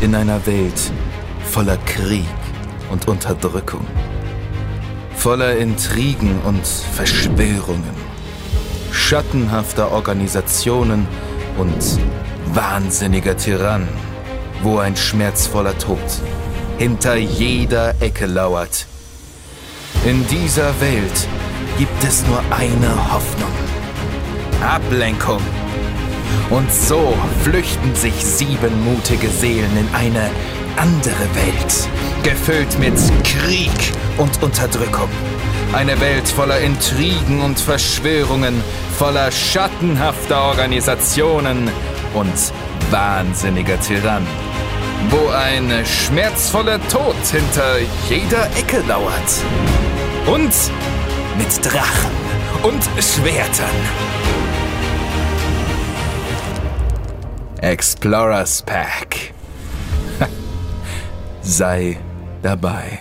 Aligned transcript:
In 0.00 0.14
einer 0.14 0.46
Welt 0.46 0.92
voller 1.50 1.76
Krieg 1.76 2.24
und 2.90 3.06
Unterdrückung, 3.06 3.86
voller 5.14 5.56
Intrigen 5.58 6.40
und 6.46 6.66
Verschwörungen, 6.66 7.94
schattenhafter 8.90 9.92
Organisationen 9.92 11.06
und 11.58 12.00
wahnsinniger 12.54 13.36
Tyrannen, 13.36 13.88
wo 14.62 14.78
ein 14.78 14.96
schmerzvoller 14.96 15.76
Tod 15.76 15.98
hinter 16.78 17.16
jeder 17.16 17.94
Ecke 18.00 18.24
lauert. 18.24 18.86
In 20.06 20.26
dieser 20.28 20.80
Welt 20.80 21.28
gibt 21.76 22.04
es 22.04 22.26
nur 22.26 22.42
eine 22.50 23.12
Hoffnung. 23.12 23.52
Ablenkung. 24.62 25.42
Und 26.50 26.72
so 26.72 27.14
flüchten 27.42 27.94
sich 27.94 28.14
sieben 28.14 28.84
mutige 28.84 29.28
Seelen 29.28 29.76
in 29.76 29.94
eine 29.94 30.30
andere 30.76 31.26
Welt, 31.34 31.88
gefüllt 32.22 32.78
mit 32.78 32.94
Krieg 33.24 33.92
und 34.18 34.42
Unterdrückung. 34.42 35.08
Eine 35.72 36.00
Welt 36.00 36.26
voller 36.28 36.58
Intrigen 36.58 37.42
und 37.42 37.60
Verschwörungen, 37.60 38.62
voller 38.98 39.30
schattenhafter 39.30 40.42
Organisationen 40.42 41.70
und 42.14 42.32
wahnsinniger 42.90 43.80
Tyrannen, 43.80 44.26
wo 45.10 45.28
ein 45.28 45.72
schmerzvoller 45.86 46.80
Tod 46.88 47.14
hinter 47.30 47.78
jeder 48.08 48.46
Ecke 48.56 48.82
lauert. 48.88 49.12
Und 50.26 50.52
mit 51.38 51.64
Drachen 51.64 52.10
und 52.62 52.82
Schwertern. 53.02 54.49
Explorers 57.62 58.62
Pack. 58.62 59.34
Sei 61.42 61.98
dabei. 62.40 63.00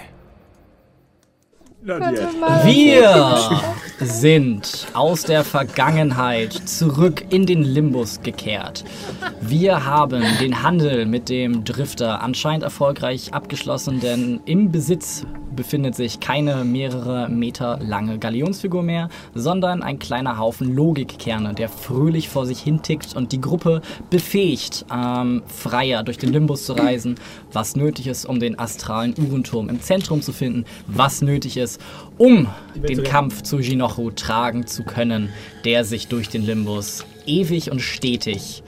Wir 1.82 3.62
sind 4.02 4.88
aus 4.94 5.24
der 5.24 5.46
Vergangenheit 5.46 6.52
zurück 6.52 7.24
in 7.30 7.46
den 7.46 7.64
Limbus 7.64 8.22
gekehrt. 8.22 8.84
Wir 9.40 9.86
haben 9.86 10.24
den 10.42 10.62
Handel 10.62 11.06
mit 11.06 11.30
dem 11.30 11.64
Drifter 11.64 12.22
anscheinend 12.22 12.64
erfolgreich 12.64 13.34
abgeschlossen, 13.34 14.02
denn 14.02 14.42
im 14.44 14.74
Besitz 14.74 15.26
befindet 15.60 15.94
sich 15.94 16.22
keine 16.22 16.64
mehrere 16.64 17.28
Meter 17.28 17.80
lange 17.82 18.18
Galionsfigur 18.18 18.82
mehr, 18.82 19.10
sondern 19.36 19.84
ein 19.84 20.00
kleiner 20.00 20.38
Haufen 20.38 20.74
Logikkerne, 20.74 21.54
der 21.54 21.68
fröhlich 21.68 22.30
vor 22.30 22.46
sich 22.46 22.62
hin 22.62 22.82
tickt 22.82 23.14
und 23.14 23.34
die 23.34 23.42
Gruppe 23.42 23.82
befähigt, 24.10 24.86
ähm, 24.90 25.44
freier 25.48 26.04
durch 26.04 26.18
den 26.18 26.32
Limbus 26.32 26.66
zu 26.66 26.72
reisen, 26.72 27.16
was 27.52 27.76
nötig 27.76 28.08
ist, 28.08 28.24
um 28.24 28.40
den 28.40 28.58
astralen 28.58 29.14
Uhrenturm 29.18 29.68
im 29.68 29.82
Zentrum 29.82 30.22
zu 30.22 30.32
finden, 30.32 30.64
was 30.88 31.22
nötig 31.22 31.58
ist, 31.58 31.82
um 32.18 32.48
den 32.76 33.04
Kampf 33.04 33.42
zu 33.42 33.60
Jinochu 33.60 34.12
tragen 34.12 34.66
zu 34.66 34.84
können, 34.84 35.28
der 35.66 35.84
sich 35.84 36.08
durch 36.08 36.30
den 36.30 36.46
Limbus 36.46 37.04
ewig 37.26 37.70
und 37.70 37.82
stetig 37.82 38.64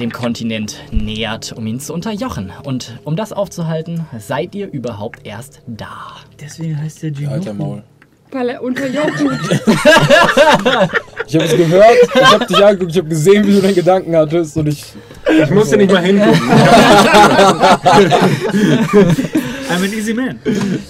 dem 0.00 0.12
Kontinent 0.12 0.76
nähert, 0.90 1.52
um 1.52 1.66
ihn 1.66 1.80
zu 1.80 1.94
unterjochen. 1.94 2.52
Und 2.64 2.98
um 3.04 3.16
das 3.16 3.32
aufzuhalten, 3.32 4.06
seid 4.18 4.54
ihr 4.54 4.70
überhaupt 4.70 5.26
erst 5.26 5.62
da. 5.66 6.16
Deswegen 6.40 6.80
heißt 6.80 7.02
der 7.02 7.14
Gino. 7.14 7.30
Alter 7.30 7.54
Maul. 7.54 7.82
Weil 8.30 8.48
er 8.48 8.62
unterjochen. 8.62 9.38
Ich 11.26 11.34
habe 11.34 11.44
es 11.46 11.56
gehört, 11.56 11.96
ich 12.14 12.22
habe 12.22 12.46
dich 12.46 12.64
angeguckt, 12.64 12.90
ich 12.90 12.98
habe 12.98 13.08
gesehen, 13.08 13.46
wie 13.46 13.54
du 13.54 13.62
deinen 13.62 13.74
Gedanken 13.74 14.14
hattest 14.14 14.56
und 14.58 14.68
ich. 14.68 14.84
Ich 15.42 15.50
musste 15.50 15.78
nicht 15.78 15.90
mal 15.90 16.02
hingucken. 16.02 16.38
I'm 19.70 19.82
an 19.82 19.92
easy 19.92 20.12
man. 20.12 20.38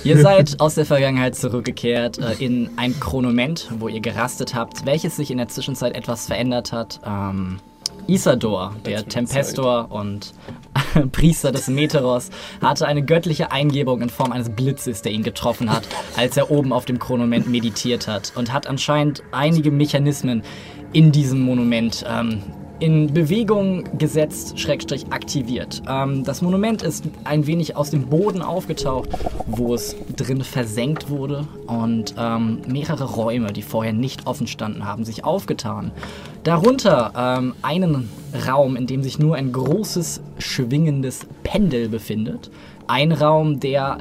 Ihr 0.02 0.20
seid 0.20 0.60
aus 0.60 0.74
der 0.74 0.84
Vergangenheit 0.84 1.36
zurückgekehrt 1.36 2.18
äh, 2.18 2.44
in 2.44 2.70
ein 2.76 2.98
Chronoment, 2.98 3.68
wo 3.78 3.86
ihr 3.88 4.00
gerastet 4.00 4.54
habt, 4.54 4.84
welches 4.84 5.16
sich 5.16 5.30
in 5.30 5.38
der 5.38 5.48
Zwischenzeit 5.48 5.94
etwas 5.94 6.26
verändert 6.26 6.72
hat. 6.72 7.00
Ähm, 7.06 7.60
Isador, 8.06 8.74
der 8.84 9.06
Tempestor 9.06 9.90
und 9.90 10.32
Priester 11.12 11.52
des 11.52 11.68
Meteros, 11.68 12.30
hatte 12.60 12.86
eine 12.86 13.02
göttliche 13.02 13.52
Eingebung 13.52 14.02
in 14.02 14.10
Form 14.10 14.32
eines 14.32 14.50
Blitzes, 14.50 15.02
der 15.02 15.12
ihn 15.12 15.22
getroffen 15.22 15.70
hat, 15.70 15.86
als 16.16 16.36
er 16.36 16.50
oben 16.50 16.72
auf 16.72 16.84
dem 16.84 16.98
Chronoment 16.98 17.48
meditiert 17.48 18.06
hat 18.08 18.32
und 18.36 18.52
hat 18.52 18.66
anscheinend 18.66 19.22
einige 19.32 19.70
Mechanismen 19.70 20.42
in 20.92 21.12
diesem 21.12 21.40
Monument 21.40 22.04
ähm, 22.08 22.42
in 22.84 23.14
Bewegung 23.14 23.84
gesetzt, 23.96 24.58
Schrägstrich 24.60 25.06
aktiviert. 25.08 25.80
Ähm, 25.88 26.22
das 26.22 26.42
Monument 26.42 26.82
ist 26.82 27.06
ein 27.24 27.46
wenig 27.46 27.76
aus 27.76 27.88
dem 27.88 28.08
Boden 28.08 28.42
aufgetaucht, 28.42 29.08
wo 29.46 29.72
es 29.72 29.96
drin 30.16 30.42
versenkt 30.42 31.08
wurde 31.08 31.48
und 31.66 32.14
ähm, 32.18 32.60
mehrere 32.68 33.04
Räume, 33.04 33.54
die 33.54 33.62
vorher 33.62 33.94
nicht 33.94 34.26
offen 34.26 34.46
standen, 34.46 34.84
haben 34.84 35.06
sich 35.06 35.24
aufgetan. 35.24 35.92
Darunter 36.42 37.12
ähm, 37.16 37.54
einen 37.62 38.10
Raum, 38.46 38.76
in 38.76 38.86
dem 38.86 39.02
sich 39.02 39.18
nur 39.18 39.36
ein 39.36 39.50
großes, 39.50 40.20
schwingendes 40.38 41.26
Pendel 41.42 41.88
befindet. 41.88 42.50
Ein 42.86 43.12
Raum, 43.12 43.60
der 43.60 43.96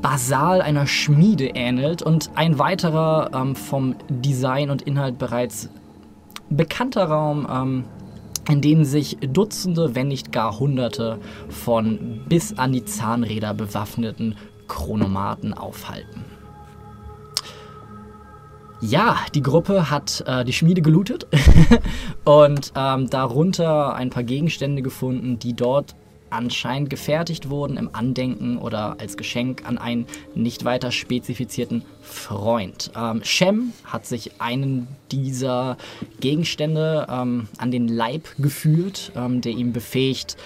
basal 0.00 0.62
einer 0.62 0.86
Schmiede 0.86 1.46
ähnelt 1.46 2.02
und 2.02 2.30
ein 2.36 2.60
weiterer 2.60 3.30
ähm, 3.34 3.56
vom 3.56 3.96
Design 4.08 4.70
und 4.70 4.82
Inhalt 4.82 5.18
bereits 5.18 5.68
bekannter 6.50 7.04
Raum, 7.04 7.46
ähm, 7.50 7.84
in 8.48 8.60
dem 8.60 8.84
sich 8.84 9.18
Dutzende, 9.20 9.94
wenn 9.94 10.08
nicht 10.08 10.32
gar 10.32 10.58
Hunderte 10.58 11.18
von 11.48 12.22
bis 12.28 12.56
an 12.58 12.72
die 12.72 12.84
Zahnräder 12.84 13.54
bewaffneten 13.54 14.36
Chronomaten 14.68 15.54
aufhalten. 15.54 16.24
Ja, 18.80 19.16
die 19.34 19.42
Gruppe 19.42 19.90
hat 19.90 20.22
äh, 20.26 20.44
die 20.44 20.52
Schmiede 20.52 20.82
gelootet 20.82 21.26
und 22.24 22.72
ähm, 22.76 23.10
darunter 23.10 23.94
ein 23.94 24.10
paar 24.10 24.22
Gegenstände 24.22 24.82
gefunden, 24.82 25.38
die 25.38 25.54
dort 25.54 25.96
anscheinend 26.30 26.90
gefertigt 26.90 27.50
wurden 27.50 27.76
im 27.76 27.90
Andenken 27.92 28.58
oder 28.58 28.96
als 28.98 29.16
Geschenk 29.16 29.66
an 29.66 29.78
einen 29.78 30.06
nicht 30.34 30.64
weiter 30.64 30.92
spezifizierten 30.92 31.82
Freund. 32.02 32.90
Ähm, 32.96 33.20
Shem 33.24 33.72
hat 33.84 34.06
sich 34.06 34.40
einen 34.40 34.88
dieser 35.10 35.76
Gegenstände 36.20 37.06
ähm, 37.10 37.48
an 37.58 37.70
den 37.70 37.88
Leib 37.88 38.28
geführt, 38.38 39.12
ähm, 39.16 39.40
der 39.40 39.52
ihm 39.52 39.72
befähigt, 39.72 40.36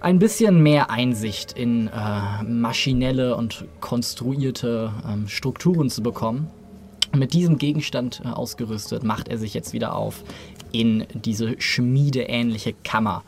ein 0.00 0.18
bisschen 0.18 0.62
mehr 0.62 0.90
Einsicht 0.90 1.52
in 1.52 1.86
äh, 1.86 2.42
maschinelle 2.42 3.36
und 3.36 3.64
konstruierte 3.80 4.92
ähm, 5.08 5.28
Strukturen 5.28 5.90
zu 5.90 6.02
bekommen. 6.02 6.50
Mit 7.14 7.34
diesem 7.34 7.58
Gegenstand 7.58 8.22
äh, 8.24 8.28
ausgerüstet 8.28 9.04
macht 9.04 9.28
er 9.28 9.38
sich 9.38 9.54
jetzt 9.54 9.72
wieder 9.72 9.94
auf 9.94 10.24
in 10.72 11.04
diese 11.14 11.60
schmiedeähnliche 11.60 12.74
Kammer. 12.82 13.22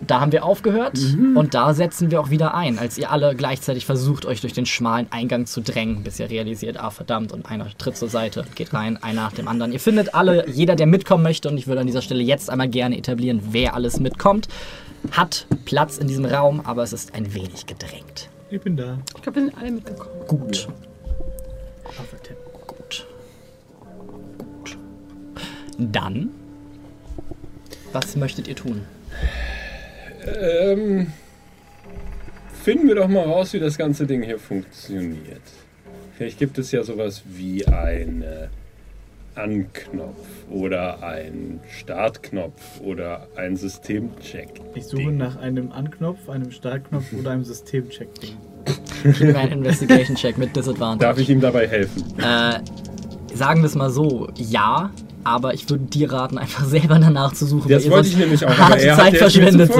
Da 0.00 0.20
haben 0.20 0.30
wir 0.30 0.44
aufgehört 0.44 0.98
und 1.34 1.54
da 1.54 1.72
setzen 1.72 2.10
wir 2.10 2.20
auch 2.20 2.28
wieder 2.30 2.54
ein, 2.54 2.78
als 2.78 2.98
ihr 2.98 3.10
alle 3.10 3.34
gleichzeitig 3.34 3.86
versucht, 3.86 4.26
euch 4.26 4.42
durch 4.42 4.52
den 4.52 4.66
schmalen 4.66 5.06
Eingang 5.10 5.46
zu 5.46 5.62
drängen, 5.62 6.02
bis 6.02 6.20
ihr 6.20 6.28
realisiert, 6.28 6.78
ah 6.78 6.90
verdammt, 6.90 7.32
und 7.32 7.46
einer 7.50 7.66
tritt 7.78 7.96
zur 7.96 8.08
Seite, 8.08 8.44
geht 8.54 8.74
rein, 8.74 9.02
einer 9.02 9.22
nach 9.22 9.32
dem 9.32 9.48
anderen. 9.48 9.72
Ihr 9.72 9.80
findet 9.80 10.14
alle, 10.14 10.48
jeder, 10.50 10.76
der 10.76 10.86
mitkommen 10.86 11.22
möchte, 11.22 11.48
und 11.48 11.56
ich 11.56 11.66
würde 11.66 11.80
an 11.80 11.86
dieser 11.86 12.02
Stelle 12.02 12.22
jetzt 12.22 12.50
einmal 12.50 12.68
gerne 12.68 12.98
etablieren, 12.98 13.40
wer 13.50 13.74
alles 13.74 13.98
mitkommt, 13.98 14.48
hat 15.12 15.46
Platz 15.64 15.96
in 15.96 16.08
diesem 16.08 16.26
Raum, 16.26 16.60
aber 16.64 16.82
es 16.82 16.92
ist 16.92 17.14
ein 17.14 17.32
wenig 17.32 17.66
gedrängt. 17.66 18.28
Ich 18.50 18.60
bin 18.60 18.76
da. 18.76 18.98
Ich 19.16 19.22
glaube, 19.22 19.40
wir 19.40 19.46
sind 19.46 19.58
alle 19.58 19.70
mitgekommen. 19.72 20.10
Gut, 20.28 20.68
gut, 22.66 23.06
gut. 24.62 24.76
Dann, 25.78 26.30
was 27.92 28.14
möchtet 28.14 28.46
ihr 28.46 28.56
tun? 28.56 28.82
Ähm, 30.26 31.12
finden 32.62 32.88
wir 32.88 32.96
doch 32.96 33.08
mal 33.08 33.24
raus, 33.24 33.52
wie 33.52 33.60
das 33.60 33.78
ganze 33.78 34.06
Ding 34.06 34.22
hier 34.22 34.38
funktioniert. 34.38 35.42
Vielleicht 36.16 36.38
gibt 36.38 36.58
es 36.58 36.72
ja 36.72 36.82
sowas 36.82 37.22
wie 37.26 37.66
einen 37.66 38.24
Anknopf 39.36 40.26
oder 40.50 41.02
einen 41.02 41.60
Startknopf 41.70 42.80
oder 42.80 43.28
einen 43.36 43.56
Systemcheck. 43.56 44.48
Ich 44.74 44.86
suche 44.86 45.12
nach 45.12 45.36
einem 45.36 45.72
Anknopf, 45.72 46.28
einem 46.28 46.50
Startknopf 46.50 47.12
oder 47.12 47.32
einem 47.32 47.44
Systemcheck-Ding. 47.44 48.36
Gib 49.04 49.20
mir 49.20 49.38
einen 49.38 49.64
Investigation-Check 49.64 50.38
mit 50.38 50.56
Disadvantage. 50.56 51.06
Darf 51.06 51.18
ich 51.18 51.28
ihm 51.28 51.40
dabei 51.40 51.68
helfen? 51.68 52.02
Äh, 52.18 52.60
sagen 53.36 53.60
wir 53.60 53.66
es 53.66 53.74
mal 53.74 53.90
so, 53.90 54.28
ja, 54.36 54.90
aber 55.26 55.54
ich 55.54 55.68
würde 55.68 55.84
dir 55.86 56.12
raten, 56.12 56.38
einfach 56.38 56.64
selber 56.68 57.00
danach 57.00 57.32
zu 57.32 57.46
suchen. 57.46 57.68
Das 57.68 57.82
weil 57.82 57.86
ihr 57.86 57.90
wollte 57.90 58.08
ich 58.08 58.16
nämlich 58.16 58.46
auch, 58.46 58.50
aber 58.50 58.68
harte 58.68 58.86
er 58.86 58.96
Zeit 58.96 59.12
hat 59.14 59.16
verschwendet. 59.16 59.70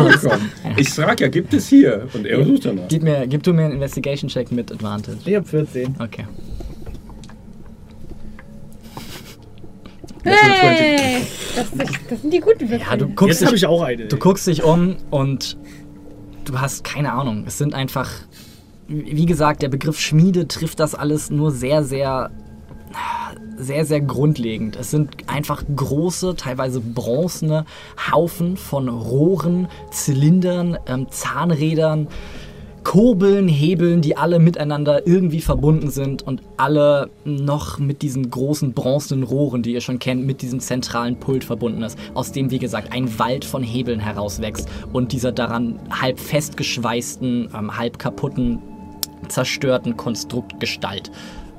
Ich 0.77 0.91
frage 0.91 1.25
ja, 1.25 1.31
gibt 1.31 1.55
es 1.55 1.69
hier? 1.69 2.09
Und 2.13 2.27
er 2.27 2.45
sucht 2.45 2.65
danach. 2.65 2.89
Gib, 2.89 3.05
mir, 3.05 3.27
gib 3.29 3.45
du 3.45 3.53
mir 3.53 3.67
einen 3.67 3.75
Investigation-Check 3.75 4.51
mit 4.51 4.73
Advantage. 4.73 5.19
Ich 5.25 5.37
hab 5.37 5.47
14. 5.47 5.95
Okay. 6.01 6.27
Hey! 10.25 11.23
Das, 11.55 11.67
ist, 11.67 11.99
das 12.11 12.21
sind 12.21 12.33
die 12.33 12.41
guten 12.41 12.69
Würfel. 12.69 12.81
Ja, 12.81 12.97
du 12.97 13.07
guckst, 13.07 13.41
Jetzt 13.41 13.47
habe 13.47 13.55
dich, 13.55 13.63
ich 13.63 13.69
auch 13.69 13.83
eine. 13.83 14.07
du 14.07 14.17
guckst 14.17 14.49
dich 14.49 14.65
um 14.65 14.97
und 15.11 15.57
du 16.45 16.61
hast 16.61 16.83
keine 16.83 17.13
Ahnung. 17.13 17.45
Es 17.47 17.57
sind 17.57 17.73
einfach, 17.73 18.11
wie 18.89 19.27
gesagt, 19.27 19.63
der 19.63 19.69
Begriff 19.69 20.01
Schmiede 20.01 20.49
trifft 20.49 20.81
das 20.81 20.97
alles 20.97 21.31
nur 21.31 21.53
sehr, 21.53 21.85
sehr, 21.85 22.33
sehr, 23.57 23.85
sehr 23.85 24.01
grundlegend. 24.01 24.77
Es 24.77 24.91
sind 24.91 25.29
einfach 25.29 25.65
große, 25.75 26.37
teilweise 26.37 26.81
bronzene 26.81 27.65
Haufen 28.13 28.57
von 28.57 28.89
Rohren, 28.89 29.69
Zylindern, 29.91 30.79
ähm, 30.87 31.07
Zahnrädern, 31.11 32.09
Kurbeln, 32.87 33.49
Hebeln, 33.49 34.01
die 34.01 34.17
alle 34.17 34.39
miteinander 34.39 35.09
irgendwie 35.09 35.41
verbunden 35.41 35.91
sind 35.91 36.23
und 36.23 36.41
alle 36.57 37.11
noch 37.25 37.81
mit 37.81 38.01
diesen 38.01 38.31
großen 38.31 38.75
bronzenen 38.75 39.25
Rohren, 39.25 39.63
die 39.63 39.73
ihr 39.73 39.81
schon 39.81 39.99
kennt, 39.99 40.25
mit 40.25 40.41
diesem 40.41 40.61
zentralen 40.61 41.19
Pult 41.19 41.43
verbunden 41.43 41.83
ist, 41.83 41.99
aus 42.15 42.31
dem, 42.31 42.53
wie 42.53 42.61
gesagt, 42.61 42.93
ein 42.93 43.19
Wald 43.19 43.45
von 43.45 43.65
Hebeln 43.65 43.99
herauswächst 43.99 44.69
und 44.93 45.11
dieser 45.11 45.33
daran 45.33 45.81
halb 45.91 46.21
festgeschweißten, 46.21 47.49
ähm, 47.59 47.77
halb 47.77 47.99
kaputten, 47.99 48.63
zerstörten 49.27 49.97
Konstruktgestalt. 49.97 51.11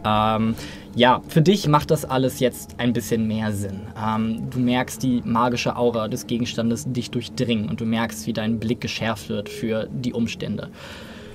Ähm, 0.06 0.56
ja, 0.98 1.22
für 1.28 1.44
dich 1.44 1.68
macht 1.68 1.92
das 1.92 2.06
alles 2.06 2.40
jetzt 2.40 2.80
ein 2.80 2.92
bisschen 2.92 3.28
mehr 3.28 3.54
Sinn. 3.54 3.82
Ähm, 4.04 4.50
du 4.50 4.58
merkst 4.58 5.04
die 5.04 5.22
magische 5.24 5.76
Aura 5.76 6.08
des 6.08 6.26
Gegenstandes 6.26 6.92
dich 6.92 7.12
durchdringen 7.12 7.70
und 7.70 7.80
du 7.80 7.86
merkst, 7.86 8.26
wie 8.26 8.34
dein 8.34 8.60
Blick 8.60 8.82
geschärft 8.82 9.30
wird 9.30 9.48
für 9.48 9.88
die 9.92 10.14
Umstände. 10.14 10.70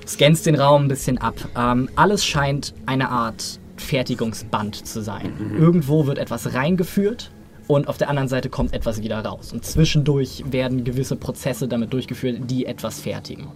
Scannst 0.04 0.46
den 0.46 0.56
Raum 0.56 0.86
ein 0.86 0.88
bisschen 0.88 1.18
ab. 1.18 1.36
Ähm, 1.56 1.88
alles 1.94 2.24
scheint 2.24 2.74
eine 2.86 3.08
Art 3.10 3.60
Fertigungsband 3.76 4.84
zu 4.84 5.00
sein. 5.00 5.32
Irgendwo 5.56 6.06
wird 6.06 6.18
etwas 6.18 6.54
reingeführt 6.54 7.30
und 7.68 7.86
auf 7.86 7.98
der 7.98 8.08
anderen 8.08 8.28
Seite 8.28 8.48
kommt 8.48 8.74
etwas 8.74 9.00
wieder 9.00 9.24
raus. 9.24 9.52
Und 9.52 9.64
zwischendurch 9.64 10.42
werden 10.50 10.82
gewisse 10.82 11.14
Prozesse 11.14 11.68
damit 11.68 11.92
durchgeführt, 11.92 12.50
die 12.50 12.66
etwas 12.66 13.00
fertigen. 13.00 13.46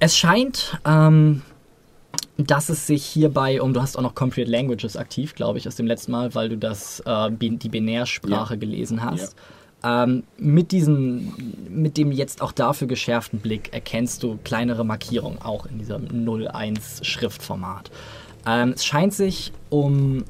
Es 0.00 0.16
scheint, 0.16 0.76
ähm, 0.84 1.42
dass 2.36 2.68
es 2.68 2.86
sich 2.86 3.04
hierbei 3.04 3.60
um, 3.60 3.74
du 3.74 3.82
hast 3.82 3.96
auch 3.96 4.02
noch 4.02 4.14
Concrete 4.14 4.50
Languages 4.50 4.96
aktiv, 4.96 5.34
glaube 5.34 5.58
ich, 5.58 5.68
aus 5.68 5.76
dem 5.76 5.86
letzten 5.86 6.12
Mal, 6.12 6.34
weil 6.34 6.48
du 6.48 6.56
das, 6.56 7.00
äh, 7.06 7.30
die 7.30 7.68
Binärsprache 7.68 8.58
gelesen 8.58 9.02
hast. 9.02 9.36
Ähm, 9.84 10.22
mit, 10.38 10.70
diesem, 10.70 11.34
mit 11.68 11.96
dem 11.96 12.12
jetzt 12.12 12.40
auch 12.40 12.52
dafür 12.52 12.86
geschärften 12.86 13.40
Blick 13.40 13.72
erkennst 13.72 14.22
du 14.22 14.38
kleinere 14.44 14.84
Markierungen, 14.84 15.42
auch 15.42 15.66
in 15.66 15.78
diesem 15.78 16.06
01-Schriftformat. 16.06 17.90
Ähm, 18.46 18.72
es 18.76 18.84
scheint 18.84 19.12
sich 19.12 19.52
um 19.70 20.24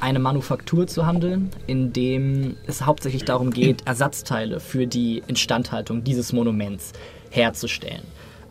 eine 0.00 0.18
Manufaktur 0.18 0.86
zu 0.86 1.06
handeln, 1.06 1.50
in 1.66 1.92
dem 1.92 2.56
es 2.66 2.86
hauptsächlich 2.86 3.26
darum 3.26 3.50
geht, 3.50 3.86
Ersatzteile 3.86 4.58
für 4.58 4.86
die 4.86 5.22
Instandhaltung 5.26 6.02
dieses 6.02 6.32
Monuments 6.32 6.92
herzustellen. 7.30 8.02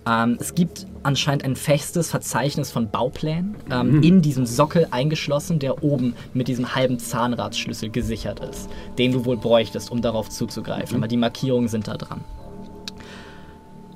Ähm, 0.10 0.38
es 0.40 0.56
gibt 0.56 0.88
anscheinend 1.04 1.44
ein 1.44 1.56
festes 1.56 2.10
Verzeichnis 2.10 2.72
von 2.72 2.90
Bauplänen 2.90 3.56
ähm, 3.72 4.02
in 4.02 4.22
diesem 4.22 4.46
Sockel 4.46 4.88
eingeschlossen, 4.92 5.60
der 5.60 5.84
oben 5.84 6.16
mit 6.34 6.48
diesem 6.48 6.74
halben 6.76 7.00
Zahnradschlüssel 7.00 7.90
gesichert 7.90 8.40
ist, 8.40 8.70
den 8.98 9.12
du 9.12 9.26
wohl 9.26 9.38
bräuchtest, 9.38 9.92
um 9.92 10.02
darauf 10.02 10.30
zuzugreifen. 10.30 10.98
Aber 10.98 11.08
die 11.08 11.18
Markierungen 11.18 11.68
sind 11.68 11.88
da 11.88 11.98
dran. 11.98 12.22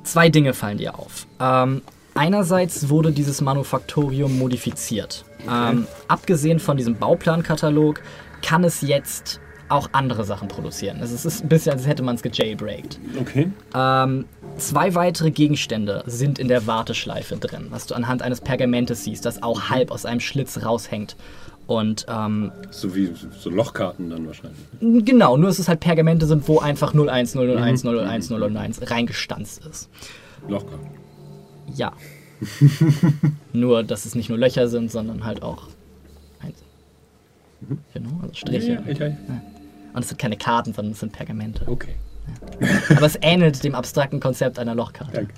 Zwei 0.04 0.30
Dinge 0.30 0.54
fallen 0.54 0.78
dir 0.78 1.00
auf. 1.00 1.26
Ähm, 1.40 1.82
einerseits 2.14 2.90
wurde 2.90 3.12
dieses 3.12 3.42
Manufaktorium 3.42 4.38
modifiziert. 4.38 5.26
Ähm, 5.50 5.88
abgesehen 6.08 6.60
von 6.60 6.78
diesem 6.78 6.96
Bauplankatalog 6.96 8.02
kann 8.42 8.64
es 8.64 8.82
jetzt 8.82 9.40
auch 9.70 9.90
andere 9.94 10.24
Sachen 10.24 10.48
produzieren. 10.48 11.00
Also 11.02 11.16
es 11.16 11.26
ist 11.26 11.44
ein 11.44 11.50
bisschen, 11.50 11.74
als 11.74 11.88
hätte 11.88 12.04
man 12.04 12.16
es 12.16 12.22
gejailbreakt. 12.22 13.00
Okay. 13.20 13.52
Ähm, 13.76 14.26
zwei 14.58 14.94
weitere 14.96 15.32
Gegenstände 15.32 16.04
sind 16.06 16.40
in 16.40 16.48
der 16.48 16.68
Warteschleife 16.68 17.38
drin, 17.38 17.68
was 17.70 17.88
du 17.88 17.96
anhand 17.96 18.22
eines 18.22 18.42
Pergamentes 18.42 19.04
siehst, 19.04 19.26
das 19.26 19.42
auch 19.42 19.70
halb 19.70 19.92
aus 19.92 20.06
einem 20.06 20.20
Schlitz 20.20 20.64
raushängt. 20.64 21.16
Und 21.66 22.06
ähm, 22.10 22.52
So 22.72 22.94
wie 22.94 23.12
so 23.40 23.50
Lochkarten 23.50 24.10
dann 24.10 24.28
wahrscheinlich. 24.28 24.60
genau, 25.06 25.38
nur 25.38 25.48
dass 25.48 25.60
es 25.60 25.70
halt 25.70 25.80
Pergamente 25.80 26.26
sind, 26.26 26.48
wo 26.48 26.60
einfach 26.60 26.94
01, 26.94 27.34
001, 27.36 27.84
001, 27.84 28.30
001 28.30 28.92
reingestanzt 28.92 29.66
ist. 29.66 29.90
Lochkarten. 30.48 30.88
Ja. 31.74 31.94
nur, 33.54 33.84
dass 33.84 34.06
es 34.06 34.16
nicht 34.16 34.28
nur 34.28 34.38
Löcher 34.38 34.68
sind, 34.68 34.92
sondern 34.92 35.24
halt 35.24 35.42
auch 35.42 35.68
eins. 36.42 36.58
Genau, 37.94 38.10
also 38.22 38.34
Striche. 38.34 38.84
Ja, 38.86 38.92
ja, 38.92 39.08
ja. 39.08 39.42
Und 39.94 40.02
es 40.02 40.10
sind 40.10 40.18
keine 40.20 40.38
Karten, 40.38 40.74
sondern 40.74 40.94
es 40.94 41.00
sind 41.00 41.14
Pergamente. 41.14 41.64
Okay. 41.68 41.96
Aber 42.90 43.06
es 43.06 43.18
ähnelt 43.22 43.64
dem 43.64 43.76
abstrakten 43.76 44.20
Konzept 44.20 44.58
einer 44.60 44.76
Lochkarte. 44.76 45.14
Danke. 45.14 45.34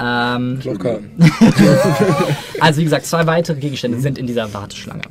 Ähm, 0.00 0.60
Lochkarten. 0.62 1.10
Also 2.60 2.80
wie 2.80 2.84
gesagt, 2.84 3.06
zwei 3.06 3.26
weitere 3.26 3.58
Gegenstände 3.58 4.00
sind 4.00 4.18
in 4.18 4.26
dieser 4.26 4.52
Warteschlange. 4.52 5.02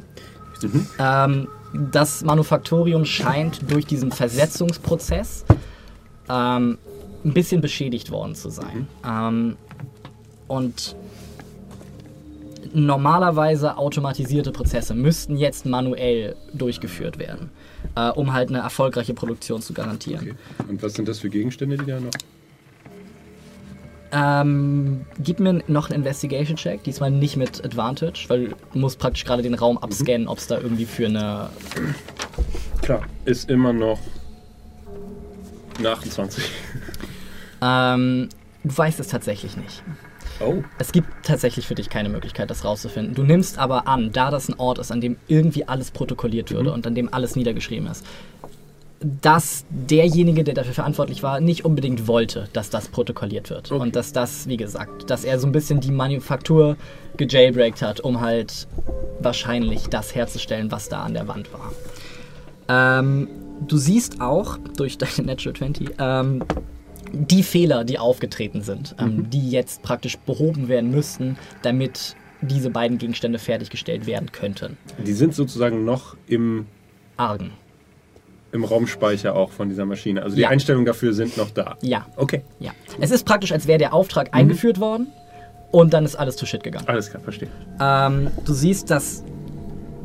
Ähm, 0.99 1.47
das 1.91 2.23
Manufaktorium 2.23 3.05
scheint 3.05 3.71
durch 3.71 3.85
diesen 3.85 4.11
Versetzungsprozess 4.11 5.45
ähm, 6.29 6.77
ein 7.23 7.33
bisschen 7.33 7.61
beschädigt 7.61 8.11
worden 8.11 8.35
zu 8.35 8.49
sein. 8.49 8.87
Ähm, 9.05 9.57
und 10.47 10.95
normalerweise 12.73 13.77
automatisierte 13.77 14.51
Prozesse 14.51 14.93
müssten 14.93 15.37
jetzt 15.37 15.65
manuell 15.65 16.35
durchgeführt 16.53 17.17
werden, 17.19 17.49
äh, 17.95 18.09
um 18.09 18.33
halt 18.33 18.49
eine 18.49 18.59
erfolgreiche 18.59 19.13
Produktion 19.13 19.61
zu 19.61 19.73
garantieren. 19.73 20.21
okay. 20.21 20.69
Und 20.69 20.83
was 20.83 20.93
sind 20.93 21.07
das 21.07 21.19
für 21.19 21.29
Gegenstände, 21.29 21.77
die 21.77 21.85
da 21.85 21.99
noch? 21.99 22.11
Ähm, 24.11 25.05
gib 25.19 25.39
mir 25.39 25.61
noch 25.67 25.89
einen 25.89 25.97
Investigation-Check, 25.97 26.83
diesmal 26.83 27.11
nicht 27.11 27.35
mit 27.35 27.63
Advantage, 27.65 28.25
weil 28.29 28.55
du 28.71 28.79
musst 28.79 28.99
praktisch 28.99 29.25
gerade 29.25 29.43
den 29.43 29.53
Raum 29.53 29.77
abscannen, 29.77 30.27
ob 30.27 30.37
es 30.37 30.47
da 30.47 30.59
irgendwie 30.59 30.85
für 30.85 31.07
eine. 31.07 31.49
Klar. 32.81 33.01
Ist 33.25 33.49
immer 33.49 33.73
noch 33.73 33.99
eine 35.77 35.89
28. 35.89 36.43
Ähm, 37.61 38.29
du 38.63 38.77
weißt 38.77 38.99
es 38.99 39.07
tatsächlich 39.07 39.57
nicht. 39.57 39.83
Oh. 40.39 40.63
Es 40.77 40.91
gibt 40.91 41.07
tatsächlich 41.23 41.65
für 41.65 41.75
dich 41.75 41.89
keine 41.89 42.09
Möglichkeit, 42.09 42.49
das 42.49 42.63
rauszufinden. 42.63 43.15
Du 43.15 43.23
nimmst 43.23 43.57
aber 43.57 43.87
an, 43.87 44.11
da 44.11 44.31
das 44.31 44.49
ein 44.49 44.59
Ort 44.59 44.77
ist, 44.79 44.91
an 44.91 45.01
dem 45.01 45.17
irgendwie 45.27 45.67
alles 45.67 45.91
protokolliert 45.91 46.51
würde 46.51 46.71
und 46.71 46.85
an 46.85 46.95
dem 46.95 47.13
alles 47.13 47.35
niedergeschrieben 47.35 47.87
ist, 47.87 48.05
dass 48.99 49.65
derjenige, 49.69 50.43
der 50.43 50.55
dafür 50.55 50.73
verantwortlich 50.73 51.21
war, 51.21 51.39
nicht 51.39 51.65
unbedingt 51.65 52.07
wollte, 52.07 52.47
dass 52.53 52.69
das 52.69 52.87
protokolliert 52.87 53.49
wird. 53.49 53.71
Okay. 53.71 53.81
Und 53.81 53.95
dass 53.95 54.11
das, 54.11 54.47
wie 54.47 54.57
gesagt, 54.57 55.09
dass 55.09 55.23
er 55.23 55.39
so 55.39 55.47
ein 55.47 55.51
bisschen 55.51 55.79
die 55.79 55.91
Manufaktur 55.91 56.77
gejailbreakt 57.15 57.81
hat, 57.81 57.99
um 57.99 58.21
halt 58.21 58.67
wahrscheinlich 59.19 59.87
das 59.87 60.15
herzustellen, 60.15 60.71
was 60.71 60.89
da 60.89 61.03
an 61.03 61.13
der 61.13 61.27
Wand 61.27 61.49
war. 61.53 61.71
Ähm, 62.69 63.27
du 63.67 63.77
siehst 63.77 64.19
auch 64.19 64.57
durch 64.75 64.97
deine 64.97 65.27
Natural 65.27 65.55
20 65.55 65.89
ähm, 65.99 66.43
die 67.13 67.43
Fehler, 67.43 67.83
die 67.83 67.99
aufgetreten 67.99 68.61
sind, 68.61 68.95
ähm, 68.99 69.29
die 69.29 69.49
jetzt 69.49 69.81
praktisch 69.81 70.17
behoben 70.17 70.67
werden 70.67 70.91
müssten, 70.91 71.37
damit 71.61 72.15
diese 72.41 72.69
beiden 72.69 72.97
Gegenstände 72.97 73.39
fertiggestellt 73.39 74.05
werden 74.05 74.31
könnten. 74.31 74.77
Die 75.05 75.13
sind 75.13 75.33
sozusagen 75.33 75.85
noch 75.85 76.15
im, 76.27 76.67
Argen. 77.17 77.51
im 78.51 78.63
Raumspeicher 78.63 79.35
auch 79.35 79.51
von 79.51 79.69
dieser 79.69 79.85
Maschine. 79.85 80.21
Also 80.21 80.35
die 80.35 80.43
Ja. 80.43 80.49
Einstellungen 80.49 80.85
dafür 80.85 81.13
sind 81.13 81.35
noch 81.37 81.49
da. 81.51 81.77
Ja, 81.81 82.05
Okay. 82.15 82.43
ja. 82.59 82.71
Es 82.99 83.11
ist 83.11 83.25
praktisch, 83.25 83.51
als 83.51 83.67
wäre 83.67 83.79
der 83.79 83.93
Auftrag 83.93 84.33
eingeführt 84.33 84.79
worden 84.79 85.07
und 85.71 85.93
dann 85.93 86.05
ist 86.05 86.15
alles 86.15 86.35
to 86.35 86.45
shit 86.45 86.63
gegangen. 86.63 86.87
Alles 86.87 87.09
klar, 87.09 87.21
verstehe. 87.23 87.49
Ähm, 87.79 88.29
du 88.45 88.53
siehst, 88.53 88.89
dass 88.91 89.23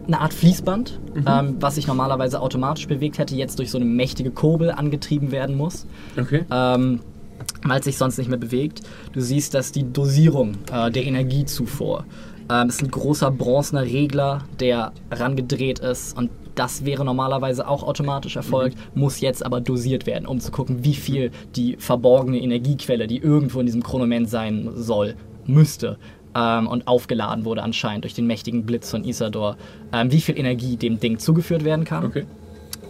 eine 0.06 0.20
Art 0.20 0.34
Fließband, 0.34 1.00
ähm, 1.26 1.56
was 1.60 1.76
sich 1.76 1.86
normalerweise 1.86 2.40
automatisch 2.40 2.88
bewegt 2.88 3.18
hätte, 3.18 3.36
jetzt 3.36 3.58
durch 3.58 3.70
so 3.70 3.78
eine 3.78 3.84
mächtige 3.84 4.30
Kurbel 4.30 4.70
angetrieben 4.70 5.30
werden 5.30 5.56
muss. 5.56 5.86
Okay. 6.18 6.44
ähm, 6.50 7.00
weil 7.64 7.78
es 7.78 7.84
sich 7.84 7.98
sonst 7.98 8.18
nicht 8.18 8.28
mehr 8.28 8.38
bewegt. 8.38 8.82
Du 9.12 9.20
siehst, 9.20 9.54
dass 9.54 9.72
die 9.72 9.92
Dosierung 9.92 10.54
äh, 10.72 10.90
der 10.90 11.04
Energiezufuhr 11.04 12.04
ähm, 12.50 12.68
ist 12.68 12.82
ein 12.82 12.90
großer 12.90 13.30
bronzener 13.30 13.82
Regler, 13.82 14.44
der 14.60 14.92
rangedreht 15.10 15.78
ist 15.78 16.16
und 16.16 16.30
das 16.54 16.84
wäre 16.84 17.04
normalerweise 17.04 17.66
auch 17.66 17.82
automatisch 17.82 18.36
erfolgt, 18.36 18.76
muss 18.94 19.20
jetzt 19.20 19.44
aber 19.44 19.62
dosiert 19.62 20.06
werden, 20.06 20.26
um 20.26 20.38
zu 20.38 20.50
gucken, 20.50 20.84
wie 20.84 20.94
viel 20.94 21.30
die 21.56 21.76
verborgene 21.78 22.38
Energiequelle, 22.40 23.06
die 23.06 23.18
irgendwo 23.18 23.60
in 23.60 23.66
diesem 23.66 23.82
Chronoment 23.82 24.28
sein 24.28 24.68
soll, 24.74 25.14
müsste 25.46 25.98
ähm, 26.34 26.66
und 26.66 26.86
aufgeladen 26.86 27.44
wurde 27.44 27.62
anscheinend 27.62 28.04
durch 28.04 28.14
den 28.14 28.26
mächtigen 28.26 28.64
Blitz 28.64 28.90
von 28.90 29.04
Isador, 29.04 29.56
ähm, 29.92 30.10
wie 30.12 30.20
viel 30.20 30.38
Energie 30.38 30.76
dem 30.76 31.00
Ding 31.00 31.18
zugeführt 31.18 31.64
werden 31.64 31.84
kann. 31.84 32.04
Okay. 32.04 32.24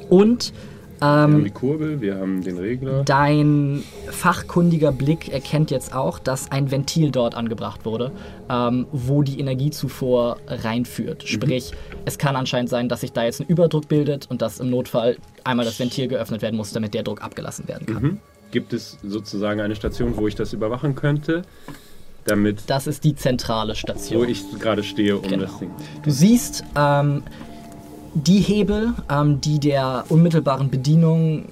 Und 0.08 0.52
wir 1.00 1.08
haben 1.08 1.34
Ähm, 1.34 1.44
die 1.44 1.50
Kurbel, 1.50 2.00
wir 2.00 2.16
haben 2.16 2.44
den 2.44 2.58
Regler. 2.58 3.02
Dein 3.02 3.82
fachkundiger 4.08 4.92
Blick 4.92 5.32
erkennt 5.32 5.72
jetzt 5.72 5.92
auch, 5.92 6.20
dass 6.20 6.52
ein 6.52 6.70
Ventil 6.70 7.10
dort 7.10 7.34
angebracht 7.34 7.84
wurde, 7.84 8.12
ähm, 8.48 8.86
wo 8.92 9.22
die 9.22 9.40
Energiezufuhr 9.40 10.36
reinführt. 10.46 11.24
Sprich, 11.26 11.72
es 12.04 12.18
kann 12.18 12.36
anscheinend 12.36 12.70
sein, 12.70 12.88
dass 12.88 13.00
sich 13.00 13.10
da 13.10 13.24
jetzt 13.24 13.40
ein 13.40 13.48
Überdruck 13.48 13.88
bildet 13.88 14.30
und 14.30 14.42
dass 14.42 14.60
im 14.60 14.70
Notfall 14.70 15.16
einmal 15.42 15.66
das 15.66 15.80
Ventil 15.80 16.06
geöffnet 16.06 16.40
werden 16.40 16.56
muss, 16.56 16.72
damit 16.72 16.94
der 16.94 17.02
Druck 17.02 17.20
abgelassen 17.20 17.66
werden 17.66 17.86
kann. 17.86 18.02
Mhm. 18.02 18.18
Gibt 18.52 18.72
es 18.72 18.96
sozusagen 19.02 19.60
eine 19.60 19.74
Station, 19.74 20.16
wo 20.16 20.28
ich 20.28 20.36
das 20.36 20.52
überwachen 20.52 20.94
könnte, 20.94 21.42
damit, 22.24 22.62
Das 22.66 22.86
ist 22.86 23.04
die 23.04 23.14
zentrale 23.14 23.72
wo 23.72 23.76
Station. 23.76 24.28
ich 24.28 24.42
gerade 24.58 24.82
stehe, 24.82 25.16
um 25.18 25.22
Genau. 25.28 25.44
das 25.44 25.58
Ding. 25.58 25.70
Du 26.02 26.10
siehst 26.10 26.64
ähm, 26.76 27.22
die 28.14 28.38
Hebel, 28.40 28.94
ähm, 29.10 29.40
die 29.40 29.58
der 29.58 30.04
unmittelbaren 30.08 30.70
Bedienung 30.70 31.46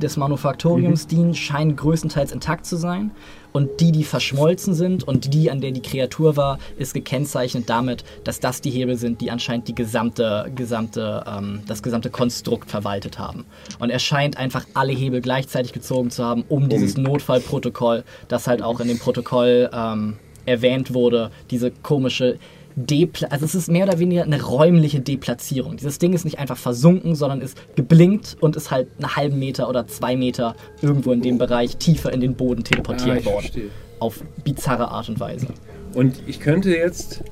des 0.00 0.16
Manufaktoriums 0.16 1.06
dienen, 1.06 1.34
scheinen 1.34 1.74
größtenteils 1.76 2.32
intakt 2.32 2.66
zu 2.66 2.76
sein. 2.76 3.10
Und 3.52 3.80
die, 3.80 3.92
die 3.92 4.04
verschmolzen 4.04 4.74
sind 4.74 5.06
und 5.06 5.32
die, 5.32 5.50
an 5.50 5.60
der 5.60 5.72
die 5.72 5.82
Kreatur 5.82 6.36
war, 6.36 6.58
ist 6.76 6.94
gekennzeichnet 6.94 7.68
damit, 7.68 8.04
dass 8.24 8.40
das 8.40 8.60
die 8.60 8.70
Hebel 8.70 8.96
sind, 8.96 9.20
die 9.20 9.30
anscheinend 9.30 9.68
die 9.68 9.74
gesamte, 9.74 10.50
gesamte, 10.54 11.24
ähm, 11.26 11.62
das 11.66 11.82
gesamte 11.82 12.10
Konstrukt 12.10 12.70
verwaltet 12.70 13.18
haben. 13.18 13.46
Und 13.78 13.90
er 13.90 13.98
scheint 13.98 14.36
einfach 14.36 14.66
alle 14.74 14.92
Hebel 14.92 15.20
gleichzeitig 15.20 15.72
gezogen 15.72 16.10
zu 16.10 16.24
haben, 16.24 16.44
um 16.48 16.68
dieses 16.68 16.96
Notfallprotokoll, 16.96 18.04
das 18.28 18.46
halt 18.46 18.62
auch 18.62 18.80
in 18.80 18.88
dem 18.88 18.98
Protokoll 18.98 19.70
ähm, 19.72 20.16
erwähnt 20.46 20.94
wurde, 20.94 21.30
diese 21.50 21.70
komische 21.70 22.38
Depla 22.86 23.28
also 23.28 23.44
es 23.44 23.54
ist 23.54 23.68
mehr 23.68 23.84
oder 23.86 23.98
weniger 23.98 24.22
eine 24.22 24.42
räumliche 24.42 25.00
Deplatzierung. 25.00 25.76
Dieses 25.76 25.98
Ding 25.98 26.12
ist 26.12 26.24
nicht 26.24 26.38
einfach 26.38 26.56
versunken, 26.56 27.14
sondern 27.14 27.40
ist 27.40 27.58
geblinkt 27.76 28.36
und 28.40 28.56
ist 28.56 28.70
halt 28.70 28.88
einen 28.98 29.16
halben 29.16 29.38
Meter 29.38 29.68
oder 29.68 29.86
zwei 29.86 30.16
Meter 30.16 30.54
irgendwo 30.80 31.12
in 31.12 31.20
dem 31.20 31.38
Bereich 31.38 31.76
tiefer 31.76 32.12
in 32.12 32.20
den 32.20 32.34
Boden 32.34 32.60
Ah, 32.60 32.68
teleportiert 32.68 33.18
ich 33.20 33.24
worden. 33.26 33.40
verstehe. 33.40 33.70
Auf 33.98 34.22
bizarre 34.44 34.88
Art 34.88 35.08
und 35.08 35.18
Weise. 35.18 35.48
Und 35.94 36.22
ich 36.26 36.38
könnte 36.40 36.70
jetzt 36.70 37.24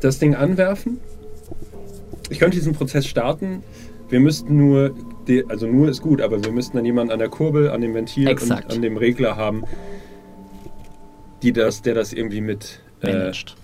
das 0.00 0.18
Ding 0.18 0.34
anwerfen. 0.34 0.98
Ich 2.30 2.38
könnte 2.40 2.56
diesen 2.56 2.72
Prozess 2.72 3.06
starten. 3.06 3.62
Wir 4.08 4.18
müssten 4.20 4.56
nur, 4.56 4.94
also 5.48 5.66
nur 5.66 5.88
ist 5.88 6.02
gut, 6.02 6.20
aber 6.20 6.42
wir 6.44 6.50
müssten 6.52 6.76
dann 6.76 6.84
jemanden 6.84 7.12
an 7.12 7.18
der 7.18 7.28
Kurbel, 7.28 7.70
an 7.70 7.80
dem 7.82 7.94
Ventil 7.94 8.26
Exakt. 8.26 8.64
und 8.70 8.76
an 8.76 8.82
dem 8.82 8.96
Regler 8.96 9.36
haben, 9.36 9.62
die 11.42 11.52
das, 11.52 11.82
der 11.82 11.94
das 11.94 12.12
irgendwie 12.12 12.40
mit. 12.40 12.80
Äh, 13.02 13.12
Managed. 13.12 13.54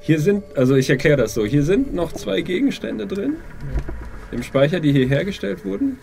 Hier 0.00 0.18
sind, 0.20 0.42
also 0.56 0.74
ich 0.76 0.88
erkläre 0.90 1.16
das 1.16 1.34
so, 1.34 1.44
hier 1.44 1.62
sind 1.62 1.94
noch 1.94 2.12
zwei 2.12 2.40
Gegenstände 2.40 3.06
drin 3.06 3.34
im 4.32 4.42
Speicher, 4.42 4.80
die 4.80 4.92
hier 4.92 5.06
hergestellt 5.08 5.64
wurden. 5.64 5.98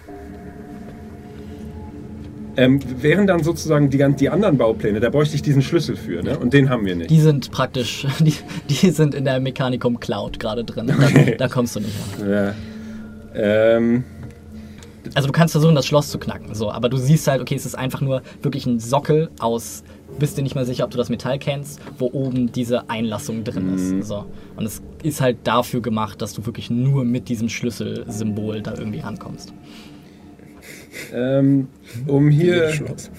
Ähm, 2.59 2.79
wären 3.03 3.27
dann 3.27 3.43
sozusagen 3.43 3.91
die, 3.91 4.03
die 4.15 4.29
anderen 4.29 4.57
Baupläne, 4.57 4.99
da 4.99 5.11
bräuchte 5.11 5.35
ich 5.35 5.43
diesen 5.43 5.61
Schlüssel 5.61 5.95
für, 5.95 6.23
ne? 6.23 6.39
Und 6.39 6.53
den 6.53 6.69
haben 6.71 6.85
wir 6.85 6.95
nicht. 6.95 7.11
Die 7.11 7.19
sind 7.21 7.51
praktisch, 7.51 8.07
die, 8.19 8.33
die 8.67 8.89
sind 8.89 9.13
in 9.13 9.25
der 9.25 9.39
Mechanicum 9.39 9.99
Cloud 9.99 10.39
gerade 10.39 10.63
drin. 10.63 10.87
Da, 10.87 10.93
Okay. 11.07 11.35
da 11.37 11.47
kommst 11.47 11.75
du 11.75 11.81
nicht 11.81 11.93
ran. 12.19 12.29
Ja. 12.31 12.55
Ähm, 13.35 14.03
Also 15.13 15.27
du 15.27 15.31
kannst 15.33 15.51
versuchen, 15.51 15.75
das 15.75 15.85
Schloss 15.85 16.09
zu 16.09 16.17
knacken, 16.17 16.55
so, 16.55 16.71
aber 16.71 16.89
du 16.89 16.97
siehst 16.97 17.27
halt, 17.27 17.41
okay, 17.41 17.53
es 17.55 17.65
ist 17.67 17.75
einfach 17.75 18.01
nur 18.01 18.23
wirklich 18.41 18.65
ein 18.65 18.79
Sockel 18.79 19.29
aus, 19.39 19.83
bist 20.19 20.37
dir 20.37 20.41
nicht 20.41 20.55
mal 20.55 20.65
sicher, 20.65 20.85
ob 20.85 20.91
du 20.91 20.97
das 20.97 21.09
Metall 21.09 21.39
kennst, 21.39 21.79
wo 21.97 22.09
oben 22.11 22.51
diese 22.51 22.89
Einlassung 22.89 23.43
drin 23.43 23.73
ist. 23.75 24.07
So. 24.07 24.25
Und 24.55 24.65
es 24.65 24.81
ist 25.03 25.21
halt 25.21 25.37
dafür 25.43 25.81
gemacht, 25.81 26.21
dass 26.21 26.33
du 26.33 26.45
wirklich 26.45 26.69
nur 26.69 27.05
mit 27.05 27.29
diesem 27.29 27.49
Schlüsselsymbol 27.49 28.61
da 28.61 28.73
irgendwie 28.75 28.99
rankommst. 28.99 29.53
ähm, 31.13 31.67
um 32.07 32.29
hier 32.29 32.69
Schloss. 32.69 33.11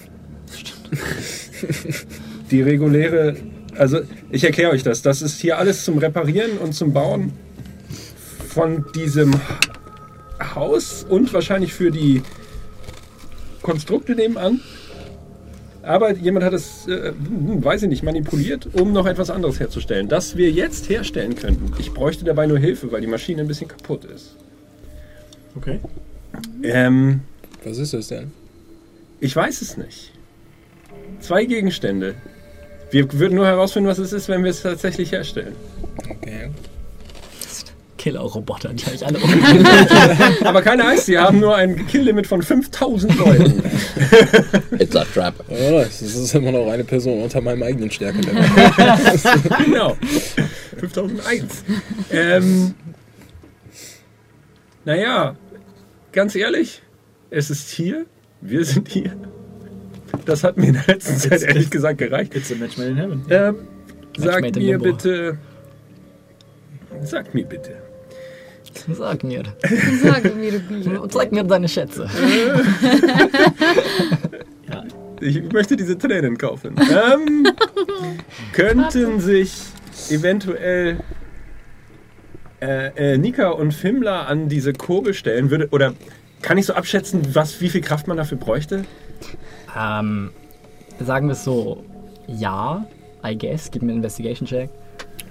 die 2.51 2.61
reguläre, 2.61 3.35
also 3.75 3.99
ich 4.31 4.43
erkläre 4.43 4.71
euch 4.71 4.83
das, 4.83 5.01
das 5.01 5.21
ist 5.21 5.39
hier 5.39 5.57
alles 5.57 5.85
zum 5.85 5.97
Reparieren 5.99 6.57
und 6.57 6.73
zum 6.73 6.93
Bauen 6.93 7.33
von 8.47 8.85
diesem 8.95 9.33
Haus 10.55 11.05
und 11.07 11.31
wahrscheinlich 11.33 11.73
für 11.73 11.91
die 11.91 12.23
Konstrukte 13.61 14.15
nebenan. 14.15 14.61
Aber 15.81 16.13
jemand 16.13 16.45
hat 16.45 16.53
es, 16.53 16.87
äh, 16.87 17.11
hm, 17.11 17.63
weiß 17.63 17.83
ich 17.83 17.89
nicht, 17.89 18.03
manipuliert, 18.03 18.67
um 18.73 18.91
noch 18.91 19.05
etwas 19.05 19.29
anderes 19.29 19.59
herzustellen. 19.59 20.07
Das 20.09 20.35
wir 20.35 20.51
jetzt 20.51 20.89
herstellen 20.89 21.35
könnten. 21.35 21.71
Ich 21.79 21.93
bräuchte 21.93 22.25
dabei 22.25 22.47
nur 22.47 22.59
Hilfe, 22.59 22.91
weil 22.91 23.01
die 23.01 23.07
Maschine 23.07 23.41
ein 23.41 23.47
bisschen 23.47 23.67
kaputt 23.69 24.05
ist. 24.05 24.35
Okay. 25.55 25.79
Ähm, 26.63 27.21
Was 27.63 27.77
ist 27.77 27.93
das 27.93 28.07
denn? 28.07 28.31
Ich 29.19 29.35
weiß 29.35 29.61
es 29.61 29.77
nicht. 29.77 30.11
Zwei 31.19 31.45
Gegenstände. 31.45 32.15
Wir 32.91 33.11
würden 33.13 33.35
nur 33.35 33.45
herausfinden, 33.45 33.89
was 33.89 33.99
es 33.99 34.13
ist, 34.13 34.29
wenn 34.29 34.43
wir 34.43 34.51
es 34.51 34.61
tatsächlich 34.61 35.11
herstellen. 35.11 35.55
Okay. 36.09 36.49
Killer-Roboter, 38.09 38.73
die 38.73 38.85
euch 38.91 39.05
alle 39.05 39.19
umbringen. 39.23 39.67
Aber 40.43 40.61
keine 40.61 40.85
Angst, 40.85 41.05
sie 41.05 41.17
haben 41.17 41.39
nur 41.39 41.55
ein 41.55 41.85
Kill-Limit 41.87 42.25
von 42.25 42.41
5000 42.41 43.17
Leuten. 43.17 43.63
It's 44.79 44.95
a 44.95 45.05
trap. 45.05 45.35
Ja, 45.49 45.83
das 45.83 46.01
ist 46.01 46.33
immer 46.33 46.51
noch 46.51 46.71
eine 46.71 46.83
Person 46.83 47.21
unter 47.21 47.41
meinem 47.41 47.61
eigenen 47.63 47.91
Stärke. 47.91 48.19
genau. 49.65 49.95
5001. 50.79 51.63
Ähm, 52.11 52.73
naja, 54.85 55.35
ganz 56.11 56.35
ehrlich, 56.35 56.81
es 57.29 57.51
ist 57.51 57.69
hier. 57.69 58.05
Wir 58.41 58.65
sind 58.65 58.87
hier. 58.87 59.15
Das 60.25 60.43
hat 60.43 60.57
mir 60.57 60.67
in 60.67 60.73
der 60.73 60.87
letzten 60.87 61.17
Zeit 61.17 61.43
ehrlich 61.43 61.69
gesagt 61.69 61.99
gereicht. 61.99 62.35
It's 62.35 62.51
a 62.51 62.55
match 62.55 62.77
made 62.77 62.89
in 62.89 62.97
heaven. 62.97 63.25
Ähm, 63.29 63.55
sag 64.17 64.41
made 64.41 64.59
in 64.59 64.65
mir 64.65 64.79
bitte. 64.79 65.37
Sag 67.03 67.33
mir 67.35 67.45
bitte. 67.45 67.88
Sag 68.93 69.23
mir. 69.23 69.43
Sag 70.01 70.35
mir, 70.35 70.51
du 70.51 70.59
Bier. 70.59 71.09
Zeig 71.09 71.31
mir 71.33 71.43
deine 71.43 71.67
Schätze. 71.67 72.09
Ich 75.21 75.51
möchte 75.51 75.75
diese 75.75 75.97
Tränen 75.97 76.37
kaufen. 76.37 76.75
Ähm, 76.79 77.45
könnten 78.53 79.19
sich 79.19 79.53
eventuell 80.09 80.99
äh, 82.61 83.13
äh, 83.13 83.17
Nika 83.17 83.49
und 83.49 83.73
Fimmler 83.73 84.27
an 84.27 84.49
diese 84.49 84.73
Kurbel 84.73 85.13
stellen? 85.13 85.49
Würde, 85.49 85.67
oder 85.71 85.93
kann 86.41 86.57
ich 86.57 86.65
so 86.65 86.73
abschätzen, 86.73 87.35
was, 87.35 87.59
wie 87.61 87.69
viel 87.69 87.81
Kraft 87.81 88.07
man 88.07 88.17
dafür 88.17 88.37
bräuchte? 88.37 88.83
Ähm, 89.77 90.31
sagen 90.99 91.27
wir 91.27 91.33
es 91.33 91.43
so, 91.43 91.83
ja, 92.27 92.87
I 93.25 93.37
guess. 93.37 93.71
Gib 93.71 93.81
mir 93.81 93.89
einen 93.91 93.97
Investigation-Check. 93.97 94.69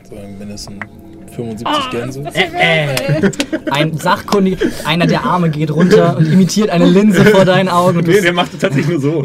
Sagen 0.08 0.38
mindestens 0.38 0.78
75 1.36 1.90
Gänse. 1.90 2.24
Äh, 2.34 3.30
ein 3.70 3.96
sachkundiger, 3.98 4.66
einer 4.84 5.06
der 5.06 5.24
Arme 5.24 5.50
geht 5.50 5.70
runter 5.70 6.16
und 6.16 6.26
imitiert 6.26 6.70
eine 6.70 6.86
Linse 6.86 7.24
vor 7.26 7.44
deinen 7.44 7.68
Augen 7.68 8.00
Nee, 8.00 8.20
der 8.22 8.32
macht 8.32 8.52
tatsächlich 8.58 8.88
nur 8.88 9.00
so. 9.00 9.24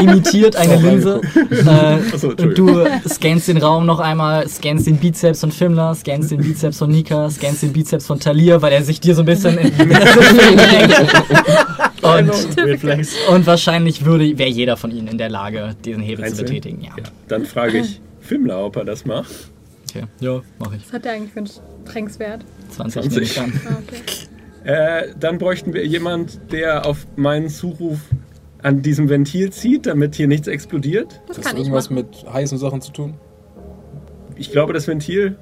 imitiert 0.00 0.56
eine 0.56 0.76
Linse. 0.76 1.20
Äh, 1.50 2.14
Achso, 2.14 2.28
und 2.28 2.58
du 2.58 2.84
scannst 3.08 3.48
den 3.48 3.56
Raum 3.56 3.86
noch 3.86 4.00
einmal, 4.00 4.46
scannst 4.48 4.86
den 4.86 4.98
Bizeps 4.98 5.40
von 5.40 5.50
Fimmler, 5.50 5.94
scannst 5.94 6.30
den 6.30 6.40
Bizeps 6.42 6.78
von 6.78 6.90
Nika, 6.90 7.30
scannst 7.30 7.62
den 7.62 7.72
Bizeps 7.72 8.06
von 8.06 8.20
Talir, 8.20 8.60
weil 8.60 8.72
er 8.72 8.82
sich 8.84 9.00
dir 9.00 9.14
so 9.14 9.22
ein 9.22 9.26
bisschen 9.26 9.56
in 9.58 9.68
in. 9.68 9.90
Und, 12.02 12.58
Reflex. 12.58 13.14
und 13.30 13.46
wahrscheinlich 13.46 14.04
würde 14.04 14.36
wäre 14.36 14.50
jeder 14.50 14.76
von 14.76 14.90
ihnen 14.90 15.08
in 15.08 15.16
der 15.16 15.30
Lage, 15.30 15.74
diesen 15.86 16.02
Hebel 16.02 16.22
Einzeln? 16.26 16.46
zu 16.46 16.52
betätigen. 16.52 16.82
Ja. 16.82 16.90
Ja, 16.98 17.04
dann 17.28 17.46
frage 17.46 17.78
ich 17.78 17.98
Fimmler, 18.20 18.62
ob 18.62 18.76
er 18.76 18.84
das 18.84 19.06
macht. 19.06 19.30
Okay. 19.94 20.06
Ja, 20.20 20.42
mache 20.58 20.76
ich. 20.76 20.86
Was 20.86 20.92
hat 20.92 21.04
der 21.04 21.12
eigentlich 21.12 21.32
für 21.32 21.38
einen 21.38 21.50
Strengthswert? 21.86 22.44
20, 22.70 23.02
20. 23.02 23.12
nehme 23.12 23.22
ich 23.24 23.40
an. 23.40 23.52
Ah, 23.68 23.78
okay. 23.86 24.00
Äh, 24.64 25.08
dann 25.20 25.36
bräuchten 25.36 25.74
wir 25.74 25.86
jemand, 25.86 26.50
der 26.50 26.86
auf 26.86 27.06
meinen 27.16 27.50
Zuruf 27.50 27.98
an 28.62 28.80
diesem 28.80 29.10
Ventil 29.10 29.52
zieht, 29.52 29.84
damit 29.84 30.14
hier 30.14 30.26
nichts 30.26 30.48
explodiert. 30.48 31.20
Das 31.28 31.36
Hat 31.36 31.44
das 31.44 31.44
kann 31.44 31.56
ich 31.56 31.58
irgendwas 31.64 31.90
machen. 31.90 32.06
mit 32.24 32.32
heißen 32.32 32.56
Sachen 32.56 32.80
zu 32.80 32.90
tun? 32.90 33.12
Ich 34.36 34.52
glaube, 34.52 34.72
das 34.72 34.88
Ventil 34.88 35.36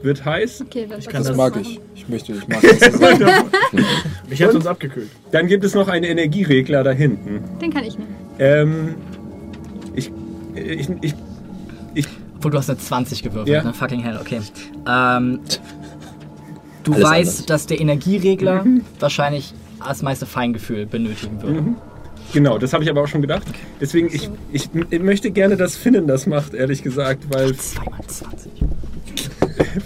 wird 0.00 0.24
heiß. 0.24 0.62
Okay, 0.62 0.86
dann 0.88 1.00
kann 1.02 1.12
Das 1.12 1.28
uns 1.28 1.36
mag 1.36 1.56
machen. 1.56 1.66
ich. 1.66 1.80
Ich 1.94 2.08
möchte, 2.08 2.32
ich 2.32 2.48
mag 2.48 2.62
das. 2.80 2.90
Ich 4.30 4.40
hätte 4.40 4.56
uns 4.56 4.66
abgekühlt. 4.66 5.10
Dann 5.30 5.46
gibt 5.46 5.62
es 5.64 5.74
noch 5.74 5.88
einen 5.88 6.04
Energieregler 6.06 6.82
da 6.84 6.90
hinten. 6.92 7.42
Den 7.60 7.70
kann 7.70 7.84
ich 7.84 7.98
nehmen. 7.98 8.16
Ähm, 8.38 8.94
ich, 9.94 10.10
ich, 10.54 10.88
ich, 11.02 11.14
ich, 11.92 12.06
Obwohl 12.42 12.50
du 12.50 12.58
hast 12.58 12.68
eine 12.68 12.78
20 12.80 13.22
gewürfelt, 13.22 13.46
Ja. 13.54 13.62
ne? 13.62 13.72
Fucking 13.72 14.00
hell, 14.02 14.18
okay. 14.20 14.40
Ähm, 14.84 15.38
du 16.82 16.92
Alles 16.92 17.04
weißt, 17.04 17.30
anders. 17.34 17.46
dass 17.46 17.66
der 17.68 17.80
Energieregler 17.80 18.66
wahrscheinlich 18.98 19.54
das 19.86 20.02
meiste 20.02 20.26
Feingefühl 20.26 20.86
benötigen 20.86 21.40
würde. 21.40 21.62
genau, 22.32 22.58
das 22.58 22.72
habe 22.72 22.82
ich 22.82 22.90
aber 22.90 23.00
auch 23.02 23.06
schon 23.06 23.20
gedacht. 23.22 23.44
Deswegen, 23.80 24.08
ich, 24.12 24.28
ich, 24.52 24.68
ich 24.90 25.00
möchte 25.00 25.30
gerne, 25.30 25.56
dass 25.56 25.76
Finnen 25.76 26.08
das 26.08 26.26
macht, 26.26 26.52
ehrlich 26.52 26.82
gesagt, 26.82 27.32
weil 27.32 27.54
2 27.54 27.84
mal 27.84 28.00
20. 28.08 28.50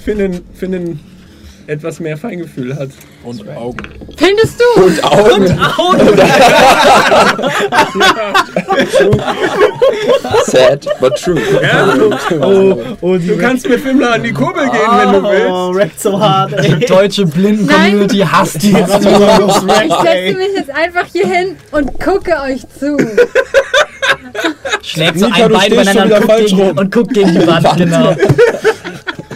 Finnen, 0.02 0.40
Finnen 0.54 0.98
etwas 1.66 2.00
mehr 2.00 2.16
Feingefühl 2.16 2.74
hat. 2.76 2.88
Und 3.24 3.48
Augen. 3.56 3.82
Findest 4.16 4.60
du? 4.60 4.82
Und 4.82 5.04
Augen. 5.04 5.46
Sad, 10.46 10.86
but 11.00 11.16
true. 11.16 11.40
Ja, 11.62 11.94
Oh, 12.40 12.82
oh, 13.00 13.16
die 13.16 13.28
du 13.28 13.38
kannst 13.38 13.68
mit 13.68 13.80
Fimmler 13.80 14.12
an 14.14 14.22
die 14.22 14.32
Kurbel 14.32 14.64
gehen, 14.70 14.80
wenn 14.96 15.12
du 15.12 15.18
Oh, 15.18 15.74
willst. 15.74 15.78
wreckt 15.78 16.00
so 16.00 16.20
hart, 16.20 16.52
ey. 16.54 16.76
Die 16.76 16.86
deutsche 16.86 17.26
Blinden-Community 17.26 18.18
hasst 18.18 18.62
die. 18.62 18.70
Ich 18.70 18.86
setze 18.86 20.36
mich 20.36 20.52
jetzt 20.56 20.70
einfach 20.70 21.04
hier 21.12 21.26
hin 21.26 21.56
und 21.72 21.98
gucke 22.00 22.32
euch 22.42 22.62
zu. 22.78 22.96
Schlägt 24.82 25.18
so 25.18 25.26
Nika, 25.26 25.46
ein 25.46 25.52
Bein 25.52 25.72
wieder 25.72 26.04
und 26.04 26.10
guckt, 26.26 26.46
gegen, 26.46 26.70
und 26.78 26.94
guckt 26.94 27.14
gegen 27.14 27.34
die 27.40 27.46
Wand, 27.46 27.76
genau. 27.76 28.16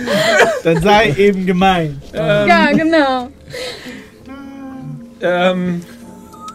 Dann 0.65 0.83
sei 0.83 1.15
eben 1.17 1.47
gemein. 1.47 2.01
Ja, 2.15 2.71
genau. 2.73 3.29
Ähm, 5.21 5.83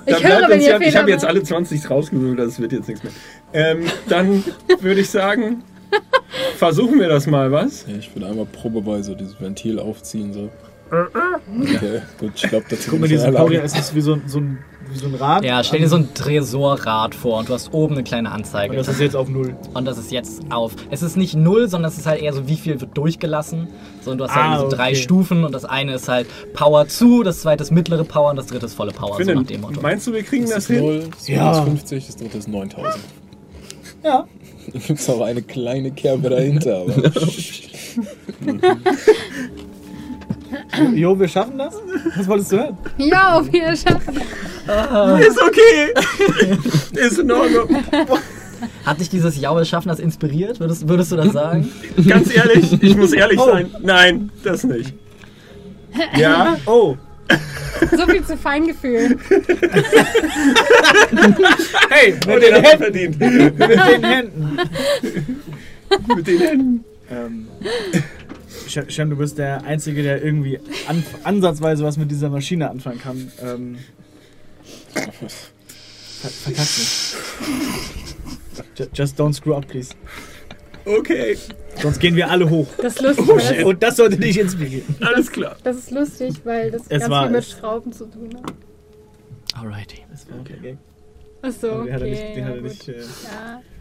Ich 0.05 0.23
höre, 0.23 0.49
wenn 0.49 0.61
ihr 0.61 0.69
ja, 0.69 0.79
ich 0.79 0.95
habe 0.95 1.09
jetzt 1.09 1.25
alle 1.25 1.43
20 1.43 1.89
rausgewürfelt, 1.89 2.39
das 2.39 2.59
wird 2.59 2.71
jetzt 2.71 2.87
nichts 2.87 3.03
mehr. 3.03 3.13
Ähm, 3.53 3.85
dann 4.09 4.43
würde 4.81 5.01
ich 5.01 5.09
sagen, 5.09 5.63
versuchen 6.57 6.99
wir 6.99 7.07
das 7.07 7.27
mal, 7.27 7.51
was? 7.51 7.85
Ja, 7.87 7.95
ich 7.97 8.13
würde 8.15 8.27
einmal 8.27 8.45
probeweise 8.45 9.15
dieses 9.15 9.39
Ventil 9.39 9.79
aufziehen. 9.79 10.33
So. 10.33 10.49
Okay, 10.91 12.01
gut, 12.19 12.31
ich 12.35 12.43
glaube, 12.43 12.65
das 12.69 12.87
Guck 12.87 12.99
mal, 12.99 13.07
diese 13.07 13.31
Pauria, 13.31 13.61
es 13.63 13.77
ist 13.77 13.95
wie 13.95 14.01
so, 14.01 14.13
ein- 14.13 14.21
so, 14.27 14.37
ein, 14.39 14.59
wie 14.91 14.97
so 14.99 15.07
ein 15.07 15.15
Rad. 15.15 15.43
Ja, 15.43 15.63
stell 15.63 15.79
dir 15.79 15.89
so 15.89 15.95
ein 15.95 16.13
Tresorrad 16.13 17.15
vor 17.15 17.39
und 17.39 17.49
du 17.49 17.53
hast 17.53 17.73
oben 17.73 17.95
eine 17.95 18.03
kleine 18.03 18.31
Anzeige. 18.31 18.71
Und 18.71 18.77
das 18.77 18.87
ist 18.87 18.99
jetzt 18.99 19.15
auf 19.15 19.27
Null. 19.27 19.55
Und 19.73 19.85
das 19.85 19.97
ist 19.97 20.11
jetzt 20.11 20.43
auf. 20.51 20.73
Es 20.91 21.01
ist 21.01 21.17
nicht 21.17 21.33
null, 21.35 21.67
sondern 21.67 21.91
es 21.91 21.97
ist 21.97 22.05
halt 22.05 22.21
eher 22.21 22.33
so, 22.33 22.47
wie 22.47 22.55
viel 22.55 22.79
wird 22.79 22.95
durchgelassen. 22.95 23.67
So, 24.01 24.11
und 24.11 24.19
du 24.19 24.25
hast 24.25 24.35
Ah, 24.37 24.51
halt 24.51 24.61
so 24.61 24.67
drei 24.69 24.89
okay. 24.89 24.95
Stufen 24.95 25.43
und 25.43 25.53
das 25.55 25.65
eine 25.65 25.95
ist 25.95 26.07
halt 26.07 26.27
Power 26.53 26.87
zu, 26.87 27.23
das 27.23 27.41
zweite 27.41 27.63
ist 27.63 27.71
mittlere 27.71 28.03
Power 28.03 28.29
und 28.29 28.35
das 28.35 28.45
dritte 28.45 28.67
ist 28.67 28.75
volle 28.75 28.91
Power. 28.91 29.17
So 29.23 29.31
nach 29.33 29.43
dem 29.43 29.61
Motto. 29.61 29.81
meinst 29.81 30.05
du, 30.05 30.13
wir 30.13 30.21
kriegen 30.23 30.43
Das 30.45 30.53
das 30.53 30.63
ist 30.65 30.75
hin? 30.75 30.79
0, 30.85 31.03
das 31.15 31.27
Ja. 31.27 31.51
ist 31.51 31.59
50, 31.63 32.05
das 32.07 32.15
dritte 32.17 32.37
ist 32.37 32.47
9000. 32.47 32.95
Ja. 34.03 34.25
Da 34.73 34.79
gibt 34.79 34.99
es 34.99 35.07
auch 35.11 35.21
eine 35.21 35.43
kleine 35.43 35.91
Kerbe 35.91 36.27
dahinter. 36.31 36.85
Jo, 40.93 41.19
wir 41.19 41.27
schaffen 41.27 41.57
das? 41.57 41.75
Was 42.15 42.27
wolltest 42.27 42.51
du 42.51 42.57
hören? 42.57 42.77
Ja, 42.97 43.33
auf 43.37 43.51
wir 43.51 43.75
schaffen. 43.75 44.15
Ist 45.19 45.41
okay. 45.41 45.93
Ist 46.99 47.19
in 47.19 47.31
Ordnung. 47.31 47.83
Hat 48.85 48.99
dich 48.99 49.09
dieses 49.09 49.37
Ja, 49.39 49.55
wir 49.55 49.65
schaffen 49.65 49.89
das 49.89 49.99
inspiriert? 49.99 50.59
Würdest, 50.59 50.87
würdest 50.87 51.11
du 51.11 51.15
das 51.17 51.31
sagen? 51.33 51.69
Ganz 52.07 52.33
ehrlich, 52.35 52.81
ich 52.81 52.95
muss 52.95 53.13
ehrlich 53.13 53.39
Oh. 53.39 53.45
sein. 53.51 53.69
Nein, 53.81 54.29
das 54.43 54.63
nicht. 54.63 54.93
Ja, 56.17 56.57
Oh. 56.65 56.95
So 57.91 58.05
viel 58.05 58.23
zu 58.23 58.37
Feingefühl. 58.37 59.17
Hey, 61.89 62.13
mit 62.13 62.27
den 62.27 62.39
den 62.39 62.53
er 62.53 62.61
Händen. 62.61 62.77
verdient. 62.83 63.19
Mit 63.19 63.69
den 63.69 64.03
Händen. 64.03 64.59
Mit 66.15 66.27
den 66.27 66.39
Händen. 66.39 66.85
Ähm, 67.09 67.47
Shem, 68.67 69.09
du 69.09 69.15
bist 69.15 69.37
der 69.37 69.63
Einzige, 69.63 70.03
der 70.03 70.23
irgendwie 70.23 70.59
an, 70.87 71.03
ansatzweise 71.23 71.83
was 71.83 71.97
mit 71.97 72.09
dieser 72.11 72.29
Maschine 72.29 72.69
anfangen 72.69 72.99
kann. 72.99 73.31
Ähm, 73.41 73.77
ver. 74.91 75.29
Ju- 78.77 78.87
Just 78.93 79.19
don't 79.19 79.33
screw 79.33 79.53
up, 79.55 79.67
please. 79.67 79.93
Okay, 80.85 81.35
Sonst 81.81 81.99
gehen 81.99 82.15
wir 82.15 82.29
alle 82.29 82.47
hoch. 82.49 82.67
Das 82.77 82.95
ist 82.95 83.01
lustig, 83.01 83.27
weil 83.27 83.55
das, 83.55 83.63
Und 83.65 83.83
das 83.83 83.95
sollte 83.97 84.17
dich 84.17 84.39
inspirieren. 84.39 84.95
alles 85.01 85.31
klar. 85.31 85.57
das 85.63 85.77
ist 85.77 85.91
lustig, 85.91 86.35
weil 86.43 86.71
das 86.71 86.83
Es 86.83 86.89
ganz 87.01 87.09
war 87.09 87.23
viel 87.23 87.31
mit 87.31 87.39
es. 87.43 87.51
Schrauben 87.51 87.91
zu 87.91 88.05
tun 88.05 88.29
hat. 88.43 88.53
Alrighty. 89.61 90.03
Das 90.11 90.29
war 90.29 90.39
okay. 90.39 90.57
Gag. 90.61 90.77
Achso, 91.45 91.67
Den 91.67 91.81
okay. 91.81 91.93
hat 91.93 92.01
er 92.01 92.07
nicht. 92.07 92.21
Den 92.21 92.37
ja, 92.37 92.45
hat 92.45 92.55
er 92.55 92.61
nicht 92.61 92.87
äh, 92.87 92.93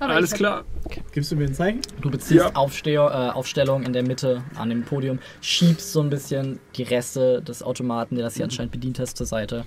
Ja, 0.00 0.06
Alles 0.06 0.32
klar. 0.32 0.64
gibst 1.12 1.32
du 1.32 1.36
mir 1.36 1.44
ein 1.46 1.54
Zeichen? 1.54 1.80
Du 2.00 2.10
beziehst 2.10 2.32
Ja. 2.32 2.50
Aufsteh 2.54 2.94
äh, 2.94 2.98
Aufstellung 2.98 3.84
in 3.84 3.92
der 3.92 4.02
Mitte 4.02 4.42
an 4.56 4.68
dem 4.68 4.82
Podium, 4.82 5.18
schiebst 5.40 5.92
so 5.92 6.00
ein 6.00 6.10
bisschen 6.10 6.60
die 6.76 6.82
Reste 6.82 7.42
des 7.42 7.62
Automaten, 7.62 8.16
der 8.16 8.24
das 8.24 8.34
hier 8.34 8.44
anscheinend 8.44 8.72
bedient 8.72 8.98
hast, 8.98 9.16
zur 9.16 9.26
Seite. 9.26 9.64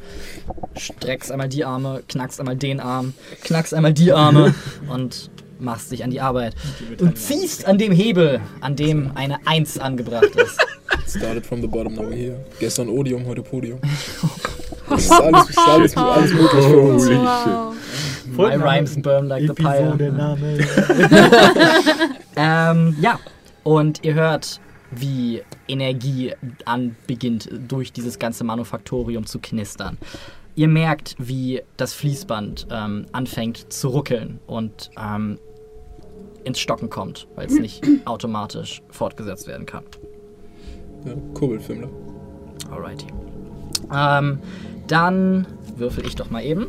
Streckst 0.75 1.31
einmal 1.31 1.49
die 1.49 1.65
Arme, 1.65 2.03
knackst 2.07 2.39
einmal 2.39 2.55
den 2.55 2.79
Arm, 2.79 3.13
knackst 3.43 3.73
einmal 3.73 3.93
die 3.93 4.11
Arme 4.11 4.53
und 4.89 5.31
machst 5.59 5.91
dich 5.91 6.03
an 6.03 6.11
die 6.11 6.21
Arbeit. 6.21 6.55
Und 6.99 7.17
ziehst 7.17 7.65
an 7.65 7.77
dem 7.77 7.91
Hebel, 7.91 8.41
an 8.61 8.75
dem 8.75 9.11
eine 9.15 9.45
1 9.47 9.79
angebracht 9.79 10.35
ist. 10.35 10.59
started 11.07 11.45
from 11.45 11.61
the 11.61 11.67
bottom, 11.67 11.95
now 11.95 12.03
we're 12.03 12.15
here. 12.15 12.45
Gestern 12.59 12.89
Odium, 12.89 13.25
heute 13.25 13.41
Podium. 13.41 13.79
Das 14.89 15.03
ist 15.03 15.11
alles, 15.11 15.31
das 15.31 15.49
ist 15.49 15.57
alles, 15.57 15.97
alles 15.97 16.33
möglich 16.33 16.65
für 16.65 16.79
uns. 16.79 17.09
Wow. 17.09 17.75
My 18.37 18.55
rhymes 18.55 19.01
burn 19.01 19.27
like 19.27 19.43
the 19.43 19.49
Episode 19.49 19.97
pyre. 19.97 20.11
Name. 20.11 20.59
Ähm, 22.37 22.95
ja. 23.01 23.19
Und 23.63 24.05
ihr 24.05 24.13
hört, 24.13 24.61
wie 24.91 25.41
Energie 25.67 26.33
an 26.65 26.95
beginnt, 27.07 27.49
durch 27.67 27.91
dieses 27.91 28.19
ganze 28.19 28.43
Manufaktorium 28.43 29.25
zu 29.25 29.39
knistern. 29.39 29.97
Ihr 30.55 30.67
merkt, 30.67 31.15
wie 31.19 31.61
das 31.75 31.93
Fließband 31.93 32.67
ähm, 32.71 33.07
anfängt 33.11 33.73
zu 33.73 33.89
ruckeln 33.89 34.39
und 34.47 34.91
ähm, 34.97 35.37
ins 36.43 36.59
Stocken 36.59 36.89
kommt, 36.89 37.27
weil 37.35 37.47
es 37.47 37.53
nicht 37.59 37.83
automatisch 38.05 38.81
fortgesetzt 38.89 39.47
werden 39.47 39.65
kann. 39.65 39.83
Ja, 41.05 41.13
Kurbelfilmler. 41.33 41.89
Alrighty. 42.71 43.07
Ähm, 43.93 44.39
dann 44.87 45.45
würfel 45.75 46.05
ich 46.05 46.15
doch 46.15 46.29
mal 46.29 46.43
eben. 46.43 46.67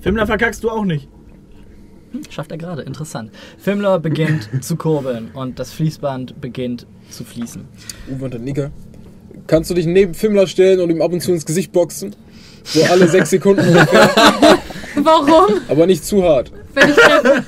Filmler 0.00 0.26
verkackst 0.26 0.62
du 0.62 0.70
auch 0.70 0.84
nicht. 0.84 1.08
Schafft 2.30 2.50
er 2.50 2.58
gerade, 2.58 2.82
interessant. 2.82 3.30
Filmler 3.58 3.98
beginnt 3.98 4.48
zu 4.64 4.76
kurbeln 4.76 5.30
und 5.34 5.58
das 5.58 5.72
Fließband 5.72 6.40
beginnt 6.40 6.86
zu 7.10 7.24
fließen. 7.24 7.64
Uwe 8.10 8.24
und 8.24 8.34
der 8.34 8.40
Nika. 8.40 8.70
Kannst 9.46 9.70
du 9.70 9.74
dich 9.74 9.86
neben 9.86 10.14
Filmler 10.14 10.46
stellen 10.46 10.80
und 10.80 10.90
ihm 10.90 11.02
ab 11.02 11.12
und 11.12 11.20
zu 11.20 11.32
ins 11.32 11.44
Gesicht 11.46 11.72
boxen? 11.72 12.14
So 12.64 12.82
alle 12.84 13.06
sechs 13.08 13.30
Sekunden 13.30 13.66
ungefähr. 13.68 14.10
Warum? 14.96 15.60
Aber 15.68 15.86
nicht 15.86 16.04
zu 16.04 16.22
hart. 16.22 16.50
Wenn 16.74 16.88
ich 16.90 16.96
treffe. 16.96 17.44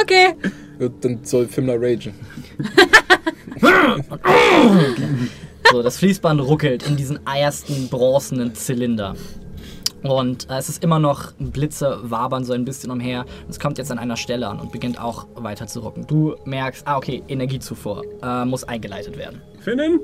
Okay. 0.00 0.34
Ja, 0.78 0.88
Dann 1.00 1.20
soll 1.22 1.46
Filmler 1.46 1.80
ragen. 1.80 2.14
So, 5.70 5.82
das 5.82 5.98
Fließband 5.98 6.40
ruckelt 6.40 6.86
in 6.86 6.96
diesen 6.96 7.20
ersten 7.26 7.88
bronzenen 7.88 8.54
Zylinder. 8.54 9.14
Und 10.02 10.48
äh, 10.48 10.56
es 10.56 10.70
ist 10.70 10.82
immer 10.82 10.98
noch 10.98 11.32
Blitze 11.38 11.98
wabern 12.02 12.44
so 12.44 12.54
ein 12.54 12.64
bisschen 12.64 12.90
umher. 12.90 13.26
Es 13.50 13.60
kommt 13.60 13.76
jetzt 13.76 13.92
an 13.92 13.98
einer 13.98 14.16
Stelle 14.16 14.48
an 14.48 14.60
und 14.60 14.72
beginnt 14.72 14.98
auch 14.98 15.26
weiter 15.34 15.66
zu 15.66 15.80
rucken. 15.80 16.06
Du 16.06 16.36
merkst, 16.46 16.86
ah 16.86 16.96
okay, 16.96 17.22
Energiezufuhr 17.28 18.02
äh, 18.22 18.46
muss 18.46 18.64
eingeleitet 18.64 19.18
werden. 19.18 19.42
Finden? 19.60 20.00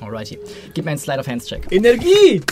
Alrighty. 0.00 0.38
Gib 0.74 0.84
mir 0.84 0.90
einen 0.90 1.00
Slide 1.00 1.20
of 1.20 1.26
Hands 1.26 1.44
Check. 1.46 1.66
Energie! 1.70 2.42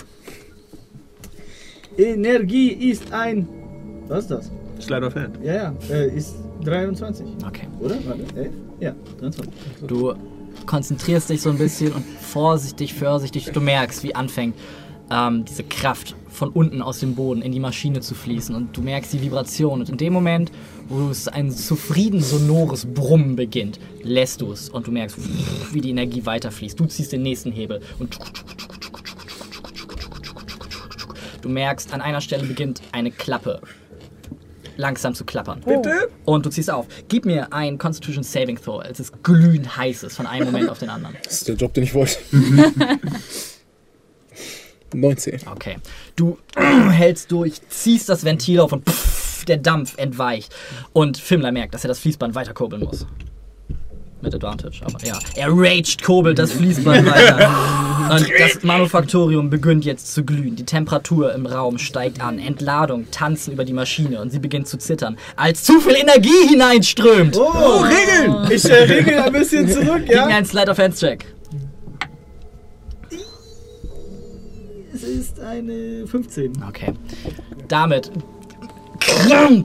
Energie 1.97 2.69
ist 2.69 3.13
ein. 3.13 3.47
Was 4.07 4.21
ist 4.21 4.31
das? 4.31 4.51
Slide 4.79 5.05
of 5.05 5.15
Hand. 5.15 5.37
Ja, 5.43 5.53
ja. 5.53 5.73
Äh, 5.91 6.15
ist 6.15 6.35
23. 6.63 7.25
Okay. 7.45 7.67
Oder? 7.79 7.97
Warte. 8.05 8.23
11? 8.35 8.51
Ja, 8.79 8.95
23. 9.19 9.53
Du 9.87 10.15
konzentrierst 10.65 11.29
dich 11.29 11.41
so 11.41 11.49
ein 11.49 11.57
bisschen 11.57 11.93
und 11.93 12.05
vorsichtig, 12.05 12.93
vorsichtig, 12.93 13.51
du 13.51 13.61
merkst, 13.61 14.03
wie 14.03 14.15
anfängt 14.15 14.55
ähm, 15.09 15.45
diese 15.45 15.63
Kraft 15.63 16.15
von 16.29 16.49
unten 16.49 16.81
aus 16.81 16.99
dem 16.99 17.15
Boden 17.15 17.41
in 17.41 17.51
die 17.51 17.59
Maschine 17.59 18.01
zu 18.01 18.13
fließen 18.13 18.53
und 18.55 18.75
du 18.75 18.81
merkst 18.81 19.13
die 19.13 19.21
Vibration 19.21 19.79
und 19.79 19.89
in 19.89 19.97
dem 19.97 20.13
Moment, 20.13 20.51
wo 20.89 21.09
es 21.09 21.27
ein 21.27 21.51
zufrieden 21.51 22.21
sonores 22.21 22.85
Brummen 22.85 23.35
beginnt, 23.35 23.79
lässt 24.03 24.41
du 24.41 24.51
es 24.51 24.69
und 24.69 24.87
du 24.87 24.91
merkst, 24.91 25.17
wie 25.71 25.81
die 25.81 25.89
Energie 25.89 26.25
weiterfließt. 26.25 26.79
Du 26.79 26.85
ziehst 26.85 27.11
den 27.11 27.23
nächsten 27.23 27.51
Hebel 27.51 27.81
und 27.99 28.17
du 31.41 31.49
merkst, 31.49 31.93
an 31.93 32.01
einer 32.01 32.21
Stelle 32.21 32.43
beginnt 32.43 32.81
eine 32.91 33.11
Klappe 33.11 33.61
langsam 34.77 35.13
zu 35.13 35.25
klappern. 35.25 35.61
Bitte? 35.65 36.09
Und 36.25 36.45
du 36.45 36.49
ziehst 36.49 36.71
auf. 36.71 36.85
Gib 37.09 37.25
mir 37.25 37.51
ein 37.51 37.77
Constitution 37.77 38.23
Saving 38.23 38.59
Throw, 38.61 38.81
als 38.81 38.99
es 38.99 39.11
glühend 39.23 39.75
heiß 39.77 40.03
ist 40.03 40.15
von 40.15 40.25
einem 40.25 40.45
Moment 40.45 40.69
auf 40.69 40.79
den 40.79 40.89
anderen. 40.89 41.15
Das 41.23 41.33
ist 41.33 41.47
der 41.47 41.55
Job, 41.55 41.73
den 41.73 41.83
ich 41.83 41.93
wollte. 41.93 42.17
19. 44.93 45.41
Okay. 45.51 45.77
Du 46.15 46.37
hältst 46.55 47.31
durch, 47.31 47.61
ziehst 47.69 48.07
das 48.09 48.23
Ventil 48.23 48.59
auf 48.59 48.71
und 48.71 48.87
pff, 48.89 49.43
der 49.45 49.57
Dampf 49.57 49.97
entweicht. 49.97 50.55
Und 50.93 51.17
Fimmler 51.17 51.51
merkt, 51.51 51.73
dass 51.73 51.83
er 51.83 51.89
das 51.89 51.99
Fließband 51.99 52.35
weiter 52.35 52.53
kurbeln 52.53 52.83
muss. 52.83 53.05
Mit 54.21 54.33
Advantage, 54.33 54.81
aber 54.83 55.05
ja. 55.05 55.19
Er 55.35 55.49
raged, 55.51 56.03
kurbelt 56.03 56.39
das 56.39 56.51
Fließband 56.51 57.05
weiter. 57.05 57.51
Und 58.09 58.27
das 58.39 58.63
Manufaktorium 58.63 59.49
beginnt 59.49 59.85
jetzt 59.85 60.13
zu 60.13 60.23
glühen. 60.23 60.55
Die 60.55 60.65
Temperatur 60.65 61.33
im 61.33 61.45
Raum 61.45 61.77
steigt 61.77 62.21
an. 62.21 62.39
Entladung 62.39 63.11
tanzen 63.11 63.53
über 63.53 63.65
die 63.65 63.73
Maschine 63.73 64.21
und 64.21 64.31
sie 64.31 64.39
beginnt 64.39 64.67
zu 64.67 64.77
zittern, 64.77 65.17
als 65.35 65.63
zu 65.63 65.81
viel 65.81 65.95
Energie 65.95 66.47
hineinströmt. 66.47 67.37
Oh, 67.37 67.81
Regeln! 67.81 68.49
Ich 68.49 68.63
äh, 68.65 68.73
regel 68.83 69.19
ein 69.19 69.33
bisschen 69.33 69.67
zurück, 69.67 70.03
Gib 70.05 70.09
mir 70.09 70.15
ja? 70.15 70.25
einen 70.27 70.45
Slide 70.45 70.71
of 70.71 70.77
Hands 70.77 70.97
Check. 70.97 71.25
Es 74.93 75.03
ist 75.03 75.39
eine 75.41 76.07
15. 76.07 76.63
Okay. 76.67 76.93
Damit 77.67 78.11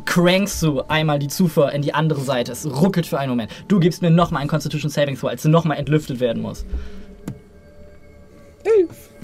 crankst 0.04 0.62
du 0.62 0.82
einmal 0.82 1.18
die 1.18 1.28
Zufuhr 1.28 1.72
in 1.72 1.82
die 1.82 1.94
andere 1.94 2.20
Seite. 2.20 2.52
Es 2.52 2.66
ruckelt 2.66 3.06
für 3.06 3.18
einen 3.18 3.30
Moment. 3.30 3.50
Du 3.68 3.80
gibst 3.80 4.02
mir 4.02 4.10
nochmal 4.10 4.40
einen 4.40 4.50
Constitution 4.50 4.90
Saving 4.90 5.16
Throw, 5.16 5.30
als 5.30 5.42
du 5.42 5.48
nochmal 5.48 5.78
entlüftet 5.78 6.20
werden 6.20 6.42
muss. 6.42 6.64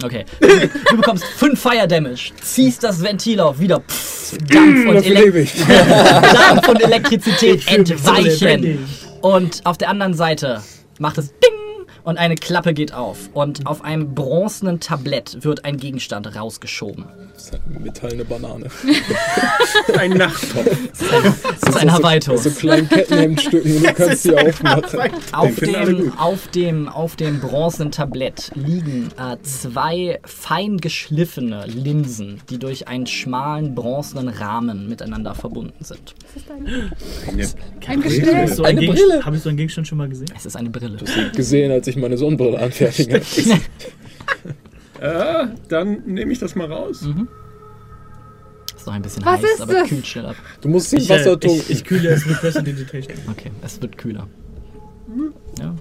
Okay. 0.03 0.25
Du, 0.41 0.49
du 0.91 0.97
bekommst 0.97 1.25
5 1.25 1.61
Fire 1.61 1.89
Damage, 1.89 2.31
ziehst 2.41 2.85
das 2.85 3.03
Ventil 3.03 3.41
auf, 3.41 3.59
wieder 3.59 3.81
pff, 3.81 4.37
Dampf, 4.47 4.89
und 4.89 5.09
lebe 5.09 5.41
ich. 5.41 5.53
Dampf 5.67 6.69
und 6.69 6.83
Elektrizität 6.83 7.67
entweichen. 7.69 8.87
Und 9.21 9.61
auf 9.65 9.77
der 9.79 9.89
anderen 9.89 10.15
Seite 10.15 10.63
macht 10.99 11.19
es 11.19 11.29
Ding 11.29 11.59
und 12.09 12.17
eine 12.17 12.37
Klappe 12.37 12.73
geht 12.73 12.95
auf. 12.95 13.29
Und 13.35 13.67
auf 13.67 13.85
einem 13.85 14.15
bronzenen 14.15 14.81
Tablett 14.81 15.45
wird 15.45 15.67
ein 15.67 15.77
Gegenstand 15.77 16.35
rausgeschoben. 16.35 17.05
Das 17.35 17.45
ist 17.45 17.61
eine 17.69 17.81
metallene 17.81 18.25
Banane. 18.25 18.67
Ein 19.99 20.13
Nachttopf. 20.13 20.77
Das 21.61 21.69
ist 21.69 21.77
ein 21.77 21.93
Hawaii-Toast. 21.93 22.45
So 22.45 22.51
kleinen 22.51 22.89
Kettenhemdstücken 22.89 23.77
und 23.77 23.87
du 23.87 23.93
kannst 23.95 24.25
die 24.25 24.37
aufmachen. 24.37 25.01
Auf 25.33 25.55
dem, 25.57 26.19
auf, 26.19 26.49
dem, 26.49 26.89
auf 26.89 27.17
dem 27.17 27.41
bronzenen 27.41 27.93
Tablett 27.93 28.51
liegen 28.55 29.11
äh, 29.19 29.37
zwei 29.43 30.19
fein 30.25 30.79
geschliffene 30.79 31.67
Linsen, 31.67 32.41
die 32.51 32.59
durch 32.59 32.89
einen 32.89 33.07
schmalen 33.07 33.75
bronzenen 33.75 34.29
Rahmen 34.29 34.89
miteinander 34.89 35.35
verbunden 35.35 35.85
sind. 35.85 36.15
Eine 36.49 36.93
Habe 37.87 38.01
Gestell. 38.01 38.45
ich, 38.45 38.55
so 38.55 38.65
Eine 38.65 38.81
einen 38.81 38.93
Brille. 38.93 39.25
Hab 39.25 39.35
ich 39.35 39.43
so 39.43 39.49
einen 39.49 39.59
Gegenstand 39.59 39.87
schon 39.87 39.99
mal 39.99 40.09
gesehen? 40.09 40.29
Es 40.35 40.47
ist 40.47 40.57
eine 40.57 40.71
Brille. 40.71 40.99
Gesehen, 41.35 41.71
als 41.71 41.87
ich 41.87 41.98
meine 41.99 42.17
Sonnenbrille 42.17 42.59
anfertige. 42.59 43.21
Äh, 45.01 45.47
dann 45.69 46.03
nehme 46.07 46.33
ich 46.33 46.39
das 46.39 46.55
mal 46.55 46.71
raus. 46.71 47.03
Ist 48.77 48.87
noch 48.87 48.93
ein 48.95 49.03
bisschen 49.03 49.25
Was 49.25 49.43
heiß, 49.43 49.51
ist 49.55 49.61
aber 49.61 49.73
das? 49.75 49.89
kühlt 49.89 50.07
schnell 50.07 50.27
ab. 50.27 50.37
Du 50.61 50.69
musst 50.69 50.93
den 50.93 51.01
Ich, 51.01 51.11
äh, 51.11 51.15
Wasser 51.15 51.39
tunken. 51.39 51.61
ich, 51.61 51.71
ich 51.71 51.85
kühle 51.85 52.09
es 52.11 52.27
mit 52.27 52.37
Prestidigitation. 52.39 53.19
Okay, 53.31 53.51
es 53.63 53.81
wird 53.83 53.99
kühler. 53.99 54.27
Ja. 55.59 55.75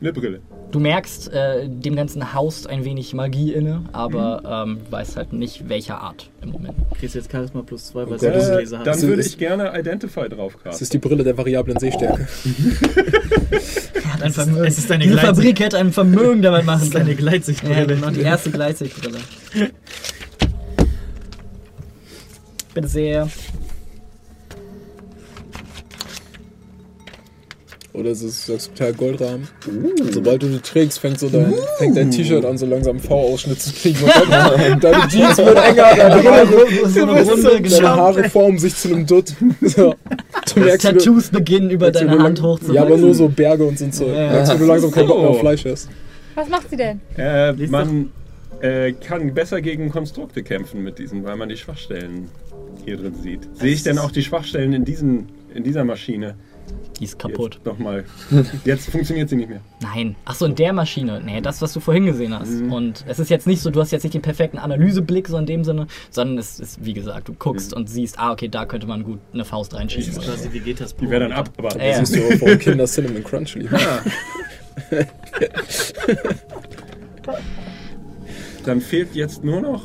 Eine 0.00 0.12
Brille. 0.12 0.40
Du 0.70 0.80
merkst, 0.80 1.32
äh, 1.32 1.66
dem 1.66 1.96
ganzen 1.96 2.34
Haus 2.34 2.66
ein 2.66 2.84
wenig 2.84 3.14
Magie 3.14 3.54
inne, 3.54 3.84
aber 3.92 4.64
ähm, 4.66 4.80
du 4.84 4.92
weißt 4.92 5.16
halt 5.16 5.32
nicht, 5.32 5.66
welcher 5.70 5.98
Art 6.02 6.28
im 6.42 6.50
Moment. 6.50 6.74
Kriegst 6.98 7.14
jetzt 7.14 7.32
Charisma 7.32 7.62
plus 7.62 7.86
2, 7.86 8.00
weil 8.00 8.06
Oh 8.06 8.16
du 8.18 8.30
das 8.32 8.48
Äh, 8.50 8.56
Gläser 8.56 8.78
dann 8.84 8.88
hast. 8.94 9.02
würde 9.06 9.20
ist- 9.20 9.28
ich 9.28 9.38
gerne 9.38 9.72
Identify 9.78 10.28
drauf 10.28 10.58
Das 10.64 10.82
ist 10.82 10.92
die 10.92 10.98
Brille 10.98 11.24
der 11.24 11.38
variablen 11.38 11.78
Sehstärke. 11.78 12.28
Hat 14.12 14.22
ein 14.22 14.28
Es 14.30 14.36
ist- 14.36 14.48
es 14.56 14.78
ist 14.78 14.90
eine 14.92 15.04
Diese 15.04 15.14
Gleitsicht. 15.16 15.36
Fabrik 15.36 15.60
hätte 15.60 15.78
ein 15.78 15.90
Vermögen 15.92 16.42
damit 16.42 16.60
Das 16.60 16.66
machen 16.66 16.82
eine 16.82 16.90
können. 16.92 17.08
Ja, 17.08 17.14
Gleitsichtbrille. 17.14 17.86
genau, 17.86 18.10
die 18.10 18.20
erste 18.20 18.50
Gleitsichtbrille. 18.50 19.18
Bitte 22.74 22.88
sehr. 22.88 23.28
Oder 27.98 28.10
es 28.10 28.22
ist 28.22 28.48
das 28.48 28.68
total 28.68 28.92
Goldrahmen. 28.92 29.48
Sobald 30.12 30.42
du 30.42 30.46
die 30.46 30.60
trägst, 30.60 31.00
fängt, 31.00 31.18
so 31.18 31.28
dein, 31.28 31.52
fängt 31.78 31.96
dein 31.96 32.12
T-Shirt 32.12 32.44
an, 32.44 32.56
so 32.56 32.64
langsam 32.64 33.00
V-Ausschnitt 33.00 33.60
zu 33.60 33.72
kriegen. 33.72 33.98
Und 34.04 34.84
deine 34.84 35.08
Jeans 35.08 35.36
wird 35.38 35.56
enger, 35.56 35.96
deine 35.96 36.22
Haare, 36.22 36.66
so 36.86 37.02
eine 37.02 37.22
Runde, 37.22 37.62
genau. 37.62 37.76
deine 37.76 37.88
Haare 37.88 38.30
formen 38.30 38.58
sich 38.58 38.76
zu 38.76 38.88
einem 38.88 39.06
Dutt. 39.06 39.34
So. 39.62 39.94
Du 40.54 40.60
merkst, 40.60 40.84
wie 40.84 40.92
du- 40.92 40.98
Tattoos 40.98 41.28
beginnen 41.28 41.70
über 41.70 41.90
deine 41.90 42.16
du 42.16 42.22
Hand 42.22 42.40
hochzuwachsen. 42.40 42.74
Ja, 42.74 42.82
aber 42.82 42.96
nur 42.96 43.14
so 43.14 43.28
Berge 43.28 43.64
und 43.64 43.78
so 43.78 43.86
Zeug. 43.88 44.08
Ja, 44.08 44.22
ja. 44.22 44.32
Merkst, 44.32 44.54
wie 44.54 44.58
du 44.58 44.64
langsam 44.64 44.90
keinen 44.90 45.08
Bock 45.08 45.18
mehr 45.20 45.28
auf. 45.28 45.40
Fleisch 45.40 45.64
hast. 45.66 45.88
Was 46.34 46.48
macht 46.48 46.70
sie 46.70 46.76
denn? 46.76 47.00
Äh, 47.16 47.52
man 47.66 48.10
äh, 48.60 48.92
kann 48.92 49.34
besser 49.34 49.60
gegen 49.60 49.90
Konstrukte 49.90 50.42
kämpfen 50.42 50.82
mit 50.82 50.98
diesen, 50.98 51.24
weil 51.24 51.36
man 51.36 51.50
die 51.50 51.56
Schwachstellen 51.56 52.28
hier 52.84 52.96
drin 52.96 53.14
sieht. 53.22 53.40
Sehe 53.54 53.72
ich 53.72 53.82
denn 53.82 53.98
auch 53.98 54.10
die 54.10 54.22
Schwachstellen 54.22 54.72
in, 54.72 54.84
diesen, 54.84 55.28
in 55.54 55.64
dieser 55.64 55.84
Maschine? 55.84 56.36
Die 56.98 57.04
ist 57.04 57.18
kaputt. 57.18 57.54
Jetzt 57.56 57.66
nochmal. 57.66 58.04
Jetzt 58.64 58.90
funktioniert 58.90 59.28
sie 59.28 59.36
nicht 59.36 59.48
mehr. 59.48 59.60
Nein. 59.80 60.16
Achso, 60.24 60.46
in 60.46 60.54
der 60.56 60.72
Maschine. 60.72 61.20
Nee, 61.24 61.40
das, 61.40 61.62
was 61.62 61.72
du 61.72 61.80
vorhin 61.80 62.06
gesehen 62.06 62.36
hast. 62.36 62.50
Mhm. 62.50 62.72
Und 62.72 63.04
es 63.06 63.18
ist 63.20 63.30
jetzt 63.30 63.46
nicht 63.46 63.60
so, 63.62 63.70
du 63.70 63.80
hast 63.80 63.92
jetzt 63.92 64.02
nicht 64.02 64.14
den 64.14 64.22
perfekten 64.22 64.58
Analyseblick, 64.58 65.28
so 65.28 65.36
in 65.38 65.46
dem 65.46 65.62
Sinne, 65.64 65.86
sondern 66.10 66.38
es 66.38 66.58
ist, 66.58 66.84
wie 66.84 66.94
gesagt, 66.94 67.28
du 67.28 67.34
guckst 67.34 67.72
und 67.72 67.88
siehst, 67.88 68.18
ah, 68.18 68.32
okay, 68.32 68.48
da 68.48 68.66
könnte 68.66 68.86
man 68.88 69.04
gut 69.04 69.20
eine 69.32 69.44
Faust 69.44 69.72
Das 69.72 69.80
reinschieben. 69.80 70.08
ist 70.10 70.20
quasi 70.22 70.52
Vegetas 70.52 70.96
Die 70.96 71.08
wäre 71.08 71.20
dann 71.22 71.32
ab, 71.32 71.50
aber. 71.56 71.76
Ja, 71.78 71.84
ja. 71.92 72.04
Siehst 72.04 72.16
du, 72.16 72.40
warum 72.40 72.58
Kinder 72.58 72.86
Cinnamon 72.86 73.22
Crunch 73.22 73.54
lieben. 73.54 73.76
Dann 78.64 78.80
fehlt 78.80 79.14
jetzt 79.14 79.44
nur 79.44 79.60
noch. 79.60 79.82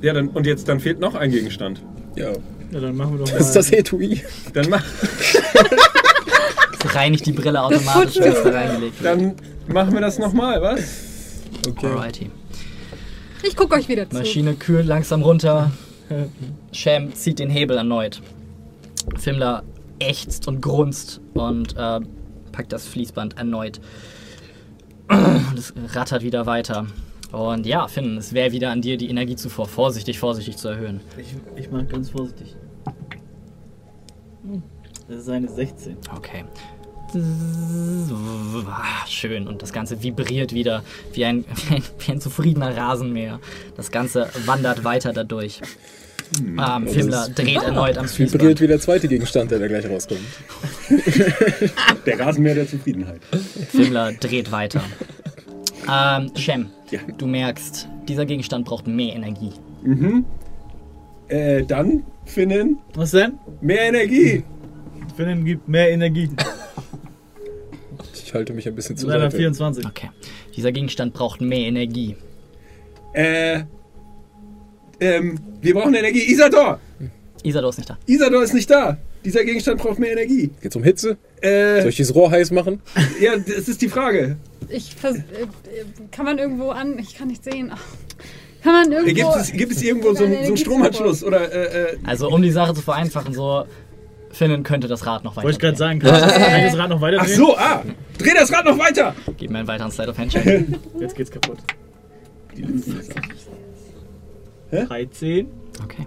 Ja, 0.00 0.12
dann, 0.12 0.28
und 0.28 0.46
jetzt 0.46 0.68
dann 0.68 0.80
fehlt 0.80 0.98
noch 0.98 1.14
ein 1.14 1.30
Gegenstand. 1.30 1.80
Ja. 2.16 2.32
Ja, 2.72 2.80
dann 2.80 2.96
machen 2.96 3.12
wir 3.12 3.24
doch 3.24 3.32
mal. 3.32 3.38
Das 3.38 3.48
ist 3.48 3.56
das 3.56 3.70
Etui. 3.70 4.22
Dann, 4.54 4.70
mach, 4.70 4.82
Reinigt 6.94 7.26
die 7.26 7.32
Brille 7.32 7.62
automatisch, 7.62 8.18
wenn 8.18 8.32
es 8.32 8.42
da 8.42 8.50
reingelegt 8.50 9.02
wird. 9.02 9.20
dann 9.20 9.34
machen 9.68 9.92
wir 9.92 10.00
das 10.00 10.18
nochmal, 10.18 10.60
was? 10.60 10.80
Okay. 11.68 11.86
Alrighty. 11.86 12.30
Ich 13.42 13.56
guck 13.56 13.72
euch 13.74 13.88
wieder 13.88 14.08
zu. 14.08 14.16
Maschine 14.16 14.54
kühlt 14.54 14.86
langsam 14.86 15.22
runter. 15.22 15.70
Sham 16.72 17.14
zieht 17.14 17.38
den 17.38 17.50
Hebel 17.50 17.76
erneut. 17.76 18.20
Fimmler 19.18 19.62
ächzt 19.98 20.48
und 20.48 20.60
grunzt 20.60 21.20
und 21.34 21.76
äh, 21.76 22.00
packt 22.52 22.72
das 22.72 22.86
Fließband 22.86 23.38
erneut. 23.38 23.80
Und 25.08 25.58
es 25.58 25.72
rattert 25.94 26.22
wieder 26.22 26.46
weiter. 26.46 26.86
Und 27.32 27.66
ja, 27.66 27.88
Finn, 27.88 28.18
es 28.18 28.32
wäre 28.34 28.52
wieder 28.52 28.70
an 28.70 28.82
dir, 28.82 28.96
die 28.98 29.08
Energiezufuhr 29.08 29.66
vorsichtig, 29.66 30.18
vorsichtig 30.18 30.56
zu 30.58 30.68
erhöhen. 30.68 31.00
Ich, 31.16 31.34
ich 31.56 31.70
mach 31.70 31.86
ganz 31.88 32.10
vorsichtig. 32.10 32.54
Hm, 34.44 34.62
Das 35.08 35.18
ist 35.22 35.28
eine 35.28 35.48
16. 35.48 35.96
Okay. 36.14 36.44
Ah, 38.68 39.06
Schön. 39.06 39.46
Und 39.48 39.62
das 39.62 39.72
Ganze 39.72 40.02
vibriert 40.02 40.52
wieder 40.54 40.82
wie 41.12 41.24
ein, 41.24 41.44
wie 41.68 41.74
ein, 41.76 41.82
wie 41.98 42.12
ein 42.12 42.20
zufriedener 42.20 42.76
Rasenmäher. 42.76 43.40
Das 43.76 43.90
Ganze 43.90 44.28
wandert 44.46 44.84
weiter 44.84 45.12
dadurch. 45.12 45.60
Ähm, 46.40 46.88
Fimmler 46.88 47.28
dreht 47.28 47.62
erneut 47.62 47.98
am 47.98 48.06
Vibriert 48.06 48.10
Fließband. 48.30 48.60
wie 48.60 48.66
der 48.66 48.80
zweite 48.80 49.06
Gegenstand, 49.08 49.50
der 49.50 49.58
da 49.58 49.68
gleich 49.68 49.86
rauskommt. 49.88 50.20
Der 52.06 52.18
Rasenmäher 52.20 52.54
der 52.54 52.66
Zufriedenheit. 52.68 53.20
Fimmler 53.70 54.12
dreht 54.14 54.50
weiter. 54.50 54.82
Ähm, 55.90 56.30
Shem, 56.36 56.66
Ja. 56.90 57.00
du 57.18 57.26
merkst, 57.26 57.88
dieser 58.08 58.24
Gegenstand 58.26 58.64
braucht 58.66 58.86
mehr 58.86 59.14
Energie. 59.14 59.52
Äh, 61.28 61.64
dann, 61.64 62.04
Finnen, 62.24 62.78
Was 62.94 63.10
denn? 63.12 63.38
mehr 63.60 63.82
Energie. 63.88 64.44
Finnen 65.16 65.44
gibt 65.44 65.68
mehr 65.68 65.90
Energie. 65.90 66.28
Ich 68.24 68.32
halte 68.34 68.52
mich 68.54 68.66
ein 68.66 68.74
bisschen 68.74 68.96
zu 68.96 69.06
Seite. 69.06 69.30
24. 69.30 69.84
Okay. 69.86 70.10
Dieser 70.56 70.72
Gegenstand 70.72 71.12
braucht 71.12 71.40
mehr 71.40 71.66
Energie. 71.66 72.16
Äh, 73.12 73.64
ähm, 75.00 75.38
wir 75.60 75.74
brauchen 75.74 75.94
Energie. 75.94 76.30
Isador! 76.32 76.78
Isador 77.42 77.70
ist 77.70 77.78
nicht 77.78 77.90
da. 77.90 77.98
Isador 78.06 78.42
ist 78.44 78.54
nicht 78.54 78.70
da. 78.70 78.96
Dieser 79.24 79.44
Gegenstand 79.44 79.80
braucht 79.80 79.98
mehr 79.98 80.12
Energie. 80.12 80.50
Geht's 80.60 80.76
um 80.76 80.82
Hitze? 80.82 81.16
Soll 81.42 81.50
Äh, 81.50 81.88
ich 81.88 81.96
dieses 81.96 82.14
Rohr 82.14 82.30
heiß 82.30 82.50
machen? 82.52 82.80
ja, 83.20 83.36
das 83.36 83.68
ist 83.68 83.82
die 83.82 83.88
Frage. 83.88 84.36
Ich 84.72 84.94
vers 84.94 85.16
äh, 85.16 85.18
äh, 85.20 85.46
kann 86.10 86.24
man 86.24 86.38
irgendwo 86.38 86.70
an. 86.70 86.98
Ich 86.98 87.14
kann 87.16 87.28
nicht 87.28 87.44
sehen. 87.44 87.70
Ach. 87.74 87.80
Kann 88.62 88.72
man 88.72 88.92
Äh, 88.92 88.96
irgendwo. 88.96 89.14
Gibt 89.32 89.36
es, 89.42 89.52
gibt 89.52 89.72
es 89.72 89.82
irgendwo 89.82 90.14
so, 90.14 90.24
einen- 90.24 90.34
so 90.42 90.48
einen 90.48 90.56
Stromanschluss? 90.56 91.24
Oder, 91.24 91.52
äh, 91.52 91.92
äh, 91.94 91.98
Also, 92.04 92.28
um 92.30 92.40
die 92.42 92.50
Sache 92.50 92.74
zu 92.74 92.80
vereinfachen, 92.82 93.34
so, 93.34 93.64
Finnen 94.30 94.62
könnte 94.62 94.88
das 94.88 95.04
Rad 95.04 95.24
noch 95.24 95.36
weiter. 95.36 95.44
Wollte 95.44 95.56
ich 95.56 95.60
gerade 95.60 95.76
sagen, 95.76 95.98
kann 95.98 96.10
das 96.10 96.78
Rad 96.78 96.88
noch 96.90 97.00
weiter 97.00 97.18
ach 97.20 97.26
drehen? 97.26 97.36
so, 97.36 97.56
ah! 97.56 97.82
Dreh 98.18 98.30
das 98.34 98.50
Rad 98.52 98.64
noch 98.64 98.78
weiter! 98.78 99.14
Gib 99.36 99.50
mir 99.50 99.58
einen 99.58 99.68
weiteren 99.68 99.90
Slide 99.90 100.10
of 100.10 100.16
Handshake. 100.18 100.66
Jetzt 101.00 101.16
geht's 101.16 101.30
kaputt. 101.30 101.58
Die 102.56 102.62
letzte 102.62 102.92
Sache. 103.02 104.86
13. 104.86 105.46
Okay. 105.84 106.06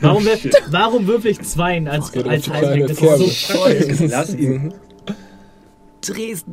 Warum, 0.00 0.22
wür- 0.24 0.56
warum 0.70 1.06
würfel 1.06 1.30
ich 1.32 1.40
Zweien 1.42 1.86
als, 1.86 2.10
geht 2.12 2.24
um 2.24 2.30
als 2.30 2.44
kleine 2.44 2.86
Das 2.86 3.00
ist 3.00 3.48
so 3.48 3.54
toll. 3.54 3.76
Lass 4.08 4.34
ihn. 4.34 4.74
Drehst. 6.00 6.46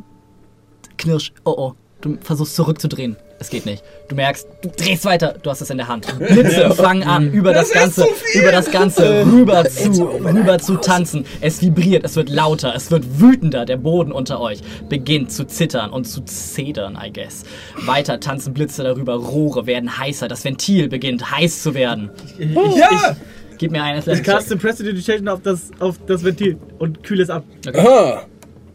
Knirsch. 0.97 1.31
Oh 1.43 1.55
oh. 1.57 1.73
Du 2.01 2.17
versuchst 2.21 2.55
zurückzudrehen. 2.55 3.15
Es 3.39 3.49
geht 3.49 3.65
nicht. 3.65 3.83
Du 4.09 4.15
merkst, 4.15 4.47
du 4.61 4.69
drehst 4.69 5.05
weiter. 5.05 5.35
Du 5.41 5.49
hast 5.49 5.61
es 5.61 5.69
in 5.69 5.77
der 5.77 5.87
Hand. 5.87 6.07
Blitze 6.19 6.69
fangen 6.71 7.03
an, 7.03 7.31
über 7.31 7.51
das, 7.51 7.69
Das 7.69 7.81
Ganze, 7.81 8.07
über 8.35 8.51
das 8.51 8.71
Ganze 8.71 9.25
rüber 9.25 9.65
zu, 9.65 10.03
rüber 10.03 10.59
zu 10.59 10.75
tanzen. 10.75 11.25
Es 11.41 11.61
vibriert, 11.61 12.05
es 12.05 12.15
wird 12.15 12.29
lauter, 12.29 12.73
es 12.75 12.91
wird 12.91 13.19
wütender. 13.19 13.65
Der 13.65 13.77
Boden 13.77 14.11
unter 14.11 14.39
euch 14.39 14.59
beginnt 14.87 15.31
zu 15.31 15.45
zittern 15.45 15.89
und 15.89 16.05
zu 16.05 16.21
zedern, 16.21 16.97
I 17.03 17.11
guess. 17.11 17.43
Weiter 17.85 18.19
tanzen 18.19 18.53
Blitze 18.53 18.83
darüber. 18.83 19.15
Rohre 19.15 19.65
werden 19.65 19.97
heißer. 19.97 20.27
Das 20.27 20.45
Ventil 20.45 20.87
beginnt 20.87 21.31
heiß 21.31 21.63
zu 21.63 21.73
werden. 21.73 22.11
Ja! 22.37 23.15
Gib 23.57 23.71
mir 23.71 23.83
eine 23.83 24.03
Ich 24.05 24.23
caste 24.23 24.57
Prestidigitation 24.57 25.27
auf 25.27 25.41
das, 25.41 25.71
auf 25.79 25.95
das 26.07 26.23
Ventil 26.23 26.57
und 26.77 27.03
kühle 27.03 27.23
es 27.23 27.29
ab. 27.29 27.43
Aha! 27.73 28.25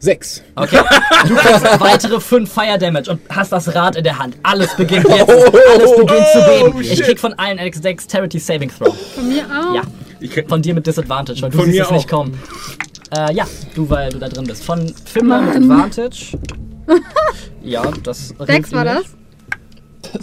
Sechs. 0.00 0.42
Okay. 0.56 0.80
Du 1.28 1.34
kriegst 1.36 1.80
weitere 1.80 2.18
5 2.18 2.50
Fire 2.50 2.78
Damage 2.78 3.10
und 3.10 3.20
hast 3.28 3.52
das 3.52 3.74
Rad 3.74 3.94
in 3.96 4.04
der 4.04 4.18
Hand. 4.18 4.36
Alles 4.42 4.74
beginnt 4.74 5.06
jetzt. 5.06 5.28
Alles 5.30 5.96
beginnt 5.96 6.26
zu 6.32 6.40
beben. 6.46 6.80
Ich 6.80 7.02
krieg 7.02 7.20
von 7.20 7.34
allen 7.34 7.58
Alex 7.58 7.80
Dexterity 7.82 8.38
Saving 8.38 8.70
Throw. 8.70 8.96
Von 9.14 9.28
mir 9.28 9.44
auch. 9.44 9.74
Ja. 9.74 9.82
Von 10.48 10.62
dir 10.62 10.72
mit 10.74 10.86
Disadvantage, 10.86 11.42
weil 11.42 11.50
du 11.50 11.58
Von 11.58 11.66
siehst 11.66 11.78
mir 11.78 11.84
es 11.84 11.90
nicht 11.90 12.06
auch. 12.12 12.18
kommen. 12.18 12.40
Äh, 13.14 13.34
ja, 13.34 13.46
du, 13.74 13.88
weil 13.90 14.10
du 14.10 14.18
da 14.18 14.28
drin 14.30 14.46
bist. 14.46 14.64
Von 14.64 14.88
Fimmler 15.04 15.42
mit. 15.42 15.56
Advantage. 15.56 16.38
Ja, 17.62 17.82
das 18.02 18.34
Sechs 18.46 18.72
war 18.72 18.84
das? 18.86 19.04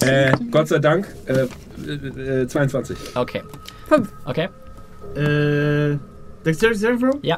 äh, 0.01 0.31
Gott 0.51 0.67
sei 0.67 0.79
Dank, 0.79 1.07
äh, 1.27 1.45
äh, 1.87 2.41
äh, 2.41 2.47
22. 2.47 2.97
Okay. 3.13 3.43
Fünf. 3.87 4.09
Okay. 4.25 4.49
Äh. 5.15 5.97
Dexterity 6.43 6.79
Saving 6.79 6.99
Throw? 6.99 7.19
Ja. 7.21 7.37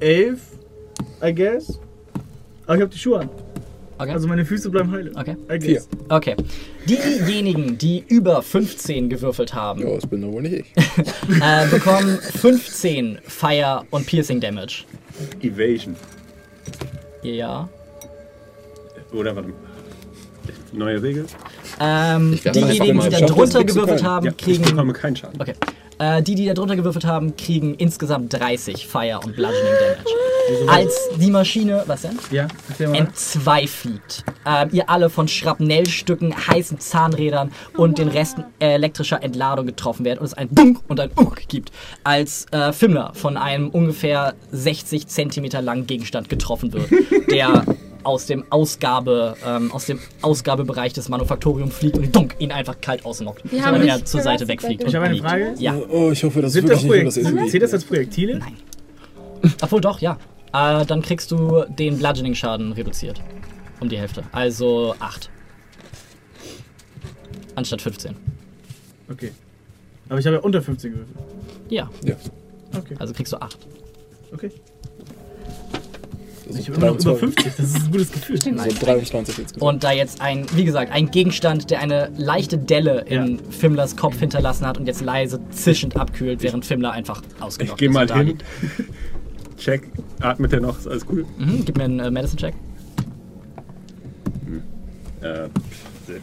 11, 0.00 0.40
I 1.22 1.34
guess. 1.34 1.78
Aber 2.66 2.76
ich 2.76 2.82
hab 2.82 2.90
die 2.90 2.98
Schuhe 2.98 3.20
an. 3.20 3.30
Okay. 3.98 4.12
Also 4.12 4.28
meine 4.28 4.46
Füße 4.46 4.70
bleiben 4.70 4.90
heile. 4.92 5.10
okay. 5.14 5.36
I 5.52 5.58
guess. 5.58 5.86
Okay. 6.08 6.34
Diejenigen, 6.88 7.76
die 7.76 8.02
über 8.08 8.40
15 8.42 9.10
gewürfelt 9.10 9.52
haben, 9.54 9.82
Ja, 9.82 9.94
das 9.94 10.06
bin 10.06 10.22
doch 10.22 10.32
wohl 10.32 10.42
nicht 10.42 10.54
ich. 10.54 10.72
äh, 11.42 11.66
bekommen 11.70 12.18
15 12.18 13.18
Fire 13.26 13.82
und 13.90 14.06
Piercing 14.06 14.40
Damage. 14.40 14.84
Evasion. 15.42 15.94
Ja. 17.22 17.68
Oder 19.12 19.36
warte 19.36 19.48
mal. 19.50 19.56
Neue 20.72 21.02
Regel? 21.02 21.26
Ähm, 21.80 22.32
Ich 22.34 22.42
das 22.42 22.52
diejenigen, 22.56 23.00
die 23.00 23.08
da 23.10 23.18
drunter 23.20 23.28
das 23.28 23.36
kriegst 23.36 23.54
du 23.54 23.64
gewürfelt 23.66 24.00
keinen. 24.00 24.10
haben, 24.10 24.26
Ja, 24.26 24.32
ich 24.32 24.36
kriegen. 24.38 24.64
bekomme 24.64 24.92
keinen 24.94 25.16
Schaden. 25.16 25.40
Okay. 25.40 25.54
Äh, 26.00 26.22
die, 26.22 26.34
die 26.34 26.46
da 26.46 26.54
drunter 26.54 26.76
gewürfelt 26.76 27.04
haben, 27.04 27.36
kriegen 27.36 27.74
insgesamt 27.74 28.32
30 28.32 28.86
Fire 28.86 29.20
und 29.22 29.36
Bludgeoning 29.36 29.74
Damage. 29.78 30.70
Als 30.70 31.10
die 31.16 31.30
Maschine, 31.30 31.84
was 31.86 32.02
denn? 32.02 32.18
Ja, 32.30 32.48
entzwei 32.78 33.66
fliegt. 33.66 34.24
Ähm, 34.46 34.70
ihr 34.72 34.88
alle 34.88 35.10
von 35.10 35.28
Schrapnellstücken, 35.28 36.34
heißen 36.48 36.80
Zahnrädern 36.80 37.52
und 37.76 37.98
den 37.98 38.08
Resten 38.08 38.44
elektrischer 38.58 39.22
Entladung 39.22 39.66
getroffen 39.66 40.06
werdet 40.06 40.20
und 40.20 40.26
es 40.26 40.34
ein 40.34 40.48
Bunk 40.48 40.80
und 40.88 40.98
ein 40.98 41.10
Unk 41.14 41.46
gibt, 41.48 41.70
als 42.02 42.46
äh, 42.50 42.72
Fimmler 42.72 43.12
von 43.14 43.36
einem 43.36 43.68
ungefähr 43.68 44.34
60 44.52 45.06
Zentimeter 45.06 45.60
langen 45.60 45.86
Gegenstand 45.86 46.30
getroffen 46.30 46.72
wird, 46.72 46.90
der 47.30 47.66
aus 48.04 48.26
dem 48.26 48.44
Ausgabe, 48.50 49.36
ähm, 49.46 49.70
aus 49.72 49.86
dem 49.86 49.98
Ausgabebereich 50.22 50.92
des 50.92 51.08
Manufaktoriums 51.08 51.74
fliegt 51.74 51.98
und 51.98 52.14
dunk, 52.14 52.36
ihn 52.38 52.52
einfach 52.52 52.80
kalt 52.80 53.04
ausnockt, 53.04 53.42
weil 53.52 53.86
er 53.88 54.04
zur 54.04 54.20
Seite 54.22 54.48
wegfliegt. 54.48 54.82
Ich 54.84 54.94
habe 54.94 55.06
eine. 55.06 55.16
Frage. 55.18 55.54
Ja, 55.58 55.74
Oh, 55.88 56.10
ich 56.10 56.22
hoffe, 56.24 56.40
das 56.42 56.48
ist 56.50 56.54
Sind 56.54 56.68
das 56.68 56.82
wirklich 56.82 57.04
nicht 57.04 57.16
nur 57.16 57.24
das 57.24 57.32
Projekt 57.32 57.46
ist. 57.46 57.50
Zählt 57.52 57.62
das 57.62 57.72
als 57.74 57.84
Projektile? 57.84 58.38
Nein. 58.38 58.56
obwohl 59.62 59.80
doch, 59.80 60.00
ja. 60.00 60.18
Äh, 60.52 60.84
dann 60.86 61.02
kriegst 61.02 61.30
du 61.30 61.64
den 61.68 61.98
Bludgeoning-Schaden 61.98 62.72
reduziert. 62.72 63.20
Um 63.80 63.88
die 63.88 63.98
Hälfte. 63.98 64.24
Also 64.32 64.94
8. 64.98 65.30
Anstatt 67.54 67.82
15. 67.82 68.16
Okay. 69.10 69.32
Aber 70.08 70.18
ich 70.18 70.26
habe 70.26 70.36
ja 70.36 70.42
unter 70.42 70.60
15 70.62 70.92
gewürfelt. 70.92 71.16
Ja, 71.68 71.88
Ja. 72.04 72.14
Okay. 72.76 72.94
also 72.98 73.12
kriegst 73.14 73.32
du 73.32 73.40
8. 73.40 73.58
Okay. 74.32 74.50
Also 76.50 76.58
Ich 76.60 76.68
habe 76.68 76.78
immer 76.78 76.86
noch 76.86 77.00
über 77.00 77.14
23. 77.14 77.44
50. 77.44 77.56
Das 77.56 77.66
ist 77.66 77.76
ein 77.86 77.90
gutes 77.92 78.12
Gefühl. 78.12 78.58
Also 78.58 78.84
23 78.84 79.38
jetzt 79.38 79.54
gesagt. 79.54 79.62
Und 79.62 79.84
da 79.84 79.92
jetzt 79.92 80.20
ein, 80.20 80.46
wie 80.54 80.64
gesagt, 80.64 80.90
ein 80.92 81.10
Gegenstand, 81.10 81.70
der 81.70 81.80
eine 81.80 82.10
leichte 82.16 82.58
Delle 82.58 83.02
in 83.02 83.38
Fimmlers 83.50 83.96
Kopf 83.96 84.18
hinterlassen 84.18 84.66
hat 84.66 84.78
und 84.78 84.86
jetzt 84.86 85.00
leise 85.00 85.40
zischend 85.50 85.96
abkühlt, 85.96 86.42
während 86.42 86.64
Fimmler 86.66 86.92
einfach 86.92 87.22
Ich 87.36 87.42
ausgenockt 87.42 87.78
gehe 87.78 87.88
ist 87.88 87.94
mal 87.94 88.02
und 88.02 88.10
da 88.10 88.16
hin. 88.20 88.38
Check. 89.58 89.88
Atmet 90.20 90.52
der 90.52 90.60
noch? 90.60 90.78
Ist 90.78 90.88
alles 90.88 91.06
cool? 91.10 91.24
Mhm, 91.38 91.64
gib 91.64 91.76
mir 91.76 91.84
einen 91.84 92.00
äh, 92.00 92.10
Medicine-Check. 92.10 92.54
Äh, 95.22 95.48
se 96.06 96.20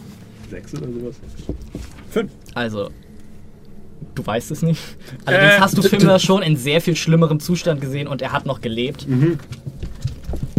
sechs 0.50 0.74
oder 0.74 0.88
sowas? 0.88 1.16
Fünf. 2.10 2.32
Also, 2.56 2.90
du 4.16 4.26
weißt 4.26 4.50
es 4.52 4.64
nicht. 4.64 4.82
Allerdings 5.26 5.54
Äh, 5.54 5.60
hast 5.60 5.78
du 5.78 5.82
Fimmler 5.88 6.18
schon 6.20 6.42
in 6.42 6.58
sehr 6.58 6.82
viel 6.82 6.96
schlimmerem 6.96 7.40
Zustand 7.40 7.80
gesehen 7.80 8.08
und 8.08 8.22
er 8.24 8.32
hat 8.32 8.46
noch 8.48 8.60
gelebt. 8.62 9.06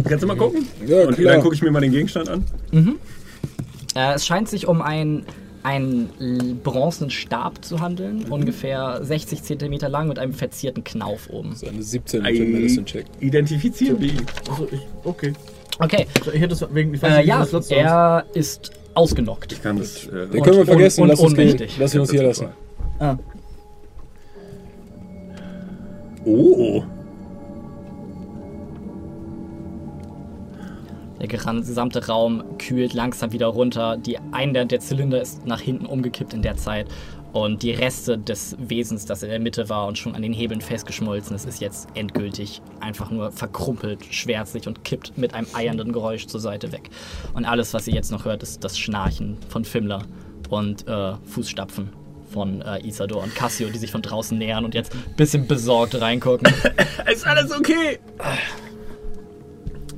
Kannst 0.09 0.23
du 0.23 0.27
mal 0.27 0.35
gucken? 0.37 0.67
Ja, 0.85 1.07
Und 1.07 1.15
klar. 1.15 1.33
dann 1.33 1.41
gucke 1.43 1.55
ich 1.55 1.61
mir 1.61 1.71
mal 1.71 1.79
den 1.81 1.91
Gegenstand 1.91 2.27
an. 2.29 2.45
Äh, 3.95 4.13
es 4.15 4.25
scheint 4.25 4.49
sich 4.49 4.67
um 4.67 4.81
ein 4.81 5.25
einen 5.61 6.61
bronzenen 6.63 7.09
Stab 7.09 7.65
zu 7.65 7.81
handeln, 7.81 8.23
ungefähr 8.29 9.01
60 9.03 9.43
cm 9.43 9.73
lang 9.89 10.07
mit 10.07 10.17
einem 10.17 10.33
verzierten 10.33 10.85
Knauf 10.85 11.29
oben. 11.29 11.49
Das 11.49 11.63
ist 11.63 11.67
eine 11.69 11.83
17 11.83 12.23
für 12.23 12.31
den 12.31 12.51
Medicine 12.53 12.85
Check. 12.85 13.05
Identifizieren 13.19 13.99
wir 13.99 14.07
ihn. 14.13 14.25
Also 14.49 14.67
ich, 14.71 14.79
okay. 15.03 15.33
Okay, 15.79 16.07
Also 16.17 16.31
ich 16.31 16.39
hätte 16.39 16.55
das 16.55 16.73
wegen. 16.73 16.93
Ich 16.93 17.01
weiß 17.01 17.13
äh, 17.13 17.17
nicht, 17.17 17.27
ja, 17.27 17.39
das 17.39 17.49
Slots 17.49 17.67
aus. 17.71 17.77
er 17.77 18.25
ist 18.33 18.71
ausgenockt. 18.93 19.51
Ich 19.51 19.61
kann 19.61 19.77
das. 19.77 20.07
Äh, 20.07 20.11
Den 20.27 20.29
Und- 20.31 20.41
können 20.43 20.57
wir 20.59 20.65
vergessen, 20.65 21.01
und- 21.01 21.07
lass 21.09 21.19
und 21.19 21.25
uns 21.27 21.35
gehen. 21.35 21.47
ohnmächtig. 21.49 21.77
Lass 21.77 21.93
ihn 21.93 21.99
uns 22.01 22.11
hier 22.11 22.23
lassen. 22.23 22.47
Ah. 22.99 23.17
oh. 26.25 26.83
Der 31.19 31.27
gesamte 31.27 32.07
Raum 32.07 32.57
kühlt 32.57 32.93
langsam 32.93 33.31
wieder 33.31 33.47
runter. 33.47 33.97
Die, 33.97 34.17
ein 34.31 34.53
der, 34.53 34.65
der 34.65 34.79
Zylinder 34.79 35.21
ist 35.21 35.45
nach 35.45 35.59
hinten 35.59 35.85
umgekippt 35.85 36.33
in 36.33 36.41
der 36.41 36.55
Zeit. 36.55 36.87
Und 37.31 37.61
die 37.61 37.71
Reste 37.71 38.17
des 38.17 38.55
Wesens, 38.59 39.05
das 39.05 39.21
in 39.21 39.29
der 39.29 39.39
Mitte 39.39 39.69
war 39.69 39.85
und 39.85 39.97
schon 39.97 40.15
an 40.15 40.21
den 40.23 40.33
Hebeln 40.33 40.61
festgeschmolzen 40.61 41.35
ist, 41.35 41.45
ist 41.45 41.61
jetzt 41.61 41.87
endgültig 41.93 42.61
einfach 42.79 43.11
nur 43.11 43.31
verkrumpelt, 43.31 44.03
schwärzlich 44.09 44.67
und 44.67 44.83
kippt 44.83 45.17
mit 45.17 45.35
einem 45.35 45.47
eiernden 45.53 45.91
Geräusch 45.91 46.25
zur 46.25 46.39
Seite 46.39 46.71
weg. 46.71 46.89
Und 47.33 47.45
alles, 47.45 47.73
was 47.73 47.87
ihr 47.87 47.93
jetzt 47.93 48.11
noch 48.11 48.25
hört, 48.25 48.41
ist 48.41 48.63
das 48.63 48.79
Schnarchen 48.79 49.37
von 49.47 49.63
Fimmler 49.63 50.01
und 50.49 50.87
äh, 50.87 51.13
Fußstapfen 51.25 51.89
von 52.31 52.61
äh, 52.61 52.87
Isador 52.87 53.23
und 53.23 53.35
Cassio, 53.35 53.69
die 53.69 53.77
sich 53.77 53.91
von 53.91 54.01
draußen 54.01 54.37
nähern 54.37 54.65
und 54.65 54.73
jetzt 54.73 54.93
ein 54.93 55.15
bisschen 55.15 55.47
besorgt 55.47 55.99
reingucken. 55.99 56.51
Ist 57.11 57.25
alles 57.25 57.51
okay? 57.51 57.99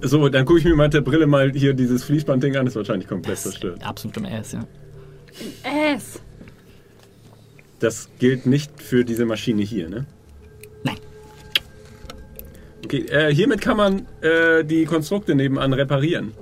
So, 0.03 0.29
dann 0.29 0.45
gucke 0.45 0.59
ich 0.59 0.65
mir 0.65 0.75
mit 0.75 0.93
der 0.93 1.01
Brille 1.01 1.27
mal 1.27 1.51
hier 1.51 1.73
dieses 1.73 2.03
Fließbandding 2.03 2.57
an. 2.57 2.67
Ist 2.67 2.75
wahrscheinlich 2.75 3.07
komplett 3.07 3.37
zerstört. 3.37 3.83
Absolut 3.83 4.17
im 4.17 4.25
Ernst, 4.25 4.53
ja. 4.53 4.65
Es. 5.95 6.19
Das 7.79 8.09
gilt 8.19 8.45
nicht 8.45 8.81
für 8.81 9.05
diese 9.05 9.25
Maschine 9.25 9.61
hier, 9.61 9.89
ne? 9.89 10.05
Nein. 10.83 10.97
Okay, 12.83 13.05
äh, 13.09 13.33
hiermit 13.33 13.61
kann 13.61 13.77
man 13.77 14.07
äh, 14.21 14.63
die 14.63 14.85
Konstrukte 14.85 15.35
nebenan 15.35 15.73
reparieren. 15.73 16.33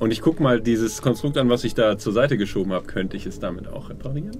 Und 0.00 0.10
ich 0.10 0.20
guck 0.20 0.40
mal 0.40 0.60
dieses 0.60 1.00
Konstrukt 1.00 1.38
an, 1.38 1.48
was 1.48 1.64
ich 1.64 1.74
da 1.74 1.96
zur 1.96 2.12
Seite 2.12 2.36
geschoben 2.36 2.72
habe. 2.72 2.86
Könnte 2.86 3.16
ich 3.16 3.26
es 3.26 3.38
damit 3.38 3.68
auch 3.68 3.88
reparieren? 3.88 4.36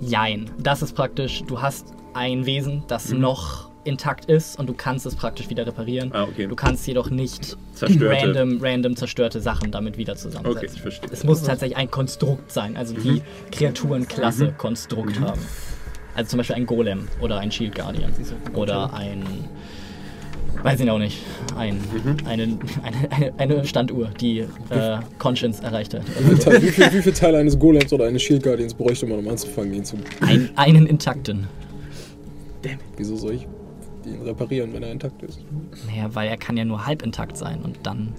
Jein. 0.00 0.50
Das 0.58 0.82
ist 0.82 0.94
praktisch, 0.94 1.42
du 1.46 1.62
hast 1.62 1.86
ein 2.14 2.46
Wesen, 2.46 2.82
das 2.88 3.12
noch 3.12 3.69
intakt 3.84 4.26
ist 4.26 4.58
und 4.58 4.68
du 4.68 4.74
kannst 4.74 5.06
es 5.06 5.14
praktisch 5.16 5.48
wieder 5.48 5.66
reparieren. 5.66 6.08
Mhm. 6.10 6.14
Ah, 6.14 6.22
okay. 6.24 6.46
Du 6.46 6.54
kannst 6.56 6.86
jedoch 6.86 7.10
nicht 7.10 7.56
Zerstörte. 7.74 8.26
random, 8.26 8.58
random 8.62 8.96
zerstörte 8.96 9.40
Sachen 9.40 9.70
damit 9.70 9.96
wieder 9.96 10.16
zusammensetzen. 10.16 10.58
Okay, 10.68 10.70
ich 10.76 10.82
verstehe. 10.82 11.10
Es 11.12 11.24
muss 11.24 11.42
tatsächlich 11.42 11.76
ein 11.78 11.90
Konstrukt 11.90 12.52
sein, 12.52 12.76
also 12.76 12.94
Mhm. 12.94 13.04
wie 13.04 13.22
Kreaturen 13.50 14.06
Klasse 14.06 14.52
Konstrukt 14.56 15.18
haben. 15.20 15.40
Also 16.14 16.30
zum 16.30 16.38
Beispiel 16.38 16.56
ein 16.56 16.66
Golem 16.66 17.08
oder 17.20 17.38
ein 17.38 17.50
Shield 17.52 17.74
Guardian 17.74 18.12
oder 18.54 18.92
ein, 18.92 19.22
weiß 20.62 20.80
ich 20.80 20.90
auch 20.90 20.98
nicht, 20.98 21.18
ein, 21.56 21.76
Mhm. 21.76 22.16
eine, 22.26 22.58
eine, 22.82 23.32
eine, 23.38 23.64
Standuhr, 23.64 24.10
die 24.20 24.40
äh, 24.40 24.98
Conscience 25.18 25.60
erreicht 25.60 25.94
hat. 25.94 26.02
Wie 26.28 26.36
viel, 26.36 26.62
wie 26.62 26.68
viel, 26.68 26.92
wie 26.92 27.02
viel 27.02 27.12
Teile 27.12 27.38
eines 27.38 27.58
Golems 27.58 27.92
oder 27.92 28.06
eines 28.06 28.22
Shield 28.22 28.42
Guardians 28.42 28.74
bräuchte 28.74 29.06
man, 29.06 29.20
um 29.20 29.28
anzufangen, 29.28 29.72
ihn 29.72 29.84
zu. 29.84 29.96
Ein, 30.20 30.50
einen 30.56 30.86
intakten. 30.86 31.46
Wieso 32.98 33.16
soll 33.16 33.34
ich 33.36 33.46
ihn 34.06 34.22
reparieren, 34.22 34.72
wenn 34.72 34.82
er 34.82 34.92
intakt 34.92 35.22
ist? 35.22 35.40
Naja, 35.86 36.14
weil 36.14 36.28
er 36.28 36.36
kann 36.36 36.56
ja 36.56 36.64
nur 36.64 36.86
halb 36.86 37.02
intakt 37.02 37.36
sein 37.36 37.60
und 37.62 37.78
dann 37.84 38.14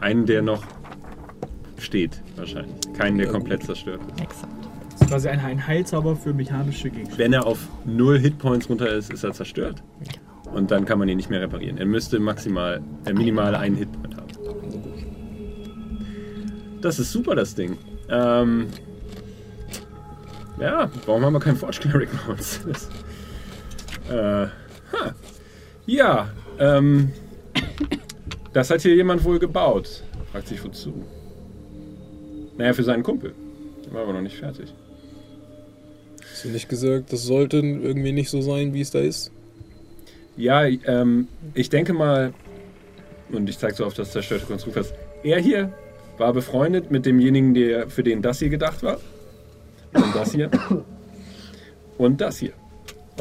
Einen, 0.00 0.26
der 0.26 0.42
noch 0.42 0.62
steht, 1.78 2.20
wahrscheinlich. 2.36 2.74
Keinen, 2.94 3.18
der 3.18 3.28
komplett 3.28 3.62
zerstört 3.64 4.00
ist. 4.14 4.20
exakt. 4.22 4.52
Das 4.92 5.00
ist 5.02 5.08
quasi 5.08 5.28
ein, 5.28 5.40
ein 5.40 5.66
Heilzauber 5.66 6.14
für 6.16 6.32
mechanische 6.34 6.90
Gegenstände. 6.90 7.18
Wenn 7.18 7.32
er 7.32 7.46
auf 7.46 7.58
0 7.86 8.18
Hitpoints 8.18 8.68
runter 8.68 8.88
ist, 8.92 9.12
ist 9.12 9.24
er 9.24 9.32
zerstört. 9.32 9.82
Und 10.52 10.70
dann 10.70 10.84
kann 10.84 10.98
man 10.98 11.08
ihn 11.08 11.16
nicht 11.16 11.30
mehr 11.30 11.40
reparieren. 11.40 11.78
Er 11.78 11.86
müsste 11.86 12.18
maximal, 12.18 12.82
äh, 13.06 13.12
minimal 13.12 13.54
einen 13.54 13.76
Hitpoint 13.76 14.16
haben. 14.16 14.26
Das 16.82 16.98
ist 16.98 17.12
super, 17.12 17.34
das 17.34 17.54
Ding. 17.54 17.78
Ähm, 18.08 18.66
ja, 20.60 20.90
warum 21.06 21.24
haben 21.24 21.32
wir 21.32 21.40
keinen 21.40 21.56
Forge 21.56 21.78
Cleric 21.80 22.08
bei 22.26 22.32
uns? 22.32 22.60
Das, 22.66 22.88
äh, 24.10 24.48
ha. 24.92 25.14
Ja, 25.86 26.30
ähm, 26.58 27.10
das 28.52 28.70
hat 28.70 28.82
hier 28.82 28.94
jemand 28.94 29.24
wohl 29.24 29.38
gebaut. 29.38 30.02
Fragt 30.32 30.48
sich 30.48 30.62
wozu. 30.64 30.92
Naja, 32.56 32.72
für 32.72 32.84
seinen 32.84 33.02
Kumpel. 33.02 33.34
Der 33.84 33.94
war 33.94 34.02
aber 34.02 34.12
noch 34.12 34.20
nicht 34.20 34.36
fertig. 34.36 34.72
Hast 36.30 36.44
du 36.44 36.48
nicht 36.48 36.68
gesagt, 36.68 37.12
das 37.12 37.24
sollte 37.24 37.58
irgendwie 37.58 38.12
nicht 38.12 38.30
so 38.30 38.40
sein, 38.40 38.72
wie 38.74 38.80
es 38.80 38.90
da 38.90 39.00
ist? 39.00 39.32
Ja, 40.36 40.64
ähm, 40.64 41.28
ich 41.54 41.70
denke 41.70 41.92
mal, 41.92 42.32
und 43.30 43.48
ich 43.48 43.58
zeige 43.58 43.74
so 43.74 43.84
auf 43.84 43.94
das 43.94 44.12
zerstörte 44.12 44.46
Konstrukt 44.46 44.74
fest, 44.74 44.94
er 45.22 45.40
hier 45.40 45.72
war 46.18 46.32
befreundet 46.32 46.90
mit 46.90 47.06
demjenigen, 47.06 47.54
der, 47.54 47.88
für 47.88 48.02
den 48.02 48.22
das 48.22 48.38
hier 48.38 48.50
gedacht 48.50 48.82
war. 48.82 48.98
Und 49.92 50.14
das 50.14 50.32
hier. 50.32 50.50
Und 51.98 52.20
das 52.20 52.38
hier. 52.38 52.52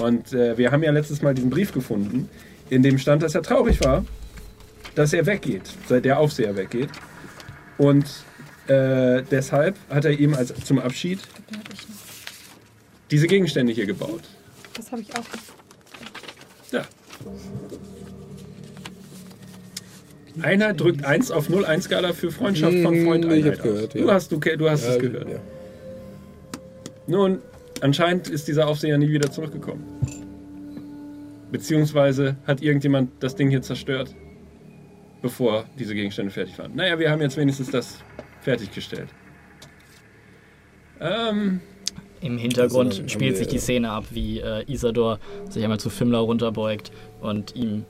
Und 0.02 0.34
äh, 0.34 0.58
wir 0.58 0.72
haben 0.72 0.84
ja 0.84 0.92
letztes 0.92 1.22
Mal 1.22 1.34
diesen 1.34 1.50
Brief 1.50 1.74
gefunden, 1.74 2.30
in 2.70 2.84
dem 2.84 2.98
stand, 2.98 3.22
dass 3.24 3.36
er 3.36 3.42
traurig 3.42 3.84
war, 3.84 4.06
dass 4.96 5.14
er 5.14 5.26
weggeht, 5.26 5.64
seit 5.88 6.06
der 6.06 6.20
Aufseher 6.20 6.56
weggeht. 6.56 6.90
Und 7.78 8.06
äh, 8.68 9.24
deshalb 9.30 9.76
hat 9.90 10.06
er 10.06 10.12
ihm 10.12 10.34
als 10.36 10.54
zum 10.64 10.80
Abschied 10.80 11.20
hab 11.52 11.74
ich 11.74 11.88
diese 13.12 13.28
Gegenstände 13.28 13.74
hier 13.74 13.86
gebaut. 13.88 14.22
Das 14.76 14.92
habe 14.92 15.02
ich 15.02 15.10
auch. 15.16 15.26
Ja. 16.72 16.86
Einer 20.42 20.74
drückt 20.74 21.04
1 21.04 21.32
auf 21.32 21.50
0, 21.50 21.66
1 21.66 21.86
Skala 21.86 22.14
für 22.14 22.32
Freundschaft 22.32 22.78
von 22.82 23.02
Mm, 23.02 23.06
Freund 23.06 23.26
ich 23.26 23.32
Einheit 23.32 23.54
hab's 23.54 23.64
gehört, 23.64 23.90
aus. 23.90 23.94
ja. 23.96 24.02
Du 24.02 24.12
hast, 24.12 24.32
du, 24.32 24.38
du 24.40 24.70
hast 24.70 24.86
Ja, 24.86 24.92
es 24.94 25.00
gehört. 25.00 25.30
ja. 25.30 25.40
Nun, 27.08 27.40
anscheinend 27.82 28.30
ist 28.30 28.48
dieser 28.48 28.68
Aufseher 28.68 28.98
nie 28.98 29.10
wieder 29.10 29.32
zurückgekommen. 29.32 29.84
Beziehungsweise 31.52 32.36
hat 32.46 32.62
irgendjemand 32.62 33.12
das 33.24 33.36
Ding 33.36 33.50
hier 33.50 33.62
zerstört, 33.62 34.14
bevor 35.22 35.66
diese 35.80 35.96
Gegenstände 35.96 36.32
fertig 36.32 36.58
waren. 36.60 36.76
Naja, 36.76 37.00
wir 37.00 37.10
haben 37.10 37.22
jetzt 37.22 37.38
wenigstens 37.38 37.72
das 37.72 37.98
fertiggestellt. 38.42 39.10
Ähm, 41.02 41.62
Im 42.22 42.38
Hintergrund 42.38 42.92
Also, 42.92 43.08
spielt 43.08 43.32
wir- 43.32 43.38
sich 43.38 43.48
die 43.48 43.58
Szene 43.58 43.90
ab, 43.90 44.06
wie 44.12 44.40
äh, 44.40 44.64
Isador 44.72 45.20
sich 45.50 45.64
einmal 45.64 45.80
zu 45.80 45.90
Fimmler 45.90 46.20
runterbeugt 46.20 46.92
und 47.22 47.56
ihm 47.56 47.86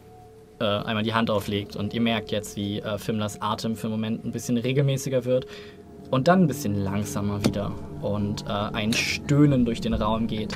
äh, 0.60 0.64
einmal 0.64 1.04
die 1.04 1.14
Hand 1.14 1.30
auflegt. 1.32 1.76
Und 1.76 1.94
ihr 1.94 2.02
merkt 2.02 2.32
jetzt, 2.32 2.56
wie 2.56 2.80
äh, 2.80 2.98
Fimmlers 2.98 3.42
Atem 3.42 3.76
für 3.76 3.88
einen 3.88 3.94
Moment 3.94 4.26
ein 4.26 4.32
bisschen 4.32 4.58
regelmäßiger 4.58 5.26
wird 5.26 5.48
und 6.10 6.28
dann 6.28 6.42
ein 6.42 6.48
bisschen 6.48 6.76
langsamer 6.76 7.44
wieder. 7.46 7.72
Und 8.02 8.46
äh, 8.48 8.50
ein 8.50 8.94
Stöhnen 8.94 9.66
durch 9.66 9.82
den 9.82 9.94
Raum 9.94 10.28
geht, 10.28 10.56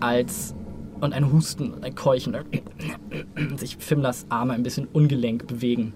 als 0.00 0.54
und 1.00 1.12
ein 1.12 1.32
Husten, 1.32 1.74
ein 1.82 1.94
Keuchen, 1.94 2.36
sich 3.56 3.76
Fimmlers 3.76 4.26
Arme 4.30 4.54
ein 4.54 4.62
bisschen 4.62 4.88
ungelenk 4.92 5.46
bewegen. 5.46 5.92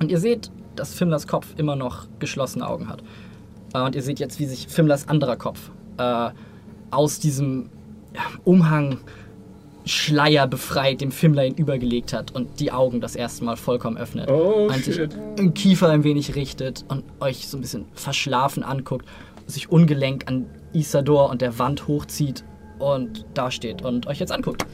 Und 0.00 0.10
ihr 0.10 0.18
seht, 0.18 0.50
dass 0.74 0.94
Fimmlers 0.94 1.26
Kopf 1.26 1.54
immer 1.58 1.76
noch 1.76 2.08
geschlossene 2.18 2.66
Augen 2.66 2.88
hat. 2.88 3.02
Äh, 3.74 3.82
Und 3.82 3.94
ihr 3.94 4.02
seht 4.02 4.18
jetzt, 4.18 4.40
wie 4.40 4.46
sich 4.46 4.68
Fimmlers 4.68 5.08
anderer 5.08 5.36
Kopf 5.36 5.70
äh, 5.98 6.30
aus 6.90 7.20
diesem 7.20 7.70
Umhang 8.44 8.98
Schleier 9.84 10.46
befreit, 10.46 11.00
dem 11.00 11.10
Fimmler 11.10 11.44
ihn 11.44 11.54
übergelegt 11.54 12.12
hat 12.12 12.30
und 12.32 12.60
die 12.60 12.70
Augen 12.72 13.00
das 13.00 13.16
erste 13.16 13.44
Mal 13.44 13.56
vollkommen 13.56 13.96
öffnet. 13.96 14.30
Oh, 14.30 14.68
und 14.68 14.84
sich 14.84 14.94
shit. 14.94 15.10
im 15.36 15.54
Kiefer 15.54 15.88
ein 15.88 16.04
wenig 16.04 16.34
richtet 16.34 16.84
und 16.88 17.04
euch 17.20 17.48
so 17.48 17.58
ein 17.58 17.62
bisschen 17.62 17.86
verschlafen 17.94 18.62
anguckt, 18.62 19.06
sich 19.46 19.70
ungelenk 19.70 20.28
an 20.28 20.46
Isador 20.72 21.30
und 21.30 21.42
der 21.42 21.58
Wand 21.58 21.88
hochzieht 21.88 22.44
und 22.78 23.24
dasteht 23.34 23.82
und 23.82 24.06
euch 24.06 24.20
jetzt 24.20 24.32
anguckt. 24.32 24.64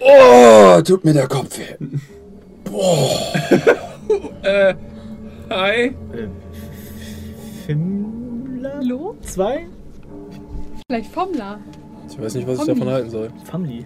Oh, 0.00 0.80
tut 0.82 1.04
mir 1.04 1.12
der 1.12 1.28
Kopf 1.28 1.58
weh. 1.58 1.76
äh, 4.42 4.74
hi. 5.50 5.94
Fimmler? 7.66 8.74
Hallo? 8.76 9.14
Zwei? 9.22 9.66
Vielleicht 10.88 11.10
Formler. 11.12 11.58
Ich 12.08 12.18
weiß 12.18 12.34
nicht, 12.34 12.46
was 12.48 12.60
ich 12.60 12.66
davon 12.66 12.88
halten 12.88 13.10
soll. 13.10 13.30
Family. 13.44 13.84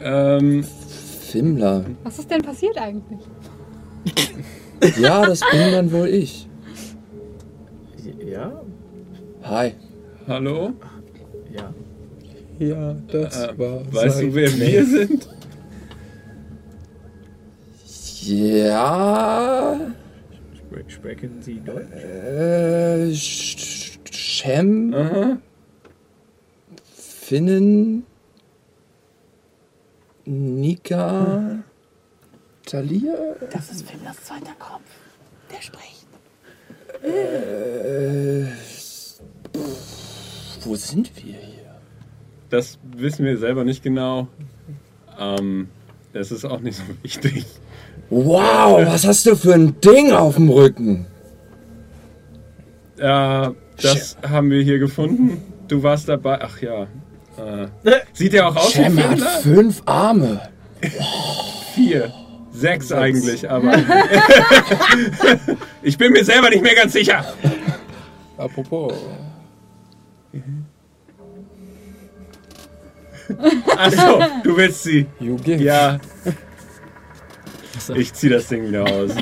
Ähm, 0.00 0.64
Fimmler. 0.64 1.84
Was 2.04 2.18
ist 2.18 2.30
denn 2.30 2.42
passiert 2.42 2.78
eigentlich? 2.78 3.20
Ja, 5.00 5.24
das 5.24 5.40
bin 5.50 5.72
dann 5.72 5.90
wohl 5.90 6.06
ich. 6.06 6.46
Ja? 8.26 8.60
Hi. 9.42 9.72
hallo? 10.28 10.72
Ja. 11.50 11.72
Ja, 12.58 12.94
das 13.10 13.42
Äh, 13.42 13.58
war. 13.58 13.80
weißt 13.90 14.20
du, 14.20 14.34
wer 14.34 14.52
wir 14.54 14.84
sind? 14.84 15.28
Ja. 18.26 19.78
Spre- 20.58 20.88
Sprechen 20.90 21.40
Sie 21.42 21.60
Deutsch? 21.60 21.92
Äh, 21.92 23.12
Sch- 23.12 23.98
Shem, 24.12 24.92
Aha. 24.92 25.38
Finnen, 26.92 28.04
Nika, 30.24 31.62
Talia. 32.64 33.14
Das 33.52 33.70
ist 33.70 33.88
Fimmlers 33.88 34.16
zweiter 34.24 34.54
Kopf. 34.58 34.82
Der 35.52 35.62
spricht. 35.62 36.06
Äh, 37.04 38.46
wo 40.64 40.74
sind 40.74 41.12
wir 41.16 41.34
hier? 41.34 41.76
Das 42.50 42.78
wissen 42.96 43.24
wir 43.24 43.38
selber 43.38 43.62
nicht 43.64 43.84
genau. 43.84 44.26
Ähm, 45.16 45.68
das 46.12 46.32
ist 46.32 46.44
auch 46.44 46.60
nicht 46.60 46.76
so 46.78 46.82
wichtig. 47.02 47.46
Wow, 48.10 48.86
was 48.86 49.06
hast 49.06 49.26
du 49.26 49.34
für 49.36 49.54
ein 49.54 49.80
Ding 49.80 50.12
auf 50.12 50.36
dem 50.36 50.48
Rücken? 50.48 51.06
Äh, 52.98 53.50
das 53.82 54.16
haben 54.26 54.50
wir 54.50 54.62
hier 54.62 54.78
gefunden. 54.78 55.42
Du 55.68 55.82
warst 55.82 56.08
dabei. 56.08 56.38
Ach 56.40 56.60
ja. 56.60 56.82
Äh, 57.36 57.66
sieht 58.12 58.32
ja 58.32 58.48
auch 58.48 58.56
aus 58.56 58.76
wie 58.76 58.82
Shem 58.82 58.96
hat 58.98 59.08
Fimmler? 59.10 59.30
fünf 59.42 59.82
Arme. 59.84 60.40
Vier. 61.74 62.12
Sechs 62.52 62.90
eigentlich, 62.90 63.50
aber. 63.50 63.74
ich 65.82 65.98
bin 65.98 66.12
mir 66.12 66.24
selber 66.24 66.48
nicht 66.48 66.62
mehr 66.62 66.74
ganz 66.74 66.94
sicher. 66.94 67.24
Apropos. 68.38 68.94
Achso, 73.76 74.22
du 74.42 74.56
willst 74.56 74.84
sie. 74.84 75.06
You 75.20 75.36
give. 75.36 75.62
Ja. 75.62 75.98
Ich 77.94 78.12
zieh 78.12 78.28
das 78.28 78.48
Ding 78.48 78.68
wieder 78.68 78.84
aus. 78.84 79.12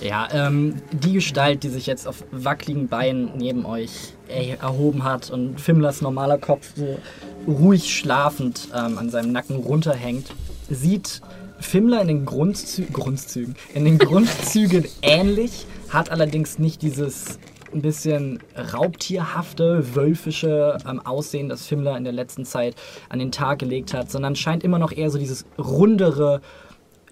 Ja, 0.00 0.28
ähm, 0.32 0.76
die 0.92 1.12
Gestalt, 1.12 1.62
die 1.62 1.68
sich 1.68 1.86
jetzt 1.86 2.08
auf 2.08 2.24
wackeligen 2.30 2.88
Beinen 2.88 3.32
neben 3.36 3.66
euch 3.66 4.14
er 4.28 4.60
erhoben 4.60 5.04
hat 5.04 5.30
und 5.30 5.60
Fimmlers 5.60 6.00
normaler 6.00 6.38
Kopf 6.38 6.72
so 6.74 6.98
ruhig 7.46 7.94
schlafend 7.94 8.68
ähm, 8.74 8.96
an 8.96 9.10
seinem 9.10 9.32
Nacken 9.32 9.56
runterhängt, 9.56 10.34
sieht 10.70 11.20
Fimmler 11.58 12.00
in 12.00 12.08
den 12.08 12.24
Grundzü 12.24 12.86
Grundzügen, 12.90 13.54
in 13.74 13.84
den 13.84 13.98
Grundzügen 13.98 14.86
ähnlich, 15.02 15.66
hat 15.90 16.10
allerdings 16.10 16.58
nicht 16.58 16.80
dieses 16.80 17.38
ein 17.72 17.82
bisschen 17.82 18.40
raubtierhafte, 18.72 19.94
wölfische 19.94 20.78
ähm, 20.88 21.04
Aussehen, 21.04 21.48
das 21.48 21.66
Fimmler 21.66 21.96
in 21.96 22.04
der 22.04 22.12
letzten 22.12 22.44
Zeit 22.44 22.74
an 23.08 23.18
den 23.18 23.30
Tag 23.32 23.60
gelegt 23.60 23.94
hat, 23.94 24.10
sondern 24.10 24.34
scheint 24.34 24.64
immer 24.64 24.78
noch 24.78 24.92
eher 24.92 25.10
so 25.10 25.18
dieses 25.18 25.44
rundere, 25.58 26.40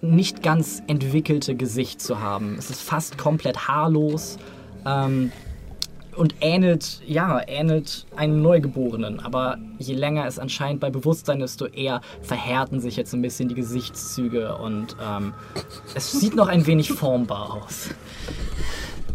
nicht 0.01 0.43
ganz 0.43 0.81
entwickelte 0.87 1.55
Gesicht 1.55 2.01
zu 2.01 2.19
haben. 2.19 2.55
Es 2.57 2.69
ist 2.69 2.81
fast 2.81 3.17
komplett 3.17 3.67
haarlos 3.67 4.37
ähm, 4.85 5.31
und 6.15 6.35
ähnelt, 6.41 7.01
ja, 7.05 7.41
ähnelt 7.47 8.05
einem 8.15 8.41
Neugeborenen. 8.41 9.19
Aber 9.19 9.57
je 9.77 9.93
länger 9.93 10.25
es 10.25 10.39
anscheinend 10.39 10.79
bei 10.81 10.89
Bewusstsein 10.89 11.41
ist, 11.41 11.61
desto 11.61 11.73
eher 11.73 12.01
verhärten 12.21 12.79
sich 12.79 12.95
jetzt 12.95 13.13
ein 13.13 13.21
bisschen 13.21 13.49
die 13.49 13.55
Gesichtszüge 13.55 14.55
und 14.57 14.95
ähm, 15.01 15.33
es 15.95 16.11
sieht 16.11 16.35
noch 16.35 16.47
ein 16.47 16.65
wenig 16.65 16.91
formbar 16.91 17.61
aus. 17.63 17.89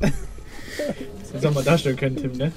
Das 0.00 1.32
hätte 1.32 1.48
auch 1.48 1.54
mal 1.54 1.64
darstellen 1.64 1.96
können, 1.96 2.16
Tim, 2.16 2.32
ne? 2.32 2.52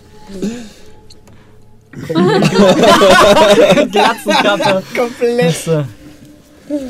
Glatzenkappe. 3.92 4.84
Komplett. 4.96 5.68
Äh, 5.68 5.84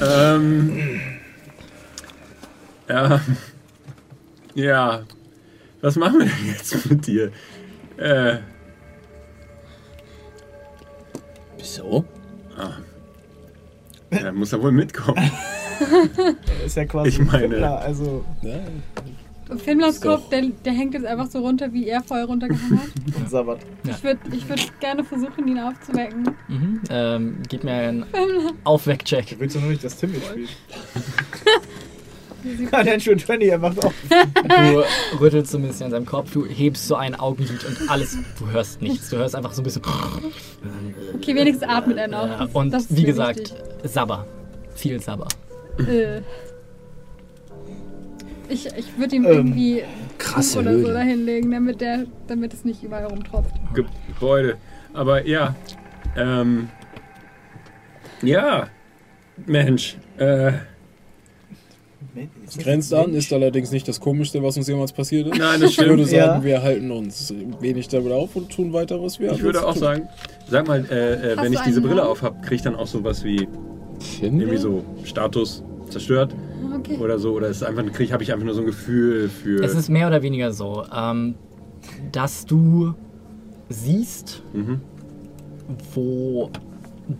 Ähm. 0.01 1.16
Ja. 2.89 3.21
Ja. 4.55 5.03
Was 5.81 5.95
machen 5.95 6.19
wir 6.19 6.25
denn 6.25 6.47
jetzt 6.47 6.89
mit 6.89 7.05
dir? 7.05 7.31
Äh. 7.97 8.37
Wieso? 11.57 12.05
Er 14.09 14.31
muss 14.31 14.51
ja 14.51 14.61
wohl 14.61 14.71
mitkommen. 14.71 15.29
Ist 16.65 16.77
ja 16.77 16.85
quasi 16.85 17.09
Ich 17.09 17.19
meine- 17.19 17.39
Fimmler, 17.49 17.79
also 17.81 18.23
Ja, 18.41 18.59
Fimmlers 19.57 20.01
Kopf, 20.01 20.29
der, 20.29 20.41
der 20.65 20.73
hängt 20.73 20.93
jetzt 20.93 21.05
einfach 21.05 21.27
so 21.27 21.39
runter, 21.39 21.71
wie 21.71 21.87
er 21.87 22.01
vorher 22.01 22.25
runtergehangen 22.25 22.79
hat. 22.79 22.89
und 23.15 23.29
Sabbat. 23.29 23.59
Ich 23.87 24.03
würde 24.03 24.19
ich 24.35 24.49
würd 24.49 24.79
gerne 24.79 25.03
versuchen, 25.03 25.47
ihn 25.47 25.59
aufzuwecken. 25.59 26.35
mhm, 26.47 26.81
ähm, 26.89 27.37
gib 27.47 27.63
mir 27.63 27.73
einen 27.73 28.05
Aufweckcheck. 28.63 29.35
Willst 29.39 29.55
du 29.55 29.59
nur 29.59 29.69
nicht, 29.69 29.83
dass 29.83 29.97
Tim 29.97 30.11
mitspielt? 30.11 30.49
Natural 32.71 33.17
20, 33.17 33.49
er 33.49 33.57
macht 33.57 33.83
auch. 33.83 33.93
Du 35.11 35.19
rüttelst 35.19 35.51
so 35.51 35.57
ein 35.57 35.63
bisschen 35.63 35.85
an 35.85 35.91
seinem 35.91 36.05
Kopf, 36.05 36.31
du 36.31 36.45
hebst 36.45 36.87
so 36.87 36.95
ein 36.95 37.15
Augenlid 37.15 37.63
und 37.65 37.89
alles, 37.89 38.17
du 38.39 38.49
hörst 38.49 38.81
nichts. 38.81 39.09
Du 39.09 39.17
hörst 39.17 39.35
einfach 39.35 39.53
so 39.53 39.61
ein 39.61 39.63
bisschen. 39.63 39.81
Okay, 41.15 41.35
wenigstens 41.35 41.67
atmet 41.67 41.97
er 41.97 42.07
noch. 42.07 42.27
Ja, 42.27 42.47
und 42.53 42.71
Das 42.71 42.85
wie 42.95 43.03
gesagt, 43.03 43.39
wichtig. 43.39 43.57
Sabber. 43.83 44.25
Viel 44.75 45.01
Sabber. 45.01 45.27
Äh. 45.79 46.21
Ich, 48.49 48.65
ich 48.77 48.97
würde 48.97 49.15
ihm 49.15 49.25
Ähm, 49.25 49.31
irgendwie 49.31 49.83
krasse 50.17 50.59
oder 50.59 50.79
so 50.79 50.87
dahinlegen, 50.87 51.51
damit, 51.51 51.81
der, 51.81 52.05
damit 52.27 52.53
es 52.53 52.63
nicht 52.63 52.81
überall 52.83 53.05
rumtropft. 53.05 53.51
Gebäude. 53.73 54.57
Aber 54.93 55.25
ja. 55.25 55.55
Ähm. 56.15 56.69
Ja. 58.21 58.67
Mensch. 59.45 59.97
Äh. 60.17 60.53
Es 62.47 62.57
grenzt 62.57 62.93
an, 62.93 63.13
ist 63.13 63.31
allerdings 63.33 63.71
nicht 63.71 63.87
das 63.87 63.99
Komischste, 63.99 64.41
was 64.43 64.57
uns 64.57 64.67
jemals 64.67 64.91
passiert 64.93 65.27
ist. 65.27 65.37
Nein, 65.37 65.61
das 65.61 65.71
Ich 65.71 65.77
würde 65.79 66.05
stimmt. 66.05 66.09
sagen, 66.21 66.39
Ja. 66.41 66.43
wir 66.43 66.61
halten 66.61 66.91
uns 66.91 67.33
wenig 67.59 67.87
damit 67.87 68.11
auf 68.11 68.35
und 68.35 68.49
tun 68.49 68.73
weiter, 68.73 69.01
was 69.01 69.19
wir 69.19 69.31
Ich 69.31 69.41
würde 69.41 69.59
auch 69.65 69.73
ansonsten 69.73 70.03
sagen, 70.05 70.09
sag 70.49 70.67
mal, 70.67 70.85
äh, 70.89 71.33
äh, 71.33 71.37
wenn 71.37 71.53
ich 71.53 71.59
diese 71.61 71.81
Brille 71.81 72.07
auf 72.07 72.21
habe, 72.21 72.39
kriege 72.41 72.55
ich 72.55 72.61
dann 72.61 72.75
auch 72.75 72.87
sowas 72.87 73.23
wie 73.23 73.37
tun. 73.37 73.47
Finde? 73.99 74.43
irgendwie 74.45 74.57
so 74.61 74.83
Status 75.03 75.63
zerstört 75.89 76.35
Okay. 76.75 76.97
oder 76.97 77.17
so 77.17 77.31
oder 77.33 77.47
ist 77.47 77.57
es 77.57 77.63
einfach 77.63 77.83
krieg 77.93 78.11
habe 78.11 78.21
ich 78.21 78.31
einfach 78.31 78.45
nur 78.45 78.53
so 78.53 78.59
ein 78.61 78.67
Gefühl 78.67 79.29
für 79.29 79.63
Es 79.63 79.73
ist 79.73 79.89
mehr 79.89 80.07
oder 80.07 80.21
weniger 80.21 80.51
so, 80.53 80.83
ähm, 80.95 81.33
dass 82.11 82.45
du 82.45 82.93
siehst, 83.69 84.43
mhm. 84.53 84.81
wo 85.95 86.51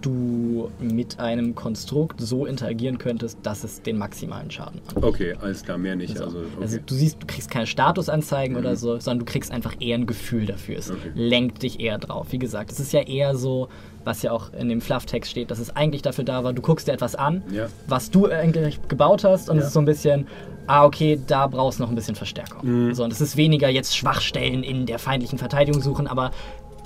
du 0.02 0.70
mit 0.80 1.20
einem 1.20 1.56
Konstrukt 1.56 2.20
so 2.20 2.46
interagieren 2.46 2.98
könntest, 2.98 3.38
dass 3.44 3.64
es 3.64 3.82
den 3.82 3.98
maximalen 3.98 4.52
Schaden 4.52 4.82
anrichtet. 4.88 5.04
Okay, 5.04 5.36
alles 5.42 5.64
klar, 5.64 5.78
mehr 5.78 5.96
nicht. 5.96 6.18
So. 6.18 6.26
Also, 6.26 6.40
okay. 6.40 6.48
Also 6.62 6.78
du 6.86 6.94
siehst, 6.94 7.22
du 7.22 7.28
kriegst 7.28 7.50
keine 7.50 7.68
Statusanzeigen 7.68 8.54
Mhm. 8.56 8.60
oder 8.60 8.76
so, 8.76 9.00
sondern 9.00 9.20
du 9.26 9.32
kriegst 9.32 9.52
einfach 9.52 9.76
eher 9.80 9.98
ein 9.98 10.06
Gefühl 10.06 10.46
dafür. 10.46 10.78
Es 10.78 10.92
Okay. 10.92 11.12
lenkt 11.16 11.64
dich 11.64 11.80
eher 11.80 11.98
drauf. 11.98 12.28
Wie 12.32 12.40
gesagt, 12.40 12.72
es 12.72 12.80
ist 12.80 12.92
ja 12.94 13.02
eher 13.02 13.36
so, 13.36 13.70
was 14.04 14.22
ja 14.24 14.32
auch 14.32 14.52
in 14.54 14.70
dem 14.70 14.82
Flufftext 14.82 15.32
steht, 15.32 15.52
dass 15.52 15.60
es 15.60 15.76
eigentlich 15.76 16.02
dafür 16.02 16.24
da 16.24 16.44
war, 16.44 16.54
du 16.54 16.62
guckst 16.62 16.88
dir 16.88 16.94
etwas 16.94 17.16
an, 17.16 17.44
ja. 17.52 17.68
was 17.88 18.10
du 18.12 18.28
eigentlich 18.28 18.80
gebaut 18.88 19.24
hast 19.24 19.50
und 19.50 19.56
Ja. 19.58 19.62
es 19.62 19.68
ist 19.68 19.74
so 19.74 19.80
ein 19.80 19.86
bisschen, 19.86 20.28
ah 20.68 20.86
okay, 20.86 21.20
da 21.28 21.48
brauchst 21.48 21.80
du 21.80 21.84
noch 21.84 21.90
ein 21.90 21.96
bisschen 21.96 22.16
Verstärkung. 22.16 22.88
Mhm. 22.88 22.94
So, 22.94 23.04
und 23.04 23.12
es 23.14 23.22
ist 23.22 23.38
weniger 23.38 23.70
jetzt 23.70 23.96
Schwachstellen 23.98 24.64
in 24.64 24.86
der 24.86 25.00
feindlichen 25.00 25.38
Verteidigung 25.40 25.82
suchen, 25.82 26.08
aber 26.08 26.32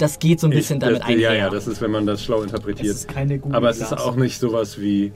das 0.01 0.19
geht 0.19 0.39
so 0.39 0.47
ein 0.47 0.51
bisschen 0.51 0.77
ich, 0.77 0.83
damit 0.83 1.01
das, 1.01 1.07
einher. 1.07 1.33
Ja, 1.33 1.33
ja, 1.33 1.49
das 1.49 1.67
ist, 1.67 1.81
wenn 1.81 1.91
man 1.91 2.05
das 2.05 2.23
schlau 2.23 2.39
Es 2.39 2.45
interpretiert. 2.45 2.95
ist 2.95 3.07
keine 3.07 3.39
gute 3.39 3.55
Aber 3.55 3.69
es 3.69 3.79
ist 3.79 3.93
auch 3.93 4.15
nicht 4.15 4.39
sowas 4.39 4.79
wie. 4.79 5.11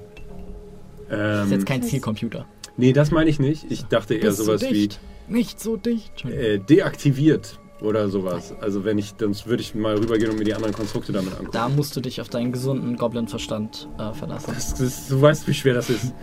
das 1.10 1.40
Ähm, 1.42 1.46
ist 1.46 1.52
jetzt 1.52 1.66
kein 1.66 1.84
Zielcomputer. 1.84 2.46
nee, 2.78 2.94
das 2.94 3.12
meine 3.12 3.30
ich 3.30 3.40
nicht. 3.40 3.66
Ich 3.72 3.84
dachte 3.86 4.16
eher 4.16 4.28
Bist 4.30 4.38
sowas 4.38 4.62
so 4.62 4.68
wie 4.70 4.74
dicht. 4.74 5.00
Nicht 5.28 5.60
so 5.60 5.76
dicht. 5.78 6.24
Äh, 6.26 6.60
deaktiviert 6.60 7.60
oder 7.82 8.10
sowas. 8.10 8.54
Also 8.62 8.86
wenn 8.86 8.98
ich, 8.98 9.16
dann 9.16 9.36
würde 9.46 9.62
ich 9.62 9.76
mal 9.76 9.96
rübergehen 9.96 10.30
und 10.32 10.38
mir 10.40 10.46
die 10.46 10.54
anderen 10.54 10.74
Konstrukte 10.74 11.12
damit 11.12 11.34
angucken. 11.34 11.50
Da 11.52 11.68
musst 11.68 11.96
du 11.96 12.02
dich 12.02 12.22
auf 12.22 12.30
deinen 12.30 12.52
gesunden 12.52 12.96
Goblin-Verstand 12.96 13.90
äh, 13.98 14.14
verlassen. 14.14 14.52
Das 14.56 14.80
ist, 14.80 15.12
du 15.12 15.22
weißt, 15.22 15.48
wie 15.48 15.54
schwer 15.54 15.74
das 15.74 15.90
ist. 15.90 16.14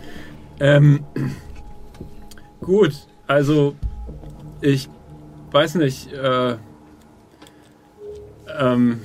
Ähm, 0.59 1.03
gut, 2.61 2.93
also 3.27 3.75
ich 4.61 4.89
weiß 5.51 5.75
nicht. 5.75 6.11
Äh, 6.13 6.55
ähm, 8.59 9.01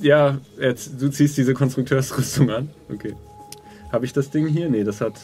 ja, 0.00 0.38
jetzt 0.58 1.00
du 1.00 1.08
ziehst 1.08 1.36
diese 1.36 1.54
Konstrukteursrüstung 1.54 2.50
an. 2.50 2.70
Okay. 2.92 3.14
Habe 3.92 4.04
ich 4.04 4.12
das 4.12 4.30
Ding 4.30 4.46
hier? 4.46 4.68
Nee, 4.68 4.84
das 4.84 5.00
hat. 5.00 5.14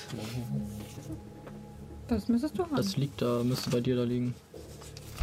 Das 2.09 2.29
müsstest 2.29 2.59
du 2.59 2.63
haben. 2.63 2.77
Das 2.77 2.97
liegt 2.97 3.21
da, 3.21 3.43
müsste 3.43 3.71
bei 3.71 3.81
dir 3.81 3.97
da 3.97 4.05
liegen. 4.05 4.35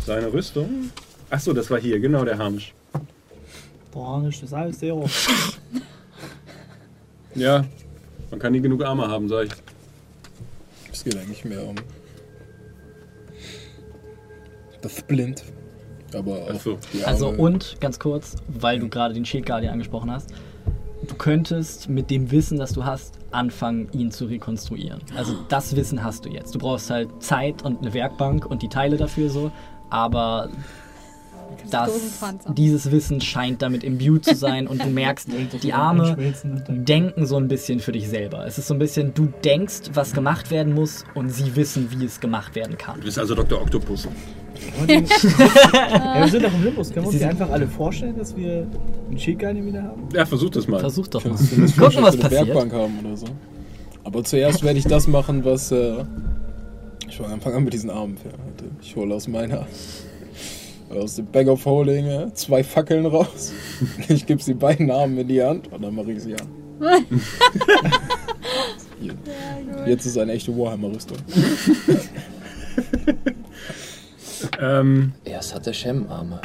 Seine 0.05 0.31
Rüstung? 0.31 0.91
Achso, 1.29 1.53
das 1.53 1.69
war 1.69 1.79
hier, 1.79 1.99
genau 1.99 2.23
der 2.23 2.37
Harnisch. 2.37 2.73
Boah, 3.91 4.21
nicht 4.21 4.41
das 4.43 4.53
alles 4.53 4.79
sehr 4.79 4.95
Ja, 7.35 7.65
man 8.31 8.39
kann 8.39 8.51
nie 8.51 8.61
genug 8.61 8.83
Arme 8.83 9.07
haben, 9.07 9.27
sag 9.27 9.45
ich. 9.45 9.53
Es 10.91 11.03
geht 11.03 11.17
eigentlich 11.17 11.45
mehr 11.45 11.63
um 11.63 11.75
das 14.81 15.01
Blind. 15.01 15.43
Aber 16.13 16.33
auch 16.33 16.59
so. 16.59 16.77
Also 17.05 17.29
und, 17.29 17.77
ganz 17.79 17.99
kurz, 17.99 18.35
weil 18.47 18.79
du 18.79 18.87
gerade 18.87 19.13
den 19.13 19.25
Shield 19.25 19.45
Guardian 19.45 19.73
angesprochen 19.73 20.11
hast, 20.11 20.29
du 21.07 21.15
könntest 21.15 21.89
mit 21.89 22.09
dem 22.09 22.31
Wissen, 22.31 22.57
das 22.57 22.73
du 22.73 22.85
hast, 22.85 23.15
anfangen, 23.31 23.89
ihn 23.91 24.11
zu 24.11 24.25
rekonstruieren. 24.25 25.01
Also 25.15 25.33
das 25.49 25.75
Wissen 25.75 26.03
hast 26.03 26.25
du 26.25 26.29
jetzt. 26.29 26.55
Du 26.55 26.59
brauchst 26.59 26.89
halt 26.89 27.09
Zeit 27.21 27.63
und 27.63 27.81
eine 27.81 27.93
Werkbank 27.93 28.45
und 28.45 28.61
die 28.61 28.69
Teile 28.69 28.97
dafür 28.97 29.29
so, 29.29 29.51
aber 29.89 30.49
das, 31.71 32.19
dieses 32.49 32.91
Wissen 32.91 33.21
scheint 33.21 33.61
damit 33.61 33.83
imbued 33.83 34.25
zu 34.25 34.35
sein 34.35 34.67
und 34.67 34.83
du 34.83 34.89
merkst, 34.89 35.29
die 35.63 35.73
Arme 35.73 36.33
denken 36.67 37.25
so 37.25 37.37
ein 37.37 37.47
bisschen 37.47 37.79
für 37.79 37.91
dich 37.91 38.07
selber. 38.07 38.45
Es 38.45 38.57
ist 38.57 38.67
so 38.67 38.73
ein 38.73 38.79
bisschen, 38.79 39.13
du 39.13 39.31
denkst, 39.43 39.91
was 39.93 40.13
gemacht 40.13 40.51
werden 40.51 40.73
muss 40.73 41.03
und 41.13 41.29
sie 41.29 41.55
wissen, 41.55 41.89
wie 41.91 42.05
es 42.05 42.19
gemacht 42.19 42.55
werden 42.55 42.77
kann. 42.77 42.99
Du 42.99 43.05
bist 43.05 43.19
also 43.19 43.35
Dr. 43.35 43.61
Octopus. 43.61 44.07
Ja, 44.87 46.21
wir 46.21 46.27
sind 46.27 46.43
doch 46.43 46.53
im 46.53 46.63
Limbus. 46.63 46.91
Können 46.91 47.05
wir 47.05 47.09
uns 47.09 47.19
die 47.19 47.25
einfach 47.25 47.49
alle 47.49 47.67
vorstellen, 47.67 48.17
dass 48.17 48.35
wir 48.35 48.67
einen 49.09 49.19
Shield 49.19 49.39
Guardian 49.39 49.65
wieder 49.65 49.83
haben? 49.83 50.03
Ja, 50.13 50.25
versuch 50.25 50.49
das 50.49 50.67
mal. 50.67 50.79
Versuch 50.79 51.07
doch 51.07 51.23
mal. 51.23 51.35
Gucken, 51.35 52.03
was 52.03 52.17
passiert. 52.17 52.47
Werkbank 52.47 52.73
haben 52.73 52.99
oder 53.03 53.17
so. 53.17 53.27
Aber 54.03 54.23
zuerst 54.23 54.63
werde 54.63 54.79
ich 54.79 54.85
das 54.85 55.07
machen, 55.07 55.43
was 55.43 55.71
äh, 55.71 56.03
ich 57.07 57.17
von 57.17 57.25
Anfang 57.25 57.55
an 57.55 57.63
mit 57.63 57.73
diesen 57.73 57.89
Armen 57.89 58.17
hatte. 58.17 58.65
Ich 58.81 58.95
hole 58.95 59.13
aus 59.13 59.27
meiner 59.27 59.67
aus 60.89 61.15
dem 61.15 61.25
Bag 61.25 61.47
of 61.47 61.65
Holding 61.65 62.07
äh, 62.07 62.33
zwei 62.33 62.63
Fackeln 62.63 63.05
raus. 63.05 63.53
Ich 64.07 64.25
gebe 64.25 64.41
sie 64.41 64.53
beiden 64.53 64.89
Armen 64.89 65.17
in 65.17 65.27
die 65.27 65.43
Hand 65.43 65.71
und 65.71 65.83
dann 65.83 65.93
mache 65.93 66.13
ich 66.13 66.23
sie 66.23 66.35
an. 66.35 66.47
Jetzt 69.85 70.05
ist 70.05 70.17
eine 70.17 70.33
echte 70.33 70.57
Warhammer-Rüstung. 70.57 71.17
Ähm, 74.59 75.13
Erst 75.25 75.53
hatte 75.55 75.73
Shem 75.73 76.07
Arme. 76.09 76.39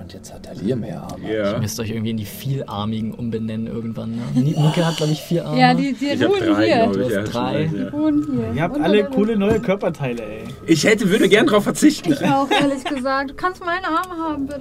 Und 0.00 0.12
jetzt 0.14 0.32
hat 0.32 0.44
Talir 0.46 0.76
mehr 0.76 1.02
Arme. 1.02 1.32
ja. 1.32 1.52
Ihr 1.52 1.58
müsst 1.58 1.78
euch 1.78 1.90
irgendwie 1.90 2.10
in 2.10 2.16
die 2.16 2.24
Vielarmigen 2.24 3.12
umbenennen 3.12 3.66
irgendwann. 3.66 4.12
Ne? 4.12 4.22
Nike 4.34 4.84
hat, 4.84 4.96
glaube 4.96 5.12
ich, 5.12 5.20
vier 5.20 5.44
Arme. 5.46 5.60
Ja, 5.60 5.74
die, 5.74 5.92
die 5.92 6.06
Ich 6.06 6.24
ruhen 6.24 6.40
drei, 6.40 6.66
hier. 6.66 6.86
Du 6.86 7.00
ich. 7.00 7.06
hast 7.06 7.12
Ja, 7.12 7.22
schon 7.26 7.32
drei. 7.32 7.70
ja. 7.76 7.88
ruhen 7.90 8.26
hier. 8.32 8.52
Ihr 8.54 8.62
habt 8.62 8.76
Unter 8.76 8.88
alle 8.88 9.04
coole 9.04 9.36
neue 9.36 9.60
Körperteile, 9.60 10.22
ey. 10.22 10.44
Ich 10.66 10.84
hätte, 10.84 11.10
würde 11.10 11.28
gern 11.28 11.46
drauf 11.46 11.64
verzichten. 11.64 12.12
Ich 12.12 12.24
auch, 12.24 12.50
ehrlich 12.50 12.82
gesagt. 12.84 13.30
Du 13.30 13.34
kannst 13.34 13.64
meine 13.64 13.86
Arme 13.86 14.16
haben, 14.22 14.46
bitte. 14.46 14.60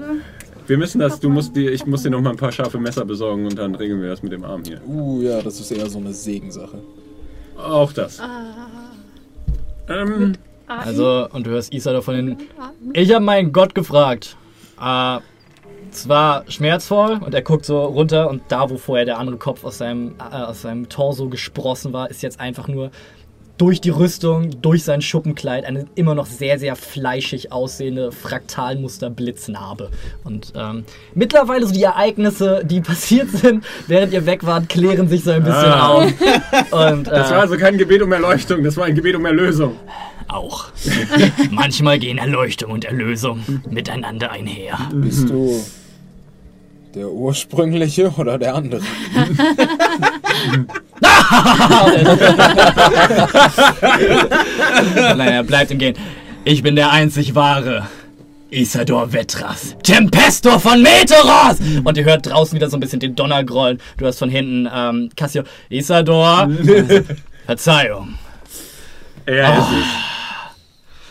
Wir 0.67 0.77
müssen 0.77 0.99
das, 0.99 1.19
du 1.19 1.29
musst 1.29 1.55
dir, 1.55 1.71
ich 1.71 1.85
muss 1.87 2.03
dir 2.03 2.11
noch 2.11 2.21
mal 2.21 2.29
ein 2.31 2.37
paar 2.37 2.51
scharfe 2.51 2.77
Messer 2.77 3.03
besorgen 3.05 3.45
und 3.45 3.57
dann 3.57 3.73
regeln 3.73 4.01
wir 4.01 4.09
das 4.09 4.21
mit 4.21 4.31
dem 4.33 4.43
Arm 4.43 4.61
hier. 4.67 4.79
Uh, 4.87 5.21
ja, 5.21 5.41
das 5.41 5.59
ist 5.59 5.71
eher 5.71 5.89
so 5.89 5.97
eine 5.97 6.13
Segensache. 6.13 6.77
Auch 7.57 7.91
das. 7.91 8.21
Ähm, 9.87 10.33
Also, 10.69 11.27
und 11.31 11.45
du 11.45 11.51
hörst 11.51 11.73
Isa 11.73 11.91
da 11.93 12.01
von 12.01 12.15
hinten. 12.15 12.37
Ich 12.93 13.13
habe 13.13 13.25
meinen 13.25 13.51
Gott 13.51 13.73
gefragt. 13.75 14.37
Äh, 14.81 15.17
es 15.91 16.07
war 16.07 16.43
schmerzvoll 16.47 17.19
und 17.25 17.33
er 17.33 17.41
guckt 17.41 17.65
so 17.65 17.83
runter 17.83 18.29
und 18.29 18.43
da, 18.49 18.69
wo 18.69 18.77
vorher 18.77 19.05
der 19.05 19.17
andere 19.17 19.37
Kopf 19.37 19.63
aus 19.63 19.79
seinem, 19.79 20.13
äh, 20.19 20.35
aus 20.35 20.61
seinem 20.61 20.87
Torso 20.87 21.29
gesprossen 21.29 21.91
war, 21.93 22.09
ist 22.11 22.21
jetzt 22.21 22.39
einfach 22.39 22.67
nur 22.67 22.91
durch 23.57 23.81
die 23.81 23.89
Rüstung, 23.89 24.61
durch 24.61 24.83
sein 24.85 25.01
Schuppenkleid 25.01 25.65
eine 25.65 25.85
immer 25.95 26.15
noch 26.15 26.27
sehr, 26.27 26.59
sehr 26.59 26.77
fleischig 26.77 27.51
aussehende 27.51 28.11
Fraktalmuster-Blitznarbe. 28.13 29.89
Und 30.23 30.53
ähm, 30.55 30.85
mittlerweile 31.13 31.65
so 31.67 31.73
die 31.73 31.83
Ereignisse, 31.83 32.61
die 32.63 32.79
passiert 32.81 33.29
sind, 33.31 33.65
während 33.87 34.13
ihr 34.13 34.25
weg 34.25 34.45
wart, 34.45 34.69
klären 34.69 35.09
sich 35.09 35.23
so 35.23 35.31
ein 35.31 35.43
bisschen 35.43 35.71
Ah. 35.73 35.87
auf. 35.89 36.05
Und, 36.71 37.07
äh, 37.07 37.11
das 37.11 37.31
war 37.31 37.41
also 37.41 37.57
kein 37.57 37.77
Gebet 37.77 38.01
um 38.01 38.11
Erleuchtung, 38.11 38.63
das 38.63 38.77
war 38.77 38.85
ein 38.85 38.95
Gebet 38.95 39.15
um 39.15 39.25
Erlösung. 39.25 39.75
Auch. 40.29 40.67
Manchmal 41.51 41.99
gehen 41.99 42.17
Erleuchtung 42.17 42.71
und 42.71 42.85
Erlösung 42.85 43.43
miteinander 43.69 44.31
einher. 44.31 44.77
Bist 44.93 45.27
du 45.29 45.61
der 46.95 47.09
ursprüngliche 47.09 48.11
oder 48.11 48.37
der 48.37 48.55
andere? 48.55 48.81
Nein, 55.15 55.33
er 55.33 55.43
bleibt 55.43 55.71
im 55.71 55.79
Gehen. 55.79 55.95
Ich 56.45 56.63
bin 56.63 56.75
der 56.75 56.91
einzig 56.91 57.35
wahre. 57.35 57.87
Isador 58.51 59.13
Vetras, 59.13 59.75
Tempestor 59.83 60.59
von 60.59 60.81
Meteoros! 60.81 61.59
Und 61.83 61.97
ihr 61.97 62.03
hört 62.03 62.25
draußen 62.25 62.55
wieder 62.55 62.67
so 62.67 62.77
ein 62.77 62.79
bisschen 62.79 62.99
den 62.99 63.13
Donner 63.13 63.43
grollen. 63.43 63.79
Du 63.97 64.07
hast 64.07 64.17
von 64.17 64.31
hinten 64.31 64.67
ähm, 64.73 65.11
Cassio. 65.15 65.43
Isador, 65.69 66.49
Verzeihung. 67.45 68.15
Ja, 69.27 69.59
es 69.59 69.65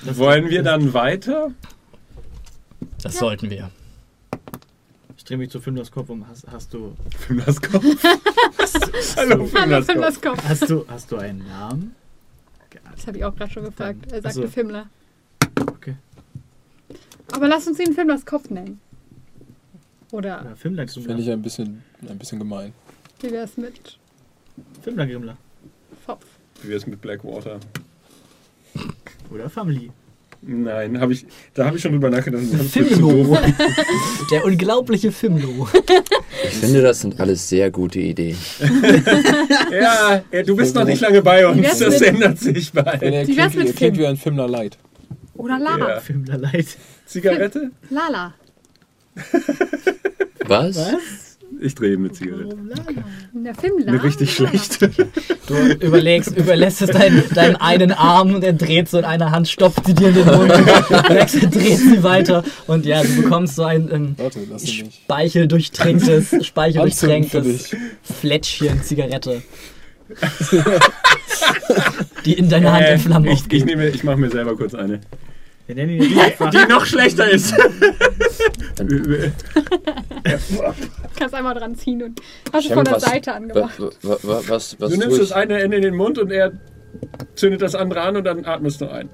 Wollen 0.05 0.49
wir 0.49 0.63
dann 0.63 0.93
weiter? 0.95 1.53
Das 3.03 3.19
sollten 3.19 3.51
wir. 3.51 3.71
Ich 5.17 5.25
drehe 5.25 5.37
mich 5.39 5.51
zu 5.51 5.61
Finders 5.61 5.91
Kopf 5.91 6.09
um. 6.11 6.27
Hast, 6.29 6.47
hast 6.51 6.73
du. 6.73 6.97
Fimlaskopf. 7.17 7.85
Hallo, 9.17 9.49
Hallo. 9.55 9.83
Finders 9.83 10.21
Kopf. 10.21 10.43
Hast 10.49 10.71
du. 10.71 10.85
Hast 10.89 11.11
du 11.13 11.17
einen 11.17 11.47
Namen? 11.47 11.95
Das 12.95 13.07
habe 13.07 13.19
ich 13.19 13.25
auch 13.25 13.35
gerade 13.35 13.51
schon 13.53 13.65
gefragt. 13.65 14.11
Er 14.11 14.23
sagte 14.23 14.41
Achso. 14.41 14.49
Fimmler. 14.49 14.89
Okay. 15.67 15.97
Aber 17.33 17.49
lass 17.49 17.67
uns 17.67 17.79
ihn 17.79 17.93
Fimmlers 17.93 18.25
Kopf 18.25 18.51
nennen. 18.51 18.81
Oder 20.11 20.43
Ja, 20.45 20.55
Filmler 20.55 20.89
Finde 20.89 21.21
ich 21.23 21.31
ein 21.31 21.43
bisschen, 21.43 21.83
ein 22.09 22.19
bisschen 22.19 22.39
gemein. 22.39 22.73
wie 23.21 23.31
wär's 23.31 23.57
mit 23.57 23.99
Filmler 24.83 25.07
Grimmler. 25.07 25.37
Pfopf? 26.05 26.25
Wie 26.63 26.71
wär's 26.71 26.87
mit 26.87 27.01
Blackwater? 27.01 27.61
Oder 29.31 29.49
Family. 29.51 29.91
Nein, 30.41 31.01
hab 31.01 31.11
ich, 31.11 31.27
da 31.53 31.65
habe 31.67 31.77
ich 31.77 31.83
schon 31.83 31.91
drüber 31.93 32.11
nachgedacht. 32.11 32.43
Fimlo. 32.71 33.37
Der 34.31 34.45
unglaubliche 34.45 35.11
Fimlo. 35.11 35.67
Ich 36.45 36.51
finde, 36.59 36.81
das 36.83 37.01
sind 37.01 37.19
alles 37.19 37.49
sehr 37.49 37.71
gute 37.73 37.99
Ideen. 37.99 38.37
Ja, 39.71 40.23
ja, 40.33 40.43
du 40.43 40.55
bist 40.57 40.75
noch 40.75 40.85
nicht 40.85 41.01
lange 41.01 41.23
bei 41.23 41.47
uns. 41.47 41.79
Das 41.79 42.01
mit- 42.01 42.03
ändert 42.03 42.39
sich 42.39 42.73
bald. 42.73 43.01
Wie 43.01 43.37
wär's 43.37 43.53
klingt, 43.53 43.57
mit 43.57 43.67
er 43.69 43.73
klingt 43.75 43.77
Film? 43.79 43.97
wie 43.99 44.07
ein 44.07 44.17
Filmler 44.17 44.49
Light. 44.49 44.79
Oder 45.35 45.59
Lala. 45.59 45.89
Ja. 45.89 46.01
Filmler 46.01 46.39
Leid. 46.39 46.67
Zigarette? 47.07 47.71
Lala. 47.91 48.35
Was? 50.47 50.79
Ich 51.61 51.75
drehe 51.75 51.97
mit 51.97 52.15
Zigarette. 52.15 52.57
Der 53.33 53.55
Fimmler. 53.55 53.89
Eine 53.89 54.03
richtig 54.03 54.33
schlechte. 54.33 54.91
Du 55.47 55.55
überlegst, 55.85 56.37
überlässt 56.37 56.83
es 56.83 56.91
deinen, 56.91 57.23
deinen 57.35 57.57
einen 57.57 57.93
Arm 57.93 58.35
und 58.35 58.45
er 58.45 58.53
dreht 58.53 58.89
so 58.89 58.99
in 58.99 59.05
einer 59.05 59.31
Hand, 59.31 59.49
stopft 59.49 59.87
sie 59.87 59.95
dir 59.95 60.09
in 60.09 60.15
den 60.15 60.27
Mund, 60.27 60.51
wechselt, 61.09 61.55
dreht 61.55 61.79
sie 61.79 62.03
weiter 62.03 62.45
und 62.67 62.87
ja, 62.87 63.03
du 63.03 63.23
bekommst 63.23 63.57
so 63.57 63.65
ein 63.65 63.91
ähm, 63.93 64.15
Warte, 64.19 64.41
speicheldurchtränktes, 64.65 66.47
speicheldurchtränktes. 66.47 67.75
Fläschchen 68.03 68.83
Zigarette. 68.83 69.43
die 72.25 72.33
in 72.35 72.49
deiner 72.49 72.73
Hand 72.73 72.87
in 72.89 72.99
Flammen 72.99 73.27
Äh, 73.27 73.33
ich, 73.33 73.53
ich, 73.53 73.65
nehme, 73.65 73.89
ich 73.89 74.05
mache 74.05 74.17
mir 74.17 74.31
selber 74.31 74.57
kurz 74.57 74.75
eine. 74.75 75.01
Die 75.69 76.67
noch 76.69 76.87
schlechter 76.87 77.29
ist. 77.31 77.55
Kannst 81.19 81.35
einmal 81.35 81.55
dran 81.55 81.75
ziehen 81.77 82.03
und 82.03 82.21
hast 82.53 82.67
es 82.67 82.73
von 82.73 82.85
der 82.85 82.95
was- 82.95 83.03
Seite 83.03 83.33
angemacht. 83.35 83.79
wa- 83.81 83.91
wa- 84.03 84.19
Was, 84.23 84.49
was, 84.49 84.77
was 84.81 84.91
Du 84.93 84.99
nimmst 84.99 85.21
das 85.21 85.33
eine 85.33 85.61
Ende 85.61 85.77
in 85.77 85.83
den 85.83 85.97
Mund 85.97 86.19
und 86.19 86.31
er 86.31 86.53
zündet 87.35 87.63
das 87.63 87.75
andere 87.75 88.01
an 88.03 88.17
und 88.17 88.25
dann 88.25 88.45
atmest 88.45 88.81
du 88.81 88.89
ein. 88.89 89.09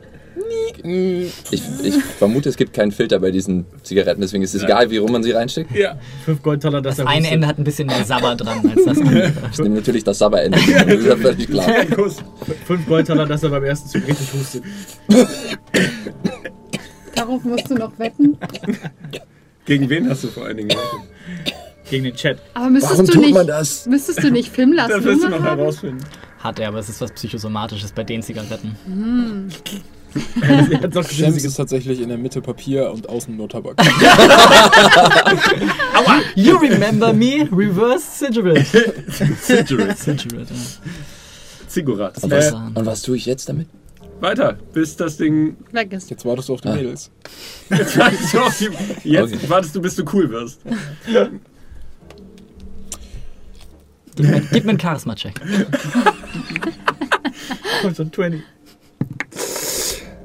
ich? 0.82 1.62
Ich 1.82 1.94
vermute, 2.18 2.48
es 2.48 2.56
gibt 2.56 2.72
keinen 2.72 2.92
Filter 2.92 3.18
bei 3.20 3.30
diesen 3.30 3.66
Zigaretten, 3.82 4.20
deswegen 4.20 4.42
ist 4.42 4.54
es 4.54 4.62
egal, 4.64 4.90
wie 4.90 4.96
rum 4.98 5.12
man 5.12 5.22
sie 5.22 5.30
reinsteckt. 5.32 5.70
Ja. 5.72 5.98
5 6.24 6.42
Goldtaler, 6.42 6.80
dass 6.82 6.96
Das 6.96 7.06
er 7.06 7.10
eine. 7.10 7.28
Ende 7.30 7.46
hat 7.46 7.58
ein 7.58 7.64
bisschen 7.64 7.86
mehr 7.86 8.04
Sabber 8.04 8.34
dran 8.36 8.58
als 8.68 8.84
das 8.84 8.98
andere. 8.98 9.32
Ich 9.52 9.58
nehme 9.58 9.76
natürlich 9.76 10.04
das 10.04 10.18
Sabberende. 10.18 10.58
Das 10.58 10.86
ist 10.86 11.06
ja 11.06 11.16
völlig 11.16 11.48
klar. 11.50 11.66
5 12.66 12.86
Goldtaler, 12.86 13.26
dass 13.26 13.42
er 13.42 13.50
beim 13.50 13.64
ersten 13.64 13.88
Zug 13.88 14.06
richtig 14.08 14.32
hustet. 14.32 14.62
Darauf 17.14 17.44
musst 17.44 17.70
du 17.70 17.74
noch 17.74 17.98
wetten. 17.98 18.36
Gegen 19.64 19.88
wen 19.88 20.08
hast 20.10 20.24
du 20.24 20.28
vor 20.28 20.44
allen 20.46 20.56
Dingen 20.58 20.68
gerechnet? 20.68 21.02
Gegen 21.90 22.04
den 22.04 22.14
Chat. 22.14 22.38
Aber 22.54 22.70
müsstest 22.70 22.92
Warum 22.94 23.06
du 23.06 23.12
tut 23.12 23.22
nicht, 23.22 23.34
man 23.34 23.46
das? 23.46 23.86
müsstest 23.86 24.22
du 24.22 24.30
nicht 24.30 24.48
Fimmlers 24.50 24.88
Das 24.88 25.04
wirst 25.04 25.22
du 25.22 25.28
noch 25.28 25.42
haben? 25.42 25.58
herausfinden. 25.58 26.02
Hat 26.38 26.58
er, 26.58 26.68
aber 26.68 26.78
es 26.78 26.88
ist 26.88 27.00
was 27.00 27.12
Psychosomatisches 27.12 27.92
bei 27.92 28.04
den 28.04 28.22
Zigaretten. 28.22 28.76
Shams 30.14 31.08
gesehen, 31.08 31.34
ist 31.36 31.54
tatsächlich 31.56 32.00
in 32.00 32.08
der 32.08 32.18
Mitte 32.18 32.40
Papier 32.40 32.90
und 32.92 33.08
außen 33.08 33.36
nur 33.36 33.48
Tabak. 33.48 33.76
You 36.36 36.56
remember 36.56 37.12
me? 37.12 37.48
Reverse 37.50 38.26
Cigarette. 38.26 38.64
Cigarette. 39.42 39.96
Cigarette, 39.96 40.54
ja. 40.54 40.60
Zigurat. 41.66 42.22
Und 42.22 42.32
Äh, 42.32 42.52
und 42.74 42.86
was 42.86 43.02
tue 43.02 43.16
ich 43.16 43.26
jetzt 43.26 43.48
damit? 43.48 43.66
Weiter, 44.20 44.56
bis 44.72 44.96
das 44.96 45.16
Ding. 45.16 45.56
Weg 45.72 45.92
ist. 45.92 46.10
Jetzt 46.10 46.24
wartest 46.24 46.48
du 46.48 46.54
auf 46.54 46.60
die 46.60 46.68
Ah. 46.68 46.74
Mädels. 46.74 47.10
Jetzt 47.70 47.98
wartest 47.98 48.34
du, 48.34 48.40
auf 48.40 48.58
die, 48.58 48.68
jetzt 49.10 49.34
Okay. 49.34 49.48
wartest 49.50 49.74
du, 49.76 49.80
bis 49.82 49.96
du 49.96 50.04
cool 50.12 50.30
wirst. 50.30 50.60
Gib 54.16 54.26
mir, 54.30 54.40
gib 54.52 54.64
mir 54.64 54.70
einen 54.70 54.80
Charisma-Check. 54.80 55.34
kommt 57.82 57.96
so 57.96 58.02
ein 58.04 58.12
20. 58.12 58.42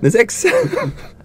Eine 0.02 0.12
6. 0.12 0.46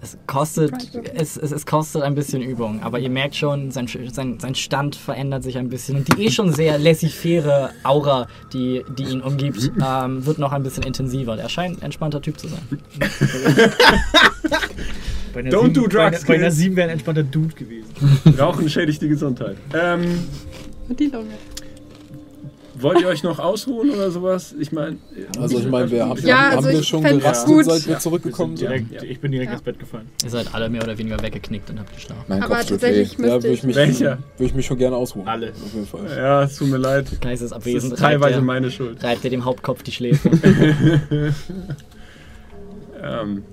Es 0.05 0.17
kostet, 0.27 0.71
es, 1.15 1.35
es, 1.35 1.51
es 1.51 1.65
kostet 1.65 2.03
ein 2.03 2.13
bisschen 2.13 2.39
Übung, 2.43 2.83
aber 2.83 2.99
ihr 2.99 3.09
merkt 3.09 3.35
schon, 3.35 3.71
sein, 3.71 3.87
sein, 4.11 4.37
sein 4.39 4.53
Stand 4.53 4.95
verändert 4.95 5.41
sich 5.41 5.57
ein 5.57 5.67
bisschen. 5.67 5.95
Und 5.97 6.15
die 6.15 6.25
eh 6.25 6.29
schon 6.29 6.53
sehr 6.53 6.77
laissez-faire 6.77 7.71
Aura, 7.83 8.27
die, 8.53 8.83
die 8.99 9.03
ihn 9.05 9.21
umgibt, 9.21 9.71
ähm, 9.83 10.23
wird 10.23 10.37
noch 10.37 10.51
ein 10.51 10.61
bisschen 10.61 10.83
intensiver. 10.83 11.35
Der 11.35 11.49
scheint 11.49 11.79
ein 11.79 11.85
entspannter 11.85 12.21
Typ 12.21 12.37
zu 12.39 12.47
sein. 12.49 12.59
Bei 15.33 15.39
einer 15.39 15.49
Don't 15.49 15.61
sieben- 15.61 15.73
do 15.73 15.81
bei 15.81 15.87
drugs, 15.87 15.95
einer- 15.95 16.19
Bei 16.27 16.33
einer 16.35 16.43
kids. 16.45 16.57
7 16.57 16.75
wäre 16.75 16.87
ein 16.87 16.93
entspannter 16.93 17.23
Dude 17.23 17.55
gewesen. 17.55 17.89
Rauchen 18.37 18.69
schädigt 18.69 19.01
die 19.01 19.07
Gesundheit. 19.09 19.57
Ähm, 19.73 20.19
Und 20.87 20.99
die 20.99 21.07
Lunge. 21.07 21.33
Wollt 22.79 23.01
ihr 23.01 23.07
euch 23.07 23.23
noch 23.23 23.39
ausruhen 23.39 23.89
oder 23.91 24.11
sowas? 24.11 24.53
Ich 24.59 24.71
meine. 24.71 24.97
Also 25.39 25.59
ich 25.59 25.67
meine, 25.67 25.89
wir 25.91 26.05
haben, 26.07 26.19
Ja, 26.25 26.51
haben 26.51 26.57
also 26.57 26.69
wir 26.69 26.83
schon 26.83 27.03
gerastet, 27.03 27.47
gut. 27.53 27.65
seit 27.65 27.85
wir 27.87 27.93
Ja. 27.93 27.99
zurückgekommen 27.99 28.57
sind. 28.57 28.67
Direkt, 28.69 28.91
Ja. 28.91 29.03
Ich 29.03 29.19
bin 29.19 29.31
direkt 29.31 29.49
Ja. 29.51 29.53
ins 29.57 29.63
Bett 29.63 29.79
gefallen. 29.79 30.09
Ihr 30.23 30.29
seid 30.29 30.53
alle 30.53 30.69
mehr 30.69 30.83
oder 30.83 30.97
weniger 30.97 31.21
weggeknickt 31.21 31.69
und 31.69 31.79
habt 31.79 31.93
geschlafen. 31.93 32.23
Mein 32.27 32.43
Aber 32.43 32.55
Kopf 32.55 32.65
tatsächlich 32.67 33.17
weh. 33.19 33.27
Ja, 33.27 33.33
müsste 33.35 33.43
würde 33.43 33.47
ich, 33.53 33.59
ich. 33.59 33.63
mich, 33.65 33.75
Welcher? 33.75 34.17
würde 34.37 34.45
ich 34.45 34.53
mich 34.55 34.65
schon 34.65 34.77
gerne 34.77 34.95
ausruhen. 34.95 35.27
Alle. 35.27 35.49
Auf 35.51 35.73
jeden 35.73 35.85
Fall. 35.87 36.01
Ja, 36.17 36.43
es 36.43 36.55
tut 36.57 36.67
mir 36.69 36.77
leid. 36.77 37.07
Geist 37.21 37.41
ist 37.41 37.51
Das 37.51 37.57
abwesend. 37.57 37.93
ist 37.93 37.99
teilweise 37.99 38.35
reibt, 38.35 38.45
meine 38.45 38.71
Schuld. 38.71 39.03
reibt 39.03 39.23
er 39.23 39.29
dem 39.29 39.45
Hauptkopf 39.45 39.83
die 39.83 39.91
Schläfe. 39.91 40.29
Ähm, 43.01 43.43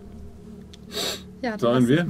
Ja, 1.42 1.58
Sollen 1.58 1.88
wir? 1.88 2.06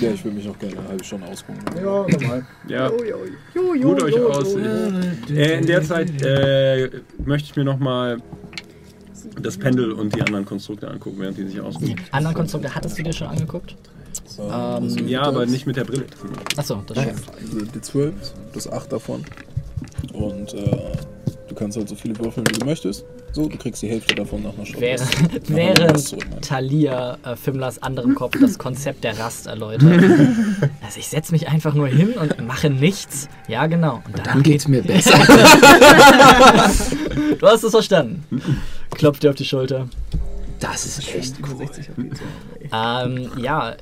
Ja, 0.00 0.12
ich 0.12 0.24
würde 0.24 0.36
mich 0.36 0.48
auch 0.48 0.56
gerne 0.58 0.78
eine 0.78 0.88
halbe 0.88 1.02
Stunde 1.04 1.26
ausruhen. 1.26 1.58
Ja, 1.76 1.82
normal. 1.82 2.46
ja, 2.68 2.88
Jo, 2.88 2.96
jo, 3.04 3.16
jo, 3.54 3.74
jo, 3.74 3.88
ruht 3.88 4.02
euch 4.04 4.14
jo, 4.14 4.28
aus. 4.30 4.52
jo. 4.54 5.34
Äh, 5.34 5.58
in 5.58 5.66
der 5.66 5.82
Zeit 5.82 6.22
äh, 6.22 6.88
möchte 7.24 7.48
ich 7.50 7.56
mir 7.56 7.64
nochmal 7.64 8.18
das 9.40 9.58
Pendel 9.58 9.90
und 9.92 10.14
die 10.14 10.22
anderen 10.22 10.44
Konstrukte 10.44 10.88
angucken, 10.88 11.16
während 11.18 11.38
die 11.38 11.46
sich 11.48 11.60
ausruhen. 11.60 11.86
Die 11.86 11.96
anderen 12.12 12.36
Konstrukte 12.36 12.72
hattest 12.72 12.96
du 12.98 13.02
dir 13.02 13.12
schon 13.12 13.26
angeguckt? 13.28 13.74
Ähm, 14.38 15.08
Ja, 15.08 15.22
aber 15.22 15.44
nicht 15.46 15.66
mit 15.66 15.76
der 15.76 15.84
Brille. 15.84 16.04
Achso, 16.56 16.82
das 16.86 16.98
stimmt. 17.02 17.74
Die 17.74 17.80
12, 17.80 18.14
das 18.54 18.70
8 18.70 18.92
davon. 18.92 19.24
Und 20.12 20.54
äh, 20.54 20.92
kannst 21.62 21.76
halt 21.78 21.88
so 21.88 21.94
viele 21.94 22.18
würfeln, 22.18 22.44
wie 22.48 22.58
du 22.58 22.66
möchtest. 22.66 23.04
So, 23.32 23.48
du 23.48 23.56
kriegst 23.56 23.80
die 23.82 23.88
Hälfte 23.88 24.16
davon 24.16 24.42
nach 24.42 24.52
einer 24.54 24.66
Stunde. 24.66 24.80
Wäre, 24.80 25.04
während? 25.46 26.16
Talia 26.42 27.16
äh, 27.24 27.36
Fimlers 27.36 27.80
anderem 27.82 28.16
Kopf 28.16 28.36
das 28.40 28.58
Konzept 28.58 29.04
der 29.04 29.18
Rast 29.18 29.46
erläutert. 29.46 30.02
Also 30.84 30.98
ich 30.98 31.08
setze 31.08 31.32
mich 31.32 31.48
einfach 31.48 31.74
nur 31.74 31.86
hin 31.86 32.12
und 32.12 32.46
mache 32.46 32.68
nichts. 32.68 33.28
Ja, 33.48 33.66
genau. 33.66 34.02
Und 34.06 34.18
dann, 34.18 34.24
Dann 34.24 34.42
geht's 34.42 34.68
mir 34.68 34.82
besser. 34.82 35.18
Du 37.38 37.46
hast 37.46 37.62
es 37.62 37.70
verstanden. 37.70 38.24
Klopft 38.90 39.22
dir 39.22 39.30
auf 39.30 39.36
die 39.36 39.44
Schulter. 39.44 39.88
Das 40.60 40.84
ist 40.84 41.14
echt 41.14 41.36
cool. 41.48 41.66
Ähm, 42.72 43.30
ja. 43.38 43.74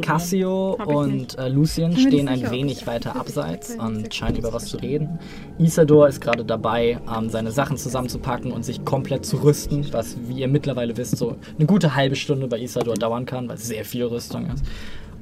Cassio 0.00 0.78
und 0.86 1.36
äh, 1.38 1.48
Lucien 1.48 1.96
stehen 1.96 2.28
ein 2.28 2.50
wenig 2.50 2.86
weiter 2.86 3.16
abseits 3.16 3.76
und 3.76 4.14
scheinen 4.14 4.36
über 4.36 4.52
was 4.52 4.66
zu 4.66 4.76
reden. 4.76 5.18
Isador 5.58 6.08
ist 6.08 6.20
gerade 6.20 6.44
dabei, 6.44 7.00
ähm, 7.12 7.28
seine 7.28 7.50
Sachen 7.50 7.76
zusammenzupacken 7.76 8.52
und 8.52 8.64
sich 8.64 8.84
komplett 8.84 9.26
zu 9.26 9.42
rüsten, 9.42 9.86
was, 9.92 10.16
wie 10.28 10.40
ihr 10.40 10.48
mittlerweile 10.48 10.96
wisst, 10.96 11.16
so 11.16 11.36
eine 11.56 11.66
gute 11.66 11.94
halbe 11.94 12.16
Stunde 12.16 12.46
bei 12.46 12.60
Isador 12.60 12.94
dauern 12.94 13.26
kann, 13.26 13.48
weil 13.48 13.56
es 13.56 13.66
sehr 13.66 13.84
viel 13.84 14.04
Rüstung 14.04 14.46
ist. 14.46 14.64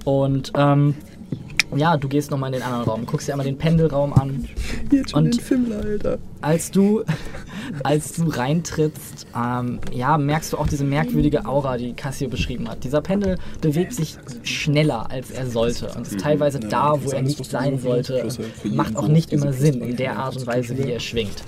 Und 0.04 0.52
ähm, 0.56 0.94
ja, 1.76 1.96
du 1.96 2.08
gehst 2.08 2.30
nochmal 2.30 2.52
in 2.52 2.60
den 2.60 2.62
anderen 2.62 2.84
Raum, 2.84 3.06
guckst 3.06 3.28
dir 3.28 3.32
einmal 3.32 3.46
den 3.46 3.58
Pendelraum 3.58 4.12
an. 4.12 4.48
Jetzt 4.90 5.10
schon 5.10 5.24
den 5.24 5.40
Fimmler, 5.40 5.80
Alter. 5.82 6.18
Als 6.40 6.70
du, 6.70 7.02
als 7.84 8.14
du 8.14 8.28
reintrittst, 8.28 9.26
ähm, 9.36 9.80
ja, 9.92 10.18
merkst 10.18 10.52
du 10.52 10.58
auch 10.58 10.66
diese 10.66 10.84
merkwürdige 10.84 11.46
Aura, 11.46 11.76
die 11.76 11.92
Cassio 11.94 12.28
beschrieben 12.28 12.68
hat. 12.68 12.84
Dieser 12.84 13.00
Pendel 13.00 13.38
bewegt 13.60 13.94
sich 13.94 14.16
schneller, 14.42 15.10
als 15.10 15.30
er 15.30 15.46
sollte 15.46 15.88
und 15.96 16.06
ist 16.06 16.20
teilweise 16.20 16.60
Ja, 16.60 16.68
da, 16.68 17.04
wo 17.04 17.10
er 17.10 17.22
nicht 17.22 17.44
sein 17.44 17.78
sollte. 17.78 18.22
halt 18.22 18.74
Macht 18.74 18.96
auch 18.96 19.08
nicht 19.08 19.32
immer 19.32 19.52
Sinn 19.52 19.80
in 19.80 19.96
der 19.96 20.18
Art 20.18 20.36
und 20.36 20.46
Weise, 20.46 20.76
wie 20.76 20.90
er 20.90 21.00
schwingt. 21.00 21.42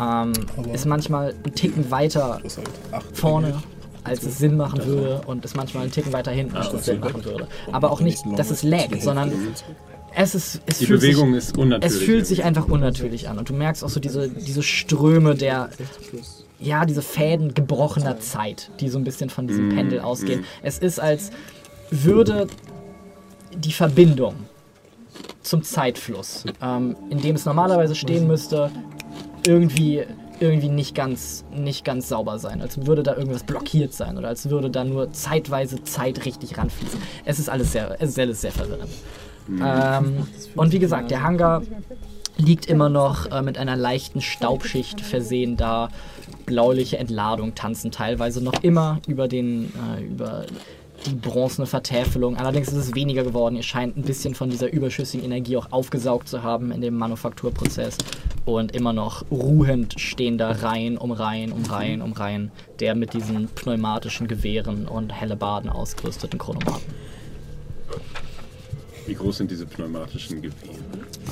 Ähm, 0.00 0.32
ist 0.72 0.86
manchmal 0.86 1.34
ein 1.44 1.54
Ticken 1.54 1.90
weiter 1.90 2.40
halt 2.42 2.58
8 2.92 3.16
vorne, 3.16 3.62
als 4.04 4.22
es 4.24 4.38
Sinn 4.38 4.56
machen 4.56 4.84
würde 4.84 5.22
und 5.26 5.44
ist 5.44 5.56
manchmal 5.56 5.84
einen 5.84 5.92
Ticken 5.92 6.12
weiter 6.12 6.30
hinten, 6.30 6.56
als 6.56 6.72
es 6.72 6.84
Sinn 6.84 7.00
machen 7.00 7.24
würde. 7.24 7.48
Aber 7.72 7.90
auch 7.90 8.00
nicht, 8.00 8.24
dass 8.36 8.50
es 8.50 8.62
laggt, 8.62 9.02
sondern 9.02 9.32
es 10.14 10.34
ist, 10.34 10.60
es 10.66 10.78
Die 10.78 10.86
fühlt 10.86 11.00
sich, 11.00 11.12
Bewegung 11.12 11.34
ist 11.34 11.56
unnatürlich. 11.56 11.96
es 11.96 12.04
fühlt 12.04 12.26
sich 12.26 12.44
einfach 12.44 12.68
unnatürlich 12.68 13.28
an 13.28 13.38
und 13.38 13.48
du 13.48 13.54
merkst 13.54 13.84
auch 13.84 13.88
so 13.88 14.00
diese, 14.00 14.28
diese 14.28 14.62
Ströme 14.62 15.34
der, 15.34 15.70
ja, 16.58 16.84
diese 16.84 17.02
Fäden 17.02 17.54
gebrochener 17.54 18.18
Zeit, 18.18 18.70
die 18.80 18.88
so 18.88 18.98
ein 18.98 19.04
bisschen 19.04 19.30
von 19.30 19.46
diesem 19.46 19.68
Pendel 19.70 20.00
ausgehen. 20.00 20.44
Es 20.62 20.78
ist, 20.78 20.98
als 20.98 21.30
würde 21.90 22.48
die 23.54 23.72
Verbindung 23.72 24.34
zum 25.42 25.62
Zeitfluss, 25.62 26.44
ähm, 26.60 26.96
in 27.10 27.20
dem 27.20 27.36
es 27.36 27.44
normalerweise 27.44 27.94
stehen 27.94 28.26
müsste, 28.26 28.70
irgendwie 29.46 30.04
irgendwie 30.40 30.68
nicht 30.68 30.94
ganz, 30.94 31.44
nicht 31.54 31.84
ganz 31.84 32.08
sauber 32.08 32.38
sein, 32.38 32.60
als 32.60 32.86
würde 32.86 33.02
da 33.02 33.14
irgendwas 33.14 33.44
blockiert 33.44 33.92
sein 33.92 34.18
oder 34.18 34.28
als 34.28 34.50
würde 34.50 34.70
da 34.70 34.84
nur 34.84 35.12
zeitweise 35.12 35.82
Zeit 35.84 36.24
richtig 36.24 36.58
ranfließen. 36.58 37.00
Es 37.24 37.38
ist 37.38 37.48
alles 37.48 37.72
sehr, 37.72 37.96
es 38.00 38.10
ist 38.10 38.18
alles 38.18 38.40
sehr 38.40 38.52
verwirrend. 38.52 38.90
Ähm, 39.48 40.26
und 40.54 40.72
wie 40.72 40.78
gesagt, 40.78 41.10
der 41.10 41.22
Hangar 41.22 41.62
liegt 42.36 42.66
immer 42.66 42.88
noch 42.88 43.30
äh, 43.30 43.42
mit 43.42 43.58
einer 43.58 43.76
leichten 43.76 44.20
Staubschicht 44.20 45.00
versehen 45.00 45.56
da. 45.56 45.88
Blauliche 46.46 46.98
Entladungen 46.98 47.54
tanzen 47.54 47.90
teilweise 47.90 48.42
noch 48.42 48.62
immer 48.62 48.98
über 49.06 49.28
den, 49.28 49.72
äh, 49.96 50.02
über 50.02 50.44
die 51.06 51.14
bronzene 51.14 51.66
Vertäfelung. 51.66 52.36
Allerdings 52.36 52.68
ist 52.68 52.76
es 52.76 52.94
weniger 52.94 53.24
geworden. 53.24 53.56
Ihr 53.56 53.62
scheint 53.62 53.96
ein 53.96 54.02
bisschen 54.02 54.34
von 54.34 54.50
dieser 54.50 54.72
überschüssigen 54.72 55.24
Energie 55.24 55.56
auch 55.56 55.72
aufgesaugt 55.72 56.28
zu 56.28 56.42
haben 56.42 56.72
in 56.72 56.80
dem 56.80 56.96
Manufakturprozess. 56.96 57.96
Und 58.44 58.74
immer 58.74 58.92
noch 58.92 59.24
ruhend 59.30 60.00
stehen 60.00 60.38
da 60.38 60.50
Reihen 60.50 60.98
um 60.98 61.12
Reihen 61.12 61.52
um 61.52 61.64
Reihen 61.64 62.02
um 62.02 62.12
Reihen 62.12 62.50
der 62.80 62.94
mit 62.94 63.12
diesen 63.12 63.48
pneumatischen 63.48 64.26
Gewehren 64.26 64.88
und 64.88 65.12
Hellebarden 65.12 65.70
ausgerüsteten 65.70 66.38
Chronomaten. 66.38 66.82
Wie 69.06 69.14
groß 69.14 69.38
sind 69.38 69.50
diese 69.50 69.66
pneumatischen 69.66 70.40
Gewehre? 70.40 70.54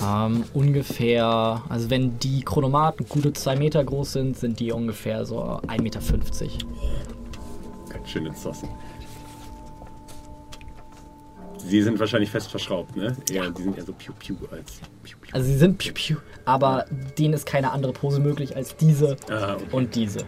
Ähm, 0.05 0.45
ungefähr, 0.53 1.63
also 1.69 1.91
wenn 1.91 2.19
die 2.19 2.43
Chronomaten 2.43 3.07
gute 3.09 3.33
2 3.33 3.57
Meter 3.57 3.85
groß 3.85 4.13
sind, 4.13 4.37
sind 4.37 4.61
die 4.61 4.73
ungefähr 4.73 5.25
so 5.25 5.41
1,50 5.43 5.83
Meter. 5.83 6.01
Ganz 7.89 8.09
schöne 8.11 8.35
Zossen. 8.35 8.69
Sie 11.59 11.83
sind 11.83 11.99
wahrscheinlich 11.99 12.31
fest 12.31 12.51
verschraubt, 12.51 12.97
ne? 12.97 13.17
Ja, 13.31 13.49
die 13.51 13.63
sind 13.63 13.77
eher 13.77 13.85
so 13.85 13.93
piu-piu 13.93 14.37
als 14.51 14.81
piu-piu. 15.03 15.29
Also 15.33 15.47
sie 15.47 15.57
sind 15.57 15.79
piu 15.79 15.93
piu, 15.93 16.17
aber 16.45 16.85
denen 17.19 17.35
ist 17.35 17.47
keine 17.47 17.73
andere 17.73 17.93
Pose 17.93 18.21
möglich 18.21 18.57
als 18.57 18.77
diese 18.77 19.17
Ah, 19.31 19.55
okay. 19.55 19.65
und 19.73 19.95
diese. 19.95 20.21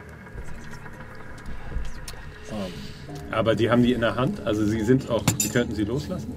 Aber 3.30 3.54
die 3.54 3.70
haben 3.70 3.82
die 3.82 3.92
in 3.92 4.00
der 4.00 4.16
Hand, 4.16 4.40
also 4.44 4.64
sie 4.66 4.80
sind 4.82 5.08
auch, 5.08 5.22
sie 5.38 5.48
könnten 5.48 5.74
sie 5.74 5.84
loslassen? 5.84 6.32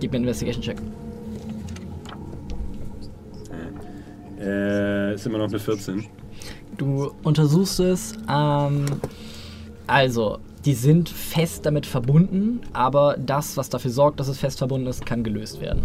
Gib 0.00 0.12
mir 0.12 0.16
einen 0.16 0.24
Investigation-Check. 0.24 0.78
Äh, 4.38 5.14
ist 5.14 5.26
immer 5.26 5.38
noch 5.38 5.48
eine 5.48 5.58
14. 5.58 6.04
Du 6.76 7.12
untersuchst 7.22 7.80
es. 7.80 8.12
Ähm, 8.28 8.84
also, 9.86 10.38
die 10.64 10.74
sind 10.74 11.08
fest 11.08 11.66
damit 11.66 11.86
verbunden, 11.86 12.60
aber 12.72 13.16
das, 13.18 13.56
was 13.56 13.68
dafür 13.68 13.90
sorgt, 13.90 14.20
dass 14.20 14.28
es 14.28 14.38
fest 14.38 14.58
verbunden 14.58 14.86
ist, 14.86 15.04
kann 15.04 15.24
gelöst 15.24 15.60
werden. 15.60 15.82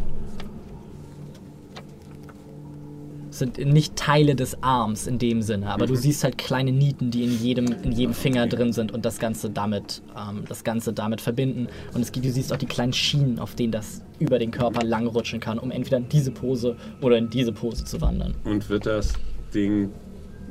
Es 3.37 3.39
sind 3.39 3.59
nicht 3.59 3.95
Teile 3.95 4.35
des 4.35 4.63
Arms 4.63 5.05
in 5.05 5.19
dem 5.19 5.43
Sinne, 5.43 5.69
aber 5.69 5.85
du 5.85 5.95
siehst 5.95 6.23
halt 6.23 6.39
kleine 6.39 6.71
Nieten, 6.71 7.11
die 7.11 7.23
in 7.23 7.39
jedem, 7.39 7.67
in 7.67 7.91
jedem 7.91 8.15
Finger 8.15 8.47
drin 8.47 8.73
sind 8.73 8.91
und 8.91 9.05
das 9.05 9.19
Ganze 9.19 9.51
damit, 9.51 10.01
ähm, 10.17 10.43
das 10.47 10.63
Ganze 10.63 10.91
damit 10.91 11.21
verbinden. 11.21 11.67
Und 11.93 12.01
es 12.01 12.11
gibt, 12.11 12.25
du 12.25 12.31
siehst 12.31 12.51
auch 12.51 12.57
die 12.57 12.65
kleinen 12.65 12.93
Schienen, 12.93 13.37
auf 13.37 13.53
denen 13.53 13.71
das 13.71 14.01
über 14.17 14.39
den 14.39 14.49
Körper 14.49 14.83
langrutschen 14.83 15.39
kann, 15.39 15.59
um 15.59 15.69
entweder 15.69 15.97
in 15.97 16.09
diese 16.09 16.31
Pose 16.31 16.77
oder 16.99 17.19
in 17.19 17.29
diese 17.29 17.51
Pose 17.51 17.85
zu 17.85 18.01
wandern. 18.01 18.33
Und 18.43 18.67
wird 18.69 18.87
das 18.87 19.13
Ding. 19.53 19.91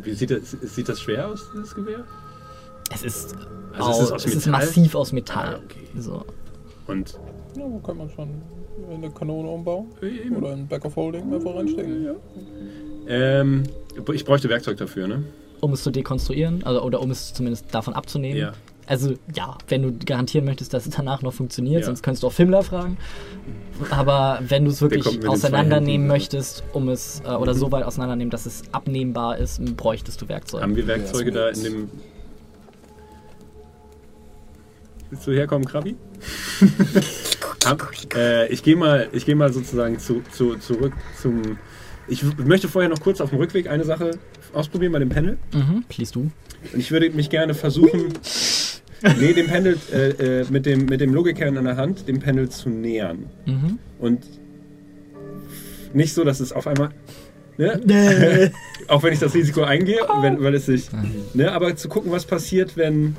Wie 0.03 0.13
sieht 0.13 0.31
das, 0.31 0.53
sieht 0.53 0.89
das 0.89 1.01
schwer 1.01 1.27
aus, 1.27 1.45
dieses 1.55 1.75
Gewehr? 1.75 2.05
Es 2.93 3.03
ist, 3.03 3.35
Also 3.77 3.91
es 3.91 3.97
au- 3.99 4.03
ist 4.03 4.13
aus 4.13 4.27
es 4.27 4.35
ist 4.35 4.47
massiv 4.47 4.95
aus 4.95 5.13
Metall. 5.13 5.57
Ah, 5.57 5.61
okay. 5.65 5.87
So. 5.99 6.25
Und. 6.87 7.19
Ja, 7.57 7.63
wo 7.67 7.79
kann 7.79 7.97
man 7.97 8.11
schon 8.11 8.29
eine 8.91 9.11
Kanone 9.11 9.49
umbauen? 9.49 9.87
Eben. 10.03 10.37
Oder 10.37 10.53
ein 10.53 10.67
Back 10.67 10.85
of 10.85 10.95
Holding 10.97 11.33
einfach 11.35 11.55
reinstecken? 11.57 12.09
Ähm, 13.09 13.63
ich 14.13 14.25
bräuchte 14.25 14.49
Werkzeug 14.49 14.77
dafür, 14.77 15.09
ne? 15.09 15.23
Um 15.61 15.73
es 15.73 15.83
zu 15.83 15.91
dekonstruieren, 15.91 16.63
also, 16.65 16.83
oder 16.83 17.01
um 17.01 17.11
es 17.11 17.33
zumindest 17.33 17.75
davon 17.75 17.95
abzunehmen. 17.95 18.37
Ja. 18.39 18.53
Also 18.89 19.15
ja, 19.35 19.57
wenn 19.69 19.83
du 19.83 19.93
garantieren 20.05 20.45
möchtest, 20.45 20.73
dass 20.73 20.87
es 20.87 20.95
danach 20.95 21.23
noch 21.23 21.33
funktioniert, 21.33 21.81
Ja. 21.81 21.87
sonst 21.87 22.03
könntest 22.03 22.23
du 22.23 22.29
auch 22.29 22.33
Fimmler 22.33 22.63
fragen. 22.63 22.99
Aber 23.91 24.39
wenn 24.47 24.65
du 24.65 24.71
es 24.71 24.81
wirklich 24.81 25.27
auseinandernehmen 25.27 26.07
möchtest, 26.07 26.63
um 26.73 26.89
es 26.89 27.21
äh, 27.27 27.31
oder 27.31 27.55
so 27.55 27.73
weit 27.73 27.85
auseinandernehmen, 27.85 28.31
dass 28.31 28.47
es 28.47 28.63
abnehmbar 28.73 29.39
ist, 29.39 29.61
bräuchtest 29.77 30.21
du 30.23 30.29
Werkzeuge. 30.29 30.63
Haben 30.63 30.77
wir 30.77 30.87
Werkzeuge 30.87 31.31
Ja, 31.31 31.37
da 31.37 31.49
in 31.49 31.63
dem. 31.65 31.89
Willst 35.17 35.29
du 35.29 35.33
herkommen, 35.33 35.65
Krabi? 35.65 35.97
Hab, 37.65 37.91
äh, 38.15 38.49
ich 38.49 38.63
gehe 38.63 38.77
mal, 38.77 39.09
ich 39.13 39.25
geh 39.25 39.35
mal 39.35 39.51
sozusagen 39.51 39.99
zu, 39.99 40.23
zu, 40.31 40.57
zurück 40.57 40.93
zum. 41.19 41.57
Ich 42.07 42.23
möchte 42.37 42.69
vorher 42.69 42.91
noch 42.91 43.01
kurz 43.01 43.23
auf 43.23 43.31
dem 43.31 43.39
Rückweg 43.39 43.67
eine 43.67 43.85
Sache 43.85 44.11
ausprobieren 44.53 44.93
bei 44.93 44.99
dem 44.99 45.09
Panel. 45.09 45.39
Mhm, 45.55 45.85
please 45.89 46.13
du. 46.13 46.31
Und 46.71 46.79
ich 46.79 46.91
würde 46.91 47.09
mich 47.11 47.31
gerne 47.31 47.55
versuchen, 47.55 48.13
nee, 49.19 49.33
dem 49.33 49.47
Panel, 49.47 49.79
äh, 49.91 50.41
äh, 50.41 50.47
mit, 50.51 50.67
dem, 50.67 50.85
mit 50.85 51.01
dem 51.01 51.15
Logikkern 51.15 51.57
in 51.57 51.65
der 51.65 51.79
Hand, 51.79 52.07
dem 52.09 52.21
Panel 52.21 52.51
zu 52.51 52.69
nähern. 52.69 53.31
Mhm. 53.47 53.79
Und 53.99 54.27
nicht 55.95 56.13
so, 56.13 56.25
dass 56.25 56.41
es 56.41 56.53
auf 56.53 56.67
einmal. 56.67 56.91
Ne? 57.57 58.53
Auch 58.89 59.03
wenn 59.03 59.15
ich 59.15 59.21
das 59.21 59.35
Risiko 59.35 59.63
eingehe, 59.63 60.01
wenn, 60.21 60.43
weil 60.43 60.55
es 60.55 60.67
sich. 60.67 60.91
Ne? 61.33 61.51
Aber 61.53 61.75
zu 61.75 61.89
gucken, 61.89 62.13
was 62.13 62.27
passiert, 62.27 62.77
wenn 62.77 63.17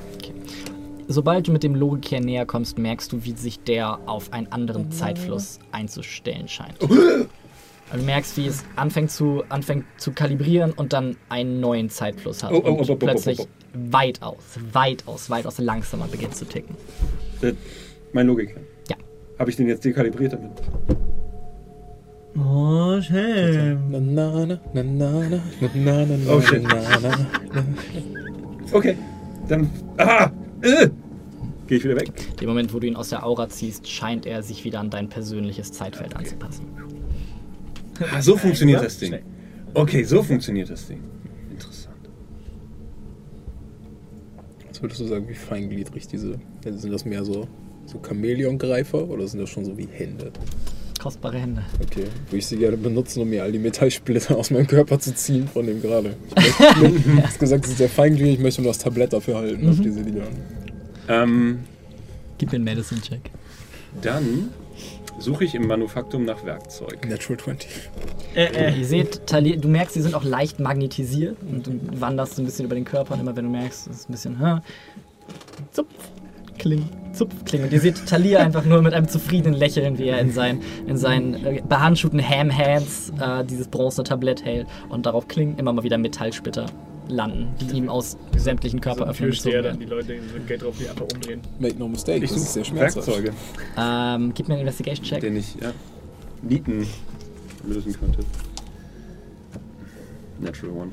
sobald 1.08 1.48
du 1.48 1.52
mit 1.52 1.64
dem 1.64 1.76
Logik 1.76 2.12
näher 2.24 2.46
kommst, 2.46 2.78
merkst 2.78 3.12
du, 3.12 3.24
wie 3.24 3.32
sich 3.34 3.60
der 3.60 4.00
auf 4.08 4.34
einen 4.34 4.52
anderen 4.52 4.92
Zeitfluss 4.92 5.60
einzustellen 5.72 6.48
scheint. 6.48 6.76
Du 6.82 8.04
merkst, 8.04 8.36
wie 8.38 8.48
es 8.48 8.66
anfängt 8.76 9.12
zu, 9.12 9.44
anfängt 9.50 9.86
zu 9.98 10.12
kalibrieren 10.12 10.74
und 10.74 10.92
dann 10.92 11.16
einen 11.30 11.62
neuen 11.62 11.90
Zeitfluss 11.90 12.44
hat. 12.44 12.52
Oh, 12.52 12.62
oh, 12.64 12.74
und 12.74 12.90
oh, 12.90 12.96
plötzlich 12.96 13.48
weitaus, 13.74 14.60
weitaus, 14.74 15.30
weitaus 15.30 15.58
langsamer 15.60 16.08
beginnt 16.08 16.36
zu 16.36 16.46
ticken. 16.46 16.76
Mein 18.12 18.28
Logik. 18.28 18.58
Ja. 18.90 18.98
Habe 19.40 19.50
ich 19.50 19.56
den 19.56 19.68
jetzt 19.68 19.86
dekalibriert 19.86 20.34
damit? 20.34 20.52
Oh, 22.36 23.02
schön. 26.42 26.66
Okay. 26.68 27.64
Okay. 28.74 28.98
Dann. 29.48 29.70
Ah! 29.98 30.30
Äh, 30.62 30.90
Gehe 31.68 31.78
ich 31.80 31.84
wieder 31.84 31.98
weg. 31.98 32.12
Im 32.40 32.48
Moment, 32.48 32.74
wo 32.74 32.80
du 32.80 32.88
ihn 32.88 32.96
aus 32.96 33.10
der 33.10 33.26
Aura 33.26 33.50
ziehst, 33.50 33.90
scheint 33.90 34.26
er 34.26 34.42
sich 34.42 34.64
wieder 34.64 34.80
an 34.80 34.90
dein 34.90 35.10
persönliches 35.10 35.72
Zeitfeld 35.74 36.16
anzupassen. 36.16 36.66
Ah, 38.00 38.22
so 38.22 38.38
funktioniert 38.38 38.84
das 38.84 38.98
Ding. 39.00 39.20
Okay, 39.74 40.04
so 40.04 40.24
funktioniert 40.24 40.70
das 40.70 40.88
Ding. 40.88 41.02
Interessant. 41.52 41.98
Was 44.70 44.82
würdest 44.82 45.02
du 45.02 45.08
sagen, 45.08 45.28
wie 45.28 45.34
feingliedrig 45.34 46.08
diese. 46.08 46.40
Sind 46.64 46.94
das 46.94 47.04
mehr 47.04 47.26
so, 47.26 47.48
so 47.86 48.00
Chamäleon-Greifer 48.00 49.10
oder 49.10 49.28
sind 49.28 49.42
das 49.42 49.50
schon 49.50 49.66
so 49.66 49.78
wie 49.78 49.88
Hände? 49.92 50.32
Kostbare 51.08 51.38
Hände. 51.38 51.64
Okay, 51.82 52.04
würde 52.26 52.38
ich 52.38 52.46
sie 52.48 52.58
gerne 52.58 52.76
benutzen, 52.76 53.22
um 53.22 53.30
mir 53.30 53.42
all 53.42 53.52
die 53.54 53.60
Metallsplitter 53.60 54.36
aus 54.38 54.52
meinem 54.52 54.68
Körper 54.68 55.00
zu 55.00 55.16
ziehen 55.16 55.48
von 55.48 55.66
dem 55.66 55.82
gerade. 55.82 56.18
Ich 56.38 56.54
du 56.58 57.24
hast 57.24 57.40
gesagt, 57.40 57.64
es 57.64 57.72
ist 57.72 57.78
sehr 57.78 57.88
feingliedrig, 57.88 58.34
ich 58.34 58.40
möchte 58.42 58.62
nur 58.62 58.72
das 58.72 58.80
Tablett 58.80 59.14
dafür 59.14 59.38
halten, 59.38 59.70
auf 59.70 59.80
diese 59.80 60.02
Lieder. 60.02 60.24
Ähm, 61.08 61.60
Gib 62.38 62.52
mir 62.52 62.56
einen 62.58 62.66
Medicine-Check. 62.66 63.22
dann 64.02 64.50
suche 65.18 65.46
ich 65.46 65.56
im 65.56 65.66
Manufaktum 65.66 66.26
nach 66.26 66.44
Werkzeug. 66.44 67.08
Natural 67.08 67.38
20. 67.40 67.70
Äh, 68.36 68.44
äh. 68.48 68.78
Ihr 68.78 68.86
seht, 68.86 69.26
Tali- 69.28 69.56
du 69.56 69.70
merkst, 69.70 69.94
sie 69.94 70.02
sind 70.02 70.14
auch 70.14 70.26
leicht 70.26 70.60
magnetisiert 70.60 71.38
und 71.50 71.68
du 71.68 71.80
wanderst 72.02 72.36
so 72.36 72.42
ein 72.42 72.46
bisschen 72.46 72.66
über 72.66 72.76
den 72.76 72.84
Körper 72.84 73.14
und 73.14 73.22
immer 73.22 73.34
wenn 73.34 73.46
du 73.46 73.52
merkst, 73.52 73.88
es 73.88 74.00
ist 74.02 74.10
ein 74.10 74.12
bisschen, 74.12 74.40
hä, 74.46 74.60
zupf, 75.72 75.88
kling, 76.58 76.86
zupf, 77.14 77.34
kling. 77.46 77.64
Und 77.64 77.72
ihr 77.74 77.80
seht 77.80 78.06
Talia 78.08 78.40
einfach 78.40 78.66
nur 78.66 78.82
mit 78.82 78.94
einem 78.94 79.08
zufriedenen 79.08 79.58
Lächeln, 79.58 79.98
wie 79.98 80.08
er 80.10 80.20
in 80.20 80.32
seinen, 80.32 80.62
in 80.88 80.98
seinen 80.98 81.34
äh, 81.46 81.62
behandschuhten 81.68 82.22
Ham-Hands 82.22 83.14
äh, 83.20 83.44
dieses 83.46 83.68
bronzene 83.68 84.04
Tablett 84.04 84.44
hält 84.46 84.68
und 84.90 85.06
darauf 85.06 85.28
klingen 85.28 85.58
immer 85.58 85.74
mal 85.74 85.84
wieder 85.84 85.98
Metallsplitter 85.98 86.66
landen, 87.10 87.48
die 87.62 87.78
ihm 87.78 87.88
aus 87.88 88.18
sämtlichen 88.36 88.82
Körperöffnungen 88.82 89.32
gezogen 89.32 89.52
Türsteher, 89.54 89.62
dann 89.62 89.80
die 89.80 89.90
werden. 89.90 90.08
Leute 90.08 90.22
so 90.34 90.46
Geld 90.46 90.62
drauf, 90.62 90.76
die 90.78 90.90
einfach 90.90 91.06
umdrehen. 91.14 91.40
Make 91.60 91.76
no 91.80 91.88
mistake, 91.88 92.24
Ich 92.26 92.32
das 92.32 92.42
ist 92.42 92.54
sehr 92.54 92.66
schmerzhaft. 92.66 93.08
Werkzeuge, 93.08 93.32
Ähm, 93.78 94.34
gib 94.34 94.48
mir 94.50 94.56
einen 94.56 94.62
Investigation-Check. 94.62 95.22
den 95.22 95.38
ich 95.38 95.56
ja, 95.56 95.72
Nieten 96.42 96.86
lösen 97.66 97.94
könnte. 97.94 98.20
Natural 100.40 100.76
One. 100.76 100.92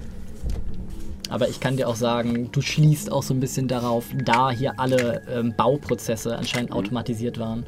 Aber 1.31 1.49
ich 1.49 1.59
kann 1.61 1.77
dir 1.77 1.89
auch 1.89 1.97
sagen, 1.97 2.51
du 2.53 2.61
schließt 2.61 3.11
auch 3.11 3.23
so 3.23 3.33
ein 3.35 3.41
bisschen 3.41 3.67
darauf, 3.67 4.05
da 4.25 4.51
hier 4.51 4.79
alle 4.79 5.23
ähm, 5.29 5.55
Bauprozesse 5.57 6.37
anscheinend 6.37 6.73
automatisiert 6.73 7.39
waren, 7.39 7.65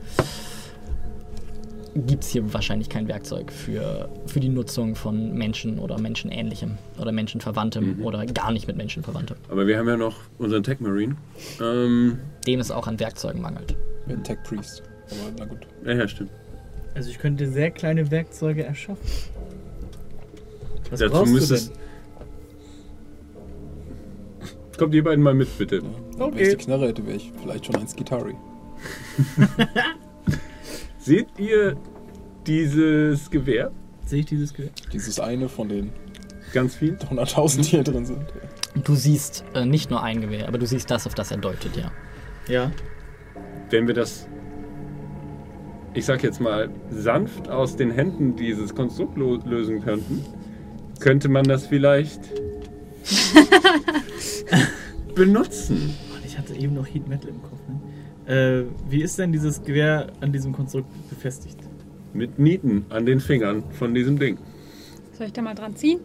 gibt 1.95 2.25
es 2.25 2.31
hier 2.31 2.53
wahrscheinlich 2.53 2.91
kein 2.91 3.09
Werkzeug 3.09 3.51
für, 3.51 4.11
für 4.27 4.41
die 4.41 4.51
Nutzung 4.51 4.95
von 4.95 5.33
Menschen 5.33 5.79
oder 5.79 5.99
Menschenähnlichem 5.99 6.77
oder 6.99 7.13
Menschenverwandtem 7.13 8.03
oder 8.03 8.27
gar 8.27 8.53
nicht 8.53 8.67
mit 8.67 8.77
Menschenverwandtem. 8.77 9.37
Aber 9.49 9.67
wir 9.67 9.79
haben 9.79 9.89
ja 9.89 9.97
noch 9.97 10.17
unseren 10.39 10.63
Tech 10.63 10.81
Marine. 10.81 11.17
Ähm, 11.61 12.19
Dem 12.47 12.61
es 12.61 12.71
auch 12.71 12.87
an 12.87 13.01
Werkzeugen 13.01 13.41
mangelt. 13.41 13.75
Ein 14.09 14.23
Tech 14.23 14.39
Priest. 14.45 14.83
Aber 15.11 15.33
na 15.39 15.45
gut. 15.47 15.67
ja, 15.87 15.95
ja, 15.95 16.09
stimmt. 16.09 16.31
Also 16.95 17.11
ich 17.11 17.19
könnte 17.19 17.51
sehr 17.51 17.71
kleine 17.71 18.11
Werkzeuge 18.11 18.65
erschaffen. 18.65 19.03
Was 20.91 21.01
Dazu 21.01 21.13
brauchst 21.13 21.51
du 21.51 21.55
denn? 21.55 21.86
Kommt 24.79 24.95
ihr 24.95 25.03
beiden 25.05 25.22
mal 25.22 25.35
mit, 25.35 25.57
bitte. 25.59 25.83
Wenn 26.18 26.37
ich 26.39 26.51
die 26.51 26.57
Knarre 26.57 26.89
hätte, 26.89 27.07
wäre 27.07 27.16
ich 27.16 27.33
vielleicht 27.41 27.66
schon 27.66 27.77
ein 27.77 27.89
Skitari. 27.89 28.35
Seht 30.99 31.29
ihr 31.39 31.77
dieses 32.47 33.31
Gewehr? 33.31 33.70
Sehe 34.05 34.20
ich 34.20 34.27
dieses 34.27 34.53
Gewehr? 34.53 34.70
Dieses 34.93 35.18
eine 35.20 35.49
von 35.49 35.68
den 35.68 35.91
Ganz 36.53 36.77
viel? 36.77 36.95
100.000, 36.95 37.57
die 37.57 37.62
hier 37.64 37.83
drin 37.83 38.07
sind. 38.07 38.20
Du 38.85 38.95
siehst 38.95 39.45
äh, 39.55 39.64
nicht 39.66 39.91
nur 39.91 40.03
ein 40.03 40.20
Gewehr, 40.20 40.47
aber 40.49 40.59
du 40.59 40.66
siehst 40.66 40.91
das, 40.91 41.07
auf 41.07 41.14
das 41.14 41.31
er 41.31 41.39
deutet, 41.39 41.77
ja. 41.77 41.91
Ja. 42.49 42.70
Wenn 43.70 43.87
wir 43.89 43.95
das, 43.95 44.29
ich 45.95 46.05
sag 46.05 46.22
jetzt 46.22 46.41
mal, 46.41 46.68
sanft 46.91 47.49
aus 47.49 47.77
den 47.77 47.91
Händen 47.91 48.37
dieses 48.37 48.74
Konstrukt 48.74 49.16
lo- 49.16 49.41
lösen 49.45 49.83
könnten, 49.83 50.24
könnte 51.01 51.29
man 51.29 51.45
das 51.45 51.66
vielleicht 51.66 52.20
benutzen. 55.15 55.95
Ich 56.25 56.37
hatte 56.37 56.55
eben 56.55 56.75
noch 56.75 56.87
Heat 56.87 57.09
Metal 57.09 57.29
im 57.29 57.43
Kopf. 57.43 57.61
Ne? 57.69 58.33
Äh, 58.33 58.65
wie 58.91 59.03
ist 59.03 59.19
denn 59.19 59.33
dieses 59.33 59.63
Gewehr 59.63 60.09
an 60.21 60.33
diesem 60.33 60.53
Konstrukt 60.53 60.89
befestigt? 61.09 61.59
Mit 62.13 62.39
Nieten 62.39 62.87
an 62.89 63.07
den 63.07 63.21
Fingern 63.21 63.63
von 63.73 63.95
diesem 63.95 64.19
Ding. 64.19 64.39
Soll 65.13 65.29
ich 65.29 65.33
da 65.33 65.43
mal 65.43 65.55
dran 65.55 65.77
ziehen? 65.77 66.01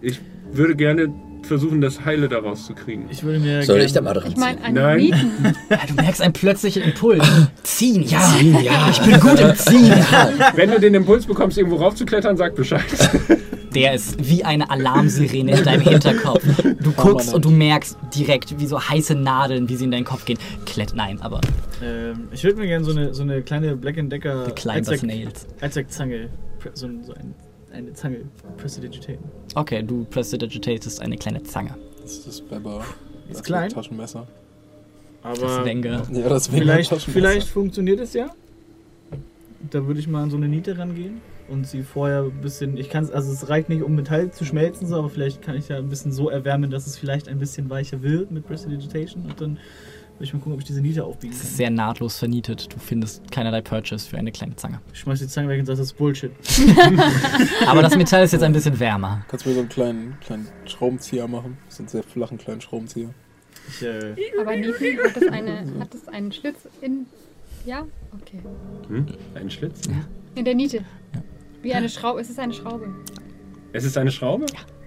Ich 0.00 0.20
würde 0.52 0.76
gerne 0.76 1.12
versuchen, 1.44 1.80
das 1.80 2.04
Heile 2.04 2.28
daraus 2.28 2.66
zu 2.66 2.74
kriegen. 2.74 3.06
Ich 3.10 3.22
würde 3.22 3.38
mir 3.38 3.62
Soll 3.62 3.80
ich 3.80 3.92
da 3.92 4.00
mal 4.00 4.14
dran 4.14 4.30
Ich 4.30 4.36
meine, 4.36 4.56
ziehen? 4.58 4.64
an 4.66 4.74
Nein. 4.74 4.96
Mieten. 4.98 5.54
Ja, 5.70 5.78
du 5.88 5.94
merkst 5.94 6.22
einen 6.22 6.32
plötzlichen 6.32 6.82
Impuls. 6.82 7.24
Ziehen, 7.62 8.02
ja. 8.02 8.34
ja. 8.62 8.88
Ich 8.90 9.00
bin 9.00 9.18
gut 9.20 9.40
im 9.40 9.54
Ziehen. 9.56 9.92
Wenn 10.54 10.70
du 10.70 10.80
den 10.80 10.94
Impuls 10.94 11.26
bekommst, 11.26 11.58
irgendwo 11.58 11.76
raufzuklettern, 11.76 12.36
sag 12.36 12.54
Bescheid. 12.54 12.82
Der 13.74 13.92
ist 13.94 14.16
wie 14.30 14.44
eine 14.44 14.70
Alarmsirene 14.70 15.58
in 15.58 15.64
deinem 15.64 15.80
Hinterkopf. 15.80 16.44
Du 16.80 16.92
guckst 16.92 17.34
und 17.34 17.44
du 17.44 17.50
merkst 17.50 17.96
direkt, 18.14 18.60
wie 18.60 18.66
so 18.66 18.80
heiße 18.80 19.16
Nadeln, 19.16 19.68
wie 19.68 19.74
sie 19.74 19.84
in 19.86 19.90
deinen 19.90 20.04
Kopf 20.04 20.24
gehen. 20.24 20.38
Klett, 20.64 20.92
nein, 20.94 21.20
aber 21.20 21.40
Ähm, 21.82 22.28
ich 22.32 22.44
würde 22.44 22.60
mir 22.60 22.68
gerne 22.68 22.84
so 22.84 22.92
eine, 22.92 23.12
so 23.14 23.22
eine 23.22 23.42
kleine 23.42 23.76
Black 23.76 23.96
Decker 24.08 24.46
Allzweck- 24.46 25.04
Nails. 25.04 25.46
Pre- 25.58 26.70
so, 26.74 26.86
ein- 26.86 27.02
so 27.02 27.12
ein, 27.14 27.34
eine 27.74 27.92
Zange 27.92 28.20
prestidigitaten. 28.56 29.24
Okay, 29.54 29.82
du 29.82 30.04
prestidigitatest 30.04 31.00
eine 31.00 31.16
kleine 31.16 31.42
Zange. 31.42 31.74
Das 32.02 32.12
ist 32.12 32.26
das 32.26 32.50
Weber. 32.50 32.84
Ist 33.28 33.40
das 33.40 33.42
klein. 33.42 33.70
Taschenmesser. 33.70 34.26
Das 35.22 35.42
Aber 35.42 35.64
Wenger. 35.64 36.06
Ja, 36.12 36.28
das 36.28 36.52
Weber 36.52 36.62
vielleicht, 36.62 36.92
vielleicht 37.02 37.48
funktioniert 37.48 38.00
es 38.00 38.12
ja. 38.14 38.30
Da 39.70 39.86
würde 39.86 40.00
ich 40.00 40.08
mal 40.08 40.22
an 40.22 40.30
so 40.30 40.36
eine 40.36 40.48
Niete 40.48 40.76
rangehen 40.76 41.20
und 41.48 41.66
sie 41.66 41.82
vorher 41.82 42.24
ein 42.24 42.40
bisschen. 42.40 42.76
Ich 42.76 42.90
kann 42.90 43.04
es, 43.04 43.10
also 43.10 43.32
es 43.32 43.48
reicht 43.48 43.68
nicht, 43.68 43.82
um 43.82 43.94
Metall 43.94 44.30
zu 44.30 44.44
schmelzen, 44.44 44.86
so, 44.86 44.96
aber 44.96 45.08
vielleicht 45.08 45.42
kann 45.42 45.56
ich 45.56 45.68
ja 45.68 45.78
ein 45.78 45.88
bisschen 45.88 46.12
so 46.12 46.28
erwärmen, 46.28 46.70
dass 46.70 46.86
es 46.86 46.98
vielleicht 46.98 47.28
ein 47.28 47.38
bisschen 47.38 47.70
weicher 47.70 48.02
wird 48.02 48.30
mit 48.30 48.46
Prestidigitation 48.46 49.24
und 49.24 49.40
dann 49.40 49.58
würde 50.14 50.24
ich 50.24 50.32
mal 50.32 50.38
gucken, 50.38 50.52
ob 50.54 50.60
ich 50.60 50.64
diese 50.66 50.80
Niete 50.80 51.04
aufbiegen 51.04 51.32
Es 51.34 51.42
ist 51.42 51.48
kann. 51.50 51.56
sehr 51.56 51.70
nahtlos 51.70 52.18
vernietet. 52.18 52.72
Du 52.72 52.78
findest 52.78 53.30
keinerlei 53.32 53.60
Purchase 53.62 54.08
für 54.08 54.16
eine 54.16 54.30
kleine 54.32 54.54
Zange. 54.56 54.80
Ich 54.92 55.00
schmeiß 55.00 55.18
die 55.18 55.26
Zange 55.28 55.48
weg 55.48 55.60
und 55.60 55.66
sage, 55.66 55.78
das 55.78 55.88
ist 55.88 55.96
Bullshit. 55.98 56.30
Aber 57.66 57.82
das 57.82 57.96
Metall 57.96 58.22
ist 58.24 58.32
jetzt 58.32 58.42
ein 58.42 58.52
bisschen 58.52 58.78
wärmer. 58.78 59.24
Kannst 59.28 59.44
du 59.44 59.48
mir 59.50 59.54
so 59.56 59.60
einen 59.60 59.68
kleinen, 59.68 60.16
kleinen 60.20 60.48
Schraubenzieher 60.66 61.26
machen? 61.28 61.58
So 61.68 61.80
einen 61.82 61.88
sehr 61.88 62.02
flachen 62.02 62.38
kleinen 62.38 62.60
Schraubenzieher. 62.60 63.10
Ich, 63.68 63.82
äh, 63.82 64.14
Aber 64.40 64.54
Nieten, 64.56 64.98
hat 65.04 65.16
das, 65.16 65.28
eine, 65.28 65.64
hat 65.80 65.94
das 65.94 66.08
einen 66.08 66.30
Schlitz 66.32 66.58
in. 66.80 67.06
Ja? 67.66 67.86
Okay. 68.20 68.40
Hm? 68.88 69.06
Ein 69.34 69.50
Schlitz? 69.50 69.80
In 70.34 70.44
der 70.44 70.54
Niete. 70.54 70.84
Wie 71.62 71.72
eine 71.72 71.88
Schraube. 71.88 72.20
Es 72.20 72.28
ist 72.30 72.38
eine 72.38 72.52
Schraube. 72.52 72.94
Es 73.72 73.84
ist 73.84 73.96
eine 73.96 74.12
Schraube? 74.12 74.44
Jetzt 74.44 74.83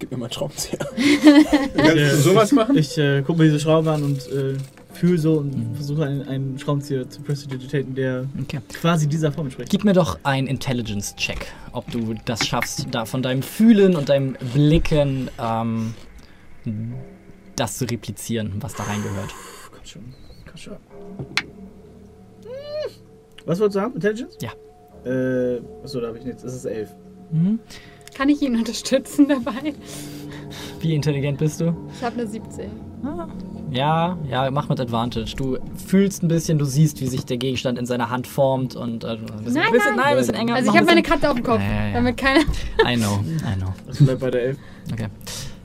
gib 0.00 0.10
mir 0.10 0.16
mal 0.16 0.26
einen 0.26 0.32
Schraubenzieher. 0.32 0.78
Kannst 1.76 1.96
du 1.96 2.16
sowas 2.16 2.50
machen? 2.52 2.76
ich 2.76 2.98
äh, 2.98 3.22
gucke 3.22 3.38
mir 3.38 3.44
diese 3.44 3.60
Schraube 3.60 3.92
an 3.92 4.02
und 4.02 4.26
äh, 4.28 4.54
fühle 4.92 5.18
so 5.18 5.38
und 5.38 5.76
versuche 5.76 6.04
einen, 6.04 6.22
einen 6.22 6.58
Schraubenzieher 6.58 7.08
zu 7.08 7.20
prestidigitaten, 7.22 7.94
der 7.94 8.26
Okay. 8.42 8.60
quasi 8.72 9.06
dieser 9.06 9.30
Form 9.30 9.46
entspricht. 9.46 9.70
Gib 9.70 9.84
mir 9.84 9.92
doch 9.92 10.18
einen 10.24 10.48
Intelligence-Check, 10.48 11.46
ob 11.72 11.88
du 11.92 12.14
das 12.24 12.44
schaffst, 12.46 12.86
da 12.90 13.04
von 13.04 13.22
deinem 13.22 13.42
Fühlen 13.42 13.94
und 13.94 14.08
deinem 14.08 14.36
Blicken 14.52 15.30
ähm, 15.40 15.94
das 17.56 17.78
zu 17.78 17.84
replizieren, 17.84 18.54
was 18.60 18.74
da 18.74 18.82
reingehört. 18.84 19.30
Komm 19.70 19.84
schon. 19.84 20.02
Komm 20.46 20.56
schon. 20.56 20.76
Was 23.46 23.58
wolltest 23.60 23.76
du 23.76 23.80
haben? 23.80 23.94
Intelligence? 23.94 24.36
Ja. 24.40 24.50
Äh, 25.04 25.60
achso, 25.82 26.00
da 26.00 26.08
habe 26.08 26.18
ich 26.18 26.24
nichts. 26.24 26.42
Es 26.44 26.54
ist 26.54 26.64
elf. 26.66 26.90
Mhm. 27.32 27.58
Kann 28.14 28.28
ich 28.28 28.42
ihn 28.42 28.56
unterstützen 28.56 29.28
dabei? 29.28 29.74
Wie 30.80 30.94
intelligent 30.94 31.38
bist 31.38 31.60
du? 31.60 31.74
Ich 31.96 32.02
habe 32.04 32.20
eine 32.20 32.26
17. 32.26 32.70
Ja, 33.70 34.18
ja, 34.28 34.50
mach 34.50 34.68
mit 34.68 34.80
Advantage. 34.80 35.34
Du 35.36 35.58
fühlst 35.86 36.22
ein 36.22 36.28
bisschen, 36.28 36.58
du 36.58 36.64
siehst, 36.64 37.00
wie 37.00 37.06
sich 37.06 37.24
der 37.24 37.36
Gegenstand 37.36 37.78
in 37.78 37.86
seiner 37.86 38.10
Hand 38.10 38.26
formt 38.26 38.74
und 38.74 39.04
äh, 39.04 39.08
ein 39.10 39.18
bisschen, 39.44 39.52
Nein, 39.54 39.72
bisschen, 39.72 39.96
nein. 39.96 40.06
ein 40.06 40.16
bisschen 40.16 40.34
enger. 40.34 40.54
Also 40.56 40.70
ich 40.70 40.76
habe 40.76 40.86
ein 40.86 40.96
meine 40.96 41.02
Katze 41.02 41.28
auf 41.28 41.36
dem 41.36 41.44
Kopf, 41.44 41.60
Ja, 41.60 41.66
ja, 41.72 41.86
ja. 41.88 41.92
damit 41.94 42.16
keiner... 42.16 42.40
I 42.84 42.96
know, 42.96 43.20
I 43.48 43.56
know. 43.58 43.72
Also 43.86 44.04
bleib 44.04 44.20
bei 44.20 44.30
der 44.30 44.42
elf. 44.42 44.58
Okay. 44.92 45.06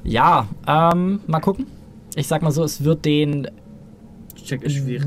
Ja, 0.04 0.48
ähm, 0.68 1.20
mal 1.26 1.40
gucken. 1.40 1.66
Ich 2.16 2.28
sag 2.28 2.42
mal 2.44 2.52
so, 2.52 2.64
es 2.64 2.84
wird 2.84 3.04
den. 3.06 3.48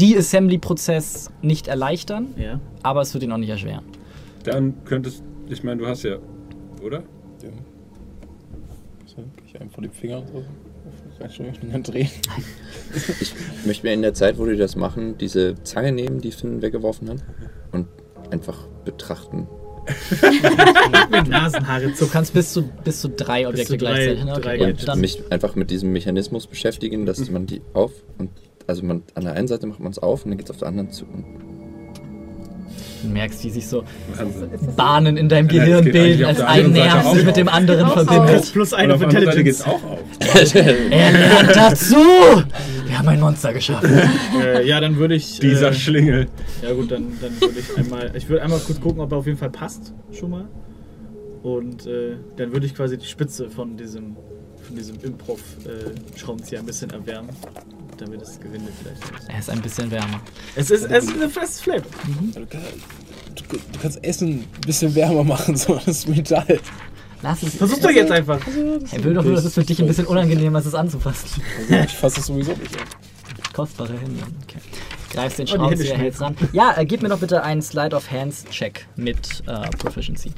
De-Assembly-Prozess 0.01 1.31
nicht 1.43 1.69
erleichtern, 1.69 2.29
Ja. 2.37 2.59
aber 2.83 3.03
es 3.03 3.15
wird 3.15 3.23
ihn 3.23 3.31
auch 3.33 3.37
nicht 3.39 3.49
erschweren. 3.51 3.85
Dann 4.45 4.75
könntest, 4.85 5.23
ich 5.49 5.63
meine, 5.63 5.77
du 5.81 5.87
hast 5.87 6.03
ja, 6.03 6.17
oder? 6.85 7.05
Einem 9.61 9.71
von 9.71 9.83
den 9.83 9.93
Fingern 9.93 10.25
so. 10.33 10.45
Und 11.75 11.89
drehen. 11.89 12.09
Ich 13.21 13.35
möchte 13.67 13.87
mir 13.87 13.93
in 13.93 14.01
der 14.03 14.15
Zeit, 14.15 14.39
wo 14.39 14.47
die 14.47 14.57
das 14.57 14.75
machen, 14.77 15.19
diese 15.19 15.63
Zange 15.63 15.93
nehmen, 15.93 16.21
die 16.21 16.31
Finn 16.33 16.63
weggeworfen 16.63 17.11
hat, 17.11 17.19
und 17.73 17.87
einfach 18.31 18.67
betrachten. 18.85 19.47
Mit 21.11 21.29
Nasenhaare 21.29 21.93
Du 21.99 22.07
kannst 22.07 22.33
bis 22.35 22.53
zu, 22.53 22.63
bis 22.85 23.01
zu 23.01 23.09
drei 23.11 23.47
Objekte 23.49 23.73
zu 23.73 23.77
drei- 23.79 23.93
gleichzeitig. 23.95 24.25
Ne? 24.25 24.33
drei 24.33 24.55
Okay, 24.55 24.59
Gadgets. 24.59 24.85
dann, 24.85 25.01
Mich 25.01 25.23
einfach 25.33 25.55
mit 25.55 25.71
diesem 25.71 25.93
Mechanismus 25.93 26.47
beschäftigen, 26.47 27.05
dass 27.07 27.31
man 27.31 27.47
die 27.47 27.63
auf 27.75 27.93
und 28.19 28.31
also 28.67 28.83
man 28.85 29.03
an 29.15 29.25
der 29.25 29.33
einen 29.35 29.49
Seite 29.49 29.67
macht 29.67 29.81
man 29.81 29.91
es 29.93 29.99
auf 29.99 30.25
und 30.25 30.31
dann 30.31 30.39
geht 30.39 30.47
es 30.47 30.51
auf 30.51 30.59
der 30.59 30.69
anderen 30.69 30.91
zu. 30.91 31.05
Und 31.07 31.25
du 33.03 33.09
merkst, 33.09 33.43
wie 33.45 33.51
sich 33.51 33.67
so 33.67 33.85
Wahnsinn. 34.17 34.51
Bahnen 34.77 35.17
in 35.17 35.29
deinem 35.29 35.49
Ja, 35.51 35.65
Gehirn 35.65 35.85
geht 35.85 35.93
bilden, 35.93 36.25
auf 36.25 36.29
als 36.31 36.41
ein 36.41 36.73
Nerv 36.73 37.05
sich 37.13 37.21
mit 37.25 37.29
auf. 37.29 37.35
dem 37.35 37.49
anderen 37.49 37.87
Auch 37.87 37.93
verbindet. 37.95 38.53
Plus 38.53 38.73
eine 38.73 38.95
auf 38.95 39.03
auf 39.03 39.13
Seite 39.13 39.43
geht's 39.43 39.61
Intelligence. 39.61 39.65
auch 39.65 39.85
auf. 39.85 40.55
Er 40.91 41.13
lernt 41.13 41.57
dazu! 41.57 41.97
Wir 42.87 42.99
haben 42.99 43.09
ein 43.09 43.21
Monster 43.21 43.53
geschaffen. 43.53 43.91
Äh, 44.43 44.67
ja, 44.67 44.81
dann 44.81 44.97
würde 44.97 45.15
ich. 45.15 45.41
Dieser 45.41 45.71
äh, 45.71 45.75
Schlingel. 45.75 46.27
Ja 46.63 46.73
gut, 46.73 46.91
dann, 46.91 47.07
dann 47.21 47.41
würde 47.41 47.59
ich 47.59 47.77
einmal. 47.77 48.11
Ich 48.15 48.29
würde 48.29 48.43
einmal 48.43 48.59
kurz 48.61 48.81
gucken, 48.81 49.01
ob 49.01 49.11
er 49.13 49.19
auf 49.19 49.27
jeden 49.27 49.39
Fall 49.39 49.51
passt, 49.51 49.93
schon 50.13 50.31
mal. 50.31 50.49
Und 51.43 51.87
äh, 51.87 52.17
dann 52.37 52.53
würde 52.53 52.67
ich 52.67 52.75
quasi 52.75 52.97
die 52.99 53.07
Spitze 53.07 53.49
von 53.51 53.77
diesem 53.77 54.17
von 54.63 54.77
diesem 54.77 54.97
Improv-Schraubenzieher 55.03 56.59
ein 56.61 56.67
bisschen 56.67 56.91
erwärmen, 56.91 57.31
damit 58.01 58.21
das 58.23 58.39
Gewinde 58.41 58.71
vielleicht. 58.81 59.03
ist. 59.03 59.29
Er 59.29 59.39
ist 59.39 59.51
ein 59.51 59.61
bisschen 59.63 59.91
wärmer. 59.91 60.21
Es 60.57 60.71
ist, 60.71 60.85
es 60.85 61.05
ist 61.05 61.13
eine 61.15 61.29
feste 61.29 61.63
Flavor. 61.63 61.91
Du, 62.35 62.47
kann- 62.47 62.61
du, 63.35 63.43
du 63.57 63.79
kannst 63.81 64.03
Essen 64.05 64.29
ein 64.29 64.61
bisschen 64.67 64.95
wärmer 64.95 65.25
machen, 65.25 65.57
so 65.57 65.79
das 65.85 66.07
Metall. 66.07 66.61
Lass 67.23 67.43
es. 67.43 67.57
Versuch 67.57 67.79
doch 67.81 67.91
jetzt 67.91 68.13
einfach. 68.13 68.41
Er 68.93 69.05
will 69.05 69.15
doch 69.15 69.25
nur, 69.25 69.35
dass 69.35 69.45
es 69.45 69.55
für 69.55 69.65
dich 69.65 69.81
ein 69.81 69.89
bisschen 69.89 70.07
unangenehm 70.07 70.55
ist, 70.57 70.67
es 70.67 70.75
anzufassen. 70.75 71.43
Also 71.69 71.75
ich 71.85 71.97
fasse 71.97 72.21
es 72.21 72.27
sowieso 72.27 72.53
nicht 72.53 72.77
an. 72.77 72.85
Kostbare 73.53 73.95
Hände. 73.99 74.23
Okay. 74.45 74.59
Greifst 75.11 75.39
den 75.39 75.49
Oh, 75.49 75.57
Schraubenzieher, 75.57 75.97
hältst 75.97 76.21
ran. 76.21 76.37
Ja, 76.53 76.77
äh, 76.77 76.85
gib 76.87 77.03
mir 77.03 77.09
doch 77.09 77.19
bitte 77.19 77.43
einen 77.43 77.61
Slide 77.63 77.97
of 77.97 78.09
Hands 78.11 78.45
Check 78.51 78.87
mit 78.95 79.43
äh, 79.49 79.69
Proficiency. 79.79 80.31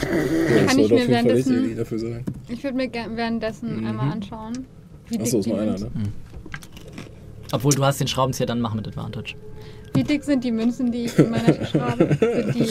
Das 0.00 0.66
Kann 0.66 0.78
ich 0.78 0.90
mir 0.90 1.08
währenddessen- 1.08 1.76
dafür 1.76 1.98
sein. 1.98 2.24
Ich 2.48 2.62
würde 2.62 2.76
mir 2.76 2.90
währenddessen 2.92 3.86
einmal 3.86 4.12
anschauen. 4.12 4.66
Wie 5.08 5.18
Achso, 5.20 5.38
ist 5.40 5.46
nur 5.46 5.58
einer, 5.60 5.78
ne? 5.78 5.90
Obwohl 7.52 7.72
du 7.72 7.84
hast 7.84 7.98
den 8.00 8.08
Schraubenzieher, 8.08 8.46
dann 8.46 8.60
mach 8.60 8.74
mit 8.74 8.86
Advantage. 8.86 9.34
Wie 9.94 10.02
dick 10.04 10.22
sind 10.22 10.44
die 10.44 10.52
Münzen, 10.52 10.92
die 10.92 11.06
ich 11.06 11.18
in 11.18 11.30
meiner 11.30 11.56
Tasche 11.58 11.80
habe? 11.88 12.16
Sind 12.20 12.54
die 12.54 12.68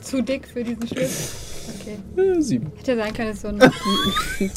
zu 0.00 0.22
dick 0.22 0.48
für 0.48 0.64
diesen 0.64 0.86
Schlitz? 0.88 1.34
Okay. 1.80 2.22
Äh, 2.22 2.40
sieben. 2.40 2.72
Hätte 2.76 2.96
sein 2.96 3.12
können, 3.12 3.30
es 3.30 3.42
so 3.42 3.48
ein. 3.48 3.58
Ja, 3.58 3.70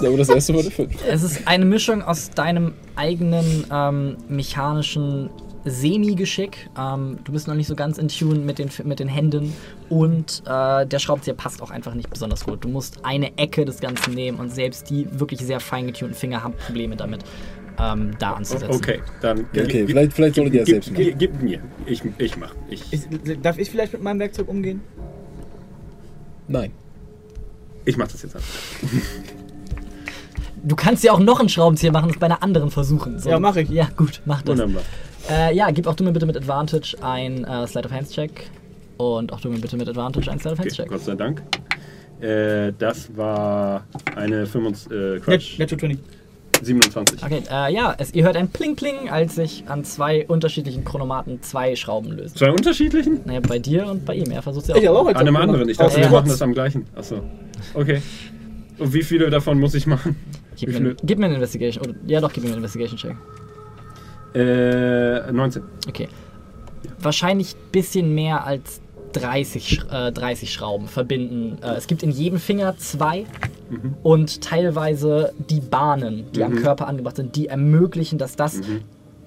aber 0.08 0.18
das 0.18 0.30
erste 0.30 0.54
war 0.56 0.62
der 0.64 0.72
fünf. 0.72 0.94
Es 1.08 1.24
ist 1.24 1.46
eine 1.48 1.66
Mischung 1.66 2.02
aus 2.02 2.30
deinem 2.30 2.74
eigenen 2.96 3.66
ähm, 3.72 4.16
mechanischen 4.30 5.30
Semi-Geschick. 5.70 6.70
Ähm, 6.78 7.20
du 7.24 7.32
bist 7.32 7.48
noch 7.48 7.56
nicht 7.56 7.68
so 7.68 7.76
ganz 7.76 7.98
in 7.98 8.08
Tune 8.08 8.40
mit 8.40 8.60
den, 8.60 8.70
mit 8.84 9.00
den 9.00 9.08
Händen 9.08 9.54
und 9.90 10.44
äh, 10.46 10.86
der 10.86 11.00
Schraubenzieher 11.00 11.36
passt 11.36 11.62
auch 11.62 11.72
einfach 11.72 11.94
nicht 11.94 12.10
besonders 12.10 12.46
gut. 12.46 12.64
Du 12.64 12.68
musst 12.70 13.06
eine 13.06 13.38
Ecke 13.38 13.66
des 13.66 13.80
Ganzen 13.80 14.14
nehmen 14.14 14.40
und 14.40 14.52
selbst 14.52 14.90
die 14.90 15.08
wirklich 15.20 15.40
sehr 15.42 15.60
fein 15.60 15.88
getunten 15.88 16.16
Finger 16.16 16.44
haben 16.44 16.54
Probleme 16.56 16.96
damit, 16.96 17.24
ähm, 17.80 18.12
da 18.20 18.34
anzusetzen. 18.34 18.76
Okay, 18.76 19.02
dann. 19.22 19.46
Okay, 19.56 19.86
vielleicht, 19.88 20.14
vielleicht 20.14 20.36
solltet 20.36 20.54
ihr 20.54 20.60
das 20.62 20.66
Gib, 20.68 20.74
selbst 20.84 20.92
machen. 20.92 21.04
gib, 21.04 21.20
gib 21.20 21.42
mir. 21.42 21.60
Ich, 21.86 22.02
ich 22.18 22.38
mach. 22.38 22.54
Ich, 22.70 22.84
Ich, 22.92 23.42
darf 23.42 23.58
ich 23.58 23.70
vielleicht 23.70 23.94
mit 23.94 24.04
meinem 24.04 24.20
Werkzeug 24.20 24.48
umgehen? 24.50 24.82
Nein. 26.48 26.72
ich 27.86 27.96
mach 27.96 28.08
das 28.08 28.24
jetzt 28.24 28.36
einfach. 28.36 28.50
Du 30.64 30.76
kannst 30.76 31.04
ja 31.04 31.14
auch 31.14 31.20
noch 31.20 31.40
einen 31.40 31.48
Schraubenzieher 31.50 31.92
machen, 31.92 32.10
das 32.10 32.18
bei 32.18 32.26
einer 32.26 32.44
anderen 32.44 32.70
versuchen. 32.70 33.18
So. 33.20 33.30
Ja, 33.30 33.40
mach 33.40 33.56
ich. 33.56 33.70
Ja, 33.70 33.88
gut, 33.96 34.22
mach 34.26 34.42
das. 34.42 34.58
Wunderbar. 34.58 34.84
Äh, 35.30 35.56
ja, 35.56 35.70
gib 35.72 35.88
auch 35.88 35.96
du 35.96 36.04
mir 36.04 36.12
bitte 36.12 36.26
mit 36.26 36.38
Advantage 36.38 36.96
ein 37.02 37.44
äh, 37.44 37.68
Slide 37.68 37.88
of 37.88 37.92
Hands 37.92 38.10
Check. 38.12 38.50
Und 38.98 39.32
auch 39.32 39.40
du 39.40 39.50
mir 39.50 39.60
bitte 39.60 39.78
mit 39.78 39.88
Advantage 39.88 40.32
ein 40.32 40.40
Slide 40.40 40.54
of 40.54 40.60
Hands 40.60 40.74
Okay, 40.74 40.84
Check. 40.84 40.90
Gott 40.90 41.02
sei 41.02 41.16
Dank. 41.16 41.42
Äh, 42.20 42.74
das 42.78 43.16
war 43.16 43.86
eine 44.16 44.46
25, 44.46 44.92
äh, 44.92 44.96
Net, 44.96 45.24
Quatsch, 45.24 45.60
Netto 45.60 45.78
20. 45.78 46.00
27. 46.62 47.24
Okay, 47.24 47.42
äh, 47.50 47.74
ja, 47.74 47.96
es, 47.98 48.14
ihr 48.14 48.26
hört 48.26 48.36
ein 48.36 48.50
Pling 48.50 48.76
Pling, 48.76 49.10
als 49.10 49.36
sich 49.36 49.64
an 49.68 49.86
zwei 49.86 50.26
unterschiedlichen 50.28 50.84
Chronomaten 50.84 51.42
zwei 51.42 51.76
Schrauben 51.76 52.12
lösen. 52.12 52.36
Zwei 52.36 52.52
unterschiedlichen? 52.52 53.22
Naja, 53.26 53.40
bei 53.40 53.60
dir 53.60 53.88
und 53.88 54.06
bei 54.06 54.16
ihm. 54.16 54.30
Er 54.32 54.42
versucht 54.42 54.68
ja 54.68 54.76
auch. 54.76 54.82
Ich 54.82 54.90
auch 54.90 55.08
jetzt 55.08 55.18
An 55.18 55.28
einem 55.28 55.38
anderen. 55.38 55.70
Ich 55.70 55.78
dachte, 55.78 55.98
wir 55.98 56.10
machen 56.10 56.28
das 56.28 56.42
am 56.42 56.54
gleichen. 56.54 56.86
Achso. 56.96 57.22
Okay. 57.74 58.02
Und 58.78 58.94
wie 58.94 59.04
viele 59.04 59.30
davon 59.30 59.60
muss 59.60 59.74
ich 59.74 59.88
machen? 59.88 60.16
Gib 60.58 60.78
mir, 60.78 60.96
gib 61.04 61.20
mir 61.20 61.26
einen 61.26 61.36
Investigation. 61.36 61.86
Oder, 61.86 61.96
ja, 62.08 62.20
doch, 62.20 62.34
gib 62.34 62.44
mir 62.44 62.50
einen 62.50 62.58
Investigation 62.58 62.98
Check. 62.98 63.16
Äh, 64.36 65.32
19. 65.32 65.64
Okay. 65.88 66.08
Wahrscheinlich 67.02 67.56
ein 67.56 67.72
bisschen 67.72 68.14
mehr 68.16 68.46
als 68.46 68.82
30, 69.14 69.64
Sch- 69.90 70.08
äh, 70.08 70.12
30 70.12 70.54
Schrauben 70.54 70.88
verbinden. 70.88 71.58
Äh, 71.64 71.76
es 71.76 71.88
gibt 71.88 72.04
in 72.04 72.12
jedem 72.12 72.40
Finger 72.40 72.78
zwei 72.78 73.26
und 74.04 74.42
teilweise 74.42 75.34
die 75.50 75.62
Bahnen, 75.62 76.26
die 76.34 76.44
am 76.44 76.56
Körper 76.56 76.88
angebracht 76.88 77.16
sind, 77.16 77.36
die 77.36 77.48
ermöglichen, 77.48 78.18
dass 78.20 78.36
das 78.36 78.62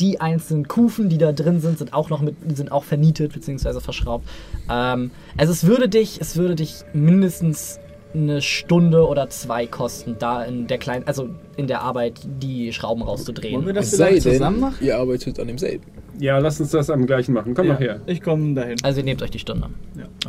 die 0.00 0.20
einzelnen 0.20 0.66
Kufen, 0.68 1.08
die 1.08 1.18
da 1.18 1.32
drin 1.32 1.60
sind, 1.60 1.78
sind 1.78 1.92
auch 1.92 2.10
noch 2.10 2.20
mit, 2.22 2.34
sind 2.56 2.72
auch 2.72 2.82
vernietet 2.84 3.32
bzw. 3.34 3.80
verschraubt. 3.80 4.26
Ähm, 4.70 5.10
also 5.36 5.52
es 5.52 5.64
würde 5.66 5.88
dich, 5.88 6.20
es 6.20 6.36
würde 6.36 6.54
dich 6.56 6.82
mindestens 6.92 7.78
eine 8.14 8.42
Stunde 8.42 9.06
oder 9.06 9.28
zwei 9.30 9.66
kosten, 9.66 10.16
da 10.18 10.44
in 10.44 10.66
der 10.66 10.78
kleinen, 10.78 11.06
also 11.06 11.30
in 11.56 11.66
der 11.66 11.82
Arbeit 11.82 12.20
die 12.24 12.72
Schrauben 12.72 13.02
rauszudrehen. 13.02 13.56
Wollen 13.56 13.66
wir 13.66 13.72
das 13.72 13.94
vielleicht 13.94 14.24
denn, 14.26 14.32
zusammen 14.34 14.60
machen? 14.60 14.76
ihr 14.80 14.98
arbeitet 14.98 15.38
an 15.40 15.46
demselben. 15.46 15.84
Ja, 16.18 16.38
lass 16.38 16.60
uns 16.60 16.70
das 16.70 16.90
am 16.90 17.06
gleichen 17.06 17.32
machen. 17.32 17.54
Komm 17.54 17.66
Ja, 17.66 17.72
noch 17.72 17.80
her. 17.80 18.00
Ich 18.06 18.20
komme 18.20 18.54
dahin. 18.54 18.76
Also 18.82 19.00
ihr 19.00 19.04
nehmt 19.04 19.22
euch 19.22 19.30
die 19.30 19.38
Stunde. 19.38 19.68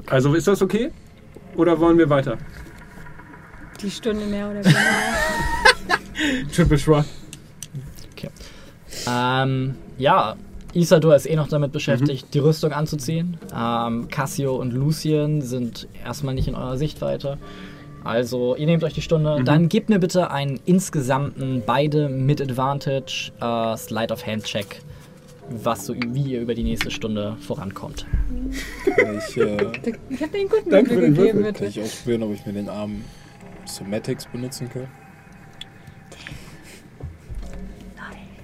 Also 0.07 0.33
ist 0.33 0.47
das 0.47 0.61
okay? 0.61 0.91
Oder 1.55 1.79
wollen 1.79 1.97
wir 1.97 2.09
weiter? 2.09 2.37
Die 3.81 3.91
Stunde 3.91 4.25
mehr 4.25 4.49
oder 4.49 4.63
weniger. 4.63 4.79
Triple 6.55 6.77
Shrug. 6.77 7.05
Ähm, 9.07 9.75
ja, 9.97 10.35
Isador 10.73 11.15
ist 11.15 11.29
eh 11.29 11.35
noch 11.35 11.47
damit 11.47 11.71
beschäftigt, 11.71 12.33
die 12.33 12.39
Rüstung 12.39 12.71
anzuziehen. 12.71 13.37
Ähm, 13.55 14.07
Cassio 14.09 14.55
und 14.55 14.71
Lucien 14.71 15.41
sind 15.41 15.87
erstmal 16.03 16.33
nicht 16.33 16.47
in 16.47 16.55
eurer 16.55 16.77
Sichtweite. 16.77 17.37
Also, 18.03 18.55
ihr 18.55 18.65
nehmt 18.65 18.83
euch 18.83 18.93
die 18.93 19.01
Stunde. 19.01 19.41
Dann 19.43 19.69
gebt 19.69 19.89
mir 19.89 19.99
bitte 19.99 20.29
einen 20.31 20.59
insgesamten, 20.65 21.63
beide 21.65 22.09
mit 22.09 22.41
Advantage, 22.41 23.31
äh, 23.39 23.77
Slide 23.77 24.13
of 24.13 24.25
Hand 24.25 24.43
Check, 24.43 24.81
was 25.49 25.85
so, 25.85 25.95
wie 25.95 26.33
ihr 26.33 26.41
über 26.41 26.53
die 26.53 26.63
nächste 26.63 26.91
Stunde 26.91 27.37
vorankommt. 27.39 28.05
Ich, 28.85 29.37
äh, 29.37 29.57
Ich 30.09 30.21
habe 30.21 30.31
den 30.31 30.49
guten 30.49 30.69
Danke 30.69 30.89
für 30.91 30.95
Würfel 30.95 31.01
den 31.01 31.13
gegeben, 31.15 31.37
Würfel. 31.39 31.53
kann 31.53 31.67
ich 31.67 31.81
ausprobieren, 31.81 32.23
ob 32.23 32.33
ich 32.33 32.45
mir 32.45 32.53
den 32.53 32.69
Arm 32.69 33.03
Somatics 33.65 34.25
benutzen 34.27 34.69
kann? 34.69 34.87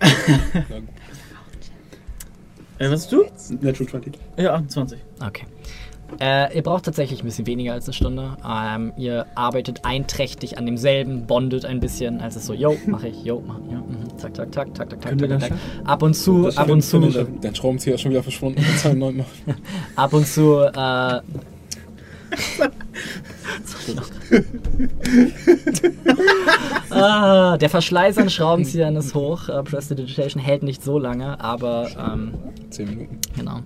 Nein. 0.01 0.87
Äh, 2.79 2.85
was 2.89 3.01
hast 3.03 3.11
du? 3.11 3.25
Natural 3.59 3.89
20. 3.89 4.13
Ja, 4.37 4.53
28. 4.53 4.99
Okay. 5.19 5.43
Äh, 6.19 6.55
ihr 6.55 6.63
braucht 6.63 6.85
tatsächlich 6.85 7.21
ein 7.21 7.25
bisschen 7.25 7.47
weniger 7.47 7.73
als 7.73 7.85
eine 7.85 7.93
Stunde. 7.93 8.37
Ähm, 8.47 8.93
ihr 8.97 9.25
arbeitet 9.35 9.85
einträchtig 9.85 10.57
an 10.57 10.65
demselben, 10.65 11.27
bondet 11.27 11.65
ein 11.65 11.79
bisschen. 11.79 12.21
Also 12.21 12.39
so, 12.39 12.53
yo, 12.53 12.75
mach 12.87 13.03
ich, 13.03 13.23
yo, 13.23 13.43
mach 13.45 13.59
ich, 13.65 13.71
ja, 13.71 13.77
mhm, 13.77 14.17
zack, 14.17 14.35
zack, 14.35 14.53
zack, 14.53 14.75
zack, 14.75 14.89
zack, 14.89 15.01
zack, 15.01 15.19
zack, 15.19 15.41
zack. 15.41 15.51
Ab 15.85 16.03
und 16.03 16.13
zu, 16.13 16.43
Das 16.43 16.57
ab 16.57 16.69
und 16.69 16.81
zu, 16.81 17.01
ich. 17.03 17.17
Dein 17.41 17.55
Schraubenzieher 17.55 17.95
ist 17.95 18.01
schon 18.01 18.11
wieder 18.11 18.23
verschwunden. 18.23 18.59
Ab 19.95 20.13
und 20.13 20.27
zu, 20.27 20.59
äh, 20.61 21.21
ah, 26.89 27.57
der 27.57 27.69
Verschleiß 27.69 28.17
an 28.17 28.29
Schraubenziehern 28.29 28.95
ist 28.95 29.15
hoch. 29.15 29.49
Äh, 29.49 29.63
Prestidigitation 29.63 30.41
hält 30.41 30.63
nicht 30.63 30.83
so 30.83 30.99
lange, 30.99 31.39
aber 31.39 31.89
ähm, 31.97 32.33
Zehn 32.69 32.89
Minuten. 32.89 33.17
genau. 33.35 33.59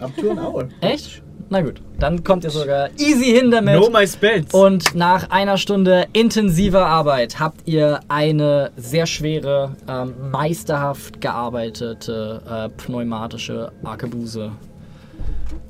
An 0.00 0.38
hour. 0.38 0.68
Echt? 0.80 1.22
Na 1.48 1.60
gut, 1.60 1.80
dann 2.00 2.24
kommt 2.24 2.42
ihr 2.42 2.50
sogar 2.50 2.90
easy 2.98 3.26
hin 3.38 3.52
damit. 3.52 3.76
Know 3.76 3.88
my 3.88 4.06
spells. 4.06 4.52
Und 4.52 4.96
nach 4.96 5.30
einer 5.30 5.58
Stunde 5.58 6.06
intensiver 6.12 6.84
Arbeit 6.86 7.38
habt 7.38 7.68
ihr 7.68 8.00
eine 8.08 8.72
sehr 8.76 9.06
schwere, 9.06 9.76
ähm, 9.88 10.14
meisterhaft 10.32 11.20
gearbeitete 11.20 12.42
äh, 12.48 12.68
pneumatische 12.70 13.70
Arkebuse. 13.84 14.50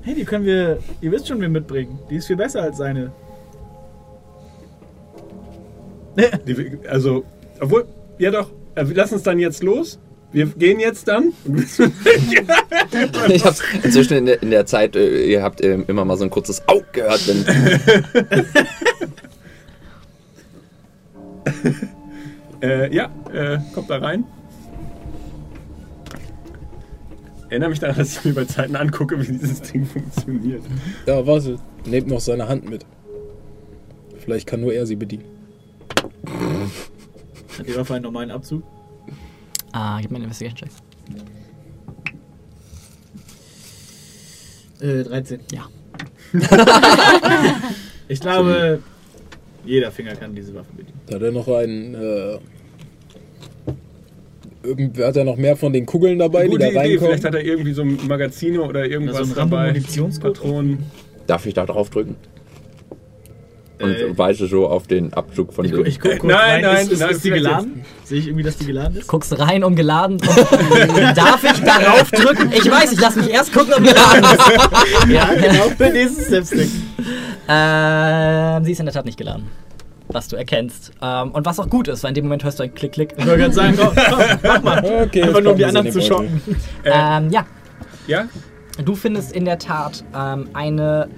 hey, 0.03 0.15
die 0.15 0.25
können 0.25 0.47
wir, 0.47 0.79
ihr 1.03 1.13
wisst 1.13 1.29
schon, 1.29 1.41
wir 1.41 1.49
mitbringen. 1.49 1.99
Die 2.09 2.17
ist 2.17 2.27
viel 2.27 2.37
besser 2.37 2.63
als 2.63 2.79
seine. 2.79 3.13
Die, 6.47 6.79
also, 6.89 7.25
obwohl, 7.61 7.85
ja 8.19 8.31
doch, 8.31 8.51
äh, 8.77 8.85
lass 8.95 9.13
uns 9.13 9.23
dann 9.25 9.39
jetzt 9.39 9.63
los. 9.63 9.99
Wir 10.33 10.47
gehen 10.47 10.81
jetzt 10.81 11.09
dann. 11.09 11.33
Ich 13.29 13.45
hab's 13.45 13.63
inzwischen 13.83 14.15
in 14.15 14.27
der, 14.27 14.43
in 14.43 14.51
der 14.51 14.67
Zeit, 14.67 14.97
äh, 14.97 15.25
ihr 15.27 15.43
habt 15.43 15.63
ähm, 15.63 15.85
immer 15.89 16.05
mal 16.05 16.17
so 16.17 16.25
ein 16.25 16.31
kurzes 16.31 16.67
Au 16.69 16.83
gehört, 16.93 17.27
wenn 17.27 17.45
äh, 22.63 22.95
ja, 22.95 23.11
äh, 23.33 23.59
kommt 23.75 23.91
da 23.91 23.99
rein. 23.99 24.25
Erinnere 27.49 27.71
mich 27.71 27.79
daran, 27.79 27.97
dass 27.97 28.19
ich 28.19 28.25
mir 28.25 28.35
bei 28.35 28.45
Zeiten 28.45 28.75
angucke, 28.75 29.21
wie 29.21 29.33
dieses 29.33 29.63
Ding 29.63 29.87
funktioniert. 29.87 30.63
Ja, 31.07 31.27
warte. 31.27 31.59
Nehmt 31.85 32.09
noch 32.09 32.21
seine 32.21 32.49
Hand 32.49 32.69
mit. 32.69 32.85
Vielleicht 34.19 34.49
kann 34.49 34.61
nur 34.61 34.73
er 34.73 34.87
sie 34.87 34.97
bedienen. 34.97 35.25
Hat 37.59 37.77
Waffe 37.77 37.95
einen 37.95 38.03
normalen 38.03 38.33
Abzug? 38.33 38.65
Ah, 39.73 39.99
gib 40.01 40.11
mir 40.11 40.17
einen 40.17 40.25
Investigation 40.25 40.69
Check. 40.69 40.71
Äh, 44.81 45.05
13. 45.05 45.41
Ja. 45.53 45.67
Ich 48.09 48.21
glaube, 48.21 48.81
jeder 49.65 49.91
Finger 49.91 50.15
kann 50.15 50.33
diese 50.33 50.55
Waffe 50.55 50.69
bedienen. 50.77 51.01
Hat 51.13 51.21
er 51.21 51.33
noch 51.33 51.49
einen. 51.49 51.95
Äh, 51.97 52.39
irgend- 54.63 54.97
hat 54.99 55.17
er 55.17 55.25
noch 55.25 55.37
mehr 55.37 55.57
von 55.57 55.73
den 55.73 55.87
Kugeln 55.87 56.21
dabei, 56.21 56.47
Gute 56.47 56.59
die 56.59 56.63
da 56.67 56.69
Idee, 56.71 56.79
reinkommen? 56.79 57.01
vielleicht 57.01 57.25
hat 57.25 57.35
er 57.35 57.45
irgendwie 57.45 57.73
so 57.73 57.83
ein 57.83 57.99
Magazine 58.07 58.63
oder 58.63 58.87
irgendwas 58.87 59.17
Also 59.17 59.33
ein 59.33 59.37
dabei. 59.51 59.57
Rambo-Munitionsgurt? 59.67 60.35
Patronen. 60.41 60.85
darf 61.27 61.47
ich 61.47 61.55
da 61.55 61.67
drauf 61.67 61.91
drücken? 61.91 62.15
Und 63.79 63.91
Äh, 63.95 64.17
weise 64.17 64.47
so 64.47 64.69
auf 64.69 64.87
den 64.87 65.13
Abzug 65.13 65.53
von 65.53 65.65
Ich, 65.67 65.73
gu- 65.73 65.83
ich 65.83 66.01
guck 66.01 66.19
kurz 66.19 66.33
Nein, 66.33 66.65
rein. 66.65 66.75
nein, 66.75 66.87
ist, 66.87 66.93
ist, 66.93 67.01
nein, 67.01 67.11
ist 67.11 67.25
die 67.25 67.31
geladen? 67.31 67.85
Sehe 68.05 68.19
ich 68.21 68.27
irgendwie, 68.29 68.43
dass 68.45 68.57
die 68.57 68.65
geladen 68.67 68.97
ist? 68.97 69.07
Guckst 69.07 69.39
rein, 69.39 69.63
um 69.65 69.77
geladen. 69.77 70.15
Und 70.17 70.23
darf 71.17 71.45
ich 71.45 71.61
darauf 71.63 72.11
drücken? 72.11 72.51
Ich 72.53 72.71
weiß, 72.71 72.93
ich 72.93 73.01
lass 73.01 73.17
mich 73.17 73.29
erst 73.31 73.53
gucken, 73.53 73.75
ob 73.75 73.85
geladen 73.85 74.25
ist. 74.25 75.09
Ja, 75.13 75.29
genau. 75.35 75.65
Für 75.77 75.91
nächsten 75.91 76.23
Stepstick. 76.25 76.71
Ähm, 77.49 78.65
sie 78.65 78.73
ist 78.73 78.81
in 78.81 78.87
der 78.87 78.95
Tat 78.95 79.05
nicht 79.05 79.19
geladen. 79.19 79.47
Was 80.09 80.29
du 80.29 80.37
erkennst. 80.37 80.93
Ähm, 81.03 81.33
und 81.33 81.45
was 81.47 81.59
auch 81.59 81.69
gut 81.69 81.89
ist, 81.89 82.03
weil 82.03 82.11
in 82.11 82.15
dem 82.15 82.25
Moment 82.25 82.45
hörst 82.45 82.59
du 82.59 82.63
ein 82.63 82.75
Klick, 82.75 82.93
Klick. 82.93 83.15
Ich 83.19 83.27
wollte 83.27 83.41
gerade 83.41 83.55
sagen, 83.55 83.77
komm, 83.79 83.95
komm, 83.95 84.21
mach 84.43 84.63
mal. 84.63 85.03
Okay, 85.05 85.23
Einfach 85.23 85.41
nur 85.43 85.53
um 85.53 85.59
die 85.59 85.65
anderen 85.65 85.91
zu 85.91 86.01
schocken. 86.01 86.41
Ähm, 86.85 87.31
ja, 87.31 87.45
Ja? 88.07 88.27
Du 88.85 88.95
findest 88.95 89.33
in 89.33 89.45
der 89.47 89.59
Tat 89.59 90.05
ähm, 90.15 90.49
eine 90.53 91.09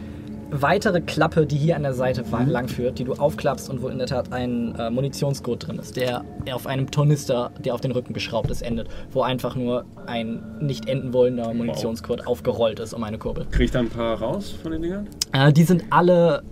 weitere 0.51 1.01
Klappe, 1.01 1.47
die 1.47 1.57
hier 1.57 1.77
an 1.77 1.83
der 1.83 1.95
Seite 1.95 2.31
wa- 2.33 2.43
lang 2.43 2.69
führt, 2.69 2.99
die 2.99 3.05
du 3.05 3.13
aufklappst 3.15 3.69
und 3.71 3.83
wo 3.83 3.89
in 3.89 3.99
der 3.99 4.07
Tat 4.07 4.33
ein 4.33 4.75
äh, 4.77 4.91
Munitionsgurt 4.91 5.67
drin 5.67 5.79
ist, 5.79 5.97
der 5.97 6.25
auf 6.53 6.67
einem 6.67 6.91
Tornister, 6.91 7.51
der 7.65 7.75
auf 7.75 7.81
den 7.81 7.93
Rücken 7.93 8.13
geschraubt 8.15 8.51
ist, 8.51 8.63
endet, 8.63 8.89
wo 9.13 9.23
einfach 9.23 9.57
nur 9.57 9.85
ein 10.07 10.43
nicht 10.61 10.89
enden 10.89 11.13
wollender 11.13 11.53
Munitionsgurt 11.53 12.27
aufgerollt 12.27 12.81
ist 12.81 12.95
um 12.95 13.05
eine 13.05 13.19
Kurbel. 13.19 13.47
Krieg 13.51 13.67
ich 13.67 13.71
da 13.71 13.81
ein 13.81 13.91
paar 13.91 14.19
raus 14.19 14.55
von 14.63 14.73
den 14.73 14.83
Dingern? 14.83 15.07
Äh, 15.33 15.53
die 15.53 15.65
sind 15.65 15.85
alle 15.91 16.43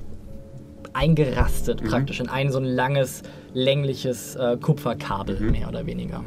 eingerastet 0.93 1.83
praktisch 1.85 2.21
in 2.21 2.29
ein 2.29 2.51
so 2.51 2.59
ein 2.59 2.65
langes, 2.65 3.23
längliches 3.55 4.35
äh, 4.37 4.57
Kupferkabel, 4.61 5.39
mehr 5.41 5.69
oder 5.69 5.85
weniger. 5.87 6.25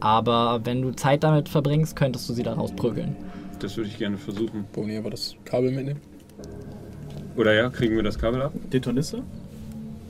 Aber 0.00 0.60
wenn 0.64 0.80
du 0.82 0.92
Zeit 0.92 1.24
damit 1.24 1.48
verbringst, 1.48 1.94
könntest 1.96 2.28
du 2.28 2.32
sie 2.32 2.42
daraus 2.42 2.72
prügeln. 2.72 3.16
Das 3.58 3.76
würde 3.76 3.90
ich 3.90 3.98
gerne 3.98 4.16
versuchen. 4.16 4.64
Wir 4.74 4.98
aber 5.00 5.10
das 5.10 5.34
Kabel 5.44 5.70
mitnehmen? 5.72 6.00
Oder 7.36 7.54
ja, 7.54 7.68
kriegen 7.70 7.96
wir 7.96 8.02
das 8.02 8.18
Kabel 8.18 8.42
ab? 8.42 8.52
Den 8.72 8.82
Tornister? 8.82 9.22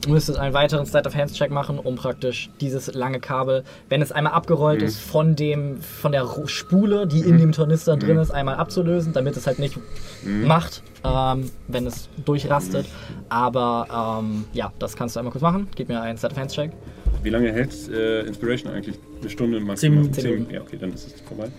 Du 0.01 0.09
müsstest 0.09 0.39
einen 0.39 0.55
weiteren 0.55 0.87
Slide 0.87 1.07
of 1.07 1.15
Hands 1.15 1.31
Check 1.31 1.51
machen, 1.51 1.77
um 1.77 1.95
praktisch 1.95 2.49
dieses 2.59 2.91
lange 2.95 3.19
Kabel, 3.19 3.63
wenn 3.87 4.01
es 4.01 4.11
einmal 4.11 4.33
abgerollt 4.33 4.81
ist, 4.81 4.99
von 4.99 5.35
dem 5.35 5.79
von 5.79 6.11
der 6.11 6.27
Spule, 6.47 7.05
die 7.05 7.19
in 7.19 7.37
dem 7.37 7.51
Tornister 7.51 7.97
drin 7.97 8.17
ist, 8.17 8.31
einmal 8.31 8.55
abzulösen, 8.55 9.13
damit 9.13 9.37
es 9.37 9.45
halt 9.45 9.59
nicht 9.59 9.77
macht, 10.23 10.81
ähm, 11.03 11.51
wenn 11.67 11.85
es 11.85 12.09
durchrastet. 12.25 12.87
Aber 13.29 14.21
ähm, 14.23 14.45
ja, 14.53 14.73
das 14.79 14.95
kannst 14.95 15.15
du 15.15 15.19
einmal 15.19 15.31
kurz 15.31 15.43
machen. 15.43 15.67
Gib 15.75 15.87
mir 15.87 16.01
einen 16.01 16.17
Slide 16.17 16.33
of 16.33 16.39
Hands 16.39 16.53
Check. 16.53 16.71
Wie 17.21 17.29
lange 17.29 17.51
hält 17.51 17.71
äh, 17.89 18.21
Inspiration 18.21 18.73
eigentlich? 18.73 18.97
Eine 19.19 19.29
Stunde 19.29 19.57
Zehn 19.59 19.67
maximal? 19.67 19.97
Minuten. 19.97 20.13
Zehn 20.15 20.31
Minuten. 20.31 20.53
Ja, 20.53 20.61
okay, 20.61 20.77
dann 20.81 20.91
ist 20.93 21.05
es 21.05 21.21
vorbei. 21.21 21.49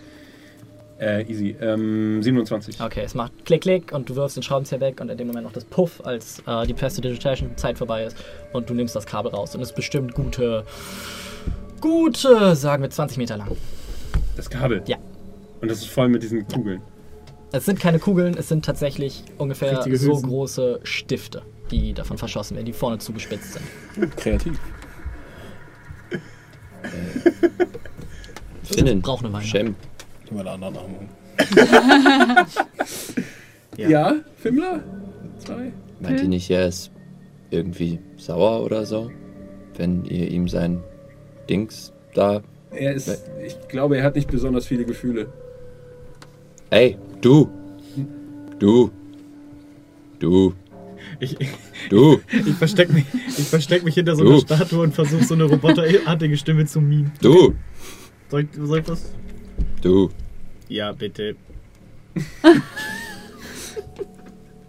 Äh, 1.02 1.28
easy. 1.28 1.56
Ähm, 1.60 2.22
27. 2.22 2.80
Okay, 2.80 3.02
es 3.04 3.16
macht 3.16 3.32
Klick, 3.44 3.62
Klick 3.62 3.92
und 3.92 4.08
du 4.08 4.14
wirfst 4.14 4.36
den 4.36 4.44
Schraubenzieher 4.44 4.80
weg 4.80 5.00
und 5.00 5.08
in 5.08 5.18
dem 5.18 5.26
Moment 5.26 5.44
noch 5.44 5.52
das 5.52 5.64
Puff, 5.64 6.00
als 6.04 6.40
äh, 6.46 6.64
die 6.64 6.74
Prestidigitation 6.74 7.56
Zeit 7.56 7.76
vorbei 7.76 8.04
ist 8.04 8.16
und 8.52 8.70
du 8.70 8.74
nimmst 8.74 8.94
das 8.94 9.04
Kabel 9.04 9.32
raus 9.32 9.56
und 9.56 9.62
es 9.62 9.70
ist 9.70 9.74
bestimmt 9.74 10.14
gute, 10.14 10.64
gute, 11.80 12.54
sagen 12.54 12.84
wir 12.84 12.90
20 12.90 13.18
Meter 13.18 13.36
lang. 13.36 13.50
Das 14.36 14.48
Kabel? 14.48 14.84
Ja. 14.86 14.98
Und 15.60 15.68
das 15.72 15.78
ist 15.78 15.88
voll 15.88 16.08
mit 16.08 16.22
diesen 16.22 16.46
Kugeln. 16.46 16.80
Es 17.50 17.64
sind 17.64 17.80
keine 17.80 17.98
Kugeln, 17.98 18.36
es 18.38 18.48
sind 18.48 18.64
tatsächlich 18.64 19.24
ungefähr 19.38 19.82
so 19.96 20.12
große 20.12 20.78
Stifte, 20.84 21.42
die 21.72 21.94
davon 21.94 22.16
verschossen 22.16 22.54
werden, 22.54 22.66
die 22.66 22.72
vorne 22.72 22.98
zugespitzt 22.98 23.54
sind. 23.54 24.16
Kreativ. 24.16 24.56
Finnen. 28.62 29.02
Braucht 29.02 29.24
eine 29.24 29.32
Weile. 29.32 29.74
Shem. 30.32 30.38
Ich 30.38 30.44
meine 30.44 30.50
anderen 30.50 30.74
Namen. 30.74 31.08
Ja. 33.78 33.88
Ja, 33.88 34.16
Fimmler? 34.36 34.82
Zwei? 35.38 35.72
Meint 36.00 36.20
ihr 36.20 36.28
nicht, 36.28 36.50
er 36.50 36.66
ist 36.68 36.90
irgendwie 37.50 38.00
sauer 38.18 38.62
oder 38.62 38.84
so? 38.84 39.10
Wenn 39.78 40.04
ihr 40.04 40.30
ihm 40.30 40.46
sein 40.46 40.82
Dings 41.48 41.90
da. 42.14 42.42
Er 42.70 42.92
ist. 42.92 43.08
Ich 43.46 43.56
glaube, 43.68 43.96
er 43.96 44.04
hat 44.04 44.14
nicht 44.16 44.30
besonders 44.30 44.66
viele 44.66 44.84
Gefühle. 44.84 45.28
Ey, 46.68 46.98
du! 47.22 47.48
Du! 48.58 48.90
Du! 50.18 50.52
Ich, 51.18 51.36
Du! 51.88 52.20
ich 52.46 52.54
verstecke 52.54 52.92
mich, 52.92 53.04
ich 53.26 53.44
versteck 53.48 53.84
mich 53.84 53.94
hinter 53.94 54.16
so 54.16 54.24
Du. 54.24 54.30
einer 54.32 54.40
Statue 54.40 54.80
und 54.82 54.94
versuche 54.94 55.24
so 55.24 55.34
eine 55.34 55.44
roboterartige 55.44 56.36
Stimme 56.36 56.66
zu 56.66 56.80
mimen. 56.80 57.10
Du! 57.22 57.54
Soll 58.28 58.42
ich, 58.42 58.48
soll 58.54 58.78
ich 58.80 58.88
was? 58.88 59.12
Du! 59.80 60.10
Ja, 60.68 60.92
bitte. 60.92 61.36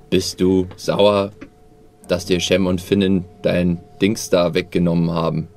Bist 0.09 0.41
du 0.41 0.67
sauer, 0.75 1.31
dass 2.07 2.25
dir 2.25 2.39
Shem 2.39 2.67
und 2.67 2.81
Finnen 2.81 3.25
dein 3.41 3.79
Dings 4.01 4.29
da 4.29 4.53
weggenommen 4.53 5.11
haben? 5.11 5.47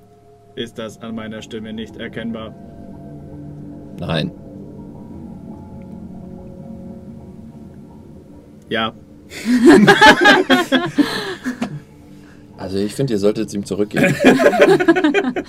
Ist 0.55 0.79
das 0.79 1.01
an 1.03 1.15
meiner 1.15 1.43
Stimme 1.43 1.73
nicht 1.73 1.97
erkennbar? 1.97 2.55
Nein. 3.99 4.31
Ja. 8.69 8.93
Also 12.59 12.79
ich 12.79 12.95
finde, 12.95 13.13
ihr 13.13 13.19
solltet 13.19 13.49
es 13.49 13.55
ihm 13.55 13.67
zurückgeben. 13.67 14.15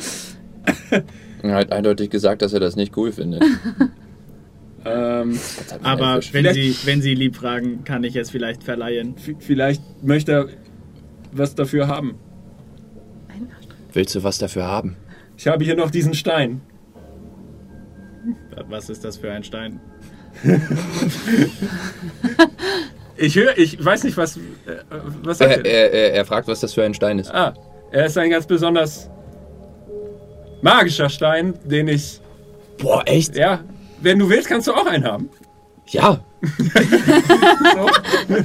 er 1.44 1.54
hat 1.56 1.72
eindeutig 1.72 2.10
gesagt, 2.10 2.42
dass 2.42 2.54
er 2.54 2.60
das 2.60 2.76
nicht 2.76 2.96
cool 2.98 3.12
findet. 3.12 3.44
Ähm, 4.86 5.38
Aber 5.84 6.22
wenn 6.32 6.54
Sie, 6.54 6.74
wenn 6.86 7.02
Sie 7.02 7.14
lieb 7.14 7.36
fragen, 7.36 7.84
kann 7.84 8.06
ich 8.06 8.16
es 8.16 8.30
vielleicht 8.30 8.64
verleihen. 8.64 9.16
vielleicht 9.40 9.82
möchte 10.02 10.32
er 10.32 10.46
was 11.34 11.56
dafür 11.56 11.88
haben. 11.90 12.16
Willst 13.92 14.16
du 14.16 14.24
was 14.24 14.38
dafür 14.38 14.66
haben? 14.66 14.96
Ich 15.36 15.48
habe 15.48 15.66
hier 15.66 15.76
noch 15.76 15.92
diesen 15.92 16.14
Stein. 16.14 16.62
Was 18.70 18.90
ist 18.90 19.04
das 19.04 19.18
für 19.18 19.30
ein 19.30 19.44
Stein? 19.44 19.82
Ich 23.20 23.36
höre, 23.36 23.58
ich 23.58 23.84
weiß 23.84 24.04
nicht, 24.04 24.16
was. 24.16 24.38
Äh, 24.38 24.42
was 25.24 25.42
Er, 25.42 25.50
sagt 25.50 25.66
er? 25.66 25.74
er, 25.74 25.92
er, 25.92 26.14
er 26.14 26.26
fragt, 26.26 26.48
was 26.48 26.60
das 26.60 26.76
für 26.76 26.84
ein 26.84 26.94
Stein 26.94 27.18
ist. 27.18 27.34
Ah, 27.34 27.56
er 27.92 28.06
ist 28.06 28.18
ein 28.18 28.30
ganz 28.30 28.46
besonders 28.46 29.10
magischer 30.62 31.10
Stein, 31.10 31.54
den 31.64 31.88
ich. 31.88 32.20
Boah, 32.78 33.04
echt? 33.06 33.36
Ja, 33.36 33.62
wenn 34.02 34.20
du 34.20 34.30
willst, 34.30 34.48
kannst 34.48 34.68
du 34.68 34.74
auch 34.74 34.86
einen 34.86 35.04
haben. 35.04 35.30
Ja. 35.88 36.20
So. 37.74 37.90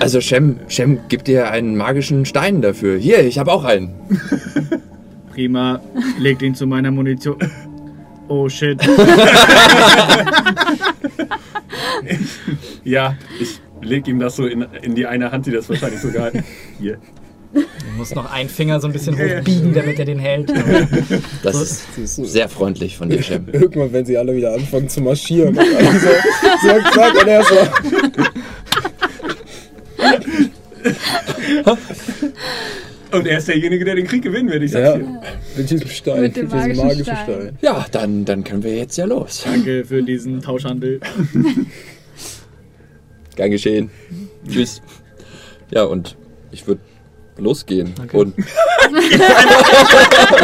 Also 0.00 0.20
Shem, 0.20 0.60
Shem 0.68 1.08
gibt 1.08 1.28
dir 1.28 1.50
einen 1.50 1.78
magischen 1.78 2.26
Stein 2.26 2.60
dafür. 2.60 2.98
Hier, 2.98 3.24
ich 3.24 3.38
habe 3.38 3.50
auch 3.50 3.64
einen. 3.64 3.94
Prima. 5.32 5.80
Legt 6.18 6.42
ihn 6.42 6.54
zu 6.54 6.66
meiner 6.66 6.90
Munition. 6.90 7.38
Oh 8.28 8.50
shit. 8.50 8.78
Ja, 12.84 13.16
ich 13.40 13.60
leg 13.82 14.06
ihm 14.06 14.20
das 14.20 14.36
so 14.36 14.46
in, 14.46 14.62
in 14.82 14.94
die 14.94 15.06
eine 15.06 15.32
Hand, 15.32 15.46
die 15.46 15.50
das 15.50 15.68
wahrscheinlich 15.68 16.00
so 16.00 16.10
gehalten. 16.10 16.44
Hier. 16.78 16.98
Du 17.56 17.96
musst 17.96 18.14
noch 18.14 18.30
einen 18.30 18.48
Finger 18.48 18.80
so 18.80 18.86
ein 18.86 18.92
bisschen 18.92 19.16
hochbiegen, 19.18 19.72
damit 19.74 19.98
er 19.98 20.04
den 20.04 20.18
hält. 20.18 20.50
Das 21.42 21.54
So- 21.56 21.62
ist 21.62 21.82
Das 21.90 21.98
ist 22.04 22.16
so. 22.16 22.24
sehr 22.24 22.48
freundlich 22.48 22.96
von 22.96 23.08
dir, 23.08 23.22
Shem. 23.22 23.46
Irgendwann, 23.50 23.92
wenn 23.92 24.04
sie 24.04 24.18
alle 24.18 24.34
wieder 24.36 24.52
anfangen 24.52 24.88
zu 24.88 25.00
marschieren. 25.00 25.58
Also, 25.58 26.08
sagt, 26.62 26.94
sagt 26.94 27.22
und 27.22 27.28
er 27.28 27.42
so. 27.42 27.56
Und 33.12 33.26
er 33.26 33.38
ist 33.38 33.48
derjenige, 33.48 33.84
der 33.84 33.94
den 33.94 34.06
Krieg 34.06 34.22
gewinnen 34.22 34.50
wird, 34.50 34.62
ich 34.62 34.72
sag's 34.72 34.88
Ja, 34.88 34.96
dir. 34.98 35.20
mit 35.56 35.70
diesem 35.70 35.88
Stein, 35.88 36.20
Mit 36.22 36.36
dem 36.36 36.44
mit 36.44 36.52
diesem 36.52 36.58
magischen 36.58 36.84
magischen 36.86 37.04
Stein. 37.04 37.24
Stein. 37.24 37.58
Ja, 37.62 37.86
dann, 37.92 38.24
dann 38.24 38.44
können 38.44 38.62
wir 38.62 38.74
jetzt 38.76 38.96
ja 38.98 39.04
los. 39.06 39.42
Danke 39.44 39.84
für 39.84 40.02
diesen 40.02 40.40
Tauschhandel. 40.42 41.00
Gern 43.36 43.50
geschehen. 43.50 43.90
Tschüss. 44.48 44.82
Ja, 45.70 45.84
und 45.84 46.16
ich 46.50 46.66
würde 46.66 46.80
losgehen 47.38 47.94
Okay. 48.02 48.16
und, 48.16 48.34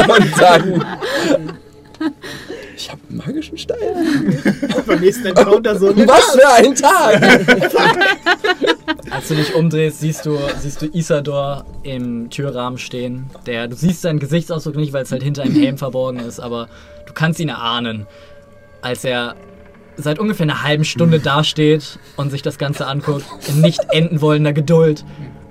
und 0.08 0.36
sagen, 0.36 0.84
ich 2.76 2.90
habe 2.90 3.00
einen 3.08 3.18
magischen 3.18 3.58
Stein. 3.58 3.78
Beim 4.86 5.00
nächsten 5.00 5.26
Encounter 5.26 5.78
so. 5.78 5.96
Was 5.96 6.30
für 6.32 6.48
ein 6.48 6.74
Tag! 6.74 7.22
Als 9.10 9.28
du 9.28 9.34
dich 9.34 9.54
umdrehst, 9.54 10.00
siehst 10.00 10.26
du, 10.26 10.38
siehst 10.58 10.82
du 10.82 10.86
Isador 10.86 11.64
im 11.82 12.28
Türrahmen 12.30 12.78
stehen. 12.78 13.30
Der, 13.46 13.68
du 13.68 13.76
siehst 13.76 14.02
seinen 14.02 14.18
Gesichtsausdruck 14.18 14.76
nicht, 14.76 14.92
weil 14.92 15.02
es 15.04 15.12
halt 15.12 15.22
hinter 15.22 15.42
einem 15.42 15.54
Helm 15.54 15.78
verborgen 15.78 16.18
ist, 16.20 16.40
aber 16.40 16.68
du 17.06 17.12
kannst 17.12 17.38
ihn 17.40 17.48
erahnen, 17.50 18.06
als 18.80 19.04
er 19.04 19.36
seit 19.96 20.18
ungefähr 20.18 20.44
einer 20.44 20.62
halben 20.62 20.84
Stunde 20.84 21.20
dasteht 21.20 21.98
und 22.16 22.30
sich 22.30 22.42
das 22.42 22.58
Ganze 22.58 22.86
anguckt, 22.86 23.24
in 23.48 23.60
nicht 23.60 23.80
enden 23.90 24.20
wollender 24.22 24.52
Geduld 24.54 25.04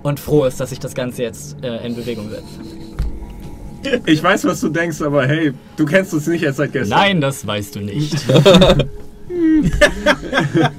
und 0.03 0.19
froh 0.19 0.45
ist, 0.45 0.59
dass 0.59 0.69
sich 0.69 0.79
das 0.79 0.93
Ganze 0.93 1.23
jetzt 1.23 1.63
äh, 1.63 1.85
in 1.85 1.95
Bewegung 1.95 2.29
setzt. 2.29 2.59
Ich 4.05 4.21
weiß, 4.21 4.45
was 4.45 4.61
du 4.61 4.69
denkst, 4.69 5.01
aber 5.01 5.27
hey, 5.27 5.53
du 5.75 5.85
kennst 5.85 6.13
uns 6.13 6.27
nicht 6.27 6.43
erst 6.43 6.57
seit 6.57 6.71
gestern. 6.71 6.99
Nein, 6.99 7.21
das 7.21 7.45
weißt 7.45 7.75
du 7.75 7.79
nicht. 7.79 8.15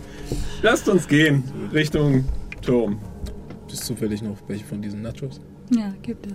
Lasst 0.62 0.88
uns 0.88 1.08
gehen 1.08 1.42
Richtung 1.72 2.24
Turm. 2.60 2.98
Bist 3.68 3.84
zufällig 3.84 4.22
noch 4.22 4.36
welche 4.46 4.64
von 4.64 4.80
diesen 4.80 5.02
Nachos? 5.02 5.40
Ja, 5.70 5.92
gibt 6.02 6.26
es. 6.26 6.34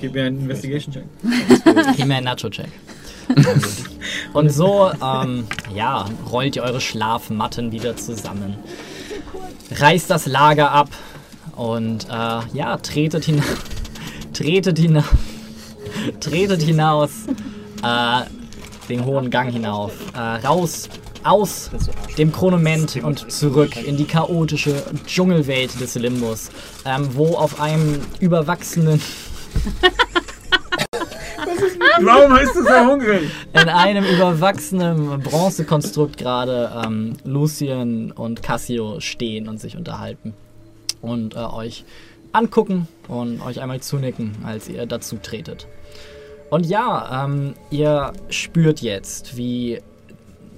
Gib 0.00 0.14
mir 0.14 0.24
einen 0.24 0.40
Investigation-Check. 0.40 1.04
Gib 1.96 2.06
mir 2.06 2.16
einen 2.16 2.24
Nacho-Check. 2.24 2.70
Und 4.32 4.50
so, 4.50 4.90
ähm, 5.02 5.46
ja, 5.74 6.06
rollt 6.30 6.56
ihr 6.56 6.62
eure 6.62 6.80
Schlafmatten 6.80 7.72
wieder 7.72 7.96
zusammen. 7.96 8.56
Reißt 9.70 10.10
das 10.10 10.26
Lager 10.26 10.72
ab 10.72 10.88
und, 11.56 12.06
äh, 12.08 12.40
ja, 12.52 12.76
tretet 12.76 13.24
hinaus. 13.24 13.46
tretet 14.32 14.78
hinaus. 14.78 15.04
tretet 16.20 16.62
hinaus. 16.62 17.10
Äh, 17.82 18.22
den 18.88 19.04
hohen 19.04 19.30
Gang 19.30 19.52
hinauf. 19.52 19.92
Äh, 20.14 20.46
raus 20.46 20.88
aus 21.24 21.70
dem 22.18 22.30
Chronoment 22.30 23.02
und 23.02 23.30
zurück 23.32 23.76
in 23.76 23.96
die 23.96 24.04
chaotische 24.04 24.82
Dschungelwelt 25.06 25.80
des 25.80 25.96
Limbus, 25.96 26.50
ähm, 26.84 27.08
wo 27.14 27.34
auf 27.34 27.60
einem 27.60 28.00
überwachsenen 28.20 29.00
Warum 32.00 32.32
heißt 32.34 32.54
du 32.54 32.62
so 32.62 32.90
hungrig? 32.90 33.30
in 33.52 33.68
einem 33.68 34.04
überwachsenen 34.04 35.20
Bronzekonstrukt 35.20 36.16
gerade 36.18 36.70
ähm, 36.84 37.14
Lucien 37.24 38.12
und 38.12 38.42
Cassio 38.42 39.00
stehen 39.00 39.48
und 39.48 39.58
sich 39.58 39.76
unterhalten. 39.76 40.34
Und 41.00 41.34
äh, 41.34 41.38
euch 41.38 41.84
angucken 42.32 42.88
und 43.08 43.40
euch 43.40 43.60
einmal 43.60 43.80
zunicken, 43.80 44.36
als 44.44 44.68
ihr 44.68 44.86
dazu 44.86 45.16
tretet. 45.16 45.66
Und 46.50 46.66
ja, 46.66 47.24
ähm, 47.24 47.54
ihr 47.70 48.12
spürt 48.28 48.80
jetzt, 48.80 49.36
wie 49.36 49.80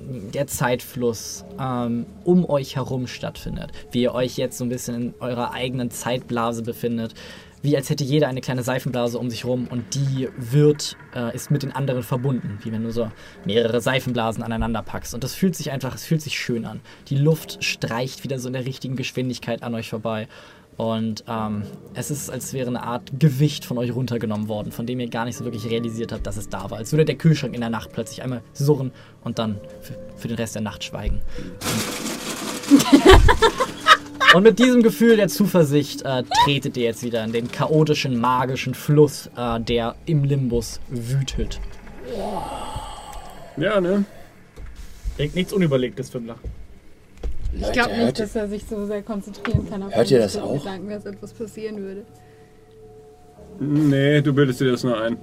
der 0.09 0.47
Zeitfluss 0.47 1.45
ähm, 1.61 2.07
um 2.25 2.49
euch 2.49 2.77
herum 2.77 3.07
stattfindet. 3.07 3.73
Wie 3.91 4.03
ihr 4.03 4.15
euch 4.15 4.37
jetzt 4.37 4.59
so 4.59 4.65
ein 4.65 4.69
bisschen 4.69 4.95
in 4.95 5.15
eurer 5.21 5.53
eigenen 5.53 5.91
Zeitblase 5.91 6.63
befindet. 6.63 7.15
Wie 7.63 7.77
als 7.77 7.91
hätte 7.91 8.05
jeder 8.05 8.29
eine 8.29 8.41
kleine 8.41 8.63
Seifenblase 8.63 9.19
um 9.19 9.31
sich 9.31 9.45
rum 9.45 9.67
und 9.69 9.95
die 9.95 10.29
wird, 10.37 10.97
äh, 11.15 11.35
ist 11.35 11.51
mit 11.51 11.63
den 11.63 11.73
anderen 11.73 12.03
verbunden. 12.03 12.59
Wie 12.63 12.73
wenn 12.73 12.85
du 12.85 12.93
so 12.93 13.11
mehrere 13.45 13.81
Seifenblasen 13.81 14.43
aneinander 14.43 14.83
packst. 14.83 15.15
Und 15.15 15.25
das 15.25 15.35
fühlt 15.35 15.57
sich 15.57 15.71
einfach, 15.71 15.95
es 15.95 16.05
fühlt 16.05 16.23
sich 16.23 16.39
schön 16.39 16.65
an. 16.65 16.81
Die 17.09 17.17
Luft 17.17 17.65
streicht 17.65 18.23
wieder 18.25 18.39
so 18.39 18.49
in 18.49 18.53
der 18.53 18.65
richtigen 18.65 18.97
Geschwindigkeit 18.97 19.63
an 19.63 19.75
euch 19.75 19.91
vorbei. 19.91 20.29
Und 20.77 21.25
ähm, 21.27 21.65
es 21.95 22.13
ist, 22.13 22.31
als 22.31 22.53
wäre 22.53 22.69
eine 22.69 22.85
Art 22.85 23.11
Gewicht 23.19 23.65
von 23.65 23.79
euch 23.79 23.93
runtergenommen 23.93 24.47
worden, 24.47 24.71
von 24.71 24.87
dem 24.87 25.01
ihr 25.01 25.09
gar 25.09 25.25
nicht 25.25 25.37
so 25.37 25.45
wirklich 25.45 25.69
realisiert 25.69 26.13
habt, 26.13 26.25
dass 26.25 26.37
es 26.37 26.49
da 26.49 26.71
war. 26.71 26.79
Als 26.79 26.93
würde 26.93 27.05
der 27.05 27.17
Kühlschrank 27.17 27.53
in 27.53 27.61
der 27.61 27.69
Nacht 27.69 27.91
plötzlich 27.93 28.23
einmal 28.23 28.43
surren 28.53 28.93
und 29.25 29.41
dann 29.41 29.61
für, 29.81 29.95
für 30.17 30.29
den 30.29 30.37
Rest 30.37 30.55
der 30.55 30.63
Nacht 30.63 30.85
schweigen. 30.85 31.21
Und 34.35 34.43
mit 34.43 34.59
diesem 34.59 34.83
Gefühl 34.83 35.17
der 35.17 35.29
Zuversicht 35.29 36.03
äh, 36.03 36.23
tretet 36.45 36.77
ihr 36.77 36.85
jetzt 36.85 37.03
wieder 37.03 37.25
in 37.25 37.33
den 37.33 37.51
chaotischen, 37.51 38.21
magischen 38.21 38.75
Fluss, 38.75 39.31
äh, 39.37 39.61
der 39.61 39.95
im 40.05 40.25
Limbus 40.25 40.81
wütet. 40.89 41.61
Ja, 43.57 43.81
ne? 43.81 44.05
Denkt 45.19 45.35
nichts 45.35 45.53
Unüberlegtes, 45.53 46.11
Fimmler. 46.11 46.37
Ich 47.59 47.73
glaube 47.73 47.97
nicht, 47.97 48.21
dass 48.21 48.37
er 48.37 48.49
sich 48.49 48.65
so 48.67 48.87
sehr 48.87 49.03
konzentrieren 49.03 49.69
kann 49.69 49.83
auf 49.83 49.95
Hört 49.95 50.11
ihr 50.11 50.19
das 50.19 50.37
auch? 50.37 50.59
Gedanken, 50.59 50.91
dass 50.91 51.07
etwas 51.07 51.33
passieren 51.33 51.79
würde. 51.79 52.05
Nee, 53.59 54.21
du 54.21 54.33
bildest 54.33 54.61
dir 54.61 54.71
das 54.71 54.85
nur 54.85 55.01
ein. 55.01 55.17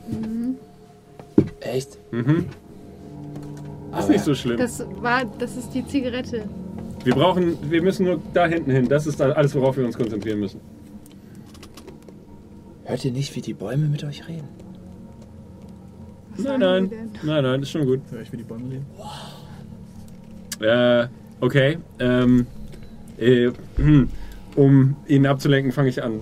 Echt? 1.61 1.97
Mhm. 2.11 2.47
Ist 3.97 4.09
nicht 4.09 4.23
so 4.23 4.35
schlimm. 4.35 4.57
Das 4.57 4.83
war, 4.99 5.23
das 5.39 5.55
ist 5.55 5.69
die 5.73 5.85
Zigarette. 5.87 6.43
Wir 7.05 7.13
brauchen, 7.13 7.57
wir 7.69 7.83
müssen 7.83 8.07
nur 8.07 8.19
da 8.33 8.47
hinten 8.47 8.71
hin. 8.71 8.89
Das 8.89 9.05
ist 9.05 9.21
alles, 9.21 9.53
worauf 9.53 9.77
wir 9.77 9.85
uns 9.85 9.95
konzentrieren 9.95 10.39
müssen. 10.39 10.59
Hört 12.83 13.05
ihr 13.05 13.11
nicht, 13.11 13.35
wie 13.35 13.41
die 13.41 13.53
Bäume 13.53 13.87
mit 13.87 14.03
euch 14.03 14.27
reden? 14.27 14.47
Was 16.35 16.45
Nein, 16.45 16.59
nein. 16.59 16.91
Nein, 17.21 17.43
nein, 17.43 17.61
ist 17.61 17.69
schon 17.69 17.85
gut. 17.85 18.01
Hör 18.09 18.21
ich, 18.21 18.31
wie 18.31 18.37
die 18.37 18.43
Bäume 18.43 18.71
reden. 18.71 18.85
Äh, 20.61 21.07
okay. 21.41 21.77
Ähm, 21.99 22.47
äh, 23.19 23.51
hm. 23.77 24.09
um 24.55 24.95
ihn 25.07 25.27
abzulenken, 25.27 25.71
fange 25.71 25.89
ich 25.89 26.01
an. 26.01 26.21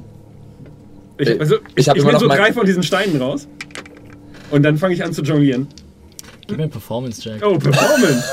Ich, 1.18 1.30
Äh, 1.30 1.40
also, 1.40 1.56
ich 1.76 1.88
ich, 1.88 1.96
ich 1.96 2.04
noch 2.04 2.20
so 2.20 2.28
drei 2.28 2.52
von 2.52 2.66
diesen 2.66 2.84
Steinen 2.84 3.22
raus. 3.22 3.48
Und 4.52 4.64
dann 4.64 4.78
fange 4.78 4.96
ich 4.96 5.04
an 5.04 5.14
zu 5.14 5.22
jonglieren. 5.22 5.68
Gib 6.46 6.58
mir 6.58 6.64
einen 6.64 6.72
Performance-Check. 6.72 7.42
Oh, 7.46 7.58
Performance! 7.58 8.26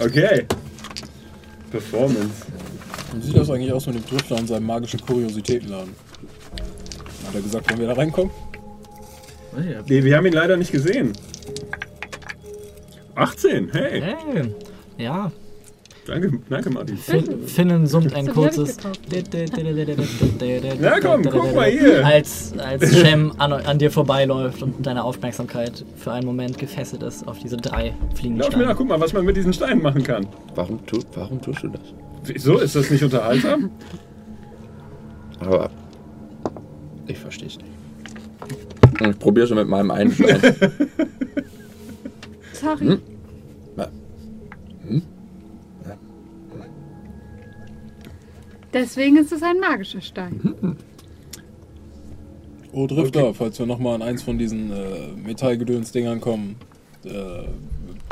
Okay. 0.00 0.46
Performance. 1.74 2.46
Wie 3.14 3.20
sieht 3.20 3.36
das 3.36 3.50
eigentlich 3.50 3.72
aus 3.72 3.86
mit 3.86 3.96
dem 3.96 4.06
Drifter 4.06 4.36
und 4.36 4.46
seinem 4.46 4.64
magischen 4.64 5.00
Kuriositätenladen? 5.00 5.92
Hat 7.26 7.34
er 7.34 7.40
gesagt, 7.40 7.68
wenn 7.68 7.80
wir 7.80 7.88
da 7.88 7.94
reinkommen? 7.94 8.32
Ja. 9.56 9.82
Nee, 9.88 10.04
wir 10.04 10.16
haben 10.16 10.26
ihn 10.26 10.34
leider 10.34 10.56
nicht 10.56 10.70
gesehen. 10.70 11.12
18, 13.16 13.70
hey. 13.72 14.00
Hey, 14.00 14.54
ja, 14.98 15.32
Danke, 16.06 16.38
danke 16.50 16.70
Martin. 16.70 16.98
Fin 16.98 17.46
Finnen 17.46 17.86
summt 17.86 18.14
ein 18.14 18.26
kurzes. 18.26 18.76
Na 20.80 21.00
komm, 21.02 21.22
guck 21.22 21.54
mal 21.54 21.70
hier. 21.70 22.04
Als, 22.04 22.52
als 22.58 22.94
Shem 22.94 23.32
an, 23.38 23.52
an 23.52 23.78
dir 23.78 23.90
vorbeiläuft 23.90 24.62
und 24.62 24.86
deine 24.86 25.02
Aufmerksamkeit 25.02 25.84
für 25.96 26.12
einen 26.12 26.26
Moment 26.26 26.58
gefesselt 26.58 27.02
ist 27.02 27.26
auf 27.26 27.38
diese 27.38 27.56
drei 27.56 27.94
fliegenden 28.14 28.42
Lauf 28.42 28.50
mir 28.50 28.56
nach, 28.58 28.64
Steine. 28.64 28.74
guck 28.76 28.88
mal, 28.88 29.00
was 29.00 29.12
man 29.14 29.24
mit 29.24 29.36
diesen 29.36 29.52
Steinen 29.54 29.82
machen 29.82 30.02
kann. 30.02 30.26
Warum, 30.54 30.84
tu, 30.84 31.00
warum 31.14 31.40
tust 31.40 31.62
du 31.62 31.68
das? 31.68 31.80
Wieso? 32.24 32.58
Ist 32.58 32.76
das 32.76 32.90
nicht 32.90 33.02
unterhaltsam? 33.02 33.70
Aber 35.40 35.70
ich 37.06 37.18
verstehe 37.18 37.48
es 37.48 37.56
nicht. 37.58 37.70
Und 39.00 39.10
Ich 39.10 39.18
probiere 39.18 39.46
schon 39.46 39.56
mit 39.56 39.68
meinem 39.68 39.90
einen 39.90 40.12
Stein. 40.12 40.40
Sorry. 42.52 42.86
Hm? 42.86 43.13
Deswegen 48.74 49.16
ist 49.16 49.32
es 49.32 49.42
ein 49.42 49.58
magischer 49.60 50.00
Stein. 50.02 50.76
Oh, 52.72 52.86
Drifter, 52.88 53.32
falls 53.32 53.58
wir 53.58 53.66
nochmal 53.66 53.94
an 53.94 54.02
eins 54.02 54.22
von 54.22 54.36
diesen 54.36 54.72
äh, 54.72 55.12
Metallgedöns-Dingern 55.24 56.20
kommen, 56.20 56.56
äh, 57.04 57.44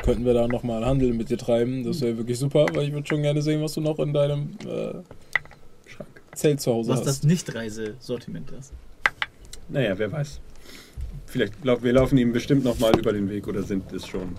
könnten 0.04 0.24
wir 0.24 0.34
da 0.34 0.46
nochmal 0.46 0.84
Handel 0.86 1.12
mit 1.14 1.30
dir 1.30 1.38
treiben. 1.38 1.82
Das 1.84 2.00
wäre 2.00 2.16
wirklich 2.16 2.38
super, 2.38 2.66
weil 2.72 2.86
ich 2.86 2.92
würde 2.92 3.06
schon 3.08 3.22
gerne 3.22 3.42
sehen, 3.42 3.60
was 3.60 3.72
du 3.74 3.80
noch 3.80 3.98
in 3.98 4.12
deinem 4.12 4.50
äh, 4.64 4.94
Zelt 6.34 6.60
zu 6.60 6.72
Hause 6.72 6.90
Was 6.92 7.00
hast. 7.00 7.06
das 7.06 7.22
Nicht-Reisesortiment 7.24 8.52
ist. 8.52 8.72
Naja, 9.68 9.98
wer 9.98 10.12
weiß. 10.12 10.40
Vielleicht 11.26 11.64
lau 11.64 11.82
wir 11.82 11.92
laufen 11.92 12.16
ihm 12.18 12.32
bestimmt 12.32 12.62
noch 12.64 12.78
mal 12.78 12.96
über 12.96 13.12
den 13.12 13.28
Weg 13.28 13.48
oder 13.48 13.62
sind 13.62 13.92
es 13.92 14.06
schon. 14.06 14.36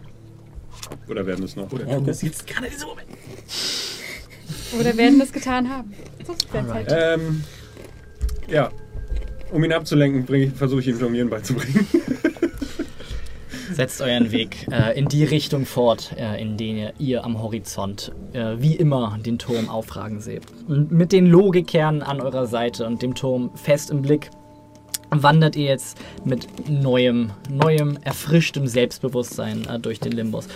Oder 1.09 1.25
werden 1.25 1.43
es 1.43 1.55
noch. 1.55 1.71
Oder 1.71 1.85
Okay. 1.87 2.09
es 2.09 2.21
jetzt 2.21 2.47
gerade 2.47 2.67
in 2.67 2.71
diesem 2.73 2.87
Moment. 2.87 3.07
Oder 4.79 4.97
werden 4.97 5.19
das 5.19 5.31
getan 5.31 5.69
haben. 5.69 5.93
So. 6.25 6.33
Zeit. 6.33 6.87
Ähm, 6.89 7.43
ja. 8.47 8.71
Um 9.51 9.63
ihn 9.63 9.71
abzulenken, 9.71 10.25
bring 10.25 10.43
ich- 10.43 10.53
versuche 10.53 10.79
ich 10.81 10.87
ihm 10.87 10.99
Jonglieren 10.99 11.29
beizubringen. 11.29 11.87
Setzt 13.71 14.01
euren 14.01 14.31
Weg 14.31 14.67
äh, 14.71 14.97
in 14.97 15.07
die 15.07 15.23
Richtung 15.23 15.65
fort, 15.65 16.13
äh, 16.17 16.41
in 16.41 16.57
der 16.57 16.93
ihr 16.99 17.23
am 17.23 17.41
Horizont 17.41 18.11
äh, 18.33 18.55
wie 18.57 18.75
immer 18.75 19.17
den 19.23 19.39
Turm 19.39 19.69
aufragen 19.69 20.21
seht. 20.21 20.43
Und 20.67 20.91
mit 20.91 21.11
den 21.11 21.25
Logikkernen 21.27 22.03
an 22.03 22.21
eurer 22.21 22.45
Seite 22.45 22.85
und 22.85 23.01
dem 23.01 23.15
Turm 23.15 23.51
fest 23.55 23.89
im 23.89 24.01
Blick 24.01 24.29
wandert 25.09 25.55
ihr 25.55 25.65
jetzt 25.65 25.97
mit 26.25 26.47
neuem, 26.69 27.31
neuem, 27.49 27.97
erfrischtem 28.03 28.67
Selbstbewusstsein 28.67 29.67
äh, 29.67 29.79
durch 29.79 29.99
den 29.99 30.11
Limbus. 30.11 30.47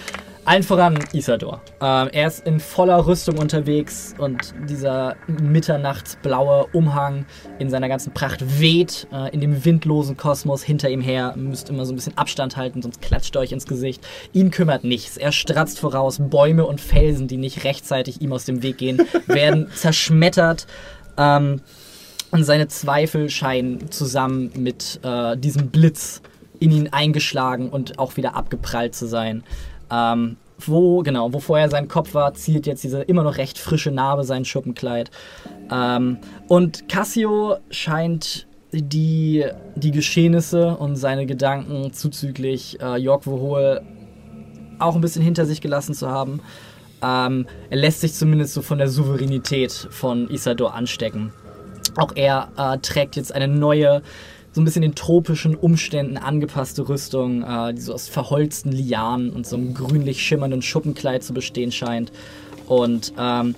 Allen 0.48 0.64
voran 0.64 0.98
Isador. 1.12 1.62
Ähm, 1.82 2.08
er 2.14 2.28
ist 2.28 2.48
in 2.48 2.62
voller 2.62 3.06
Rüstung 3.06 3.38
unterwegs 3.38 4.16
und 4.18 4.54
dieser 4.70 5.18
mitternachtsblaue 5.28 6.68
Umhang 6.72 7.26
in 7.60 7.70
seiner 7.70 7.89
ganzen 7.89 8.14
Pracht 8.14 8.62
weht 8.62 9.08
äh, 9.12 9.30
in 9.34 9.41
dem 9.41 9.66
windlosen 9.66 10.16
Kosmos 10.16 10.64
hinter 10.64 10.89
ihm 10.89 11.02
her. 11.02 11.34
Müsst 11.36 11.70
immer 11.70 11.86
so 11.86 11.91
ein 11.91 11.98
bisschen 11.98 12.18
Abstand 12.18 12.56
halten, 12.56 12.82
sonst 12.82 13.02
klatscht 13.02 13.36
er 13.36 13.41
euch 13.41 13.52
ins 13.52 13.66
Gesicht. 13.66 14.08
Ihn 14.32 14.50
kümmert 14.50 14.86
nichts. 14.86 15.18
Er 15.18 15.34
stratzt 15.34 15.80
voraus. 15.80 16.18
Bäume 16.18 16.66
und 16.66 16.80
Felsen, 16.80 17.28
die 17.28 17.36
nicht 17.36 17.66
rechtzeitig 17.66 18.22
ihm 18.22 18.32
aus 18.32 18.45
dem 18.45 18.64
Weg 18.64 18.78
gehen, 18.78 19.02
werden 19.28 19.70
zerschmettert. 19.76 20.66
Ähm, 21.18 21.60
und 22.32 22.45
seine 22.45 22.70
Zweifel 22.70 23.30
scheinen 23.30 23.91
zusammen 23.91 24.52
mit 24.56 25.02
äh, 25.04 25.36
diesem 25.36 25.72
Blitz 25.72 26.22
in 26.60 26.72
ihn 26.72 26.88
eingeschlagen 26.93 27.70
und 27.70 28.00
auch 28.00 28.16
wieder 28.16 28.36
abgeprallt 28.36 28.95
zu 28.95 29.08
sein. 29.08 29.43
Ähm, 29.91 30.38
wo, 30.59 31.03
genau, 31.03 31.33
wo 31.33 31.39
vorher 31.39 31.69
sein 31.69 31.88
Kopf 31.88 32.13
war, 32.13 32.33
zielt 32.33 32.65
jetzt 32.65 32.83
diese 32.83 33.01
immer 33.03 33.23
noch 33.23 33.38
recht 33.38 33.59
frische 33.59 33.91
Narbe 33.91 34.23
sein 34.23 34.43
Schuppenkleid. 34.43 35.11
Ähm, 35.71 36.17
und 36.47 36.89
Cassio 36.89 37.57
scheint 37.69 38.47
die, 38.71 39.45
die 39.75 39.91
Geschehnisse 39.91 40.75
und 40.75 40.95
seine 40.95 41.25
Gedanken 41.25 41.93
zuzüglich 41.93 42.79
äh, 42.81 42.97
York 42.97 43.23
Vohol 43.25 43.81
auch 44.79 44.95
ein 44.95 45.01
bisschen 45.01 45.21
hinter 45.23 45.45
sich 45.45 45.61
gelassen 45.61 45.93
zu 45.93 46.09
haben. 46.09 46.41
Ähm, 47.01 47.45
er 47.69 47.77
lässt 47.77 48.01
sich 48.01 48.13
zumindest 48.13 48.53
so 48.53 48.61
von 48.61 48.77
der 48.77 48.89
Souveränität 48.89 49.71
von 49.71 50.29
Isador 50.29 50.73
anstecken. 50.73 51.31
Auch 51.95 52.11
er 52.15 52.49
äh, 52.57 52.77
trägt 52.79 53.15
jetzt 53.15 53.33
eine 53.33 53.47
neue, 53.47 54.01
so 54.57 54.61
ein 54.61 54.65
bisschen 54.65 54.81
den 54.81 54.95
tropischen 54.95 55.53
Umständen 55.53 56.17
angepasste 56.17 56.89
Rüstung, 56.89 57.43
äh, 57.43 57.75
die 57.75 57.81
so 57.81 57.93
aus 57.93 58.09
verholzten 58.09 58.71
Lianen 58.71 59.29
und 59.29 59.45
so 59.45 59.55
einem 59.55 59.75
grünlich 59.75 60.23
schimmernden 60.23 60.63
Schuppenkleid 60.63 61.23
zu 61.23 61.31
bestehen 61.31 61.71
scheint. 61.71 62.11
Und 62.65 63.13
ähm, 63.19 63.53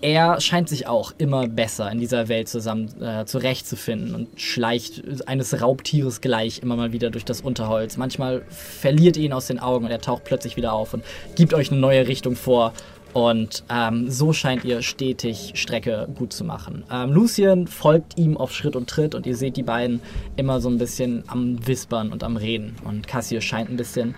er 0.00 0.40
scheint 0.40 0.68
sich 0.68 0.88
auch 0.88 1.14
immer 1.18 1.46
besser 1.46 1.88
in 1.88 2.00
dieser 2.00 2.26
Welt 2.26 2.48
zusammen 2.48 3.00
äh, 3.00 3.24
zurechtzufinden 3.26 4.16
und 4.16 4.40
schleicht 4.40 5.04
eines 5.28 5.62
Raubtieres 5.62 6.20
gleich 6.20 6.58
immer 6.58 6.74
mal 6.74 6.92
wieder 6.92 7.10
durch 7.10 7.24
das 7.24 7.40
Unterholz. 7.40 7.96
Manchmal 7.96 8.42
verliert 8.48 9.16
ihn 9.16 9.32
aus 9.32 9.46
den 9.46 9.60
Augen 9.60 9.84
und 9.84 9.92
er 9.92 10.00
taucht 10.00 10.24
plötzlich 10.24 10.56
wieder 10.56 10.72
auf 10.72 10.94
und 10.94 11.04
gibt 11.36 11.54
euch 11.54 11.70
eine 11.70 11.80
neue 11.80 12.08
Richtung 12.08 12.34
vor. 12.34 12.72
Und 13.14 13.62
ähm, 13.70 14.10
so 14.10 14.32
scheint 14.32 14.64
ihr 14.64 14.82
stetig 14.82 15.52
Strecke 15.54 16.08
gut 16.16 16.32
zu 16.32 16.44
machen. 16.44 16.82
Ähm, 16.90 17.12
Lucien 17.12 17.68
folgt 17.68 18.18
ihm 18.18 18.36
auf 18.36 18.52
Schritt 18.52 18.74
und 18.74 18.90
Tritt 18.90 19.14
und 19.14 19.24
ihr 19.24 19.36
seht 19.36 19.56
die 19.56 19.62
beiden 19.62 20.00
immer 20.34 20.60
so 20.60 20.68
ein 20.68 20.78
bisschen 20.78 21.22
am 21.28 21.64
Wispern 21.64 22.12
und 22.12 22.24
am 22.24 22.36
Reden. 22.36 22.74
Und 22.84 23.06
Cassio 23.06 23.40
scheint 23.40 23.70
ein 23.70 23.76
bisschen 23.76 24.16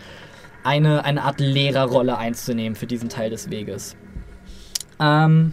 eine, 0.65 1.05
eine 1.05 1.25
Art 1.25 1.41
Lehrerrolle 1.41 2.17
einzunehmen 2.17 2.75
für 2.75 2.87
diesen 2.87 3.11
Teil 3.11 3.29
des 3.29 3.51
Weges. 3.51 3.97
Ähm, 4.99 5.53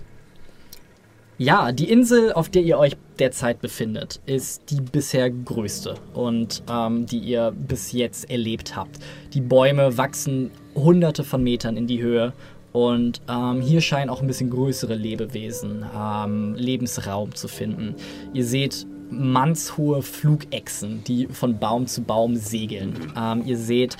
ja, 1.38 1.74
die 1.74 1.90
Insel, 1.90 2.32
auf 2.32 2.48
der 2.48 2.61
ihr 2.61 2.78
euch 2.78 2.95
derzeit 3.20 3.60
befindet, 3.60 4.22
ist 4.26 4.70
die 4.70 4.80
bisher 4.80 5.30
größte 5.30 5.95
und 6.14 6.64
ähm, 6.70 7.06
die 7.07 7.20
ihr 7.20 7.52
bis 7.52 7.91
jetzt 7.91 8.30
erlebt 8.30 8.78
habt. 8.78 8.99
Die 9.34 9.41
Bäume 9.41 9.98
wachsen 9.98 10.52
hunderte 10.76 11.26
von 11.26 11.44
Metern 11.44 11.76
in 11.76 11.88
die 11.88 12.02
Höhe 12.02 12.32
und 12.74 13.22
ähm, 13.30 13.62
hier 13.62 13.82
scheinen 13.82 14.10
auch 14.10 14.22
ein 14.22 14.28
bisschen 14.28 14.50
größere 14.50 14.95
Lebewesen 14.95 15.86
ähm, 15.95 16.56
Lebensraum 16.56 17.34
zu 17.34 17.48
finden. 17.48 17.95
Ihr 18.34 18.45
seht 18.45 18.86
mannshohe 19.10 20.02
Flugechsen, 20.02 21.04
die 21.04 21.28
von 21.28 21.60
Baum 21.60 21.86
zu 21.88 22.02
Baum 22.02 22.36
segeln. 22.36 23.14
Ähm, 23.16 23.44
ihr 23.45 23.58
seht 23.58 23.95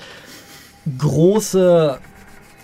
große 0.98 1.98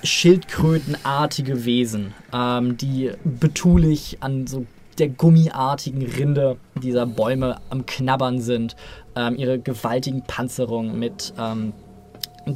schildkrötenartige 0.03 1.65
Wesen, 1.65 2.12
ähm, 2.32 2.77
die 2.77 3.12
betulich 3.24 4.19
an 4.20 4.47
so 4.47 4.66
der 4.99 5.09
gummiartigen 5.09 6.03
Rinde 6.03 6.57
dieser 6.82 7.07
Bäume 7.07 7.59
am 7.70 7.87
Knabbern 7.87 8.41
sind, 8.41 8.77
ähm, 9.16 9.37
ihre 9.37 9.59
gewaltigen 9.59 10.23
Panzerungen 10.23 10.99
mit 10.99 11.32
ähm, 11.39 11.73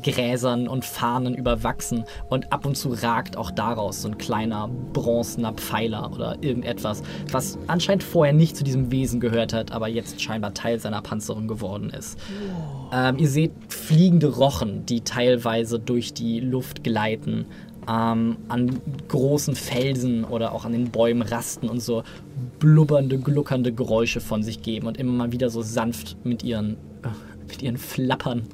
Gräsern 0.02 0.68
und 0.68 0.84
Fahnen 0.84 1.34
überwachsen 1.34 2.04
und 2.28 2.52
ab 2.52 2.66
und 2.66 2.76
zu 2.76 2.90
ragt 2.90 3.36
auch 3.36 3.50
daraus 3.50 4.02
so 4.02 4.08
ein 4.08 4.18
kleiner 4.18 4.68
bronzener 4.92 5.52
Pfeiler 5.52 6.10
oder 6.12 6.36
irgendetwas, 6.40 7.02
was 7.30 7.58
anscheinend 7.66 8.02
vorher 8.02 8.32
nicht 8.32 8.56
zu 8.56 8.64
diesem 8.64 8.90
Wesen 8.90 9.20
gehört 9.20 9.52
hat, 9.52 9.72
aber 9.72 9.88
jetzt 9.88 10.20
scheinbar 10.20 10.54
Teil 10.54 10.78
seiner 10.80 11.02
Panzerung 11.02 11.48
geworden 11.48 11.90
ist. 11.90 12.18
Ähm, 12.92 13.18
ihr 13.18 13.28
seht 13.28 13.52
fliegende 13.68 14.28
Rochen, 14.28 14.86
die 14.86 15.00
teilweise 15.02 15.78
durch 15.78 16.14
die 16.14 16.40
Luft 16.40 16.84
gleiten, 16.84 17.46
ähm, 17.88 18.36
an 18.48 18.80
großen 19.08 19.54
Felsen 19.54 20.24
oder 20.24 20.52
auch 20.52 20.64
an 20.64 20.72
den 20.72 20.90
Bäumen 20.90 21.22
rasten 21.22 21.68
und 21.68 21.80
so 21.80 22.02
blubbernde, 22.58 23.18
gluckernde 23.18 23.72
Geräusche 23.72 24.20
von 24.20 24.42
sich 24.42 24.62
geben 24.62 24.86
und 24.86 24.96
immer 24.96 25.12
mal 25.12 25.32
wieder 25.32 25.50
so 25.50 25.62
sanft 25.62 26.16
mit 26.24 26.42
ihren, 26.42 26.74
äh, 27.02 27.08
mit 27.48 27.62
ihren 27.62 27.76
Flappern 27.76 28.44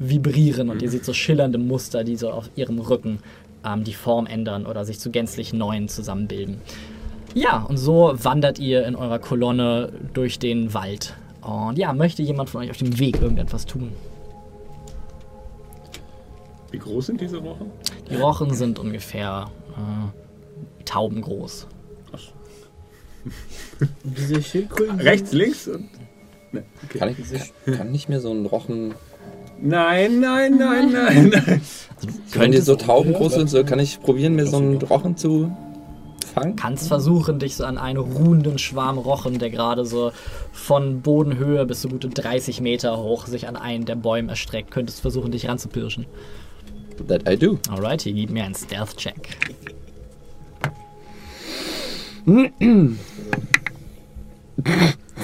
vibrieren 0.00 0.70
und 0.70 0.82
ihr 0.82 0.90
seht 0.90 1.04
so 1.04 1.12
schillernde 1.12 1.58
Muster, 1.58 2.02
die 2.02 2.16
so 2.16 2.30
auf 2.30 2.50
ihrem 2.56 2.80
Rücken 2.80 3.20
ähm, 3.64 3.84
die 3.84 3.94
Form 3.94 4.26
ändern 4.26 4.66
oder 4.66 4.84
sich 4.84 4.98
zu 4.98 5.10
gänzlich 5.10 5.52
neuen 5.52 5.88
zusammenbilden. 5.88 6.60
Ja, 7.34 7.62
und 7.62 7.76
so 7.76 8.12
wandert 8.16 8.58
ihr 8.58 8.84
in 8.86 8.96
eurer 8.96 9.20
Kolonne 9.20 9.92
durch 10.14 10.40
den 10.40 10.74
Wald. 10.74 11.14
Und 11.42 11.78
ja, 11.78 11.92
möchte 11.92 12.22
jemand 12.22 12.50
von 12.50 12.62
euch 12.62 12.70
auf 12.70 12.78
dem 12.78 12.98
Weg 12.98 13.20
irgendetwas 13.20 13.66
tun? 13.66 13.92
Wie 16.72 16.78
groß 16.78 17.06
sind 17.06 17.20
diese 17.20 17.42
Wochen? 17.44 17.70
Die 18.08 18.16
Rochen 18.16 18.54
sind 18.54 18.78
ungefähr 18.78 19.50
äh, 19.76 20.84
taubengroß. 20.84 21.68
Und 23.80 24.18
diese 24.18 24.42
Schildkröten. 24.42 25.00
Rechts, 25.00 25.32
links 25.32 25.68
und. 25.68 25.88
Ne, 26.52 26.64
okay. 26.84 26.98
Kann, 26.98 27.08
ich, 27.10 27.16
kann, 27.64 27.74
kann 27.76 27.92
nicht 27.92 28.08
mehr 28.08 28.20
so 28.20 28.32
ein 28.32 28.46
Rochen. 28.46 28.94
Nein, 29.62 30.20
nein, 30.20 30.56
nein, 30.56 30.92
nein, 30.92 31.28
nein. 31.28 31.60
Wenn 32.32 32.52
die 32.52 32.58
so 32.58 32.76
taubengroß 32.76 33.34
sind, 33.34 33.50
so 33.50 33.62
kann 33.64 33.78
ich 33.78 34.00
probieren, 34.00 34.34
mir 34.34 34.46
so 34.46 34.56
einen 34.56 34.80
Rochen 34.80 35.16
zu 35.16 35.54
fangen? 36.32 36.56
Kannst 36.56 36.88
versuchen, 36.88 37.38
dich 37.38 37.56
so 37.56 37.64
an 37.64 37.76
einen 37.76 37.98
ruhenden 37.98 38.58
Schwarm 38.58 38.96
Rochen, 38.98 39.38
der 39.38 39.50
gerade 39.50 39.84
so 39.84 40.12
von 40.52 41.02
Bodenhöhe 41.02 41.66
bis 41.66 41.82
so 41.82 41.88
gute 41.88 42.08
30 42.08 42.60
Meter 42.60 42.96
hoch 42.98 43.26
sich 43.26 43.48
an 43.48 43.56
einen 43.56 43.84
der 43.84 43.96
Bäume 43.96 44.30
erstreckt, 44.30 44.70
könntest 44.70 45.00
versuchen, 45.00 45.30
dich 45.32 45.48
ranzupirschen. 45.48 46.06
That 47.08 47.28
I 47.28 47.36
do. 47.36 47.58
Alrighty, 47.70 48.12
gib 48.12 48.30
mir 48.30 48.44
einen 48.44 48.54
Stealth-Check. 48.54 49.36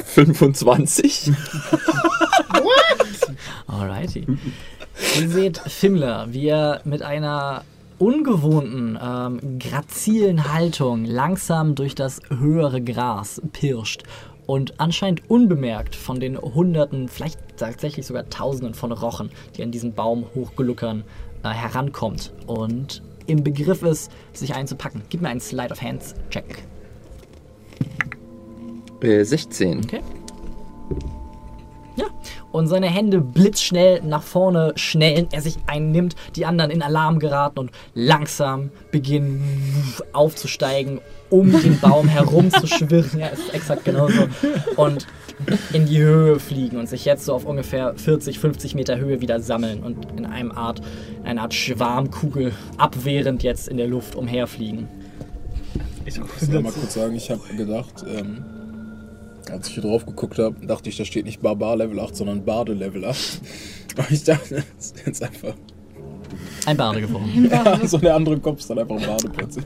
25. 0.04 1.32
Alrighty. 3.66 4.26
Ihr 5.20 5.28
seht 5.28 5.58
Fimmler, 5.58 6.26
wie 6.30 6.48
er 6.48 6.80
mit 6.84 7.02
einer 7.02 7.64
ungewohnten, 7.98 8.98
ähm, 9.02 9.58
grazilen 9.58 10.52
Haltung 10.52 11.04
langsam 11.04 11.74
durch 11.74 11.94
das 11.94 12.20
höhere 12.28 12.82
Gras 12.82 13.40
pirscht 13.52 14.02
und 14.46 14.78
anscheinend 14.78 15.28
unbemerkt 15.28 15.96
von 15.96 16.20
den 16.20 16.38
Hunderten, 16.38 17.08
vielleicht 17.08 17.40
tatsächlich 17.56 18.06
sogar 18.06 18.28
Tausenden 18.28 18.74
von 18.74 18.92
Rochen, 18.92 19.30
die 19.56 19.62
an 19.62 19.72
diesem 19.72 19.92
Baum 19.92 20.26
hochgeluckern, 20.34 21.04
äh, 21.42 21.48
herankommt 21.48 22.32
und 22.46 23.02
im 23.26 23.42
Begriff 23.42 23.82
ist, 23.82 24.12
sich 24.32 24.54
einzupacken. 24.54 25.02
Gib 25.08 25.22
mir 25.22 25.28
einen 25.28 25.40
Slide 25.40 25.72
of 25.72 25.82
Hands 25.82 26.14
Check. 26.30 26.62
Äh, 29.02 29.24
16. 29.24 29.80
Okay. 29.84 30.00
Ja, 31.96 32.06
und 32.52 32.66
seine 32.68 32.88
Hände 32.88 33.20
blitzschnell 33.20 34.02
nach 34.02 34.22
vorne 34.22 34.72
schnellen, 34.76 35.28
er 35.32 35.40
sich 35.40 35.56
einnimmt, 35.66 36.14
die 36.36 36.44
anderen 36.44 36.70
in 36.70 36.82
Alarm 36.82 37.18
geraten 37.18 37.58
und 37.58 37.70
langsam 37.94 38.70
beginnen 38.90 39.94
aufzusteigen, 40.12 41.00
um 41.30 41.50
den 41.50 41.80
Baum 41.80 42.08
herumzuschwirren. 42.08 43.20
Ja, 43.20 43.28
ist 43.28 43.52
exakt 43.54 43.84
genauso. 43.84 44.28
Und 44.76 45.06
in 45.72 45.86
die 45.86 45.98
Höhe 45.98 46.38
fliegen 46.38 46.78
und 46.78 46.88
sich 46.88 47.04
jetzt 47.04 47.24
so 47.24 47.34
auf 47.34 47.44
ungefähr 47.44 47.94
40, 47.94 48.38
50 48.38 48.74
Meter 48.74 48.98
Höhe 48.98 49.20
wieder 49.20 49.40
sammeln 49.40 49.82
und 49.82 50.06
in 50.16 50.26
einem 50.26 50.52
Art, 50.52 50.80
in 51.20 51.26
einer 51.26 51.42
Art 51.42 51.54
Schwarmkugel 51.54 52.52
abwehrend 52.78 53.42
jetzt 53.42 53.68
in 53.68 53.76
der 53.76 53.86
Luft 53.86 54.14
umherfliegen. 54.14 54.88
Ich 56.04 56.18
muss 56.18 56.48
mal 56.48 56.62
kurz 56.62 56.94
sagen, 56.94 57.14
ich 57.16 57.30
habe 57.30 57.42
gedacht, 57.56 58.04
ähm, 58.08 58.44
als 59.50 59.68
ich 59.68 59.74
hier 59.74 59.82
drauf 59.82 60.06
geguckt 60.06 60.38
habe, 60.38 60.66
dachte 60.66 60.88
ich, 60.88 60.96
da 60.96 61.04
steht 61.04 61.24
nicht 61.24 61.40
Barbar 61.40 61.76
Level 61.76 62.00
8, 62.00 62.16
sondern 62.16 62.44
Bade 62.44 62.72
Level 62.72 63.04
8. 63.04 63.40
Aber 63.96 64.06
ich 64.10 64.24
dachte, 64.24 64.56
das 64.76 64.86
ist 64.86 65.06
jetzt 65.06 65.22
einfach. 65.22 65.54
Ein 66.66 66.76
Bade 66.76 67.00
geworden. 67.00 67.50
so 67.86 67.98
der 67.98 68.14
andere 68.14 68.38
Kopf 68.38 68.60
ist 68.60 68.70
dann 68.70 68.78
einfach 68.78 68.96
Bade 68.96 69.28
plötzlich. 69.28 69.64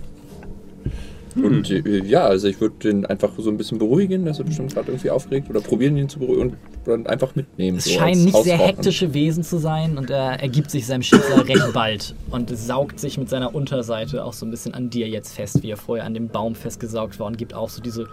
Und 1.37 1.71
äh, 1.71 2.05
ja, 2.05 2.27
also 2.27 2.49
ich 2.49 2.61
würde 2.61 2.75
den 2.83 3.07
einfach 3.07 3.31
so 3.39 3.51
ein 3.51 3.57
bisschen 3.57 3.79
beruhigen, 3.79 4.25
dass 4.25 4.39
er 4.39 4.45
bestimmt 4.45 4.75
gerade 4.75 4.91
irgendwie 4.91 5.11
aufregt 5.11 5.49
oder 5.49 5.61
probieren 5.61 5.97
ihn 5.97 6.09
zu 6.09 6.19
beruhigen 6.19 6.43
und 6.43 6.57
dann 6.85 7.07
einfach 7.07 7.35
mitnehmen. 7.35 7.79
Es 7.79 7.85
so 7.85 7.91
scheinen 7.91 8.25
nicht 8.25 8.37
sehr 8.43 8.59
hektische 8.59 9.15
Wesen 9.15 9.45
zu 9.45 9.59
sein 9.59 9.97
und 9.97 10.11
er 10.11 10.41
ergibt 10.41 10.71
sich 10.71 10.87
seinem 10.87 11.03
Schicksal 11.03 11.41
recht 11.43 11.73
bald 11.73 12.15
und 12.31 12.57
saugt 12.57 12.99
sich 12.99 13.19
mit 13.19 13.29
seiner 13.29 13.55
Unterseite 13.55 14.25
auch 14.25 14.33
so 14.33 14.45
ein 14.45 14.51
bisschen 14.51 14.75
an 14.75 14.91
dir 14.91 15.09
jetzt 15.09 15.33
fest, 15.33 15.63
wie 15.63 15.71
er 15.71 15.77
vorher 15.77 16.05
an 16.05 16.15
dem 16.15 16.29
Baum 16.29 16.55
festgesaugt 16.55 17.21
war 17.21 17.29
und 17.29 17.39
gibt 17.39 17.55
auch 17.55 17.69
so 17.69 17.81
diese 17.81 18.09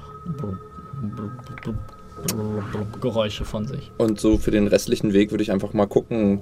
Geräusche 3.01 3.45
von 3.45 3.67
sich. 3.67 3.91
Und 3.97 4.19
so 4.19 4.37
für 4.37 4.51
den 4.51 4.67
restlichen 4.67 5.13
Weg 5.13 5.31
würde 5.31 5.43
ich 5.43 5.51
einfach 5.51 5.73
mal 5.73 5.85
gucken, 5.85 6.41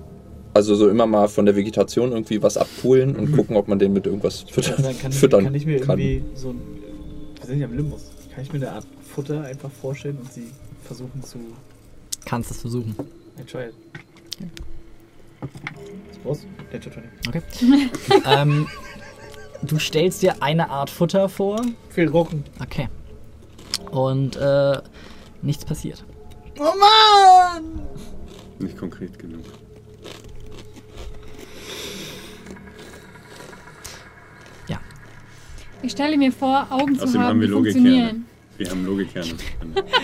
also 0.54 0.74
so 0.76 0.90
immer 0.90 1.06
mal 1.06 1.28
von 1.28 1.46
der 1.46 1.56
Vegetation 1.56 2.12
irgendwie 2.12 2.42
was 2.42 2.58
abpulen 2.58 3.16
und 3.16 3.34
gucken, 3.34 3.58
ob 3.58 3.68
man 3.68 3.78
den 3.78 3.92
mit 3.92 4.06
irgendwas 4.06 4.42
füttern, 4.50 4.84
kann, 5.00 5.12
ich, 5.12 5.18
füttern 5.18 5.44
kann 5.44 5.56
ich 5.56 5.66
mir 5.66 5.82
kann. 5.82 6.00
irgendwie 6.00 6.24
so 6.34 6.50
ein. 6.52 6.62
Wir 7.40 7.46
sind 7.46 7.60
ja 7.60 7.66
im 7.66 7.76
Limbus. 7.76 8.12
Kann 8.34 8.44
ich 8.44 8.54
mir 8.54 8.60
eine 8.60 8.72
Art 8.72 8.88
Futter 9.14 9.44
einfach 9.44 9.70
vorstellen 9.70 10.18
und 10.22 10.32
sie 10.32 10.48
versuchen 10.84 11.22
zu. 11.24 11.40
Kannst 12.24 12.52
es 12.52 12.62
versuchen. 12.62 12.96
I 13.40 13.44
try 13.44 13.66
it. 13.66 13.74
Was 16.10 16.18
brauchst 16.24 16.44
du? 16.44 16.48
Natural 16.76 17.04
20. 17.24 17.44
Okay. 17.60 17.90
ähm, 18.26 18.68
du 19.62 19.78
stellst 19.78 20.22
dir 20.22 20.42
eine 20.42 20.70
Art 20.70 20.90
Futter 20.90 21.30
vor. 21.30 21.62
Viel 21.90 22.08
Rochen. 22.08 22.44
Okay. 22.62 22.88
Und 23.92 24.36
äh, 24.36 24.82
nichts 25.42 25.66
passiert. 25.66 26.04
Oh 26.60 26.64
Mann! 26.64 27.82
Nicht 28.60 28.78
konkret 28.78 29.18
genug. 29.20 29.44
Ja. 34.68 34.80
Ich 35.82 35.92
stelle 35.92 36.18
mir 36.18 36.32
vor, 36.32 36.68
Augen 36.70 36.96
zu 36.96 37.04
Außerdem 37.04 37.22
haben, 37.22 37.30
haben 37.30 37.42
wir 37.42 37.48
die 37.48 37.54
funktionieren. 37.54 38.26
Wir 38.58 38.70
haben 38.70 38.86
Logikkerne. 38.86 39.34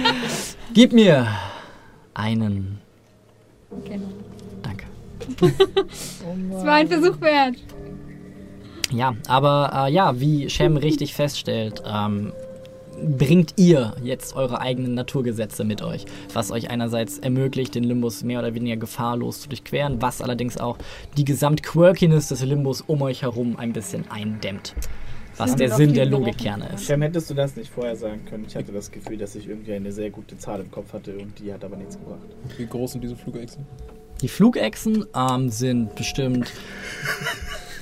Gib 0.74 0.92
mir 0.92 1.28
einen. 2.14 2.80
Okay. 3.70 4.00
Danke. 4.62 4.86
Es 6.52 6.66
war 6.66 6.74
ein 6.74 6.88
Versuch 6.88 7.20
wert. 7.22 7.56
Ja, 8.92 9.16
aber 9.28 9.88
äh, 9.88 9.94
ja, 9.94 10.20
wie 10.20 10.50
Shem 10.50 10.76
richtig 10.78 11.14
feststellt, 11.14 11.82
ähm, 11.86 12.34
bringt 13.02 13.54
ihr 13.58 13.96
jetzt 14.04 14.36
eure 14.36 14.62
eigenen 14.62 14.94
Naturgesetze 14.94 15.64
mit 15.64 15.82
euch, 15.82 16.06
was 16.34 16.52
euch 16.52 16.70
einerseits 16.70 17.20
ermöglicht, 17.20 17.76
den 17.76 17.84
Limbus 17.84 18.24
mehr 18.24 18.40
oder 18.40 18.54
weniger 18.54 18.78
gefahrlos 18.78 19.42
zu 19.42 19.50
durchqueren, 19.50 20.02
was 20.02 20.22
allerdings 20.22 20.58
auch 20.58 20.78
die 21.18 21.26
Gesamtquirkiness 21.26 22.30
des 22.30 22.44
Limbus 22.44 22.82
um 22.82 23.02
euch 23.02 23.24
herum 23.24 23.58
ein 23.58 23.74
bisschen 23.74 24.10
eindämmt. 24.10 24.76
Was 25.38 25.56
der 25.56 25.72
Sinn 25.72 25.94
der 25.94 26.06
Logikkerne 26.06 26.70
ist. 26.76 26.86
Shem, 26.86 27.02
hättest 27.02 27.30
du 27.30 27.34
das 27.34 27.56
nicht 27.56 27.72
vorher 27.72 27.96
sagen 27.96 28.26
können? 28.26 28.46
Ich 28.48 28.56
hatte 28.56 28.72
das 28.72 28.92
Gefühl, 28.92 29.18
dass 29.18 29.34
ich 29.36 29.48
irgendwie 29.48 29.74
eine 29.74 29.92
sehr 29.92 30.12
gute 30.12 30.38
Zahl 30.38 30.60
im 30.60 30.70
Kopf 30.70 30.94
hatte 30.94 31.18
und 31.18 31.40
die 31.40 31.52
hat 31.52 31.64
aber 31.64 31.78
nichts 31.78 31.98
gebracht. 31.98 32.28
Wie 32.58 32.66
groß 32.68 32.92
sind 32.92 33.04
diese 33.04 33.16
Flugechsen? 33.16 33.66
Die 34.22 34.28
Flugechsen 34.28 35.06
ähm, 35.16 35.50
sind 35.50 35.96
bestimmt 35.96 36.52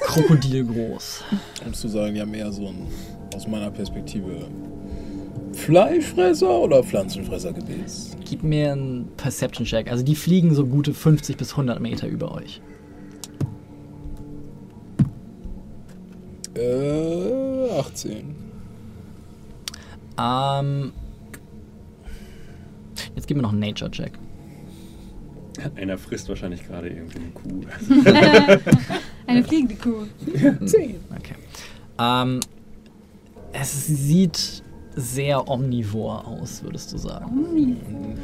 krokodilgroß. 0.00 1.24
Um 1.64 1.74
zu 1.74 1.88
sagen, 1.88 2.16
ja 2.16 2.26
mehr 2.26 2.50
so 2.50 2.68
ein, 2.68 2.88
aus 3.36 3.46
meiner 3.46 3.70
Perspektive, 3.70 4.48
Fleischfresser 5.52 6.48
oder 6.48 6.82
Pflanzenfressergebäß? 6.82 8.16
Gib 8.28 8.42
mir 8.42 8.72
einen 8.72 9.08
Perception-Check. 9.16 9.90
Also 9.90 10.02
die 10.02 10.16
fliegen 10.16 10.54
so 10.54 10.66
gute 10.66 10.94
50 10.94 11.36
bis 11.36 11.52
100 11.52 11.78
Meter 11.80 12.08
über 12.08 12.32
euch. 12.32 12.62
Äh, 16.54 17.70
18. 17.78 18.34
Ähm, 20.18 20.92
jetzt 23.14 23.26
gib 23.26 23.36
mir 23.36 23.42
noch 23.42 23.52
einen 23.52 23.60
Nature-Check. 23.60 24.12
Einer 25.74 25.98
frisst 25.98 26.28
wahrscheinlich 26.28 26.66
gerade 26.66 26.88
irgendwie 26.88 27.18
eine 27.18 27.30
Kuh. 27.30 28.60
Eine 29.26 29.42
fliegende 29.42 29.74
Kuh. 29.74 30.06
Okay. 30.30 30.94
Ähm, 31.98 32.40
es 33.60 33.86
sieht 33.86 34.62
sehr 34.94 35.48
omnivor 35.48 36.26
aus, 36.26 36.62
würdest 36.62 36.92
du 36.92 36.98
sagen. 36.98 37.24
Omnivor. 37.26 38.14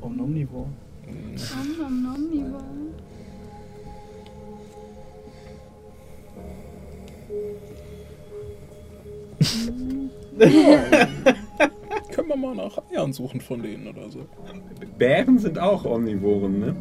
Om 0.00 0.20
Omnivore. 0.20 0.66
Om, 1.06 1.86
om, 1.86 2.14
Omnivor. 2.14 2.62
Können 12.12 12.28
wir 12.28 12.36
mal 12.36 12.54
nach 12.54 12.78
Eiern 12.90 13.12
suchen 13.12 13.40
von 13.40 13.62
denen 13.62 13.86
oder 13.88 14.10
so. 14.10 14.26
Bären 14.98 15.38
sind 15.38 15.58
auch 15.58 15.84
Omnivoren, 15.84 16.60
ne? 16.60 16.76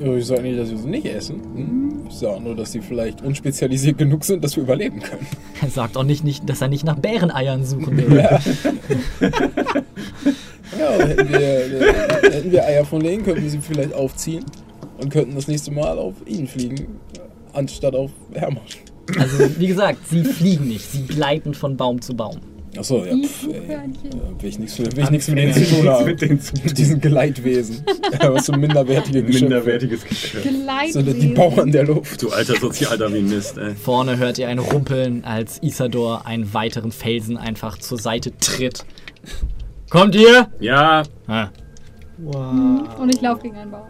Ja, 0.00 0.14
Ich 0.14 0.26
sage 0.26 0.42
nicht, 0.42 0.58
dass 0.58 0.70
wir 0.70 0.78
sie 0.78 0.88
nicht 0.88 1.06
essen. 1.06 1.40
Hm? 1.54 2.06
Ich 2.08 2.16
sage 2.16 2.40
nur, 2.42 2.54
dass 2.54 2.72
sie 2.72 2.80
vielleicht 2.80 3.22
unspezialisiert 3.22 3.98
genug 3.98 4.24
sind, 4.24 4.42
dass 4.44 4.56
wir 4.56 4.62
überleben 4.64 5.00
können. 5.00 5.26
Er 5.60 5.68
sagt 5.70 5.96
auch 5.96 6.04
nicht, 6.04 6.24
nicht 6.24 6.48
dass 6.48 6.60
er 6.60 6.68
nicht 6.68 6.84
nach 6.84 6.98
Bäreneiern 6.98 7.64
suchen 7.64 7.96
will. 7.96 8.16
Ja, 8.16 8.40
ja 10.78 11.04
hätten, 11.06 11.28
wir, 11.28 12.30
hätten 12.32 12.52
wir 12.52 12.64
Eier 12.64 12.84
von 12.84 13.02
denen, 13.02 13.24
könnten 13.24 13.42
wir 13.42 13.50
sie 13.50 13.60
vielleicht 13.60 13.94
aufziehen 13.94 14.44
und 14.98 15.10
könnten 15.10 15.34
das 15.34 15.48
nächste 15.48 15.70
Mal 15.70 15.98
auf 15.98 16.14
ihn 16.26 16.46
fliegen, 16.46 16.86
anstatt 17.52 17.94
auf 17.94 18.10
Hermann. 18.32 18.62
Also, 19.18 19.58
wie 19.58 19.66
gesagt, 19.66 19.98
sie 20.08 20.24
fliegen 20.24 20.68
nicht, 20.68 20.90
sie 20.90 21.06
gleiten 21.06 21.54
von 21.54 21.76
Baum 21.76 22.00
zu 22.00 22.14
Baum. 22.14 22.38
Achso, 22.76 23.04
ja, 23.04 23.14
pff, 23.16 23.46
ey. 23.48 23.52
Flughörnchen. 23.60 24.10
Ja, 24.12 24.42
will 24.42 24.48
ich 24.48 24.58
nichts 24.58 24.78
will 24.78 24.88
ich 24.98 25.10
nichts 25.10 25.28
mit 25.28 25.38
denen 25.38 25.52
zu 25.52 25.64
tun 25.68 25.88
haben. 25.88 26.06
Mit 26.06 26.20
Mit 26.64 26.78
diesen 26.78 27.00
Geleitwesen. 27.02 27.84
Was 28.20 28.46
so 28.46 28.52
minderwertige 28.52 29.22
Geschöpfe. 29.22 29.44
Minderwertiges 29.44 30.04
Geschöpf. 30.04 30.46
So 30.90 31.02
die. 31.02 31.28
Bauern 31.34 31.70
der 31.70 31.84
Luft. 31.84 32.22
Du 32.22 32.30
alter 32.30 32.56
Sozialdarwinist, 32.58 33.58
ey. 33.58 33.74
Vorne 33.74 34.16
hört 34.16 34.38
ihr 34.38 34.48
ein 34.48 34.58
Rumpeln, 34.58 35.22
als 35.24 35.58
Isador 35.62 36.26
einen 36.26 36.54
weiteren 36.54 36.92
Felsen 36.92 37.36
einfach 37.36 37.76
zur 37.78 37.98
Seite 37.98 38.36
tritt. 38.38 38.84
Kommt 39.90 40.14
ihr? 40.14 40.48
Ja, 40.60 41.02
Ah, 41.26 41.48
Wow. 42.18 42.98
Und 43.00 43.14
ich 43.14 43.20
laufe 43.20 43.42
gegen 43.42 43.56
einen 43.56 43.70
Baum. 43.70 43.82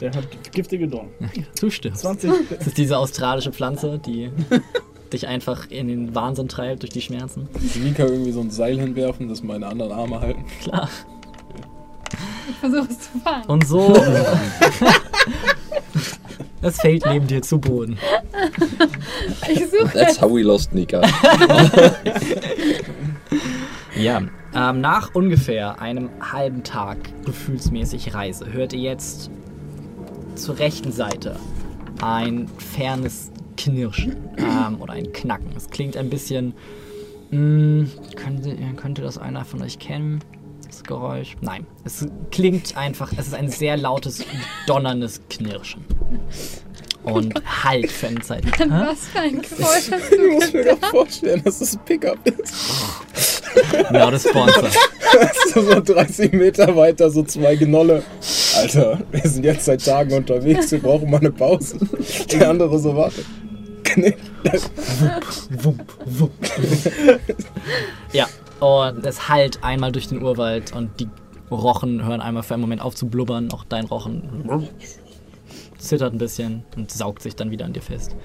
Der 0.00 0.10
hat 0.12 0.28
giftige 0.52 0.86
Dorn. 0.88 1.08
zustimmst. 1.54 2.02
20. 2.02 2.30
Das 2.58 2.66
ist 2.68 2.78
diese 2.78 2.98
australische 2.98 3.52
Pflanze, 3.52 3.98
die 4.04 4.30
dich 5.12 5.26
einfach 5.26 5.70
in 5.70 5.88
den 5.88 6.14
Wahnsinn 6.14 6.48
treibt 6.48 6.82
durch 6.82 6.92
die 6.92 7.00
Schmerzen. 7.00 7.48
Mika 7.82 8.04
irgendwie 8.04 8.32
so 8.32 8.40
ein 8.40 8.50
Seil 8.50 8.78
hinwerfen, 8.78 9.28
dass 9.28 9.42
meine 9.42 9.66
anderen 9.66 9.92
Arme 9.92 10.20
halten. 10.20 10.44
Klar. 10.62 10.88
Ich 12.48 12.56
versuche 12.56 12.88
es 12.90 12.98
zu 13.00 13.18
fangen. 13.18 13.44
Und 13.46 13.66
so. 13.66 13.94
Es 16.62 16.80
fällt 16.80 17.04
neben 17.06 17.26
dir 17.28 17.42
zu 17.42 17.58
Boden. 17.60 17.96
Ich 19.48 19.60
suche 19.70 19.92
That's 19.92 20.20
how 20.20 20.28
we 20.32 20.42
lost 20.42 20.74
Nika. 20.74 21.02
Ja, 23.96 24.20
ähm, 24.54 24.80
nach 24.82 25.14
ungefähr 25.14 25.80
einem 25.80 26.10
halben 26.20 26.62
Tag 26.62 26.98
gefühlsmäßig 27.24 28.12
Reise 28.12 28.52
hört 28.52 28.74
ihr 28.74 28.80
jetzt 28.80 29.30
zur 30.34 30.58
rechten 30.58 30.92
Seite 30.92 31.36
ein 32.02 32.46
fernes 32.58 33.30
Knirschen 33.56 34.16
ähm, 34.38 34.80
oder 34.80 34.92
ein 34.94 35.12
Knacken. 35.12 35.50
Es 35.56 35.68
klingt 35.70 35.96
ein 35.96 36.10
bisschen. 36.10 36.54
Mh, 37.30 37.86
könnte, 38.14 38.56
könnte 38.76 39.02
das 39.02 39.18
einer 39.18 39.44
von 39.44 39.62
euch 39.62 39.78
kennen? 39.78 40.20
Das 40.66 40.82
Geräusch? 40.84 41.36
Nein. 41.40 41.66
Es 41.84 42.06
klingt 42.30 42.76
einfach. 42.76 43.12
Es 43.16 43.28
ist 43.28 43.34
ein 43.34 43.48
sehr 43.48 43.76
lautes, 43.76 44.24
donnerndes 44.66 45.20
Knirschen. 45.28 45.84
Und 47.02 47.34
halt 47.64 47.90
für 47.90 48.08
eine 48.08 48.20
Zeit. 48.20 48.44
An 48.60 48.72
Hä? 48.72 48.86
was 48.90 49.06
für 49.06 49.20
ein 49.20 49.40
Geräusch 49.40 49.90
hast 49.92 50.10
Du 50.10 50.16
du 50.16 50.32
musst 50.32 50.54
mir 50.54 50.64
doch 50.64 50.90
vorstellen, 50.90 51.42
dass 51.44 51.60
das 51.60 51.74
ein 51.76 51.84
Pickup 51.84 52.18
ist. 52.26 53.42
Genau, 53.88 54.10
das 54.10 54.28
Sponsor. 54.28 54.68
so, 55.54 55.62
so 55.62 55.80
30 55.80 56.32
Meter 56.34 56.76
weiter, 56.76 57.08
so 57.10 57.22
zwei 57.22 57.56
Gnolle. 57.56 58.02
Alter, 58.54 59.00
wir 59.10 59.30
sind 59.30 59.44
jetzt 59.44 59.64
seit 59.64 59.82
Tagen 59.82 60.12
unterwegs, 60.12 60.70
wir 60.72 60.78
brauchen 60.78 61.10
mal 61.10 61.20
eine 61.20 61.30
Pause. 61.30 61.78
Der 62.32 62.50
andere 62.50 62.78
so, 62.78 62.94
warte. 62.94 63.24
Knick. 63.86 64.16
Wump, 65.62 65.92
wump. 66.04 66.32
ja, 68.12 68.26
und 68.60 69.04
es 69.06 69.28
hallt 69.28 69.62
einmal 69.62 69.92
durch 69.92 70.08
den 70.08 70.22
Urwald 70.22 70.72
und 70.74 70.90
die 71.00 71.08
Rochen 71.50 72.04
hören 72.04 72.20
einmal 72.20 72.42
für 72.42 72.54
einen 72.54 72.60
Moment 72.62 72.82
auf 72.82 72.94
zu 72.94 73.06
blubbern. 73.06 73.50
Auch 73.52 73.64
dein 73.64 73.84
Rochen 73.86 74.68
zittert 75.78 76.12
ein 76.12 76.18
bisschen 76.18 76.64
und 76.76 76.90
saugt 76.90 77.22
sich 77.22 77.36
dann 77.36 77.50
wieder 77.50 77.64
an 77.64 77.72
dir 77.72 77.82
fest. 77.82 78.16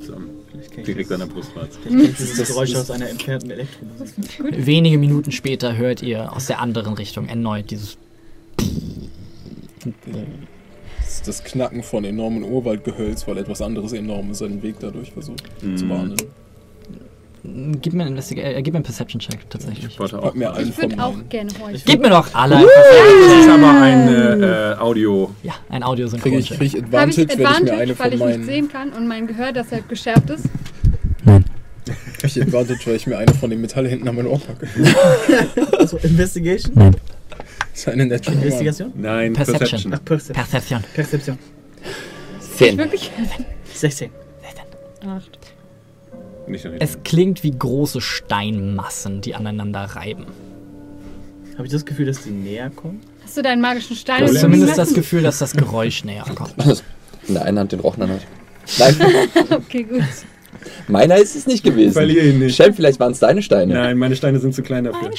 so, 0.00 0.14
Vielleicht 0.50 0.70
kenn 0.72 0.80
ich 0.80 0.86
direkt 0.86 1.10
das- 1.10 1.20
an 1.20 1.28
der 1.28 1.34
Brustwarze. 1.34 1.78
vielleicht 1.82 1.96
kenn 1.98 2.10
ich 2.10 2.16
dieses 2.16 2.48
Geräusch 2.48 2.74
aus 2.74 2.90
einer 2.90 3.08
entfernten 3.08 3.50
Elektromusik. 3.50 4.16
Wenige 4.66 4.98
Minuten 4.98 5.30
später 5.32 5.76
hört 5.76 6.02
ihr 6.02 6.32
aus 6.34 6.46
der 6.46 6.60
anderen 6.60 6.94
Richtung 6.94 7.28
erneut 7.28 7.70
dieses. 7.70 7.98
Das 11.10 11.22
das 11.22 11.42
Knacken 11.44 11.82
von 11.82 12.04
enormen 12.04 12.44
Urwaldgehölz, 12.44 13.26
weil 13.26 13.38
etwas 13.38 13.60
anderes 13.62 13.92
Enormes 13.92 14.38
seinen 14.38 14.62
Weg 14.62 14.76
dadurch 14.80 15.10
versucht 15.10 15.42
zu 15.76 15.84
Mhm. 15.84 15.88
bahnen. 15.88 16.16
Gib 17.80 17.94
mir 17.94 18.04
einen, 18.04 18.18
äh, 18.18 18.62
gib 18.62 18.74
mir 18.74 18.76
einen 18.76 18.84
Perception-Check 18.84 19.48
tatsächlich. 19.48 19.86
Ich 19.86 19.98
auch. 20.18 20.22
Pack 20.22 20.34
mir 20.36 20.52
einen 20.54 20.68
Ich 20.68 20.76
würde 20.80 21.02
auch 21.02 21.14
gerne 21.30 21.50
heute. 21.60 21.80
Gib 21.86 22.00
mir 22.02 22.10
doch 22.10 22.32
alle. 22.34 22.56
Das 22.56 23.40
ist 23.40 23.48
aber 23.48 23.80
ein 23.80 24.08
äh, 24.42 24.76
Audio. 24.78 25.30
Ja, 25.42 25.54
ein 25.70 25.82
Kriege 26.20 26.36
ich, 26.38 26.50
krieg 26.50 26.74
ich 26.74 26.74
Habe 26.92 27.10
ich 27.10 27.18
Advantage, 27.18 27.28
wenn 27.28 27.30
ich 27.30 27.38
mir 27.38 27.48
Advantage, 27.48 27.72
eine 27.80 27.88
weil 27.88 27.96
von 27.96 28.06
ich 28.06 28.12
nicht 28.12 28.20
meinen. 28.20 28.44
sehen 28.44 28.68
kann 28.68 28.92
und 28.92 29.08
mein 29.08 29.26
Gehör 29.26 29.52
deshalb 29.52 29.88
geschärft 29.88 30.28
ist? 30.30 30.44
Krieg 32.18 32.36
ich 32.36 32.42
Advantage, 32.42 32.80
weil 32.84 32.96
ich 32.96 33.06
mir 33.06 33.16
eine 33.18 33.32
von 33.34 33.48
den 33.50 33.60
Metall 33.62 33.88
hinten 33.88 34.06
an 34.06 34.16
mein 34.16 34.26
Ohr 34.26 34.38
packe. 34.38 34.68
Also 35.78 35.96
Investigation? 35.96 36.74
Nein. 36.76 36.94
Das 37.80 37.86
ist 37.86 37.92
eine 37.94 38.04
Natural 38.04 38.36
One. 38.36 38.44
Investigation? 38.44 38.92
Nein, 38.94 39.32
Perception. 39.32 39.90
Perception. 40.04 40.36
Ach, 40.36 40.50
Perception. 40.50 40.84
Perception. 40.92 41.38
Perception. 41.38 41.38
Zehn. 42.58 42.76
Wirklich? 42.76 43.10
16. 43.72 44.10
Acht. 45.06 45.38
Nicht 46.46 46.62
so 46.62 46.68
Es 46.78 46.98
klingt 47.04 47.42
wie 47.42 47.52
große 47.52 48.02
Steinmassen, 48.02 49.22
die 49.22 49.34
aneinander 49.34 49.80
reiben. 49.80 50.26
Habe 51.54 51.66
ich 51.66 51.72
das 51.72 51.86
Gefühl, 51.86 52.04
dass 52.04 52.22
die 52.22 52.30
näher 52.30 52.68
kommen? 52.68 53.00
Hast 53.24 53.38
du 53.38 53.42
deinen 53.42 53.62
magischen 53.62 53.96
Stein? 53.96 54.26
Du 54.26 54.30
hast 54.30 54.40
zumindest 54.40 54.76
das? 54.76 54.92
Gefühl, 54.92 55.22
dass 55.22 55.38
das 55.38 55.54
Geräusch 55.54 56.04
näher 56.04 56.26
kommt. 56.34 56.52
In 57.28 57.32
der 57.34 57.44
einen 57.46 57.58
Hand 57.58 57.72
den 57.72 57.80
Rochen 57.80 58.02
an 58.02 58.10
hat. 58.10 58.20
Nein, 58.78 58.96
Okay, 59.50 59.84
gut. 59.84 60.02
Meiner 60.88 61.16
ist 61.16 61.36
es 61.36 61.46
nicht 61.46 61.62
gewesen. 61.64 61.92
Verliere 61.92 62.26
ihn 62.26 62.38
nicht. 62.38 62.56
Shem, 62.56 62.74
vielleicht 62.74 63.00
waren 63.00 63.12
es 63.12 63.18
deine 63.20 63.42
Steine. 63.42 63.74
Nein, 63.74 63.98
meine 63.98 64.16
Steine 64.16 64.38
sind 64.38 64.54
zu 64.54 64.62
klein 64.62 64.84
dafür. 64.84 65.10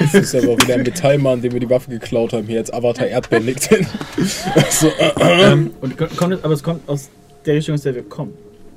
Das 0.00 0.14
ist 0.14 0.34
aber 0.34 0.56
wieder 0.60 0.74
ein 0.74 0.82
Metallmann, 0.82 1.42
dem 1.42 1.52
wir 1.52 1.60
die 1.60 1.70
Waffe 1.70 1.90
geklaut 1.90 2.32
haben, 2.32 2.46
hier 2.46 2.56
jetzt 2.56 2.72
Avatar 2.72 3.06
Erdbeeren 3.06 3.46
liegt 3.46 3.64
hin. 3.64 3.86
so, 4.70 4.86
äh, 4.88 5.12
Ähm, 5.52 5.70
und 5.80 5.96
ko- 5.98 6.06
kommt 6.16 6.34
es, 6.34 6.44
aber 6.44 6.54
es 6.54 6.62
kommt 6.62 6.88
aus 6.88 7.08
der 7.46 7.54
Richtung, 7.54 7.74
aus 7.74 7.82
der 7.82 7.94
wir 7.94 8.02
kommen. 8.02 8.32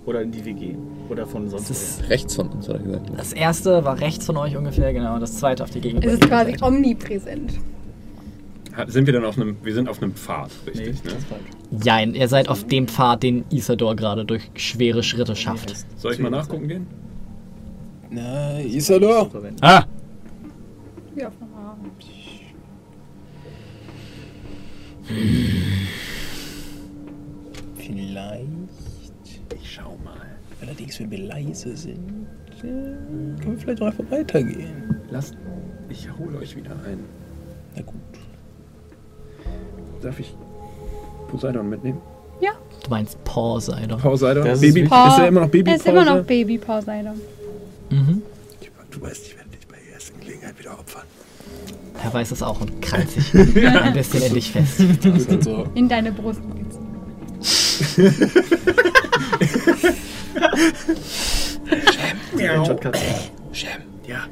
Oder 0.05 0.21
in 0.21 0.31
die 0.31 0.43
wir 0.43 0.53
gehen. 0.53 0.77
Oder 1.09 1.25
von 1.25 1.49
sonst 1.49 1.69
Das 1.69 1.77
ist-. 1.99 2.09
Rechts 2.09 2.35
von 2.35 2.49
uns, 2.49 2.67
hat 2.67 2.75
er 2.75 2.81
gesagt. 2.81 3.09
Das 3.15 3.31
erste 3.33 3.85
war 3.85 3.99
rechts 4.01 4.25
von 4.25 4.35
euch 4.37 4.57
ungefähr, 4.57 4.91
genau. 4.93 5.13
Und 5.15 5.21
das 5.21 5.37
zweite 5.37 5.63
auf 5.63 5.69
die 5.69 5.77
Es 5.79 5.83
gegenüber. 5.83 6.11
ist 6.13 6.21
quasi 6.27 6.55
omnipräsent. 6.61 7.53
Sind 8.87 9.05
wir 9.05 9.13
dann 9.13 9.25
auf 9.25 9.37
einem. 9.37 9.57
Wir 9.63 9.73
sind 9.73 9.87
auf 9.87 10.01
einem 10.01 10.13
Pfad, 10.15 10.49
Nee, 10.73 10.81
richtig, 10.83 11.01
das 11.03 12.05
ne? 12.05 12.17
ihr 12.17 12.27
seid 12.27 12.47
auf 12.49 12.65
dem 12.65 12.87
Pfad, 12.87 13.21
den 13.23 13.45
Isador 13.51 13.95
gerade 13.95 14.25
durch 14.25 14.49
schwere 14.55 15.03
Schritte 15.03 15.35
schafft. 15.35 15.69
Nee, 15.69 15.75
Soll 15.97 16.13
ich 16.13 16.19
mal 16.19 16.29
nachgucken 16.31 16.67
gehen? 16.67 16.87
na, 18.09 18.59
Isador. 18.61 19.29
Ah! 19.61 19.83
Ja, 21.15 21.29
vom 21.31 21.53
Abend. 21.53 22.03
Vielleicht. 27.77 28.47
Ich 29.55 29.71
schau 29.73 29.97
mal. 30.03 30.13
Allerdings, 30.61 30.99
wenn 30.99 31.11
wir 31.11 31.19
leise 31.19 31.75
sind, 31.75 32.27
äh, 32.59 32.61
können 32.61 33.41
wir 33.45 33.57
vielleicht 33.57 33.81
auch 33.81 33.87
einfach 33.87 34.09
weitergehen. 34.11 34.95
Lasst. 35.09 35.35
Ich 35.89 36.07
hole 36.17 36.37
euch 36.39 36.55
wieder 36.55 36.71
ein. 36.85 36.99
Na 37.75 37.81
gut. 37.81 37.95
Darf 40.03 40.19
ich 40.19 40.35
Poseidon 41.29 41.69
mitnehmen? 41.69 42.01
Du 42.83 42.89
meinst 42.89 43.23
Poseidon. 43.23 43.97
Poseidon? 43.97 44.43
Das 44.43 44.55
ist 44.55 44.61
Baby, 44.61 44.81
ist, 44.81 44.91
wichtig. 44.91 45.19
er 45.19 45.27
immer 45.29 45.39
noch 45.41 45.47
Baby 45.49 45.69
Er 45.69 45.75
ist 45.77 45.85
immer 45.85 46.03
noch 46.03 46.23
Baby 46.25 46.57
Poseidon. 46.57 47.13
Mhm. 47.89 48.21
Du 48.91 49.01
weißt, 49.01 49.25
ich 49.27 49.37
werde 49.37 49.49
dich 49.51 49.65
bei 49.67 49.77
der 49.85 49.93
ersten 49.93 50.19
Gelegenheit 50.19 50.59
wieder 50.59 50.71
opfern. 50.77 51.03
Er 52.03 52.13
weiß 52.13 52.31
es 52.31 52.43
auch 52.43 52.59
und 52.59 52.81
krallt 52.81 53.09
sich 53.09 53.33
ein 53.33 53.93
bisschen 53.93 54.21
in 54.23 54.33
dich 54.33 54.51
fest. 54.51 54.81
Ist 54.81 55.43
so. 55.45 55.65
In 55.75 55.87
deine 55.87 56.11
Brust. 56.11 56.41
Shotcut. 62.65 62.97
Shem, 63.51 63.69
Ja. 64.07 64.25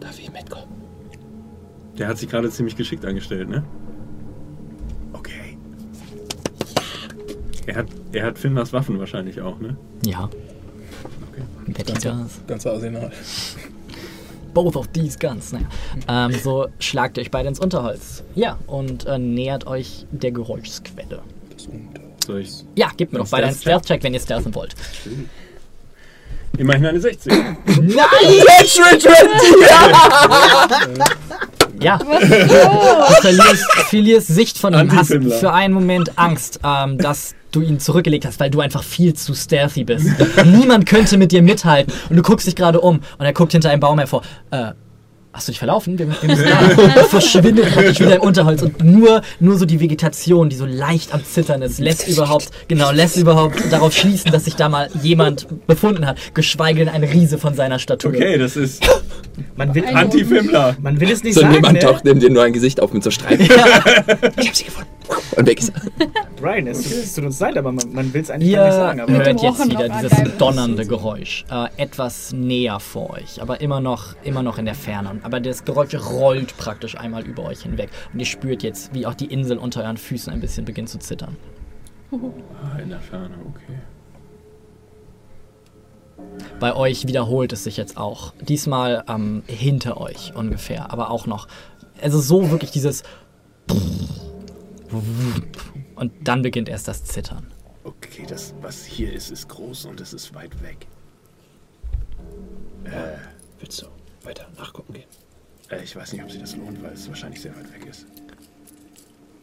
darf 0.00 0.18
ich 0.18 0.30
mitkommen? 0.32 0.66
Der 1.98 2.08
hat 2.08 2.18
sich 2.18 2.28
gerade 2.28 2.50
ziemlich 2.50 2.76
geschickt 2.76 3.04
angestellt, 3.04 3.48
ne? 3.48 3.64
Er 7.66 7.76
hat, 7.76 7.86
er 8.12 8.26
hat 8.26 8.38
Finners 8.38 8.72
Waffen 8.72 8.98
wahrscheinlich 8.98 9.40
auch, 9.40 9.58
ne? 9.58 9.76
Ja. 10.04 10.24
Okay. 10.24 11.42
Betty 11.66 11.92
does. 11.94 12.40
ganze 12.46 12.70
Arsenal. 12.70 13.10
Both 14.54 14.76
of 14.76 14.86
these 14.88 15.18
guns. 15.18 15.52
Naja. 15.52 15.66
Ähm, 16.08 16.32
so 16.42 16.68
schlagt 16.78 17.18
ihr 17.18 17.22
euch 17.22 17.30
beide 17.30 17.48
ins 17.48 17.58
Unterholz. 17.58 18.22
Ja, 18.34 18.58
und 18.66 19.04
äh, 19.06 19.18
nähert 19.18 19.66
euch 19.66 20.06
der 20.12 20.30
Geräuschsquelle. 20.30 21.20
Das. 21.50 21.68
Soll 22.24 22.40
ich 22.40 22.64
Ja, 22.74 22.90
gebt 22.96 23.12
mir 23.12 23.18
doch 23.18 23.28
beide 23.28 23.48
einen 23.48 23.56
Stealth-Check? 23.56 24.02
Wenn 24.02 24.14
ihr 24.14 24.20
stealthen 24.20 24.54
wollt. 24.54 24.74
immerhin 26.56 26.86
eine 26.86 27.00
60. 27.00 27.32
Ja. 31.80 31.98
Du 33.06 33.14
verlierst, 33.20 33.64
verlierst 33.88 34.26
Sicht 34.28 34.58
von 34.58 34.74
ihm, 34.74 34.94
hast 34.94 35.12
für 35.12 35.52
einen 35.52 35.74
Moment 35.74 36.18
Angst, 36.18 36.60
ähm, 36.64 36.98
dass 36.98 37.34
du 37.52 37.60
ihn 37.60 37.78
zurückgelegt 37.78 38.26
hast, 38.26 38.40
weil 38.40 38.50
du 38.50 38.60
einfach 38.60 38.82
viel 38.82 39.14
zu 39.14 39.34
stealthy 39.34 39.84
bist. 39.84 40.06
Niemand 40.44 40.86
könnte 40.86 41.16
mit 41.16 41.32
dir 41.32 41.42
mithalten 41.42 41.92
und 42.10 42.16
du 42.16 42.22
guckst 42.22 42.46
dich 42.46 42.56
gerade 42.56 42.80
um 42.80 43.00
und 43.18 43.24
er 43.24 43.32
guckt 43.32 43.52
hinter 43.52 43.70
einem 43.70 43.80
Baum 43.80 43.98
hervor. 43.98 44.22
Äh, 44.50 44.72
hast 45.36 45.48
du 45.48 45.52
dich 45.52 45.58
verlaufen? 45.58 45.98
Wir, 45.98 46.08
wir 46.08 46.16
müssen 46.28 46.44
da. 46.46 47.04
Verschwindet 47.04 47.72
praktisch 47.72 48.00
wieder 48.00 48.16
im 48.16 48.22
Unterholz 48.22 48.62
und 48.62 48.82
nur, 48.82 49.22
nur 49.38 49.58
so 49.58 49.66
die 49.66 49.80
Vegetation, 49.80 50.48
die 50.48 50.56
so 50.56 50.66
leicht 50.66 51.12
am 51.12 51.24
Zittern 51.24 51.62
ist, 51.62 51.78
lässt 51.78 52.08
überhaupt, 52.08 52.50
genau, 52.68 52.90
lässt 52.90 53.16
überhaupt 53.16 53.70
darauf 53.70 53.92
schließen, 53.92 54.32
dass 54.32 54.44
sich 54.46 54.56
da 54.56 54.68
mal 54.68 54.88
jemand 55.02 55.46
befunden 55.66 56.06
hat, 56.06 56.18
geschweige 56.34 56.84
denn 56.84 56.88
ein 56.88 57.04
Riese 57.04 57.38
von 57.38 57.54
seiner 57.54 57.78
Statur. 57.78 58.10
Okay, 58.12 58.38
das 58.38 58.56
ist 58.56 58.82
Man 59.56 59.74
will, 59.74 59.84
Anti-Fimmler. 59.86 60.76
man 60.80 61.00
will 61.00 61.10
es 61.10 61.22
nicht 61.22 61.34
So 61.34 61.42
sagen, 61.42 61.54
jemand 61.54 61.74
ne? 61.74 61.80
taucht 61.80 62.04
neben 62.04 62.20
dir 62.20 62.30
nur 62.30 62.42
ein 62.42 62.52
Gesicht 62.52 62.80
auf 62.80 62.92
mit 62.92 63.02
so 63.02 63.10
Streifen. 63.10 63.46
Ich 64.38 64.48
hab 64.48 64.56
sie 64.56 64.64
gefunden. 64.64 64.90
Und 65.36 65.46
weg 65.46 65.58
ist 65.60 65.72
er. 65.74 66.06
Brian, 66.40 66.66
es, 66.66 66.90
es 66.90 67.14
tut 67.14 67.24
uns 67.24 67.38
leid, 67.38 67.56
aber 67.56 67.72
man, 67.72 67.84
man 67.92 68.12
will 68.12 68.22
es 68.22 68.30
eigentlich 68.30 68.50
Ihr 68.50 68.56
gar 68.56 68.66
nicht 68.66 68.74
sagen. 68.74 69.00
Aber 69.00 69.12
hört 69.12 69.42
jetzt 69.42 69.70
wieder 69.70 69.88
dieses 69.88 70.36
donnernde 70.38 70.86
Geräusch. 70.86 71.44
Äh, 71.50 71.82
etwas 71.82 72.32
näher 72.32 72.80
vor 72.80 73.10
euch, 73.10 73.40
aber 73.40 73.60
immer 73.60 73.80
noch, 73.80 74.14
immer 74.24 74.42
noch 74.42 74.58
in 74.58 74.64
der 74.64 74.74
Ferne. 74.74 75.20
Aber 75.26 75.40
das 75.40 75.64
Geräusch 75.64 75.92
rollt 75.92 76.56
praktisch 76.56 76.96
einmal 76.96 77.26
über 77.26 77.42
euch 77.42 77.62
hinweg. 77.62 77.90
Und 78.12 78.20
ihr 78.20 78.26
spürt 78.26 78.62
jetzt, 78.62 78.94
wie 78.94 79.06
auch 79.06 79.14
die 79.14 79.26
Insel 79.26 79.58
unter 79.58 79.82
euren 79.82 79.96
Füßen 79.96 80.32
ein 80.32 80.38
bisschen 80.38 80.64
beginnt 80.64 80.88
zu 80.88 81.00
zittern. 81.00 81.36
Ah, 82.12 82.78
in 82.78 82.90
der 82.90 83.00
Ferne, 83.00 83.34
okay. 83.48 83.80
Bei 86.60 86.76
euch 86.76 87.08
wiederholt 87.08 87.52
es 87.52 87.64
sich 87.64 87.76
jetzt 87.76 87.96
auch. 87.96 88.34
Diesmal 88.40 89.02
ähm, 89.08 89.42
hinter 89.48 90.00
euch 90.00 90.32
ungefähr, 90.36 90.92
aber 90.92 91.10
auch 91.10 91.26
noch. 91.26 91.48
Also 92.00 92.20
so 92.20 92.52
wirklich 92.52 92.70
dieses. 92.70 93.02
Und 95.96 96.12
dann 96.22 96.42
beginnt 96.42 96.68
erst 96.68 96.86
das 96.86 97.02
Zittern. 97.02 97.52
Okay, 97.82 98.26
das, 98.28 98.54
was 98.62 98.84
hier 98.84 99.12
ist, 99.12 99.32
ist 99.32 99.48
groß 99.48 99.86
und 99.86 100.00
es 100.00 100.12
ist 100.12 100.36
weit 100.36 100.62
weg. 100.62 100.86
Willst 103.58 103.82
du 103.82 103.95
weiter 104.26 104.46
nachgucken 104.58 104.94
gehen? 104.94 105.08
Äh, 105.70 105.82
ich 105.82 105.96
weiß 105.96 106.12
nicht, 106.12 106.22
ob 106.22 106.30
sich 106.30 106.40
das 106.40 106.56
lohnt, 106.56 106.82
weil 106.82 106.92
es 106.92 107.08
wahrscheinlich 107.08 107.40
sehr 107.40 107.56
weit 107.56 107.72
weg 107.72 107.86
ist. 107.86 108.06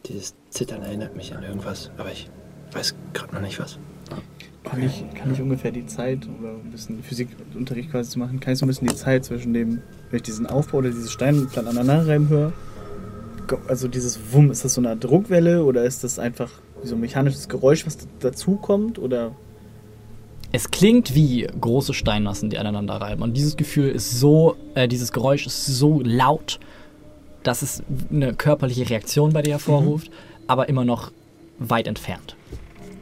Dieses 0.06 0.34
Zittern 0.50 0.82
erinnert 0.82 1.16
mich 1.16 1.34
an 1.34 1.42
irgendwas, 1.42 1.90
aber 1.96 2.12
ich 2.12 2.30
weiß 2.72 2.94
gerade 3.12 3.34
noch 3.34 3.40
nicht 3.40 3.58
was. 3.58 3.78
kann, 4.62 4.82
ich, 4.82 5.04
kann 5.14 5.32
ich 5.32 5.40
ungefähr 5.40 5.70
die 5.70 5.86
Zeit, 5.86 6.28
oder 6.38 6.50
ein 6.50 6.70
bisschen 6.70 7.02
Physikunterricht 7.02 7.90
quasi 7.90 8.10
zu 8.10 8.18
machen, 8.18 8.40
kann 8.40 8.52
ich 8.52 8.58
so 8.58 8.66
ein 8.66 8.68
bisschen 8.68 8.88
die 8.88 8.96
Zeit 8.96 9.24
zwischen 9.24 9.54
dem, 9.54 9.82
wenn 10.10 10.16
ich 10.16 10.22
diesen 10.22 10.46
Aufbau 10.46 10.78
oder 10.78 10.90
diese 10.90 11.08
Steinplatten 11.08 11.68
aneinander 11.68 12.06
reiben 12.06 12.28
höre, 12.28 12.52
also 13.68 13.88
dieses 13.88 14.32
Wumm, 14.32 14.50
ist 14.50 14.64
das 14.64 14.74
so 14.74 14.80
eine 14.80 14.96
Druckwelle 14.96 15.64
oder 15.64 15.84
ist 15.84 16.04
das 16.04 16.18
einfach 16.18 16.50
wie 16.82 16.88
so 16.88 16.94
ein 16.94 17.00
mechanisches 17.00 17.48
Geräusch, 17.48 17.86
was 17.86 17.98
dazu 18.20 18.56
kommt? 18.56 18.98
Oder 18.98 19.34
Es 20.54 20.70
klingt 20.70 21.16
wie 21.16 21.48
große 21.60 21.92
Steinmassen, 21.94 22.48
die 22.48 22.58
aneinander 22.58 22.94
reiben. 22.94 23.22
Und 23.22 23.36
dieses 23.36 23.56
Gefühl 23.56 23.88
ist 23.88 24.20
so, 24.20 24.54
äh, 24.76 24.86
dieses 24.86 25.10
Geräusch 25.10 25.48
ist 25.48 25.66
so 25.66 26.00
laut, 26.04 26.60
dass 27.42 27.62
es 27.62 27.82
eine 28.08 28.34
körperliche 28.34 28.88
Reaktion 28.88 29.32
bei 29.32 29.42
dir 29.42 29.54
hervorruft, 29.54 30.12
aber 30.46 30.68
immer 30.68 30.84
noch 30.84 31.10
weit 31.58 31.88
entfernt. 31.88 32.36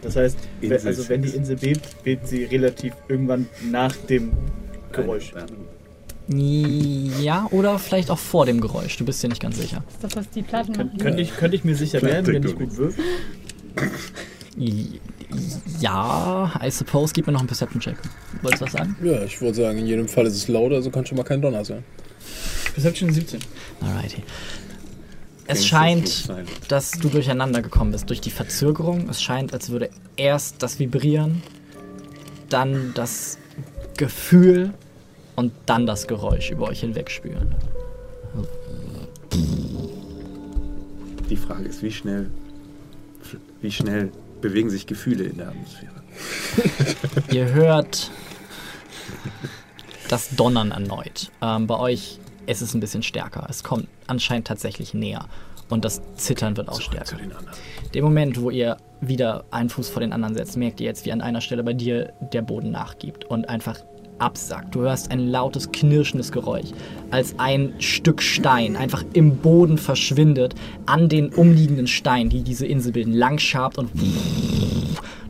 das 0.00 0.16
heißt, 0.16 0.38
Insel 0.62 0.86
also 0.86 1.06
wenn 1.10 1.20
die. 1.20 1.28
Insel 1.28 1.56
bebt, 1.56 2.02
bebt 2.02 2.26
sie 2.26 2.44
relativ 2.44 2.94
irgendwann 3.08 3.46
nach 3.70 3.94
dem 3.96 4.32
Geräusch. 4.90 5.34
Ja, 6.28 7.48
oder 7.50 7.78
vielleicht 7.78 8.10
auch 8.10 8.18
vor 8.18 8.46
dem 8.46 8.62
Geräusch. 8.62 8.96
Du 8.96 9.04
bist 9.04 9.22
dir 9.22 9.28
nicht 9.28 9.42
ganz 9.42 9.58
sicher. 9.58 9.84
Ist 9.90 10.02
das, 10.02 10.16
was 10.16 10.30
die 10.30 10.40
Platten 10.40 10.72
Kön 10.72 10.86
machen? 10.86 10.98
könnte, 10.98 11.20
ich, 11.20 11.36
könnte 11.36 11.56
ich 11.56 11.64
mir 11.64 11.76
sicher 11.76 12.00
werden, 12.00 12.32
wenn 12.32 12.46
ich 12.46 12.56
gut 12.56 12.74
würfel? 12.78 13.04
Ja, 15.80 16.52
I 16.62 16.70
suppose. 16.70 17.12
Gib 17.12 17.26
mir 17.26 17.32
noch 17.32 17.40
einen 17.40 17.48
Perception-Check. 17.48 17.96
Wolltest 18.42 18.60
du 18.60 18.66
was 18.66 18.72
sagen? 18.72 18.96
Ja, 19.02 19.22
ich 19.22 19.40
würde 19.40 19.56
sagen, 19.56 19.78
in 19.78 19.86
jedem 19.86 20.08
Fall 20.08 20.26
ist 20.26 20.36
es 20.36 20.48
laut, 20.48 20.72
also 20.72 20.90
kann 20.90 21.06
schon 21.06 21.16
mal 21.16 21.24
kein 21.24 21.42
Donner 21.42 21.64
sein. 21.64 21.84
Perception 22.74 23.12
17. 23.12 23.40
Alrighty. 23.80 24.22
Es 25.46 25.66
scheint, 25.66 26.30
dass 26.68 26.92
du 26.92 27.08
durcheinander 27.08 27.62
gekommen 27.62 27.92
bist 27.92 28.08
durch 28.08 28.20
die 28.20 28.30
Verzögerung. 28.30 29.08
Es 29.08 29.20
scheint, 29.20 29.52
als 29.52 29.70
würde 29.70 29.90
erst 30.16 30.62
das 30.62 30.78
Vibrieren, 30.78 31.42
dann 32.48 32.92
das 32.94 33.38
Gefühl 33.96 34.72
und 35.36 35.52
dann 35.66 35.86
das 35.86 36.06
Geräusch 36.06 36.50
über 36.50 36.68
euch 36.68 36.80
hinweg 36.80 37.10
spüren. 37.10 37.54
Die 41.28 41.36
Frage 41.36 41.64
ist, 41.64 41.82
wie 41.82 41.90
schnell, 41.90 42.30
wie 43.60 43.70
schnell 43.70 44.12
bewegen 44.42 44.68
sich 44.68 44.86
Gefühle 44.86 45.24
in 45.24 45.38
der 45.38 45.48
Atmosphäre? 45.48 45.92
Ihr 47.32 47.52
hört 47.52 48.10
das 50.08 50.30
Donnern 50.36 50.72
erneut. 50.72 51.30
Ähm, 51.40 51.66
bei 51.66 51.78
euch 51.78 52.18
ist 52.46 52.60
es 52.60 52.74
ein 52.74 52.80
bisschen 52.80 53.02
stärker. 53.02 53.46
Es 53.48 53.64
kommt 53.64 53.88
anscheinend 54.06 54.46
tatsächlich 54.46 54.92
näher. 54.92 55.26
Und 55.70 55.86
das 55.86 56.02
Zittern 56.16 56.56
wird 56.58 56.68
auch 56.68 56.74
Zurück 56.74 56.92
stärker. 56.92 57.06
zu 57.06 57.16
den 57.16 57.32
anderen. 57.32 57.56
Dem 57.94 58.04
Moment, 58.04 58.38
wo 58.40 58.50
ihr 58.50 58.76
wieder 59.00 59.44
einen 59.50 59.70
Fuß 59.70 59.88
vor 59.88 60.00
den 60.00 60.12
anderen 60.12 60.34
setzt, 60.34 60.56
merkt 60.56 60.80
ihr 60.80 60.86
jetzt, 60.86 61.06
wie 61.06 61.12
an 61.12 61.22
einer 61.22 61.40
Stelle 61.40 61.64
bei 61.64 61.72
dir 61.72 62.12
der 62.20 62.42
Boden 62.42 62.70
nachgibt 62.70 63.24
und 63.24 63.48
einfach 63.48 63.78
absackt. 64.22 64.74
Du 64.74 64.80
hörst 64.80 65.10
ein 65.10 65.28
lautes, 65.28 65.72
knirschendes 65.72 66.32
Geräusch, 66.32 66.70
als 67.10 67.34
ein 67.38 67.74
Stück 67.78 68.22
Stein 68.22 68.76
einfach 68.76 69.04
im 69.12 69.36
Boden 69.36 69.76
verschwindet, 69.76 70.54
an 70.86 71.08
den 71.08 71.28
umliegenden 71.30 71.86
Steinen, 71.86 72.30
die 72.30 72.42
diese 72.42 72.66
Insel 72.66 72.92
bilden, 72.92 73.12
lang 73.12 73.38
schabt 73.38 73.78
und 73.78 73.90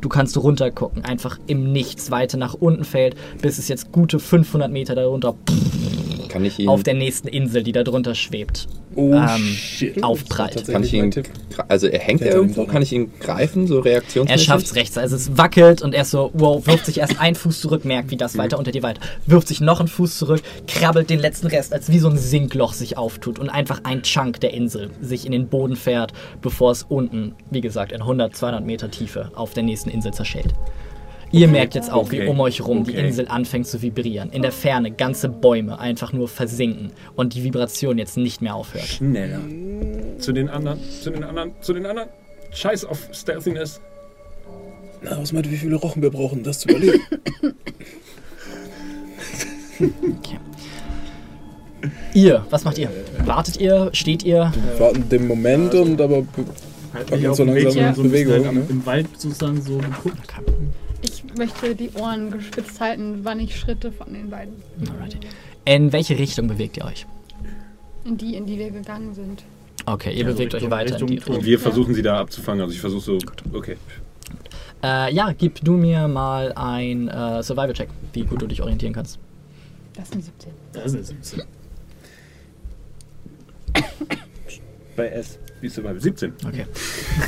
du 0.01 0.09
kannst 0.09 0.37
runtergucken, 0.37 1.05
einfach 1.05 1.39
im 1.47 1.73
Nichts. 1.73 2.11
Weiter 2.11 2.37
nach 2.37 2.55
unten 2.55 2.85
fällt, 2.85 3.17
bis 3.41 3.59
es 3.59 3.69
jetzt 3.69 3.91
gute 3.93 4.19
500 4.19 4.71
Meter 4.71 4.95
darunter 4.95 5.35
auf 6.67 6.83
der 6.83 6.95
nächsten 6.95 7.29
Insel, 7.29 7.63
die 7.63 7.73
da 7.73 7.83
drunter 7.83 8.15
schwebt, 8.15 8.67
Oh 8.95 9.15
ähm, 9.15 9.57
aufprallt. 10.03 10.67
Kann 10.67 10.83
ich 10.85 10.93
ihn, 10.93 11.11
also 11.69 11.87
er 11.87 11.99
hängt 11.99 12.23
er 12.23 12.33
irgendwo, 12.35 12.67
kann 12.67 12.83
ich 12.83 12.93
ihn 12.93 13.11
greifen, 13.21 13.67
so 13.67 13.79
Er 13.79 13.85
reaktionsmäßig? 13.85 14.47
schafft 14.47 14.67
es 14.67 14.75
rechts. 14.75 14.99
Also 14.99 15.17
es 15.17 15.37
wackelt 15.37 15.83
und 15.83 15.95
er 15.95 16.03
ist 16.03 16.11
so, 16.11 16.31
wow, 16.35 16.67
wirft 16.67 16.87
sich 16.87 16.99
erst 16.99 17.19
einen 17.21 17.35
Fuß 17.35 17.61
zurück, 17.61 17.85
merkt, 17.85 18.11
wie 18.11 18.17
das 18.17 18.37
weiter 18.37 18.59
unter 18.59 18.71
dir 18.71 18.83
weiter. 18.83 19.01
Wirft 19.27 19.49
sich 19.49 19.61
noch 19.61 19.81
einen 19.81 19.89
Fuß 19.89 20.19
zurück, 20.19 20.43
krabbelt 20.67 21.11
den 21.11 21.21
letzten 21.21 21.47
Rest, 21.47 21.73
als 21.73 21.91
wie 21.91 21.99
so 21.99 22.09
ein 22.09 22.19
Sinkloch 22.19 22.73
sich 22.75 22.99
auftut 22.99 23.39
und 23.39 23.49
einfach 23.49 23.81
ein 23.85 24.03
Chunk 24.03 24.41
der 24.41 24.53
Insel 24.55 24.91
sich 25.01 25.25
in 25.27 25.33
den 25.33 25.49
Boden 25.49 25.77
fährt, 25.77 26.13
bevor 26.41 26.73
es 26.73 26.85
unten, 26.89 27.35
wie 27.51 27.61
gesagt, 27.61 27.93
in 27.93 28.01
100, 28.03 28.37
200 28.37 28.65
Meter 28.65 28.91
Tiefe 28.91 29.31
auf 29.35 29.53
der 29.55 29.63
nächsten 29.63 29.91
Insel 29.91 30.13
zerschellt. 30.13 30.55
Ihr 31.33 31.49
merkt 31.49 31.75
jetzt 31.75 31.91
auch, 31.91 32.11
wie 32.13 32.21
Okay. 32.21 32.29
um 32.29 32.39
euch 32.41 32.61
rum 32.65 32.85
die 32.85 32.93
Okay. 32.93 33.07
Insel 33.07 33.27
anfängt 33.29 33.67
zu 33.67 33.81
vibrieren. 33.81 34.31
In 34.31 34.43
der 34.43 34.53
Ferne 34.53 34.91
ganze 34.91 35.29
Bäume 35.31 35.79
einfach 35.79 36.13
nur 36.13 36.29
versinken 36.29 36.93
und 37.17 37.35
die 37.35 37.43
Vibration 37.43 37.97
jetzt 37.99 38.17
nicht 38.19 38.43
mehr 38.43 38.55
aufhört. 38.55 38.85
Schneller. 38.85 39.41
Zu 40.19 40.33
den 40.33 40.49
anderen, 40.51 40.79
zu 41.03 41.11
den 41.11 41.25
anderen, 41.25 41.53
zu 41.61 41.73
den 41.73 41.87
anderen. 41.87 42.09
Scheiß 42.51 42.85
auf 42.85 43.09
Stealthiness. 43.13 43.81
Na, 45.03 45.19
was 45.21 45.33
meint, 45.33 45.51
wie 45.51 45.57
viele 45.57 45.77
Rochen 45.77 46.03
wir 46.03 46.11
brauchen, 46.11 46.39
um 46.39 46.45
das 46.45 46.61
zu 46.61 46.69
überleben? 46.69 47.01
Ihr, 52.15 52.45
was 52.51 52.65
macht 52.65 52.79
ihr? 52.79 52.89
Wartet 53.25 53.57
ihr? 53.61 53.89
Steht 53.93 54.23
ihr? 54.23 54.53
Wir 54.77 54.81
warten 54.81 55.09
den 55.09 55.27
Moment 55.27 55.75
und 55.75 56.01
aber 56.01 56.23
be- 56.23 56.29
Halt 56.95 57.11
mich 57.11 57.27
auf 57.27 57.37
so 57.39 57.45
den 57.47 57.55
Weg, 57.55 57.65
langsam 57.65 57.95
so 57.95 58.03
in 58.03 58.07
ein 58.09 58.11
bisschen 58.13 58.29
Bewegung, 58.29 58.33
halt 58.35 58.47
am, 58.49 58.55
ne? 58.57 58.67
im 58.69 58.87
Wald 58.87 59.07
sozusagen 59.19 59.63
so 59.63 59.79
geguckt. 59.79 60.17
Ich 60.23 60.29
möchte 61.37 61.75
die 61.75 61.91
Ohren 61.95 62.31
gespitzt 62.31 62.81
halten, 62.81 63.21
wann 63.23 63.41
ich 63.41 63.59
Schritte 63.59 63.93
von 63.93 64.13
den 64.13 64.31
beiden. 64.31 64.55
Alrighty. 64.91 65.19
In 65.65 65.93
welche 65.93 66.19
Richtung 66.19 66.49
bewegt 66.49 66.77
ihr 66.77 66.85
euch? 66.85 67.07
In 68.05 68.17
die, 68.17 68.35
in 68.37 68.47
die 68.47 68.59
wir 68.59 68.71
gegangen 68.71 69.15
sind. 69.15 69.45
Okay, 69.87 70.13
ihr 70.13 70.25
Also 70.27 70.37
bewegt 70.37 70.55
Richtung- 70.55 70.69
euch 70.73 70.79
weiter 70.79 70.99
in 70.99 71.07
die 71.07 71.15
Richtung 71.15 71.19
Richtung. 71.19 71.37
Und 71.37 71.45
wir 71.45 71.59
versuchen 71.59 71.95
sie 71.95 72.03
da 72.03 72.19
abzufangen. 72.21 72.61
Also 72.63 72.75
ich 72.75 72.81
versuche 72.81 73.01
so. 73.03 73.19
Okay. 73.53 73.77
Äh, 74.83 75.15
ja, 75.15 75.33
gib 75.33 75.61
du 75.65 75.73
mir 75.75 76.09
mal 76.09 76.53
ein 76.55 77.09
äh, 77.09 77.43
Survival-Check, 77.43 77.89
wie 78.13 78.25
gut 78.25 78.43
du 78.43 78.47
dich 78.49 78.61
orientieren 78.61 78.93
kannst. 78.93 79.19
Das 79.95 80.09
sind 80.11 80.25
17. 80.25 80.53
Das 80.73 80.87
ist 80.87 80.95
eine 80.95 81.05
17. 81.05 81.43
Bei 84.97 85.09
S. 85.09 85.39
Wie 85.63 85.69
ist 85.69 85.77
Survival? 85.77 86.01
17. 86.01 86.33
Okay. 86.45 86.67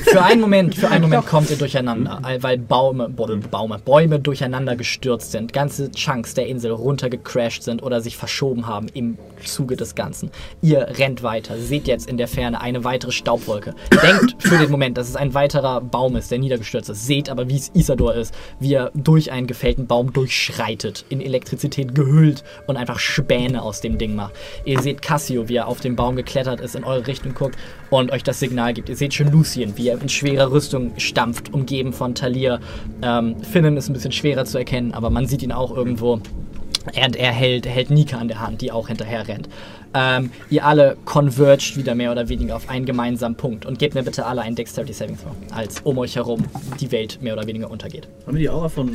Für 0.06 0.20
einen 0.20 0.40
Moment, 0.40 0.74
für 0.74 0.88
einen 0.88 1.02
Moment 1.02 1.24
kommt 1.28 1.50
ihr 1.50 1.56
durcheinander, 1.56 2.20
weil 2.40 2.58
Baume, 2.58 3.08
Baume, 3.08 3.78
Bäume 3.78 4.18
durcheinander 4.18 4.74
gestürzt 4.74 5.30
sind, 5.30 5.52
ganze 5.52 5.92
Chunks 5.92 6.34
der 6.34 6.48
Insel 6.48 6.72
runtergecrashed 6.72 7.62
sind 7.62 7.80
oder 7.80 8.00
sich 8.00 8.16
verschoben 8.16 8.66
haben 8.66 8.88
im 8.92 9.18
Zuge 9.44 9.76
des 9.76 9.94
Ganzen. 9.94 10.32
Ihr 10.62 10.80
rennt 10.98 11.22
weiter, 11.22 11.56
seht 11.58 11.86
jetzt 11.86 12.08
in 12.10 12.16
der 12.16 12.26
Ferne 12.26 12.60
eine 12.60 12.82
weitere 12.82 13.12
Staubwolke. 13.12 13.76
Denkt 14.02 14.34
für 14.42 14.58
den 14.58 14.68
Moment, 14.68 14.98
dass 14.98 15.08
es 15.08 15.14
ein 15.14 15.32
weiterer 15.34 15.80
Baum 15.80 16.16
ist, 16.16 16.32
der 16.32 16.40
niedergestürzt 16.40 16.90
ist. 16.90 17.06
Seht 17.06 17.30
aber, 17.30 17.48
wie 17.48 17.56
es 17.56 17.68
Isador 17.68 18.16
ist, 18.16 18.34
wie 18.58 18.74
er 18.74 18.90
durch 18.94 19.30
einen 19.30 19.46
gefällten 19.46 19.86
Baum 19.86 20.12
durchschreitet, 20.12 21.04
in 21.08 21.20
Elektrizität 21.20 21.94
gehüllt 21.94 22.42
und 22.66 22.76
einfach 22.76 22.98
Späne 22.98 23.62
aus 23.62 23.80
dem 23.80 23.96
Ding 23.96 24.16
macht. 24.16 24.34
Ihr 24.64 24.80
seht 24.80 25.02
Cassio, 25.02 25.48
wie 25.48 25.54
er 25.54 25.68
auf 25.68 25.78
den 25.78 25.94
Baum 25.94 26.16
geklettert 26.16 26.60
ist, 26.60 26.74
in 26.74 26.82
eure 26.82 27.06
Richtung 27.06 27.32
guckt 27.32 27.56
und 28.00 28.10
euch 28.10 28.22
das 28.22 28.40
Signal 28.40 28.74
gibt. 28.74 28.88
Ihr 28.88 28.96
seht 28.96 29.14
schon 29.14 29.30
Lucien, 29.30 29.76
wie 29.76 29.88
er 29.88 30.00
in 30.00 30.08
schwerer 30.08 30.50
Rüstung 30.50 30.92
stampft, 30.98 31.52
umgeben 31.52 31.92
von 31.92 32.14
Talir. 32.14 32.60
Ähm, 33.02 33.36
Finnen 33.42 33.76
ist 33.76 33.88
ein 33.88 33.92
bisschen 33.92 34.12
schwerer 34.12 34.44
zu 34.44 34.58
erkennen, 34.58 34.92
aber 34.92 35.10
man 35.10 35.26
sieht 35.26 35.42
ihn 35.42 35.52
auch 35.52 35.76
irgendwo. 35.76 36.14
Und 36.14 37.16
er 37.16 37.32
hält, 37.32 37.66
hält 37.66 37.90
Nika 37.90 38.18
an 38.18 38.28
der 38.28 38.40
Hand, 38.40 38.60
die 38.60 38.70
auch 38.70 38.88
hinterher 38.88 39.26
rennt. 39.26 39.48
Ähm, 39.94 40.30
ihr 40.50 40.66
alle 40.66 40.96
converged 41.04 41.76
wieder 41.76 41.94
mehr 41.94 42.12
oder 42.12 42.28
weniger 42.28 42.56
auf 42.56 42.68
einen 42.68 42.84
gemeinsamen 42.84 43.36
Punkt. 43.36 43.64
Und 43.64 43.78
gebt 43.78 43.94
mir 43.94 44.02
bitte 44.02 44.26
alle 44.26 44.42
einen 44.42 44.56
Dexterity 44.56 44.92
Saving 44.92 45.16
Throw, 45.16 45.32
als 45.50 45.80
um 45.82 45.96
euch 45.98 46.16
herum 46.16 46.44
die 46.80 46.92
Welt 46.92 47.18
mehr 47.22 47.32
oder 47.32 47.46
weniger 47.46 47.70
untergeht. 47.70 48.08
Haben 48.26 48.36
wir 48.36 48.40
die 48.40 48.50
Aura 48.50 48.68
von 48.68 48.90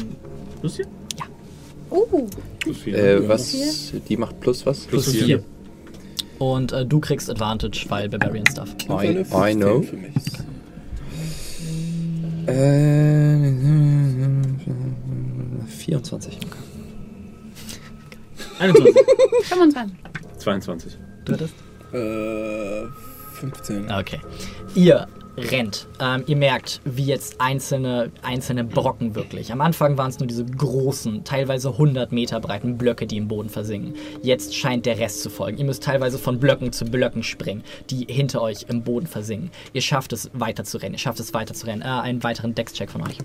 Lucien? 0.62 0.88
Uh, 1.92 2.28
Äh, 2.86 3.28
was? 3.28 3.56
Die 4.08 4.18
macht 4.18 4.40
plus 4.40 4.66
was? 4.66 4.82
Plus 4.82 5.12
vier. 5.12 5.44
Und 6.40 6.72
äh, 6.72 6.86
du 6.86 7.00
kriegst 7.00 7.30
Advantage, 7.30 7.86
weil 7.90 8.10
Barbarian 8.10 8.46
Stuff. 8.48 8.70
I, 8.90 9.26
I 9.34 9.56
know. 9.56 9.86
Äh, 12.48 12.90
24. 15.68 16.40
21. 18.60 18.96
25. 19.44 19.98
22. 20.40 20.98
Du 21.26 21.34
hattest? 21.34 21.54
Äh, 21.94 22.86
15. 23.40 23.92
Okay. 23.92 24.20
Ihr 24.76 25.08
rennt. 25.40 25.88
Ähm, 26.00 26.24
ihr 26.28 26.36
merkt, 26.36 26.82
wie 26.86 27.06
jetzt 27.06 27.40
einzelne, 27.42 28.12
einzelne 28.22 28.64
Brocken 28.64 29.16
wirklich. 29.16 29.52
Am 29.52 29.62
Anfang 29.62 29.98
waren 29.98 30.10
es 30.10 30.20
nur 30.20 30.28
diese 30.28 30.46
großen, 30.46 31.24
teilweise 31.24 31.70
100 31.70 32.12
Meter 32.12 32.40
breiten 32.40 32.78
Blöcke, 32.78 33.08
die 33.08 33.18
im 33.18 33.28
Boden 33.28 33.50
versinken. 33.50 33.94
Jetzt 34.22 34.56
scheint 34.56 34.86
der 34.86 34.98
Rest 35.00 35.22
zu 35.22 35.30
folgen. 35.30 35.58
Ihr 35.58 35.66
müsst 35.66 35.84
teilweise 35.84 36.18
von 36.18 36.40
Blöcken 36.40 36.72
zu 36.72 36.86
Blöcken 36.86 37.24
springen, 37.24 37.64
die 37.90 38.06
hinter 38.10 38.42
euch 38.42 38.66
im 38.70 38.84
Boden 38.84 39.08
versinken. 39.08 39.52
Ihr 39.74 39.82
schafft 39.82 40.14
es 40.14 40.30
weiter 40.34 40.64
zu 40.64 40.78
rennen. 40.78 40.96
Ihr 40.96 41.00
schafft 41.00 41.20
es 41.20 41.34
weiter 41.34 41.54
zu 41.54 41.66
rennen. 41.68 41.82
Äh, 41.82 41.86
einen 41.86 42.24
weiteren 42.24 42.56
Dex-Check 42.56 42.90
von 42.92 43.02
euch. 43.02 43.18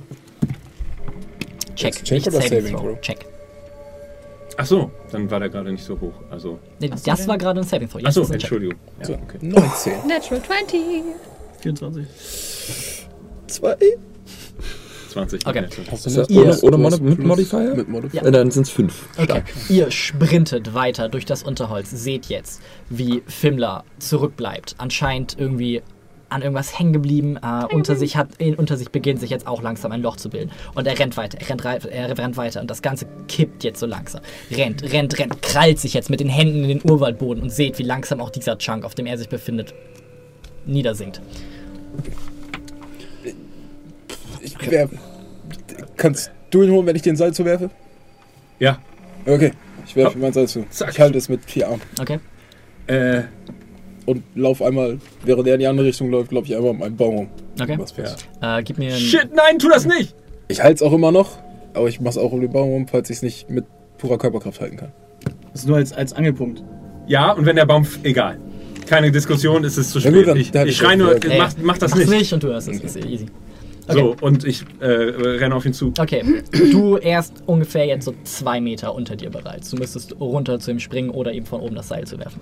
Check. 1.77 1.93
Dex-Check 1.95 2.13
nicht 2.13 2.29
oder 2.29 2.41
Saving 2.41 2.49
Saving 2.61 2.77
Throw. 2.77 2.83
Throw? 2.93 3.01
Check. 3.01 3.27
Ach 4.57 4.67
so, 4.67 4.91
dann 5.11 5.29
war 5.31 5.41
der 5.41 5.49
gerade 5.49 5.73
nicht 5.73 5.83
so 5.83 6.01
hoch. 6.01 6.13
Also, 6.31 6.61
Nee, 6.79 6.89
das 7.05 7.27
war 7.27 7.37
gerade 7.39 7.61
ein 7.61 7.67
Saving 7.67 7.89
Throw. 7.89 8.01
ach 8.05 8.13
so, 8.13 8.23
Check. 8.23 8.35
Entschuldigung. 8.35 8.79
Ja, 9.03 9.15
okay. 9.17 9.39
19. 9.41 10.07
Natural 10.07 10.43
20. 10.43 10.81
24. 11.65 12.07
2? 13.47 13.77
20. 15.13 15.47
Okay. 15.47 15.67
Hast 15.91 16.05
du 16.05 16.11
Ist 16.11 16.19
das 16.19 16.31
ohne, 16.31 16.61
ohne 16.61 16.77
Mod 16.77 17.01
mit 17.01 17.19
Modifier? 17.21 17.75
Mit 17.75 17.89
Modifier. 17.89 18.23
Äh, 18.23 18.31
Dann 18.31 18.51
sind 18.51 18.65
es 18.65 18.71
5. 18.71 19.09
Okay. 19.17 19.43
Ihr 19.71 19.91
sprintet 19.91 20.75
weiter 20.75 21.09
durch 21.09 21.25
das 21.25 21.43
Unterholz, 21.43 21.91
seht 21.91 22.27
jetzt, 22.27 22.61
wie 22.91 23.23
Fimmler 23.27 23.85
zurückbleibt. 23.99 24.75
Anscheinend 24.77 25.37
irgendwie 25.39 25.83
an 26.29 26.43
irgendwas 26.43 26.79
hängen 26.79 26.93
geblieben. 26.93 27.39
Äh, 27.43 27.73
unter, 27.73 27.97
sich 27.97 28.17
hat, 28.17 28.29
in, 28.37 28.57
unter 28.57 28.77
sich 28.77 28.91
beginnt 28.91 29.21
sich 29.21 29.31
jetzt 29.31 29.47
auch 29.47 29.63
langsam 29.63 29.93
ein 29.93 30.03
Loch 30.03 30.17
zu 30.17 30.29
bilden. 30.29 30.51
Und 30.75 30.87
er 30.87 30.99
rennt 30.99 31.17
weiter, 31.17 31.39
er 31.41 31.49
rennt, 31.49 31.65
er 31.65 32.19
rennt 32.19 32.37
weiter. 32.37 32.61
Und 32.61 32.69
das 32.71 32.83
Ganze 32.83 33.07
kippt 33.29 33.65
jetzt 33.65 33.81
so 33.81 33.87
langsam. 33.87 34.21
Rennt, 34.51 34.83
rennt, 34.93 35.19
rennt, 35.19 35.41
krallt 35.41 35.79
sich 35.79 35.95
jetzt 35.95 36.11
mit 36.11 36.21
den 36.21 36.29
Händen 36.29 36.65
in 36.65 36.81
den 36.81 36.91
Urwaldboden 36.91 37.43
und 37.43 37.51
seht, 37.51 37.79
wie 37.79 37.85
langsam 37.85 38.21
auch 38.21 38.31
dieser 38.31 38.59
Chunk, 38.59 38.85
auf 38.85 38.95
dem 38.95 39.07
er 39.07 39.17
sich 39.17 39.31
befindet, 39.31 39.73
niedersinkt. 40.67 41.21
Ich 44.41 44.71
werf, 44.71 44.91
kannst 45.97 46.31
du 46.51 46.63
ihn 46.63 46.71
holen, 46.71 46.87
wenn 46.87 46.97
ich 46.97 47.03
den 47.03 47.17
Seil 47.17 47.33
zuwerfe? 47.33 47.71
Ja. 48.59 48.79
Okay, 49.27 49.53
ich 49.87 49.97
werfe 49.97 50.19
ihm 50.19 50.23
mein 50.23 50.33
Seil 50.33 50.47
zu. 50.49 50.65
Zack. 50.71 50.91
Ich 50.93 51.01
halte 51.01 51.19
es 51.19 51.29
mit 51.29 51.45
vier 51.45 51.69
Armen. 51.69 51.81
Okay? 52.01 52.19
Äh, 52.87 53.23
Und 54.07 54.23
lauf 54.35 54.61
einmal, 54.61 54.99
während 55.25 55.47
er 55.49 55.55
in 55.55 55.61
die 55.61 55.67
andere 55.67 55.87
Richtung 55.87 56.11
läuft, 56.11 56.29
glaube 56.31 56.47
ich 56.47 56.55
einmal 56.55 56.71
um 56.73 56.83
einen 56.83 56.97
Baum 56.97 57.15
rum. 57.17 57.29
Okay. 57.61 57.77
Was 57.79 57.93
fest. 57.93 58.29
Äh, 58.43 58.63
gib 58.63 58.77
mir 58.79 58.93
ein. 58.93 59.01
shit, 59.01 59.31
nein, 59.35 59.59
tu 59.59 59.69
das 59.71 59.87
nicht! 59.87 60.15
Ich 60.49 60.63
halte 60.63 60.75
es 60.75 60.83
auch 60.83 60.93
immer 60.93 61.11
noch, 61.11 61.39
aber 61.73 61.89
ich 61.89 62.01
mache 62.01 62.11
es 62.11 62.19
auch 62.19 62.33
um 62.33 62.41
den 62.43 62.51
Baum 62.53 62.69
rum, 62.71 62.87
falls 62.89 63.09
ich 63.09 63.17
es 63.17 63.23
nicht 63.23 63.49
mit 63.49 63.65
purer 63.97 64.19
Körperkraft 64.19 64.61
halten 64.61 64.77
kann. 64.77 64.93
Das 65.53 65.63
ist 65.63 65.67
nur 65.69 65.79
als, 65.79 65.93
als 65.95 66.13
Angelpunkt. 66.13 66.63
Ja, 67.07 67.33
und 67.33 67.47
wenn 67.47 67.57
der 67.57 67.65
Baum. 67.65 67.87
Egal. 68.03 68.39
Keine 68.87 69.11
Diskussion, 69.11 69.65
es 69.65 69.79
ist 69.79 69.91
zu 69.91 69.99
Ja 69.99 70.11
spät. 70.11 70.15
gut, 70.15 70.27
dann- 70.29 70.37
ich 70.37 70.55
ich 70.71 70.77
schreie 70.77 70.97
nur, 70.97 71.15
Ey, 71.25 71.39
mach, 71.39 71.53
mach 71.63 71.79
das 71.79 71.95
nicht. 71.95 72.11
nicht 72.11 72.33
und 72.33 72.43
du 72.43 72.49
hörst 72.49 72.69
es. 72.69 72.81
Ist 72.81 72.97
easy. 73.05 73.27
Okay. 73.87 73.99
So, 74.01 74.17
und 74.23 74.45
ich 74.45 74.65
äh, 74.81 74.87
renne 74.87 75.55
auf 75.55 75.67
ihn 75.67 75.75
zu. 75.75 75.93
Okay, 75.99 76.23
du 76.73 76.97
erst 76.97 77.43
ungefähr 77.47 77.85
jetzt 77.87 78.05
so 78.07 78.15
zwei 78.25 78.59
Meter 78.61 78.95
unter 78.95 79.15
dir 79.15 79.29
bereits. 79.31 79.71
Du 79.71 79.77
müsstest 79.77 80.19
runter 80.21 80.59
zu 80.59 80.71
ihm 80.71 80.81
springen 80.81 81.11
oder 81.11 81.33
ihm 81.33 81.45
von 81.45 81.61
oben 81.61 81.75
das 81.75 81.89
Seil 81.89 82.07
zu 82.07 82.19
werfen. 82.19 82.41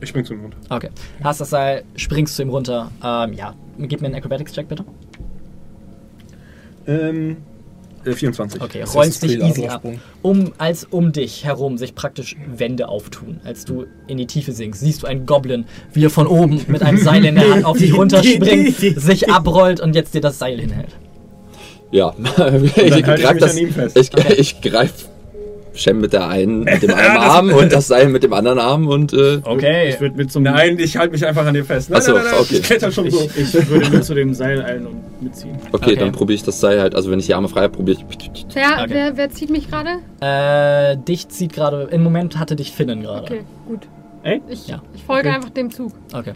Ich 0.00 0.10
spring 0.10 0.24
zu 0.24 0.34
ihm 0.34 0.42
runter. 0.42 0.58
Okay, 0.70 0.90
hast 1.24 1.40
das 1.40 1.50
Seil, 1.50 1.82
springst 1.96 2.36
zu 2.36 2.42
ihm 2.42 2.50
runter. 2.50 2.90
Ähm, 3.02 3.32
ja, 3.32 3.54
gib 3.78 4.00
mir 4.00 4.06
einen 4.06 4.14
Acrobatics-Check 4.16 4.68
bitte. 4.68 4.84
Ähm, 6.86 7.38
äh, 8.06 8.12
24. 8.12 8.60
Okay, 8.60 8.80
Das 8.80 8.94
räumst 8.94 9.22
dich 9.22 9.40
easy 9.40 9.66
ab. 9.66 9.82
Um, 10.22 10.52
als 10.58 10.84
um 10.84 11.12
dich 11.12 11.44
herum 11.44 11.78
sich 11.78 11.94
praktisch 11.94 12.36
Wände 12.46 12.88
auftun. 12.88 13.40
Als 13.44 13.64
du 13.64 13.86
in 14.06 14.16
die 14.18 14.26
Tiefe 14.26 14.52
sinkst, 14.52 14.80
siehst 14.80 15.02
du 15.02 15.06
einen 15.06 15.26
Goblin, 15.26 15.66
wie 15.92 16.04
er 16.04 16.10
von 16.10 16.26
oben 16.26 16.60
mit 16.68 16.82
einem 16.82 16.98
Seil 16.98 17.24
in 17.24 17.34
der 17.34 17.50
Hand 17.50 17.64
auf 17.64 17.78
dich 17.78 17.94
runterspringt, 17.96 18.76
sich 18.96 19.30
abrollt 19.30 19.80
und 19.80 19.94
jetzt 19.94 20.14
dir 20.14 20.20
das 20.20 20.38
Seil 20.38 20.60
hinhält. 20.60 20.96
Ja, 21.90 22.14
ich 22.62 22.76
ich 22.76 23.04
greif 23.04 23.32
mich 23.32 23.74
das. 23.74 23.96
Ich, 23.96 24.10
ich 24.38 24.60
greife 24.60 25.06
Shem 25.76 26.00
mit 26.00 26.12
der 26.12 26.28
einen, 26.28 26.60
mit 26.64 26.82
dem 26.82 26.90
einen 26.94 27.16
Arm 27.16 27.50
und 27.50 27.72
das 27.72 27.86
Seil 27.88 28.08
mit 28.08 28.22
dem 28.22 28.32
anderen 28.32 28.58
Arm 28.58 28.88
und 28.88 29.12
äh, 29.12 29.40
Okay. 29.44 29.90
Ich 29.90 30.00
würde 30.00 30.16
mit 30.16 30.32
zum 30.32 30.42
Nein, 30.42 30.78
ich 30.78 30.96
halte 30.96 31.12
mich 31.12 31.24
einfach 31.26 31.46
an 31.46 31.54
dir 31.54 31.64
fest. 31.64 31.90
Nein, 31.90 31.98
Ach 32.00 32.04
so, 32.06 32.12
nein, 32.12 32.22
nein, 32.24 32.32
nein, 32.32 32.40
okay. 32.42 32.54
Ich 32.56 32.62
kletter 32.62 32.90
schon 32.90 33.06
ich, 33.06 33.14
so. 33.14 33.28
ich 33.36 33.68
würde 33.68 33.90
mit 33.90 34.04
zu 34.04 34.14
dem 34.14 34.34
Seil 34.34 34.62
eilen 34.62 34.86
und 34.86 35.22
mitziehen. 35.22 35.56
okay, 35.72 35.92
Okay. 35.92 35.96
dann 35.96 36.12
probiere 36.12 36.34
ich 36.36 36.42
das 36.42 36.58
Seil 36.60 36.80
halt, 36.80 36.94
also 36.94 37.10
wenn 37.10 37.18
ich 37.18 37.26
die 37.26 37.34
Arme 37.34 37.48
frei 37.48 37.62
habe, 37.62 37.76
probiere 37.76 37.98
ich. 37.98 38.04
Wer, 38.54 38.64
Okay. 38.82 38.86
wer, 38.88 39.16
wer 39.16 39.30
zieht 39.30 39.50
mich 39.50 39.68
gerade? 39.70 39.98
Äh, 40.20 40.96
dich 40.96 41.28
zieht 41.28 41.52
gerade, 41.52 41.88
im 41.90 42.02
Moment 42.02 42.38
hatte 42.38 42.56
dich 42.56 42.72
Finnen 42.72 43.02
gerade. 43.02 43.22
Okay, 43.22 43.40
gut. 43.66 43.80
Ey? 44.22 44.40
Ich, 44.48 44.66
Ja. 44.66 44.82
ich 44.94 45.04
folge 45.04 45.28
Okay. 45.28 45.36
einfach 45.36 45.50
dem 45.50 45.70
Zug, 45.70 45.92
Okay. 46.12 46.32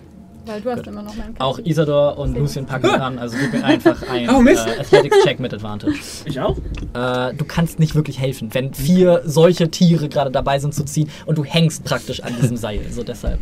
Weil 0.47 0.61
du 0.61 0.71
hast 0.71 0.79
Gut. 0.79 0.87
immer 0.89 1.03
noch 1.03 1.15
meinen 1.17 1.35
Auch 1.39 1.59
Isador 1.59 2.19
und 2.19 2.37
Lucien 2.37 2.67
packen 2.67 2.89
an, 2.91 3.19
also 3.19 3.37
gib 3.39 3.53
mir 3.53 3.65
einfach 3.65 4.03
einen 4.11 4.31
Oh, 4.31 4.43
äh, 4.45 4.57
Athletics-Check 4.57 5.41
mit 5.41 5.53
Advantage. 5.55 5.95
Ich 6.25 6.41
auch? 6.41 6.57
Äh, 6.95 7.35
du 7.35 7.45
kannst 7.47 7.79
nicht 7.79 7.95
wirklich 7.95 8.19
helfen, 8.19 8.53
wenn 8.53 8.73
vier 8.75 9.23
solche 9.25 9.71
Tiere 9.71 10.09
gerade 10.09 10.31
dabei 10.31 10.59
sind 10.59 10.75
zu 10.75 10.85
ziehen 10.85 11.09
und 11.27 11.39
du 11.39 11.45
hängst 11.45 11.85
praktisch 11.85 12.23
an 12.23 12.35
diesem 12.41 12.57
Seil. 12.57 12.81
So 12.91 13.03
deshalb. 13.03 13.41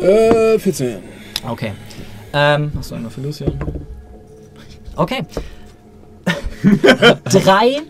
Äh, 0.00 0.58
14. 0.58 0.96
Okay. 1.48 1.72
Ähm, 2.32 2.72
hast 2.76 2.90
du 2.90 2.94
einmal 2.96 3.10
für 3.10 3.20
Lucien? 3.20 3.52
Okay. 4.96 5.22
Drei 7.24 7.82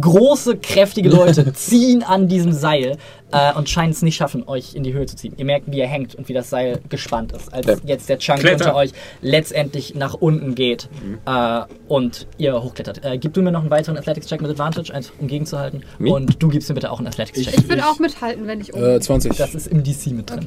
große, 0.00 0.56
kräftige 0.58 1.08
Leute 1.08 1.52
ziehen 1.54 2.02
an 2.02 2.28
diesem 2.28 2.52
Seil 2.52 2.96
äh, 3.32 3.52
und 3.54 3.68
scheinen 3.68 3.90
es 3.92 4.02
nicht 4.02 4.16
schaffen, 4.16 4.44
euch 4.46 4.74
in 4.74 4.82
die 4.82 4.92
Höhe 4.92 5.06
zu 5.06 5.16
ziehen. 5.16 5.34
Ihr 5.36 5.44
merkt, 5.44 5.70
wie 5.70 5.78
ihr 5.78 5.86
hängt 5.86 6.14
und 6.14 6.28
wie 6.28 6.32
das 6.32 6.50
Seil 6.50 6.80
gespannt 6.88 7.32
ist, 7.32 7.52
als 7.52 7.66
Ja. 7.66 7.74
jetzt 7.84 8.08
der 8.08 8.18
Chunk 8.18 8.40
Kletter. 8.40 8.66
unter 8.66 8.76
euch 8.76 8.90
letztendlich 9.22 9.94
nach 9.94 10.14
unten 10.14 10.54
geht 10.54 10.88
äh, 11.26 11.60
und 11.88 12.26
ihr 12.38 12.62
hochklettert. 12.62 13.04
Äh, 13.04 13.18
gib 13.18 13.32
du 13.34 13.42
mir 13.42 13.52
noch 13.52 13.62
einen 13.62 13.70
weiteren 13.70 13.96
Athletics-Check 13.98 14.40
mit 14.40 14.50
Advantage, 14.50 14.92
eins, 14.94 15.12
um 15.18 15.26
gegenzuhalten. 15.26 15.82
Mi? 15.98 16.10
Und 16.10 16.42
du 16.42 16.48
gibst 16.48 16.68
mir 16.68 16.74
bitte 16.74 16.90
auch 16.90 16.98
einen 16.98 17.08
Athletics-Check. 17.08 17.54
Ich 17.58 17.68
würde 17.68 17.84
auch 17.86 17.98
mithalten, 17.98 18.46
wenn 18.46 18.60
ich 18.60 18.72
oben 18.74 18.84
Äh, 18.84 19.00
20. 19.00 19.36
Das 19.36 19.54
ist 19.54 19.66
im 19.66 19.82
DC 19.82 20.08
mit 20.12 20.30
drin. 20.30 20.46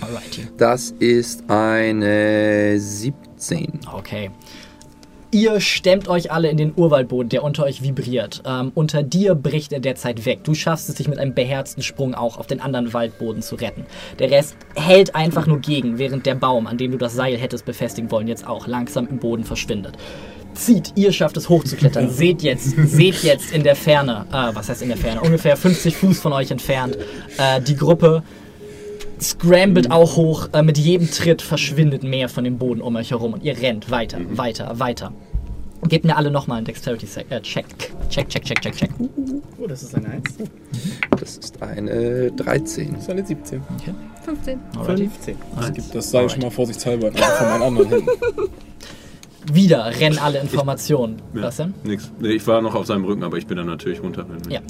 Alrighty. 0.00 0.48
Das 0.58 0.90
ist 0.98 1.48
eine 1.48 2.78
17. 2.78 3.80
Okay. 3.96 4.30
Ihr 5.34 5.60
stemmt 5.60 6.06
euch 6.06 6.30
alle 6.30 6.48
in 6.48 6.56
den 6.56 6.74
Urwaldboden, 6.76 7.28
der 7.28 7.42
unter 7.42 7.64
euch 7.64 7.82
vibriert. 7.82 8.40
Ähm, 8.46 8.70
unter 8.76 9.02
dir 9.02 9.34
bricht 9.34 9.72
er 9.72 9.80
derzeit 9.80 10.26
weg. 10.26 10.44
Du 10.44 10.54
schaffst 10.54 10.88
es, 10.88 10.94
dich 10.94 11.08
mit 11.08 11.18
einem 11.18 11.34
beherzten 11.34 11.82
Sprung 11.82 12.14
auch 12.14 12.38
auf 12.38 12.46
den 12.46 12.60
anderen 12.60 12.92
Waldboden 12.92 13.42
zu 13.42 13.56
retten. 13.56 13.84
Der 14.20 14.30
Rest 14.30 14.56
hält 14.76 15.16
einfach 15.16 15.48
nur 15.48 15.58
gegen, 15.58 15.98
während 15.98 16.24
der 16.24 16.36
Baum, 16.36 16.68
an 16.68 16.78
dem 16.78 16.92
du 16.92 16.98
das 16.98 17.16
Seil 17.16 17.36
hättest 17.36 17.64
befestigen 17.64 18.12
wollen, 18.12 18.28
jetzt 18.28 18.46
auch 18.46 18.68
langsam 18.68 19.08
im 19.08 19.18
Boden 19.18 19.42
verschwindet. 19.42 19.96
Zieht, 20.54 20.92
ihr 20.94 21.10
schafft 21.10 21.36
es 21.36 21.48
hochzuklettern. 21.48 22.10
seht 22.10 22.42
jetzt, 22.42 22.70
seht 22.70 23.24
jetzt 23.24 23.52
in 23.52 23.64
der 23.64 23.74
Ferne, 23.74 24.26
äh, 24.30 24.54
was 24.54 24.68
heißt 24.68 24.82
in 24.82 24.88
der 24.88 24.98
Ferne, 24.98 25.20
ungefähr 25.20 25.56
50 25.56 25.96
Fuß 25.96 26.20
von 26.20 26.32
euch 26.32 26.52
entfernt, 26.52 26.96
äh, 27.38 27.60
die 27.60 27.74
Gruppe 27.74 28.22
scrambelt 29.20 29.90
auch 29.90 30.16
hoch. 30.16 30.48
Äh, 30.52 30.62
mit 30.62 30.78
jedem 30.78 31.10
Tritt 31.10 31.42
verschwindet 31.42 32.02
mehr 32.02 32.28
von 32.28 32.44
dem 32.44 32.58
Boden 32.58 32.80
um 32.80 32.96
euch 32.96 33.10
herum 33.10 33.34
und 33.34 33.42
ihr 33.42 33.60
rennt 33.60 33.90
weiter, 33.90 34.18
weiter, 34.30 34.78
weiter. 34.78 35.12
Gebt 35.88 36.04
mir 36.06 36.16
alle 36.16 36.30
nochmal 36.30 36.58
einen 36.58 36.66
Dexterity 36.66 37.06
Check. 37.06 37.30
Äh, 37.30 37.40
check. 37.42 37.66
Check, 38.08 38.28
check, 38.28 38.44
check, 38.44 38.60
check, 38.60 38.74
check. 38.74 38.90
Oh, 39.58 39.66
das 39.66 39.82
ist 39.82 39.94
eine 39.94 40.08
1. 40.08 40.22
Das 41.18 41.36
ist 41.36 41.62
eine 41.62 42.32
13. 42.32 42.92
Das 42.94 43.02
ist 43.02 43.10
eine 43.10 43.26
17. 43.26 43.62
15. 44.24 44.60
Alrighty. 44.78 45.08
15. 45.08 45.36
Das 45.92 46.10
sage 46.10 46.26
ich 46.26 46.32
schon 46.32 46.42
mal 46.42 46.50
vorsichtshalber 46.50 47.12
von 47.12 47.48
meinen 47.48 47.62
anderen 47.62 47.88
Händen. 47.88 48.08
Wieder 49.52 49.84
rennen 50.00 50.18
alle 50.18 50.38
Informationen. 50.40 51.20
Ja, 51.34 51.42
Was 51.42 51.56
denn? 51.58 51.74
Nix. 51.84 52.10
Nee, 52.18 52.28
ich 52.32 52.46
war 52.46 52.62
noch 52.62 52.74
auf 52.74 52.86
seinem 52.86 53.04
Rücken, 53.04 53.22
aber 53.24 53.36
ich 53.36 53.46
bin 53.46 53.56
dann 53.56 53.66
natürlich 53.66 54.02
runter. 54.02 54.24
wenn- 54.28 54.50
Ja. 54.50 54.60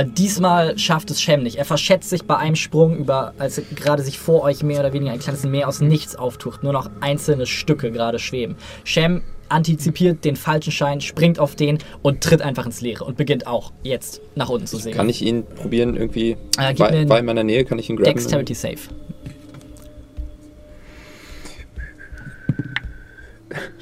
Äh, 0.00 0.06
diesmal 0.06 0.78
schafft 0.78 1.10
es 1.10 1.20
Shem 1.20 1.42
nicht. 1.42 1.56
Er 1.56 1.64
verschätzt 1.64 2.08
sich 2.10 2.24
bei 2.24 2.36
einem 2.36 2.56
Sprung 2.56 2.96
über, 2.96 3.34
als 3.38 3.58
er 3.58 3.64
gerade 3.74 4.02
sich 4.02 4.18
vor 4.18 4.42
euch 4.42 4.62
mehr 4.62 4.80
oder 4.80 4.92
weniger 4.92 5.12
ein 5.12 5.18
kleines 5.18 5.44
Meer 5.44 5.68
aus 5.68 5.80
nichts 5.80 6.16
auftucht. 6.16 6.62
Nur 6.62 6.72
noch 6.72 6.90
einzelne 7.00 7.46
Stücke 7.46 7.90
gerade 7.90 8.18
schweben. 8.18 8.56
Shem 8.84 9.22
antizipiert 9.48 10.24
den 10.24 10.36
falschen 10.36 10.72
Schein, 10.72 11.02
springt 11.02 11.38
auf 11.38 11.54
den 11.56 11.76
und 12.00 12.22
tritt 12.22 12.40
einfach 12.40 12.64
ins 12.64 12.80
Leere 12.80 13.04
und 13.04 13.18
beginnt 13.18 13.46
auch 13.46 13.70
jetzt 13.82 14.22
nach 14.34 14.48
unten 14.48 14.66
zu 14.66 14.78
sehen. 14.78 14.94
Kann 14.94 15.10
ich 15.10 15.20
ihn 15.20 15.44
probieren, 15.44 15.94
irgendwie. 15.94 16.36
Äh, 16.58 16.78
war 16.78 17.18
in 17.18 17.26
meiner 17.26 17.44
Nähe, 17.44 17.64
kann 17.66 17.78
ich 17.78 17.90
ihn 17.90 17.96
graben? 17.96 18.06
Dexterity 18.14 18.54
Save. 18.54 18.78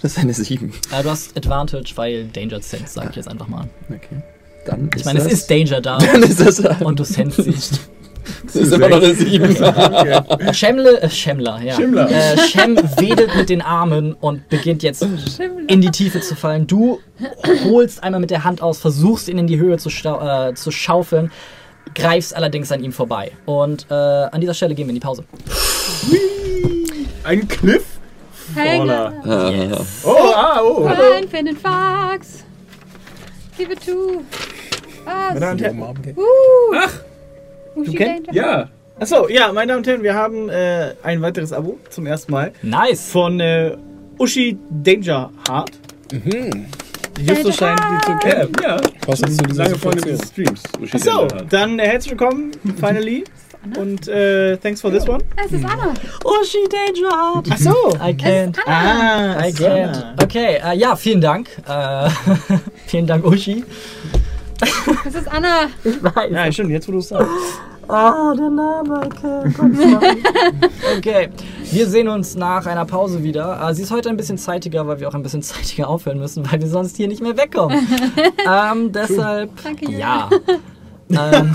Das 0.02 0.12
ist 0.12 0.18
eine 0.18 0.34
7. 0.34 0.72
Äh, 0.92 1.02
du 1.02 1.10
hast 1.10 1.36
Advantage, 1.36 1.92
weil 1.96 2.24
Danger 2.26 2.60
Sense, 2.60 2.92
sag 2.94 3.10
ich 3.10 3.16
jetzt 3.16 3.28
einfach 3.28 3.48
mal. 3.48 3.68
Okay. 3.88 4.22
Dann 4.66 4.90
Ich 4.96 5.04
meine, 5.04 5.20
es 5.20 5.26
ist 5.32 5.50
Danger 5.50 5.80
da 5.80 5.98
Dann 5.98 6.22
ist 6.22 6.40
das. 6.40 6.60
und 6.82 6.98
du 6.98 7.04
sensst 7.04 7.42
sie. 7.42 7.54
Das 8.44 8.54
ist 8.54 8.72
immer 8.72 8.88
noch 8.90 8.98
eine 9.02 9.14
7. 9.14 9.56
Schemle, 10.54 11.00
äh, 11.00 11.08
Schemmler, 11.08 11.60
ja. 11.62 11.74
Schimmler. 11.74 12.08
Äh, 12.10 12.36
Shem 12.38 12.76
wedelt 12.98 13.34
mit 13.34 13.48
den 13.48 13.62
Armen 13.62 14.12
und 14.12 14.46
beginnt 14.50 14.82
jetzt 14.82 15.04
in 15.66 15.80
die 15.80 15.90
Tiefe 15.90 16.20
zu 16.20 16.36
fallen. 16.36 16.66
Du 16.66 17.00
holst 17.64 18.02
einmal 18.04 18.20
mit 18.20 18.30
der 18.30 18.44
Hand 18.44 18.60
aus, 18.62 18.78
versuchst 18.78 19.28
ihn 19.30 19.38
in 19.38 19.46
die 19.46 19.58
Höhe 19.58 19.78
zu, 19.78 19.88
stau- 19.88 20.50
äh, 20.50 20.54
zu 20.54 20.70
schaufeln, 20.70 21.32
greifst 21.94 22.36
allerdings 22.36 22.70
an 22.70 22.84
ihm 22.84 22.92
vorbei. 22.92 23.32
Und 23.46 23.86
äh, 23.90 23.94
an 23.94 24.40
dieser 24.40 24.54
Stelle 24.54 24.74
gehen 24.74 24.86
wir 24.86 24.90
in 24.90 24.96
die 24.96 25.00
Pause. 25.00 25.24
Ein 27.24 27.48
Cliff? 27.48 27.84
Hänger. 28.54 29.12
Oh, 30.04 30.32
ah, 30.34 30.60
oh. 30.62 30.86
Ein 30.86 31.28
Fan 31.28 31.48
and 31.48 31.58
Fox. 31.58 32.44
Give 33.56 33.72
it 33.72 33.84
to. 33.86 34.22
Was? 35.04 35.34
Meine 35.34 35.40
Damen 35.40 35.82
und 35.82 36.04
Herren. 36.06 36.16
Uh. 36.16 36.22
Ach. 36.76 36.92
Du 37.76 37.92
kennst- 37.92 38.32
Ja. 38.32 38.68
Achso, 38.98 39.28
ja, 39.28 39.50
meine 39.52 39.68
Damen 39.68 39.78
und 39.78 39.86
Herren, 39.86 40.02
wir 40.02 40.14
haben 40.14 40.48
äh, 40.50 40.94
ein 41.02 41.22
weiteres 41.22 41.52
Abo 41.52 41.78
zum 41.88 42.06
ersten 42.06 42.32
Mal 42.32 42.52
Nice! 42.62 43.10
von 43.10 43.40
äh, 43.40 43.76
Uschi 44.18 44.58
Danger 44.68 45.30
Heart. 45.48 45.70
Justus 47.26 47.56
scheint 47.56 47.80
die 47.80 48.06
zu 48.06 48.16
kennen. 48.18 48.52
Ja, 48.62 48.76
ja. 48.76 48.80
Passend 49.06 49.36
zu 49.36 49.42
dieser 49.44 49.64
Lange 49.64 49.76
Freunde 49.78 50.16
Situation. 50.16 50.54
des 50.54 50.62
Streams. 50.62 50.94
Achso, 50.94 51.26
dann 51.48 51.78
äh, 51.78 51.86
herzlich 51.86 52.10
willkommen, 52.12 52.52
finally. 52.78 53.24
Und 53.78 54.08
äh, 54.08 54.56
thanks 54.56 54.80
for 54.80 54.90
this 54.90 55.06
one. 55.06 55.22
Es 55.36 55.52
ist 55.52 55.64
Anna. 55.64 55.92
Oh, 56.24 56.42
she 56.44 56.58
danger 56.68 57.10
heart! 57.10 57.50
Achso. 57.50 57.74
I 58.00 58.14
can't. 58.14 58.56
Ah, 58.66 59.38
I 59.46 59.52
can't. 59.52 60.22
Okay, 60.22 60.58
äh, 60.64 60.76
ja, 60.76 60.96
vielen 60.96 61.20
Dank. 61.20 61.48
Äh, 61.68 62.08
vielen 62.86 63.06
Dank, 63.06 63.24
Uschi. 63.24 63.64
Es 65.06 65.14
ist 65.14 65.30
Anna. 65.30 65.68
Ich 65.84 66.02
weiß. 66.02 66.30
Ja, 66.30 66.50
stimmt, 66.50 66.70
jetzt 66.70 66.88
wo 66.88 66.92
du 66.92 66.98
es 66.98 67.08
sagst. 67.08 67.28
Ah, 67.88 68.34
der 68.34 68.50
Name, 68.50 69.00
okay. 69.04 69.52
Okay, 70.96 71.28
wir 71.72 71.86
sehen 71.86 72.08
uns 72.08 72.36
nach 72.36 72.64
einer 72.66 72.84
Pause 72.86 73.22
wieder. 73.22 73.60
Äh, 73.68 73.74
sie 73.74 73.82
ist 73.82 73.90
heute 73.90 74.08
ein 74.08 74.16
bisschen 74.16 74.38
zeitiger, 74.38 74.86
weil 74.86 75.00
wir 75.00 75.08
auch 75.08 75.14
ein 75.14 75.22
bisschen 75.22 75.42
zeitiger 75.42 75.88
aufhören 75.88 76.18
müssen, 76.18 76.50
weil 76.50 76.60
wir 76.60 76.68
sonst 76.68 76.96
hier 76.96 77.08
nicht 77.08 77.20
mehr 77.20 77.36
wegkommen. 77.36 77.86
ähm, 78.48 78.92
deshalb, 78.92 79.50
Danke, 79.62 79.90
ja. 79.90 80.30
Ähm, 81.10 81.54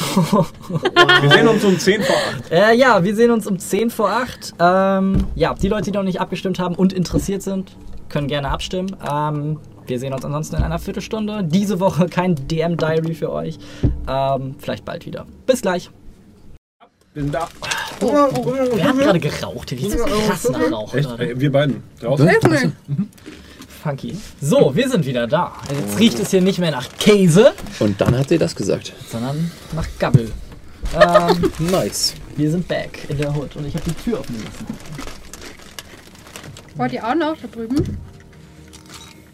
Wir 1.21 1.29
sehen 1.31 1.47
uns 1.47 1.63
um 1.63 1.77
10 1.79 2.01
vor 2.03 2.15
8. 2.15 2.51
äh, 2.51 2.73
ja, 2.75 3.03
wir 3.03 3.15
sehen 3.15 3.31
uns 3.31 3.47
um 3.47 3.57
10 3.59 3.89
vor 3.89 4.09
8. 4.09 4.53
Ähm, 4.59 5.25
ja, 5.35 5.53
die 5.53 5.67
Leute, 5.67 5.91
die 5.91 5.97
noch 5.97 6.03
nicht 6.03 6.19
abgestimmt 6.21 6.59
haben 6.59 6.75
und 6.75 6.93
interessiert 6.93 7.41
sind, 7.41 7.75
können 8.09 8.27
gerne 8.27 8.49
abstimmen. 8.49 8.95
Ähm, 9.09 9.59
wir 9.87 9.99
sehen 9.99 10.13
uns 10.13 10.25
ansonsten 10.25 10.55
in 10.57 10.63
einer 10.63 10.79
Viertelstunde. 10.79 11.43
Diese 11.43 11.79
Woche 11.79 12.07
kein 12.07 12.35
DM-Diary 12.35 13.13
für 13.13 13.31
euch. 13.31 13.57
Ähm, 14.07 14.55
vielleicht 14.57 14.83
bald 14.85 15.05
wieder. 15.05 15.25
Bis 15.45 15.61
gleich. 15.61 15.89
Bin 17.13 17.31
da. 17.31 17.47
Wer 18.01 18.83
hat 18.89 18.97
gerade 18.97 19.19
geraucht? 19.19 19.69
Hier 19.69 19.79
riecht 19.79 19.97
krass 19.97 20.49
nach 20.49 20.71
Rauch. 20.71 20.93
Echt? 20.93 21.09
Äh, 21.19 21.39
Wir 21.39 21.51
beiden. 21.51 21.83
Draußen? 22.01 22.27
Funky. 23.85 24.17
So, 24.41 24.75
wir 24.75 24.89
sind 24.89 25.05
wieder 25.05 25.27
da. 25.27 25.51
Jetzt 25.69 25.99
riecht 25.99 26.17
es 26.19 26.31
hier 26.31 26.41
nicht 26.41 26.57
mehr 26.57 26.71
nach 26.71 26.87
Käse, 26.97 27.53
Und 27.79 28.01
dann 28.01 28.17
hat 28.17 28.29
sie 28.29 28.39
das 28.39 28.55
gesagt. 28.55 28.91
sondern 29.11 29.51
nach 29.75 29.85
Gabbel. 29.99 30.31
Ähm, 30.99 31.51
Nice. 31.71 32.15
wir 32.35 32.49
sind 32.49 32.67
back 32.67 33.05
in 33.09 33.17
der 33.19 33.29
Hood 33.35 33.55
und 33.55 33.67
ich 33.67 33.75
habe 33.75 33.83
die 33.87 33.93
Tür 34.03 34.19
offen 34.21 34.35
gelassen. 34.37 34.65
Wollt 36.73 36.93
ihr 36.93 37.07
auch 37.07 37.13
noch 37.13 37.37
da 37.39 37.47
drüben? 37.47 37.97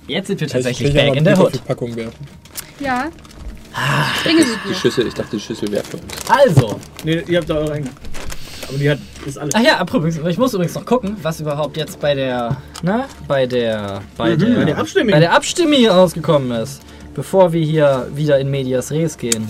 Jetzt 0.07 0.27
sind 0.27 0.41
wir 0.41 0.47
Ich 0.47 0.51
tatsächlich 0.53 0.93
back 0.93 1.15
in 1.15 1.23
der 1.23 1.39
Hood. 1.39 1.65
Packung 1.65 1.95
werfen. 1.95 2.27
Ja. 2.81 3.09
Ah. 3.73 4.07
Bringe 4.21 4.43
sie 4.43 4.49
Die. 4.67 4.75
Schüssel, 4.75 5.07
ich 5.07 5.13
dachte, 5.13 5.37
die 5.37 5.41
Schüssel 5.41 5.71
wäre 5.71 5.85
für 5.85 5.95
uns. 5.95 6.13
Also, 6.27 6.77
Nee, 7.05 7.23
ihr 7.25 7.37
habt 7.39 7.49
da 7.49 7.55
eure 7.55 7.71
eigene. 7.71 7.91
Aber 8.67 8.77
die 8.77 8.89
hat, 8.89 8.99
ist 9.25 9.37
alles. 9.37 9.53
ach 9.55 9.61
ja, 9.61 9.81
übrigens, 9.81 10.19
ich 10.27 10.37
muss 10.37 10.53
übrigens 10.53 10.75
noch 10.75 10.85
gucken, 10.85 11.15
was 11.21 11.39
überhaupt 11.39 11.77
jetzt 11.77 11.99
bei 11.99 12.13
der, 12.15 12.57
na, 12.83 13.05
bei 13.27 13.45
der, 13.45 14.01
bei 14.17 14.35
der, 14.35 14.55
bei 14.55 14.65
der 14.65 14.77
Abstimmung. 14.77 15.11
bei 15.11 15.19
der 15.19 15.33
Abstimmung 15.33 15.73
hier 15.73 15.91
rausgekommen 15.91 16.51
ist. 16.51 16.81
Bevor 17.13 17.51
wir 17.51 17.61
hier 17.61 18.07
wieder 18.15 18.39
in 18.39 18.49
Medias 18.49 18.89
Res 18.91 19.17
gehen. 19.17 19.49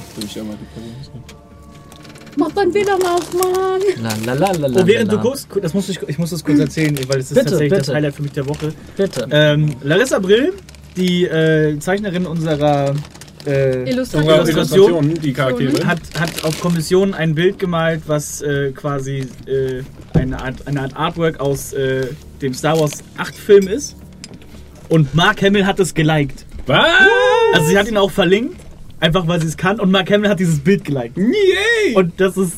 Mach 2.37 2.49
dein 2.53 2.73
WLAN 2.73 3.01
aus, 3.03 3.33
Mann. 3.33 3.81
La, 4.01 4.33
la, 4.33 4.33
la, 4.33 4.51
la, 4.57 4.67
la, 4.67 4.81
Oh, 4.81 4.87
während 4.87 5.11
du 5.11 5.17
la. 5.17 5.21
guckst, 5.21 5.47
das 5.61 5.73
muss 5.73 5.89
ich, 5.89 5.99
ich 6.07 6.17
muss 6.17 6.29
das 6.29 6.43
kurz 6.43 6.59
erzählen, 6.59 6.97
weil 7.07 7.19
es 7.19 7.25
ist 7.29 7.33
Bitte, 7.35 7.49
tatsächlich 7.49 7.69
das 7.71 7.79
bitte. 7.81 7.93
Highlight 7.95 8.15
für 8.15 8.21
mich 8.23 8.31
der 8.31 8.47
Woche. 8.47 8.73
Bitte. 8.95 9.27
Ähm, 9.31 9.75
Larissa 9.83 10.17
Brill, 10.19 10.53
die 10.95 11.25
äh, 11.25 11.77
Zeichnerin 11.79 12.25
unserer 12.25 12.95
äh, 13.45 13.89
Illustration, 13.89 14.47
Illustrationen, 14.47 15.21
die 15.21 15.33
Charaktere. 15.33 15.85
hat, 15.85 15.99
hat 16.19 16.43
auf 16.43 16.59
Kommission 16.59 17.13
ein 17.13 17.35
Bild 17.35 17.59
gemalt, 17.59 18.03
was 18.07 18.41
äh, 18.41 18.71
quasi 18.71 19.27
äh, 19.47 19.83
eine, 20.13 20.41
Art, 20.41 20.67
eine 20.67 20.81
Art 20.81 20.95
Artwork 20.95 21.39
aus 21.39 21.73
äh, 21.73 22.07
dem 22.41 22.53
Star 22.53 22.79
Wars 22.79 23.03
8 23.17 23.35
Film 23.35 23.67
ist. 23.67 23.95
Und 24.89 25.13
Mark 25.15 25.41
Hamill 25.41 25.65
hat 25.65 25.79
es 25.79 25.93
geliked. 25.93 26.45
Was? 26.65 26.85
Also 27.53 27.67
sie 27.67 27.77
hat 27.77 27.87
ihn 27.87 27.97
auch 27.97 28.11
verlinkt, 28.11 28.59
einfach 28.99 29.27
weil 29.27 29.41
sie 29.41 29.47
es 29.47 29.57
kann. 29.57 29.79
Und 29.79 29.91
Mark 29.91 30.11
Hamill 30.11 30.29
hat 30.29 30.39
dieses 30.39 30.59
Bild 30.59 30.83
geliked. 30.83 31.17
Yay! 31.17 31.95
Und 31.95 32.19
das 32.19 32.37
ist 32.37 32.53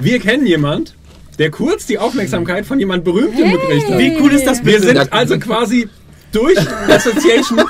wir 0.00 0.20
kennen 0.20 0.46
jemand, 0.46 0.94
der 1.38 1.50
kurz 1.50 1.86
die 1.86 1.98
Aufmerksamkeit 1.98 2.66
von 2.66 2.78
jemand 2.78 3.04
Berühmtem 3.04 3.50
gekriegt 3.50 3.90
hat. 3.90 3.98
Wie 3.98 4.16
cool 4.20 4.32
ist 4.32 4.46
das 4.46 4.64
Wir 4.64 4.80
sind 4.80 5.12
also 5.12 5.38
quasi 5.38 5.88
durch 6.32 6.58
Association 6.88 7.60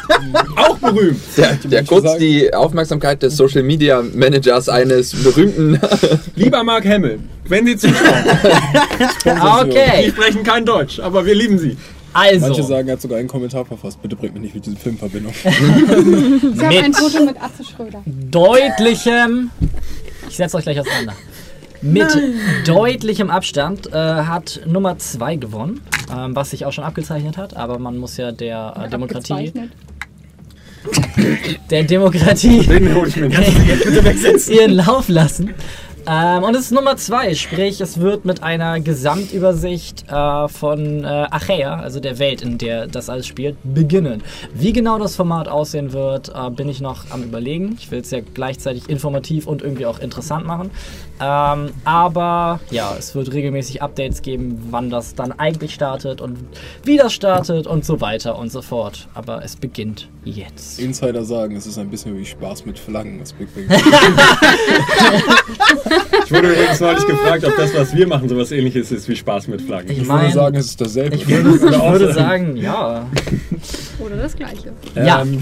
auch 0.56 0.78
berühmt. 0.78 1.20
Der, 1.36 1.54
der 1.54 1.84
kurz 1.84 2.04
sagen. 2.04 2.20
die 2.20 2.52
Aufmerksamkeit 2.52 3.22
des 3.22 3.36
Social 3.36 3.62
Media 3.62 4.02
Managers 4.02 4.68
eines 4.68 5.12
berühmten. 5.22 5.80
Lieber 6.36 6.64
Mark 6.64 6.84
Hamill, 6.84 7.20
wenn 7.44 7.66
Sie 7.66 7.76
zuschauen, 7.76 8.24
Okay, 9.60 10.10
sprechen 10.10 10.42
kein 10.42 10.64
Deutsch, 10.64 10.98
aber 11.00 11.24
wir 11.24 11.34
lieben 11.34 11.58
Sie. 11.58 11.76
Manche 12.14 12.44
also, 12.46 12.62
sagen, 12.62 12.88
er 12.88 12.94
hat 12.94 13.00
sogar 13.00 13.18
einen 13.18 13.28
Kommentar 13.28 13.64
verfasst. 13.64 14.02
Bitte 14.02 14.16
bringt 14.16 14.34
mich 14.34 14.42
nicht 14.42 14.54
mit 14.54 14.66
diesem 14.66 14.78
Film 14.78 14.96
in 14.96 14.98
Verbindung. 14.98 15.32
Ich 15.44 16.64
habe 16.64 16.74
Mit. 16.74 16.84
ein 16.84 16.94
Foto 16.94 17.24
mit 17.24 17.40
Atze 17.40 17.64
Schröder. 17.64 18.02
deutlichem. 18.06 19.50
Ich 20.28 20.36
setze 20.36 20.56
euch 20.56 20.64
gleich 20.64 20.80
auseinander. 20.80 21.14
Mit 21.80 22.08
deutlichem 22.66 23.30
Abstand 23.30 23.92
äh, 23.92 23.92
hat 23.92 24.60
Nummer 24.66 24.98
2 24.98 25.36
gewonnen, 25.36 25.80
ähm, 26.12 26.34
was 26.34 26.50
sich 26.50 26.66
auch 26.66 26.72
schon 26.72 26.84
abgezeichnet 26.84 27.36
hat, 27.36 27.56
aber 27.56 27.78
man 27.78 27.98
muss 27.98 28.16
ja 28.16 28.32
der 28.32 28.74
äh, 28.84 28.88
Demokratie, 28.88 29.52
der 31.70 31.84
Demokratie 31.84 32.60
Den 32.66 32.94
hol 32.94 33.08
ich 33.08 33.16
mir 33.16 33.28
nicht. 33.28 34.48
ihren 34.48 34.72
Lauf 34.72 35.08
lassen. 35.08 35.54
Ähm, 36.10 36.42
und 36.42 36.54
es 36.54 36.62
ist 36.62 36.72
Nummer 36.72 36.96
2, 36.96 37.34
sprich 37.34 37.82
es 37.82 38.00
wird 38.00 38.24
mit 38.24 38.42
einer 38.42 38.80
Gesamtübersicht 38.80 40.06
äh, 40.08 40.48
von 40.48 41.04
äh, 41.04 41.06
Achaea, 41.06 41.80
also 41.80 42.00
der 42.00 42.18
Welt, 42.18 42.40
in 42.40 42.56
der 42.56 42.86
das 42.86 43.10
alles 43.10 43.26
spielt, 43.26 43.56
beginnen. 43.62 44.22
Wie 44.54 44.72
genau 44.72 44.98
das 44.98 45.16
Format 45.16 45.48
aussehen 45.48 45.92
wird, 45.92 46.30
äh, 46.30 46.48
bin 46.50 46.70
ich 46.70 46.80
noch 46.80 47.10
am 47.10 47.24
überlegen. 47.24 47.76
Ich 47.78 47.90
will 47.90 48.00
es 48.00 48.10
ja 48.10 48.20
gleichzeitig 48.32 48.88
informativ 48.88 49.46
und 49.46 49.60
irgendwie 49.60 49.84
auch 49.84 49.98
interessant 49.98 50.46
machen. 50.46 50.70
Ähm, 51.20 51.70
aber 51.84 52.60
ja, 52.70 52.94
es 52.98 53.14
wird 53.14 53.32
regelmäßig 53.32 53.82
Updates 53.82 54.22
geben, 54.22 54.68
wann 54.70 54.90
das 54.90 55.14
dann 55.14 55.32
eigentlich 55.32 55.74
startet 55.74 56.20
und 56.20 56.38
wie 56.84 56.96
das 56.96 57.12
startet 57.12 57.66
und 57.66 57.84
so 57.84 58.00
weiter 58.00 58.38
und 58.38 58.50
so 58.52 58.62
fort. 58.62 59.08
Aber 59.14 59.44
es 59.44 59.56
beginnt 59.56 60.08
jetzt. 60.24 60.78
Insider 60.78 61.24
sagen, 61.24 61.56
es 61.56 61.66
ist 61.66 61.78
ein 61.78 61.90
bisschen 61.90 62.16
wie 62.16 62.24
Spaß 62.24 62.66
mit 62.66 62.78
Flaggen, 62.78 63.18
das 63.18 63.32
Big 63.32 63.48
Bang. 63.54 63.64
Ich 66.24 66.32
wurde 66.32 66.52
übrigens 66.52 66.80
neulich 66.80 67.06
gefragt, 67.06 67.44
ob 67.44 67.56
das, 67.56 67.74
was 67.74 67.94
wir 67.94 68.06
machen, 68.06 68.28
sowas 68.28 68.52
ähnliches 68.52 68.92
ist 68.92 69.08
wie 69.08 69.16
Spaß 69.16 69.48
mit 69.48 69.62
Flaggen. 69.62 69.90
Ich 69.90 69.98
Ich 69.98 70.04
würde 70.06 70.18
meine, 70.18 70.32
sagen, 70.32 70.56
es 70.56 70.66
ist 70.66 70.80
dasselbe. 70.80 71.16
ich 71.16 71.26
würde, 71.26 71.54
ich 71.56 71.62
würde 71.62 72.12
sagen, 72.12 72.56
ja. 72.56 73.06
Oder 73.98 74.16
das 74.16 74.36
gleiche. 74.36 74.72
Ja. 74.94 75.22
Ähm, 75.22 75.38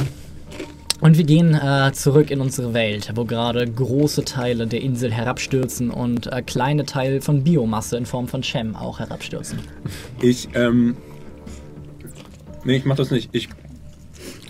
Und 1.01 1.18
wir 1.18 1.24
gehen 1.24 1.55
äh, 1.55 1.93
zurück 1.93 2.31
in 2.31 2.40
unsere 2.40 2.73
Welt, 2.73 3.12
wo 3.14 3.24
gerade 3.27 3.66
große 3.70 4.24
Teile 4.24 4.66
der 4.66 4.81
Insel 4.81 5.12
herabstürzen 5.12 5.90
und 5.90 6.32
äh, 6.32 6.40
kleine 6.43 6.86
Teile 6.86 7.20
von 7.20 7.44
Biomasse 7.44 7.98
in 7.98 8.06
Form 8.06 8.28
von 8.28 8.40
Chem 8.40 8.74
auch 8.77 8.98
herabstürzen. 8.98 9.59
ich, 10.23 10.48
ähm. 10.55 10.97
Nee, 12.64 12.77
ich 12.77 12.85
mach 12.86 12.97
das 12.97 13.10
nicht. 13.10 13.28
Ich, 13.32 13.48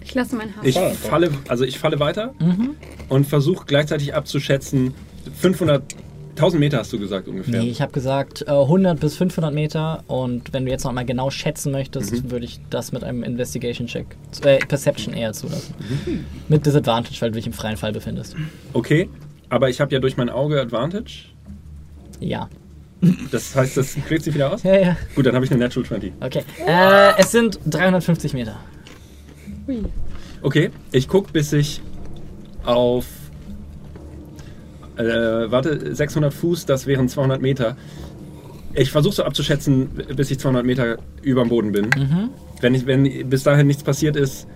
Ich 0.02 0.14
lasse 0.14 0.36
mein 0.36 0.54
Haar. 0.56 0.64
ich 0.64 0.74
Falle. 0.76 0.94
falle, 0.94 1.30
also 1.48 1.64
ich 1.64 1.78
falle 1.78 1.98
weiter 2.00 2.32
Mhm. 2.38 2.70
und 3.08 3.26
versuche 3.26 3.66
gleichzeitig 3.66 4.14
abzuschätzen. 4.14 4.94
500, 5.34 5.82
1000 6.36 6.60
Meter 6.60 6.78
hast 6.78 6.92
du 6.92 6.98
gesagt 6.98 7.28
ungefähr. 7.28 7.60
Nee, 7.62 7.70
ich 7.70 7.80
habe 7.80 7.92
gesagt 7.92 8.42
äh, 8.46 8.50
100 8.50 9.00
bis 9.00 9.16
500 9.16 9.52
Meter 9.54 10.04
und 10.06 10.52
wenn 10.52 10.64
du 10.66 10.70
jetzt 10.70 10.84
noch 10.84 10.92
mal 10.92 11.04
genau 11.04 11.30
schätzen 11.30 11.72
möchtest, 11.72 12.12
Mhm. 12.24 12.30
würde 12.30 12.44
ich 12.44 12.60
das 12.70 12.92
mit 12.92 13.02
einem 13.04 13.22
Investigation-Check, 13.22 14.06
äh, 14.44 14.58
Perception 14.58 15.14
eher 15.14 15.32
zulassen. 15.32 15.74
Mhm. 15.78 16.24
Mit 16.48 16.66
Disadvantage, 16.66 17.20
weil 17.20 17.30
du 17.30 17.36
dich 17.36 17.46
im 17.46 17.52
freien 17.52 17.76
Fall 17.76 17.92
befindest. 17.92 18.36
Okay, 18.74 19.08
aber 19.48 19.70
ich 19.70 19.80
habe 19.80 19.92
ja 19.94 19.98
durch 19.98 20.16
mein 20.16 20.28
Auge 20.30 20.60
Advantage. 20.60 21.26
Ja. 22.20 22.48
Das 23.30 23.54
heißt, 23.54 23.76
das 23.76 23.94
kriegt 24.06 24.24
sich 24.24 24.34
wieder 24.34 24.52
aus? 24.52 24.62
Ja, 24.62 24.74
ja. 24.78 24.96
Gut, 25.14 25.26
dann 25.26 25.34
habe 25.34 25.44
ich 25.44 25.50
eine 25.50 25.60
Natural 25.60 25.86
20. 25.86 26.12
Okay. 26.20 26.42
Äh, 26.66 27.12
es 27.18 27.30
sind 27.30 27.58
350 27.66 28.32
Meter. 28.32 28.56
Okay, 30.42 30.70
ich 30.92 31.08
guck, 31.08 31.32
bis 31.32 31.52
ich 31.52 31.80
auf. 32.64 33.06
Äh, 34.96 35.50
warte, 35.50 35.94
600 35.94 36.32
Fuß, 36.32 36.66
das 36.66 36.86
wären 36.86 37.08
200 37.08 37.40
Meter. 37.40 37.76
Ich 38.74 38.90
versuche 38.90 39.14
so 39.14 39.24
abzuschätzen, 39.24 39.88
bis 40.16 40.30
ich 40.30 40.38
200 40.38 40.64
Meter 40.64 40.98
über 41.22 41.42
dem 41.42 41.48
Boden 41.48 41.72
bin. 41.72 41.86
Mhm. 41.86 42.30
Wenn, 42.60 42.74
ich, 42.74 42.86
wenn 42.86 43.28
bis 43.28 43.42
dahin 43.42 43.66
nichts 43.66 43.82
passiert 43.82 44.16
ist, 44.16 44.46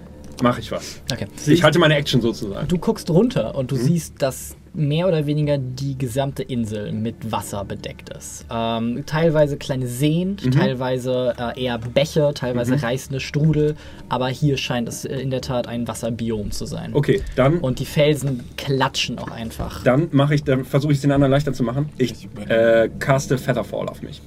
mache 0.43 0.61
ich 0.61 0.71
was. 0.73 1.01
Okay. 1.13 1.27
Ich 1.47 1.63
halte 1.63 1.79
meine 1.79 1.95
Action 1.95 2.21
sozusagen. 2.21 2.69
Du 2.69 2.79
guckst 2.79 3.11
runter 3.11 3.55
und 3.55 3.71
du 3.71 3.77
Mhm. 3.77 3.81
siehst, 3.81 4.15
dass 4.23 4.57
mehr 4.73 5.09
oder 5.09 5.27
weniger 5.27 5.59
die 5.59 5.99
gesamte 5.99 6.45
Insel 6.45 6.93
mit 6.93 7.33
Wasser 7.33 7.65
bedeckt 7.65 8.09
ist. 8.11 8.47
Ähm, 8.53 9.03
teilweise 9.05 9.57
kleine 9.57 9.89
Seen, 9.89 10.37
Mhm. 10.45 10.51
teilweise 10.53 11.35
äh, 11.57 11.65
eher 11.65 11.77
Bäche, 11.79 12.31
teilweise 12.35 12.75
Mhm. 12.77 12.81
reißende 12.81 13.19
Strudel, 13.19 13.75
aber 14.09 14.29
hier 14.29 14.57
scheint 14.57 14.89
es 14.89 15.05
in 15.05 15.31
der 15.31 15.41
Tat 15.41 15.67
ein 15.67 15.89
Wasserbiom 15.89 16.53
zu 16.53 16.67
sein. 16.67 16.95
Okay, 16.95 17.21
dann, 17.35 17.59
Und 17.59 17.81
die 17.81 17.85
Felsen 17.85 18.45
klatschen 18.57 19.19
auch 19.19 19.33
einfach. 19.33 19.83
dann 19.83 20.09
mache 20.13 20.37
ich, 20.37 20.45
dann 20.45 20.65
versuche 20.65 20.93
ich 20.93 20.99
es 20.99 21.03
den 21.03 21.11
anderen 21.11 21.33
leichter 21.33 21.53
zu 21.53 21.65
machen. 21.65 21.89
Ich 21.99 22.29
äh, 22.49 22.89
caste 23.01 23.39
Featherfall 23.39 23.89
auf 23.89 24.03
mich. 24.03 24.23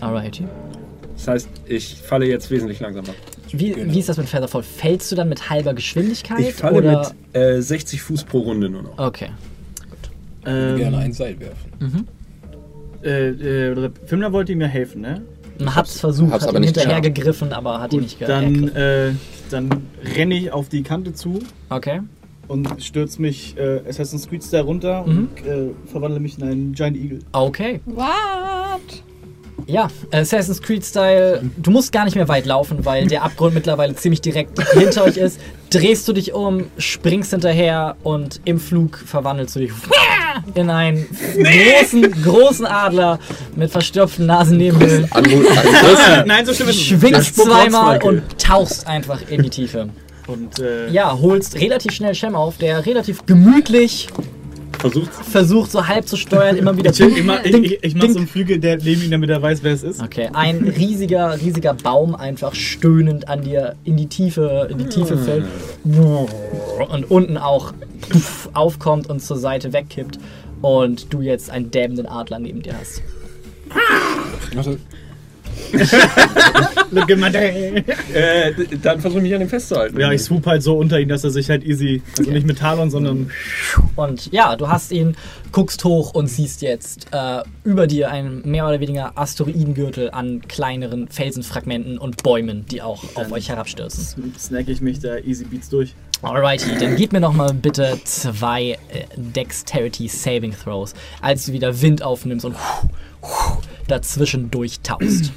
Alrighty. 0.00 0.44
Das 1.16 1.28
heißt, 1.28 1.48
ich 1.66 1.96
falle 1.96 2.26
jetzt 2.26 2.50
wesentlich 2.50 2.80
langsamer. 2.80 3.14
Wie, 3.52 3.72
Genau. 3.72 3.92
wie 3.92 3.98
ist 3.98 4.08
das 4.08 4.16
mit 4.16 4.28
Featherfall? 4.28 4.62
Fällst 4.62 5.10
du 5.12 5.16
dann 5.16 5.28
mit 5.28 5.50
halber 5.50 5.74
Geschwindigkeit? 5.74 6.40
Ich 6.40 6.54
falle 6.54 6.78
oder? 6.78 7.12
mit 7.32 7.36
äh, 7.40 7.60
60 7.62 8.00
Fuß 8.02 8.24
pro 8.24 8.40
Runde 8.40 8.68
nur 8.68 8.82
noch. 8.82 8.98
Okay. 8.98 9.28
Ich 10.40 10.46
würde 10.46 10.78
gerne 10.78 10.96
ein 10.98 11.06
Ähm, 11.06 11.12
Seil 11.12 11.38
werfen. 11.40 11.72
Mhm. 11.78 12.06
äh, 13.04 13.28
äh, 13.28 13.90
Fimler 14.06 14.32
wollte 14.32 14.52
ihm 14.52 14.60
ja 14.60 14.66
helfen, 14.66 15.02
ne? 15.02 15.22
Man 15.58 15.74
hat 15.76 15.86
es 15.86 16.00
versucht, 16.00 16.32
hab's 16.32 16.42
hat 16.42 16.48
aber 16.50 16.58
ihm 16.58 16.62
nicht 16.62 16.76
hinterhergegriffen, 16.76 17.52
aber 17.52 17.80
hat 17.80 17.92
ihn 17.92 18.00
Gut, 18.00 18.02
nicht 18.08 18.18
ge 18.18 18.26
dann, 18.26 18.68
äh, 18.74 19.12
dann 19.50 19.68
renne 20.16 20.34
ich 20.36 20.50
auf 20.52 20.68
die 20.68 20.82
Kante 20.82 21.12
zu 21.12 21.38
Okay. 21.68 22.00
und 22.48 22.82
stürze 22.82 23.20
mich 23.22 23.56
äh, 23.56 23.80
Assassin's 23.88 24.28
Creed 24.28 24.42
Style 24.42 24.62
runter 24.62 25.04
Mhm. 25.06 25.28
und 25.36 25.46
äh, 25.46 25.68
verwandle 25.86 26.18
mich 26.20 26.38
in 26.38 26.44
einen 26.44 26.72
Giant 26.72 26.96
Eagle. 26.96 27.18
Okay. 27.32 27.80
What? 27.86 28.08
Ja, 29.66 29.88
Assassin's 30.10 30.60
Creed 30.60 30.84
Style, 30.84 31.42
du 31.56 31.70
musst 31.70 31.92
gar 31.92 32.04
nicht 32.04 32.14
mehr 32.14 32.28
weit 32.28 32.46
laufen, 32.46 32.84
weil 32.84 33.06
der 33.06 33.22
Abgrund 33.22 33.54
mittlerweile 33.54 33.94
ziemlich 33.94 34.20
direkt 34.20 34.60
hinter 34.72 35.04
euch 35.04 35.16
ist. 35.16 35.40
Drehst 35.70 36.06
du 36.06 36.12
dich 36.12 36.32
um, 36.34 36.66
springst 36.76 37.30
hinterher 37.30 37.96
und 38.02 38.40
im 38.44 38.60
Flug 38.60 38.98
verwandelst 38.98 39.56
du 39.56 39.60
dich 39.60 39.72
in 40.54 40.68
einen 40.68 41.06
großen, 41.34 42.22
großen 42.22 42.66
Adler 42.66 43.18
mit 43.56 43.70
verstopften 43.70 44.28
Angriff. 44.30 46.26
Nein, 46.26 46.44
so 46.44 46.52
schlimm 46.52 46.68
ist 46.68 46.76
es 46.76 46.90
nicht. 46.90 47.00
Schwingst 47.00 47.36
zweimal 47.36 48.02
und 48.02 48.22
tauchst 48.38 48.86
einfach 48.86 49.20
in 49.30 49.42
die 49.42 49.50
Tiefe. 49.50 49.88
Und 50.26 50.60
äh, 50.60 50.88
Ja, 50.90 51.18
holst 51.18 51.56
relativ 51.56 51.92
schnell 51.92 52.14
Shem 52.14 52.34
auf, 52.34 52.58
der 52.58 52.84
relativ 52.86 53.26
gemütlich 53.26 54.08
Versucht 54.78 55.12
versucht, 55.12 55.70
so 55.70 55.86
halb 55.86 56.06
zu 56.06 56.16
steuern, 56.16 56.56
immer 56.56 56.76
wieder. 56.76 56.90
ich, 56.90 57.00
ich, 57.00 57.24
mach, 57.24 57.44
ich, 57.44 57.54
ich, 57.54 57.84
ich 57.84 57.94
mach 57.94 58.02
ding. 58.02 58.12
so 58.12 58.18
einen 58.18 58.28
Flügel, 58.28 58.58
der 58.58 58.78
neben 58.78 59.02
ihm, 59.02 59.10
damit 59.10 59.30
er 59.30 59.40
weiß, 59.40 59.62
wer 59.62 59.72
es 59.72 59.82
ist. 59.82 60.02
Okay, 60.02 60.28
ein 60.32 60.58
riesiger, 60.58 61.40
riesiger 61.40 61.74
Baum 61.74 62.14
einfach 62.14 62.54
stöhnend 62.54 63.28
an 63.28 63.42
dir 63.42 63.76
in 63.84 63.96
die 63.96 64.06
Tiefe, 64.06 64.68
in 64.70 64.78
die 64.78 64.86
Tiefe 64.86 65.16
fällt. 65.18 65.44
Und 65.84 67.10
unten 67.10 67.36
auch 67.36 67.72
aufkommt 68.52 69.08
und 69.08 69.20
zur 69.20 69.36
Seite 69.36 69.72
wegkippt. 69.72 70.18
Und 70.60 71.12
du 71.12 71.22
jetzt 71.22 71.50
einen 71.50 71.70
dämmenden 71.70 72.06
Adler 72.06 72.38
neben 72.38 72.62
dir 72.62 72.74
hast. 72.78 73.02
Warte, 74.54 74.78
Look 76.90 77.10
at 77.10 77.18
my 77.18 77.30
day. 77.30 77.84
Äh, 78.14 78.52
dann 78.82 79.00
versuche 79.00 79.20
ich 79.20 79.24
mich 79.24 79.34
an 79.34 79.40
dem 79.40 79.48
festzuhalten. 79.48 79.98
Ja, 79.98 80.12
ich 80.12 80.22
swoop 80.22 80.46
halt 80.46 80.62
so 80.62 80.76
unter 80.76 81.00
ihn, 81.00 81.08
dass 81.08 81.24
er 81.24 81.30
sich 81.30 81.48
halt 81.48 81.64
easy, 81.64 82.02
also 82.18 82.30
nicht 82.30 82.46
mit 82.46 82.58
Talon, 82.58 82.90
sondern 82.90 83.30
Und 83.96 84.30
ja, 84.32 84.56
du 84.56 84.68
hast 84.68 84.92
ihn, 84.92 85.16
guckst 85.52 85.84
hoch 85.84 86.12
und 86.14 86.26
siehst 86.26 86.62
jetzt 86.62 87.08
äh, 87.12 87.42
über 87.64 87.86
dir 87.86 88.10
einen 88.10 88.42
mehr 88.48 88.66
oder 88.66 88.80
weniger 88.80 89.12
Asteroidengürtel 89.16 90.10
an 90.10 90.42
kleineren 90.46 91.08
Felsenfragmenten 91.08 91.98
und 91.98 92.22
Bäumen, 92.22 92.66
die 92.66 92.82
auch 92.82 93.04
auf 93.14 93.32
euch 93.32 93.48
herabstürzen. 93.48 94.34
snack 94.38 94.68
ich 94.68 94.80
mich 94.80 95.00
da 95.00 95.16
easy 95.18 95.44
beats 95.44 95.68
durch. 95.68 95.94
Alrighty, 96.22 96.78
dann 96.78 96.94
gib 96.94 97.12
mir 97.12 97.18
noch 97.20 97.32
mal 97.32 97.52
bitte 97.52 97.98
zwei 98.04 98.78
äh, 98.90 99.06
Dexterity 99.16 100.06
Saving 100.06 100.54
Throws, 100.54 100.94
als 101.20 101.46
du 101.46 101.52
wieder 101.52 101.82
Wind 101.82 102.02
aufnimmst 102.02 102.44
und 102.44 102.54
dazwischen 103.88 104.50
durchtauchst. 104.50 105.32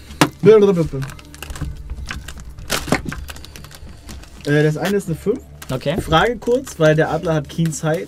Äh, 4.45 4.63
das 4.63 4.77
eine 4.77 4.97
ist 4.97 5.07
eine 5.07 5.15
5. 5.15 5.39
Okay? 5.71 5.99
Frage 5.99 6.37
kurz, 6.37 6.79
weil 6.79 6.95
der 6.95 7.11
Adler 7.11 7.33
hat 7.33 7.49
Keen 7.49 7.71
Sight. 7.71 8.07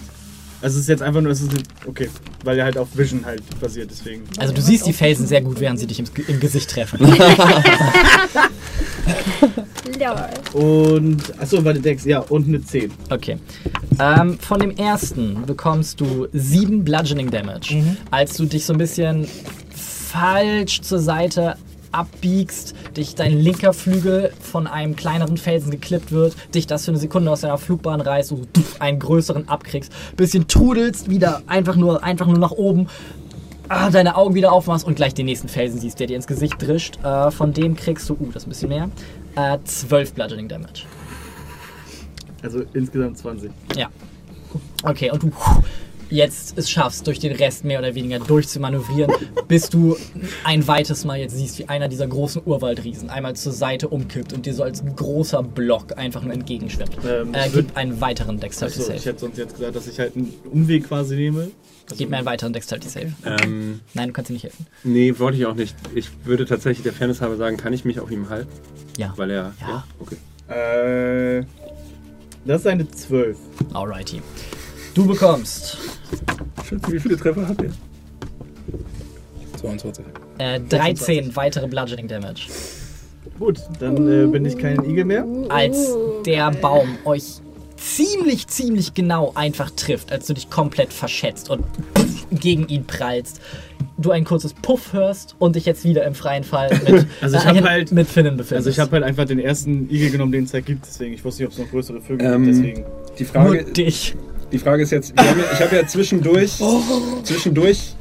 Also 0.61 0.75
es 0.75 0.83
ist 0.83 0.89
jetzt 0.89 1.01
einfach 1.03 1.21
nur, 1.21 1.31
es 1.31 1.41
ist 1.41 1.51
eine, 1.51 1.61
okay, 1.85 2.09
weil 2.43 2.57
er 2.57 2.65
halt 2.65 2.77
auf 2.77 2.89
Vision 2.95 3.25
halt 3.25 3.43
basiert, 3.59 3.91
deswegen. 3.91 4.23
Also 4.37 4.53
du 4.53 4.61
siehst 4.61 4.87
die 4.87 4.93
Felsen 4.93 5.27
sehr 5.27 5.41
gut, 5.41 5.59
während 5.59 5.79
sie 5.79 5.85
dich 5.87 5.99
im, 5.99 6.05
im 6.27 6.39
Gesicht 6.39 6.69
treffen. 6.69 6.99
Lol. 6.99 7.15
Und, 10.53 11.39
achso, 11.39 11.63
warte, 11.63 11.79
Dex, 11.79 12.05
ja, 12.05 12.19
und 12.19 12.47
eine 12.47 12.63
10. 12.63 12.91
Okay. 13.09 13.37
Ähm, 13.99 14.37
von 14.39 14.59
dem 14.59 14.75
ersten 14.75 15.45
bekommst 15.45 16.01
du 16.01 16.27
sieben 16.33 16.83
Bludgeoning 16.83 17.31
Damage, 17.31 17.97
als 18.11 18.37
du 18.37 18.45
dich 18.45 18.65
so 18.65 18.73
ein 18.73 18.79
bisschen 18.79 19.27
falsch 20.11 20.81
zur 20.81 20.99
Seite 20.99 21.55
abbiegst, 21.91 22.75
dich 22.95 23.15
dein 23.15 23.37
linker 23.37 23.73
Flügel 23.73 24.31
von 24.41 24.67
einem 24.67 24.95
kleineren 24.95 25.37
Felsen 25.37 25.71
geklippt 25.71 26.11
wird, 26.11 26.35
dich 26.53 26.67
das 26.67 26.85
für 26.85 26.91
eine 26.91 26.99
Sekunde 26.99 27.31
aus 27.31 27.41
deiner 27.41 27.57
Flugbahn 27.57 28.01
reißt, 28.01 28.31
du 28.31 28.41
einen 28.79 28.99
größeren 28.99 29.47
abkriegst, 29.47 29.91
bisschen 30.15 30.47
trudelst, 30.47 31.09
wieder 31.09 31.41
einfach 31.47 31.75
nur, 31.75 32.03
einfach 32.03 32.27
nur 32.27 32.37
nach 32.39 32.51
oben, 32.51 32.87
ah, 33.69 33.89
deine 33.89 34.15
Augen 34.15 34.35
wieder 34.35 34.51
aufmachst 34.51 34.85
und 34.85 34.95
gleich 34.95 35.13
den 35.13 35.25
nächsten 35.25 35.47
Felsen 35.47 35.79
siehst, 35.79 35.99
der 35.99 36.07
dir 36.07 36.15
ins 36.15 36.27
Gesicht 36.27 36.55
drischt. 36.61 36.97
Äh, 37.03 37.31
von 37.31 37.53
dem 37.53 37.75
kriegst 37.75 38.09
du, 38.09 38.13
uh, 38.13 38.27
das 38.31 38.43
ist 38.43 38.47
ein 38.47 38.49
bisschen 38.49 38.69
mehr, 38.69 38.89
äh, 39.35 39.57
12 39.63 40.13
Bludgeoning 40.13 40.47
Damage. 40.47 40.83
Also 42.41 42.63
insgesamt 42.73 43.17
20. 43.17 43.51
Ja. 43.75 43.89
Okay, 44.83 45.11
und 45.11 45.23
du 45.23 45.31
jetzt 46.09 46.57
es 46.57 46.69
schaffst, 46.69 47.05
durch 47.07 47.19
den 47.19 47.35
Rest 47.35 47.63
mehr 47.63 47.79
oder 47.79 47.95
weniger 47.95 48.19
durchzumanövrieren, 48.19 49.11
bis 49.47 49.69
du 49.69 49.97
ein 50.43 50.67
weites 50.67 51.05
Mal 51.05 51.19
jetzt 51.19 51.35
siehst, 51.35 51.59
wie 51.59 51.67
einer 51.69 51.87
dieser 51.87 52.07
großen 52.07 52.41
Urwaldriesen 52.45 53.09
einmal 53.09 53.35
zur 53.35 53.51
Seite 53.53 53.87
umkippt 53.89 54.33
und 54.33 54.45
dir 54.45 54.53
so 54.53 54.63
als 54.63 54.83
großer 54.95 55.43
Block 55.43 55.97
einfach 55.97 56.23
nur 56.23 56.33
entgegenschwimmt. 56.33 56.97
Ähm, 57.07 57.33
äh, 57.33 57.49
gib 57.53 57.75
einen 57.75 57.99
weiteren 58.01 58.39
Dexterity 58.39 58.79
Achso, 58.79 58.93
ich 58.93 58.99
Save. 59.01 59.09
hätte 59.09 59.19
sonst 59.19 59.37
jetzt 59.37 59.55
gesagt, 59.55 59.75
dass 59.75 59.87
ich 59.87 59.99
halt 59.99 60.15
einen 60.15 60.33
Umweg 60.51 60.87
quasi 60.87 61.15
nehme. 61.15 61.49
Also, 61.89 61.95
Gib 61.99 62.09
mir 62.09 62.17
einen 62.17 62.25
weiteren 62.25 62.51
Dexterity 62.51 62.89
Save. 62.89 63.13
Ähm, 63.25 63.79
Nein, 63.93 64.07
du 64.09 64.13
kannst 64.13 64.29
dir 64.29 64.33
nicht 64.33 64.43
helfen. 64.43 64.65
nee, 64.83 65.17
wollte 65.19 65.37
ich 65.37 65.45
auch 65.45 65.55
nicht. 65.55 65.75
Ich 65.95 66.09
würde 66.25 66.45
tatsächlich 66.45 66.83
der 66.83 66.91
Fairness 66.93 67.21
halber 67.21 67.37
sagen, 67.37 67.55
kann 67.57 67.71
ich 67.71 67.85
mich 67.85 67.99
auf 68.01 68.11
ihm 68.11 68.29
halten? 68.29 68.49
Ja. 68.97 69.13
Weil 69.15 69.31
er. 69.31 69.53
Ja. 69.61 69.85
okay. 69.99 70.17
Äh, 70.53 71.45
das 72.45 72.61
ist 72.61 72.67
eine 72.67 72.89
12. 72.89 73.37
Alrighty. 73.73 74.21
Du 74.97 75.05
bekommst 75.05 75.77
Schätze, 76.67 76.91
wie 76.91 76.99
viele 76.99 77.15
Treffer 77.17 77.47
hat 77.47 77.61
er? 77.61 77.69
22. 79.59 80.03
Äh, 80.39 80.59
13 80.59 81.35
weitere 81.35 81.67
Bludgeoning 81.67 82.07
Damage. 82.07 82.47
Gut, 83.37 83.59
dann 83.79 84.07
äh, 84.11 84.25
bin 84.25 84.43
ich 84.43 84.57
kein 84.57 84.83
Igel 84.83 85.05
mehr. 85.05 85.23
Als 85.49 85.95
der 86.25 86.49
Baum 86.49 86.97
euch 87.05 87.35
ziemlich, 87.75 88.47
ziemlich 88.47 88.95
genau 88.95 89.33
einfach 89.35 89.69
trifft, 89.69 90.11
als 90.11 90.25
du 90.25 90.33
dich 90.33 90.49
komplett 90.49 90.91
verschätzt 90.91 91.51
und 91.51 91.63
gegen 92.31 92.67
ihn 92.67 92.85
prallst. 92.85 93.39
Du 93.99 94.09
ein 94.09 94.23
kurzes 94.25 94.55
Puff 94.55 94.93
hörst 94.93 95.35
und 95.37 95.55
dich 95.55 95.65
jetzt 95.67 95.83
wieder 95.83 96.05
im 96.05 96.15
freien 96.15 96.43
Fall 96.43 96.71
mit, 96.87 97.05
Also 97.21 97.37
ich 97.37 97.45
äh, 97.45 97.61
halt- 97.61 97.91
mit 97.91 98.07
Finnen 98.07 98.35
befindest. 98.35 98.65
Also 98.67 98.69
ich 98.71 98.79
habe 98.79 98.93
halt 98.93 99.03
einfach 99.03 99.25
den 99.25 99.37
ersten 99.37 99.91
Igel 99.91 100.09
genommen, 100.09 100.31
den 100.31 100.45
es 100.45 100.51
da 100.53 100.59
gibt, 100.59 100.87
deswegen 100.87 101.13
ich 101.13 101.23
wusste 101.23 101.43
nicht, 101.43 101.53
ob 101.53 101.59
es 101.59 101.63
noch 101.63 101.69
größere 101.69 102.01
Vögel 102.01 102.25
Ähm, 102.33 102.45
gibt, 102.45 102.57
deswegen. 102.57 102.85
Die 103.19 103.23
nur 103.23 103.31
Frage, 103.31 103.63
dich. 103.65 104.15
Die 104.51 104.57
Frage 104.59 104.83
ist 104.83 104.91
jetzt, 104.91 105.13
ja, 105.17 105.35
ich 105.53 105.59
habe 105.61 105.75
ja 105.75 105.85
zwischendurch, 105.87 106.61
zwischendurch 107.23 107.95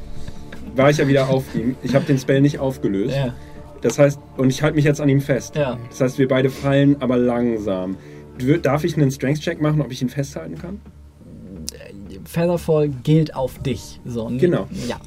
war 0.75 0.89
ich 0.89 0.97
ja 0.97 1.07
wieder 1.07 1.27
auf 1.29 1.43
ihm. 1.55 1.75
Ich 1.83 1.95
habe 1.95 2.05
den 2.05 2.17
Spell 2.17 2.41
nicht 2.41 2.59
aufgelöst. 2.59 3.15
Ja, 3.15 3.33
Das 3.81 3.97
heißt, 3.99 4.19
und 4.37 4.49
ich 4.49 4.61
halte 4.63 4.75
mich 4.75 4.85
jetzt 4.85 5.01
an 5.01 5.09
ihm 5.09 5.21
fest. 5.21 5.55
ja. 5.55 5.77
Das 5.89 6.01
heißt, 6.01 6.19
wir 6.19 6.27
beide 6.27 6.49
fallen, 6.49 6.95
aber 7.01 7.17
langsam. 7.17 7.97
Darf 8.61 8.83
ich 8.83 8.95
einen 8.95 9.09
Strength-Check 9.11 9.59
machen, 9.61 9.81
ob 9.81 9.91
ich 9.91 10.01
ihn 10.01 10.09
festhalten 10.09 10.55
kann? 10.57 10.79
Featherfall 12.25 12.89
gilt 13.03 13.33
auf 13.35 13.59
dich. 13.59 13.99
So, 14.05 14.27
n- 14.27 14.37
Genau. 14.37 14.67
Ja. 14.87 14.97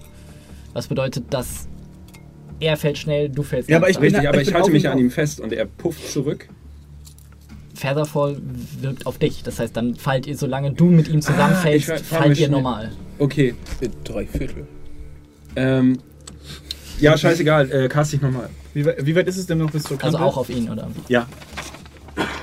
Was 0.73 0.89
bedeutet, 0.89 1.25
dass 1.31 1.69
er 2.61 2.77
fällt 2.77 2.99
schnell, 2.99 3.29
du 3.29 3.43
fällst 3.43 3.69
Ja, 3.69 3.77
aber 3.79 3.89
ich 3.91 4.01
Richtig, 4.01 4.29
aber 4.29 4.41
ich 4.41 4.49
ich, 4.49 4.55
halte 4.55 4.71
mich 4.71 4.89
an 4.89 4.99
ihm 4.99 5.11
fest 5.11 5.41
und 5.41 5.53
er 5.53 5.67
pufft 5.67 6.09
zurück. 6.11 6.49
Featherfall 7.81 8.37
wirkt 8.81 9.07
auf 9.07 9.19
dich. 9.19 9.43
Das 9.43 9.59
heißt, 9.59 9.77
dann 9.77 9.95
fallt 9.97 10.27
ihr, 10.27 10.37
solange 10.37 10.73
du 10.73 10.85
mit 10.87 11.09
ihm 11.09 11.21
zusammenfällst, 11.23 11.91
Ah, 11.91 11.97
fallt 11.99 12.29
ihr 12.31 12.35
schnell. 12.37 12.51
normal. 12.51 12.93
Okay. 13.19 13.55
Drei 14.05 14.27
Viertel. 14.27 14.67
Ähm, 15.57 15.99
ja, 17.01 17.17
scheißegal, 17.17 17.71
äh, 17.73 17.89
cast 17.89 18.15
ich 18.15 18.21
nochmal. 18.21 18.49
Wie, 18.75 18.85
weit- 18.85 19.05
wie 19.05 19.17
weit 19.17 19.27
ist 19.27 19.37
es 19.39 19.47
denn 19.47 19.59
noch 19.59 19.71
bis 19.71 19.83
zur 19.85 19.97
Also 20.03 20.19
Kante? 20.19 20.33
auch 20.33 20.37
auf 20.37 20.49
ihn, 20.51 20.69
oder? 20.71 20.89
Ja. 21.09 21.27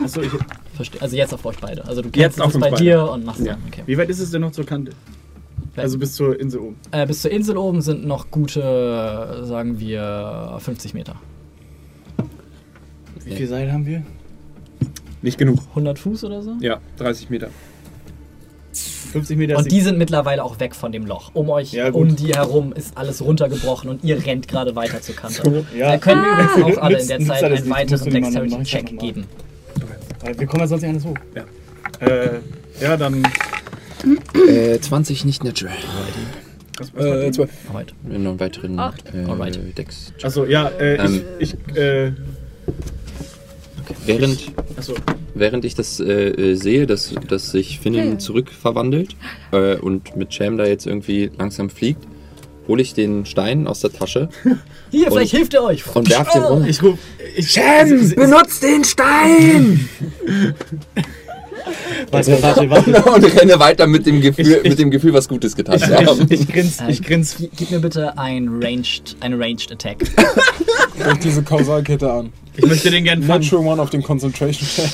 Achso, 0.04 0.22
ich, 0.22 0.32
Verste 0.76 1.02
also 1.02 1.16
jetzt 1.16 1.34
auf 1.34 1.44
euch 1.46 1.58
beide. 1.60 1.86
Also 1.86 2.02
du 2.02 2.10
Jetzt 2.16 2.40
auf 2.42 2.54
es 2.54 2.60
bei 2.60 2.70
beide. 2.70 2.84
dir 2.84 3.10
und 3.10 3.26
machst 3.26 3.40
Ja. 3.46 3.54
dann. 3.54 3.62
Okay. 3.68 3.84
wie 3.86 3.98
weit 3.98 4.10
ist 4.10 4.20
es 4.20 4.30
denn 4.32 4.42
noch 4.42 4.52
zur 4.52 4.66
Kante? 4.66 4.92
Also 5.76 5.98
bis 6.00 6.14
zur 6.14 6.40
Insel 6.40 6.60
oben. 6.62 6.76
Äh, 6.92 7.06
bis 7.08 7.22
zur 7.22 7.32
Insel 7.32 7.58
oben 7.58 7.82
sind 7.82 8.06
noch 8.06 8.30
gute, 8.32 9.42
sagen 9.44 9.80
wir, 9.80 10.58
50 10.60 10.94
Meter. 10.96 11.16
Wie 13.26 13.36
viel 13.36 13.48
Seil 13.48 13.72
haben 13.72 13.86
wir? 13.86 14.04
Nicht 15.28 15.38
genug. 15.38 15.60
100 15.72 16.00
Fuß 16.00 16.24
oder 16.24 16.42
so? 16.42 16.56
Ja, 16.62 16.80
30 17.00 17.30
Meter. 17.30 17.50
50 19.12 19.38
Meter. 19.38 19.58
Und 19.58 19.70
die 19.70 19.82
sind 19.82 19.98
mittlerweile 19.98 20.42
auch 20.44 20.58
weg 20.62 20.74
von 20.74 20.94
dem 20.94 21.06
Loch. 21.06 21.32
Um 21.34 21.50
euch, 21.50 21.74
Ja, 21.74 21.90
um 21.92 22.16
die 22.16 22.34
herum 22.34 22.72
ist 22.72 22.96
alles 22.98 23.22
runtergebrochen 23.22 23.90
und 23.90 24.04
ihr 24.06 24.26
rennt 24.26 24.48
gerade 24.48 24.76
weiter 24.78 25.02
zur 25.02 25.16
Kante. 25.16 25.66
ja, 25.76 25.92
Da 25.92 25.98
können 25.98 26.22
wir 26.22 26.32
übrigens 26.32 26.78
auch 26.78 26.82
alle 26.84 27.02
in 27.02 27.08
der 27.10 27.20
Zeit 27.20 27.44
einen 27.44 27.70
weiteren 27.70 28.10
Dexterity-Check 28.10 29.00
geben. 29.00 29.26
Weil 30.22 30.40
wir 30.40 30.48
kommen 30.48 30.62
ja 30.62 30.68
sonst 30.68 30.82
nicht 30.84 30.92
alles 30.92 31.06
hoch. 31.06 31.18
Ja. 31.36 32.08
Äh, 32.08 32.40
ja, 32.80 32.96
dann. 32.96 33.28
Äh, 34.48 34.80
20 34.80 35.26
nicht 35.26 35.44
natural. 35.44 35.74
Was, 36.78 36.94
was 36.96 37.04
Äh, 37.06 37.32
12. 37.34 37.50
Heute. 37.74 37.94
Wir 38.04 38.16
haben 38.16 38.24
noch 38.24 38.30
einen 38.32 38.40
weiteren 38.40 38.80
Acht. 38.80 39.04
äh, 39.14 39.26
Alright. 39.30 39.78
Dex. 39.78 40.14
Achso, 40.24 40.46
ja, 40.46 40.70
äh, 40.80 40.96
Ähm. 40.96 41.22
ich. 41.40 41.56
ich 41.70 41.76
äh, 41.78 42.12
Während, 44.06 44.52
achso, 44.78 44.94
während 45.34 45.66
ich 45.66 45.76
das 45.76 46.00
äh, 46.00 46.30
äh, 46.30 46.56
sehe, 46.56 46.88
dass, 46.88 47.14
dass 47.28 47.52
sich 47.52 47.80
Finnen 47.80 48.20
zurückverwandelt 48.20 49.16
äh, 49.52 49.76
und 49.78 50.16
mit 50.16 50.34
Sham 50.34 50.58
da 50.58 50.66
jetzt 50.66 50.86
irgendwie 50.86 51.30
langsam 51.38 51.70
fliegt, 51.70 52.04
hole 52.68 52.82
ich 52.82 52.94
den 52.94 53.26
Stein 53.26 53.66
aus 53.68 53.80
der 53.82 53.92
Tasche 53.94 54.30
Hier, 54.92 55.08
Und- 55.08 55.14
vielleicht 55.14 55.32
hilft 55.32 55.54
er 55.54 55.64
euch. 55.64 55.84
und 55.96 56.10
werf 56.10 56.30
den 56.32 56.44
um. 56.44 56.66
ich 56.66 56.82
ruf. 56.84 56.98
Ich, 57.36 57.52
Sham, 57.52 58.10
benutzt 58.16 58.62
den 58.64 58.84
Stein! 58.84 59.88
Warte, 62.12 62.42
warte, 62.42 62.70
warte. 62.70 63.04
und 63.12 63.40
renne 63.42 63.60
weiter 63.60 63.88
mit 63.88 64.06
dem 64.06 64.22
Gefühl, 64.22 64.46
Ich- 64.48 64.58
ich- 64.64 64.70
mit 64.70 64.80
dem 64.80 64.90
Gefühl 64.92 65.12
was 65.14 65.28
Gutes 65.28 65.56
getan 65.56 65.78
zu 65.80 65.94
haben. 65.94 66.26
Ich, 66.30 66.42
ich 66.42 66.48
grins, 66.48 66.80
Äh, 66.80 66.92
ich 66.92 67.02
grins. 67.04 67.36
gi- 67.38 67.50
Gib 67.58 67.72
mir 67.72 67.80
bitte 67.80 68.18
ein 68.18 68.48
Ranged, 68.62 69.18
eine 69.20 69.38
Ranged 69.38 69.72
Attack. 69.72 69.98
Guck 71.04 71.20
diese 71.22 71.44
Kausalkette 71.44 72.12
an. 72.12 72.32
Ich 72.56 72.66
möchte 72.66 72.90
den 72.90 73.04
gern 73.04 73.22
fangen. 73.24 73.42
Natural 73.42 73.66
One 73.66 73.82
auf 73.82 73.90
den 73.90 74.02
Concentration 74.04 74.68
Check. 74.68 74.90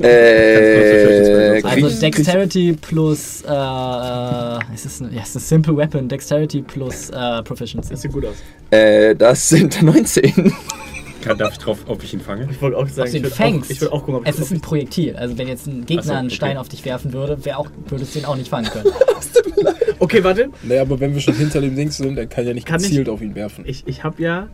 Äh, 0.00 1.62
Also 1.62 2.00
Dexterity 2.00 2.76
plus, 2.80 3.42
äh, 3.42 3.48
äh, 3.50 4.58
es 4.74 4.84
ist, 4.84 5.00
ein- 5.00 5.12
ja, 5.14 5.22
es 5.22 5.30
ist 5.30 5.36
ein 5.36 5.40
Simple 5.40 5.76
Weapon. 5.76 6.08
Dexterity 6.08 6.62
plus 6.62 7.10
äh, 7.10 7.42
Proficiency. 7.42 7.90
Das 7.90 8.02
sieht 8.02 8.12
gut 8.12 8.26
aus. 8.26 8.34
äh, 8.70 9.14
das 9.14 9.48
sind 9.48 9.80
19. 9.82 10.52
Kann, 11.22 11.38
darf 11.38 11.52
ich 11.52 11.58
drauf, 11.58 11.78
ob 11.86 12.02
ich 12.04 12.12
ihn 12.14 12.20
fange? 12.20 12.46
Ich 12.50 12.60
wollte 12.62 12.76
auch 12.76 12.86
sagen, 12.88 13.00
Ob 13.00 13.04
du 13.04 13.08
ich 13.08 13.14
ihn 13.16 13.22
würde 13.24 13.32
auch, 13.34 13.36
fängst. 13.36 13.70
ich 13.70 13.80
würd 13.80 13.92
auch 13.92 14.00
gucken, 14.00 14.14
ob 14.16 14.22
ich 14.24 14.28
es 14.28 14.38
ist 14.38 14.50
ein 14.52 14.60
Projektil. 14.60 15.16
Also 15.16 15.36
wenn 15.38 15.48
jetzt 15.48 15.66
ein 15.66 15.86
Gegner 15.86 16.02
so, 16.02 16.12
einen 16.12 16.26
okay. 16.28 16.36
Stein 16.36 16.56
auf 16.58 16.68
dich 16.68 16.84
werfen 16.84 17.12
würde, 17.12 17.44
wär 17.44 17.58
auch, 17.58 17.68
würdest 17.88 18.14
du 18.14 18.18
ihn 18.20 18.24
auch 18.26 18.36
nicht 18.36 18.48
fangen 18.48 18.68
können. 18.70 18.86
Okay, 19.98 20.22
warte. 20.22 20.50
Naja, 20.62 20.82
aber 20.82 21.00
wenn 21.00 21.14
wir 21.14 21.20
schon 21.22 21.34
hinter 21.34 21.60
dem 21.62 21.74
Dings 21.74 21.96
sind, 21.96 22.18
er 22.18 22.26
kann 22.26 22.46
ja 22.46 22.52
nicht 22.52 22.66
Kann 22.66 22.80
ich- 22.82 22.88
gezielt 22.88 23.08
auf 23.08 23.22
ihn 23.22 23.34
werfen. 23.34 23.64
Ich, 23.66 23.82
ich 23.86 24.04
habe 24.04 24.22
ja. 24.22 24.46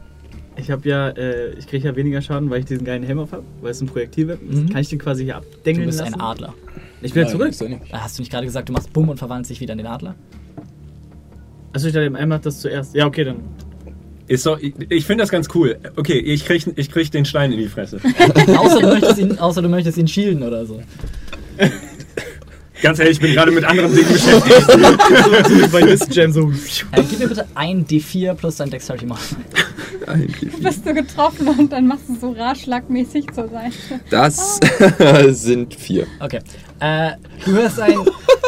Ich 0.57 0.71
habe 0.71 0.89
ja. 0.89 1.09
Äh, 1.11 1.55
ich 1.59 1.67
kriege 1.67 1.89
ja 1.89 1.97
weniger 1.97 2.21
Schaden, 2.21 2.51
weil 2.51 2.61
ich 2.61 2.67
diesen 2.67 2.85
geilen 2.85 3.03
Helm 3.03 3.19
auf 3.19 3.33
habe, 3.33 3.45
weil 3.61 3.71
es 3.71 3.81
ein 3.81 3.87
Projektilweapon 3.87 4.49
ist. 4.51 4.63
Mhm. 4.63 4.69
Kann 4.71 4.81
ich 4.83 4.89
den 4.89 4.99
quasi 4.99 5.25
hier 5.25 5.35
Du 5.35 5.39
abdengeln 5.39 5.87
bist 5.87 6.01
lassen? 6.01 6.15
ein 6.15 6.21
Adler. 6.21 6.55
Ich 7.01 7.15
bin 7.15 7.23
ja 7.25 7.29
zurück. 7.29 7.53
Äh, 7.61 7.79
Hast 7.93 8.19
du 8.19 8.23
nicht 8.23 8.31
gerade 8.31 8.47
gesagt, 8.47 8.69
du 8.69 8.73
machst 8.73 8.93
Bumm 8.93 9.09
und 9.09 9.17
verwandelst 9.17 9.51
dich 9.51 9.61
wieder 9.61 9.73
in 9.73 9.79
den 9.79 9.87
Adler? 9.87 10.15
Achso, 11.73 11.87
ich 11.87 11.95
dachte, 11.95 12.07
im 12.07 12.17
einmal 12.17 12.39
das 12.39 12.61
zuerst. 12.61 12.95
Ja, 12.95 13.07
okay, 13.07 13.25
dann. 13.25 13.37
Ist 14.29 14.47
doch, 14.47 14.59
ich 14.61 14.75
ich 14.89 15.05
finde 15.05 15.23
das 15.23 15.31
ganz 15.31 15.49
cool. 15.55 15.79
Okay, 15.97 16.19
ich 16.19 16.45
krieg, 16.45 16.65
ich 16.77 16.91
krieg 16.91 17.11
den 17.11 17.25
Stein 17.25 17.51
in 17.53 17.59
die 17.59 17.67
Fresse. 17.69 17.99
außer, 18.57 18.81
du 18.81 18.87
möchtest 18.89 19.19
ihn, 19.19 19.39
außer 19.39 19.63
du 19.63 19.69
möchtest 19.69 19.99
ihn 19.99 20.07
shielden 20.09 20.43
oder 20.43 20.65
so. 20.65 20.81
Ganz 22.83 22.99
ehrlich, 22.99 23.15
ich 23.15 23.21
bin 23.21 23.33
gerade 23.33 23.53
mit 23.53 23.65
anderen 23.65 23.95
Dingen 23.95 24.13
beschäftigt. 24.13 24.61
so, 24.71 25.61
so 25.61 25.69
bei 25.69 25.83
this 25.83 26.07
Jam 26.11 26.33
so. 26.33 26.51
Äh, 26.93 27.03
gib 27.09 27.21
mir 27.21 27.29
bitte 27.29 27.47
ein 27.55 27.87
D4 27.87 28.35
plus 28.35 28.57
dein 28.57 28.71
Dexterity 28.71 29.07
Modifier. 29.07 29.39
Bist 30.61 30.85
du 30.85 30.93
getroffen 30.93 31.47
und 31.49 31.73
dann 31.73 31.87
machst 31.87 32.05
du 32.09 32.17
so 32.21 32.33
ratschlagmäßig 32.33 33.27
zur 33.33 33.49
Seite. 33.49 33.73
Das 34.11 34.59
sind 35.43 35.75
vier. 35.75 36.07
Okay. 36.19 36.41
Äh, 36.81 37.13
du 37.45 37.53
hörst 37.53 37.79
ein. 37.81 37.95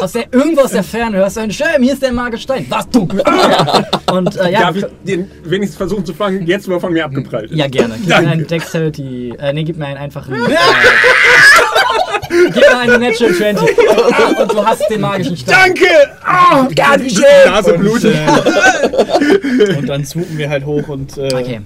Aus 0.01 0.11
der, 0.13 0.25
irgendwo 0.33 0.63
aus 0.63 0.73
der 0.73 0.83
Ferne 0.83 1.19
hörst 1.19 1.37
du 1.37 1.41
ein 1.43 1.53
Schirm, 1.53 1.81
hier 1.81 1.93
ist 1.93 2.03
der 2.03 2.13
magische 2.13 2.43
Stein. 2.43 2.67
Was 2.69 2.89
dunkel? 2.91 3.23
Und 4.13 4.37
äh, 4.37 4.51
ja, 4.51 4.61
Darf 4.63 4.73
du- 4.75 4.79
ich 4.81 4.87
den 5.07 5.31
wenigstens 5.45 5.77
versuchen 5.77 6.05
zu 6.05 6.13
fangen, 6.13 6.45
jetzt 6.45 6.67
wo 6.69 6.73
er 6.73 6.81
von 6.81 6.93
mir 6.93 7.05
abgeprallt 7.05 7.53
ist? 7.53 7.57
ja, 7.57 7.69
gerne. 7.69 7.95
Gib 8.01 8.09
Danke. 8.09 8.27
mir 8.27 8.33
einen 8.33 8.47
Dexterity. 8.49 9.35
Äh, 9.39 9.53
nee, 9.53 9.63
gib 9.63 9.77
mir 9.77 9.87
einen 9.87 9.99
einfachen. 9.99 10.35
Gib 12.29 12.57
mir 12.57 12.79
einen 12.79 13.01
Natural 13.01 13.35
20. 13.35 13.79
Und, 13.79 14.39
und 14.41 14.53
du 14.53 14.65
hast 14.65 14.83
den 14.91 15.01
magischen 15.01 15.37
Stein. 15.37 15.55
Danke! 15.75 15.87
Ah, 16.25 16.67
Ganz 16.75 17.13
schön! 17.13 17.25
Nase 17.47 17.75
Und, 17.75 17.81
blutet. 17.81 18.15
äh, 18.15 19.75
und 19.79 19.87
dann 19.89 20.05
swoopen 20.05 20.37
wir 20.39 20.49
halt 20.51 20.65
hoch 20.65 20.89
und. 20.89 21.17
Äh, 21.19 21.29
Okay. 21.35 21.61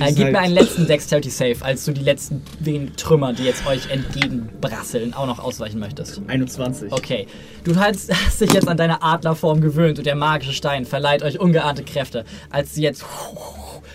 Äh, 0.00 0.06
gib 0.12 0.18
mir 0.18 0.24
halt- 0.24 0.36
einen 0.46 0.54
letzten 0.54 0.86
Dexterity 0.88 1.30
Save, 1.30 1.56
als 1.60 1.84
du 1.84 1.92
die 1.92 2.02
letzten 2.02 2.42
wenigen 2.58 2.96
Trümmer, 2.96 3.32
die 3.32 3.44
jetzt 3.44 3.64
euch 3.66 3.88
entgegenbrasseln, 3.90 5.14
auch 5.14 5.26
noch 5.26 5.38
ausweichen 5.38 5.78
möchtest. 5.78 6.20
21. 6.26 6.90
Okay. 6.92 7.26
Du 7.62 7.76
hast, 7.76 8.12
hast 8.12 8.40
dich 8.40 8.52
jetzt 8.52 8.66
an 8.66 8.76
deine 8.76 9.02
Adlerform 9.02 9.60
gewöhnt 9.60 9.98
und 9.98 10.04
der 10.06 10.16
magische 10.16 10.52
Stein 10.52 10.84
verleiht 10.84 11.22
euch 11.22 11.38
ungeahnte 11.38 11.84
Kräfte, 11.84 12.24
als 12.50 12.74
du 12.74 12.80
jetzt 12.80 13.04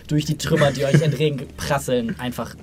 durch 0.08 0.24
die 0.26 0.38
Trümmer, 0.38 0.72
die 0.72 0.86
euch 0.86 1.02
entgegenprasseln, 1.02 2.16
einfach 2.18 2.56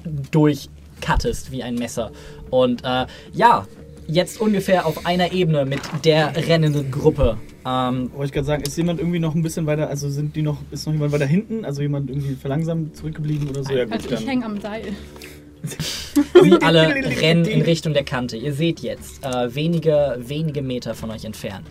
durchcuttest 1.00 1.50
wie 1.50 1.62
ein 1.62 1.74
Messer. 1.76 2.10
Und 2.50 2.84
äh, 2.84 3.06
ja, 3.32 3.66
jetzt 4.08 4.40
ungefähr 4.40 4.86
auf 4.86 5.06
einer 5.06 5.32
Ebene 5.32 5.64
mit 5.64 5.80
der 6.04 6.34
rennenden 6.36 6.90
Gruppe. 6.90 7.38
Ähm, 7.66 8.10
Wollte 8.12 8.26
ich 8.26 8.32
gerade 8.32 8.46
sagen, 8.46 8.62
ist 8.62 8.76
jemand 8.76 9.00
irgendwie 9.00 9.18
noch 9.18 9.34
ein 9.34 9.42
bisschen 9.42 9.66
weiter, 9.66 9.88
also 9.88 10.08
sind 10.08 10.36
die 10.36 10.42
noch, 10.42 10.58
ist 10.70 10.86
noch 10.86 10.92
jemand 10.92 11.12
weiter 11.12 11.26
hinten? 11.26 11.64
Also 11.64 11.82
jemand 11.82 12.10
irgendwie 12.10 12.34
verlangsamt 12.34 12.96
zurückgeblieben 12.96 13.48
oder 13.48 13.64
so? 13.64 13.72
Ja, 13.74 13.84
gut, 13.84 13.94
Also 13.94 14.08
ich 14.10 14.14
dann. 14.14 14.28
hänge 14.28 14.44
am 14.46 14.60
Seil. 14.60 14.82
Sie 16.42 16.52
alle 16.62 16.94
rennen 16.94 17.44
in 17.44 17.62
Richtung 17.62 17.92
der 17.92 18.04
Kante. 18.04 18.36
Ihr 18.36 18.54
seht 18.54 18.80
jetzt, 18.80 19.24
äh, 19.24 19.54
wenige, 19.54 20.16
wenige 20.18 20.62
Meter 20.62 20.94
von 20.94 21.10
euch 21.10 21.24
entfernt, 21.24 21.66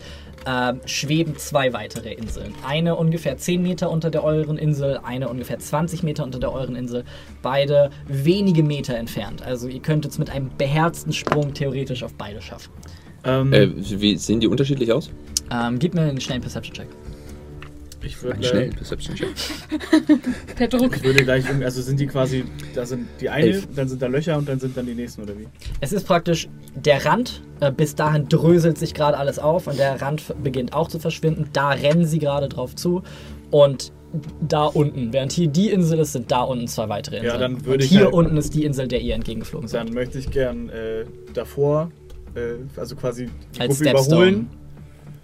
äh, 0.46 0.74
schweben 0.86 1.36
zwei 1.36 1.72
weitere 1.72 2.12
Inseln. 2.12 2.54
Eine 2.66 2.96
ungefähr 2.96 3.36
10 3.36 3.62
Meter 3.62 3.90
unter 3.90 4.10
der 4.10 4.24
euren 4.24 4.56
Insel, 4.56 5.00
eine 5.02 5.28
ungefähr 5.28 5.58
20 5.58 6.02
Meter 6.02 6.24
unter 6.24 6.38
der 6.38 6.52
euren 6.52 6.76
Insel. 6.76 7.04
Beide 7.42 7.90
wenige 8.06 8.62
Meter 8.62 8.96
entfernt. 8.96 9.42
Also 9.42 9.68
ihr 9.68 9.80
könntet 9.80 10.12
es 10.12 10.18
mit 10.18 10.30
einem 10.30 10.50
beherzten 10.56 11.12
Sprung 11.12 11.52
theoretisch 11.52 12.02
auf 12.02 12.14
beide 12.14 12.40
schaffen. 12.40 12.72
Ähm, 13.24 13.52
Äh, 13.52 13.68
wie 13.76 14.16
sehen 14.16 14.40
die 14.40 14.46
unterschiedlich 14.46 14.92
aus? 14.92 15.10
Ähm, 15.50 15.78
gib 15.78 15.94
mir 15.94 16.02
einen 16.02 16.20
schnellen 16.20 16.42
Perception-Check. 16.42 16.86
Ich 18.02 18.22
würde 18.22 18.34
Einen 18.36 18.44
schnellen 18.44 18.70
Perception 18.74 19.16
Check. 19.16 19.28
Der 20.58 20.68
Druck. 20.68 20.96
Ich 20.96 21.02
würde 21.04 21.24
gleich 21.24 21.44
irgendwie, 21.46 21.64
also 21.64 21.82
sind 21.82 21.98
die 21.98 22.06
quasi, 22.06 22.44
da 22.74 22.86
sind 22.86 23.08
die 23.20 23.28
eine, 23.28 23.46
Elf. 23.46 23.68
dann 23.74 23.88
sind 23.88 24.00
da 24.02 24.06
Löcher 24.06 24.36
und 24.38 24.48
dann 24.48 24.60
sind 24.60 24.76
dann 24.76 24.86
die 24.86 24.94
nächsten 24.94 25.22
oder 25.22 25.36
wie? 25.38 25.46
Es 25.80 25.92
ist 25.92 26.06
praktisch 26.06 26.48
der 26.74 27.04
Rand. 27.04 27.42
Äh, 27.60 27.72
bis 27.72 27.94
dahin 27.94 28.28
dröselt 28.28 28.76
sich 28.78 28.92
gerade 28.94 29.16
alles 29.16 29.38
auf 29.38 29.66
und 29.66 29.78
der 29.78 30.00
Rand 30.02 30.22
beginnt 30.42 30.72
auch 30.74 30.88
zu 30.88 30.98
verschwinden. 30.98 31.48
Da 31.52 31.70
rennen 31.70 32.04
sie 32.04 32.18
gerade 32.18 32.48
drauf 32.48 32.74
zu. 32.76 33.02
Und 33.50 33.92
da 34.40 34.64
unten. 34.66 35.12
Während 35.12 35.32
hier 35.32 35.48
die 35.48 35.70
Insel 35.70 35.98
ist, 35.98 36.12
sind 36.12 36.30
da 36.30 36.42
unten 36.42 36.68
zwei 36.68 36.88
weitere 36.88 37.16
Inseln. 37.16 37.32
Ja, 37.34 37.38
dann 37.38 37.60
würde 37.64 37.74
Und 37.78 37.82
ich 37.84 37.90
hier 37.90 38.04
halt- 38.04 38.14
unten 38.14 38.36
ist 38.36 38.54
die 38.54 38.64
Insel, 38.64 38.88
der 38.88 39.00
ihr 39.00 39.14
entgegengeflogen 39.14 39.68
seid. 39.68 39.86
Dann 39.88 39.94
möchte 39.94 40.18
ich 40.18 40.30
gern 40.30 40.68
äh, 40.68 41.04
davor, 41.34 41.90
äh, 42.34 42.54
also 42.78 42.94
quasi 42.96 43.28
die 43.54 43.60
Als 43.60 43.76
Gruppe 43.78 43.90
Stepstone. 43.90 44.16
überholen. 44.28 44.50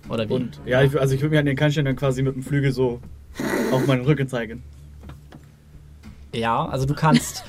Oder 0.09 0.29
wie? 0.29 0.33
Und 0.35 0.61
ja, 0.67 0.83
ich, 0.83 0.99
also 0.99 1.15
ich 1.15 1.21
würde 1.21 1.35
mir 1.35 1.41
an 1.41 1.47
den 1.47 1.57
Kannstein 1.57 1.85
dann 1.85 1.97
quasi 1.97 2.23
mit 2.23 2.35
dem 2.35 2.43
Flügel 2.43 2.73
so 2.73 3.01
auf 3.71 3.87
meinen 3.87 4.05
Rücken 4.05 4.29
zeigen. 4.29 4.63
Ja, 6.35 6.67
also 6.67 6.87
du 6.87 6.95
kannst 6.95 7.45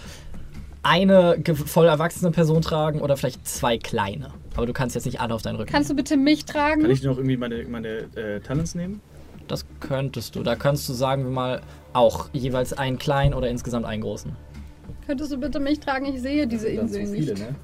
eine 0.83 1.41
voll 1.65 1.87
erwachsene 1.87 2.31
Person 2.31 2.61
tragen 2.61 3.01
oder 3.01 3.15
vielleicht 3.17 3.47
zwei 3.47 3.77
kleine. 3.77 4.29
Aber 4.55 4.65
du 4.65 4.73
kannst 4.73 4.95
jetzt 4.95 5.05
nicht 5.05 5.19
alle 5.21 5.33
auf 5.33 5.41
deinen 5.41 5.55
Rücken. 5.55 5.71
Kannst 5.71 5.89
du 5.89 5.95
bitte 5.95 6.17
mich 6.17 6.45
tragen? 6.45 6.81
Kann 6.81 6.91
ich 6.91 7.03
noch 7.03 7.17
irgendwie 7.17 7.37
meine, 7.37 7.63
meine 7.65 7.87
äh, 8.15 8.39
Talents 8.41 8.75
nehmen? 8.75 9.01
Das 9.47 9.65
könntest 9.79 10.35
du. 10.35 10.43
Da 10.43 10.55
kannst 10.55 10.87
du, 10.87 10.93
sagen 10.93 11.23
wir 11.23 11.31
mal, 11.31 11.61
auch 11.93 12.29
jeweils 12.33 12.73
einen 12.73 12.97
kleinen 12.97 13.33
oder 13.33 13.49
insgesamt 13.49 13.85
einen 13.85 14.01
großen. 14.01 14.35
Könntest 15.07 15.31
du 15.31 15.37
bitte 15.37 15.59
mich 15.59 15.79
tragen? 15.79 16.05
Ich 16.05 16.21
sehe 16.21 16.47
diese 16.47 16.67
Dann 16.67 16.85
Insel 16.85 17.05
zu 17.05 17.11
nicht. 17.11 17.29
viele, 17.29 17.39
ne? 17.39 17.55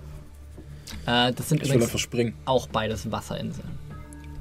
Äh, 1.05 1.33
das 1.33 1.49
sind 1.49 1.61
Ich 1.61 1.73
übrigens 1.73 2.35
auch 2.45 2.67
beides 2.67 3.11
Wasserinseln. 3.11 3.67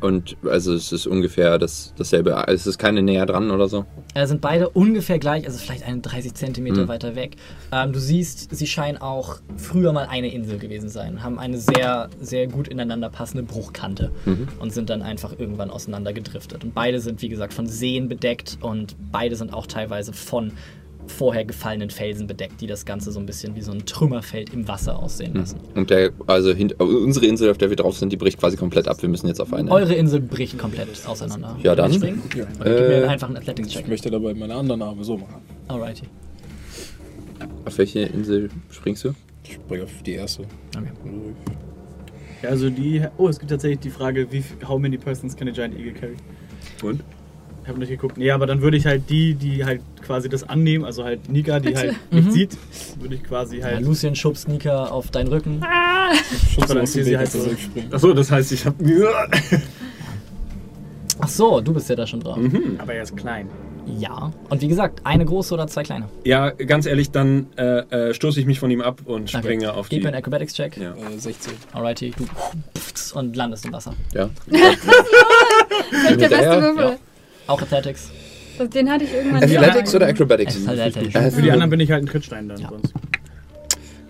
Und 0.00 0.36
also 0.48 0.74
es 0.74 0.92
ist 0.92 1.06
ungefähr 1.06 1.58
das, 1.58 1.92
dasselbe. 1.98 2.44
Es 2.46 2.66
ist 2.66 2.78
keine 2.78 3.02
näher 3.02 3.26
dran 3.26 3.50
oder 3.50 3.68
so. 3.68 3.84
Äh, 4.14 4.26
sind 4.26 4.40
beide 4.40 4.68
ungefähr 4.68 5.18
gleich, 5.18 5.44
also 5.46 5.58
vielleicht 5.58 5.82
eine 5.84 6.00
30 6.00 6.34
Zentimeter 6.34 6.84
Mhm. 6.84 6.88
weiter 6.88 7.16
weg. 7.16 7.36
Ähm, 7.72 7.92
du 7.92 7.98
siehst, 7.98 8.54
sie 8.54 8.66
scheinen 8.66 8.98
auch 8.98 9.36
früher 9.56 9.92
mal 9.92 10.06
eine 10.08 10.32
Insel 10.32 10.58
gewesen 10.58 10.88
sein, 10.88 11.22
haben 11.24 11.38
eine 11.38 11.58
sehr, 11.58 12.08
sehr 12.20 12.46
gut 12.46 12.68
ineinander 12.68 13.10
passende 13.10 13.42
Bruchkante 13.42 14.12
Mhm. 14.24 14.48
und 14.60 14.72
sind 14.72 14.88
dann 14.88 15.02
einfach 15.02 15.34
irgendwann 15.38 15.70
auseinander 15.70 16.12
gedriftet. 16.12 16.62
Und 16.62 16.74
beide 16.74 17.00
sind, 17.00 17.20
wie 17.22 17.28
gesagt, 17.28 17.52
von 17.52 17.66
Seen 17.66 18.08
bedeckt 18.08 18.58
und 18.60 18.94
beide 19.10 19.34
sind 19.34 19.52
auch 19.52 19.66
teilweise 19.66 20.12
von 20.12 20.52
vorher 21.08 21.44
gefallenen 21.44 21.90
Felsen 21.90 22.26
bedeckt, 22.26 22.60
die 22.60 22.66
das 22.66 22.84
Ganze 22.84 23.10
so 23.12 23.18
ein 23.20 23.26
bisschen 23.26 23.56
wie 23.56 23.60
so 23.62 23.72
ein 23.72 23.84
Trümmerfeld 23.86 24.52
im 24.52 24.68
Wasser 24.68 24.98
aussehen 25.02 25.32
Mhm. 25.32 25.38
lassen. 25.40 25.60
Und 25.74 25.90
der, 25.90 26.10
also 26.26 26.52
hint, 26.52 26.80
unsere 26.80 27.26
Insel, 27.26 27.50
auf 27.50 27.58
der 27.58 27.70
wir 27.70 27.76
drauf 27.76 27.96
sind, 27.98 28.12
die 28.12 28.16
bricht 28.16 28.38
quasi 28.38 28.56
komplett 28.56 28.86
ab. 28.88 29.00
Wir 29.02 29.08
müssen 29.08 29.26
jetzt 29.26 29.40
auf 29.40 29.52
eine. 29.52 29.70
Eure 29.70 29.94
Insel 29.94 30.20
bricht 30.20 30.58
komplett 30.58 30.88
auseinander. 31.06 31.56
Ja, 31.62 31.74
dann. 31.74 31.92
Ja. 31.92 31.98
Gib 32.30 32.58
mir 32.58 32.64
Äh, 32.66 33.04
einfach 33.06 33.28
einen 33.28 33.36
Ich 33.36 33.42
Athletics-Check. 33.48 33.88
möchte 33.88 34.10
dabei 34.10 34.34
meine 34.34 34.54
anderen 34.54 34.82
Arme 34.82 35.02
so 35.04 35.16
machen. 35.16 35.42
Alrighty. 35.68 36.04
Auf 37.64 37.78
welche 37.78 38.00
Insel 38.00 38.50
springst 38.70 39.04
du? 39.04 39.14
Ich 39.44 39.54
springe 39.54 39.84
auf 39.84 39.90
die 40.04 40.12
erste. 40.14 40.42
Okay. 40.76 40.88
Ja, 42.42 42.50
also 42.50 42.70
die. 42.70 43.02
Oh, 43.16 43.28
es 43.28 43.38
gibt 43.38 43.50
tatsächlich 43.50 43.80
die 43.80 43.90
Frage, 43.90 44.30
wie 44.30 44.42
how 44.66 44.78
many 44.78 44.96
persons 44.96 45.36
can 45.36 45.48
a 45.48 45.50
giant 45.50 45.74
eagle 45.78 45.92
carry? 45.92 46.16
Und? 46.82 47.02
Ich 47.68 47.70
habe 47.70 47.80
nicht 47.80 47.90
geguckt. 47.90 48.16
Nee, 48.16 48.30
aber 48.30 48.46
dann 48.46 48.62
würde 48.62 48.78
ich 48.78 48.86
halt 48.86 49.10
die, 49.10 49.34
die 49.34 49.62
halt 49.62 49.82
quasi 50.00 50.30
das 50.30 50.48
annehmen, 50.48 50.86
also 50.86 51.04
halt 51.04 51.28
Nika, 51.28 51.60
die 51.60 51.68
Bitte. 51.68 51.80
halt 51.80 51.96
nicht 52.10 52.24
Mhm. 52.28 52.30
sieht, 52.30 52.56
würde 52.98 53.14
ich 53.16 53.22
quasi 53.22 53.58
Ja, 53.58 53.66
halt. 53.66 53.82
Lucien 53.82 54.14
schubst 54.16 54.48
Nika 54.48 54.86
auf 54.86 55.10
deinen 55.10 55.28
Rücken. 55.28 55.62
Schubst 56.54 56.74
dann 56.74 56.86
sie 56.86 57.18
halt 57.18 57.30
so. 57.30 57.46
Achso, 57.90 58.14
das 58.14 58.30
heißt, 58.30 58.52
ich 58.52 58.64
habe. 58.64 58.82
Ach 61.20 61.28
so, 61.28 61.60
du 61.60 61.74
bist 61.74 61.90
ja 61.90 61.96
da 61.96 62.06
schon 62.06 62.20
drauf. 62.20 62.38
aber 62.78 62.94
er 62.94 63.02
ist 63.02 63.14
klein. 63.18 63.50
Ja. 63.98 64.32
Und 64.48 64.62
wie 64.62 64.68
gesagt, 64.68 65.00
eine 65.04 65.26
große 65.26 65.52
oder 65.52 65.66
zwei 65.66 65.82
kleine. 65.82 66.08
Ja, 66.24 66.48
ganz 66.48 66.86
ehrlich, 66.86 67.10
dann 67.10 67.48
äh, 67.58 68.08
äh, 68.08 68.14
stoße 68.14 68.40
ich 68.40 68.46
mich 68.46 68.60
von 68.60 68.70
ihm 68.70 68.80
ab 68.80 69.02
und 69.04 69.28
Okay. 69.34 69.38
springe 69.42 69.74
auf 69.74 69.90
Gib 69.90 69.98
die. 69.98 70.04
mir 70.04 70.08
einen 70.08 70.18
Acrobatics-Check. 70.18 70.78
Ja. 70.78 70.92
Äh, 70.92 71.18
16. 71.18 71.52
Alrighty, 71.74 72.12
du 72.16 72.24
pfft 72.78 73.14
und 73.14 73.36
landest 73.36 73.66
im 73.66 73.72
Wasser. 73.74 73.92
Ja. 74.14 74.30
Das 74.50 74.60
ist 76.12 76.20
der 76.20 76.28
beste? 76.28 76.62
Würfel. 76.62 76.98
Auch 77.48 77.60
Athletics. 77.60 78.10
Das- 78.58 78.70
Den 78.70 78.90
hatte 78.90 79.04
ich 79.04 79.12
irgendwann 79.12 79.42
Athletics 79.42 79.94
oder 79.94 80.06
Acrobatics? 80.06 80.56
Athletics. 80.66 81.34
Für 81.34 81.42
die 81.42 81.50
anderen 81.50 81.70
bin 81.70 81.80
ich 81.80 81.90
halt 81.90 82.04
ein 82.04 82.06
Trittstein 82.06 82.48
dann 82.48 82.60
Ja. 82.60 82.68
sonst. 82.70 82.92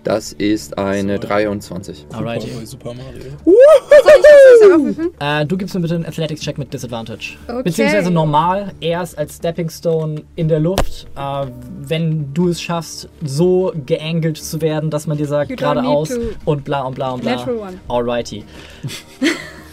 Das 0.05 0.31
ist 0.31 0.77
eine 0.77 1.19
23. 1.19 2.05
Alrighty. 2.13 2.47
Super, 2.49 2.65
Super 2.65 2.93
Mario. 2.93 3.21
Soll 3.43 4.93
ich 4.97 5.07
das? 5.19 5.41
Äh, 5.41 5.45
du 5.45 5.57
gibst 5.57 5.75
mir 5.75 5.81
bitte 5.81 5.95
einen 5.95 6.05
Athletics-Check 6.05 6.57
mit 6.57 6.73
Disadvantage. 6.73 7.35
Okay. 7.47 7.63
Beziehungsweise 7.63 8.09
normal, 8.09 8.71
erst 8.79 9.17
als 9.17 9.35
Stepping 9.35 9.69
Stone 9.69 10.23
in 10.37 10.47
der 10.47 10.59
Luft. 10.61 11.05
Äh, 11.17 11.47
wenn 11.81 12.33
du 12.33 12.47
es 12.49 12.61
schaffst, 12.61 13.09
so 13.23 13.73
geangelt 13.85 14.37
zu 14.37 14.61
werden, 14.61 14.89
dass 14.89 15.05
man 15.05 15.17
dir 15.17 15.27
sagt, 15.27 15.55
geradeaus 15.57 16.11
und 16.45 16.63
bla 16.63 16.83
und 16.83 16.95
bla 16.95 17.11
und 17.11 17.21
bla. 17.21 17.31
Natural 17.35 17.57
one. 17.57 17.73
Alrighty. 17.89 18.45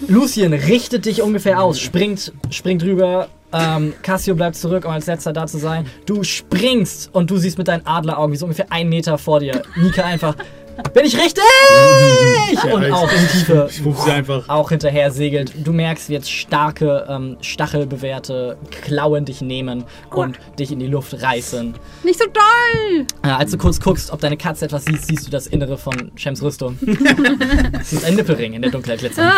Lucien 0.08 0.52
richtet 0.52 1.06
dich 1.06 1.22
ungefähr 1.22 1.62
aus, 1.62 1.78
springt, 1.80 2.32
springt 2.50 2.82
rüber. 2.82 3.28
Ähm, 3.52 3.94
Cassio 4.02 4.34
bleibt 4.34 4.56
zurück, 4.56 4.84
um 4.84 4.90
als 4.90 5.06
letzter 5.06 5.32
da 5.32 5.46
zu 5.46 5.58
sein. 5.58 5.86
Du 6.04 6.22
springst 6.24 7.14
und 7.14 7.30
du 7.30 7.36
siehst 7.36 7.58
mit 7.58 7.68
deinen 7.68 7.86
Adleraugen, 7.86 8.32
wie 8.32 8.36
so 8.36 8.46
ungefähr 8.46 8.70
einen 8.70 8.90
Meter 8.90 9.18
vor 9.18 9.40
dir, 9.40 9.62
Nika 9.76 10.04
einfach. 10.04 10.36
Bin 10.92 11.04
ich 11.04 11.16
richtig? 11.16 11.42
Und 12.72 12.82
ich- 12.84 12.92
auch 12.92 13.10
in 13.10 13.18
die 13.20 13.26
Tiefe 13.38 13.68
Ich 13.70 13.82
sie 13.82 14.10
einfach. 14.10 14.48
auch 14.48 14.68
hinterher 14.70 15.10
segelt. 15.10 15.52
Du 15.64 15.72
merkst, 15.72 16.08
wie 16.08 16.14
jetzt 16.14 16.30
starke, 16.30 17.06
ähm, 17.08 17.36
stachelbewehrte 17.40 18.56
Klauen 18.82 19.24
dich 19.24 19.40
nehmen 19.40 19.84
und 20.10 20.38
dich 20.58 20.72
in 20.72 20.78
die 20.78 20.86
Luft 20.86 21.22
reißen. 21.22 21.74
Nicht 22.04 22.18
so 22.18 22.26
doll! 22.26 23.06
Äh, 23.22 23.28
als 23.28 23.50
du 23.52 23.58
kurz 23.58 23.80
guckst, 23.80 24.10
ob 24.10 24.20
deine 24.20 24.36
Katze 24.36 24.66
etwas 24.66 24.84
siehst, 24.84 25.06
siehst 25.06 25.26
du 25.26 25.30
das 25.30 25.46
Innere 25.46 25.76
von 25.78 26.12
Shems 26.16 26.42
Rüstung. 26.42 26.78
Sie 27.82 27.96
ist 27.96 28.04
ein 28.04 28.14
Nippelring 28.14 28.52
in 28.54 28.62
der 28.62 28.70
Dunkelheit 28.70 29.00
glitzern. 29.00 29.32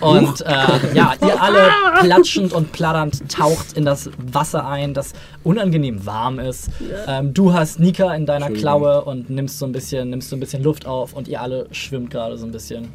Und 0.00 0.40
äh, 0.42 0.94
ja, 0.94 1.14
ihr 1.22 1.40
alle 1.42 1.70
platschend 2.00 2.52
und 2.52 2.72
plappernd 2.72 3.30
taucht 3.32 3.76
in 3.76 3.84
das 3.84 4.10
Wasser 4.32 4.66
ein, 4.66 4.94
das 4.94 5.12
unangenehm 5.44 6.04
warm 6.06 6.38
ist. 6.38 6.68
Ähm, 7.06 7.32
du 7.34 7.52
hast 7.52 7.80
Nika 7.80 8.14
in 8.14 8.26
deiner. 8.26 8.50
Klaue 8.52 9.02
und 9.04 9.30
nimmst 9.30 9.58
so 9.58 9.64
ein 9.66 9.72
bisschen, 9.72 10.10
nimmst 10.10 10.28
so 10.28 10.36
ein 10.36 10.40
bisschen 10.40 10.62
Luft 10.62 10.81
auf 10.86 11.12
und 11.14 11.28
ihr 11.28 11.40
alle 11.40 11.66
schwimmt 11.72 12.10
gerade 12.10 12.36
so 12.38 12.46
ein 12.46 12.52
bisschen 12.52 12.88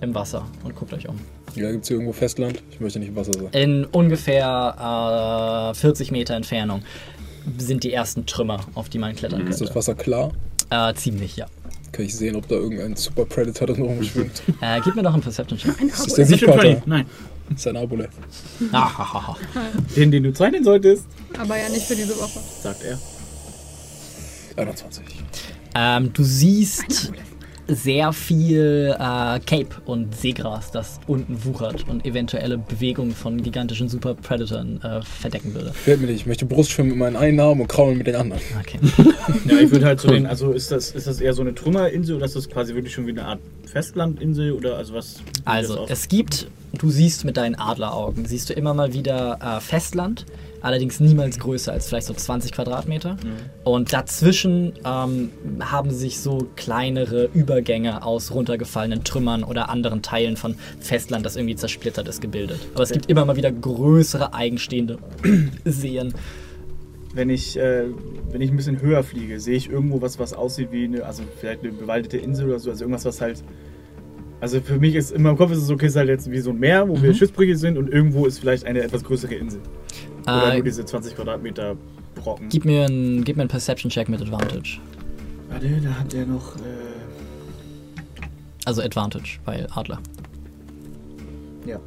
im 0.00 0.14
Wasser 0.14 0.46
und 0.64 0.74
guckt 0.74 0.92
euch 0.92 1.08
um. 1.08 1.18
Ja, 1.54 1.70
gibt 1.70 1.84
es 1.84 1.88
hier 1.88 1.96
irgendwo 1.96 2.12
Festland? 2.12 2.62
Ich 2.70 2.80
möchte 2.80 2.98
nicht 2.98 3.08
im 3.08 3.16
Wasser 3.16 3.32
sein. 3.32 3.48
In 3.52 3.84
ungefähr 3.86 5.70
äh, 5.72 5.74
40 5.74 6.10
Meter 6.10 6.34
Entfernung 6.34 6.82
sind 7.56 7.84
die 7.84 7.92
ersten 7.92 8.26
Trümmer, 8.26 8.60
auf 8.74 8.88
die 8.88 8.98
man 8.98 9.14
klettern 9.16 9.46
Ist 9.46 9.60
das. 9.60 9.74
Wasser 9.74 9.94
klar? 9.94 10.32
Äh, 10.70 10.92
ziemlich, 10.94 11.36
ja. 11.36 11.46
Kann 11.92 12.04
ich 12.04 12.14
sehen, 12.14 12.36
ob 12.36 12.46
da 12.48 12.56
irgendein 12.56 12.96
Super 12.96 13.24
Predator 13.24 13.68
drin 13.68 13.82
rumschwimmt? 13.82 14.42
Äh, 14.60 14.80
gib 14.84 14.96
mir 14.96 15.02
noch 15.02 15.14
einen 15.14 15.22
Perception-Check. 15.22 15.80
Ist 15.80 16.18
das 16.18 16.28
der? 16.28 16.38
20. 16.38 16.86
Nein. 16.86 17.06
Das 17.48 17.60
ist 17.60 17.68
ein. 17.68 17.76
Ahahaha. 18.72 19.36
Den, 19.96 20.10
den 20.10 20.24
du 20.24 20.32
zeichnen 20.32 20.64
solltest, 20.64 21.06
Aber 21.38 21.56
ja 21.56 21.68
nicht 21.68 21.86
für 21.86 21.94
diese 21.94 22.16
Woche. 22.18 22.40
sagt 22.60 22.82
er. 22.84 22.98
21. 24.56 25.04
Ähm, 25.76 26.12
du 26.14 26.24
siehst 26.24 27.12
sehr 27.68 28.12
viel 28.12 28.94
äh, 28.94 29.40
Cape 29.40 29.68
und 29.84 30.14
Seegras, 30.14 30.70
das 30.70 31.00
unten 31.06 31.44
wuchert 31.44 31.86
und 31.88 32.06
eventuelle 32.06 32.58
Bewegungen 32.58 33.12
von 33.12 33.42
gigantischen 33.42 33.88
Super 33.88 34.14
Predatoren 34.14 34.80
äh, 34.82 35.02
verdecken 35.02 35.52
würde. 35.52 35.72
Fällt 35.72 36.00
mir 36.00 36.06
nicht. 36.06 36.20
Ich 36.20 36.26
möchte 36.26 36.46
Brustschwimmen 36.46 36.90
mit 36.90 36.98
meinen 36.98 37.16
einen 37.16 37.40
Arm 37.40 37.60
und 37.60 37.66
kraulen 37.66 37.98
mit 37.98 38.06
den 38.06 38.16
anderen. 38.16 38.40
Okay. 38.60 38.78
Ja, 39.44 39.58
ich 39.58 39.70
würde 39.70 39.86
halt 39.86 40.00
so 40.00 40.08
den, 40.08 40.26
also 40.26 40.52
ist 40.52 40.70
das, 40.70 40.92
ist 40.92 41.06
das 41.06 41.20
eher 41.20 41.32
so 41.32 41.42
eine 41.42 41.54
Trümmerinsel 41.54 42.16
oder 42.16 42.26
ist 42.26 42.36
das 42.36 42.48
quasi 42.48 42.74
wirklich 42.74 42.94
schon 42.94 43.06
wie 43.06 43.10
eine 43.10 43.24
Art 43.24 43.40
Festlandinsel 43.66 44.52
oder 44.52 44.76
also 44.76 44.94
was? 44.94 45.16
Also, 45.44 45.86
es 45.88 46.08
gibt, 46.08 46.48
du 46.78 46.90
siehst 46.90 47.24
mit 47.24 47.36
deinen 47.36 47.56
Adleraugen, 47.56 48.24
siehst 48.24 48.50
du 48.50 48.54
immer 48.54 48.72
mal 48.72 48.92
wieder 48.92 49.38
äh, 49.42 49.60
Festland, 49.60 50.26
allerdings 50.66 51.00
niemals 51.00 51.38
größer 51.38 51.72
als 51.72 51.88
vielleicht 51.88 52.06
so 52.06 52.14
20 52.14 52.52
Quadratmeter. 52.52 53.16
Und 53.64 53.92
dazwischen 53.92 54.72
ähm, 54.84 55.30
haben 55.60 55.90
sich 55.90 56.20
so 56.20 56.48
kleinere 56.56 57.30
Übergänge 57.32 58.04
aus 58.04 58.32
runtergefallenen 58.32 59.04
Trümmern 59.04 59.44
oder 59.44 59.68
anderen 59.68 60.02
Teilen 60.02 60.36
von 60.36 60.56
Festland, 60.80 61.24
das 61.24 61.36
irgendwie 61.36 61.56
zersplittert 61.56 62.08
ist, 62.08 62.20
gebildet. 62.20 62.60
Aber 62.74 62.82
es 62.82 62.90
gibt 62.90 63.06
immer 63.06 63.24
mal 63.24 63.36
wieder 63.36 63.52
größere 63.52 64.34
eigenstehende 64.34 64.98
Seen. 65.64 66.12
wenn 67.14 67.30
ich, 67.30 67.56
äh, 67.56 67.84
wenn 68.30 68.40
ich 68.40 68.50
ein 68.50 68.56
bisschen 68.56 68.82
höher 68.82 69.02
fliege, 69.02 69.40
sehe 69.40 69.56
ich 69.56 69.70
irgendwo 69.70 70.02
was, 70.02 70.18
was 70.18 70.34
aussieht 70.34 70.68
wie 70.72 70.84
eine, 70.84 71.04
also 71.04 71.22
vielleicht 71.40 71.62
eine 71.62 71.72
bewaldete 71.72 72.18
Insel 72.18 72.48
oder 72.48 72.58
so, 72.58 72.70
also 72.70 72.84
irgendwas, 72.84 73.04
was 73.04 73.20
halt. 73.20 73.42
Also 74.40 74.60
für 74.60 74.78
mich 74.78 74.94
ist 74.94 75.12
in 75.12 75.22
meinem 75.22 75.36
Kopf 75.36 75.50
ist 75.50 75.58
es 75.62 75.70
okay, 75.70 75.86
es 75.86 75.92
ist 75.92 75.96
halt 75.96 76.08
jetzt 76.08 76.30
wie 76.30 76.38
so 76.40 76.50
ein 76.50 76.58
Meer, 76.58 76.88
wo 76.88 77.00
wir 77.00 77.14
Schiffbrüche 77.14 77.56
sind 77.56 77.78
und 77.78 77.88
irgendwo 77.90 78.26
ist 78.26 78.38
vielleicht 78.38 78.64
eine 78.66 78.80
etwas 78.82 79.02
größere 79.02 79.34
Insel. 79.34 79.60
Oder 80.24 80.52
Äh, 80.52 80.54
nur 80.56 80.64
diese 80.64 80.84
20 80.84 81.16
Quadratmeter 81.16 81.76
Brocken. 82.14 82.48
gib, 82.50 82.64
mir 82.64 82.84
einen, 82.86 83.24
gib 83.24 83.36
mir 83.36 83.42
einen 83.42 83.48
Perception-Check 83.50 84.08
mit 84.08 84.20
Advantage. 84.20 84.78
Warte, 85.48 85.68
da 85.82 85.90
hat 85.90 86.12
er 86.14 86.26
noch. 86.26 86.56
Äh, 86.56 86.60
Also 88.66 88.82
Advantage 88.82 89.38
bei 89.44 89.66
Adler. 89.74 90.00
ja. 91.66 91.80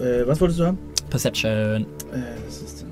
Äh, 0.00 0.26
was 0.26 0.40
wolltest 0.40 0.58
du 0.60 0.64
haben? 0.66 0.78
Perception. 1.10 1.82
Äh, 2.12 2.18
das 2.46 2.62
ist 2.62 2.83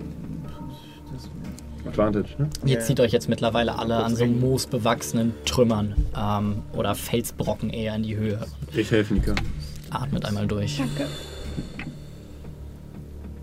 Advantage, 1.87 2.29
ne? 2.39 2.49
Ihr 2.65 2.75
Ja. 2.79 2.81
zieht 2.81 3.01
euch 3.01 3.13
jetzt 3.13 3.29
mittlerweile 3.29 3.79
alle 3.79 3.97
an 3.97 4.15
so 4.17 4.25
moosbewachsenen 4.27 5.33
Trümmern 5.45 5.95
ähm, 6.17 6.63
oder 6.75 6.95
Felsbrocken 6.95 7.71
eher 7.71 7.95
in 7.97 8.03
die 8.05 8.17
Höhe. 8.17 8.39
Ich 8.75 8.91
helfe 8.91 9.15
Nika. 9.15 9.35
Atmet 9.91 10.25
einmal 10.25 10.47
durch. 10.47 10.79
Danke. 10.79 11.09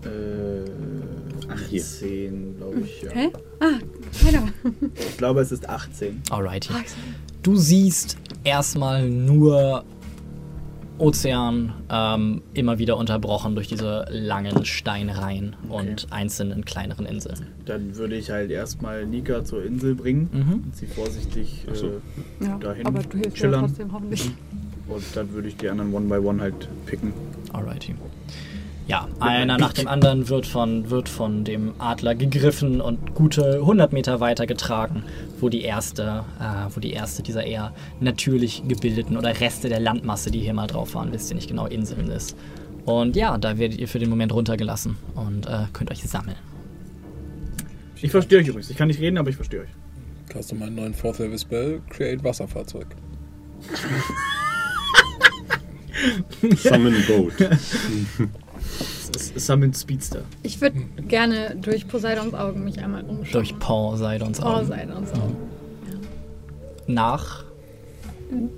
Äh, 0.04 1.76
18, 1.76 2.56
glaube 2.56 2.80
ich. 2.80 3.02
Ja. 3.02 3.10
Hä? 3.12 3.30
Ah, 3.60 4.24
weiter. 4.24 4.48
Ich 4.94 5.16
glaube, 5.18 5.40
es 5.40 5.52
ist 5.52 5.68
18. 5.68 6.22
Alrighty. 6.30 6.72
Du 7.42 7.56
siehst 7.56 8.16
erstmal 8.44 9.08
nur 9.08 9.84
Ozean, 11.00 11.72
ähm, 11.90 12.42
immer 12.54 12.78
wieder 12.78 12.96
unterbrochen 12.98 13.54
durch 13.54 13.68
diese 13.68 14.04
langen 14.10 14.64
Steinreihen 14.66 15.56
und 15.68 16.06
einzelnen 16.10 16.64
kleineren 16.64 17.06
Inseln. 17.06 17.46
Dann 17.64 17.96
würde 17.96 18.16
ich 18.16 18.30
halt 18.30 18.50
erstmal 18.50 19.06
Nika 19.06 19.44
zur 19.44 19.64
Insel 19.64 19.94
bringen 19.94 20.28
Mhm. 20.32 20.52
und 20.64 20.76
sie 20.76 20.86
vorsichtig 20.86 21.66
Ach 21.70 21.74
so. 21.74 21.86
äh, 21.86 21.90
Ja, 22.44 22.58
Dahin 22.58 22.86
aber 22.86 23.02
du 23.02 23.16
hilfst 23.18 23.38
ja 23.38 23.46
chillern. 23.46 23.60
trotzdem 23.66 23.92
hoffentlich. 23.92 24.30
und 24.88 25.02
dann 25.14 25.32
würde 25.32 25.48
ich 25.48 25.56
die 25.56 25.68
anderen 25.70 25.94
one 25.94 26.06
by 26.06 26.16
one 26.26 26.40
halt 26.42 26.68
picken. 26.86 27.12
Alrighty. 27.52 27.94
Ja, 28.90 29.06
einer 29.20 29.56
nach 29.56 29.72
dem 29.72 29.86
anderen 29.86 30.28
wird 30.28 30.48
von, 30.48 30.90
wird 30.90 31.08
von 31.08 31.44
dem 31.44 31.74
Adler 31.78 32.16
gegriffen 32.16 32.80
und 32.80 33.14
gute 33.14 33.60
100 33.60 33.92
Meter 33.92 34.18
weiter 34.18 34.48
getragen, 34.48 35.04
wo 35.38 35.48
die 35.48 35.62
erste, 35.62 36.24
äh, 36.40 36.74
wo 36.74 36.80
die 36.80 36.90
erste 36.92 37.22
dieser 37.22 37.44
eher 37.44 37.72
natürlich 38.00 38.64
gebildeten 38.66 39.16
oder 39.16 39.38
Reste 39.38 39.68
der 39.68 39.78
Landmasse, 39.78 40.32
die 40.32 40.40
hier 40.40 40.54
mal 40.54 40.66
drauf 40.66 40.96
waren, 40.96 41.12
wisst 41.12 41.30
ihr 41.30 41.36
nicht 41.36 41.46
genau, 41.46 41.66
Inseln 41.66 42.10
ist. 42.10 42.36
Und 42.84 43.14
ja, 43.14 43.38
da 43.38 43.58
werdet 43.58 43.78
ihr 43.78 43.86
für 43.86 44.00
den 44.00 44.10
Moment 44.10 44.34
runtergelassen 44.34 44.96
und 45.14 45.46
äh, 45.46 45.66
könnt 45.72 45.92
euch 45.92 46.02
sammeln. 46.02 46.38
Ich 48.02 48.10
verstehe 48.10 48.40
euch 48.40 48.48
übrigens. 48.48 48.70
Ich 48.70 48.76
kann 48.76 48.88
nicht 48.88 48.98
reden, 48.98 49.18
aber 49.18 49.30
ich 49.30 49.36
verstehe 49.36 49.60
euch. 49.60 49.70
Hast 50.34 50.50
du 50.50 50.56
meinen 50.56 50.74
neuen 50.74 50.94
Fourth 50.94 51.20
Level 51.20 51.38
Spell? 51.38 51.80
Create 51.90 52.24
Wasserfahrzeug. 52.24 52.88
Summon 56.56 57.04
Boat. 57.06 57.34
Es 59.14 59.30
ist 59.30 59.46
Summon 59.46 59.74
Speedster. 59.74 60.22
Ich 60.42 60.60
würde 60.60 60.80
gerne 61.08 61.56
durch 61.60 61.88
Poseidons 61.88 62.34
Augen 62.34 62.64
mich 62.64 62.78
einmal 62.78 63.02
umschauen. 63.02 63.32
Durch 63.32 63.58
Poseidons 63.58 64.40
Augen. 64.40 64.66
Poseidons 64.66 65.12
Augen. 65.12 65.36
Nach 66.86 67.44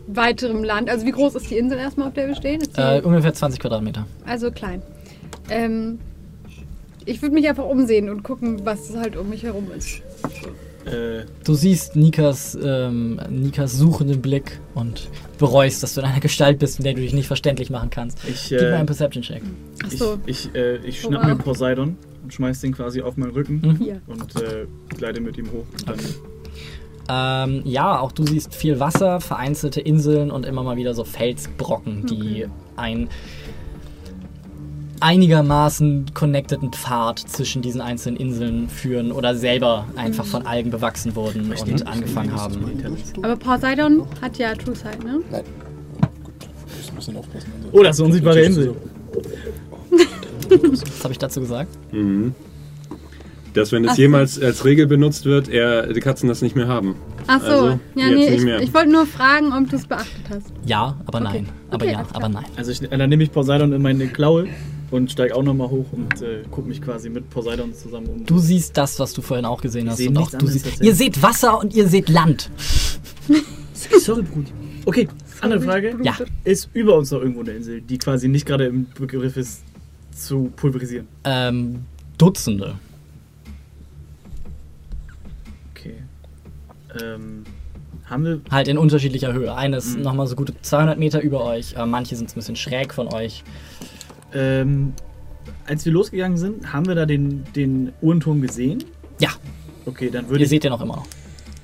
Weiterem 0.07 0.65
Land. 0.65 0.91
Also 0.91 1.07
wie 1.07 1.13
groß 1.13 1.35
ist 1.37 1.51
die 1.51 1.57
Insel 1.57 1.79
erstmal, 1.79 2.09
auf 2.09 2.15
der 2.15 2.29
wir 2.29 2.35
stehen? 2.35 2.61
Ist 2.61 2.77
äh, 2.79 3.01
ungefähr 3.03 3.33
20 3.33 3.59
Quadratmeter. 3.59 4.07
also 4.27 4.51
klein. 4.51 4.83
Ähm, 5.49 5.99
ich 7.07 7.23
würde 7.23 7.35
mich 7.35 7.49
einfach 7.49 7.65
umsehen 7.65 8.11
und 8.11 8.23
gucken, 8.23 8.65
was 8.65 8.95
halt 8.95 9.17
um 9.17 9.31
mich 9.31 9.43
herum 9.43 9.69
ist. 9.77 10.03
Äh, 10.87 11.25
Du 11.45 11.55
siehst 11.55 11.97
Nikas, 11.97 12.59
ähm, 12.63 13.21
Nikas 13.31 13.73
suchenden 13.77 14.21
Blick 14.23 14.61
und 14.75 15.09
bereust, 15.39 15.83
dass 15.83 15.95
du 15.95 16.01
in 16.01 16.07
einer 16.07 16.21
Gestalt 16.21 16.59
bist, 16.59 16.79
in 16.79 16.85
der 16.85 16.95
du 16.95 17.01
dich 17.01 17.13
nicht 17.13 17.27
verständlich 17.27 17.71
machen 17.71 17.91
kannst. 17.91 18.19
ich, 18.29 18.49
Gib 18.49 18.61
mir 18.61 18.69
äh, 18.71 18.75
einen 18.75 18.87
Perception-Check. 18.87 19.43
Achso, 19.85 20.19
ich, 20.27 20.47
ich, 20.47 20.55
äh, 20.55 20.77
ich 20.79 21.05
Oh, 21.05 21.09
schnapp 21.09 21.25
mir 21.25 21.37
wow. 21.39 21.45
Poseidon 21.45 21.97
und 22.23 22.33
schmeiß 22.35 22.61
den 22.61 22.73
quasi 22.75 23.01
auf 23.03 23.17
meinen 23.17 23.33
Rücken 23.33 23.61
Mhm. 23.63 24.01
und 24.07 24.37
äh, 24.43 24.67
gleite 24.97 25.21
mit 25.21 25.37
ihm 25.39 25.47
hoch. 25.53 25.65
Und 25.73 25.89
dann 25.89 25.99
Ähm, 27.09 27.63
ja, 27.65 27.99
auch 27.99 28.13
du 28.13 28.25
siehst 28.25 28.55
viel 28.55 28.79
Wasser, 28.79 29.21
vereinzelte 29.21 29.81
Inseln 29.81 30.31
und 30.31 30.47
immer 30.47 30.63
mal 30.63 30.77
wieder 30.77 30.95
so 30.95 31.03
Felsbrocken, 31.05 32.07
die 32.07 32.47
einen 32.77 33.09
einigermaßen 35.03 36.07
connecteden 36.15 36.73
Pfad 36.73 37.19
zwischen 37.19 37.61
diesen 37.63 37.81
einzelnen 37.81 38.17
Inseln 38.17 38.69
führen 38.69 39.13
oder 39.13 39.35
selber 39.35 39.87
einfach 39.97 40.25
von 40.25 40.47
Algen 40.47 40.71
bewachsen 40.71 41.15
wurden 41.17 41.51
und 41.53 41.87
angefangen 41.87 42.35
haben. 42.35 42.59
Aber 43.23 43.37
Poseidon 43.37 44.07
hat 44.21 44.39
ja 44.39 44.55
True 44.55 44.75
Sight, 44.77 45.03
ne? 45.05 45.21
Nein. 45.31 45.43
Gut, 46.25 46.35
muss 46.95 47.09
ein 47.09 47.17
aufpassen. 47.17 47.51
Also, 47.65 47.69
Oh, 47.79 47.83
das 47.83 47.97
ist 47.97 48.01
eine 48.01 48.07
unsichtbare 48.07 48.41
Insel. 48.41 48.75
Was 50.49 51.05
habe 51.05 51.13
ich 51.13 51.19
dazu 51.19 51.41
gesagt? 51.41 51.71
Mhm. 51.93 52.35
Dass 53.55 53.71
wenn 53.71 53.85
es 53.85 53.91
Ach 53.93 53.97
so. 53.97 54.03
jemals 54.03 54.41
als 54.41 54.65
Regel 54.65 54.87
benutzt 54.87 55.27
wird, 55.27 55.49
er, 55.49 55.93
die 55.93 56.01
Katzen 56.01 56.27
das 56.29 56.41
nicht 56.41 56.57
mehr 56.57 56.69
haben. 56.69 56.95
Achso, 57.27 57.47
Also, 57.47 57.67
ja, 57.95 58.07
nee, 58.09 58.29
ich, 58.35 58.45
ich 58.45 58.73
wollte 58.75 58.91
nur 58.91 59.05
fragen, 59.07 59.53
ob 59.53 59.69
du 59.69 59.77
es 59.77 59.87
beachtet 59.87 60.23
hast. 60.31 60.47
Ja, 60.65 60.97
aber 61.07 61.19
Okay. 61.21 61.25
nein. 61.33 61.49
Aber 61.71 61.85
Okay, 61.85 61.93
ja, 61.93 62.07
aber 62.15 62.29
nein. 62.31 62.45
Also 62.57 62.71
ich, 62.71 62.81
dann 62.81 63.11
nehme 63.11 63.23
ich 63.23 63.31
Poseidon 63.31 63.73
in 63.75 63.83
meine 63.83 64.07
Klaue 64.09 64.47
und 64.93 65.11
steige 65.11 65.35
auch 65.35 65.43
nochmal 65.43 65.69
hoch 65.71 65.87
und 65.93 66.21
äh, 66.23 66.43
gucke 66.51 66.69
mich 66.69 66.81
quasi 66.83 67.09
mit 67.09 67.29
Poseidon 67.31 67.75
zusammen 67.75 68.07
um. 68.09 68.27
Du 68.27 68.39
siehst 68.39 68.77
das, 68.77 68.99
was 68.99 69.13
du 69.13 69.23
vorhin 69.23 69.45
auch 69.47 69.61
gesehen 69.61 69.89
hast. 69.91 69.97
sehe 69.99 70.09
Und 70.09 70.19
auch 70.19 70.21
nichts 70.31 70.39
du 70.39 70.47
siehst, 70.47 70.81
ihr 70.83 70.95
seht 70.95 71.23
Wasser 71.23 71.59
und 71.59 71.75
ihr 71.75 71.89
seht 71.89 72.09
Land. 72.09 72.51
Sorry, 74.01 74.23
Brudi. 74.23 74.53
Okay, 74.85 75.09
andere 75.41 75.61
Frage. 75.61 75.97
Ja. 76.03 76.17
Ist 76.45 76.69
über 76.75 76.97
uns 76.97 77.11
noch 77.11 77.21
irgendwo 77.21 77.41
eine 77.41 77.53
Insel, 77.53 77.81
die 77.81 77.99
quasi 77.99 78.29
nicht 78.29 78.47
gerade 78.47 78.67
im 78.67 78.87
Begriff 78.99 79.37
ist, 79.37 79.63
zu 80.15 80.53
pulverisieren? 80.57 81.07
Ähm, 81.25 81.85
Dutzende. 82.19 82.75
Okay. 85.75 85.95
Ähm, 87.03 87.45
haben 88.05 88.25
wir. 88.25 88.41
Halt 88.51 88.69
in 88.69 88.79
unterschiedlicher 88.79 89.33
Höhe. 89.33 89.55
Eine 89.55 89.79
ist 89.79 89.97
Mhm. 89.97 90.03
nochmal 90.03 90.27
so 90.27 90.37
gute 90.37 90.53
200 90.61 90.99
Meter 90.99 91.21
über 91.21 91.45
euch. 91.45 91.75
Äh, 91.75 91.87
manche 91.87 92.17
sind 92.17 92.29
ein 92.31 92.35
bisschen 92.35 92.57
schräg 92.57 92.93
von 92.93 93.09
euch. 93.13 93.43
Ähm, 94.35 94.93
als 95.67 95.85
wir 95.85 95.93
losgegangen 95.93 96.37
sind, 96.39 96.73
haben 96.73 96.87
wir 96.87 96.95
da 96.95 97.07
den, 97.07 97.45
den 97.55 97.93
Uhrenturm 98.01 98.41
gesehen? 98.43 98.85
Ja, 99.21 99.31
Okay, 99.85 100.11
dann 100.11 100.27
würde 100.29 100.39
ihr 100.41 100.45
ich. 100.45 100.51
seht 100.51 100.63
den 100.65 100.73
auch 100.73 100.81
immer 100.81 100.97
noch. 100.97 101.07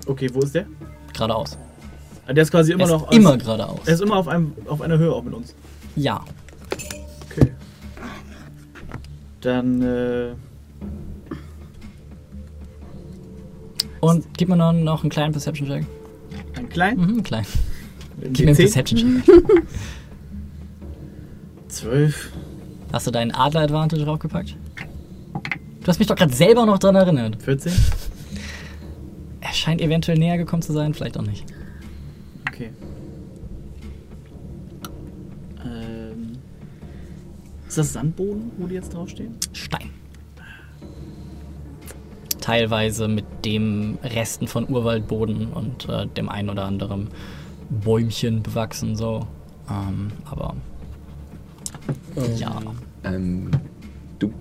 Okay, 0.07 0.29
wo 0.33 0.41
ist 0.41 0.55
der? 0.55 0.67
Geradeaus. 1.13 1.57
Ah, 2.27 2.33
Der 2.33 2.43
ist 2.43 2.51
quasi 2.51 2.73
immer 2.73 2.83
Er 2.83 2.87
ist 2.97 3.03
noch. 3.03 3.13
immer 3.13 3.31
aus- 3.35 3.39
geradeaus. 3.39 3.81
Er 3.87 3.95
ist 3.95 4.01
immer 4.01 4.17
auf, 4.17 4.27
einem, 4.29 4.53
auf 4.67 4.81
einer 4.83 4.99
Höhe 4.99 5.13
auch 5.13 5.23
mit 5.23 5.35
uns. 5.35 5.55
Ja. 5.97 6.25
Okay. 7.31 7.53
Dann, 9.41 9.83
äh. 9.83 10.33
Und 14.01 14.27
gib 14.37 14.49
mir 14.49 14.57
noch, 14.57 14.73
noch 14.73 15.03
einen 15.03 15.11
kleinen 15.11 15.33
Perception-Check. 15.33 15.85
Ein 16.57 16.69
klein. 16.69 16.97
Mhm, 16.99 17.23
klein. 17.23 17.47
Ein 18.23 18.33
Gib 18.33 18.47
mir 18.47 18.51
einen 18.53 18.57
D10. 18.59 18.63
Perception-Check. 18.63 19.25
Zwölf. 21.69 22.31
Hast 22.93 23.07
du 23.07 23.11
deinen 23.11 23.33
Adler-Advantage 23.33 24.05
draufgepackt? 24.05 24.57
Du 25.81 25.87
hast 25.87 25.99
mich 25.99 26.09
doch 26.09 26.17
gerade 26.17 26.33
selber 26.33 26.65
noch 26.67 26.79
dran 26.79 26.95
erinnert. 26.95 27.43
14? 27.43 27.73
Er 29.41 29.53
scheint 29.53 29.81
eventuell 29.81 30.19
näher 30.19 30.39
gekommen 30.39 30.63
zu 30.63 30.73
sein, 30.73 30.95
vielleicht 30.95 31.19
auch 31.19 31.23
nicht. 31.23 31.45
Okay. 32.49 32.71
Ähm. 35.65 36.39
Ist 37.67 37.79
das 37.79 37.93
Sandboden, 37.93 38.53
wo 38.57 38.67
die 38.67 38.75
jetzt 38.75 38.95
draufstehen? 38.95 39.37
Stein. 39.53 39.91
Teilweise 42.41 43.09
mit 43.09 43.27
dem 43.45 43.99
Resten 44.03 44.49
von 44.49 44.69
Urwaldboden 44.69 45.49
und 45.53 45.89
äh, 45.89 46.07
dem 46.07 46.31
einen 46.31 46.49
oder 46.49 46.65
anderen 46.65 47.09
Bäumchen 47.69 48.43
bewachsen, 48.43 48.97
so. 48.97 49.27
Ähm, 49.71 50.13
aber 50.25 50.55
ja. 52.37 52.61
Ähm, 53.05 53.51
du, 54.19 54.33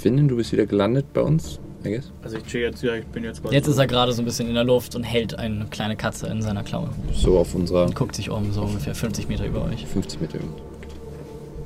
Finnen, 0.00 0.28
du 0.28 0.36
bist 0.36 0.52
wieder 0.52 0.66
gelandet 0.66 1.06
bei 1.12 1.20
uns, 1.22 1.58
I 1.84 1.90
guess? 1.94 2.10
Also 2.22 2.36
ich 2.38 2.44
chill 2.44 2.60
jetzt, 2.62 2.82
ja, 2.82 2.94
ich 2.94 3.04
bin 3.06 3.24
jetzt 3.24 3.42
quasi. 3.42 3.54
Jetzt 3.54 3.66
ist 3.68 3.78
er 3.78 3.86
gerade 3.86 4.12
so 4.12 4.22
ein 4.22 4.24
bisschen 4.24 4.48
in 4.48 4.54
der 4.54 4.64
Luft 4.64 4.94
und 4.94 5.02
hält 5.04 5.34
eine 5.38 5.66
kleine 5.66 5.96
Katze 5.96 6.26
in 6.28 6.42
seiner 6.42 6.62
Klaue. 6.62 6.90
So 7.14 7.38
auf 7.38 7.54
unserer 7.54 7.84
Und 7.86 7.94
guckt 7.94 8.14
sich 8.16 8.30
um, 8.30 8.52
so 8.52 8.62
ungefähr 8.62 8.94
50 8.94 9.28
Meter 9.28 9.46
über 9.46 9.64
euch. 9.64 9.86
50 9.86 10.20
Meter. 10.20 10.38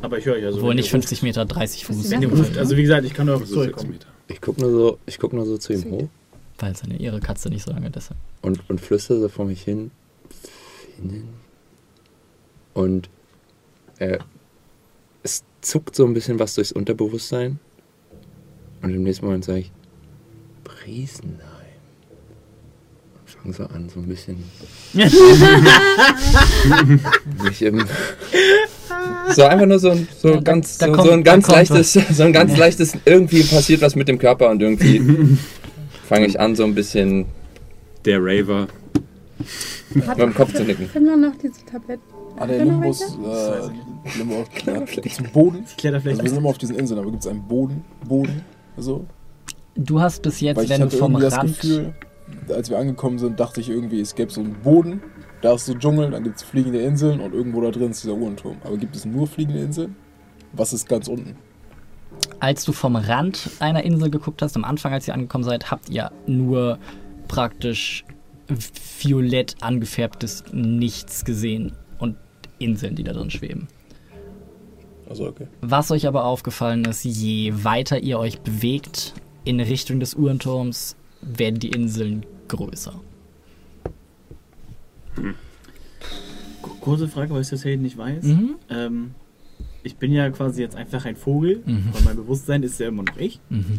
Aber 0.03 0.19
ich 0.19 0.27
höre 0.27 0.39
ja 0.39 0.51
so. 0.51 0.59
Obwohl 0.59 0.71
wenn 0.71 0.77
nicht 0.77 0.87
ihr 0.93 0.99
ruft- 0.99 1.09
50 1.09 1.23
Meter, 1.23 1.45
30 1.47 1.87
Fuß. 1.87 2.11
Wenn 2.11 2.23
ihr 2.23 2.29
ruft, 2.31 2.59
also 2.59 2.77
wie 2.77 2.83
gesagt, 2.83 3.05
ich 3.07 3.15
kann 3.15 3.27
doch 3.27 3.39
So 3.41 3.45
sechs 3.47 3.53
zurückkommen. 3.53 3.99
Ich 4.29 4.41
guck 4.41 4.59
nur 4.59 4.71
so, 4.71 4.99
ich 5.07 5.19
guck 5.19 5.33
nur 5.33 5.47
so 5.47 5.57
zu 5.59 5.73
ihm 5.73 5.85
hoch 5.91 6.09
Weil 6.59 6.77
seine 6.77 6.97
ihre 6.97 7.21
Katze 7.21 7.49
nicht 7.49 7.65
so 7.65 7.71
lange 7.73 7.91
deshalb. 7.91 8.19
und, 8.43 8.69
und 8.69 8.81
flüstere 8.81 9.21
so 9.21 9.29
vor 9.29 9.45
mich 9.47 9.63
hin. 9.63 9.91
Finnen. 10.97 11.29
Und 12.75 13.09
äh, 13.99 14.17
es 14.17 14.21
zuckt 15.65 15.95
so 15.97 16.05
ein 16.07 16.15
bisschen 16.15 16.39
was 16.39 16.55
durchs 16.55 16.73
Unterbewusstsein. 16.73 17.59
Und 18.83 18.91
im 18.95 19.03
nächsten 19.03 19.25
Moment 19.27 19.45
sage 19.45 19.61
ich, 19.61 19.73
Briesenheim. 20.63 21.39
Und 23.45 23.55
fange 23.55 23.55
so 23.55 23.65
an, 23.75 23.89
so 23.89 24.01
ein 24.01 24.07
bisschen. 24.09 24.43
mich 27.43 27.63
im, 27.63 27.85
so 29.35 29.43
einfach 29.45 29.67
nur 29.67 29.79
so 29.79 29.91
ein, 29.91 30.09
so 30.19 30.29
Ja, 30.29 30.35
da- 30.37 30.41
ganz, 30.41 30.79
da 30.79 30.87
so, 30.87 30.93
kommt- 30.93 31.07
so 31.07 31.13
ein 31.13 31.25
da 31.25 31.33
ganz 31.33 31.49
leichtes, 31.49 31.93
so 31.93 32.23
ein 32.23 32.33
ganz 32.33 32.57
leichtes, 32.57 32.93
irgendwie 33.05 33.43
passiert 33.43 33.81
was 33.83 33.97
mit 33.97 34.09
dem 34.09 34.19
Körper 34.19 34.51
und 34.51 34.63
irgendwie 34.63 35.39
fange 36.09 36.27
ich 36.27 36.39
an, 36.39 36.55
so 36.57 36.65
ein 36.65 36.75
bisschen 36.75 37.27
Der 38.05 38.19
Raver. 38.21 38.69
mit 39.95 40.19
dem 40.19 40.35
Kopf 40.35 40.53
zu 40.55 40.65
nicken. 40.65 40.89
Finden 40.89 41.09
wir 41.09 41.17
noch 41.17 41.37
diese 41.37 41.65
Tabletten? 41.65 42.03
Ah, 42.37 42.47
der 42.47 42.65
Limbus, 42.65 43.01
äh, 43.01 44.19
Limbo, 44.19 44.45
ja, 44.67 44.81
gibt's 44.81 45.19
einen 45.19 45.31
Boden? 45.33 45.65
Ich 45.69 45.77
kletter 45.77 46.01
vielleicht. 46.01 46.21
Also 46.21 46.25
wir 46.25 46.31
sind 46.31 46.39
immer 46.39 46.49
auf 46.51 46.59
diesen 46.59 46.77
Inseln, 46.77 46.99
aber 47.01 47.11
gibt 47.11 47.23
es 47.23 47.31
einen 47.31 47.47
Boden? 47.47 47.85
Boden? 48.07 48.43
So? 48.77 49.07
Du 49.77 50.01
hast 50.01 50.23
bis 50.23 50.41
jetzt, 50.41 50.57
Weil 50.57 50.65
ich 50.65 50.71
wenn 50.71 50.81
du 50.81 50.87
hatte 50.87 50.97
vom 50.97 51.13
irgendwie 51.13 51.25
das 51.25 51.39
Rand. 51.39 51.61
Gefühl, 51.61 51.95
als 52.49 52.71
wir 52.71 52.79
angekommen 52.79 53.19
sind, 53.19 53.39
dachte 53.39 53.61
ich 53.61 53.69
irgendwie, 53.71 54.01
es 54.01 54.15
gäbe 54.15 54.33
so 54.33 54.41
einen 54.41 54.55
Boden, 54.55 55.03
da 55.43 55.55
ist 55.55 55.67
so 55.67 55.75
Dschungel, 55.75 56.11
dann 56.11 56.25
gibt 56.25 56.37
es 56.37 56.43
fliegende 56.43 56.81
Inseln 56.81 57.21
und 57.21 57.35
irgendwo 57.35 57.61
da 57.61 57.71
drin 57.71 57.91
ist 57.91 58.03
dieser 58.03 58.15
Uhrenturm. 58.15 58.57
Aber 58.65 58.77
gibt 58.77 58.97
es 58.97 59.05
nur 59.05 59.27
fliegende 59.27 59.61
Inseln? 59.61 59.97
Was 60.53 60.73
ist 60.73 60.89
ganz 60.89 61.09
unten? 61.09 61.37
als 62.41 62.65
du 62.65 62.73
vom 62.73 62.97
Rand 62.97 63.51
einer 63.59 63.83
Insel 63.85 64.11
geguckt 64.11 64.43
hast, 64.43 64.55
am 64.55 64.65
Anfang, 64.65 64.93
als 64.93 65.09
ihr 65.09 65.15
angekommen 65.15 65.45
seid, 65.45 65.71
habt 65.71 65.89
ihr 65.89 66.11
nur 66.27 66.79
praktisch 67.27 68.05
violett 68.99 69.57
angefärbtes 69.63 70.45
Nichts 70.53 71.25
gesehen 71.25 71.73
Inseln, 72.59 72.95
die 72.97 73.05
da 73.05 73.13
drin 73.13 73.31
schweben. 73.31 73.69
Also 75.09 75.27
okay. 75.29 75.47
Was 75.61 75.91
euch 75.91 76.07
aber 76.07 76.25
aufgefallen 76.25 76.85
ist, 76.87 77.05
je 77.05 77.53
weiter 77.63 78.01
ihr 78.03 78.19
euch 78.19 78.41
bewegt 78.41 79.13
in 79.45 79.61
Richtung 79.61 80.01
des 80.01 80.15
Uhrenturms, 80.15 80.97
werden 81.21 81.59
die 81.61 81.69
Inseln 81.69 82.25
größer. 82.49 82.95
Kurze 86.81 87.09
Frage, 87.09 87.33
weil 87.33 87.41
ich 87.43 87.49
das 87.49 87.61
tatsächlich 87.61 87.81
nicht 87.81 87.99
weiß. 87.99 88.25
Mhm. 88.25 88.55
Ähm, 88.71 89.15
ich 89.83 89.97
bin 89.97 90.13
ja 90.13 90.29
quasi 90.31 90.61
jetzt 90.63 90.77
einfach 90.77 91.05
ein 91.05 91.17
Vogel, 91.17 91.63
Mhm. 91.67 91.89
weil 91.93 92.03
mein 92.03 92.17
Bewusstsein 92.17 92.63
ist 92.63 92.79
ja 92.81 92.89
immer 92.89 93.03
noch 93.05 93.17
ich. 93.17 93.41
Mhm. 93.49 93.79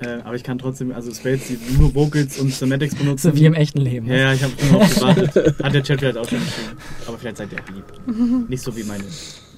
Äh, 0.00 0.22
aber 0.24 0.34
ich 0.34 0.42
kann 0.42 0.58
trotzdem, 0.58 0.92
also 0.92 1.12
Spells, 1.12 1.48
die 1.48 1.58
nur 1.78 1.94
Vocals 1.94 2.38
und 2.38 2.52
Cymatics 2.52 2.94
benutzen. 2.94 3.32
So 3.32 3.36
wie 3.36 3.44
im 3.44 3.54
echten 3.54 3.80
Leben. 3.80 4.06
Ja, 4.06 4.16
ja, 4.16 4.32
ich 4.32 4.42
habe 4.42 4.52
nur 4.70 4.80
auf 4.82 4.94
gewartet. 4.94 5.62
Hat 5.62 5.74
der 5.74 5.82
Chat 5.82 6.00
vielleicht 6.00 6.16
auch 6.16 6.28
schon 6.28 6.38
geschrieben. 6.38 6.76
Aber 7.06 7.18
vielleicht 7.18 7.36
seid 7.36 7.48
ihr 7.52 7.58
lieb. 7.74 8.48
Nicht 8.48 8.62
so 8.62 8.74
wie 8.76 8.84
meine. 8.84 9.04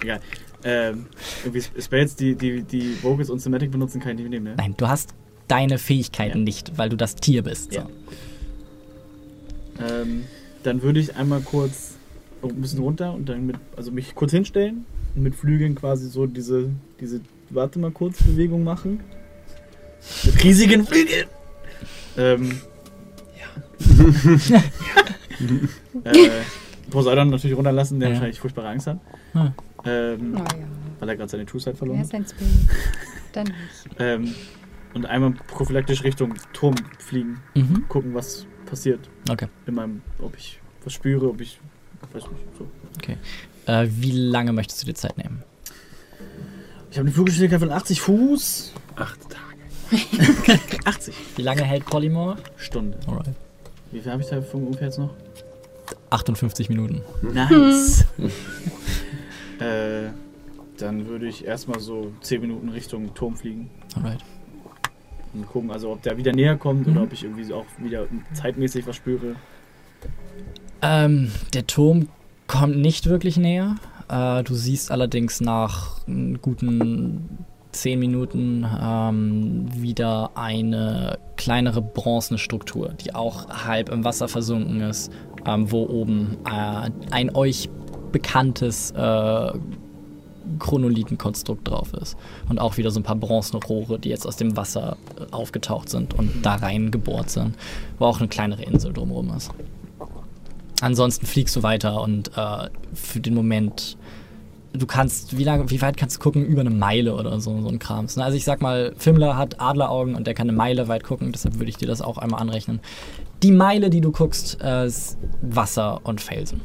Egal. 0.01 0.21
Ähm, 0.65 1.07
irgendwie 1.45 1.63
Spells, 1.81 2.17
die, 2.17 2.35
die, 2.35 2.63
die 2.63 2.97
Vocals 3.03 3.31
und 3.31 3.41
Cymatic 3.41 3.71
benutzen, 3.71 4.01
kann 4.01 4.13
ich 4.13 4.19
nicht 4.19 4.31
nehmen, 4.31 4.45
ne? 4.45 4.55
Nein, 4.57 4.75
du 4.77 4.87
hast 4.89 5.15
deine 5.49 5.79
Fähigkeiten 5.79 6.39
Ja. 6.39 6.45
nicht, 6.45 6.79
weil 6.79 6.89
du 6.89 6.97
das 6.97 7.17
Tier 7.17 7.43
bist. 7.43 7.73
So. 7.73 7.81
Ja. 7.81 7.89
Ähm, 9.81 10.25
dann 10.63 10.83
würde 10.83 11.01
ich 11.01 11.17
einmal 11.17 11.41
kurz 11.41 11.95
oh, 12.43 12.49
ein 12.49 12.61
bisschen 12.61 12.79
runter 12.81 13.13
und 13.13 13.29
dann 13.29 13.47
mit, 13.47 13.57
also 13.77 13.91
mich 13.91 14.15
kurz 14.15 14.31
hinstellen 14.33 14.87
und 15.17 15.23
mit 15.23 15.35
Flügeln 15.35 15.75
quasi 15.75 16.09
so 16.09 16.27
diese, 16.27 16.71
diese, 17.01 17.21
warte 17.51 17.79
mal 17.79 17.91
kurz, 17.91 18.23
Bewegung 18.23 18.63
machen. 18.65 19.01
Mit 20.25 20.45
riesigen 20.45 20.87
Flügeln! 20.87 21.27
Ähm, 22.17 22.61
ja. 24.49 24.63
äh, 26.05 26.29
Poseidon 26.91 27.31
natürlich 27.31 27.57
runterlassen, 27.57 27.99
der 28.01 28.09
Ja. 28.11 28.15
wahrscheinlich 28.15 28.41
furchtbare 28.41 28.69
Angst 28.69 28.87
hat. 28.87 28.99
Hm. 29.33 29.53
Ähm, 29.85 30.33
Naja, 30.33 30.47
weil 31.01 31.09
er 31.09 31.17
gerade 31.17 31.31
seine 31.31 31.47
True 31.47 31.61
Side 31.61 31.73
er 31.73 31.77
verloren 31.77 31.99
hat. 31.99 32.07
ist 32.07 32.15
ein 32.15 32.27
Spirit. 32.27 32.51
Dann 33.33 33.45
nicht. 33.45 33.97
Ähm, 33.99 34.35
und 34.95 35.07
einmal 35.07 35.33
prophylaktisch 35.49 36.05
Richtung 36.05 36.35
Turm 36.53 36.75
fliegen, 36.99 37.41
Mhm. 37.55 37.87
gucken, 37.89 38.15
was 38.15 38.47
passiert. 38.67 39.09
Okay. 39.31 39.49
In 39.67 39.75
meinem, 39.75 40.03
ob 40.19 40.37
ich 40.37 40.61
was 40.85 40.93
spüre, 40.93 41.29
ob 41.29 41.41
ich, 41.41 41.59
weiß 42.13 42.25
nicht, 42.31 42.45
so. 42.59 42.67
Äh, 43.73 43.89
wie 43.91 44.11
lange 44.13 44.53
möchtest 44.53 44.83
du 44.83 44.87
dir 44.87 44.95
Zeit 44.95 45.17
nehmen? 45.17 45.43
Ich 46.91 46.99
habe 46.99 47.07
eine 47.07 47.15
Fluggeschwindigkeit 47.15 47.61
von 47.61 47.71
80 47.71 48.01
Fuß. 48.03 48.73
Acht 48.97 49.21
Tage. 49.31 49.42
80 50.85 51.15
Wie 51.37 51.43
lange 51.43 51.63
hält 51.65 51.85
Polymorph? 51.87 52.41
Stunden. 52.57 52.95
Alright. 53.07 53.35
Wie 53.91 54.01
viel 54.01 54.11
habe 54.13 54.23
ich 54.23 54.29
da 54.29 54.41
für 54.41 54.57
ungefähr 54.57 54.89
jetzt 54.89 54.99
noch? 54.99 55.11
58 56.11 56.69
Minuten. 56.69 57.03
Nice. 57.23 58.05
äh, 59.59 60.09
dann 60.79 61.07
würde 61.07 61.27
ich 61.27 61.45
erstmal 61.45 61.81
so 61.81 62.13
10 62.23 62.41
Minuten 62.41 62.69
Richtung 62.71 63.15
Turm 63.15 63.37
fliegen 63.37 63.71
Alright. 63.97 64.21
und 65.35 65.47
gucken, 65.47 65.71
also 65.71 65.93
ob 65.93 66.03
der 66.03 66.17
wieder 66.17 66.33
näher 66.33 66.57
kommt 66.57 66.87
Mhm. 66.87 66.93
oder 66.95 67.03
ob 67.05 67.13
ich 67.13 67.25
irgendwie 67.25 67.53
auch 67.53 67.67
wieder 67.79 68.07
zeitmäßig 68.35 68.87
was 68.87 68.97
spüre. 68.97 69.37
Ähm, 70.81 71.31
der 71.55 71.67
Turm 71.67 72.09
kommt 72.47 72.77
nicht 72.77 73.07
wirklich 73.07 73.37
näher. 73.37 73.77
Äh, 74.09 74.43
du 74.43 74.55
siehst 74.55 74.91
allerdings 74.91 75.41
nach 75.41 76.01
guten 76.43 77.45
10 77.73 77.99
Minuten 77.99 78.67
ähm, 78.81 79.67
wieder 79.75 80.31
eine 80.35 81.19
kleinere 81.37 81.83
bronzene 81.83 82.39
Struktur, 82.39 82.91
die 83.01 83.15
auch 83.15 83.49
halb 83.49 83.89
im 83.89 84.05
Wasser 84.05 84.29
versunken 84.29 84.81
ist, 84.83 85.11
ähm, 85.47 85.71
wo 85.71 85.85
oben 85.87 86.37
äh, 86.45 86.91
ein 87.11 87.35
euch 87.35 87.69
bekanntes 88.13 88.91
äh, 88.93 89.53
Chronolithenkonstrukt 90.59 91.69
drauf 91.69 91.93
ist. 91.95 92.17
Und 92.49 92.61
auch 92.61 92.77
wieder 92.77 92.91
so 92.91 93.01
ein 93.01 93.05
paar 93.05 93.17
bronzene 93.17 93.63
Rohre, 93.65 93.99
die 93.99 94.11
jetzt 94.11 94.27
aus 94.27 94.37
dem 94.37 94.57
Wasser 94.57 94.97
äh, 95.19 95.33
aufgetaucht 95.33 95.89
sind 95.89 96.15
und 96.15 96.45
da 96.45 96.57
rein 96.57 96.91
gebohrt 96.91 97.31
sind, 97.31 97.57
wo 97.99 98.07
auch 98.07 98.19
eine 98.19 98.29
kleinere 98.29 98.63
Insel 98.63 98.93
drumherum 98.93 99.33
ist. 99.37 99.51
Ansonsten 100.81 101.27
fliegst 101.27 101.55
du 101.55 101.63
weiter 101.63 102.03
und 102.03 102.37
äh, 102.37 102.69
für 102.93 103.21
den 103.21 103.35
Moment, 103.35 103.97
du 104.73 104.87
kannst, 104.87 105.37
wie 105.37 105.45
lange, 105.45 105.71
wie 105.71 105.81
weit 105.83 105.97
kannst 105.97 106.17
du 106.17 106.21
gucken? 106.21 106.45
Über 106.47 106.63
eine 106.63 106.71
Meile 106.71 107.15
oder 107.15 107.41
so, 107.41 107.61
so 107.61 107.69
ein 107.69 107.79
Krams. 107.79 108.17
Ne? 108.17 108.25
Also 108.25 108.37
ich 108.37 108.45
sag 108.45 108.63
mal, 108.63 108.95
Fimmler 108.97 109.37
hat 109.37 109.61
Adleraugen 109.61 110.15
und 110.15 110.27
der 110.27 110.35
kann 110.35 110.49
eine 110.49 110.57
Meile 110.57 110.89
weit 110.89 111.05
gucken, 111.05 111.31
deshalb 111.33 111.59
würde 111.59 111.69
ich 111.69 111.77
dir 111.77 111.87
das 111.87 112.01
auch 112.03 112.19
einmal 112.19 112.41
anrechnen. 112.41 112.81
Die 113.43 113.53
Meile, 113.53 113.91
die 113.91 114.01
du 114.01 114.13
guckst, 114.13 114.59
äh, 114.63 114.87
ist 114.87 115.19
Wasser 115.43 116.01
und 116.05 116.21
Felsen. 116.21 116.61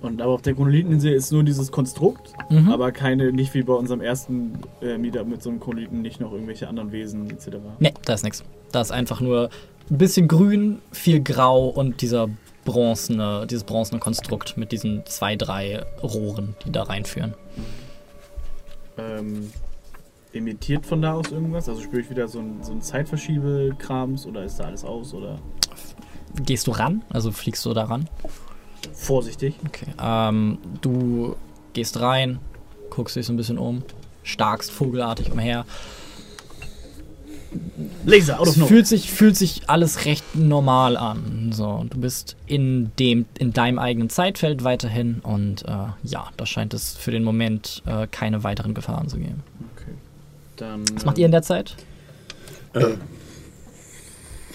Und 0.00 0.22
aber 0.22 0.32
auf 0.32 0.42
der 0.42 0.54
Chronolitheninsel 0.54 1.12
ist 1.12 1.32
nur 1.32 1.42
dieses 1.42 1.72
Konstrukt, 1.72 2.32
Mhm. 2.50 2.68
aber 2.70 2.92
keine, 2.92 3.32
nicht 3.32 3.54
wie 3.54 3.62
bei 3.62 3.72
unserem 3.72 4.00
ersten 4.00 4.52
äh, 4.80 4.98
Meetup 4.98 5.26
mit 5.26 5.42
so 5.42 5.50
einem 5.50 5.58
Chronolithen, 5.58 6.00
nicht 6.02 6.20
noch 6.20 6.32
irgendwelche 6.32 6.68
anderen 6.68 6.92
Wesen 6.92 7.28
etc. 7.30 7.56
Ne, 7.80 7.92
da 8.04 8.14
ist 8.14 8.22
nichts. 8.22 8.44
Da 8.72 8.80
ist 8.82 8.92
einfach 8.92 9.20
nur 9.20 9.48
ein 9.90 9.98
bisschen 9.98 10.28
grün, 10.28 10.78
viel 10.92 11.20
grau 11.22 11.66
und 11.68 12.02
dieser 12.02 12.28
bronzene, 12.66 13.46
dieses 13.48 13.64
bronzene 13.64 13.98
Konstrukt 13.98 14.58
mit 14.58 14.72
diesen 14.72 15.06
zwei, 15.06 15.36
drei 15.36 15.82
Rohren, 16.02 16.54
die 16.66 16.72
da 16.72 16.82
reinführen. 16.82 17.32
Ähm, 18.98 19.50
emittiert 20.34 20.84
von 20.84 21.00
da 21.00 21.14
aus 21.14 21.30
irgendwas? 21.30 21.68
Also 21.70 21.80
spüre 21.80 22.02
ich 22.02 22.10
wieder 22.10 22.28
so 22.28 22.40
ein, 22.40 22.62
so 22.62 22.72
ein 22.72 22.82
Zeitverschiebe-Krams 22.82 24.26
oder 24.26 24.44
ist 24.44 24.58
da 24.58 24.64
alles 24.64 24.84
aus 24.84 25.14
oder 25.14 25.38
Gehst 26.44 26.66
du 26.66 26.72
ran? 26.72 27.02
Also 27.08 27.32
fliegst 27.32 27.64
du 27.64 27.72
da 27.72 27.84
ran? 27.84 28.10
vorsichtig? 28.92 29.54
Okay. 29.66 29.86
Ähm, 30.00 30.58
du 30.80 31.36
gehst 31.72 32.00
rein, 32.00 32.38
guckst 32.90 33.16
dich 33.16 33.26
so 33.26 33.32
ein 33.32 33.36
bisschen 33.36 33.58
um, 33.58 33.82
starkst 34.22 34.70
vogelartig 34.70 35.30
umher. 35.30 35.64
Laser, 38.04 38.40
out 38.40 38.48
of 38.48 38.54
Es 38.54 38.56
no. 38.56 38.66
fühlt 38.66 38.86
sich, 38.86 39.10
fühlt 39.10 39.36
sich 39.36 39.62
alles 39.68 40.04
recht 40.04 40.24
normal 40.34 40.96
an. 40.96 41.50
So, 41.52 41.84
du 41.88 41.98
bist 41.98 42.36
in 42.46 42.90
dem, 42.98 43.26
in 43.38 43.52
deinem 43.52 43.78
eigenen 43.78 44.10
Zeitfeld 44.10 44.64
weiterhin 44.64 45.20
und 45.22 45.64
äh, 45.64 45.72
ja, 46.02 46.28
da 46.36 46.46
scheint 46.46 46.74
es 46.74 46.96
für 46.96 47.10
den 47.10 47.24
Moment 47.24 47.82
äh, 47.86 48.06
keine 48.10 48.44
weiteren 48.44 48.74
Gefahren 48.74 49.08
zu 49.08 49.18
geben. 49.18 49.42
Dann, 50.56 50.84
Was 50.94 51.04
macht 51.04 51.18
ihr 51.18 51.26
in 51.26 51.32
der 51.32 51.42
Zeit? 51.42 51.76
Äh, 52.72 52.94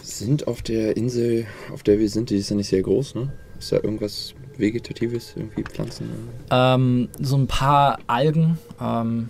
sind 0.01 0.47
auf 0.47 0.61
der 0.61 0.97
Insel, 0.97 1.45
auf 1.73 1.83
der 1.83 1.99
wir 1.99 2.09
sind, 2.09 2.29
die 2.29 2.37
ist 2.37 2.49
ja 2.49 2.55
nicht 2.55 2.69
sehr 2.69 2.81
groß, 2.81 3.15
ne? 3.15 3.31
Ist 3.59 3.71
da 3.71 3.77
irgendwas 3.77 4.33
Vegetatives, 4.57 5.33
irgendwie 5.35 5.63
Pflanzen? 5.63 6.09
Ähm, 6.49 7.09
so 7.19 7.37
ein 7.37 7.47
paar 7.47 7.99
Algen 8.07 8.57
ähm, 8.79 9.29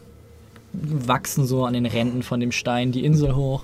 wachsen 0.74 1.46
so 1.46 1.66
an 1.66 1.74
den 1.74 1.86
Rändern 1.86 2.24
von 2.24 2.40
dem 2.40 2.52
Stein 2.52 2.92
die 2.92 3.06
Insel 3.06 3.36
hoch. 3.36 3.64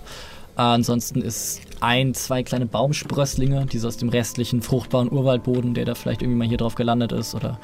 Äh, 0.57 0.61
ansonsten 0.61 1.21
ist 1.21 1.61
ein, 1.79 2.13
zwei 2.13 2.43
kleine 2.43 2.65
Baumsprösslinge, 2.65 3.65
die 3.67 3.77
so 3.77 3.87
aus 3.87 3.97
dem 3.97 4.09
restlichen 4.09 4.61
fruchtbaren 4.61 5.11
Urwaldboden, 5.11 5.73
der 5.73 5.85
da 5.85 5.95
vielleicht 5.95 6.21
irgendwie 6.21 6.39
mal 6.39 6.47
hier 6.47 6.57
drauf 6.57 6.75
gelandet 6.75 7.11
ist 7.11 7.35
oder 7.35 7.59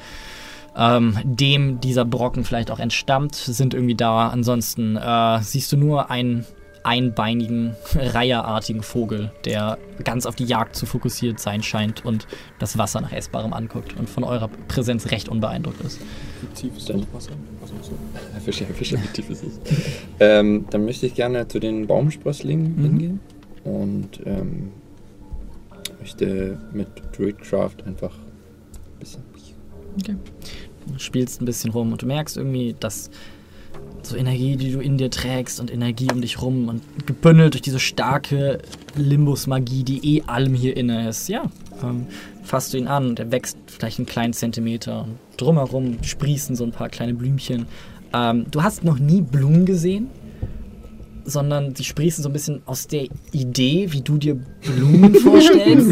ähm, 0.76 1.18
dem 1.24 1.80
dieser 1.80 2.04
Brocken 2.04 2.44
vielleicht 2.44 2.70
auch 2.70 2.78
entstammt, 2.78 3.34
sind 3.34 3.74
irgendwie 3.74 3.94
da. 3.94 4.28
Ansonsten 4.28 4.96
äh, 4.96 5.40
siehst 5.42 5.72
du 5.72 5.76
nur 5.76 6.10
einen 6.10 6.46
einbeinigen, 6.84 7.74
reiherartigen 7.94 8.82
Vogel, 8.82 9.32
der 9.44 9.78
ganz 10.04 10.26
auf 10.26 10.36
die 10.36 10.44
Jagd 10.44 10.76
zu 10.76 10.86
fokussiert 10.86 11.40
sein 11.40 11.62
scheint 11.62 12.04
und 12.04 12.26
das 12.58 12.78
Wasser 12.78 13.00
nach 13.00 13.12
Essbarem 13.12 13.52
anguckt 13.52 13.96
und 13.98 14.08
von 14.08 14.22
eurer 14.22 14.48
Präsenz 14.68 15.10
recht 15.10 15.28
unbeeindruckt 15.28 15.80
ist. 15.82 15.98
Wie 16.42 16.46
tief 16.54 16.76
ist 16.76 16.88
Dann- 16.90 17.00
das 17.00 17.12
Wasser? 17.12 17.32
Also 17.62 17.74
so. 17.82 17.92
Fische, 18.44 18.66
Fische, 18.66 18.96
wie 19.02 19.06
tief 19.08 19.30
ist 19.30 19.42
es? 19.44 19.58
ähm, 20.20 20.66
dann 20.70 20.84
möchte 20.84 21.06
ich 21.06 21.14
gerne 21.14 21.48
zu 21.48 21.58
den 21.58 21.86
Baumsprösslingen 21.86 22.76
Mhm. 22.76 22.82
hingehen 22.82 23.20
und 23.64 24.20
ähm, 24.26 24.70
möchte 26.00 26.58
mit 26.72 26.88
Druidcraft 27.16 27.76
einfach 27.86 28.12
ein 28.12 28.98
bisschen. 29.00 29.22
Du 30.86 30.98
spielst 30.98 31.40
ein 31.40 31.46
bisschen 31.46 31.70
rum 31.70 31.92
und 31.92 32.02
du 32.02 32.06
merkst 32.06 32.36
irgendwie, 32.36 32.74
dass 32.78 33.10
so 34.06 34.16
Energie, 34.16 34.56
die 34.56 34.72
du 34.72 34.80
in 34.80 34.98
dir 34.98 35.10
trägst 35.10 35.60
und 35.60 35.72
Energie 35.72 36.08
um 36.12 36.20
dich 36.20 36.40
rum 36.40 36.68
und 36.68 37.06
gebündelt 37.06 37.54
durch 37.54 37.62
diese 37.62 37.80
starke 37.80 38.58
Limbus-Magie, 38.96 39.84
die 39.84 40.16
eh 40.16 40.22
allem 40.26 40.54
hier 40.54 40.76
inne 40.76 41.08
ist, 41.08 41.28
ja, 41.28 41.44
ähm, 41.82 42.06
fasst 42.42 42.72
du 42.72 42.78
ihn 42.78 42.88
an 42.88 43.08
und 43.08 43.18
er 43.18 43.32
wächst 43.32 43.56
vielleicht 43.66 43.98
einen 43.98 44.06
kleinen 44.06 44.32
Zentimeter 44.32 45.04
und 45.04 45.18
drumherum 45.36 45.98
sprießen 46.02 46.56
so 46.56 46.64
ein 46.64 46.72
paar 46.72 46.88
kleine 46.88 47.14
Blümchen. 47.14 47.66
Ähm, 48.12 48.46
du 48.50 48.62
hast 48.62 48.84
noch 48.84 48.98
nie 48.98 49.20
Blumen 49.20 49.66
gesehen, 49.66 50.08
sondern 51.24 51.74
sie 51.74 51.84
sprießen 51.84 52.22
so 52.22 52.28
ein 52.28 52.32
bisschen 52.32 52.62
aus 52.66 52.86
der 52.86 53.06
Idee, 53.32 53.88
wie 53.90 54.00
du 54.02 54.18
dir 54.18 54.34
Blumen 54.62 55.14
vorstellst. 55.22 55.88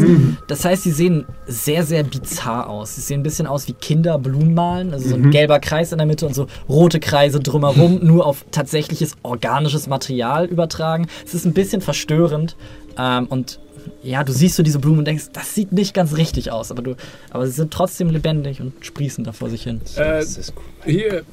Das 0.47 0.63
heißt, 0.65 0.83
sie 0.83 0.91
sehen 0.91 1.25
sehr, 1.47 1.83
sehr 1.83 2.03
bizarr 2.03 2.69
aus. 2.69 2.95
Sie 2.95 3.01
sehen 3.01 3.21
ein 3.21 3.23
bisschen 3.23 3.47
aus 3.47 3.67
wie 3.67 3.73
Kinder 3.73 4.17
Blumen 4.19 4.53
malen, 4.53 4.93
also 4.93 5.09
so 5.09 5.15
ein 5.15 5.31
gelber 5.31 5.59
Kreis 5.59 5.91
in 5.91 5.97
der 5.97 6.07
Mitte 6.07 6.25
und 6.25 6.35
so 6.35 6.47
rote 6.69 6.99
Kreise 6.99 7.39
drumherum, 7.39 7.99
nur 8.03 8.25
auf 8.25 8.45
tatsächliches 8.51 9.15
organisches 9.23 9.87
Material 9.87 10.45
übertragen. 10.45 11.07
Es 11.25 11.33
ist 11.33 11.45
ein 11.45 11.53
bisschen 11.53 11.81
verstörend 11.81 12.55
ähm, 12.97 13.27
und 13.27 13.59
ja, 14.01 14.23
du 14.23 14.31
siehst 14.31 14.55
so 14.55 14.63
diese 14.63 14.79
Blumen 14.79 14.99
und 14.99 15.05
denkst, 15.05 15.25
das 15.33 15.53
sieht 15.55 15.71
nicht 15.73 15.93
ganz 15.93 16.15
richtig 16.15 16.51
aus, 16.51 16.71
aber 16.71 16.81
du, 16.81 16.95
aber 17.31 17.45
sie 17.47 17.53
sind 17.53 17.71
trotzdem 17.71 18.09
lebendig 18.09 18.61
und 18.61 18.73
sprießen 18.85 19.23
da 19.25 19.31
vor 19.33 19.49
sich 19.49 19.63
hin. 19.63 19.81
Äh, 19.95 20.19
Das 20.19 20.37
ist 20.37 20.53
cool. 20.55 20.91
hier. 20.93 21.23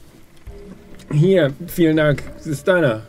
Hier, 1.13 1.53
vielen 1.67 1.97
Dank. 1.97 2.23
Das 2.37 2.47
ist 2.47 2.67
deiner. 2.69 3.03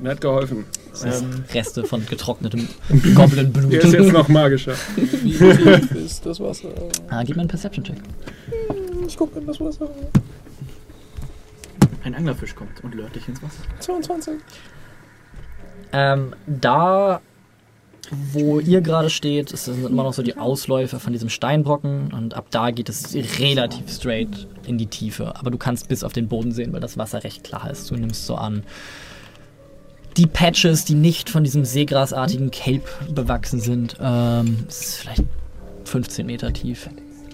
Mir 0.00 0.10
hat 0.10 0.20
geholfen. 0.20 0.64
Ähm, 1.04 1.44
Reste 1.52 1.84
von 1.84 2.04
getrocknetem 2.06 2.68
Goblin-Blut. 3.14 3.72
Der 3.72 3.84
ist 3.84 3.92
jetzt 3.92 4.12
noch 4.12 4.28
magischer. 4.28 4.74
Wie 4.96 5.30
tief 5.32 5.90
ist 5.92 6.24
das 6.26 6.40
Wasser? 6.40 6.68
Ah, 7.08 7.22
gib 7.22 7.36
mir 7.36 7.42
einen 7.42 7.48
Perception-Check. 7.48 7.96
Ich 9.06 9.16
gucke 9.16 9.38
in 9.38 9.46
das 9.46 9.60
Wasser. 9.60 9.88
ein 12.02 12.14
Anglerfisch 12.14 12.54
kommt 12.54 12.82
und 12.82 12.94
lört 12.94 13.14
dich 13.14 13.28
ins 13.28 13.42
Wasser. 13.42 13.62
22. 13.80 14.34
Ähm, 15.92 16.34
da, 16.46 17.20
wo 18.32 18.58
ihr 18.60 18.80
gerade 18.80 19.10
steht, 19.10 19.52
ist- 19.52 19.64
sind 19.66 19.84
immer 19.84 20.04
noch 20.04 20.12
so 20.14 20.22
die 20.22 20.36
Ausläufer 20.38 20.98
von 21.00 21.12
diesem 21.12 21.28
Steinbrocken 21.28 22.12
und 22.12 22.34
ab 22.34 22.46
da 22.50 22.70
geht 22.70 22.88
es 22.88 23.14
relativ 23.38 23.90
straight 23.92 24.46
in 24.66 24.78
die 24.78 24.86
Tiefe. 24.86 25.36
Aber 25.36 25.50
du 25.50 25.58
kannst 25.58 25.88
bis 25.88 26.04
auf 26.04 26.12
den 26.12 26.28
Boden 26.28 26.52
sehen, 26.52 26.72
weil 26.72 26.80
das 26.80 26.96
Wasser 26.96 27.22
recht 27.24 27.44
klar 27.44 27.70
ist. 27.70 27.90
Du 27.90 27.96
nimmst 27.96 28.26
so 28.26 28.34
an. 28.36 28.62
Die 30.16 30.26
Patches, 30.26 30.84
die 30.84 30.94
nicht 30.94 31.30
von 31.30 31.44
diesem 31.44 31.64
seegrasartigen 31.64 32.50
Cape 32.50 32.82
bewachsen 33.12 33.60
sind, 33.60 33.96
ähm, 34.00 34.64
es 34.68 34.80
ist 34.80 34.94
vielleicht 34.96 35.24
15 35.84 36.26
Meter 36.26 36.52
tief. 36.52 36.88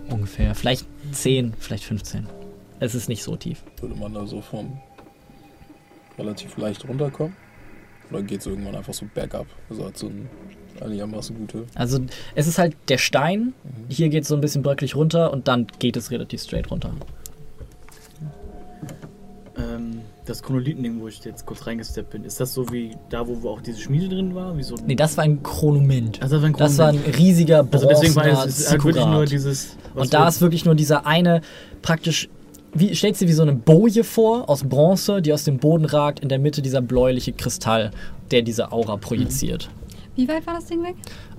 Ungefähr. 0.09 0.55
Vielleicht 0.55 0.86
10, 1.12 1.55
vielleicht 1.59 1.85
15. 1.85 2.27
Es 2.78 2.94
ist 2.94 3.09
nicht 3.09 3.23
so 3.23 3.36
tief. 3.36 3.62
Würde 3.81 3.94
man 3.94 4.15
da 4.15 4.27
so 4.27 4.40
vom 4.40 4.78
relativ 6.19 6.57
leicht 6.57 6.86
runterkommen? 6.86 7.35
Oder 8.11 8.23
geht 8.23 8.40
es 8.40 8.47
irgendwann 8.47 8.77
einfach 8.77 8.94
so 8.94 9.07
bergab? 9.12 9.47
Also 9.69 9.86
hat 9.86 9.97
so 9.97 10.07
ein 10.07 10.28
einigermaßen 10.81 11.36
gute. 11.36 11.66
Also 11.74 12.01
es 12.35 12.47
ist 12.47 12.59
halt 12.59 12.77
der 12.89 12.98
Stein, 12.98 13.55
hier 13.89 14.09
geht 14.09 14.23
es 14.23 14.28
so 14.28 14.35
ein 14.35 14.40
bisschen 14.40 14.62
bröckelig 14.62 14.94
runter 14.94 15.32
und 15.32 15.48
dann 15.48 15.66
geht 15.78 15.97
es 15.97 16.11
relativ 16.11 16.43
straight 16.43 16.70
runter. 16.70 16.93
Ähm, 19.57 20.03
das 20.27 20.43
Chronolithen-Ding, 20.43 21.01
wo 21.01 21.09
ich 21.09 21.24
jetzt 21.24 21.47
kurz 21.47 21.66
reingesteppt 21.66 22.11
bin, 22.11 22.24
ist 22.24 22.40
das 22.40 22.53
so 22.53 22.70
wie 22.70 22.97
da, 23.09 23.27
wo 23.27 23.48
auch 23.48 23.61
diese 23.61 23.81
Schmiede 23.81 24.09
drin 24.09 24.35
war? 24.35 24.57
Wie 24.57 24.62
so 24.62 24.74
Nee, 24.86 24.97
das 24.97 25.16
war 25.16 25.24
ein 25.24 25.43
Chronoment. 25.43 26.20
Also 26.20 26.36
das 26.36 26.43
war 26.43 26.48
ein 26.48 26.57
Das 26.57 26.78
war 26.78 26.89
ein 26.89 26.94
Chronoment. 26.97 27.19
riesiger 27.19 27.66
Also 27.70 27.89
deswegen 27.89 28.16
war 28.16 28.24
bronzener 28.24 28.47
es, 28.47 28.59
es 28.59 28.70
halt 28.70 28.85
wirklich 28.85 29.07
nur 29.07 29.24
dieses. 29.24 29.77
Und 29.94 30.12
da 30.12 30.28
ist 30.28 30.40
wirklich 30.40 30.65
nur 30.65 30.74
dieser 30.74 31.07
eine 31.07 31.40
praktisch, 31.82 32.28
wie, 32.74 32.94
stellst 32.94 33.20
dir 33.20 33.28
wie 33.28 33.32
so 33.32 33.43
eine 33.43 33.55
Boje 33.55 34.05
vor 34.05 34.48
aus 34.51 34.65
Bronze, 34.65 35.23
die 35.23 35.32
aus 35.32 35.44
dem 35.44 35.59
Boden 35.59 35.85
ragt, 35.85 36.20
in 36.20 36.28
der 36.28 36.39
Mitte 36.39 36.61
dieser 36.61 36.82
bläuliche 36.82 37.32
Kristall, 37.32 37.90
der 38.31 38.43
diese 38.43 38.73
Aura 38.73 38.97
projiziert. 38.97 39.70
Wie 40.16 40.28
weit 40.28 40.47
war 40.47 40.55
das 40.55 40.66
Ding 40.66 40.82
weg? 40.82 40.97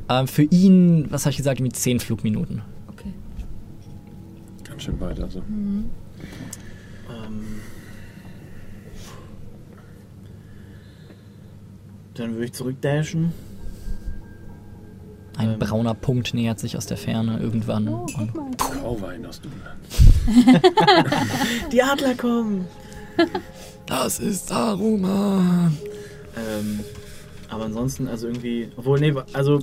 Ähm, 0.10 0.28
für 0.28 0.44
ihn, 0.44 1.08
was 1.10 1.26
habe 1.26 1.32
ich 1.32 1.38
gesagt, 1.38 1.60
irgendwie 1.60 1.74
10 1.74 2.00
Flugminuten. 2.00 2.62
Okay. 2.88 3.14
Ganz 4.64 4.84
schön 4.84 5.00
weit, 5.02 5.20
also. 5.20 5.40
Ähm, 5.40 5.86
dann 12.20 12.34
würde 12.34 12.46
ich 12.46 12.54
zurückdashen. 12.54 13.32
Ein 15.38 15.54
Ähm. 15.54 15.60
brauner 15.60 15.94
Punkt 15.94 16.34
nähert 16.34 16.60
sich 16.60 16.78
aus 16.78 16.88
der 16.88 16.98
Ferne 16.98 17.40
irgendwann. 17.40 17.88
Oh, 17.88 18.06
und 18.18 18.34
guck 18.34 18.36
mal. 18.36 18.52
Grauwein 18.82 19.26
aus 19.26 19.40
Dunland. 19.42 19.80
Die 21.72 21.82
Adler 21.84 22.16
kommen! 22.16 22.66
Das 23.86 24.20
ist 24.20 24.52
Aroma. 24.52 25.72
Ähm, 26.36 26.80
aber 27.50 27.66
ansonsten, 27.66 28.08
also 28.08 28.28
irgendwie. 28.28 28.70
Obwohl, 28.76 29.00
nee, 29.00 29.14
also 29.34 29.60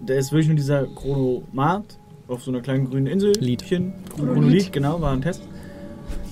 der 0.00 0.18
ist 0.18 0.32
wirklich 0.32 0.48
nur 0.48 0.56
dieser 0.56 0.86
Chronomat 0.86 1.84
auf 2.28 2.42
so 2.42 2.50
einer 2.50 2.60
kleinen 2.60 2.88
grünen 2.88 3.06
Insel. 3.06 3.32
Lied. 3.38 3.64
Chronolith, 3.64 4.72
genau, 4.72 5.00
war 5.00 5.12
ein 5.12 5.22
Test. 5.22 5.42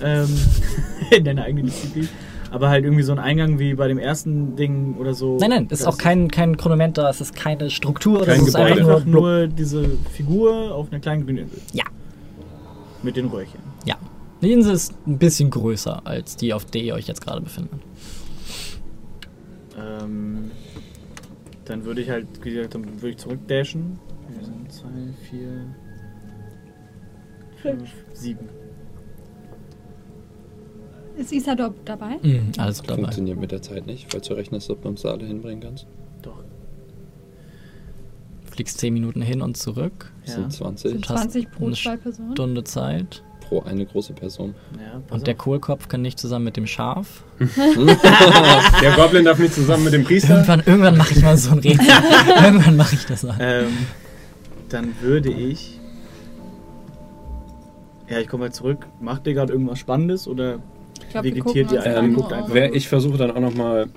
Ähm, 0.01 0.27
in 1.11 1.23
deiner 1.23 1.43
eigenen 1.43 1.67
Disziplin. 1.67 2.09
Aber 2.51 2.69
halt 2.69 2.83
irgendwie 2.83 3.03
so 3.03 3.11
ein 3.11 3.19
Eingang 3.19 3.59
wie 3.59 3.75
bei 3.75 3.87
dem 3.87 3.99
ersten 3.99 4.55
Ding 4.55 4.95
oder 4.97 5.13
so. 5.13 5.37
Nein, 5.39 5.49
nein, 5.51 5.63
ist 5.69 5.81
Das 5.81 5.85
auch 5.85 5.97
kein, 5.97 6.29
kein 6.29 6.57
Chronoment 6.57 6.97
da, 6.97 7.09
es 7.09 7.21
ist 7.21 7.35
keine 7.35 7.69
Struktur, 7.69 8.25
Kein 8.25 8.39
das 8.39 8.47
ist 8.47 8.53
Gebäude. 8.55 8.73
einfach 8.81 9.05
nur, 9.05 9.21
nur 9.21 9.47
diese 9.47 9.87
Figur 10.13 10.73
auf 10.73 10.91
einer 10.91 10.99
kleinen 10.99 11.25
grünen 11.25 11.39
Insel. 11.45 11.61
Ja. 11.73 11.83
Mit 13.03 13.15
den 13.17 13.27
Röhrchen. 13.27 13.59
Ja. 13.85 13.95
Die 14.41 14.51
Insel 14.51 14.73
ist 14.73 14.93
ein 15.05 15.17
bisschen 15.17 15.49
größer 15.51 16.01
als 16.05 16.35
die, 16.37 16.53
auf 16.53 16.65
der 16.65 16.81
ihr 16.81 16.95
euch 16.95 17.07
jetzt 17.07 17.21
gerade 17.21 17.41
befindet. 17.41 17.79
Ähm, 19.77 20.51
dann 21.65 21.85
würde 21.85 22.01
ich 22.01 22.09
halt, 22.09 22.27
wie 22.43 22.51
gesagt, 22.51 22.73
dann 22.75 22.85
würde 22.95 23.09
ich 23.09 23.17
zurückdashen. 23.17 23.99
Wir 24.29 24.45
sind 24.45 24.71
zwei, 24.71 24.89
vier, 25.29 25.65
fünf, 27.61 27.89
sieben. 28.13 28.49
Ist 31.19 31.33
Isador 31.33 31.73
dabei? 31.83 32.17
Mhm, 32.21 32.51
alles 32.57 32.81
dabei. 32.81 32.95
Funktioniert 33.01 33.39
mit 33.39 33.51
der 33.51 33.61
Zeit 33.61 33.85
nicht, 33.85 34.07
falls 34.11 34.27
du 34.27 34.35
rechnest, 34.35 34.69
ob 34.69 34.81
du 34.81 34.87
uns 34.89 35.01
da 35.01 35.09
alle 35.11 35.25
hinbringen 35.25 35.59
kannst. 35.61 35.85
Doch. 36.21 36.43
Fliegst 38.49 38.79
10 38.79 38.93
Minuten 38.93 39.21
hin 39.21 39.41
und 39.41 39.57
zurück. 39.57 40.11
Das 40.25 40.35
Ja. 40.35 40.41
sind 40.41 40.53
20 40.53 40.95
Und 40.95 41.09
hast 41.09 41.21
20 41.23 41.51
pro 41.51 41.65
eine 41.67 41.75
zwei 41.75 41.97
Personen. 41.97 42.31
Stunde 42.33 42.63
Zeit. 42.63 43.23
pro 43.41 43.61
eine 43.63 43.85
große 43.85 44.13
Person. 44.13 44.53
Ja, 44.77 45.01
Und 45.13 45.27
der. 45.27 45.33
Kohlkopf 45.35 45.87
kann 45.89 46.01
nicht 46.03 46.19
zusammen 46.19 46.45
mit 46.45 46.55
dem 46.55 46.67
Schaf. 46.67 47.23
Der 48.81 48.91
Goblin 48.95 49.25
darf 49.25 49.39
nicht 49.39 49.53
zusammen 49.55 49.83
mit 49.85 49.93
dem 49.93 50.03
Priester. 50.03 50.35
Irgendwann, 50.35 50.59
irgendwann 50.65 50.97
mache 50.97 51.13
ich 51.15 51.21
mal 51.23 51.35
so 51.35 51.51
ein 51.51 51.59
Rätsel. 51.59 51.85
irgendwann 52.43 52.77
mache 52.77 52.95
ich 52.95 53.05
das 53.05 53.23
mal. 53.23 53.35
Ähm, 53.41 53.67
dann 54.69 54.93
würde 55.01 55.31
ich. 55.31 55.79
Ja, 58.07 58.19
ich 58.19 58.27
komme 58.27 58.43
halt 58.43 58.55
zurück. 58.55 58.85
Macht 59.01 59.25
ihr 59.27 59.33
gerade 59.33 59.51
irgendwas 59.51 59.79
Spannendes 59.79 60.27
oder 60.27 60.59
glaub, 61.11 61.23
vegetiert 61.23 61.71
ihr 61.71 61.83
einfach? 61.83 62.03
Ähm, 62.03 62.13
guckt 62.15 62.33
einfach. 62.33 62.53
Wer, 62.53 62.73
ich 62.73 62.87
versuche 62.87 63.17
dann 63.17 63.31
auch 63.31 63.39
nochmal. 63.39 63.87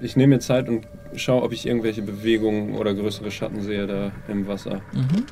Ich 0.00 0.16
nehme 0.16 0.34
mir 0.36 0.40
Zeit 0.40 0.68
und 0.68 0.86
schaue, 1.16 1.42
ob 1.42 1.52
ich 1.52 1.66
irgendwelche 1.66 2.02
Bewegungen 2.02 2.74
oder 2.74 2.94
größere 2.94 3.30
Schatten 3.30 3.62
sehe 3.62 3.86
da 3.86 4.12
im 4.28 4.46
Wasser. 4.46 4.80
Mhm. 4.92 5.24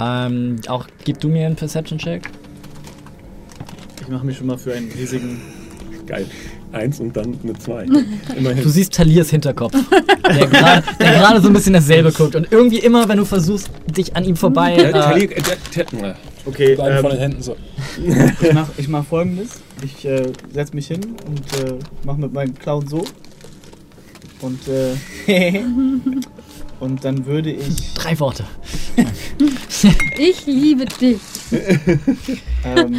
Ähm, 0.00 0.56
auch 0.68 0.86
gib 1.04 1.20
du 1.20 1.28
mir 1.28 1.46
einen 1.46 1.56
Perception-Check. 1.56 2.22
Ich 4.00 4.08
mache 4.08 4.24
mich 4.26 4.36
schon 4.38 4.46
mal 4.46 4.58
für 4.58 4.72
einen 4.74 4.90
riesigen. 4.90 5.40
Geil. 6.06 6.26
Eins 6.72 7.00
und 7.00 7.16
dann 7.16 7.38
eine 7.42 7.52
zwei. 7.54 7.84
Du 7.86 8.02
Immerhin. 8.36 8.68
siehst 8.68 8.94
Taliers 8.94 9.30
Hinterkopf, 9.30 9.72
der 10.28 11.12
gerade 11.12 11.40
so 11.40 11.48
ein 11.48 11.52
bisschen 11.52 11.72
dasselbe 11.74 12.12
guckt. 12.12 12.34
Und 12.36 12.48
irgendwie 12.50 12.78
immer, 12.78 13.08
wenn 13.08 13.18
du 13.18 13.24
versuchst, 13.24 13.70
dich 13.96 14.16
an 14.16 14.24
ihm 14.24 14.36
vorbei. 14.36 14.74
Äh, 14.76 14.82
Äh, 14.88 14.92
Tali- 14.92 15.24
äh, 15.32 16.14
Okay, 16.46 16.74
Bleiben 16.74 17.00
von 17.00 17.10
den 17.10 17.16
ähm, 17.18 17.22
Händen 17.22 17.42
so. 17.42 17.56
ich 18.40 18.52
mache 18.52 18.72
ich 18.78 18.88
mach 18.88 19.04
folgendes. 19.04 19.60
Ich 19.82 20.04
äh, 20.04 20.32
setze 20.52 20.74
mich 20.74 20.86
hin 20.88 21.00
und 21.26 21.40
äh, 21.64 21.78
mache 22.04 22.20
mit 22.20 22.32
meinen 22.32 22.54
Klauen 22.54 22.86
so. 22.86 23.04
Und, 24.40 24.60
äh, 24.68 25.62
und 26.80 27.04
dann 27.04 27.26
würde 27.26 27.50
ich. 27.52 27.94
drei 27.94 28.18
Worte. 28.20 28.44
Ich 30.18 30.44
liebe 30.46 30.84
dich. 30.84 31.20
Ähm, 32.64 32.94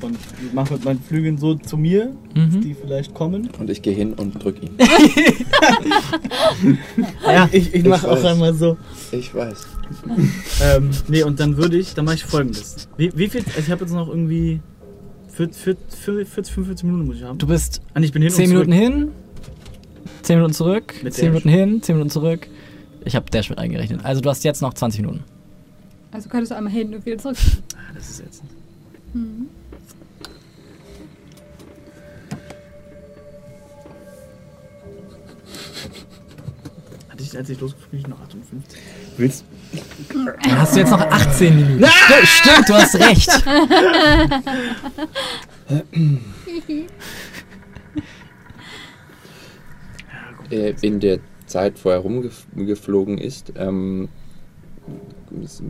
und 0.00 0.18
mache 0.54 0.72
mit 0.74 0.84
meinen 0.86 1.00
Flügeln 1.02 1.36
so 1.38 1.54
zu 1.54 1.76
mir, 1.76 2.16
dass 2.34 2.44
Mhm. 2.54 2.60
die 2.62 2.74
vielleicht 2.74 3.12
kommen. 3.14 3.50
Und 3.58 3.68
ich 3.70 3.82
gehe 3.82 3.94
hin 3.94 4.14
und 4.14 4.42
drück 4.42 4.56
ihn. 4.62 4.70
Ja, 7.26 7.48
ich, 7.52 7.74
ich 7.74 7.84
mache 7.84 8.08
weiß. 8.08 8.18
auch 8.20 8.24
einmal 8.24 8.54
so. 8.54 8.76
Ich 9.12 9.34
weiß. 9.34 9.66
Ähm, 10.62 10.90
nee, 11.08 11.22
und 11.22 11.38
dann 11.38 11.56
würde 11.56 11.76
ich, 11.76 11.94
dann 11.94 12.06
mache 12.06 12.16
ich 12.16 12.24
folgendes. 12.24 12.88
Wie, 12.96 13.12
wie 13.14 13.28
viel, 13.28 13.42
also 13.46 13.60
ich 13.60 13.70
habe 13.70 13.84
jetzt 13.84 13.92
noch 13.94 14.08
irgendwie 14.08 14.60
40, 15.32 15.56
40, 15.62 16.28
40, 16.28 16.54
45 16.54 16.84
Minuten 16.84 17.06
muss 17.06 17.16
ich 17.16 17.22
haben. 17.22 17.38
Du 17.38 17.46
bist 17.46 17.80
Ah, 17.94 18.00
nee, 18.00 18.06
ich 18.06 18.12
bin 18.12 18.22
hin 18.22 18.30
10 18.30 18.44
und 18.44 18.50
zurück. 18.52 18.66
Minuten 18.68 18.72
hin, 18.72 19.08
10 20.22 20.36
Minuten 20.36 20.54
zurück, 20.54 20.94
Mit 21.02 21.14
10 21.14 21.24
Dash. 21.24 21.30
Minuten 21.44 21.48
hin, 21.48 21.82
10 21.82 21.94
Minuten 21.96 22.10
zurück. 22.10 22.48
Ich 23.04 23.16
habe 23.16 23.28
Dash 23.30 23.50
mit 23.50 23.58
eingerechnet. 23.58 24.04
Also 24.04 24.20
du 24.20 24.30
hast 24.30 24.44
jetzt 24.44 24.62
noch 24.62 24.74
20 24.74 25.00
Minuten. 25.00 25.24
Also 26.12 26.28
könntest 26.28 26.52
du 26.52 26.56
einmal 26.56 26.72
hin 26.72 26.94
und 26.94 27.04
wieder 27.06 27.18
zurück. 27.18 27.36
Ah, 27.74 27.92
das 27.94 28.10
ist 28.10 28.20
jetzt. 28.20 28.42
Mhm. 29.14 29.46
Ich, 37.22 37.36
als 37.36 37.48
ich 37.48 37.60
losgeflogen 37.60 38.02
bin, 38.02 38.10
noch 38.10 38.20
58. 38.20 38.78
Willst, 39.16 39.44
Dann 40.12 40.58
hast 40.58 40.74
du 40.74 40.80
jetzt 40.80 40.90
noch 40.90 41.00
18 41.00 41.54
Minuten. 41.56 41.84
Stimmt, 41.86 42.28
stimmt, 42.28 42.68
du 42.68 42.74
hast 42.74 42.94
recht. 42.96 43.30
in 50.82 51.00
der 51.00 51.20
Zeit, 51.46 51.84
wo 51.84 51.90
er 51.90 51.98
rumgeflogen 51.98 53.18
ist, 53.18 53.52
ähm, 53.56 54.08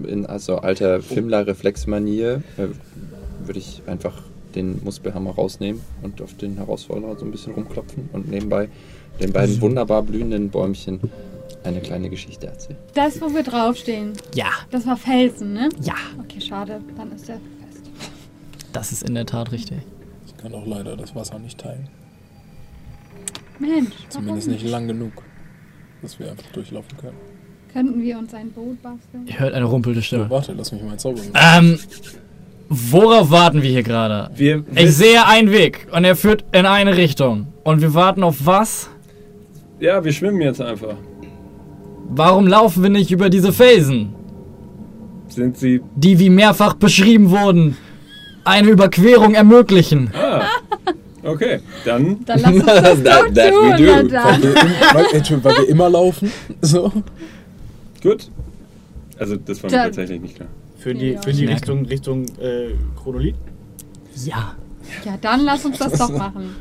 in 0.07 0.27
also 0.27 0.57
alter 0.57 1.01
Fimmler-Reflexmanier, 1.03 2.43
äh, 2.57 2.67
würde 3.45 3.59
ich 3.59 3.83
einfach 3.87 4.23
den 4.55 4.83
Muspelhammer 4.85 5.33
rausnehmen 5.33 5.81
und 6.03 6.21
auf 6.21 6.37
den 6.37 6.57
Herausforderer 6.57 7.17
so 7.17 7.25
ein 7.25 7.31
bisschen 7.31 7.55
rumklopfen 7.55 8.11
und 8.13 8.31
nebenbei 8.31 8.69
den 9.21 9.33
beiden 9.33 9.61
wunderbar 9.61 10.03
blühenden 10.03 10.51
Bäumchen 10.51 11.01
eine 11.65 11.81
kleine 11.81 12.09
Geschichte 12.11 12.47
erzählen. 12.47 12.79
Das, 12.95 13.21
wo 13.21 13.33
wir 13.35 13.43
draufstehen. 13.43 14.13
Ja, 14.35 14.51
Das 14.71 14.87
war 14.87 14.97
Felsen, 14.97 15.53
ne? 15.53 15.69
ja, 15.83 15.95
Okay, 16.21 16.41
schade. 16.41 16.81
Dann 16.97 17.13
ist 17.13 17.29
der 17.29 17.37
fest. 17.37 17.91
das 18.73 18.93
ist 18.93 19.03
in 19.03 19.15
der 19.15 19.27
Tat 19.27 19.53
richtig. 19.53 19.79
Ich 20.27 20.37
kann 20.37 20.55
auch 20.55 20.67
leider 20.67 20.97
das 20.97 21.15
Wasser 21.15 21.39
nicht 21.39 21.59
teilen. 21.59 21.89
Mensch, 23.59 23.93
Zumindest 24.09 24.47
warum 24.49 24.61
nicht 24.63 24.71
lang 24.71 24.89
genug, 24.89 25.13
dass 26.03 26.19
wir 26.19 26.31
einfach 26.31 26.51
durchlaufen 26.53 26.97
können. 26.99 27.17
Könnten 27.73 28.03
wir 28.03 28.19
uns 28.19 28.35
ein 28.35 28.51
Boot 28.51 28.83
basteln? 28.83 29.27
Ihr 29.27 29.39
hört 29.39 29.55
eine 29.55 29.65
rumpelte 29.65 30.03
Stimme. 30.03 30.29
warte, 30.29 30.53
lass 30.53 30.73
mich 30.73 30.83
mal 30.83 30.99
zaubern. 30.99 31.25
Ähm, 31.35 31.79
worauf 32.69 33.31
warten 33.31 33.63
wir 33.63 33.71
hier 33.71 33.83
gerade? 33.83 34.31
Wir, 34.37 34.65
Ich 34.75 34.95
sehe 34.97 35.25
einen 35.27 35.51
Weg 35.53 35.87
und 35.93 36.05
er 36.05 36.17
führt 36.17 36.45
in 36.53 36.67
eine 36.67 36.97
Richtung. 36.97 37.47
Und 37.65 37.81
wir 37.81 37.95
warten 37.95 38.23
auf 38.25 38.45
was? 38.45 38.91
ja, 39.79 40.03
wir 40.05 40.13
schwimmen 40.13 40.41
jetzt 40.43 40.61
einfach. 40.61 40.97
Warum 42.09 42.47
laufen 42.47 42.83
wir 42.83 42.91
nicht 42.91 43.11
über 43.11 43.31
diese 43.31 43.53
Felsen, 43.53 44.15
Sind 45.29 45.57
sie. 45.57 45.81
die 45.97 46.19
wie 46.19 46.31
mehrfach 46.31 46.75
beschrieben 46.75 47.31
wurden, 47.31 47.77
eine 48.45 48.69
Überquerung 48.69 49.35
ermöglichen? 49.35 50.11
Ah. 50.15 50.43
Okay, 51.25 51.61
dann. 51.85 52.25
Dann 52.27 52.41
lass 52.41 52.53
uns 52.53 52.65
das 52.67 52.83
That- 53.05 53.29
doch 53.29 53.35
that 53.35 53.53
we 53.53 53.77
tun, 53.77 54.09
do. 54.09 54.15
Weil 54.15 54.43
wir, 54.43 54.51
im, 54.51 54.69
weil, 54.95 55.05
Entschuldigung, 55.13 55.45
weil 55.45 55.57
wir 55.59 55.69
immer 55.69 55.89
laufen. 55.89 56.33
So. 56.61 56.93
Gut. 58.03 58.29
Also, 59.19 59.37
das 59.37 59.63
war 59.63 59.71
mir 59.71 59.77
Dann- 59.77 59.87
tatsächlich 59.87 60.21
nicht 60.21 60.35
klar. 60.37 60.49
Für 60.79 60.95
die, 60.95 61.17
für 61.23 61.33
die 61.33 61.45
Ich 61.45 61.51
Richtung, 61.51 61.87
Richtung 61.87 62.25
äh, 62.41 62.71
Chronolit. 63.01 63.37
Ja. 64.25 64.57
Ja, 65.05 65.17
dann 65.21 65.45
lass 65.45 65.65
uns 65.65 65.79
das 65.79 65.93
doch 65.97 66.11
machen. 66.11 66.57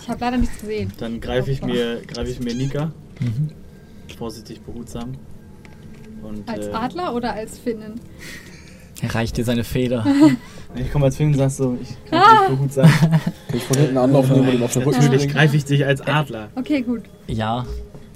Ich 0.00 0.08
habe 0.08 0.18
leider 0.24 0.38
nichts 0.38 0.58
gesehen. 0.58 0.90
Dann 0.98 1.20
greife 1.20 1.50
ich 1.50 1.62
mir, 1.62 2.00
greife 2.06 2.30
ich 2.30 2.40
mir 2.40 2.54
Nika. 2.54 2.92
Vorsichtig, 4.18 4.60
behutsam. 4.62 5.12
Und, 6.22 6.48
Als 6.48 6.66
äh, 6.66 6.72
Adler 6.72 7.14
oder 7.14 7.32
als 7.32 7.58
Finnen? 7.58 7.94
Er 9.02 9.14
reicht 9.14 9.36
dir 9.36 9.44
seine 9.44 9.64
Feder. 9.64 10.04
Ich 10.76 10.92
komme 10.92 11.06
als 11.06 11.16
Film 11.16 11.30
und 11.32 11.36
sag 11.36 11.50
so, 11.50 11.76
ich 11.82 11.88
greife 12.08 12.24
Ah! 12.24 12.46
dich 12.48 12.56
behutsam. 12.56 12.88
Kann 12.88 13.20
ich 13.54 13.64
von 13.64 13.76
hinten 13.76 13.96
anlaufen 13.98 14.36
nehmen 14.36 14.48
und 14.50 14.54
ihm 14.54 14.62
auf 14.62 14.72
den 14.72 14.82
Rücken 14.82 14.98
Natürlich 14.98 15.22
springen? 15.22 15.34
greife 15.36 15.56
ich 15.56 15.64
dich 15.64 15.84
als 15.84 16.00
Adler. 16.00 16.48
Okay, 16.54 16.82
gut. 16.82 17.02
Ja. 17.26 17.66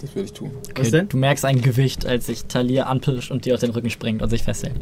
Das 0.00 0.14
werde 0.14 0.26
ich 0.26 0.32
tun. 0.34 0.52
Okay, 0.70 0.82
Was 0.82 0.90
denn? 0.92 1.08
Du 1.08 1.16
merkst 1.16 1.44
ein 1.44 1.60
Gewicht, 1.62 2.06
als 2.06 2.26
sich 2.26 2.44
Talia 2.44 2.84
anpirscht 2.84 3.32
und 3.32 3.44
dir 3.44 3.54
auf 3.54 3.60
den 3.60 3.70
Rücken 3.70 3.90
springt 3.90 4.22
und 4.22 4.30
sich 4.30 4.44
festhält. 4.44 4.76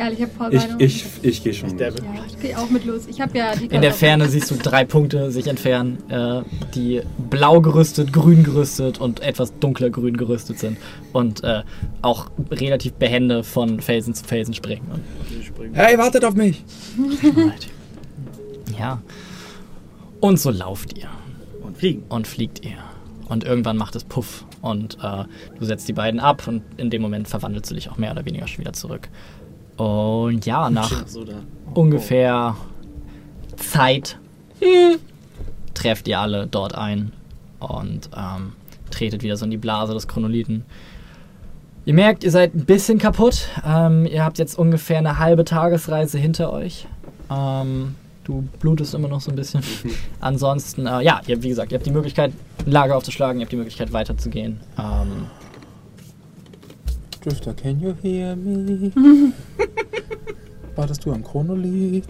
Egal, 0.00 0.12
ich 0.14 0.22
habe 0.22 0.30
Ich, 0.30 0.36
Vorbereitung. 0.62 0.80
ich, 0.80 1.04
ich 1.22 1.44
gehe 1.44 1.52
schon. 1.54 1.74
Ich. 1.74 1.80
Ja, 1.80 1.88
ich 2.26 2.40
gehe 2.40 2.58
auch 2.58 2.70
mit 2.70 2.84
los. 2.86 3.02
Ich 3.06 3.20
habe 3.20 3.36
ja 3.36 3.54
die 3.54 3.66
In 3.66 3.82
der 3.82 3.92
Ferne 3.92 4.28
siehst 4.28 4.50
du 4.50 4.54
drei 4.56 4.84
Punkte 4.84 5.30
sich 5.30 5.46
entfernen, 5.46 5.98
äh, 6.08 6.42
die 6.74 7.02
blau 7.30 7.60
gerüstet, 7.60 8.12
grün 8.12 8.42
gerüstet 8.42 8.98
und 8.98 9.20
etwas 9.20 9.52
dunkler 9.58 9.90
grün 9.90 10.16
gerüstet 10.16 10.58
sind. 10.58 10.78
Und 11.12 11.44
äh, 11.44 11.62
auch 12.02 12.30
relativ 12.50 12.94
behende 12.94 13.44
von 13.44 13.80
Felsen 13.80 14.14
zu 14.14 14.24
Felsen 14.24 14.54
springen. 14.54 14.86
Hey, 15.72 15.98
wartet 15.98 16.24
auf 16.24 16.34
mich! 16.34 16.64
Ja. 18.78 19.02
Und 20.20 20.38
so 20.38 20.50
lauft 20.50 20.96
ihr 20.96 21.08
Und 21.62 21.76
fliegen. 21.76 22.04
und 22.08 22.26
fliegt 22.26 22.64
ihr. 22.64 22.78
Und 23.28 23.44
irgendwann 23.44 23.76
macht 23.76 23.94
es 23.94 24.04
Puff 24.04 24.44
und 24.62 24.96
äh, 25.02 25.24
du 25.58 25.64
setzt 25.64 25.86
die 25.88 25.92
beiden 25.92 26.18
ab 26.20 26.46
und 26.48 26.62
in 26.78 26.88
dem 26.90 27.02
Moment 27.02 27.28
verwandelst 27.28 27.70
du 27.70 27.74
dich 27.74 27.90
auch 27.90 27.96
mehr 27.98 28.12
oder 28.12 28.24
weniger 28.24 28.46
schon 28.48 28.58
wieder 28.60 28.72
zurück. 28.72 29.08
Und 29.80 30.44
ja, 30.44 30.68
nach 30.68 30.90
da. 30.90 31.36
ungefähr 31.72 32.54
Zeit 33.56 34.18
trefft 35.72 36.06
ihr 36.06 36.20
alle 36.20 36.46
dort 36.46 36.74
ein 36.74 37.12
und 37.60 38.10
ähm, 38.14 38.52
tretet 38.90 39.22
wieder 39.22 39.38
so 39.38 39.46
in 39.46 39.50
die 39.50 39.56
Blase 39.56 39.94
des 39.94 40.06
Chronolithen. 40.06 40.66
Ihr 41.86 41.94
merkt, 41.94 42.24
ihr 42.24 42.30
seid 42.30 42.54
ein 42.54 42.66
bisschen 42.66 42.98
kaputt. 42.98 43.48
Ähm, 43.64 44.04
ihr 44.04 44.22
habt 44.22 44.38
jetzt 44.38 44.58
ungefähr 44.58 44.98
eine 44.98 45.18
halbe 45.18 45.46
Tagesreise 45.46 46.18
hinter 46.18 46.52
euch. 46.52 46.86
Ähm, 47.30 47.94
du 48.24 48.46
blutest 48.58 48.92
immer 48.92 49.08
noch 49.08 49.22
so 49.22 49.30
ein 49.30 49.36
bisschen. 49.36 49.62
Ansonsten, 50.20 50.86
äh, 50.86 51.00
ja, 51.00 51.22
ihr, 51.26 51.42
wie 51.42 51.48
gesagt, 51.48 51.72
ihr 51.72 51.78
habt 51.78 51.86
die 51.86 51.90
Möglichkeit, 51.90 52.32
ein 52.66 52.70
Lager 52.70 52.98
aufzuschlagen, 52.98 53.40
ihr 53.40 53.46
habt 53.46 53.52
die 53.52 53.56
Möglichkeit, 53.56 53.94
weiterzugehen. 53.94 54.60
Ähm, 54.78 55.24
Drifter, 57.20 57.54
can 57.54 57.80
you 57.80 57.94
hear 58.02 58.34
me? 58.36 58.92
Wartest 60.76 61.04
du 61.04 61.12
am 61.12 61.22
Chronolied? 61.22 62.04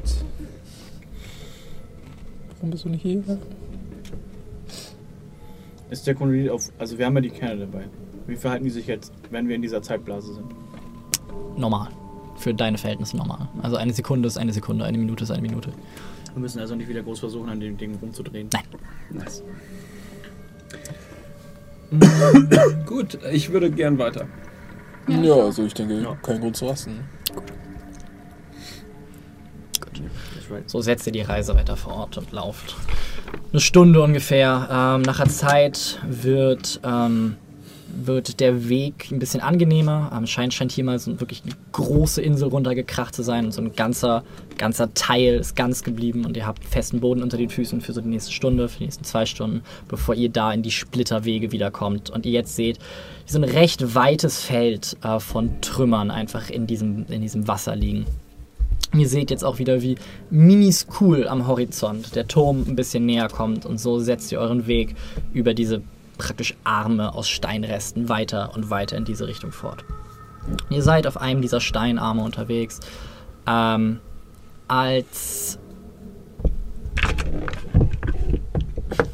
Warum 2.56 2.70
bist 2.70 2.84
du 2.84 2.88
nicht 2.90 3.02
hier? 3.02 3.22
Ist 5.90 6.06
der 6.06 6.14
Chronolit 6.14 6.50
auf. 6.50 6.70
Also, 6.78 6.96
wir 6.96 7.06
haben 7.06 7.14
ja 7.16 7.22
die 7.22 7.30
Kerne 7.30 7.66
dabei. 7.66 7.84
Wie 8.26 8.36
verhalten 8.36 8.64
die 8.64 8.70
sich 8.70 8.86
jetzt, 8.86 9.12
wenn 9.30 9.48
wir 9.48 9.56
in 9.56 9.62
dieser 9.62 9.82
Zeitblase 9.82 10.34
sind? 10.34 10.54
normal. 11.60 11.88
Für 12.36 12.54
deine 12.54 12.78
Verhältnisse 12.78 13.16
normal. 13.16 13.48
Also 13.62 13.76
eine 13.76 13.92
Sekunde 13.92 14.26
ist 14.26 14.38
eine 14.38 14.52
Sekunde, 14.52 14.84
eine 14.84 14.96
Minute 14.96 15.24
ist 15.24 15.30
eine 15.30 15.42
Minute. 15.42 15.70
Wir 16.32 16.40
müssen 16.40 16.58
also 16.58 16.74
nicht 16.74 16.88
wieder 16.88 17.02
groß 17.02 17.20
versuchen, 17.20 17.50
an 17.50 17.60
dem 17.60 17.76
Ding 17.76 17.96
rumzudrehen. 18.00 18.48
Nein. 18.52 18.64
Nice. 19.10 19.42
Gut, 22.86 23.18
ich 23.30 23.52
würde 23.52 23.70
gern 23.70 23.98
weiter. 23.98 24.26
Ja, 25.08 25.16
Ja, 25.16 25.34
so. 25.34 25.42
also 25.42 25.64
ich 25.64 25.74
denke, 25.74 26.00
Ja. 26.00 26.14
kein 26.22 26.40
Grund 26.40 26.56
zu 26.56 26.66
rasten. 26.66 27.00
Right. 30.50 30.68
So 30.68 30.80
setzt 30.80 31.06
ihr 31.06 31.12
die 31.12 31.20
Reise 31.20 31.54
weiter 31.54 31.76
fort 31.76 32.18
und 32.18 32.32
lauft. 32.32 32.74
Eine 33.52 33.60
Stunde 33.60 34.02
ungefähr. 34.02 34.68
Ähm, 34.70 35.02
nach 35.02 35.18
der 35.18 35.28
Zeit 35.28 36.00
wird, 36.08 36.80
ähm, 36.82 37.36
wird 37.94 38.40
der 38.40 38.68
Weg 38.68 39.08
ein 39.12 39.20
bisschen 39.20 39.40
angenehmer. 39.42 40.10
Ähm, 40.12 40.26
scheint, 40.26 40.52
scheint 40.52 40.72
hier 40.72 40.82
mal 40.82 40.98
so 40.98 41.20
wirklich 41.20 41.42
eine 41.44 41.54
große 41.70 42.20
Insel 42.20 42.48
runtergekracht 42.48 43.14
zu 43.14 43.22
sein 43.22 43.44
und 43.44 43.52
so 43.52 43.60
ein 43.62 43.76
ganzer, 43.76 44.24
ganzer 44.58 44.92
Teil 44.94 45.34
ist 45.36 45.54
ganz 45.54 45.84
geblieben 45.84 46.24
und 46.24 46.36
ihr 46.36 46.46
habt 46.46 46.64
festen 46.64 46.98
Boden 46.98 47.22
unter 47.22 47.36
den 47.36 47.48
Füßen 47.50 47.80
für 47.80 47.92
so 47.92 48.00
die 48.00 48.08
nächste 48.08 48.32
Stunde, 48.32 48.68
für 48.68 48.78
die 48.78 48.84
nächsten 48.84 49.04
zwei 49.04 49.26
Stunden, 49.26 49.62
bevor 49.86 50.16
ihr 50.16 50.30
da 50.30 50.52
in 50.52 50.62
die 50.64 50.72
Splitterwege 50.72 51.52
wiederkommt 51.52 52.10
und 52.10 52.26
ihr 52.26 52.32
jetzt 52.32 52.56
seht, 52.56 52.80
so 53.30 53.38
ein 53.38 53.44
recht 53.44 53.94
weites 53.94 54.42
Feld 54.42 54.96
äh, 55.02 55.20
von 55.20 55.60
Trümmern 55.60 56.10
einfach 56.10 56.50
in 56.50 56.66
diesem, 56.66 57.06
in 57.08 57.22
diesem 57.22 57.46
Wasser 57.46 57.76
liegen. 57.76 58.06
Ihr 58.92 59.08
seht 59.08 59.30
jetzt 59.30 59.44
auch 59.44 59.58
wieder, 59.58 59.82
wie 59.82 59.96
miniscool 60.30 61.28
am 61.28 61.46
Horizont 61.46 62.16
der 62.16 62.26
Turm 62.26 62.64
ein 62.66 62.74
bisschen 62.74 63.06
näher 63.06 63.28
kommt 63.28 63.64
und 63.64 63.78
so 63.78 64.00
setzt 64.00 64.32
ihr 64.32 64.40
euren 64.40 64.66
Weg 64.66 64.96
über 65.32 65.54
diese 65.54 65.80
praktisch 66.18 66.56
Arme 66.64 67.14
aus 67.14 67.28
Steinresten 67.28 68.08
weiter 68.08 68.50
und 68.54 68.68
weiter 68.68 68.96
in 68.96 69.04
diese 69.04 69.28
Richtung 69.28 69.52
fort. 69.52 69.84
Ihr 70.68 70.82
seid 70.82 71.06
auf 71.06 71.16
einem 71.16 71.40
dieser 71.40 71.60
Steinarme 71.60 72.22
unterwegs, 72.22 72.80
ähm, 73.46 74.00
als 74.66 75.58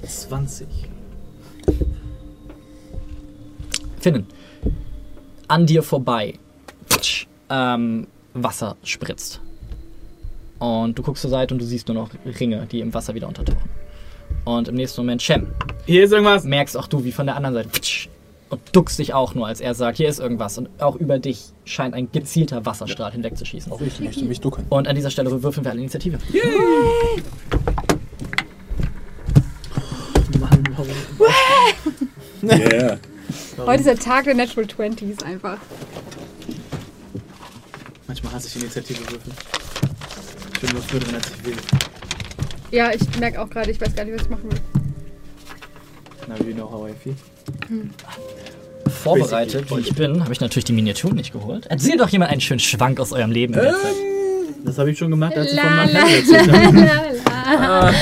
20. 0.03 0.67
Finnen 4.07 4.27
an 5.49 5.67
dir 5.67 5.83
vorbei 5.83 6.35
ähm, 7.51 8.07
Wasser 8.35 8.77
spritzt. 8.85 9.41
Und 10.61 10.97
du 10.97 11.03
guckst 11.03 11.23
zur 11.23 11.31
Seite 11.33 11.53
und 11.55 11.61
du 11.61 11.67
siehst 11.67 11.89
nur 11.89 11.97
noch 11.97 12.11
Ringe, 12.39 12.69
die 12.71 12.79
im 12.79 12.95
Wasser 12.95 13.15
wieder 13.15 13.27
untertauchen. 13.27 13.69
Und 14.45 14.69
im 14.69 14.77
nächsten 14.77 15.01
Moment 15.01 15.23
Shem, 15.23 15.49
Hier 15.87 16.05
ist 16.05 16.13
irgendwas. 16.13 16.45
merkst 16.45 16.77
auch 16.77 16.87
du, 16.87 17.03
wie 17.03 17.11
von 17.11 17.27
der 17.27 17.35
anderen 17.35 17.55
Seite 17.55 17.69
und 18.49 18.61
duckst 18.71 19.01
dich 19.01 19.13
auch 19.13 19.35
nur, 19.35 19.49
als 19.49 19.61
er 19.61 19.75
sagt, 19.75 19.97
hier 19.97 20.09
ist 20.09 20.21
irgendwas. 20.21 20.57
Und 20.57 20.69
auch 20.81 20.95
über 20.95 21.19
dich 21.19 21.47
scheint 21.65 21.93
ein 21.93 22.13
gezielter 22.13 22.65
Wasserstrahl 22.65 23.11
hinwegzuschießen. 23.11 23.73
Auch 23.73 23.81
ich 23.81 23.99
möchte 23.99 24.25
mich 24.25 24.41
ducken. 24.41 24.67
Und 24.69 24.87
an 24.87 24.95
dieser 24.95 25.11
Stelle 25.11 25.43
würfeln 25.43 25.65
wir 25.65 25.73
alle 25.73 25.81
Initiative. 25.81 26.19
Mann, 30.39 30.65
warum? 30.77 30.87
Yeah. 32.43 32.99
Heute 33.59 33.79
ist 33.81 33.87
der 33.87 33.99
Tag 33.99 34.25
der 34.25 34.35
Natural 34.35 34.67
20s 34.67 35.23
einfach. 35.25 35.59
Manchmal 38.07 38.33
hasse 38.35 38.49
ich 38.49 38.57
Initiative 38.63 39.01
würfeln. 39.01 39.35
Ich 40.55 40.61
bin 40.61 40.71
nur 40.73 40.83
für 40.83 40.99
drin, 40.99 41.15
als 41.15 41.27
ich 41.31 41.45
will. 41.47 41.57
Ja, 42.71 42.91
ich 42.93 43.19
merke 43.19 43.41
auch 43.41 43.49
gerade, 43.49 43.71
ich 43.71 43.81
weiß 43.81 43.95
gar 43.95 44.05
nicht, 44.05 44.15
was 44.15 44.23
ich 44.23 44.31
machen 44.31 44.51
will. 44.51 44.61
Na, 46.29 46.35
wie 46.47 46.53
know 46.53 46.71
how 46.71 46.89
I 46.89 46.93
feel. 47.03 47.15
Vorbereitet, 49.03 49.71
wie 49.71 49.81
ich 49.81 49.95
bin, 49.95 50.23
habe 50.23 50.33
ich 50.33 50.41
natürlich 50.41 50.65
die 50.65 50.73
Miniaturen 50.73 51.17
nicht 51.17 51.33
geholt. 51.33 51.67
Erzähl 51.69 51.97
doch 51.97 52.09
jemand 52.09 52.33
einen 52.33 52.41
schönen 52.41 52.61
Schwank 52.61 53.01
aus 53.01 53.13
eurem 53.13 53.31
Leben. 53.31 53.55
in 53.55 53.61
der 53.61 53.73
Zeit. 53.73 53.95
Das 54.65 54.79
habe 54.79 54.91
ich 54.91 54.99
schon 54.99 55.11
gemacht, 55.11 55.37
als 55.37 55.53
ich 55.53 55.61
von 55.61 55.71
Hamill 55.71 55.97
erzählt 55.97 56.53
habe. 57.35 57.95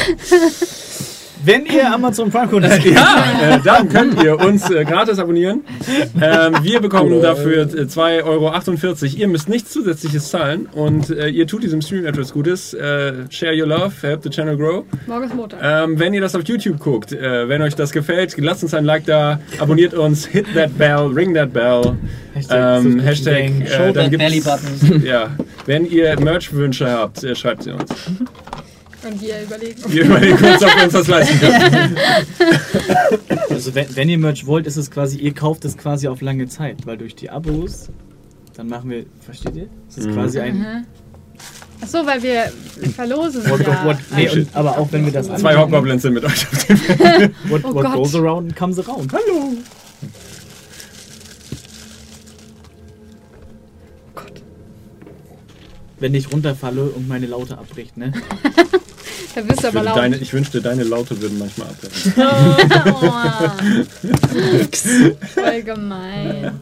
Wenn 1.44 1.66
ihr 1.66 1.92
Amazon 1.92 2.30
Prime 2.30 2.48
Kunde 2.48 2.68
seid, 2.68 2.84
Ja, 2.86 3.24
äh, 3.42 3.60
dann 3.62 3.88
könnt 3.88 4.22
ihr 4.22 4.38
uns 4.40 4.70
äh, 4.70 4.84
gratis 4.84 5.18
abonnieren. 5.18 5.62
Ähm, 6.20 6.54
wir 6.62 6.80
bekommen 6.80 7.20
dafür 7.20 7.62
äh, 7.62 7.82
2,48 7.82 8.24
Euro. 8.24 9.16
Ihr 9.16 9.28
müsst 9.28 9.48
nichts 9.48 9.70
zusätzliches 9.70 10.30
zahlen 10.30 10.66
und 10.72 11.10
äh, 11.10 11.28
ihr 11.28 11.46
tut 11.46 11.62
diesem 11.62 11.82
Stream 11.82 12.06
etwas 12.06 12.32
Gutes. 12.32 12.72
Äh, 12.72 13.24
share 13.30 13.54
your 13.54 13.66
love, 13.66 13.92
help 14.00 14.22
the 14.22 14.30
channel 14.30 14.56
grow. 14.56 14.84
Morgen 15.06 15.24
ist 15.24 15.34
Montag. 15.34 15.60
Ähm, 15.62 15.98
wenn 15.98 16.14
ihr 16.14 16.22
das 16.22 16.34
auf 16.34 16.44
YouTube 16.44 16.78
guckt, 16.78 17.12
äh, 17.12 17.48
wenn 17.48 17.60
euch 17.60 17.74
das 17.74 17.92
gefällt, 17.92 18.34
lasst 18.38 18.62
uns 18.62 18.72
ein 18.72 18.84
Like 18.84 19.04
da, 19.04 19.38
abonniert 19.58 19.92
uns, 19.92 20.24
hit 20.24 20.46
that 20.54 20.76
bell, 20.78 21.06
ring 21.14 21.34
that 21.34 21.52
bell. 21.52 21.96
Ähm, 22.50 23.00
Hashtag, 23.00 23.50
äh, 23.60 23.66
Show 23.66 23.92
dann 23.92 23.94
that 23.94 24.10
gibt's, 24.10 24.24
belly 24.24 24.40
button. 24.40 25.04
Ja, 25.04 25.30
wenn 25.66 25.86
ihr 25.86 26.18
Merch-Wünsche 26.18 26.90
habt, 26.90 27.22
äh, 27.22 27.34
schreibt 27.34 27.64
sie 27.64 27.72
uns. 27.72 27.90
Und 29.06 29.20
wir 29.20 29.42
überlegen. 29.42 29.82
Wir 29.86 30.04
überlegen 30.04 30.34
uns, 30.44 30.62
ob 30.62 30.76
wir 30.76 30.84
uns 30.84 30.92
das 30.94 31.06
leisten 31.08 31.38
können. 31.40 31.96
also 33.50 33.74
wenn, 33.74 33.94
wenn 33.96 34.08
ihr 34.08 34.18
Merch 34.18 34.46
wollt, 34.46 34.66
ist 34.66 34.76
es 34.76 34.90
quasi, 34.90 35.18
ihr 35.18 35.34
kauft 35.34 35.64
es 35.66 35.76
quasi 35.76 36.08
auf 36.08 36.20
lange 36.22 36.48
Zeit, 36.48 36.86
weil 36.86 36.96
durch 36.96 37.14
die 37.14 37.28
Abos, 37.28 37.90
dann 38.56 38.68
machen 38.68 38.88
wir, 38.90 39.04
versteht 39.20 39.56
ihr? 39.56 39.68
Es 39.88 39.98
ist 39.98 40.06
Mhm. 40.06 40.14
quasi 40.14 40.40
ein 40.40 40.58
Mhm. 40.58 40.86
Achso, 41.82 42.06
weil 42.06 42.22
wir 42.22 42.50
verlosen. 42.94 43.42
What, 43.50 43.60
ja. 43.60 43.84
what, 43.84 43.96
nee, 44.16 44.28
und, 44.30 44.48
aber 44.54 44.78
auch 44.78 44.90
wenn 44.90 45.04
wir 45.04 45.12
das 45.12 45.26
Zwei 45.26 45.54
Hobgoblins 45.56 46.00
sind 46.02 46.14
mit 46.14 46.24
euch 46.24 46.46
auf 46.50 46.64
dem 46.66 46.78
what, 47.50 47.62
Oh 47.64 47.74
what 47.74 47.82
Gott. 47.84 47.94
goes 47.96 48.14
around 48.14 48.56
comes 48.56 48.78
around. 48.78 49.12
Hallo! 49.12 49.52
Wenn 56.00 56.14
ich 56.14 56.32
runterfalle 56.32 56.84
und 56.84 57.08
meine 57.08 57.26
Laute 57.26 57.56
abbricht, 57.58 57.96
ne? 57.96 58.12
Da 59.34 59.40
bist 59.40 59.62
du 59.62 59.68
Ich, 59.68 59.74
aber 59.74 59.82
laut. 59.82 59.96
deine, 59.96 60.16
ich 60.16 60.32
wünschte, 60.32 60.60
deine 60.60 60.84
Laute 60.84 61.20
würden 61.20 61.38
manchmal 61.38 61.68
abbrechen. 61.68 62.12
Oh. 62.86 63.50
Voll 65.34 65.62
gemein. 65.62 66.60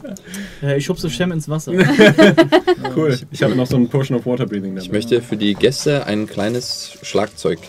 Äh, 0.61 0.77
ich 0.77 0.85
schubse 0.85 1.09
Shem 1.09 1.31
ins 1.31 1.47
Wasser. 1.49 1.71
Cool. 2.95 3.17
Ich 3.31 3.41
habe 3.41 3.55
noch 3.55 3.65
so 3.67 3.75
einen 3.75 3.89
Potion 3.89 4.17
of 4.19 4.25
Water 4.25 4.45
Breathing 4.45 4.75
dabei. 4.75 4.85
Ich 4.85 4.91
möchte 4.91 5.21
für 5.21 5.35
die 5.37 5.53
Gäste 5.55 6.05
ein 6.05 6.27
kleines 6.27 6.91
Schlagzeug 7.01 7.59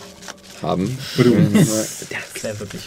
haben. 0.61 0.97
Das 1.17 2.43
wäre 2.43 2.59
wirklich. 2.59 2.81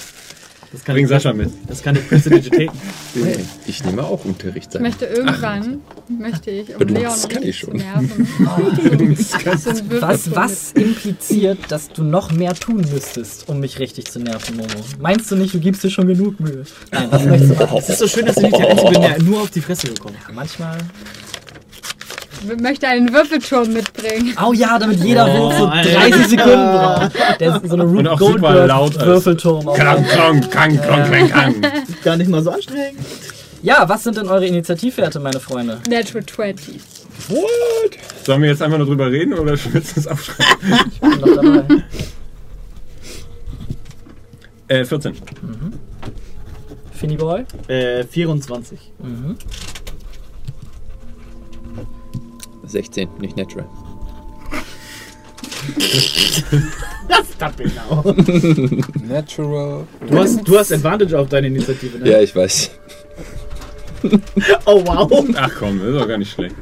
Das 0.71 0.85
kann 0.85 0.95
Bring 0.95 1.05
ich- 1.05 1.09
Sascha 1.11 1.33
mit. 1.33 1.51
Das 1.67 1.83
kann 1.83 1.97
ich 1.97 2.07
Prestidigitate. 2.09 2.69
Hey, 3.15 3.39
ich 3.67 3.85
nehme 3.85 4.05
auch 4.05 4.25
Unterricht 4.25 4.67
Ich 4.69 4.73
sein. 4.75 4.83
möchte 4.83 5.07
irgendwann, 5.07 5.81
möchte 6.09 6.51
ich, 6.51 6.75
um 6.75 6.79
du- 6.87 6.95
Leon 6.95 7.05
das 7.05 7.29
kann 7.29 7.43
ich 7.43 7.59
zu 7.59 7.59
schon. 7.59 7.83
Was, 10.01 10.35
was 10.35 10.73
impliziert, 10.73 11.59
dass 11.69 11.89
du 11.89 12.03
noch 12.05 12.31
mehr 12.33 12.55
tun 12.55 12.85
müsstest, 12.93 13.49
um 13.49 13.61
mich 13.61 13.79
richtig 13.79 14.11
zu 14.11 14.21
nerven, 14.21 14.57
Momo? 14.57 14.69
Meinst 15.01 15.31
du 15.31 15.37
nicht, 15.37 15.55
du 15.55 15.61
gibst 15.61 15.83
dir 15.85 15.91
schon 15.91 16.07
genug 16.07 16.39
Mühe? 16.41 16.65
Nein, 16.93 17.09
was 17.11 17.25
möchtest 17.25 17.53
du 17.53 17.57
machen? 17.65 17.79
Es 17.79 17.89
ist 17.89 17.99
so 17.99 18.09
schön, 18.09 18.27
dass 18.27 18.37
ich 18.37 18.43
nicht 18.43 18.91
bin, 18.93 19.01
der 19.03 19.23
nur 19.23 19.43
auf 19.43 19.51
die 19.51 19.61
Fresse 19.61 19.89
gekommen 19.89 20.17
ist. 20.21 20.35
Manchmal. 20.35 20.79
Ich 22.41 22.61
möchte 22.61 22.87
einen 22.87 23.13
Würfelturm 23.13 23.73
mitbringen. 23.73 24.35
Oh 24.45 24.53
ja, 24.53 24.79
damit 24.79 25.03
jeder 25.03 25.27
Oh, 25.27 25.39
Wurf 25.39 25.59
so 25.59 25.67
Alter. 25.67 25.91
30 25.91 26.27
Sekunden 26.29 26.53
braucht. 26.73 27.13
Der 27.41 27.57
ist 27.57 27.69
so 27.69 27.75
eine 27.75 27.85
Und 27.85 27.97
Rube 27.97 28.11
auch 28.13 28.19
super 28.19 28.33
Goldberg 28.41 28.69
laut 28.69 28.91
ist. 28.97 29.01
Würfelturm. 29.07 29.69
auf 29.69 29.77
Klang, 29.77 30.05
klang, 30.07 30.41
klang, 30.51 30.81
klang, 30.81 31.29
klang. 31.31 31.55
Gar 32.05 32.17
nicht 32.17 32.31
mal 32.31 32.43
so 32.43 32.51
anstrengend. 32.51 32.99
Ja, 33.63 33.89
was 33.89 34.05
sind 34.05 34.17
denn 34.17 34.29
eure 34.29 34.47
Initiativwerte, 34.47 35.19
meine 35.19 35.41
Freunde? 35.41 35.81
Natural 35.89 36.25
20. 36.25 36.81
Sollen 38.25 38.43
wir 38.43 38.51
jetzt 38.51 38.63
einfach 38.63 38.79
nur 38.79 38.87
drüber 38.87 39.11
reden 39.11 39.35
oder 39.35 39.53
willst 39.73 39.97
du 39.97 40.01
es 40.01 40.07
aufschreiben? 40.07 40.91
Ich 40.93 41.01
bin 41.01 41.11
noch 41.21 41.35
dabei. 41.35 41.65
Äh, 44.69 44.85
14. 44.85 45.15
Finny 46.93 47.17
Boy? 47.17 47.45
Äh, 47.69 48.05
24. 48.05 48.79
Mhm. 48.99 49.37
16, 52.69 53.09
nicht 53.21 53.37
natural. 53.37 53.67
Das 57.09 57.27
genau. 57.57 58.15
Natural. 59.09 59.87
Du 60.09 60.19
hast, 60.19 60.47
du 60.47 60.59
hast 60.59 60.73
Advantage 60.73 61.19
auf 61.19 61.29
deine 61.29 61.47
Initiative, 61.47 61.99
ne? 61.99 62.11
Ja, 62.11 62.21
ich 62.21 62.35
weiß. 62.35 62.71
Oh 64.67 64.81
wow. 64.87 65.27
Ach 65.35 65.51
komm, 65.59 65.81
das 65.81 65.89
ist 65.89 66.01
doch 66.01 66.07
gar 66.07 66.19
nicht 66.19 66.31
schlecht. 66.31 66.55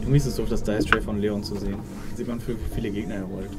Irgendwie 0.00 0.16
ist 0.16 0.26
es 0.26 0.34
doof, 0.34 0.48
das 0.50 0.64
Dice 0.64 0.86
Tray 0.86 1.00
von 1.00 1.20
Leon 1.20 1.44
zu 1.44 1.56
sehen. 1.56 1.76
Sieht 2.16 2.26
man 2.26 2.40
für 2.40 2.54
wie 2.54 2.74
viele 2.74 2.90
Gegner 2.90 3.14
er 3.14 3.22
rollt. 3.22 3.50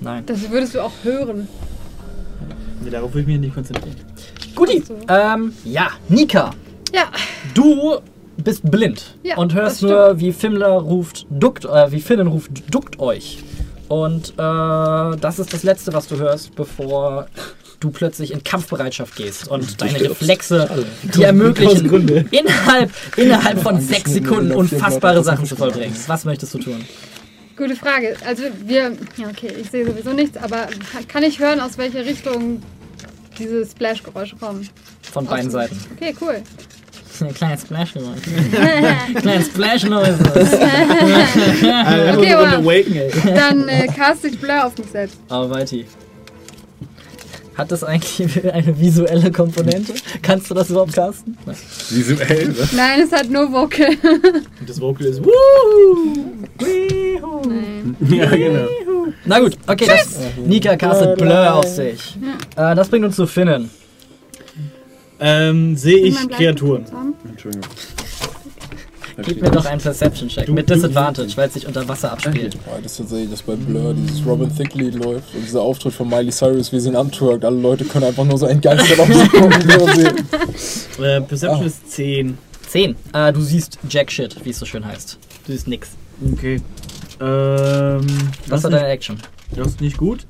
Nein. 0.00 0.24
Das 0.26 0.50
würdest 0.50 0.74
du 0.74 0.80
auch 0.80 0.92
hören. 1.04 1.46
Nee, 2.82 2.90
darauf 2.90 3.12
will 3.14 3.22
ich 3.22 3.26
mich 3.26 3.38
nicht 3.38 3.54
konzentrieren. 3.54 3.96
Guti. 4.54 4.82
So. 4.86 4.96
Ähm, 5.08 5.52
ja, 5.64 5.88
Nika. 6.08 6.50
Ja, 6.92 7.04
Du 7.54 7.98
bist 8.36 8.70
blind 8.70 9.16
Ja, 9.22 9.36
und 9.36 9.54
hörst 9.54 9.82
nur, 9.82 10.18
wie 10.20 10.32
Fimmler 10.32 10.68
ruft, 10.68 11.26
duckt, 11.28 11.64
äh, 11.64 11.90
wie 11.92 12.00
Finnen 12.00 12.28
ruft, 12.28 12.50
duckt 12.72 12.98
euch. 13.00 13.38
Und 13.88 14.30
äh, 14.30 14.32
das 14.36 15.38
ist 15.38 15.52
das 15.52 15.62
Letzte, 15.62 15.92
was 15.92 16.08
du 16.08 16.16
hörst, 16.16 16.54
bevor 16.54 17.26
du 17.80 17.90
plötzlich 17.90 18.32
in 18.32 18.44
Kampfbereitschaft 18.44 19.16
gehst 19.16 19.48
und 19.48 19.80
deine 19.80 19.98
stirbst. 19.98 20.20
Reflexe 20.22 20.68
dir 21.14 21.26
ermöglichen, 21.26 22.26
innerhalb, 22.30 22.90
innerhalb 23.16 23.62
von 23.62 23.80
sechs 23.80 24.12
Sekunden 24.12 24.52
unfassbare. 24.52 25.22
Sachen 25.24 25.46
zu 25.46 25.56
vollbringen. 25.56 25.94
Was 26.06 26.24
möchtest 26.24 26.54
du 26.54 26.58
tun? 26.58 26.84
Gute 27.58 27.76
Frage. 27.76 28.16
Also 28.26 28.44
wir, 28.64 28.92
ja 29.16 29.28
okay, 29.28 29.52
ich 29.60 29.70
sehe 29.70 29.84
sowieso 29.86 30.12
nichts, 30.12 30.36
aber 30.38 30.68
kann 31.08 31.22
ich 31.22 31.38
hören, 31.38 31.60
aus 31.60 31.76
welcher 31.76 32.04
Richtung 32.06 32.62
diese 33.38 33.66
Splash-Geräusche 33.66 34.36
kommen? 34.36 34.68
Von 35.12 35.26
beiden 35.26 35.48
Aus- 35.48 35.52
Seiten. 35.52 35.76
Okay, 35.96 36.14
cool. 36.20 36.42
Ein 37.20 37.34
kleines 37.34 37.62
Splash 37.62 37.94
gemacht. 37.94 38.22
Kleines 39.20 39.46
Splash 39.46 39.82
Noises. 39.84 40.18
Äh, 41.62 42.16
Okay, 42.16 42.32
aber- 42.32 42.58
Awaken, 42.58 42.94
ey. 42.96 43.10
Dann 43.34 43.68
äh, 43.68 43.86
cast 43.88 44.24
ich 44.24 44.38
Blur 44.38 44.64
auf 44.66 44.78
mich 44.78 44.86
selbst. 44.88 45.18
Alrighty. 45.28 45.84
Hat 47.58 47.72
das 47.72 47.82
eigentlich 47.82 48.44
eine 48.52 48.78
visuelle 48.78 49.32
Komponente? 49.32 49.92
Kannst 50.22 50.48
du 50.48 50.54
das 50.54 50.70
überhaupt 50.70 50.92
casten? 50.92 51.36
Nein. 51.44 51.56
Visuell, 51.90 52.54
was? 52.56 52.72
Nein, 52.72 53.00
es 53.00 53.10
hat 53.10 53.28
nur 53.28 53.52
Vocal. 53.52 53.88
Und 54.60 54.68
das 54.68 54.80
Vocal 54.80 55.06
ist! 55.08 55.20
Nein. 56.60 57.96
Ja, 58.08 58.30
genau. 58.30 58.68
Na 59.24 59.40
gut, 59.40 59.58
okay, 59.66 59.86
das 59.86 60.20
Nika 60.46 60.76
castet 60.76 61.18
Blur 61.18 61.54
auf 61.54 61.64
sich. 61.64 62.16
Äh, 62.56 62.76
das 62.76 62.88
bringt 62.88 63.04
uns 63.04 63.16
zu 63.16 63.26
Finnen. 63.26 63.70
Ähm, 65.18 65.76
sehe 65.76 65.98
ich 65.98 66.28
Kreaturen. 66.28 66.86
zusammen. 66.86 67.14
Entschuldigung. 69.18 69.24
Gib 69.24 69.42
mir 69.42 69.50
doch 69.62 69.66
einen 69.66 69.80
Perception-Check 69.80 70.46
Du- 70.46 70.52
mit 70.54 70.70
Disadvantage, 70.70 71.36
weil 71.36 71.48
es 71.48 71.54
sich 71.54 71.66
unter 71.66 71.86
Wasser 71.88 72.12
abspielt. 72.12 72.54
Ja, 72.54 72.60
das 72.82 72.92
ist 72.92 72.98
tatsächlich, 72.98 73.30
dass 73.30 73.42
bei 73.42 73.56
Blur 73.56 73.92
dieses 73.94 74.24
Robin 74.24 74.54
Thicke-Lied 74.54 74.94
läuft 74.94 75.34
und 75.34 75.42
dieser 75.44 75.60
Auftritt 75.60 75.92
von 75.92 76.08
Miley 76.08 76.30
Cyrus, 76.30 76.72
wie 76.72 76.78
sie 76.80 76.88
ihn 76.90 76.96
antwerkt. 76.96 77.44
Alle 77.44 77.60
Leute 77.60 77.84
können 77.84 78.04
einfach 78.04 78.24
nur 78.24 78.38
so 78.38 78.46
entgeistert 78.46 79.00
auf 79.00 79.08
sie 79.12 79.28
gucken 79.28 79.62
sehen. 79.94 80.14
Äh, 81.04 81.20
Perception 81.20 81.62
Ah. 81.62 81.66
ist 81.66 81.90
10. 81.92 82.38
10. 82.68 82.96
Äh, 83.12 83.32
du 83.32 83.40
siehst 83.40 83.78
Jack 83.88 84.10
Shit, 84.10 84.36
wie 84.44 84.50
es 84.50 84.58
so 84.58 84.66
schön 84.66 84.84
heißt. 84.84 85.16
Du 85.46 85.52
siehst 85.52 85.68
nix. 85.68 85.90
Okay. 86.32 86.60
Ähm, 87.20 88.06
Was 88.48 88.62
war 88.64 88.70
deine 88.70 88.86
Action? 88.88 89.18
das 89.54 89.68
ist 89.68 89.80
nicht 89.80 89.96
gut. 89.96 90.26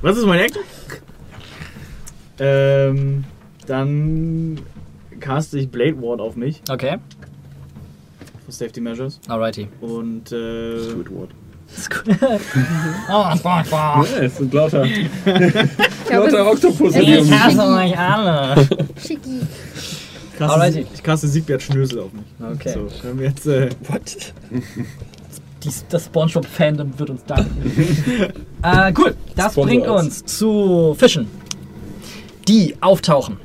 Was 0.00 0.16
ist 0.18 0.26
meine 0.26 0.42
Action? 0.44 0.62
Ähm, 2.38 3.24
dann 3.66 4.60
caste 5.20 5.58
ich 5.58 5.68
Blade 5.70 6.00
Ward 6.02 6.20
auf 6.20 6.36
mich. 6.36 6.60
Okay, 6.70 6.96
Safety 8.52 8.80
Measures. 8.80 9.18
alrighty. 9.28 9.68
Und, 9.80 10.30
äh, 10.32 10.78
Squidward. 10.78 11.30
oh, 13.08 13.34
boah, 13.42 13.64
boah. 13.70 14.06
Ja, 14.14 14.22
es 14.22 14.36
sind 14.36 14.52
lauter, 14.52 14.84
lauter 16.10 16.46
Oktopus 16.50 16.94
Ich 16.96 17.32
hasse 17.32 17.62
euch 17.66 17.98
alle. 17.98 18.68
schicki. 19.06 19.40
Alrighty. 20.38 20.86
ich 20.92 21.02
caste 21.02 21.28
Siegbert 21.28 21.62
Schnösel 21.62 22.00
auf 22.00 22.12
mich. 22.12 22.24
Okay. 22.54 22.72
So, 22.74 22.88
können 23.00 23.18
wir 23.20 23.28
jetzt, 23.28 23.46
äh, 23.46 23.68
Dies, 25.62 25.84
das 25.88 26.06
Spongebob-Fandom 26.06 26.98
wird 26.98 27.10
uns 27.10 27.24
danken. 27.24 27.62
äh, 28.62 28.92
cool, 28.98 29.14
das 29.36 29.52
Sponsor 29.52 29.64
bringt 29.66 29.86
aus. 29.86 30.02
uns 30.02 30.24
zu 30.24 30.96
Fischen, 30.98 31.28
die 32.48 32.74
auftauchen. 32.80 33.36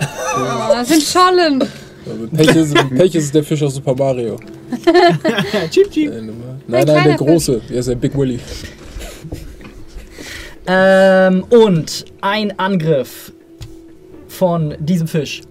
Oh, 0.00 0.72
das 0.74 0.88
sind 0.88 1.02
Schollen. 1.02 1.62
Also 2.06 2.26
Pech, 2.28 2.56
ist, 2.56 2.74
Pech 2.90 3.14
ist 3.14 3.34
der 3.34 3.44
Fisch 3.44 3.62
aus 3.62 3.74
Super 3.74 3.94
Mario. 3.94 4.38
Cheep 5.70 5.90
Cheep. 5.90 6.10
Nein, 6.10 6.32
nein, 6.66 6.86
nein, 6.86 7.04
der 7.04 7.16
große. 7.16 7.60
Der 7.68 7.78
ist 7.78 7.88
der 7.88 7.94
Big 7.94 8.16
Willy. 8.16 8.38
Ähm, 10.66 11.44
und 11.50 12.04
ein 12.20 12.58
Angriff 12.58 13.32
von 14.28 14.74
diesem 14.80 15.08
Fisch 15.08 15.42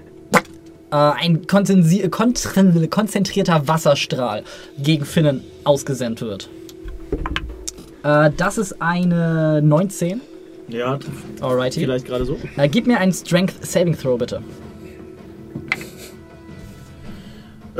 äh, 0.91 0.95
ein 0.95 1.47
konzentrierter 1.47 3.67
Wasserstrahl 3.67 4.43
gegen 4.77 5.05
Finnen 5.05 5.43
ausgesendet 5.63 6.21
wird. 6.21 6.49
Äh, 8.03 8.31
das 8.35 8.57
ist 8.57 8.81
eine 8.81 9.61
19. 9.61 10.21
Ja, 10.67 10.99
Alrighty. 11.41 11.81
vielleicht 11.81 12.05
gerade 12.05 12.25
so. 12.25 12.37
Äh, 12.57 12.69
gib 12.69 12.87
mir 12.87 12.99
einen 12.99 13.13
Strength 13.13 13.65
Saving 13.65 13.97
Throw 13.97 14.17
bitte. 14.17 14.41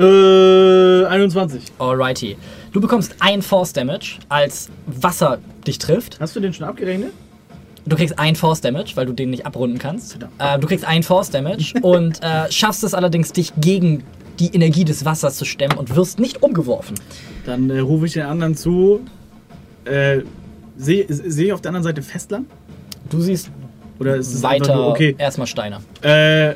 Äh, 0.02 1.06
21. 1.06 1.64
Alrighty. 1.80 2.38
Du 2.72 2.82
bekommst 2.82 3.16
ein 3.20 3.42
Force 3.42 3.74
Damage, 3.74 4.20
als 4.30 4.70
Wasser 4.86 5.40
dich 5.68 5.78
trifft. 5.78 6.20
Hast 6.20 6.36
du 6.36 6.40
den 6.40 6.54
schon 6.54 6.66
abgerechnet? 6.66 7.12
Du 7.86 7.96
kriegst 7.96 8.18
ein 8.20 8.36
Force 8.36 8.62
Damage, 8.62 8.92
weil 8.96 9.06
du 9.06 9.14
den 9.14 9.32
nicht 9.32 9.46
abrunden 9.46 9.80
kannst. 9.80 10.18
Äh, 10.38 10.60
du 10.60 10.68
kriegst 10.68 10.86
ein 10.86 11.04
Force 11.04 11.32
Damage 11.32 11.74
und 11.82 12.22
äh, 12.24 12.52
schaffst 12.52 12.84
es 12.84 12.94
allerdings, 12.94 13.32
dich 13.32 13.54
gegen 13.58 14.04
die 14.40 14.54
Energie 14.54 14.86
des 14.86 15.06
Wassers 15.06 15.38
zu 15.38 15.46
stemmen 15.46 15.78
und 15.78 15.96
wirst 15.96 16.20
nicht 16.20 16.42
umgeworfen. 16.44 16.96
Dann 17.46 17.70
äh, 17.70 17.80
rufe 17.80 18.06
ich 18.06 18.14
den 18.14 18.24
anderen 18.24 18.56
zu. 18.56 19.02
Äh, 19.86 20.22
sehe 20.78 21.06
seh 21.10 21.46
ich 21.46 21.54
auf 21.54 21.62
der 21.62 21.70
anderen 21.70 21.84
Seite 21.84 22.02
Festland? 22.02 22.48
Du 23.10 23.20
siehst 23.20 23.52
Oder 24.00 24.16
ist 24.16 24.34
es 24.34 24.44
weiter 24.44 24.76
nur, 24.76 24.88
okay. 24.88 25.16
erstmal 25.18 25.48
Steine. 25.48 25.80
Äh, 26.02 26.56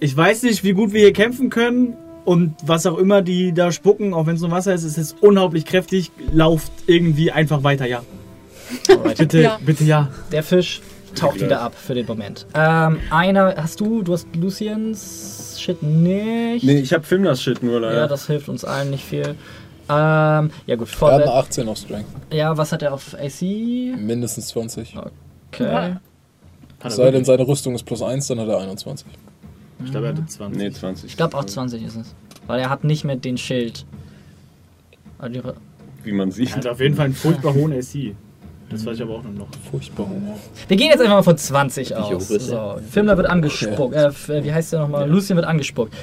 ich 0.00 0.16
weiß 0.16 0.42
nicht, 0.44 0.64
wie 0.64 0.72
gut 0.72 0.92
wir 0.92 1.00
hier 1.00 1.12
kämpfen 1.12 1.50
können. 1.50 1.96
Und 2.24 2.54
was 2.66 2.84
auch 2.84 2.98
immer 2.98 3.22
die 3.22 3.52
da 3.54 3.72
spucken, 3.72 4.12
auch 4.12 4.26
wenn 4.26 4.34
es 4.34 4.42
nur 4.42 4.50
Wasser 4.50 4.74
ist, 4.74 4.84
es 4.84 4.98
ist 4.98 5.16
unglaublich 5.22 5.64
kräftig. 5.64 6.10
Lauft 6.30 6.70
irgendwie 6.86 7.32
einfach 7.32 7.62
weiter, 7.62 7.86
ja. 7.86 8.02
Bitte, 9.16 9.40
Ja. 9.40 9.58
bitte, 9.64 9.84
ja. 9.84 10.08
Der 10.30 10.42
Fisch 10.42 10.82
taucht 11.14 11.40
wieder 11.40 11.62
ab 11.62 11.74
für 11.74 11.94
den 11.94 12.04
Moment. 12.04 12.46
Ähm, 12.54 12.98
einer, 13.10 13.54
hast 13.56 13.80
du, 13.80 14.02
du 14.02 14.12
hast 14.12 14.26
Luciens 14.36 15.56
Shit 15.58 15.82
nicht. 15.82 16.64
Nee, 16.64 16.78
ich 16.80 16.92
hab 16.92 17.06
Filmnas 17.06 17.42
Shit 17.42 17.62
nur 17.62 17.80
leider. 17.80 17.96
Ja, 18.00 18.06
das 18.06 18.26
hilft 18.26 18.50
uns 18.50 18.62
allen 18.64 18.90
nicht 18.90 19.04
viel. 19.04 19.34
Ähm, 19.90 20.50
ja 20.66 20.76
gut, 20.76 20.88
Er 21.00 21.00
hat 21.00 21.12
eine 21.14 21.24
Vorwärts. 21.24 21.30
18 21.30 21.68
auf 21.68 21.78
Strength. 21.78 22.08
Ja, 22.30 22.56
was 22.58 22.72
hat 22.72 22.82
er 22.82 22.92
auf 22.92 23.14
AC? 23.14 23.40
Mindestens 23.96 24.48
20. 24.48 24.96
Okay. 25.50 25.96
Er 26.80 26.90
Sei 26.90 27.10
denn, 27.10 27.24
seine 27.24 27.48
Rüstung 27.48 27.74
ist 27.74 27.84
plus 27.84 28.02
1, 28.02 28.26
dann 28.28 28.38
hat 28.40 28.48
er 28.48 28.58
21. 28.60 29.06
Ich 29.84 29.90
glaube, 29.90 30.06
er 30.06 30.12
hatte 30.12 30.26
20. 30.26 30.58
nee, 30.62 30.70
20. 30.70 31.10
Ich 31.10 31.16
glaube 31.16 31.36
auch 31.36 31.44
20 31.44 31.82
ist 31.82 31.96
es. 31.96 32.14
Weil 32.46 32.60
er 32.60 32.70
hat 32.70 32.84
nicht 32.84 33.04
mehr 33.04 33.16
den 33.16 33.38
Schild. 33.38 33.84
Also 35.18 35.40
Wie 36.04 36.12
man 36.12 36.28
Er 36.28 36.32
sieht. 36.32 36.56
hat 36.56 36.66
auf 36.66 36.80
jeden 36.80 36.94
Fall 36.94 37.06
einen 37.06 37.14
furchtbar 37.14 37.54
hohen 37.54 37.72
AC. 37.72 38.14
Das 38.70 38.84
weiß 38.84 38.96
ich 38.96 39.02
aber 39.02 39.14
auch 39.14 39.22
noch. 39.22 39.48
Furchtbar. 39.70 40.06
Wir 40.68 40.76
gehen 40.76 40.88
jetzt 40.88 41.00
einfach 41.00 41.14
mal 41.14 41.22
von 41.22 41.38
20 41.38 41.96
aus. 41.96 42.12
hoch 42.12 42.20
So, 42.20 42.78
Fimmler 42.90 43.16
wird 43.16 43.26
angespuckt. 43.28 43.94
Äh, 43.94 44.44
wie 44.44 44.52
heißt 44.52 44.72
der 44.74 44.80
nochmal? 44.80 45.08
Lucien 45.08 45.36
wird 45.36 45.46
angespuckt. 45.46 45.94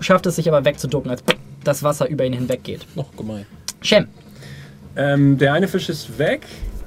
Schafft 0.00 0.24
es 0.26 0.36
sich 0.36 0.48
aber 0.48 0.64
wegzuducken, 0.64 1.10
als 1.10 1.24
das 1.64 1.82
Wasser 1.82 2.08
über 2.08 2.24
ihn 2.24 2.32
hinweggeht. 2.32 2.86
Noch 2.94 3.14
gemein. 3.16 3.46
Shem, 3.80 4.06
Ähm, 4.96 5.38
der 5.38 5.54
eine 5.54 5.66
Fisch 5.66 5.88
ist 5.88 6.16
weg. 6.18 6.46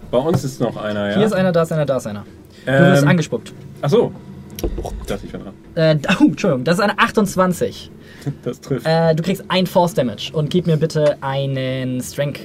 Bei 0.09 0.17
uns 0.17 0.45
ist 0.45 0.61
noch 0.61 0.77
einer, 0.77 1.09
ja. 1.09 1.17
hier 1.17 1.25
ist 1.25 1.33
einer, 1.33 1.51
da 1.51 1.63
ist 1.63 1.73
einer, 1.73 1.85
da 1.85 1.97
ist 1.97 2.07
einer. 2.07 2.23
Du 2.65 2.71
wirst 2.71 3.03
ähm, 3.03 3.09
angespuckt. 3.09 3.53
Achso. 3.81 4.13
Ich 4.63 5.05
dachte, 5.07 5.25
ich 5.25 5.31
dran. 5.31 5.53
Äh, 5.75 5.97
oh, 6.19 6.25
Entschuldigung, 6.25 6.63
das 6.63 6.77
ist 6.77 6.83
eine 6.83 6.97
28. 6.97 7.91
Das 8.43 8.59
trifft. 8.59 8.85
Äh, 8.85 9.15
du 9.15 9.23
kriegst 9.23 9.45
ein 9.47 9.67
Force 9.67 9.93
Damage 9.93 10.31
und 10.33 10.49
gib 10.49 10.67
mir 10.67 10.75
bitte 10.75 11.15
einen 11.21 12.01
Strength 12.01 12.41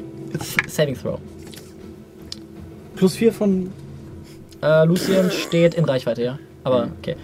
Saving 0.69 0.97
Throw. 0.97 1.19
Plus 2.95 3.17
4 3.17 3.33
von. 3.33 3.71
Äh, 4.63 4.85
Lucien 4.85 5.31
steht 5.31 5.75
in 5.75 5.85
Reichweite, 5.85 6.23
ja. 6.23 6.39
Aber 6.63 6.89
okay. 7.01 7.17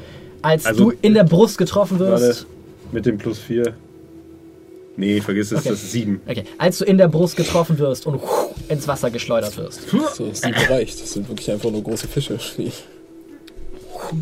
Als 0.42 0.66
Also- 0.66 0.90
du 0.90 0.96
in 1.02 1.14
der 1.14 1.22
Brust 1.24 1.56
getroffen 1.58 2.00
Warte, 2.00 2.20
wirst. 2.20 2.46
mit 2.90 3.06
dem 3.06 3.18
plus 3.18 3.38
4. 3.38 3.74
Nee, 4.96 5.20
vergiss 5.20 5.52
es, 5.52 5.60
Okay. 5.60 5.68
das 5.68 5.82
ist 5.84 5.92
7. 5.92 6.20
Okay, 6.26 6.42
als 6.58 6.78
du 6.78 6.84
in 6.84 6.98
der 6.98 7.06
Brust 7.06 7.36
getroffen 7.36 7.78
wirst 7.78 8.06
und 8.06 8.20
ins 8.68 8.88
Wasser 8.88 9.10
geschleudert 9.10 9.56
wirst. 9.56 9.88
So, 10.16 10.26
das 10.26 10.40
sind 10.40 10.68
reicht. 10.68 11.00
Das 11.00 11.12
sind 11.12 11.28
wirklich 11.28 11.48
einfach 11.52 11.70
nur 11.70 11.84
große 11.84 12.08
Fische. 12.08 12.38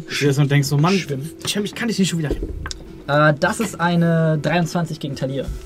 Stehst 0.08 0.38
und 0.38 0.50
denkst 0.50 0.68
so, 0.68 0.76
Mann, 0.76 0.98
Cem, 1.46 1.64
ich 1.64 1.74
kann 1.74 1.88
dich 1.88 1.98
nicht 1.98 2.08
schon 2.08 2.18
wieder. 2.18 2.30
Äh, 3.08 3.34
das 3.38 3.60
ist 3.60 3.80
eine 3.80 4.38
23 4.40 5.00
gegen 5.00 5.16
Talir. 5.16 5.46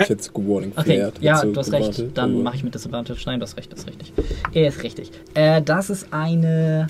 Ich 0.00 0.08
hätte 0.08 0.30
Good 0.32 0.48
Warning 0.48 0.72
Okay, 0.74 0.98
ja, 1.20 1.40
du 1.44 1.54
hast 1.54 1.66
gewartet, 1.66 1.98
recht. 2.00 2.18
Dann 2.18 2.42
mache 2.42 2.56
ich 2.56 2.64
mit 2.64 2.74
Disadvantage. 2.74 3.22
Nein, 3.26 3.38
du 3.38 3.46
hast 3.46 3.56
recht, 3.56 3.70
das 3.72 3.80
ist 3.80 3.86
richtig. 3.86 4.12
Er 4.52 4.68
ist 4.68 4.82
richtig. 4.82 5.12
Äh, 5.34 5.62
das 5.62 5.88
ist 5.88 6.12
eine 6.12 6.88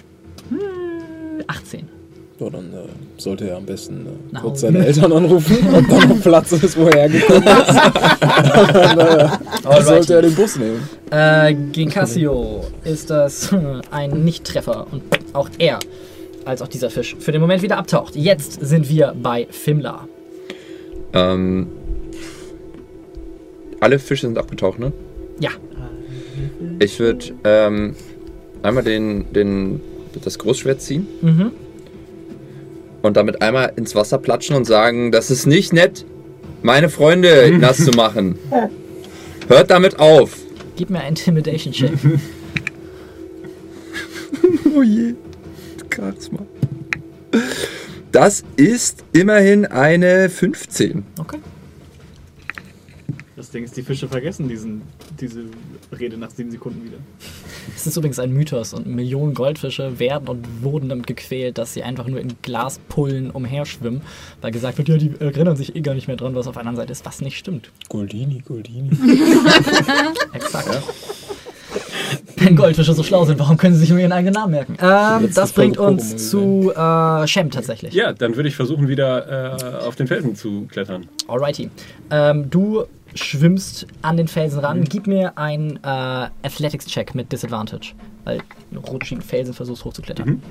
hm, 0.48 1.44
18. 1.46 1.88
Ja, 2.40 2.50
dann 2.50 2.72
äh, 2.72 2.76
sollte 3.16 3.48
er 3.48 3.56
am 3.56 3.66
besten 3.66 4.06
äh, 4.06 4.38
kurz 4.38 4.60
seine 4.60 4.86
Eltern 4.86 5.12
anrufen, 5.12 5.56
ob 5.74 5.88
da 5.88 6.06
noch 6.06 6.20
Platz 6.20 6.52
ist, 6.52 6.78
wo 6.78 6.84
er 6.84 7.08
hergekommen 7.08 7.42
ist. 7.42 7.68
dann 9.64 9.78
äh, 9.78 9.82
sollte 9.82 10.14
er 10.14 10.22
den 10.22 10.34
Bus 10.36 10.56
nehmen. 10.56 10.88
Äh, 11.10 11.54
gegen 11.72 11.90
Cassio 11.90 12.64
ist 12.84 13.10
das 13.10 13.52
ein 13.90 14.24
Nicht-Treffer 14.24 14.86
und 14.92 15.02
auch 15.32 15.50
er, 15.58 15.80
als 16.44 16.62
auch 16.62 16.68
dieser 16.68 16.90
Fisch, 16.90 17.16
für 17.18 17.32
den 17.32 17.40
Moment 17.40 17.62
wieder 17.62 17.76
abtaucht. 17.76 18.14
Jetzt 18.14 18.64
sind 18.64 18.88
wir 18.88 19.16
bei 19.20 19.48
Fimla. 19.50 20.06
Ähm, 21.14 21.66
alle 23.80 23.98
Fische 23.98 24.26
sind 24.26 24.38
abgetaucht, 24.38 24.78
ne? 24.78 24.92
Ja, 25.40 25.50
Ich 26.78 27.00
würde 27.00 27.32
ähm, 27.42 27.96
einmal 28.62 28.84
den, 28.84 29.32
den, 29.32 29.80
das 30.22 30.38
Großschwert 30.38 30.80
ziehen 30.80 31.06
mhm. 31.20 31.50
Und 33.08 33.16
damit 33.16 33.42
einmal 33.42 33.72
ins 33.74 33.94
Wasser 33.94 34.18
platschen 34.18 34.54
und 34.54 34.64
sagen, 34.66 35.10
das 35.10 35.30
ist 35.30 35.46
nicht 35.46 35.72
nett, 35.72 36.04
meine 36.62 36.88
Freunde 36.88 37.50
nass 37.58 37.84
zu 37.84 37.90
machen. 37.90 38.38
Hört 39.48 39.70
damit 39.70 39.98
auf. 39.98 40.36
gib 40.76 40.90
mir 40.90 41.00
einen 41.00 41.08
Intimidation-Check. 41.16 41.92
Oh 44.76 44.82
je. 44.82 45.14
Charisma. 45.92 46.40
Das 48.12 48.44
ist 48.56 49.02
immerhin 49.12 49.66
eine 49.66 50.28
15. 50.28 51.04
Okay. 51.18 51.38
Das 53.48 53.52
Ding 53.54 53.64
ist, 53.64 53.78
die 53.78 53.82
Fische 53.82 54.06
vergessen 54.08 54.46
diesen, 54.46 54.82
diese 55.18 55.44
Rede 55.98 56.18
nach 56.18 56.28
7 56.28 56.50
Sekunden 56.50 56.84
wieder. 56.84 56.98
Es 57.74 57.86
ist 57.86 57.96
übrigens 57.96 58.18
ein 58.18 58.30
Mythos 58.30 58.74
und 58.74 58.86
Millionen 58.86 59.32
Goldfische 59.32 59.98
werden 59.98 60.28
und 60.28 60.62
wurden 60.62 60.90
damit 60.90 61.06
gequält, 61.06 61.56
dass 61.56 61.72
sie 61.72 61.82
einfach 61.82 62.06
nur 62.06 62.20
in 62.20 62.34
Glaspullen 62.42 63.30
umherschwimmen, 63.30 64.02
weil 64.42 64.50
gesagt 64.50 64.76
wird, 64.76 64.90
ja, 64.90 64.98
die 64.98 65.12
erinnern 65.18 65.56
sich 65.56 65.74
eh 65.74 65.80
gar 65.80 65.94
nicht 65.94 66.08
mehr 66.08 66.18
dran, 66.18 66.34
was 66.34 66.46
auf 66.46 66.52
der 66.52 66.60
anderen 66.60 66.76
Seite 66.76 66.92
ist, 66.92 67.06
was 67.06 67.22
nicht 67.22 67.38
stimmt. 67.38 67.70
Goldini, 67.88 68.42
Goldini. 68.46 68.90
Exakt. 70.34 70.82
Wenn 72.36 72.54
Goldfische 72.54 72.92
so 72.92 73.02
schlau 73.02 73.24
sind, 73.24 73.38
warum 73.38 73.56
können 73.56 73.74
sie 73.74 73.80
sich 73.80 73.90
nur 73.90 73.98
ihren 73.98 74.12
eigenen 74.12 74.34
Namen 74.34 74.52
merken? 74.52 74.76
Ähm, 74.80 75.30
das 75.34 75.52
bringt 75.52 75.78
uns 75.78 76.14
Pokémon 76.14 76.16
zu 76.18 76.72
äh, 76.74 77.26
Shem 77.26 77.50
tatsächlich. 77.50 77.94
Ja, 77.94 78.12
dann 78.12 78.36
würde 78.36 78.48
ich 78.48 78.56
versuchen, 78.56 78.88
wieder 78.88 79.56
äh, 79.56 79.86
auf 79.86 79.96
den 79.96 80.06
Felsen 80.06 80.36
zu 80.36 80.66
klettern. 80.70 81.08
Alrighty. 81.26 81.70
Ähm, 82.10 82.50
du 82.50 82.84
schwimmst 83.14 83.86
an 84.02 84.16
den 84.16 84.28
Felsen 84.28 84.60
ran. 84.60 84.84
Gib 84.84 85.06
mir 85.06 85.36
einen 85.38 85.76
äh, 85.82 86.28
Athletics-Check 86.42 87.14
mit 87.14 87.32
Disadvantage, 87.32 87.94
weil 88.24 88.40
du 88.70 88.80
rutschigen 88.80 89.22
Felsen 89.22 89.54
versuchst 89.54 89.84
hochzuklettern. 89.84 90.28
Mhm. 90.28 90.42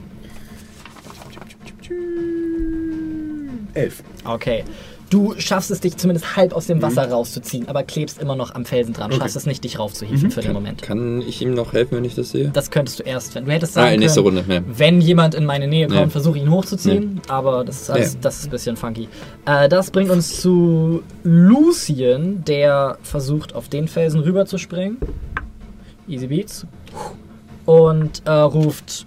Elf. 3.74 4.04
Okay. 4.24 4.64
Du 5.10 5.34
schaffst 5.38 5.72
es, 5.72 5.80
dich 5.80 5.96
zumindest 5.96 6.36
halb 6.36 6.52
aus 6.54 6.68
dem 6.68 6.82
Wasser 6.82 7.10
rauszuziehen, 7.10 7.70
aber 7.70 7.84
klebst 7.84 8.20
immer 8.22 8.36
noch 8.36 8.54
am 8.56 8.66
Felsen 8.66 8.94
dran. 8.94 9.10
Okay. 9.10 9.22
Schaffst 9.22 9.38
es 9.38 9.46
nicht, 9.46 9.64
dich 9.64 9.80
raufzuhieven 9.80 10.32
für 10.32 10.42
den 10.42 10.52
Moment. 10.52 10.82
Kann 10.82 11.22
ich 11.22 11.42
ihm 11.42 11.54
noch 11.54 11.72
helfen, 11.72 11.96
wenn 11.96 12.04
ich 12.04 12.16
das 12.16 12.32
sehe? 12.32 12.50
Das 12.50 12.72
könntest 12.72 13.00
du 13.00 13.04
erst, 13.04 13.34
wenn 13.34 13.46
du 13.46 13.52
hättest 13.54 13.78
Ah, 13.78 13.84
sagen 13.84 14.00
nächster 14.00 14.22
können, 14.22 14.40
Runde. 14.40 14.54
Ja. 14.56 14.62
wenn 14.68 15.00
jemand 15.00 15.34
in 15.34 15.46
meine 15.46 15.68
Nähe 15.68 15.88
kommt, 15.88 16.00
Nee. 16.02 16.10
versuche 16.10 16.38
ihn 16.40 16.52
hochzuziehen, 16.52 17.22
aber 17.30 17.64
das 17.64 17.84
ist, 17.84 17.90
alles, 17.90 18.14
Nee. 18.16 18.20
das 18.22 18.40
ist 18.40 18.46
ein 18.48 18.52
bisschen 18.52 18.76
funky. 18.76 19.08
Äh, 19.46 19.70
das 19.70 19.92
bringt 19.92 20.10
uns 20.10 20.42
zu 20.42 21.02
Lucien, 21.24 22.44
der 22.44 22.98
versucht, 23.02 23.56
auf 23.56 23.70
den 23.70 23.88
Felsen 23.88 24.20
rüber 24.20 24.46
zu 24.46 24.58
springen. 24.58 24.98
Easy 26.10 26.28
Beats. 26.28 26.66
Und 27.66 28.24
äh, 28.26 28.32
ruft: 28.32 29.06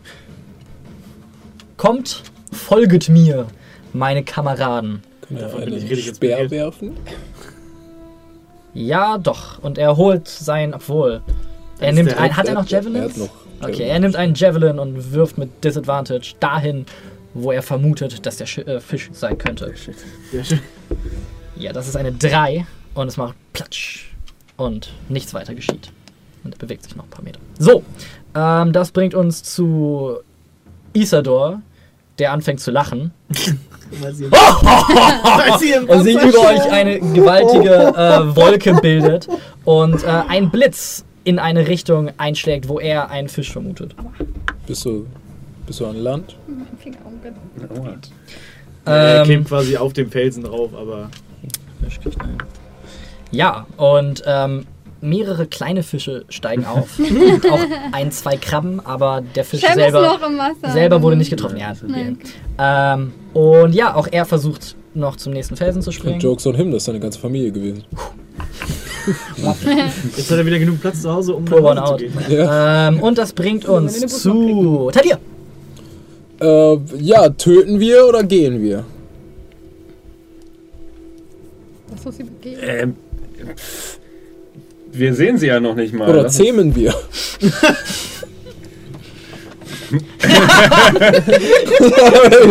Kommt, 1.76 2.22
folget 2.52 3.08
mir, 3.08 3.46
meine 3.92 4.22
Kameraden. 4.22 5.02
Kann 5.30 5.36
er 5.38 5.42
Davon 5.44 5.64
bin 5.64 5.74
ich 5.74 5.80
einen 5.80 5.88
richtig 5.88 6.14
Speer 6.16 6.38
inspiriert. 6.40 6.50
werfen? 6.50 6.96
Ja, 8.74 9.18
doch. 9.18 9.58
Und 9.62 9.78
er 9.78 9.96
holt 9.96 10.28
sein, 10.28 10.74
obwohl. 10.74 11.22
Er 11.80 11.92
nimmt 11.92 12.10
der 12.10 12.20
ein, 12.20 12.36
hat 12.36 12.46
er 12.46 12.54
noch 12.54 12.62
hat- 12.62 12.72
er 12.72 12.78
Javelins? 12.82 13.12
hat 13.12 13.18
noch 13.18 13.30
Okay, 13.62 13.72
Javelins. 13.72 13.80
er 13.90 14.00
nimmt 14.00 14.16
einen 14.16 14.34
Javelin 14.34 14.78
und 14.78 15.12
wirft 15.12 15.38
mit 15.38 15.64
Disadvantage 15.64 16.34
dahin, 16.40 16.86
wo 17.34 17.52
er 17.52 17.62
vermutet, 17.62 18.24
dass 18.26 18.36
der 18.36 18.46
Sch 18.46 18.58
äh, 18.58 18.80
Fisch 18.80 19.08
sein 19.12 19.38
könnte. 19.38 19.72
Sehr 20.30 20.44
schön. 20.44 20.60
Ja, 21.56 21.72
das 21.72 21.88
ist 21.88 21.96
eine 21.96 22.12
3 22.12 22.66
und 22.94 23.08
es 23.08 23.16
macht 23.16 23.34
Platsch. 23.52 24.12
Und 24.56 24.90
nichts 25.08 25.32
weiter 25.34 25.54
geschieht. 25.54 25.90
Und 26.44 26.54
er 26.54 26.58
bewegt 26.58 26.84
sich 26.84 26.94
noch 26.96 27.04
ein 27.04 27.10
paar 27.10 27.24
Meter. 27.24 27.38
So, 27.58 27.82
ähm, 28.34 28.72
das 28.72 28.90
bringt 28.92 29.14
uns 29.14 29.42
zu 29.42 30.18
Isador, 30.92 31.60
der 32.20 32.32
anfängt 32.32 32.60
zu 32.60 32.70
lachen 32.70 33.12
und 34.02 34.16
sich 34.16 34.26
über 36.22 36.40
euch 36.40 36.70
eine 36.70 37.00
gewaltige 37.00 37.74
äh, 37.74 38.36
Wolke 38.36 38.74
bildet 38.74 39.28
und 39.64 40.04
äh, 40.04 40.06
ein 40.06 40.50
Blitz 40.50 41.04
in 41.24 41.38
eine 41.38 41.66
Richtung 41.66 42.10
einschlägt, 42.16 42.68
wo 42.68 42.78
er 42.78 43.10
einen 43.10 43.28
Fisch 43.28 43.52
vermutet. 43.52 43.94
Bist 44.66 44.84
du, 44.84 45.06
bist 45.66 45.80
du 45.80 45.86
an 45.86 45.96
Land? 45.96 46.36
Mein 46.46 46.66
Finger 46.78 46.98
umgedreht. 47.04 47.38
Aua. 47.78 47.96
er 48.86 49.20
Ähm, 49.20 49.26
kämpft 49.26 49.48
quasi 49.48 49.76
auf 49.76 49.92
dem 49.92 50.10
Felsen 50.10 50.44
drauf, 50.44 50.70
aber 50.74 51.10
Fisch 51.82 52.00
kriegt 52.00 52.20
einen. 52.20 52.38
Ja, 53.32 53.66
und 53.76 54.22
ähm, 54.26 54.66
mehrere 55.00 55.46
kleine 55.46 55.82
Fische 55.82 56.24
steigen 56.28 56.64
auf. 56.66 56.98
Und 56.98 57.50
auch 57.50 57.60
ein, 57.92 58.12
zwei 58.12 58.36
Krabben, 58.36 58.80
aber 58.80 59.22
der 59.34 59.44
Fisch 59.44 59.60
selber, 59.60 60.18
selber 60.72 61.02
wurde 61.02 61.16
nicht 61.16 61.30
getroffen. 61.30 61.56
Ja, 61.56 61.72
okay. 61.72 62.16
ähm, 62.58 63.12
und 63.32 63.74
ja, 63.74 63.94
auch 63.94 64.08
er 64.10 64.24
versucht 64.24 64.76
noch 64.94 65.16
zum 65.16 65.32
nächsten 65.32 65.56
Felsen 65.56 65.82
zu 65.82 65.92
springen. 65.92 66.20
Jokes 66.20 66.46
on 66.46 66.54
him, 66.54 66.70
das 66.70 66.78
ist 66.78 66.86
seine 66.86 67.00
ganze 67.00 67.18
Familie 67.18 67.52
gewesen. 67.52 67.84
jetzt 70.16 70.30
hat 70.30 70.38
er 70.38 70.46
wieder 70.46 70.58
genug 70.58 70.80
Platz 70.80 71.02
zu 71.02 71.12
Hause, 71.12 71.34
um 71.34 71.44
Pull 71.44 71.60
one 71.60 71.76
nach 71.76 71.82
Hause 71.82 71.92
out. 71.92 72.00
zu 72.00 72.06
gehen. 72.06 72.38
Ja. 72.38 72.88
Ähm, 72.88 73.00
und 73.00 73.18
das 73.18 73.32
bringt 73.32 73.64
uns 73.66 74.22
zu 74.22 74.90
Tadir. 74.92 75.18
Äh, 76.40 76.78
ja, 76.98 77.28
töten 77.28 77.78
wir 77.80 78.06
oder 78.06 78.22
gehen 78.24 78.62
wir? 78.62 78.84
Was 81.88 82.04
muss 82.04 82.16
sie 82.16 82.24
begehen? 82.24 82.58
Ähm, 82.62 82.96
pff, 83.56 83.99
wir 84.92 85.14
sehen 85.14 85.38
sie 85.38 85.46
ja 85.46 85.60
noch 85.60 85.74
nicht 85.74 85.94
mal. 85.94 86.08
Oder 86.08 86.28
zähmen 86.28 86.74
wir? 86.74 86.94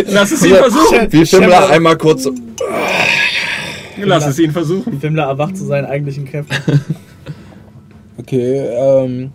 Lass 0.08 0.32
es 0.32 0.46
ihn 0.46 0.56
versuchen. 0.56 1.12
Wie 1.12 1.26
Schimmler 1.26 1.70
einmal 1.70 1.98
kurz 1.98 2.24
so. 2.24 2.34
Lass 3.98 4.28
es 4.28 4.40
ihn 4.40 4.52
versuchen. 4.52 5.00
Fimmler 5.00 5.24
erwacht 5.24 5.58
zu 5.58 5.66
seinen 5.66 5.86
eigentlichen 5.86 6.26
Kräften. 6.26 6.82
Okay, 8.18 8.60
ähm. 8.60 9.32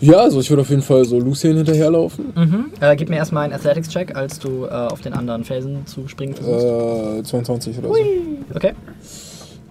Ja, 0.00 0.18
also 0.18 0.40
ich 0.40 0.50
würde 0.50 0.62
auf 0.62 0.70
jeden 0.70 0.82
Fall 0.82 1.04
so 1.04 1.20
Lucien 1.20 1.56
hinterherlaufen. 1.56 2.32
Mhm. 2.34 2.64
Äh, 2.80 2.96
gib 2.96 3.08
mir 3.08 3.16
erstmal 3.16 3.44
einen 3.44 3.52
Athletics-Check, 3.52 4.16
als 4.16 4.40
du 4.40 4.64
äh, 4.64 4.70
auf 4.70 5.00
den 5.00 5.12
anderen 5.12 5.44
Felsen 5.44 5.86
zu 5.86 6.08
springen 6.08 6.34
versuchst. 6.34 7.20
Äh, 7.20 7.22
22 7.22 7.78
oder 7.78 7.88
so. 7.88 7.94
Okay. 8.54 8.72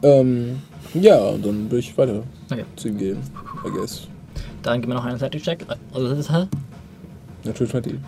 Ähm, 0.04 0.62
ja, 0.94 1.18
und 1.20 1.46
dann 1.46 1.66
würde 1.66 1.80
ich 1.80 1.98
weiter 1.98 2.24
Okay. 2.52 2.66
zu 2.76 2.88
ihm 2.90 2.98
gehen, 2.98 3.18
I 3.66 3.70
guess. 3.70 4.08
Dann 4.64 4.80
gib 4.82 4.90
mir 4.90 4.96
noch 4.96 5.06
einen 5.06 5.16
Athletics-Check. 5.16 5.66
Also 5.94 6.10
das 6.10 6.20
ist 6.20 6.30
halt. 6.30 6.48
Natürlich 7.44 7.74
mit 7.74 7.88
ihm. 7.88 8.02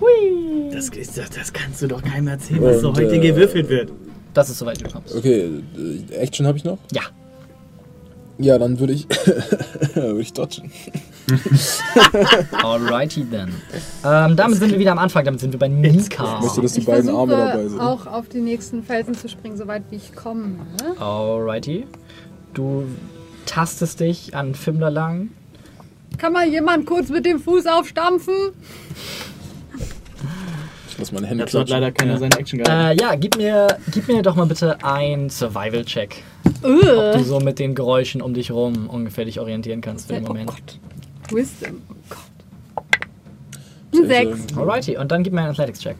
Das, 0.72 0.90
ist- 0.90 1.18
das, 1.18 1.52
kannst 1.54 1.82
du 1.82 1.88
doch 1.88 2.02
keinem 2.04 2.28
erzählen, 2.28 2.62
was 2.62 2.82
so 2.82 2.92
heute 2.92 3.16
äh, 3.16 3.20
gewürfelt 3.20 3.68
wird. 3.70 3.92
Das 4.34 4.50
ist 4.50 4.60
soweit 4.60 4.80
du 4.80 4.90
kommst. 4.90 5.16
Okay, 5.16 5.50
äh, 6.12 6.14
Action 6.16 6.46
habe 6.46 6.58
ich 6.58 6.64
noch? 6.64 6.78
Ja. 6.92 7.02
Ja, 8.40 8.58
dann 8.58 8.80
würde 8.80 8.94
ich. 8.94 9.08
würde 9.96 10.22
ich 10.22 10.34
dodgen. 10.34 10.72
Alrighty 12.64 13.26
then. 13.26 13.54
Ähm, 14.04 14.36
damit 14.36 14.58
sind 14.60 14.72
wir 14.72 14.80
wieder 14.80 14.92
am 14.92 14.98
Anfang, 14.98 15.24
damit 15.26 15.40
sind 15.40 15.52
wir 15.54 15.60
bei 15.60 15.68
Nika. 15.68 16.38
Ich 16.40 16.44
möchte, 16.46 16.62
dass 16.62 16.74
die 16.74 16.80
Ich 16.82 16.86
beiden 16.86 17.10
Arme 17.10 17.34
dabei 17.36 17.68
sind. 17.68 17.80
auch 17.80 18.08
auf 18.08 18.30
die 18.30 18.42
nächsten 18.42 18.84
Felsen 18.84 19.14
zu 19.14 19.30
springen, 19.30 19.58
soweit 19.58 19.84
wie 19.92 19.96
ich 19.98 20.14
komme. 20.16 20.56
Alrighty. 21.00 21.86
Du 22.54 22.86
tastest 23.46 24.00
dich 24.00 24.36
an 24.36 24.56
Fimmler 24.56 24.90
lang. 24.92 25.30
Kann 26.18 26.34
mal 26.34 26.48
jemand 26.48 26.86
kurz 26.86 27.10
mit 27.10 27.26
dem 27.26 27.40
Fuß 27.40 27.66
aufstampfen? 27.66 28.34
Ich 30.88 30.98
lasse 31.00 31.14
meine 31.16 31.26
Hände 31.26 31.46
Dazu 31.46 31.60
hat 31.60 31.70
leider 31.70 31.92
keiner 31.92 32.20
seine 32.20 32.38
Action 32.38 32.60
gehabt. 32.60 33.00
Äh, 33.00 33.02
ja, 33.02 33.16
gib 33.16 33.38
mir, 33.38 33.68
gib 33.92 34.08
mir 34.08 34.22
doch 34.22 34.36
mal 34.36 34.46
bitte 34.46 34.78
ein 34.84 35.30
Survival-Check. 35.30 36.22
Ob 36.62 37.14
du 37.18 37.24
so 37.24 37.40
mit 37.40 37.58
den 37.58 37.74
Geräuschen 37.74 38.22
um 38.22 38.34
dich 38.36 38.52
rum 38.52 38.88
ungefähr 38.90 39.26
dich 39.26 39.40
orientieren 39.40 39.82
kannst 39.82 40.08
für 40.08 40.14
den 40.14 40.26
Oh 40.26 40.28
Moment. 40.28 40.50
Gott. 40.52 40.80
Wisdom. 41.32 41.82
Oh 41.90 41.96
Gott. 42.10 42.20
Ein 43.96 44.08
Sechs. 44.08 44.58
Alrighty, 44.58 44.98
und 44.98 45.12
dann 45.12 45.24
gib 45.24 45.34
mir 45.34 45.42
einen 45.42 45.50
Athletics-Check. 45.52 45.96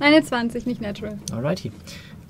Eine 0.00 0.22
20, 0.24 0.66
nicht 0.66 0.80
natural. 0.80 1.18
Alrighty. 1.32 1.70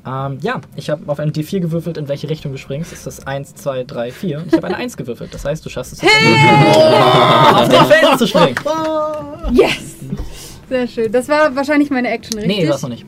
Ähm, 0.04 0.38
ja, 0.42 0.60
ich 0.74 0.90
habe 0.90 1.02
auf 1.06 1.20
einen 1.20 1.32
D4 1.32 1.60
gewürfelt, 1.60 1.96
in 1.96 2.08
welche 2.08 2.28
Richtung 2.28 2.52
du 2.52 2.58
springst. 2.58 2.92
Das 2.92 3.06
ist 3.06 3.26
1, 3.26 3.54
2, 3.54 3.84
3, 3.84 4.10
4. 4.10 4.38
Und 4.38 4.46
ich 4.48 4.52
habe 4.54 4.66
eine 4.66 4.76
1 4.76 4.96
gewürfelt. 4.96 5.32
Das 5.32 5.44
heißt, 5.44 5.64
du 5.64 5.70
schaffst 5.70 5.92
es, 5.92 6.00
auf 6.02 7.68
den 7.68 7.84
Felsen 7.86 8.18
zu 8.18 8.26
springen. 8.26 8.56
Yes! 9.52 9.96
Sehr 10.68 10.86
schön. 10.86 11.12
Das 11.12 11.28
war 11.28 11.54
wahrscheinlich 11.54 11.90
meine 11.90 12.08
Action, 12.08 12.38
richtig? 12.38 12.58
Nee, 12.58 12.66
das 12.66 12.80
noch 12.82 12.88
nicht. 12.88 13.04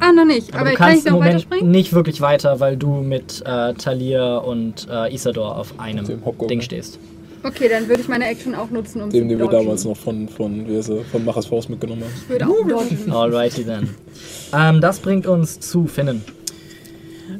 Ah, 0.00 0.12
noch 0.12 0.24
nicht. 0.24 0.52
Aber, 0.52 0.60
Aber, 0.60 0.70
du 0.70 0.76
kann 0.76 0.88
kannst 0.88 1.02
ich 1.02 1.06
im 1.06 1.12
noch 1.12 1.18
Moment 1.20 1.34
weiterspringen? 1.34 1.70
nicht 1.70 1.92
wirklich 1.92 2.20
weiter, 2.20 2.60
weil 2.60 2.76
du 2.76 2.94
mit 2.94 3.42
äh, 3.46 3.74
Talir 3.74 4.42
und 4.44 4.88
äh, 4.90 5.14
Isador 5.14 5.56
auf 5.56 5.78
einem. 5.78 6.06
Ding 6.48 6.60
stehst. 6.60 6.98
Okay, 7.42 7.68
dann 7.68 7.88
würde 7.88 8.00
ich 8.02 8.08
meine 8.08 8.26
Action 8.26 8.54
auch 8.54 8.70
nutzen, 8.70 9.00
um 9.02 9.10
Dem, 9.10 9.22
zu 9.24 9.28
den 9.28 9.38
wir 9.38 9.46
dodgen. 9.46 9.58
damals 9.60 9.84
noch 9.84 9.96
von, 9.96 10.28
von, 10.28 10.68
wie 10.68 10.76
heißt 10.76 10.90
er, 10.90 11.04
von 11.04 11.24
Machers 11.24 11.46
Faust 11.46 11.70
mitgenommen 11.70 12.02
haben. 12.02 12.12
Ich 12.22 12.28
würde 12.28 12.46
auch 12.46 12.66
dodgen. 12.68 13.12
Alrighty 13.12 13.64
then. 13.64 13.88
Ähm, 14.52 14.80
das 14.80 14.98
bringt 15.00 15.26
uns 15.26 15.60
zu 15.60 15.86
Finnen. 15.86 16.24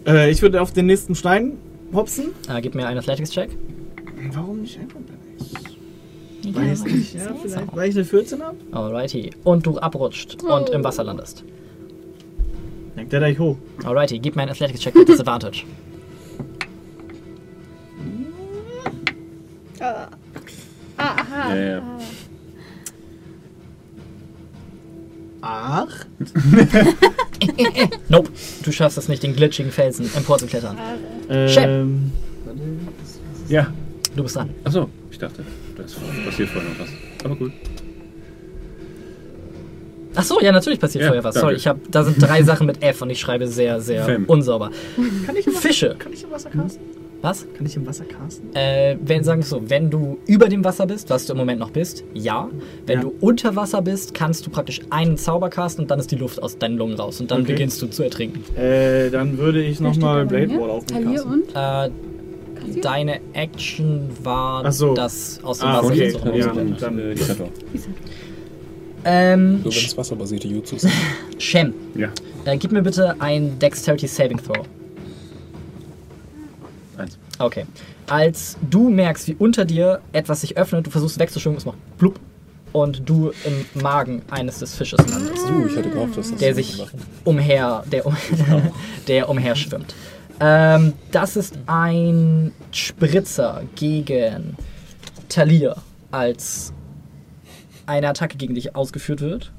Äh, 0.07 0.31
ich 0.31 0.43
würde 0.43 0.61
auf 0.61 0.73
den 0.73 0.85
nächsten 0.87 1.15
Stein 1.15 1.57
hopsen. 1.95 2.33
Äh, 2.55 2.61
gib 2.61 2.75
mir 2.75 2.87
einen 2.87 2.99
Athletics-Check. 2.99 3.51
Warum 4.33 4.61
nicht 4.61 4.79
einfach 4.79 4.99
Ich 6.45 6.55
weiß 6.55 6.85
nicht, 6.85 7.15
ja, 7.15 7.35
vielleicht, 7.41 7.75
weil 7.77 7.89
ich 7.89 7.95
eine 7.97 8.05
14 8.05 8.43
habe. 8.43 8.57
Alrighty. 8.73 9.31
Und 9.43 9.65
du 9.67 9.79
abrutscht 9.79 10.43
und 10.43 10.69
im 10.69 10.85
Wasser 10.85 11.03
landest. 11.03 11.45
Denkt 12.95 13.13
der 13.13 13.21
gleich 13.21 13.39
hoch. 13.39 13.57
Alrighty, 13.85 14.19
gib 14.19 14.37
mir 14.37 14.43
einen 14.43 14.51
Athletics-Check 14.51 14.95
mit 14.95 15.09
Disadvantage. 15.09 15.65
Ah, 19.81 20.09
aha. 20.97 21.55
Ja, 21.55 21.61
ja. 21.63 21.83
Acht. 25.41 26.07
Nope, 28.09 28.31
du 28.65 28.73
schaffst 28.73 28.99
es 28.99 29.07
nicht, 29.09 29.23
den 29.23 29.37
glitschigen 29.37 29.71
Felsen 29.71 30.11
emporzuklettern. 30.17 30.77
Ähm, 31.29 32.11
Ja. 33.49 33.73
Du 34.17 34.23
bist 34.25 34.35
dran. 34.35 34.51
Achso, 34.65 34.89
ich 35.13 35.19
dachte, 35.19 35.45
da 35.77 35.83
passiert 36.25 36.49
vorher 36.49 36.71
noch 36.71 36.81
was. 36.81 36.89
Aber 37.25 37.37
gut. 37.37 37.53
Ach 40.17 40.25
so, 40.25 40.41
ja, 40.41 40.51
natürlich 40.51 40.81
passiert 40.81 41.03
Ja, 41.03 41.09
vorher 41.11 41.23
was. 41.23 41.35
danke. 41.35 41.47
Sorry, 41.47 41.55
ich 41.57 41.67
hab, 41.69 41.79
da 41.93 42.03
sind 42.03 42.21
drei 42.21 42.43
Sachen 42.43 42.67
mit 42.67 42.83
F 42.83 43.03
und 43.03 43.11
ich 43.11 43.21
schreibe 43.21 43.47
sehr, 43.47 43.81
sehr 43.81 44.05
Fem. 44.05 44.25
unsauber. 44.25 44.73
kann, 45.25 45.37
ich 45.37 45.47
im 45.47 45.53
Wasser, 45.55 45.69
Fische. 45.69 45.95
kann 45.97 46.13
ich 46.13 46.25
im 46.25 46.31
Wasser 46.33 46.51
casten? 46.51 46.81
Was? 47.21 47.47
Kann 47.57 47.67
ich 47.67 47.75
im 47.75 47.85
Wasser 47.85 48.05
casten? 48.05 48.55
Äh, 48.55 48.97
wenn, 49.05 49.25
sagen 49.25 49.41
wir 49.41 49.47
so, 49.47 49.61
wenn 49.69 49.91
du 49.91 50.19
über 50.27 50.49
dem 50.49 50.63
Wasser 50.65 50.87
bist, 50.87 51.11
was 51.11 51.27
du 51.27 51.33
im 51.33 51.39
Moment 51.39 51.59
noch 51.59 51.71
bist, 51.71 52.05
ja. 52.15 52.49
Wenn 52.87 52.99
Ja. 52.99 53.03
du 53.03 53.15
unter 53.21 53.57
Wasser 53.57 53.83
bist, 53.83 54.15
kannst 54.15 54.47
du 54.47 54.51
praktisch 54.51 54.81
einen 54.91 55.17
Zauber 55.17 55.51
casten 55.51 55.83
und 55.85 55.91
dann 55.91 55.99
ist 55.99 56.13
die 56.13 56.17
Luft 56.17 56.41
aus 56.41 56.59
deinen 56.59 56.77
Lungen 56.79 56.95
raus 56.95 57.21
und 57.21 57.31
dann 57.33 57.43
Okay. 57.43 57.53
beginnst 57.53 57.83
du 57.83 57.89
zu 57.89 58.05
ertrinken. 58.05 58.45
Äh, 58.57 59.11
dann 59.11 59.37
würde 59.37 59.63
ich 59.65 59.81
nochmal 59.81 60.27
Blade? 60.27 60.51
Wall 60.61 60.71
auf 60.71 60.85
mich 60.93 61.05
casten. 61.15 61.33
und? 61.33 61.49
Äh, 61.57 61.91
deine 62.83 63.19
Action 63.33 64.03
war 64.23 64.71
so. 64.71 64.95
das 64.95 65.41
aus 65.43 65.59
dem 65.59 65.69
Ah, 65.69 65.79
Wasser 65.79 65.87
okay. 65.89 66.13
zu 66.13 66.19
Ja. 66.19 66.47
rausbrennen. 66.47 66.77
dann- 66.79 66.99
äh. 67.01 67.15
Ähm, 69.05 69.61
So, 69.65 69.71
wenn 69.71 69.77
es 69.87 69.97
wasserbasierte 69.97 70.49
Jutsus 70.49 70.83
sind. 70.83 70.93
Shem, 71.39 71.73
Ja, 71.95 72.09
äh, 72.45 72.57
gib 72.57 72.73
mir 72.73 72.83
bitte 72.83 73.15
ein 73.21 73.59
Dexterity 73.59 74.07
Saving 74.07 74.39
Throw. 74.39 74.65
Okay. 77.39 77.67
Als 78.09 78.57
du 78.69 78.89
merkst, 78.89 79.29
wie 79.29 79.35
unter 79.35 79.65
dir 79.65 80.01
etwas 80.13 80.41
sich 80.41 80.57
öffnet, 80.57 80.87
du 80.87 80.91
versuchst 80.91 81.19
wegzuschwimmen, 81.19 81.59
es 81.59 81.65
macht 81.65 81.79
blub 81.99 82.19
und 82.73 83.09
du 83.09 83.33
im 83.45 83.83
Magen 83.83 84.23
eines 84.31 84.59
des 84.59 84.75
Fisches 84.75 84.99
landest, 85.09 85.49
Uh, 85.49 85.67
ich 85.67 85.77
hätte 85.77 85.91
gehofft, 85.91 86.17
dass 86.17 86.31
das 86.31 86.39
der 86.39 86.55
so 86.55 86.57
sich 86.61 86.79
machen. 86.79 87.01
umher, 87.25 87.85
der, 87.91 88.07
um, 88.07 88.17
der 89.09 89.29
umher 89.29 89.55
schwimmt. 89.57 89.95
Ähm, 90.41 90.93
das 91.11 91.37
ist 91.37 91.59
ein 91.67 92.53
Spritzer 92.73 93.63
gegen 93.75 94.57
Talir, 95.29 95.77
als 96.11 96.73
eine 97.87 98.09
Attacke 98.09 98.37
gegen 98.37 98.55
dich 98.55 98.77
ausgeführt 98.77 99.21
wird. 99.21 99.53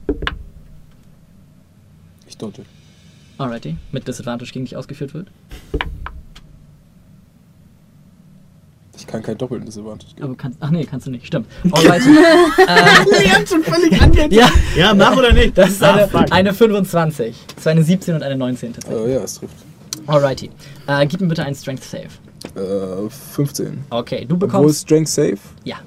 Ich 2.27 2.37
dodge. 2.37 2.63
Alrighty. 3.37 3.77
Mit 3.91 4.07
Disadvantage 4.07 4.51
gegen 4.51 4.65
dich 4.65 4.77
ausgeführt 4.77 5.13
wird. 5.13 5.27
Ich 8.99 9.07
kann 9.07 9.23
kein 9.23 9.37
doppelten 9.37 9.65
Disadvantage 9.65 10.13
geben. 10.15 10.23
Aber 10.27 10.35
kannst. 10.35 10.57
Ach 10.61 10.69
nee, 10.71 10.83
kannst 10.85 11.07
du 11.07 11.11
nicht. 11.11 11.25
Stimmt. 11.25 11.47
Alrighty. 11.71 12.09
ähm, 12.67 13.07
Leon 13.09 13.47
schon 13.47 13.63
völlig 13.63 14.01
angeht. 14.01 14.31
ja, 14.33 14.49
Ja, 14.75 14.93
mach 14.93 15.15
oder 15.15 15.31
nicht? 15.33 15.57
das 15.57 15.69
ist 15.71 15.83
Ah, 15.83 15.93
eine, 15.95 16.07
fuck. 16.07 16.25
eine 16.31 16.53
25. 16.53 17.35
Das 17.55 17.65
war 17.65 17.71
eine 17.71 17.83
17 17.83 18.15
und 18.15 18.23
eine 18.23 18.35
19 18.35 18.73
tatsächlich. 18.73 19.05
Äh, 19.07 19.13
ja, 19.13 19.19
es 19.23 19.35
trifft. 19.39 19.55
Alrighty. 20.07 20.49
Äh, 20.87 21.05
gib 21.07 21.21
mir 21.21 21.27
bitte 21.27 21.43
einen 21.43 21.55
Strength 21.55 21.83
Save. 21.83 22.07
Äh, 22.55 23.09
15. 23.09 23.85
Okay, 23.89 24.25
du 24.25 24.35
Obwohl 24.35 24.47
bekommst. 24.47 24.81
Strength 24.81 25.07
Save? 25.09 25.37
Ja. 25.63 25.77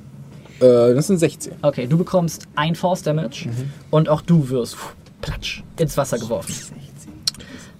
Äh, 0.61 0.95
das 0.95 1.09
sind 1.09 1.19
16. 1.19 1.55
Okay, 1.63 1.87
du 1.87 1.99
bekommst 1.99 2.47
ein 2.57 2.75
Force 2.75 3.03
Damage 3.03 3.49
und 3.91 4.09
auch 4.09 4.21
du 4.23 4.49
wirst 4.49 4.77
puh, 4.77 4.89
platsch 5.21 5.63
ins 5.79 5.97
Wasser 5.97 6.19
geworfen. 6.19 6.55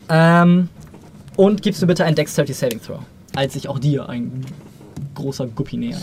Ähm, 0.09 0.69
und 1.37 1.63
gibst 1.63 1.81
mir 1.81 1.87
bitte 1.87 2.05
einen 2.05 2.17
Dexterity 2.17 2.53
Saving 2.53 2.81
Throw, 2.83 2.99
als 3.35 3.55
sich 3.55 3.69
auch 3.69 3.79
dir 3.79 4.09
ein 4.09 4.45
großer 5.15 5.47
Guppi 5.47 5.77
nähert. 5.77 6.03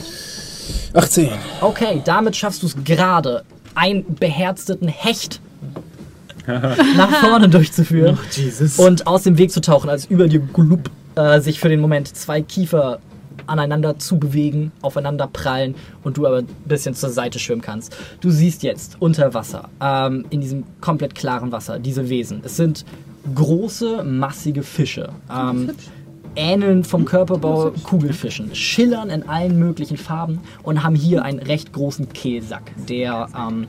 18. 0.93 1.29
Okay, 1.61 2.01
damit 2.05 2.35
schaffst 2.35 2.63
du 2.63 2.67
es 2.67 2.75
gerade, 2.83 3.43
einen 3.75 4.15
beherzten 4.15 4.87
Hecht 4.87 5.39
nach 6.47 7.11
vorne 7.21 7.47
durchzuführen 7.49 8.17
Jesus. 8.31 8.79
und 8.79 9.07
aus 9.07 9.23
dem 9.23 9.37
Weg 9.37 9.51
zu 9.51 9.61
tauchen, 9.61 9.89
als 9.89 10.05
über 10.05 10.27
dir 10.27 10.39
glub, 10.39 10.89
äh, 11.15 11.39
sich 11.41 11.59
für 11.59 11.69
den 11.69 11.79
Moment 11.79 12.15
zwei 12.15 12.41
Kiefer 12.41 12.99
aneinander 13.45 13.97
zu 13.97 14.17
bewegen, 14.17 14.71
aufeinander 14.81 15.27
prallen 15.27 15.75
und 16.03 16.17
du 16.17 16.27
aber 16.27 16.39
ein 16.39 16.47
bisschen 16.65 16.93
zur 16.93 17.09
Seite 17.09 17.39
schwimmen 17.39 17.61
kannst. 17.61 17.95
Du 18.21 18.29
siehst 18.29 18.63
jetzt 18.63 18.97
unter 18.99 19.33
Wasser, 19.33 19.69
ähm, 19.81 20.25
in 20.29 20.41
diesem 20.41 20.63
komplett 20.81 21.15
klaren 21.15 21.51
Wasser, 21.51 21.79
diese 21.79 22.09
Wesen. 22.09 22.41
Es 22.43 22.57
sind 22.57 22.85
große, 23.33 24.03
massige 24.03 24.63
Fische. 24.63 25.09
Ähm, 25.31 25.71
ähneln 26.35 26.83
vom 26.83 27.05
Körperbau 27.05 27.71
Kugelfischen, 27.83 28.53
schillern 28.55 29.09
in 29.09 29.27
allen 29.27 29.57
möglichen 29.59 29.97
Farben 29.97 30.39
und 30.63 30.83
haben 30.83 30.95
hier 30.95 31.23
einen 31.23 31.39
recht 31.39 31.73
großen 31.73 32.09
Kehlsack, 32.09 32.71
der 32.87 33.27
ähm, 33.37 33.67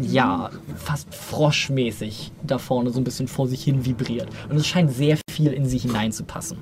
ja 0.00 0.50
fast 0.76 1.14
froschmäßig 1.14 2.32
da 2.42 2.58
vorne 2.58 2.90
so 2.90 3.00
ein 3.00 3.04
bisschen 3.04 3.28
vor 3.28 3.46
sich 3.48 3.62
hin 3.64 3.84
vibriert. 3.84 4.28
Und 4.48 4.56
es 4.56 4.66
scheint 4.66 4.92
sehr 4.92 5.18
viel 5.30 5.52
in 5.52 5.66
sie 5.66 5.78
hineinzupassen. 5.78 6.58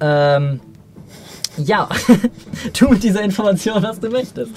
Ähm, 0.00 0.60
ja, 1.56 1.88
tu 2.72 2.88
mit 2.88 3.02
dieser 3.02 3.22
Information, 3.22 3.82
was 3.82 4.00
du 4.00 4.08
möchtest. 4.10 4.52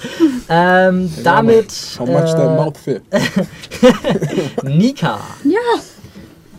Ähm, 0.48 1.10
damit. 1.22 1.72
How 1.98 2.08
much 2.08 2.34
Äh, 2.34 2.56
mouth 2.56 2.76
fit? 2.78 3.02
Nika, 4.64 5.20
Ja, 5.44 5.80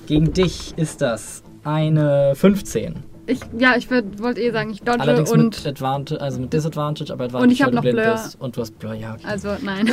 gegen 0.07 0.31
dich 0.31 0.73
ist 0.77 1.01
das 1.01 1.43
eine 1.63 2.33
15. 2.35 3.08
ich, 3.29 3.39
ja, 3.57 3.75
ich 3.77 3.89
wollte 3.89 4.41
eh 4.41 4.51
sagen, 4.51 4.71
ich 4.71 4.81
dodge 4.81 4.99
Allerdings 4.99 5.31
und. 5.31 5.43
mit 5.43 5.67
Advantage, 5.67 6.19
also 6.21 6.39
mit 6.39 6.51
Disadvantage, 6.51 7.13
aber 7.13 7.25
Advantage, 7.25 7.43
Und 7.43 7.51
ich 7.51 7.61
hab 7.61 7.67
weil 7.67 7.71
du 7.71 7.75
noch 7.75 7.81
blind 7.83 7.97
Blur. 7.97 8.11
bist. 8.13 8.41
Und 8.41 8.57
du 8.57 8.61
hast 8.61 8.79
Blur, 8.79 8.93
ja. 8.93 9.13
Okay. 9.13 9.23
Also, 9.25 9.49
nein. 9.61 9.89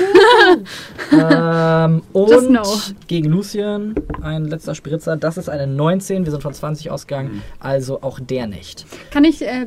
ähm, 1.13 2.03
und 2.13 2.49
know. 2.49 2.81
gegen 3.07 3.31
Lucian 3.31 3.95
ein 4.23 4.45
letzter 4.47 4.75
Spritzer. 4.75 5.17
Das 5.17 5.37
ist 5.37 5.49
eine 5.49 5.67
19. 5.67 6.25
Wir 6.25 6.33
sind 6.33 6.43
von 6.43 6.55
20 6.55 6.91
ausgegangen, 6.91 7.43
also 7.61 8.03
auch 8.03 8.19
der 8.21 8.47
nicht. 8.47 8.87
Kann 9.11 9.25
ich, 9.25 9.43
äh, 9.43 9.67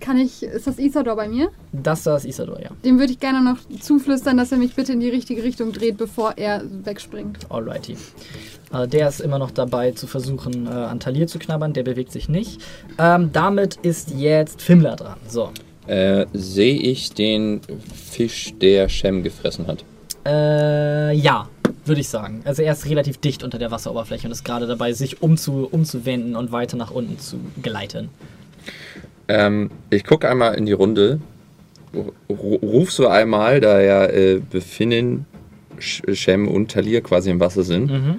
kann 0.00 0.18
ich, 0.18 0.42
ist 0.42 0.66
das 0.66 0.78
Isador 0.78 1.16
bei 1.16 1.28
mir? 1.28 1.48
Das 1.72 2.02
da 2.04 2.16
ist 2.16 2.24
Isador, 2.24 2.60
ja. 2.60 2.70
Dem 2.84 2.98
würde 2.98 3.12
ich 3.12 3.20
gerne 3.20 3.42
noch 3.42 3.58
zuflüstern, 3.80 4.36
dass 4.36 4.52
er 4.52 4.58
mich 4.58 4.74
bitte 4.74 4.92
in 4.92 5.00
die 5.00 5.08
richtige 5.08 5.42
Richtung 5.42 5.72
dreht, 5.72 5.96
bevor 5.96 6.34
er 6.36 6.62
wegspringt. 6.84 7.50
Alrighty. 7.50 7.96
Äh, 8.72 8.86
der 8.88 9.08
ist 9.08 9.20
immer 9.20 9.38
noch 9.38 9.50
dabei 9.50 9.92
zu 9.92 10.06
versuchen, 10.06 10.66
äh, 10.66 10.70
an 10.70 11.00
Talir 11.00 11.26
zu 11.26 11.38
knabbern. 11.38 11.72
Der 11.72 11.82
bewegt 11.82 12.12
sich 12.12 12.28
nicht. 12.28 12.60
Ähm, 12.98 13.30
damit 13.32 13.76
ist 13.76 14.10
jetzt 14.14 14.62
Fimmler 14.62 14.96
dran. 14.96 15.16
So. 15.28 15.50
Äh, 15.86 16.26
Sehe 16.34 16.76
ich 16.78 17.12
den 17.12 17.60
Fisch, 18.10 18.52
der 18.60 18.88
Shem 18.88 19.22
gefressen 19.22 19.66
hat? 19.66 19.84
Äh, 20.26 21.14
ja, 21.14 21.48
würde 21.86 22.00
ich 22.02 22.08
sagen. 22.08 22.42
Also 22.44 22.60
er 22.62 22.72
ist 22.72 22.84
relativ 22.86 23.16
dicht 23.18 23.42
unter 23.42 23.58
der 23.58 23.70
Wasseroberfläche 23.70 24.26
und 24.26 24.32
ist 24.32 24.44
gerade 24.44 24.66
dabei, 24.66 24.92
sich 24.92 25.22
umzu, 25.22 25.66
umzuwenden 25.70 26.36
und 26.36 26.52
weiter 26.52 26.76
nach 26.76 26.90
unten 26.90 27.18
zu 27.18 27.38
gleiten. 27.62 28.10
Ähm, 29.28 29.70
ich 29.88 30.04
gucke 30.04 30.28
einmal 30.28 30.54
in 30.54 30.66
die 30.66 30.72
Runde, 30.72 31.20
ru- 31.94 32.60
ruf 32.60 32.92
so 32.92 33.08
einmal, 33.08 33.60
da 33.60 33.80
ja 33.80 34.04
äh, 34.06 34.40
Befinnen, 34.50 35.24
Sch- 35.78 36.14
Shem 36.14 36.48
und 36.48 36.70
Talir 36.70 37.00
quasi 37.02 37.30
im 37.30 37.40
Wasser 37.40 37.62
sind. 37.62 37.90
Mhm. 37.90 38.18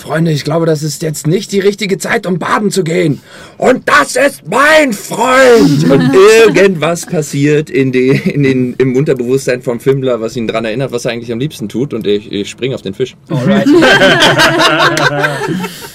Freunde, 0.00 0.32
ich 0.32 0.44
glaube, 0.44 0.66
das 0.66 0.82
ist 0.82 1.02
jetzt 1.02 1.26
nicht 1.26 1.52
die 1.52 1.60
richtige 1.60 1.98
Zeit, 1.98 2.26
um 2.26 2.38
baden 2.38 2.70
zu 2.70 2.82
gehen. 2.84 3.20
Und 3.58 3.88
das 3.88 4.16
ist 4.16 4.48
mein 4.48 4.92
Freund! 4.92 5.90
Und 5.90 6.14
irgendwas 6.14 7.04
passiert 7.06 7.68
in 7.68 7.92
den, 7.92 8.16
in 8.22 8.42
den, 8.42 8.74
im 8.78 8.96
Unterbewusstsein 8.96 9.62
vom 9.62 9.78
Fimmler, 9.78 10.20
was 10.20 10.36
ihn 10.36 10.46
daran 10.48 10.64
erinnert, 10.64 10.90
was 10.90 11.04
er 11.04 11.12
eigentlich 11.12 11.30
am 11.30 11.38
liebsten 11.38 11.68
tut. 11.68 11.92
Und 11.92 12.06
ich, 12.06 12.32
ich 12.32 12.48
springe 12.48 12.74
auf 12.74 12.82
den 12.82 12.94
Fisch. 12.94 13.14
Alright. 13.28 13.68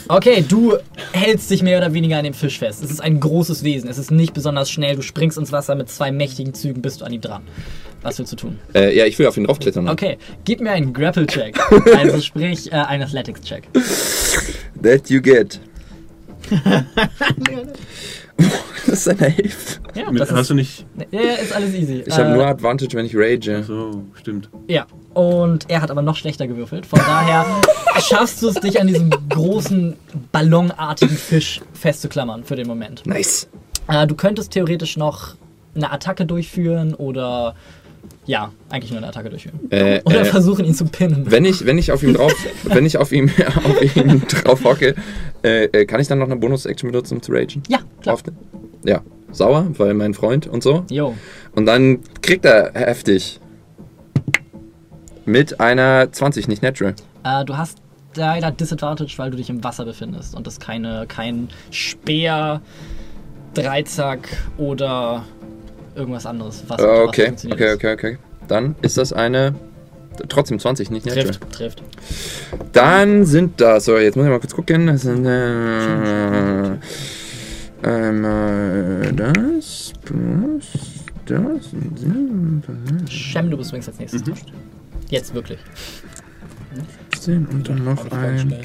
okay, 0.08 0.46
du 0.48 0.76
hältst 1.12 1.50
dich 1.50 1.64
mehr 1.64 1.80
oder 1.80 1.94
weniger 1.94 2.18
an 2.18 2.24
dem 2.24 2.34
Fisch 2.36 2.60
fest. 2.60 2.84
Es 2.84 2.92
ist 2.92 3.02
ein 3.02 3.20
großes 3.20 3.64
Wesen. 3.64 3.90
Es 3.90 3.98
ist 3.98 4.12
nicht 4.12 4.34
besonders 4.34 4.70
schnell. 4.70 4.96
Du 4.96 5.02
springst 5.02 5.38
ins 5.38 5.52
Wasser 5.52 5.76
mit 5.76 5.90
zwei 5.90 6.12
mächtigen 6.12 6.54
Zügen, 6.54 6.82
bist 6.82 7.02
du 7.02 7.06
an 7.06 7.14
ihm 7.14 7.22
dran. 7.22 7.42
Was 8.06 8.20
willst 8.20 8.34
du 8.34 8.36
tun? 8.36 8.60
Äh, 8.76 8.96
ja, 8.96 9.06
ich 9.08 9.18
will 9.18 9.26
auf 9.26 9.36
ihn 9.36 9.46
draufklettern. 9.46 9.90
Okay, 9.90 10.20
gib 10.44 10.62
mir 10.62 10.74
einen 10.74 10.94
Grapple-Check. 10.94 11.60
Also 11.98 12.22
sprich, 12.22 12.72
äh, 12.72 12.76
einen 12.76 13.02
Athletics-Check. 13.02 13.64
That 14.82 15.10
you 15.10 15.22
get. 15.22 15.60
das 18.88 19.00
ist 19.00 19.10
eine 19.10 19.38
Elf. 19.38 19.80
Ja, 19.96 20.12
das 20.12 20.32
hast 20.32 20.42
ist, 20.42 20.50
du 20.50 20.54
nicht. 20.56 20.86
ja, 21.12 21.22
ja, 21.22 21.34
ist 21.34 21.54
alles 21.54 21.74
easy. 21.74 22.04
Ich 22.06 22.14
habe 22.18 22.30
Äh, 22.30 22.34
nur 22.34 22.46
Advantage, 22.46 22.96
wenn 22.98 23.06
ich 23.06 23.14
rage. 23.16 23.64
So, 23.64 24.04
stimmt. 24.20 24.50
Ja, 24.68 24.86
und 25.14 25.70
er 25.70 25.82
hat 25.82 25.90
aber 25.90 26.02
noch 26.02 26.16
schlechter 26.16 26.48
gewürfelt. 26.48 26.86
Von 26.86 27.00
daher 27.00 27.46
schaffst 28.00 28.42
du 28.42 28.50
es, 28.50 28.56
dich 28.56 28.80
an 28.80 28.88
diesem 28.88 29.10
großen, 29.30 29.96
ballonartigen 30.32 31.16
Fisch 31.18 31.62
festzuklammern 31.74 32.44
für 32.44 32.56
den 32.56 32.68
Moment. 32.68 33.06
Nice. 33.06 33.48
Äh, 33.88 34.06
du 34.08 34.16
könntest 34.16 34.52
theoretisch 34.52 34.98
noch 34.98 35.36
eine 35.76 35.92
Attacke 35.92 36.26
durchführen 36.26 36.94
oder. 36.94 37.56
Ja, 38.26 38.52
eigentlich 38.70 38.92
nur 38.92 38.98
eine 38.98 39.08
Attacke 39.08 39.30
durchführen. 39.30 39.60
Äh, 39.70 40.02
Oder 40.04 40.22
äh, 40.22 40.26
versuchen, 40.26 40.66
ihn 40.66 40.74
zu 40.74 40.86
pinnen. 40.86 41.30
wenn 41.30 41.46
ich, 41.46 41.66
wenn 41.66 41.78
ich 41.78 41.92
auf 41.92 42.02
ihm 42.02 42.14
drauf, 42.14 42.34
wenn 42.64 42.86
ich 42.86 42.98
auf 42.98 43.12
ihm, 43.12 43.30
auf 43.64 43.96
ihn 43.96 44.24
drauf 44.28 44.64
hocke, 44.64 44.96
äh, 45.44 45.66
äh, 45.66 45.86
kann 45.86 46.00
ich 46.02 46.08
dann 46.08 46.20
noch 46.20 46.26
eine 46.26 46.36
Bonus-Action 46.36 46.92
benutzen, 46.92 47.16
um 47.16 47.22
zu 47.22 47.32
ragen? 47.32 47.62
Ja, 47.68 47.80
klar. 48.02 48.16
Auf, 48.16 48.24
ja, 48.84 49.02
sauer, 49.32 49.68
weil 49.78 49.94
mein 49.94 50.14
Freund 50.14 50.48
und 50.48 50.64
so. 50.64 50.86
Jo. 50.90 51.16
Und 51.54 51.66
dann 51.68 52.00
kriegt 52.22 52.46
er 52.46 52.72
heftig. 52.74 53.40
Mit 55.28 55.60
einer 55.60 56.12
20, 56.12 56.48
nicht 56.48 56.62
natural. 56.62 56.94
Äh, 57.24 57.46
du 57.46 57.58
hast 57.58 57.80
leider 58.16 58.52
Disadvantage, 58.52 59.14
weil 59.18 59.32
du 59.32 59.38
dich 59.38 59.50
im 59.50 59.64
Wasser 59.64 59.86
befindest 59.86 60.36
und 60.36 60.48
das 60.48 60.60
keine, 60.60 61.06
kein 61.08 61.50
Speer, 61.72 62.62
Dreizack 63.54 64.28
oder 64.58 65.26
irgendwas 65.96 66.26
anderes. 66.26 66.64
Was 66.68 66.80
unter 66.80 66.92
Wasser 66.92 67.04
okay, 67.04 67.26
funktioniert 67.28 67.62
okay, 67.62 67.70
ist. 67.70 67.76
okay, 67.76 67.94
okay. 67.94 68.18
Dann 68.48 68.76
ist 68.82 68.98
das 68.98 69.14
eine. 69.14 69.56
Trotzdem 70.30 70.60
20, 70.60 70.92
nicht 70.92 71.06
natural. 71.06 71.26
Trifft, 71.26 71.52
trifft. 71.52 71.84
Dann 72.72 73.26
sind 73.26 73.60
das, 73.60 73.84
so 73.86 73.98
jetzt 73.98 74.16
muss 74.16 74.26
ich 74.26 74.32
mal 74.32 74.40
kurz 74.40 74.56
gucken. 74.56 74.88
Das 74.88 75.02
sind 75.02 75.26
äh, 75.26 76.78
einmal 77.86 79.12
das 79.14 79.92
plus 80.06 80.66
das. 81.26 81.70
Shem, 83.10 83.50
du 83.50 83.58
bist 83.58 83.72
übrigens 83.72 83.90
als 83.90 84.00
nächstes. 84.00 84.24
dran. 84.24 84.36
Jetzt 85.10 85.34
wirklich. 85.34 85.60
10 87.20 87.46
und 87.48 87.68
dann 87.68 87.84
noch 87.84 88.12
ein. 88.12 88.56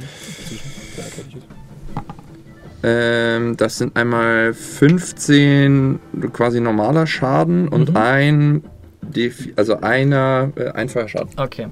Ähm, 2.82 3.56
das 3.56 3.78
sind 3.78 3.96
einmal 3.96 4.54
15 4.54 5.98
quasi 6.32 6.60
normaler 6.60 7.06
Schaden 7.06 7.68
und 7.68 7.90
Mhm. 7.90 7.96
ein, 7.96 8.64
Defi 9.02 9.52
also 9.56 9.80
einer 9.80 10.50
äh, 10.56 10.68
einfacher 10.70 11.08
Schaden. 11.08 11.30
Okay. 11.36 11.68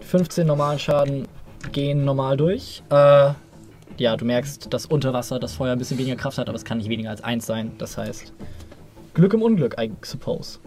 15 0.00 0.46
normalen 0.46 0.78
Schaden 0.78 1.26
gehen 1.72 2.04
normal 2.04 2.36
durch. 2.36 2.82
Äh, 2.90 3.30
ja, 3.98 4.16
du 4.16 4.24
merkst, 4.24 4.72
dass 4.72 4.86
unter 4.86 5.12
Wasser 5.12 5.38
das 5.38 5.54
Feuer 5.54 5.72
ein 5.72 5.78
bisschen 5.78 5.98
weniger 5.98 6.16
Kraft 6.16 6.38
hat, 6.38 6.48
aber 6.48 6.56
es 6.56 6.64
kann 6.64 6.78
nicht 6.78 6.88
weniger 6.88 7.10
als 7.10 7.22
1 7.24 7.44
sein. 7.44 7.72
Das 7.78 7.96
heißt, 7.98 8.32
Glück 9.14 9.34
im 9.34 9.42
Unglück, 9.42 9.74
I 9.80 9.90
suppose. 10.02 10.58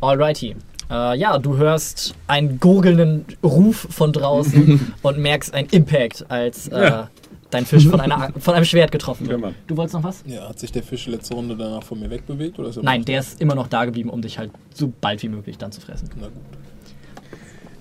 Alrighty. 0.00 0.56
Äh, 0.90 1.16
ja, 1.18 1.38
du 1.38 1.56
hörst 1.56 2.14
einen 2.26 2.58
gurgelnden 2.60 3.24
Ruf 3.42 3.86
von 3.90 4.12
draußen 4.12 4.92
und 5.02 5.18
merkst 5.18 5.54
einen 5.54 5.68
Impact, 5.70 6.26
als 6.28 6.68
äh, 6.68 6.84
Ja. 6.84 7.10
Dein 7.52 7.66
Fisch 7.66 7.86
von, 7.86 8.00
einer, 8.00 8.30
von 8.38 8.54
einem 8.54 8.64
Schwert 8.64 8.90
getroffen 8.92 9.26
Ja, 9.28 9.40
wird. 9.40 9.54
Du 9.66 9.76
wolltest 9.76 9.94
noch 9.94 10.02
was? 10.04 10.22
Ja, 10.26 10.48
hat 10.48 10.58
sich 10.58 10.72
der 10.72 10.82
Fisch 10.82 11.06
letzte 11.06 11.34
Runde 11.34 11.56
danach 11.56 11.82
von 11.82 11.98
mir 12.00 12.10
wegbewegt? 12.10 12.58
Oder 12.58 12.68
ist 12.70 12.76
er 12.76 12.82
Nein, 12.82 13.04
der 13.04 13.20
ist 13.20 13.40
immer 13.40 13.54
noch 13.54 13.68
da 13.68 13.84
geblieben, 13.84 14.10
um 14.10 14.20
dich 14.22 14.38
halt 14.38 14.50
so 14.74 14.92
bald 15.00 15.22
wie 15.22 15.28
möglich 15.28 15.58
dann 15.58 15.70
zu 15.72 15.80
fressen. 15.80 16.08
Na 16.20 16.26
gut. 16.26 16.36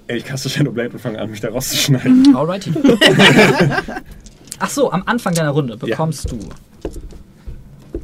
Ey, 0.08 0.18
ich 0.18 0.26
kaste 0.26 0.50
Shadowblade 0.50 0.90
und 0.92 1.00
fange 1.00 1.20
an, 1.20 1.30
mich 1.32 1.40
da 1.40 1.50
rauszuschneiden. 1.50 2.36
Alrighty. 2.36 2.72
Ach 4.60 4.70
so, 4.70 4.92
am 4.92 5.04
Anfang 5.06 5.34
deiner 5.34 5.52
Runde 5.52 5.78
bekommst 5.78 6.30
du 6.32 6.38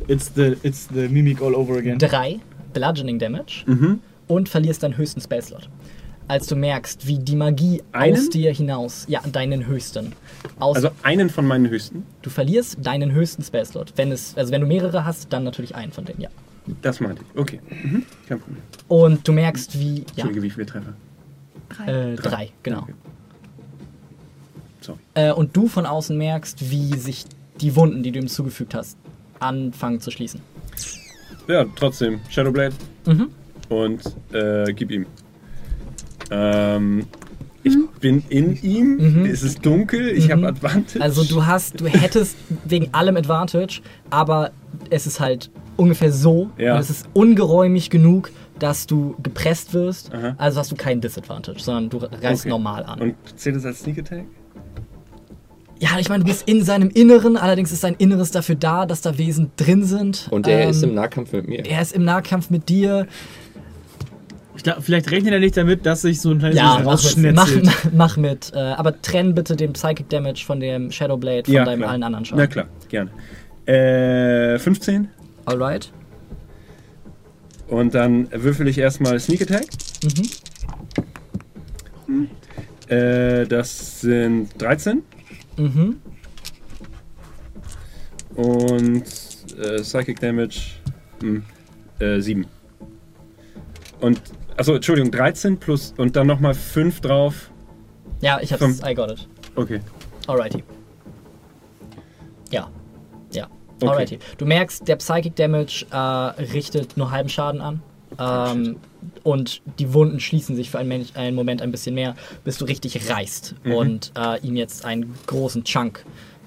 It's 0.08 0.32
the, 0.36 0.56
it's 0.64 0.88
the 0.94 1.10
mimic 1.10 1.42
all 1.42 1.54
over 1.54 1.78
again. 1.78 1.98
drei 2.00 2.40
Bludgeoning 2.74 3.20
Damage 3.20 3.64
Mhm. 3.66 4.00
und 4.28 4.48
verlierst 4.48 4.82
deinen 4.84 4.96
höchsten 4.98 5.20
Spellslot. 5.20 5.68
Als 6.30 6.48
du 6.48 6.56
merkst, 6.58 7.08
wie 7.08 7.20
die 7.20 7.36
Magie 7.38 7.82
aus 7.94 8.02
Einen? 8.02 8.30
dir 8.32 8.52
hinaus, 8.54 9.06
ja, 9.08 9.22
deinen 9.32 9.66
höchsten, 9.66 10.12
aus, 10.60 10.76
Also 10.76 10.90
einen 11.04 11.30
von 11.30 11.46
meinen 11.46 11.70
höchsten. 11.70 12.04
du 12.22 12.30
verlierst 12.30 12.78
deinen 12.86 13.12
höchsten 13.14 13.44
Spellslot. 13.44 13.94
Wenn 13.96 14.12
es, 14.12 14.36
also 14.38 14.52
wenn 14.52 14.60
du 14.62 14.68
mehrere 14.68 15.06
hast, 15.06 15.32
dann 15.32 15.44
natürlich 15.46 15.74
einen 15.76 15.92
von 15.94 16.04
denen, 16.04 16.20
ja. 16.22 16.30
Das 16.82 17.00
meinte 17.00 17.22
ich. 17.34 17.40
Okay. 17.40 17.62
Mhm. 17.82 18.04
Kein 18.28 18.40
Problem. 18.42 18.62
Und 18.90 19.26
du 19.26 19.32
merkst, 19.32 19.80
wie. 19.80 20.00
Ja, 20.00 20.04
Entschuldige, 20.26 20.42
wie 20.44 20.50
viele 20.50 20.66
Treffer? 20.66 20.94
Drei. 21.70 21.92
äh, 22.12 22.16
drei, 22.16 22.50
genau. 22.64 22.80
Okay. 22.82 22.94
Sorry. 24.82 25.00
Äh, 25.14 25.32
und 25.32 25.56
du 25.56 25.68
von 25.70 25.86
außen 25.86 26.18
merkst, 26.18 26.70
wie 26.70 26.94
sich 26.98 27.26
die 27.62 27.76
Wunden, 27.78 28.04
die 28.04 28.12
du 28.12 28.20
ihm 28.20 28.28
zugefügt 28.28 28.74
hast, 28.76 28.98
anfangen 29.40 30.02
zu 30.02 30.12
schließen. 30.12 30.42
Ja, 31.48 31.66
trotzdem. 31.78 32.20
Shadowblade 32.30 32.76
Mhm. 33.06 33.30
und 33.70 34.02
äh, 34.34 34.74
gib 34.74 34.92
ihm. 34.92 35.06
Ähm, 36.32 37.06
ich 37.64 37.76
bin 38.00 38.24
in 38.30 38.62
ihm. 38.62 38.98
Mhm. 39.22 39.26
Es 39.26 39.44
ist 39.44 39.66
dunkel. 39.66 40.10
Ich 40.10 40.28
Mhm. 40.28 40.32
habe 40.32 40.48
Advantage. 40.48 41.02
Also 41.02 41.24
du 41.24 41.46
hast, 41.46 41.80
du 41.82 41.88
hättest 41.88 42.38
wegen 42.66 42.94
allem 42.94 43.18
Advantage, 43.18 43.82
aber 44.10 44.52
es 44.90 45.06
ist 45.08 45.20
halt 45.20 45.50
ungefähr 45.76 46.12
so 46.12 46.50
Ja. 46.58 46.76
und 46.76 46.80
es 46.82 46.90
ist 46.90 47.10
ungeräumig 47.14 47.90
genug, 47.90 48.32
dass 48.60 48.88
du 48.88 49.16
gepresst 49.22 49.74
wirst. 49.74 50.14
Aha. 50.14 50.36
Also 50.38 50.60
hast 50.60 50.72
du 50.72 50.76
keinen 50.76 51.02
Disadvantage, 51.02 51.60
sondern 51.60 51.90
du 51.90 51.98
reißt 51.98 52.42
Okay. 52.44 52.50
normal 52.50 52.84
an. 52.86 53.00
Und 53.02 53.16
zählt 53.36 53.56
das 53.58 53.66
als 53.66 53.82
Sneak 53.82 54.00
Attack? 54.00 54.26
ja, 55.80 55.90
ich 56.00 56.10
meine, 56.10 56.24
du 56.24 56.28
bist 56.30 56.48
in 56.50 56.64
seinem 56.64 56.90
Inneren, 56.90 57.38
allerdings 57.38 57.72
ist 57.72 57.82
sein 57.82 57.94
Inneres 58.00 58.32
dafür 58.32 58.56
da, 58.56 58.88
dass 58.88 59.02
da 59.02 59.20
Wesen 59.20 59.52
drin 59.58 59.84
sind. 59.84 60.28
Und 60.32 60.48
er 60.48 60.62
Ähm, 60.62 60.70
ist 60.72 60.82
im 60.84 60.96
Nahkampf 60.96 61.34
mit 61.34 61.48
mir. 61.48 61.66
Er 61.68 61.82
ist 61.84 61.94
im 61.94 62.04
Nahkampf 62.04 62.50
mit 62.50 62.68
dir. 62.68 63.06
Ich 64.58 64.64
glaub, 64.64 64.84
vielleicht 64.84 65.10
rechnet 65.12 65.34
er 65.34 65.40
nicht 65.40 65.56
damit, 65.56 65.86
dass 65.86 66.02
sich 66.02 66.20
so 66.20 66.32
ein 66.32 66.40
kleines 66.40 66.58
Ja, 66.58 66.80
Wesen 66.80 66.86
mach 66.86 67.16
mit. 67.16 67.36
Mach, 67.36 67.48
rausschnetzelt. 67.48 67.94
mach 67.94 68.18
mit. 68.18 68.52
Äh, 68.54 68.58
aber 68.60 69.02
trenn 69.02 69.36
bitte 69.36 69.56
den 69.56 69.74
Psychic 69.74 70.10
Damage 70.10 70.44
von 70.46 70.60
dem 70.60 70.92
Shadowblade 70.92 71.46
von 71.46 71.54
deinem 71.54 71.80
klar. 71.80 71.92
allen 71.92 72.04
anderen 72.04 72.26
Schaden. 72.26 72.40
Na 72.40 72.48
klar, 72.48 72.68
gerne. 72.90 73.12
Äh, 73.66 74.58
15. 74.60 75.10
Alright. 75.46 75.92
Und 77.68 77.94
dann 77.94 78.30
würfel 78.32 78.68
ich 78.68 78.78
erstmal 78.78 79.20
Sneak 79.20 79.44
Attack. 79.44 79.66
Mhm. 82.08 82.30
Äh, 82.88 83.46
das 83.46 84.02
sind 84.02 84.50
13. 84.62 85.04
Mhm. 85.58 85.98
Und 88.36 89.04
äh, 89.60 89.82
Psychic 89.82 90.20
Damage 90.20 90.60
hm, 91.22 91.44
äh, 92.00 92.20
7. 92.20 92.46
Und, 94.00 94.22
achso, 94.58 94.76
Entschuldigung, 94.76 95.12
13 95.12 95.58
plus 95.58 95.94
und 95.98 96.16
dann 96.16 96.28
nochmal 96.28 96.54
5 96.54 97.02
drauf. 97.02 97.50
Ja, 98.22 98.40
ich 98.42 98.52
hab's. 98.52 98.64
Fünf. 98.64 98.82
I 98.86 98.94
got 98.96 99.12
it. 99.12 99.28
Okay. 99.56 99.80
Alrighty. 100.28 100.64
Ja. 102.52 102.70
Ja. 103.32 103.48
Okay. 103.82 103.88
Alrighty. 103.90 104.20
Du 104.38 104.46
merkst, 104.46 104.88
der 104.88 104.96
Psychic 104.98 105.36
Damage 105.36 105.86
äh, 105.92 105.96
richtet 105.98 106.98
nur 106.98 107.12
halben 107.12 107.30
Schaden 107.30 107.62
an. 107.62 107.82
Ähm, 108.20 108.78
und 109.24 109.62
die 109.80 109.94
Wunden 109.94 110.20
schließen 110.20 110.56
sich 110.56 110.70
für 110.72 110.80
einen, 110.80 111.06
einen 111.14 111.36
Moment 111.36 111.62
ein 111.62 111.72
bisschen 111.72 111.94
mehr, 111.94 112.16
bis 112.44 112.58
du 112.58 112.66
richtig 112.66 113.10
reißt 113.10 113.56
Mhm. 113.64 113.72
und 113.74 114.12
äh, 114.18 114.40
ihm 114.46 114.56
jetzt 114.56 114.86
einen 114.86 115.14
großen 115.28 115.64
Chunk 115.66 116.04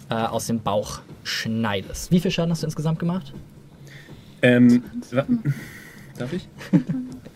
äh, 0.09 0.15
aus 0.15 0.47
dem 0.47 0.61
Bauch 0.61 1.01
schneidest. 1.23 2.11
Wie 2.11 2.19
viel 2.19 2.31
Schaden 2.31 2.51
hast 2.51 2.63
du 2.63 2.67
insgesamt 2.67 2.99
gemacht? 2.99 3.33
Ähm, 4.43 4.83
darf 6.19 6.33
ich? 6.33 6.49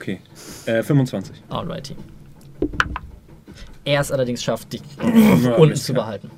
Okay. 0.05 0.20
Äh, 0.66 0.83
25. 0.83 1.42
Alrighty. 1.49 1.97
Er 3.86 4.02
es 4.02 4.12
allerdings 4.12 4.42
schafft, 4.42 4.74
dich 4.74 4.83
unten 5.58 5.76
zu 5.76 5.94
behalten. 5.94 6.31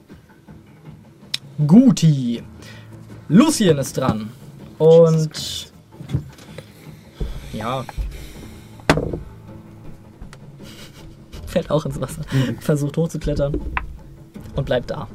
Guti. 1.66 2.44
Lucien 3.28 3.76
ist 3.78 3.96
dran. 3.96 4.30
Und. 4.78 5.72
Ja. 7.52 7.84
Fällt 11.48 11.68
auch 11.68 11.84
ins 11.86 12.00
Wasser. 12.00 12.22
Versucht 12.60 12.96
hochzuklettern. 12.96 13.60
Und 14.54 14.64
bleibt 14.64 14.92
da. 14.92 15.08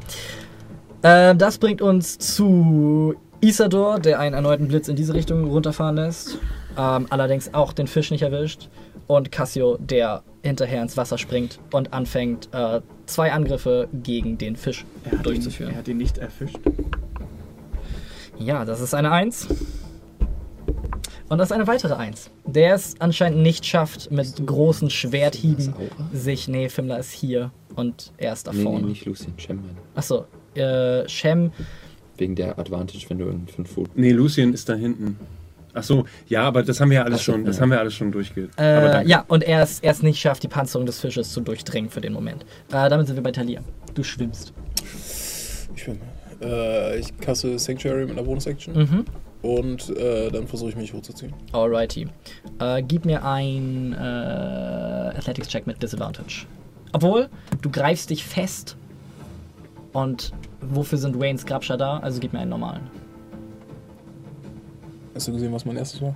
Äh, 1.03 1.37
das 1.37 1.57
bringt 1.57 1.81
uns 1.81 2.17
zu 2.17 3.15
Isador, 3.39 3.99
der 3.99 4.19
einen 4.19 4.35
erneuten 4.35 4.67
Blitz 4.67 4.89
in 4.89 4.97
diese 4.97 5.13
Richtung 5.13 5.45
runterfahren 5.45 5.95
lässt. 5.95 6.37
Ähm, 6.77 7.07
allerdings 7.09 7.53
auch 7.53 7.73
den 7.73 7.87
Fisch 7.87 8.11
nicht 8.11 8.21
erwischt. 8.21 8.69
Und 9.07 9.31
Cassio, 9.31 9.77
der 9.77 10.23
hinterher 10.43 10.81
ins 10.81 10.95
Wasser 10.97 11.17
springt 11.17 11.59
und 11.71 11.91
anfängt, 11.93 12.49
äh, 12.53 12.81
zwei 13.05 13.31
Angriffe 13.31 13.89
gegen 13.93 14.37
den 14.37 14.55
Fisch 14.55 14.85
Er 15.03 15.11
hat 15.17 15.25
durchzuführen. 15.25 15.71
Ihn, 15.71 15.75
er 15.75 15.79
hat 15.79 15.87
ihn 15.87 15.97
nicht 15.97 16.17
erfischt. 16.17 16.57
Ja, 18.39 18.65
das 18.65 18.79
ist 18.79 18.93
eine 18.95 19.11
1. 19.11 19.47
Und 21.29 21.37
das 21.37 21.49
ist 21.49 21.51
eine 21.53 21.67
weitere 21.67 21.93
1. 21.93 22.29
Der 22.45 22.73
es 22.75 22.95
anscheinend 22.99 23.39
nicht 23.41 23.65
schafft, 23.65 24.11
mit 24.11 24.45
großen 24.45 24.89
Schwerthieben 24.89 25.73
sich. 26.11 26.47
Nee, 26.47 26.69
Fimmler 26.69 26.99
ist 26.99 27.11
hier 27.11 27.51
und 27.75 28.11
er 28.17 28.33
ist 28.33 28.47
da 28.47 28.51
Nee, 28.51 28.57
nee, 28.59 28.63
vorne. 28.63 28.87
nicht 28.87 29.05
Lucien, 29.05 29.33
Shem. 29.37 29.61
Achso, 29.95 30.25
äh, 30.55 31.07
Shem. 31.07 31.51
Wegen 32.17 32.35
der 32.35 32.57
Advantage, 32.59 33.05
wenn 33.09 33.19
du 33.19 33.27
in 33.29 33.47
5 33.47 33.71
Fuß. 33.71 33.87
Nee, 33.95 34.11
Lucien 34.11 34.53
ist 34.53 34.67
da 34.67 34.73
hinten. 34.73 35.17
Ach 35.73 35.83
so, 35.83 36.05
ja, 36.27 36.43
aber 36.43 36.63
das 36.63 36.79
haben 36.81 36.89
wir 36.89 36.97
ja 36.97 37.03
alles 37.03 37.23
so, 37.23 37.31
schon, 37.31 37.45
das 37.45 37.57
ja. 37.57 37.61
haben 37.61 37.71
wir 37.71 37.79
alles 37.79 37.93
schon 37.93 38.11
durchge... 38.11 38.49
Äh, 38.57 39.07
ja, 39.07 39.23
und 39.27 39.43
er 39.43 39.61
es, 39.63 39.79
er 39.79 39.95
nicht 40.01 40.19
schafft, 40.19 40.43
die 40.43 40.47
Panzerung 40.47 40.85
des 40.85 40.99
Fisches 40.99 41.31
zu 41.31 41.41
durchdringen 41.41 41.89
für 41.89 42.01
den 42.01 42.13
Moment. 42.13 42.43
Äh, 42.71 42.89
damit 42.89 43.07
sind 43.07 43.15
wir 43.15 43.23
bei 43.23 43.31
Talia. 43.31 43.61
Du 43.93 44.03
schwimmst. 44.03 44.53
Ich 45.75 45.83
schwimme. 45.83 45.99
Äh, 46.41 46.99
ich 46.99 47.17
kasse 47.19 47.57
Sanctuary 47.57 48.01
mit 48.05 48.11
einer 48.11 48.23
Bonus-Action 48.23 48.73
Mhm. 48.75 49.05
und 49.41 49.89
äh, 49.97 50.29
dann 50.29 50.47
versuche 50.47 50.69
ich 50.71 50.75
mich 50.75 50.93
hochzuziehen. 50.93 51.33
Alrighty. 51.53 52.07
Äh, 52.59 52.83
gib 52.83 53.05
mir 53.05 53.23
ein 53.23 53.93
äh, 53.93 55.17
Athletics-Check 55.17 55.67
mit 55.67 55.81
Disadvantage. 55.81 56.45
Obwohl, 56.93 57.29
du 57.61 57.69
greifst 57.69 58.09
dich 58.09 58.25
fest 58.25 58.75
und 59.93 60.31
wofür 60.59 60.97
sind 60.97 61.19
Waynes 61.19 61.45
Grabscher 61.45 61.77
da? 61.77 61.97
Also 61.99 62.19
gib 62.19 62.33
mir 62.33 62.39
einen 62.39 62.49
normalen. 62.49 62.81
Hast 65.13 65.27
du 65.27 65.33
gesehen, 65.33 65.51
was 65.53 65.65
mein 65.65 65.77
erstes 65.77 66.01
war? 66.01 66.15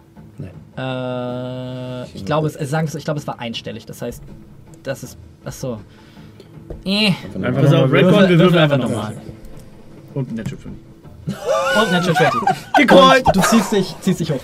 Äh, 0.78 2.10
ich 2.14 2.26
glaube, 2.26 2.48
es, 2.48 2.56
äh, 2.56 2.66
sagen 2.66 2.90
ich 2.96 3.06
glaube, 3.06 3.20
es 3.20 3.28
war 3.28 3.40
einstellig. 3.40 3.86
Das 3.86 4.02
heißt, 4.02 4.22
das 4.84 5.04
ist. 5.04 5.18
Achso. 5.44 5.80
Eh. 6.84 7.08
Einfach 7.42 7.62
Pass 7.62 7.74
auf, 7.74 7.92
Redcon, 7.92 8.12
wir 8.12 8.12
würfel 8.12 8.40
würfeln 8.40 8.58
einfach 8.64 8.78
nochmal. 8.78 9.14
Und 10.14 10.32
ein 10.32 10.36
Natural 10.36 10.62
5. 10.62 10.76
Und 11.28 11.92
Natural 11.92 12.32
20. 12.32 12.66
Gecallt! 12.78 13.26
Und 13.28 13.36
du 13.36 13.42
ziehst 13.42 13.72
dich, 13.72 13.96
ziehst 14.02 14.20
dich 14.20 14.32
hoch. 14.32 14.40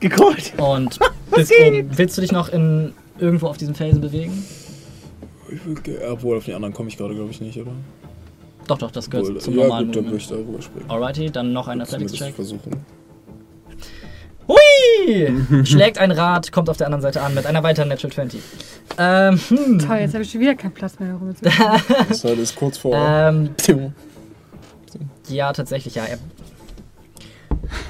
Gecallt! 0.00 0.52
Und 0.58 0.98
bist 1.34 1.52
oben. 1.66 1.90
Willst 1.96 2.16
du 2.16 2.20
dich 2.20 2.32
noch 2.32 2.48
in 2.50 2.92
irgendwo 3.18 3.46
auf 3.48 3.56
diesem 3.56 3.74
Felsen 3.74 4.00
bewegen? 4.00 4.44
Ich 5.50 5.64
will, 5.64 5.74
ge- 5.76 5.98
obwohl, 6.08 6.36
auf 6.36 6.44
die 6.44 6.52
anderen 6.54 6.74
komme 6.74 6.88
ich 6.88 6.96
gerade, 6.96 7.14
glaube 7.14 7.30
ich, 7.30 7.40
nicht, 7.40 7.58
oder? 7.58 7.70
Doch, 8.66 8.78
doch, 8.78 8.90
das 8.90 9.08
gehört 9.08 9.26
Obwohl, 9.28 9.40
zum 9.40 9.54
ja, 9.56 9.62
normalen 9.64 9.86
gut, 9.86 9.96
dann 9.96 10.04
würde 10.04 10.16
Movement. 10.16 10.22
ich 10.22 10.28
da 10.28 10.34
rüber 10.36 10.62
springen. 10.62 10.90
Alrighty, 10.90 11.30
dann 11.30 11.52
noch 11.52 11.68
ein 11.68 11.80
Athletics-Check. 11.80 12.34
versuchen. 12.34 12.72
Hui! 14.48 15.64
Schlägt 15.64 15.98
ein 15.98 16.10
Rad, 16.10 16.52
kommt 16.52 16.68
auf 16.68 16.76
der 16.76 16.86
anderen 16.86 17.02
Seite 17.02 17.22
an 17.22 17.34
mit 17.34 17.46
einer 17.46 17.62
weiteren 17.62 17.88
Natural 17.88 18.12
20. 18.12 18.40
Ähm, 18.98 19.40
hm. 19.48 19.78
Toll, 19.78 19.96
jetzt 19.98 20.14
habe 20.14 20.22
ich 20.22 20.30
schon 20.30 20.40
wieder 20.40 20.54
keinen 20.54 20.72
Platz 20.72 20.98
mehr 20.98 21.18
zu 21.18 21.44
Das 22.08 22.24
halt 22.24 22.38
ist 22.38 22.56
kurz 22.56 22.78
vor. 22.78 22.94
ähm, 22.94 23.50
ja, 25.28 25.52
tatsächlich, 25.52 25.94
ja. 25.94 26.04
Er, 26.04 26.18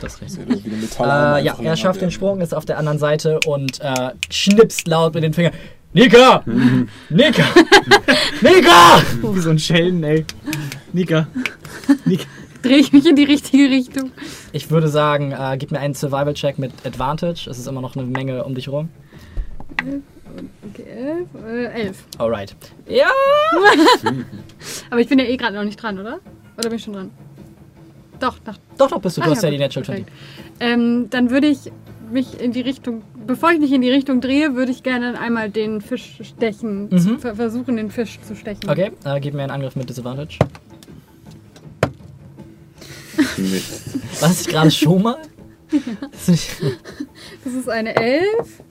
das 0.01 0.15
ist 0.15 0.39
richtig. 0.39 0.65
Äh, 1.01 1.45
ja, 1.45 1.57
er 1.63 1.77
schafft 1.77 2.01
den. 2.01 2.11
Sprung, 2.11 2.41
ist 2.41 2.55
auf 2.55 2.65
der 2.65 2.79
anderen 2.79 2.99
Seite 2.99 3.41
und 3.47 3.81
äh, 3.81 4.11
schnipst 4.31 4.87
laut 4.87 5.15
mit 5.15 5.25
den 5.25 5.35
Fingern. 5.35 5.53
Nika! 5.93 6.43
Nika! 7.09 7.45
Nika! 8.41 9.03
Wie 9.23 9.41
so 9.41 9.51
ein 9.51 9.59
Schelden, 9.61 10.03
ey. 10.03 10.25
Nika. 10.93 11.29
Nika. 12.05 12.25
Drehe 12.65 12.79
ich 12.79 12.93
mich 12.93 13.07
in 13.07 13.15
die 13.17 13.25
richtige 13.25 13.69
Richtung. 13.71 14.11
Ich 14.53 14.71
würde 14.71 14.89
sagen, 14.89 15.33
äh, 15.33 15.57
gib 15.59 15.71
mir 15.71 15.79
einen 15.81 15.95
Survival-Check 15.95 16.59
mit 16.59 16.73
Advantage. 16.85 17.49
Es 17.51 17.59
ist 17.59 17.67
immer 17.69 17.81
noch 17.81 17.95
eine 17.97 18.05
Menge 18.07 18.43
um 18.45 18.55
dich 18.55 18.69
rum. 18.69 18.89
Okay, 20.71 20.85
elf, 20.89 21.29
äh, 21.47 21.65
elf. 21.83 22.05
Alright. 22.19 22.57
Ja! 22.89 23.07
Aber 24.91 25.01
ich 25.01 25.09
bin 25.09 25.19
ja 25.19 25.27
eh 25.27 25.37
gerade 25.37 25.55
noch 25.57 25.65
nicht 25.65 25.81
dran, 25.81 25.99
oder? 25.99 26.19
Oder 26.59 26.69
bin 26.71 26.79
ich 26.79 26.85
schon 26.85 26.95
dran? 26.95 27.11
Doch, 28.21 28.37
nach, 28.47 28.59
Doch, 28.79 28.89
doch, 28.91 29.01
bist 29.01 29.17
du. 29.17 29.21
Du 29.21 29.29
Ah, 29.29 29.31
hast 29.33 29.43
ja 29.43 29.49
ja, 29.51 29.57
die 29.57 29.59
Natural 29.63 29.85
20. 29.85 30.07
perfekt. 30.07 30.23
ähm, 30.61 31.07
dann 31.11 31.31
würde 31.31 31.49
ich 31.49 31.71
mich 32.11 32.41
in 32.41 32.53
die 32.53 32.61
Richtung, 32.61 33.03
bevor 33.27 33.51
ich 33.53 33.59
mich 33.61 33.73
in 33.73 33.81
die 33.83 33.91
Richtung 33.91 34.21
drehe, 34.21 34.55
würde 34.55 34.71
ich 34.73 34.83
gerne 34.83 35.19
einmal 35.21 35.51
den 35.51 35.81
Fisch 35.81 36.19
stechen, 36.23 36.89
Mhm. 36.91 36.99
zu, 36.99 37.19
ver- 37.19 37.35
versuchen 37.35 37.77
den 37.77 37.91
Fisch 37.91 38.19
zu 38.21 38.37
stechen. 38.37 38.69
Okay, 38.69 38.93
äh, 39.05 39.21
gib 39.21 39.35
mir 39.35 39.43
einen 39.43 39.51
Angriff 39.53 39.75
mit 39.77 39.89
Disadvantage. 39.89 40.39
Mist. 43.39 44.21
War 44.21 44.29
das 44.29 44.39
nicht 44.39 44.49
gerade 44.51 44.71
schon 44.71 45.03
mal? 45.03 45.17
Das 46.13 46.23
ist 46.23 46.29
nicht- 46.29 46.57
Das 47.45 47.53
ist 47.53 47.69
eine 47.69 47.95
elf. 47.97 48.63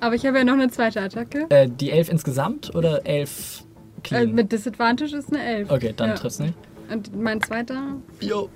Aber 0.00 0.14
ich 0.14 0.26
habe 0.26 0.38
ja 0.38 0.44
noch 0.44 0.54
eine 0.54 0.70
zweite 0.70 1.00
Attacke. 1.00 1.46
äh, 1.50 1.68
die 1.68 1.90
11 1.90 2.08
insgesamt 2.10 2.74
oder 2.74 3.06
11 3.06 3.62
Äh, 3.62 4.00
clean? 4.02 4.32
mit 4.34 4.52
Disadvantage 4.52 5.16
ist 5.16 5.32
eine 5.32 5.42
elf. 5.42 5.70
okay, 5.70 5.92
dann 5.96 6.10
ja. 6.10 6.14
triffst 6.14 6.40
du 6.40 6.44
nicht. 6.44 6.54
Und 6.92 7.18
mein 7.18 7.40
zweiter 7.42 7.96
Jo. 8.20 8.50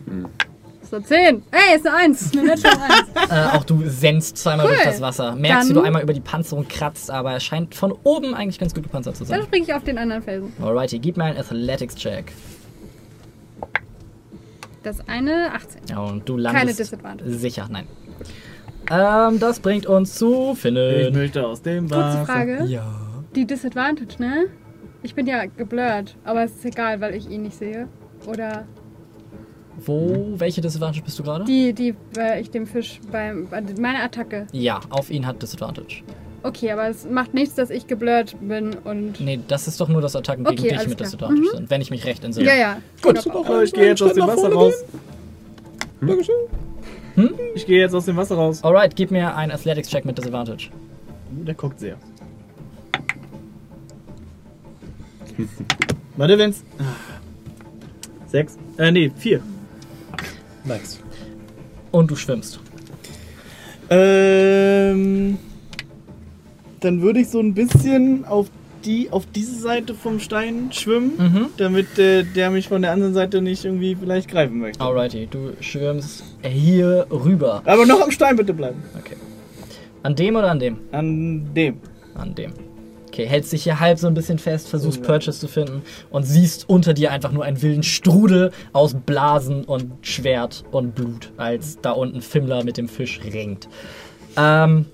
ist 0.83 0.93
eine 0.95 1.05
10. 1.05 1.43
Ey, 1.51 1.77
ist 1.77 1.87
eine 1.87 1.97
1. 1.97 2.33
Eine 2.37 2.53
1. 2.53 2.63
Äh, 2.65 3.57
auch 3.57 3.65
du 3.65 3.83
sennst 3.89 4.37
zweimal 4.37 4.67
Cool. 4.67 4.73
durch 4.75 4.85
das 4.85 5.01
Wasser. 5.01 5.35
Merkst, 5.35 5.71
wie 5.71 5.73
Dann- 5.75 5.83
du 5.83 5.87
einmal 5.87 6.03
über 6.03 6.13
die 6.13 6.21
Panzerung 6.21 6.69
kratzt, 6.69 7.11
aber 7.11 7.33
er 7.33 7.41
scheint 7.41 7.75
von 7.75 7.93
oben 8.05 8.35
eigentlich 8.35 8.59
ganz 8.59 8.75
gut 8.75 8.83
gepanzert 8.85 9.17
zu 9.17 9.25
Dann 9.25 9.41
sein. 9.41 9.43
springe 9.45 9.65
ich 9.67 9.73
auf 9.75 9.85
den 9.85 9.97
anderen 9.99 10.23
Felsen. 10.23 10.53
Alrighty, 10.63 10.99
gib 10.99 11.17
mir 11.17 11.25
einen 11.25 11.39
Athletics-Check. 11.39 12.33
Das 14.83 15.07
eine 15.09 15.53
18. 15.55 15.83
Ja, 15.91 15.99
und 16.01 16.29
du 16.29 16.35
Keine 16.37 16.43
landest 16.59 16.79
Disadvantage. 16.81 17.31
sicher, 17.33 17.67
nein. 17.71 17.87
Ähm, 18.91 19.39
das 19.41 19.61
bringt 19.61 19.87
uns 19.87 20.15
zu 20.15 20.53
Ich 20.53 20.59
Finn. 20.61 20.75
möchte 21.13 21.47
aus 21.47 21.61
dem 21.63 21.89
Kurze 21.89 22.01
Wasser. 22.05 22.27
Frage. 22.27 22.65
Ja. 22.65 22.87
Die 23.35 23.45
Disadvantage, 23.47 24.17
ne? 24.19 24.47
Ich 25.03 25.15
bin 25.15 25.27
ja 25.27 25.45
geblurrt, 25.47 26.17
aber 26.25 26.45
es 26.45 26.53
ist 26.57 26.65
egal, 26.65 27.01
weil 27.01 27.15
ich 27.15 27.29
ihn 27.29 27.43
nicht 27.43 27.57
sehe. 27.59 27.89
Oder 28.27 28.65
Wo, 29.85 30.33
welche 30.37 30.61
Disadvantage 30.61 31.03
bist 31.05 31.19
du 31.19 31.23
gerade? 31.23 31.45
die, 31.45 31.73
die, 31.73 31.95
weil 32.15 32.41
ich 32.41 32.51
dem 32.51 32.67
Fisch 32.67 33.01
beim. 33.13 33.47
bei- 33.49 33.63
Meine 33.81 34.03
Attacke. 34.03 34.47
Ja, 34.53 34.81
auf 34.91 35.11
ihn 35.11 35.25
hat 35.27 35.41
Disadvantage. 35.43 36.03
Okay, 36.43 36.71
aber 36.71 36.89
es 36.89 37.05
macht 37.05 37.35
nichts, 37.35 37.55
dass 37.57 37.69
ich 37.71 37.87
geblurrt 37.89 38.37
bin 38.41 38.75
und. 38.85 39.21
Nee, 39.21 39.41
das 39.49 39.67
ist 39.67 39.81
doch 39.81 39.89
nur 39.89 40.01
das 40.01 40.15
Attacken 40.15 40.45
gegen 40.45 40.59
Okay, 40.61 40.77
dich 40.77 40.89
mit. 40.89 41.01
Disadvantage 41.01 41.41
Mhm. 41.41 41.47
sind, 41.57 41.71
wenn 41.71 41.81
ich 41.81 41.91
mich 41.91 42.05
recht 42.05 42.23
entsinne. 42.25 42.47
Ja, 42.47 42.55
ja. 42.55 42.77
Gut. 43.03 43.19
Oh, 43.27 43.61
ich 43.61 43.73
gehe 43.73 43.89
jetzt 43.89 44.03
aus 44.03 44.15
dem 44.15 44.27
Wasser 44.27 44.53
raus. 44.53 44.75
Dankeschön. 46.01 46.35
Ich 47.57 47.67
gehe 47.67 47.81
jetzt 47.81 47.95
aus 47.95 48.05
dem 48.05 48.17
Wasser 48.17 48.37
raus. 48.37 48.63
Alright, 48.63 48.95
gib 48.95 49.11
mir 49.11 49.35
einen 49.35 49.51
Athletics-Check 49.51 50.05
mit 50.05 50.17
Disadvantage. 50.17 50.69
Uh, 51.37 51.45
der 51.45 51.55
guckt 51.55 51.81
sehr. 51.81 51.97
Warte, 56.17 56.39
wenn's. 56.39 56.63
Ah. 56.79 56.85
Sechs. 58.29 58.57
Äh, 58.77 58.93
nee, 58.93 59.11
vier. 59.17 59.41
Nice. 60.65 61.01
Und 61.91 62.11
du 62.11 62.17
schwimmst. 62.17 62.61
Ähm. 63.91 65.39
Dann 66.81 67.03
würde 67.03 67.21
ich 67.21 67.29
so 67.29 67.41
ein 67.41 67.55
bisschen 67.55 68.25
auf 68.25 68.49
die, 68.85 69.11
auf 69.11 69.27
diese 69.35 69.57
Seite 69.59 69.95
vom 69.95 70.21
Stein 70.21 70.69
schwimmen, 70.73 71.13
Mhm. 71.19 71.47
damit 71.57 71.99
äh, 71.99 72.23
der 72.23 72.51
mich 72.51 72.69
von 72.69 72.83
der 72.83 72.93
anderen 72.93 73.13
Seite 73.15 73.43
nicht 73.43 73.65
irgendwie 73.65 73.97
vielleicht 73.97 74.29
greifen 74.31 74.59
möchte. 74.61 74.81
Alrighty, 74.81 75.27
du 75.29 75.53
schwimmst 75.61 76.23
hier 76.43 77.07
rüber. 77.11 77.63
Aber 77.65 77.85
noch 77.87 78.01
am 78.01 78.11
Stein 78.13 78.37
bitte 78.37 78.55
bleiben. 78.55 78.81
Okay. 78.99 79.17
An 80.05 80.15
dem 80.15 80.37
oder 80.37 80.51
an 80.51 80.61
dem? 80.61 80.77
An 80.93 81.53
dem. 81.55 81.79
An 82.15 82.35
dem. 82.37 82.53
Okay, 83.09 83.27
hältst 83.27 83.53
dich 83.53 83.65
hier 83.65 83.81
halb 83.81 83.99
so 83.99 84.07
ein 84.07 84.15
bisschen 84.15 84.39
fest, 84.39 84.69
versuchst 84.69 85.03
Purchase 85.03 85.41
zu 85.41 85.49
finden 85.49 85.83
und 86.11 86.23
siehst 86.25 86.69
unter 86.69 86.95
dir 86.95 87.11
einfach 87.11 87.33
nur 87.33 87.43
einen 87.45 87.61
wilden 87.61 87.83
Strudel 87.83 88.53
aus 88.73 88.95
Blasen 88.95 89.65
und 89.65 89.91
Schwert 90.03 90.63
und 90.71 90.95
Blut, 90.95 91.33
als 91.37 91.79
da 91.83 91.91
unten 91.91 92.21
Fimmler 92.21 92.63
mit 92.63 92.77
dem 92.77 92.87
Fisch 92.87 93.19
ringt. 93.25 93.69
Ähm, 94.37 94.87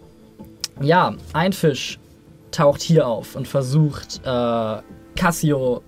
ja, 0.81 1.15
ein 1.33 1.53
Fisch 1.53 1.99
taucht 2.51 2.83
hier 2.83 3.07
auf 3.07 3.37
und 3.37 3.49
versucht 3.49 4.21
äh, 4.25 4.77
Cassio 5.17 5.83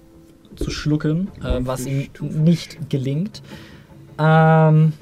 zu 0.57 0.71
schlucken, 0.71 1.31
äh, 1.43 1.59
was 1.61 1.87
ihm 1.87 2.09
nicht 2.21 2.91
gelingt. 2.91 3.43
Ähm, 4.19 4.93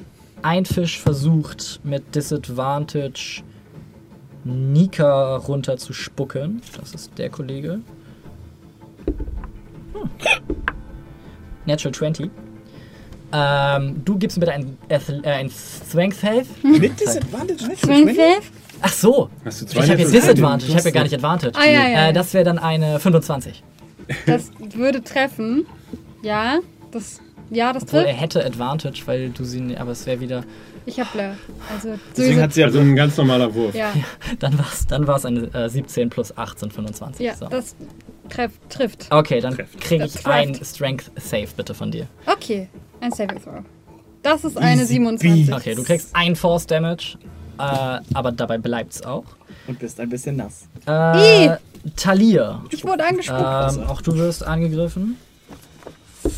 ein 0.42 0.64
Fisch 0.66 1.00
versucht 1.00 1.80
mit 1.84 2.14
Disadvantage 2.14 3.42
Nika 4.44 5.36
runter 5.36 5.76
zu 5.78 5.92
spucken. 5.92 6.60
Das 6.78 6.92
ist 6.92 7.16
der 7.16 7.30
Kollege. 7.30 7.80
Hm. 9.94 10.10
Natural 11.66 11.94
20. 11.94 12.30
Ähm, 13.32 14.02
du 14.04 14.18
gibst 14.18 14.36
mir 14.36 14.46
bitte 14.46 14.52
ein, 14.52 14.78
äh, 14.88 15.30
ein 15.30 15.50
Strength 15.50 16.16
Save. 16.16 16.46
Mit 16.62 17.00
Disadvantage? 17.00 17.76
Swing 17.76 18.14
Save? 18.14 18.42
Ach 18.86 18.92
so. 18.92 19.30
Hast 19.44 19.62
du 19.62 19.66
Ich 19.80 19.90
habe 19.90 20.00
jetzt 20.00 20.12
Disadvantage. 20.12 20.66
Ich 20.70 20.76
habe 20.76 20.84
ja 20.84 20.90
gar 20.90 21.02
nicht 21.04 21.14
Advantage. 21.14 21.58
Ah, 21.58 21.64
ja, 21.64 21.88
ja. 21.88 22.08
Äh, 22.08 22.12
das 22.12 22.34
wäre 22.34 22.44
dann 22.44 22.58
eine 22.58 23.00
25. 23.00 23.62
Das 24.26 24.50
würde 24.74 25.02
treffen. 25.02 25.64
Ja, 26.22 26.58
das. 26.90 27.20
Ja, 27.50 27.72
das 27.72 27.84
Obwohl 27.84 28.00
er 28.00 28.06
trifft. 28.08 28.20
hätte 28.20 28.44
Advantage, 28.46 29.02
weil 29.06 29.30
du 29.30 29.44
sie. 29.44 29.60
ne- 29.60 29.80
Aber 29.80 29.92
es 29.92 30.04
wäre 30.06 30.20
wieder. 30.20 30.44
Ich 30.86 31.00
hab 31.00 31.10
Blur. 31.12 31.34
Also, 31.74 31.94
Deswegen 32.14 32.42
hat 32.42 32.52
sie 32.52 32.60
ja 32.60 32.66
Also 32.66 32.80
ein 32.80 32.94
ganz 32.94 33.16
normaler 33.16 33.54
Wurf. 33.54 33.74
ja, 33.74 33.90
Dann 34.38 34.58
war 34.58 34.66
es 34.70 34.86
dann 34.86 35.06
war's 35.06 35.24
eine 35.24 35.44
äh, 35.54 35.68
17 35.70 36.10
plus 36.10 36.36
8 36.36 36.58
sind 36.58 36.72
25. 36.74 37.24
ja, 37.24 37.34
so. 37.34 37.46
das 37.46 37.74
treff, 38.28 38.52
trifft. 38.68 39.06
Okay, 39.10 39.40
dann 39.40 39.54
Trifft. 39.54 39.80
kriege 39.80 40.04
ich 40.04 40.12
trifft. 40.12 40.26
ein 40.26 40.54
Strength 40.62 41.10
Save 41.16 41.48
bitte 41.56 41.72
von 41.72 41.90
dir. 41.90 42.06
Okay, 42.26 42.68
ein 43.00 43.12
Saving 43.12 43.42
Throw. 43.42 43.62
Das 44.22 44.44
ist 44.44 44.58
eine 44.58 44.84
27. 44.84 45.54
Okay, 45.54 45.74
du 45.74 45.84
kriegst 45.84 46.10
ein 46.14 46.36
Force 46.36 46.66
Damage, 46.66 47.16
äh, 47.58 48.00
aber 48.14 48.32
dabei 48.32 48.58
bleibt's 48.58 49.02
auch. 49.02 49.24
Und 49.66 49.78
bist 49.78 49.98
ein 50.00 50.08
bisschen 50.08 50.36
nass. 50.36 50.66
Äh, 50.86 51.56
Talia, 51.96 52.62
Ich 52.70 52.84
wurde 52.84 53.04
angespuckt. 53.06 53.40
ähm, 53.40 53.84
auch 53.88 54.00
du 54.02 54.14
wirst 54.16 54.44
angegriffen. 54.44 55.16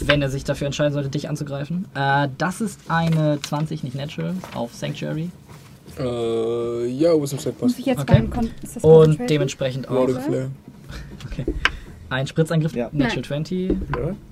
Wenn 0.01 0.21
er 0.21 0.31
sich 0.31 0.43
dafür 0.45 0.67
entscheiden 0.67 0.93
sollte, 0.93 1.09
dich 1.09 1.29
anzugreifen. 1.29 1.87
Äh, 1.95 2.29
das 2.39 2.61
ist 2.61 2.81
eine 2.89 3.41
20, 3.41 3.85
nicht 3.85 3.95
natural, 3.95 4.35
auf 4.55 4.75
Sanctuary. 4.75 5.31
Äh, 5.99 6.87
ja, 6.89 7.11
Wisdom 7.21 7.39
Save 7.39 7.53
Muss 7.53 7.73
passt. 7.73 7.79
ich 7.79 7.87
jetzt 7.87 8.01
okay. 8.01 8.23
ist 8.63 8.77
das 8.77 8.85
Und 8.85 9.19
dementsprechend 9.31 9.89
auch 9.89 10.09
Flare. 10.09 10.51
Ein 12.11 12.27
Spritzangriff, 12.27 12.75
Ja. 12.75 12.89
natural 12.93 13.23
20 13.25 13.71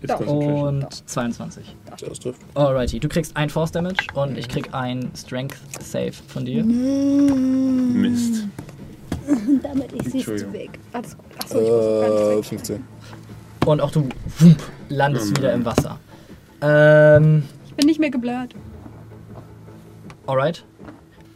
Ja, 0.06 0.16
und 0.16 0.86
22. 1.08 1.76
Das 1.90 2.18
trifft. 2.20 2.40
Alrighty, 2.54 3.00
du 3.00 3.08
kriegst 3.08 3.36
ein 3.36 3.50
Force 3.50 3.72
Damage 3.72 4.06
und 4.14 4.36
ich 4.38 4.48
krieg 4.48 4.68
ein 4.72 5.10
Strength 5.16 5.56
Save 5.80 6.12
von 6.12 6.44
dir. 6.44 6.64
Mist. 6.64 8.44
Damit 9.62 9.92
ist 9.92 10.12
sie 10.12 10.20
zu 10.24 10.52
weg. 10.52 10.78
Alles 10.92 11.16
gut. 11.16 11.26
Achso, 11.42 11.60
ich 11.60 11.68
muss 11.68 11.84
Äh, 11.84 12.36
weg. 12.36 12.44
15. 12.44 12.84
Und 13.66 13.80
auch 13.80 13.90
du 13.90 14.08
wump, 14.38 14.62
landest 14.90 15.30
wieder 15.36 15.52
im 15.54 15.64
Wasser. 15.64 15.98
Ähm, 16.60 17.44
Ich 17.66 17.74
bin 17.74 17.86
nicht 17.86 17.98
mehr 18.00 18.10
geblurrt. 18.10 18.54
alright. 20.26 20.64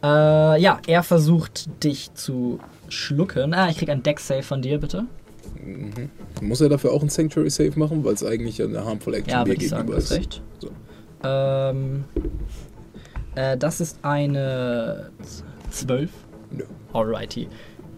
Äh, 0.01 0.61
ja, 0.61 0.79
er 0.87 1.03
versucht 1.03 1.83
dich 1.83 2.13
zu 2.13 2.59
schlucken. 2.87 3.53
Ah, 3.53 3.69
ich 3.69 3.77
krieg 3.77 3.89
ein 3.89 4.01
Deck-Save 4.03 4.43
von 4.43 4.61
dir, 4.61 4.79
bitte. 4.79 5.05
Muss 6.41 6.61
er 6.61 6.69
dafür 6.69 6.91
auch 6.93 7.01
ein 7.03 7.09
Sanctuary 7.09 7.49
Save 7.49 7.77
machen, 7.77 8.03
weil 8.03 8.13
es 8.13 8.23
eigentlich 8.23 8.61
eine 8.61 8.83
Harmful 8.85 9.13
Action 9.13 9.31
Ja, 9.31 9.45
mir 9.45 9.55
gegenüber 9.55 9.97
ist. 9.97 10.11
recht. 10.11 10.41
So. 10.59 10.69
Ähm, 11.23 12.05
äh, 13.35 13.57
das 13.57 13.81
ist 13.81 13.99
eine 14.03 15.11
12. 15.69 16.09
Ja. 16.57 16.65
Alrighty. 16.93 17.47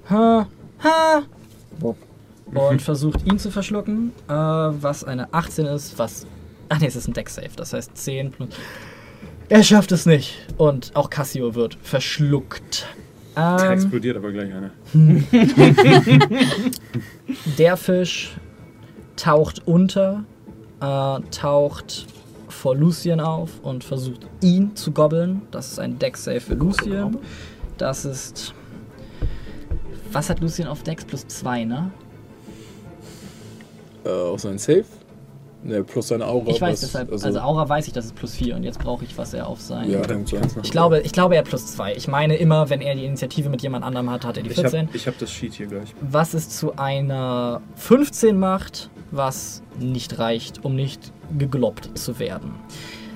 Ha, 0.10 0.48
ha. 0.84 1.22
Und 2.54 2.82
versucht 2.82 3.26
ihn 3.26 3.40
zu 3.40 3.50
verschlucken, 3.50 4.12
äh, 4.28 4.34
was 4.34 5.04
eine 5.06 5.34
18 5.34 5.66
ist, 5.68 5.98
was. 5.98 6.26
Ach 6.68 6.80
nee, 6.80 6.88
es 6.88 6.96
ist 6.98 7.08
ein 7.08 7.14
Deck-Save, 7.14 7.50
das 7.56 7.72
heißt 7.74 7.96
10 7.96 8.32
plus. 8.32 8.50
Er 9.48 9.64
schafft 9.64 9.92
es 9.92 10.06
nicht. 10.06 10.38
Und 10.58 10.92
auch 10.96 11.10
Cassio 11.10 11.56
wird 11.56 11.78
verschluckt. 11.82 12.88
Da 13.36 13.66
Ähm, 13.66 13.72
explodiert 13.74 14.18
aber 14.18 14.32
gleich 14.32 14.52
einer. 14.54 14.72
der 17.58 17.78
Fisch 17.78 18.36
taucht 19.16 19.66
unter, 19.66 20.24
äh, 20.82 21.20
taucht 21.32 22.08
vor 22.50 22.76
Lucien 22.76 23.20
auf 23.20 23.60
und 23.62 23.84
versucht 23.84 24.28
ihn 24.42 24.76
zu 24.76 24.92
gobbeln. 24.92 25.44
Das 25.52 25.72
ist 25.72 25.80
ein 25.80 25.98
Deck-Save 25.98 26.42
für 26.42 26.56
Lucien. 26.56 27.18
Das 27.78 28.06
ist. 28.06 28.54
Was 30.12 30.30
hat 30.30 30.42
Lucien 30.42 30.68
auf 30.68 30.84
Dex? 30.84 31.06
Plus 31.06 31.26
2, 31.26 31.64
ne? 31.64 31.92
Äh, 34.04 34.10
auch 34.10 34.40
sein 34.40 34.58
Save? 34.58 34.84
Ne, 35.64 35.84
plus 35.84 36.08
seine 36.08 36.26
Aura. 36.26 36.50
Ich 36.50 36.60
weiß 36.60 36.74
was- 36.74 36.80
deshalb. 36.82 37.12
Also, 37.12 37.40
Aura 37.40 37.70
weiß 37.70 37.86
ich, 37.88 37.94
das 37.94 38.06
ist 38.06 38.16
plus 38.16 38.34
4 38.34 38.56
und 38.56 38.64
jetzt 38.64 38.80
brauche 38.80 39.06
ich, 39.06 39.16
was 39.18 39.34
er 39.34 39.48
auf 39.48 39.62
sein. 39.62 39.90
Ja, 39.92 40.02
sein. 40.08 40.24
Ich 40.64 40.72
glaube, 40.72 41.02
ich 41.02 41.12
glaube, 41.12 41.36
er 41.36 41.44
plus 41.44 41.68
2. 41.68 41.94
Ich 41.96 42.08
meine 42.08 42.36
immer, 42.36 42.70
wenn 42.72 42.82
er 42.82 42.96
die 42.96 43.06
Initiative 43.06 43.50
mit 43.50 43.62
jemand 43.62 43.86
anderem 43.86 44.10
hat, 44.10 44.26
hat 44.26 44.38
er 44.38 44.44
die 44.44 44.50
Ich 44.50 44.56
14. 44.56 44.88
habe 44.88 44.98
hab 44.98 45.18
das 45.20 45.32
Sheet 45.32 45.54
hier 45.54 45.68
gleich. 45.68 45.94
was 46.02 46.34
es 46.34 46.50
zu 46.50 46.76
einer 46.78 47.62
15 47.76 48.40
macht, 48.40 48.90
was 49.12 49.62
nicht 49.80 50.18
reicht, 50.18 50.66
um 50.66 50.76
nicht 50.76 51.12
gegloppt 51.38 51.92
zu 51.98 52.18
werden. 52.18 52.56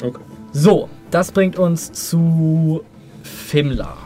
Okay. 0.03 0.19
So, 0.51 0.87
das 1.09 1.31
bringt 1.31 1.57
uns 1.57 1.91
zu 1.91 2.81
Fimla. 3.23 3.97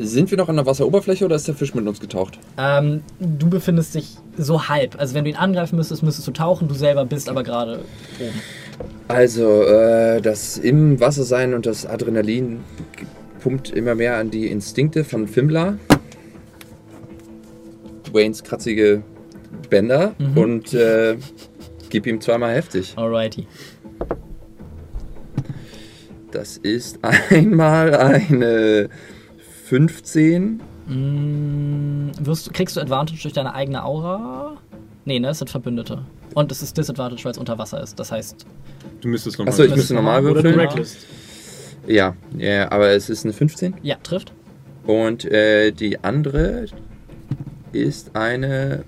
Sind 0.00 0.30
wir 0.30 0.38
noch 0.38 0.48
an 0.48 0.54
der 0.54 0.64
Wasseroberfläche 0.64 1.24
oder 1.24 1.34
ist 1.34 1.48
der 1.48 1.56
Fisch 1.56 1.74
mit 1.74 1.86
uns 1.86 1.98
getaucht? 1.98 2.38
Ähm, 2.56 3.02
du 3.18 3.50
befindest 3.50 3.96
dich 3.96 4.16
so 4.36 4.68
halb. 4.68 4.94
Also 4.98 5.14
wenn 5.14 5.24
du 5.24 5.30
ihn 5.30 5.36
angreifen 5.36 5.74
müsstest, 5.76 6.04
müsstest 6.04 6.28
du 6.28 6.32
tauchen. 6.32 6.68
Du 6.68 6.74
selber 6.74 7.04
bist 7.04 7.28
aber 7.28 7.42
gerade 7.42 7.80
oben. 8.20 8.40
Also, 9.08 9.64
äh, 9.64 10.20
das 10.20 10.56
im 10.56 11.00
Wasser 11.00 11.24
sein 11.24 11.52
und 11.52 11.66
das 11.66 11.84
Adrenalin 11.84 12.60
pumpt 13.40 13.70
immer 13.70 13.96
mehr 13.96 14.18
an 14.18 14.30
die 14.30 14.46
Instinkte 14.46 15.02
von 15.02 15.26
Fimmler. 15.26 15.78
Waynes 18.12 18.44
kratzige 18.44 19.02
Bänder 19.68 20.14
und 20.34 20.74
äh, 20.74 21.16
gib 21.88 22.06
ihm 22.06 22.20
zweimal 22.20 22.54
heftig. 22.54 22.94
Alrighty. 22.96 23.46
Das 26.30 26.56
ist 26.58 26.98
einmal 27.30 27.94
eine 27.94 28.90
15. 29.68 30.60
Mm, 30.86 32.10
wirst, 32.20 32.52
kriegst 32.54 32.76
du 32.76 32.80
Advantage 32.80 33.20
durch 33.22 33.34
deine 33.34 33.54
eigene 33.54 33.84
Aura? 33.84 34.56
Nee, 35.04 35.20
ne? 35.20 35.28
Es 35.28 35.38
sind 35.38 35.50
Verbündete. 35.50 36.02
Und 36.34 36.50
es 36.52 36.62
ist 36.62 36.76
Disadvantage, 36.76 37.24
weil 37.24 37.32
es 37.32 37.38
unter 37.38 37.58
Wasser 37.58 37.82
ist. 37.82 37.98
Das 37.98 38.10
heißt, 38.12 38.46
Du 39.00 39.08
müsstest 39.08 39.38
nochmal. 39.38 39.52
Achso, 39.52 39.64
ich 39.64 39.74
müsste 39.74 39.94
normal 39.94 40.22
normal. 40.22 40.32
Oder 40.32 40.42
du 40.42 40.56
würfeln. 40.56 40.68
reckless. 40.68 40.96
Ja, 41.86 42.16
ja, 42.36 42.70
aber 42.70 42.90
es 42.90 43.08
ist 43.10 43.24
eine 43.24 43.32
15. 43.32 43.74
ja, 43.82 43.96
trifft. 44.02 44.32
Und 44.86 45.24
äh, 45.26 45.70
die 45.70 46.02
andere 46.02 46.66
ist 47.72 48.16
eine. 48.16 48.84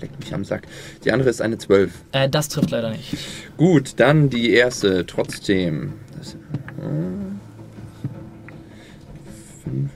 Leck 0.00 0.10
mich 0.20 0.32
am 0.32 0.44
Sack. 0.44 0.66
Die 1.04 1.12
andere 1.12 1.28
ist 1.30 1.42
eine 1.42 1.58
12. 1.58 1.92
Äh, 2.12 2.28
das 2.28 2.48
trifft 2.48 2.70
leider 2.70 2.90
nicht. 2.90 3.16
Gut, 3.56 3.94
dann 3.96 4.30
die 4.30 4.50
erste 4.50 5.04
trotzdem. 5.04 5.94
Das, 6.16 6.34
äh, 6.34 7.29
fünf, 9.64 9.90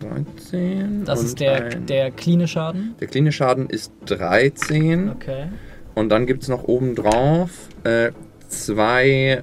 äh, 0.00 0.04
13. 0.04 1.04
Das 1.04 1.22
ist 1.22 1.40
der, 1.40 1.64
ein- 1.66 1.86
der 1.86 2.10
cleane 2.10 2.48
Schaden. 2.48 2.94
der 3.00 3.08
kleine 3.08 3.32
Schaden 3.32 3.68
ist 3.68 3.92
13. 4.06 5.10
Okay. 5.10 5.46
Und 5.94 6.08
dann 6.10 6.26
gibt 6.26 6.42
es 6.42 6.48
noch 6.48 6.64
obendrauf 6.64 7.68
äh, 7.84 8.10
zwei 8.48 9.42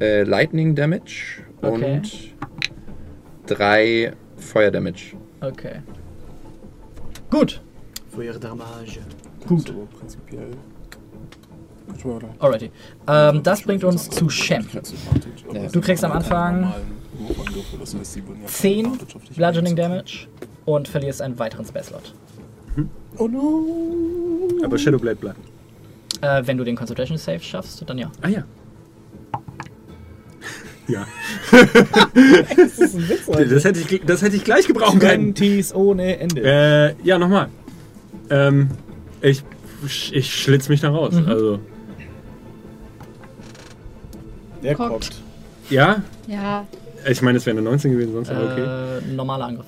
äh, 0.00 0.22
Lightning 0.24 0.74
Damage 0.74 1.42
Okay. 1.62 1.94
und 1.94 2.34
drei 3.46 4.12
Feuer 4.36 4.70
Damage. 4.70 5.16
Okay. 5.40 5.76
Gut. 7.30 7.60
Ihre 8.18 8.38
Damage. 8.40 9.00
Gut. 9.46 9.68
So, 9.68 9.86
prinzipiell. 9.98 10.48
Alrighty. 12.38 12.70
Ähm, 13.08 13.42
das 13.42 13.62
bringt 13.62 13.84
uns 13.84 14.08
zu 14.10 14.28
Shem. 14.30 14.66
Du 15.72 15.80
kriegst 15.80 16.02
am 16.04 16.12
Anfang 16.12 16.72
10 18.46 18.98
Bludgeoning 19.36 19.76
Damage 19.76 20.26
und 20.64 20.88
verlierst 20.88 21.22
einen 21.22 21.38
weiteren 21.38 21.64
Spellslot. 21.64 22.14
Oh 23.18 23.28
no! 23.28 24.48
Aber 24.64 24.76
Shadowblade 24.78 25.16
bleibt. 25.16 25.38
Äh, 26.20 26.42
wenn 26.46 26.58
du 26.58 26.64
den 26.64 26.76
Concentration 26.76 27.16
Save 27.18 27.40
schaffst, 27.40 27.82
dann 27.86 27.98
ja. 27.98 28.10
Ah 28.22 28.28
ja. 28.28 28.44
Ja. 30.88 31.04
Das 32.56 32.78
ist 32.78 32.94
ein 32.94 33.08
Witz. 33.08 33.26
Das 33.50 33.64
hätte 33.64 33.80
ich, 33.80 34.02
das 34.06 34.22
hätte 34.22 34.36
ich 34.36 34.44
gleich 34.44 34.68
gebrauchen 34.68 35.00
können. 35.00 35.34
Twenties 35.34 35.74
ohne 35.74 36.18
Ende. 36.18 36.42
Äh, 36.44 36.94
ja, 37.02 37.18
nochmal. 37.18 37.48
Ähm, 38.30 38.68
ich, 39.20 39.42
ich 40.12 40.32
schlitz 40.32 40.68
mich 40.68 40.80
da 40.82 40.90
raus. 40.90 41.14
Mhm. 41.14 41.26
Also, 41.28 41.58
Der 44.62 44.74
cockt. 44.76 45.10
ja. 45.70 46.02
Ja, 46.28 46.66
Ich 47.08 47.22
meine, 47.22 47.38
es 47.38 47.46
wäre 47.46 47.56
eine 47.56 47.68
19 47.68 47.92
gewesen, 47.92 48.12
sonst 48.12 48.30
aber 48.30 48.52
okay. 48.52 48.98
Äh, 48.98 49.12
normaler 49.14 49.46
Angriff. 49.46 49.66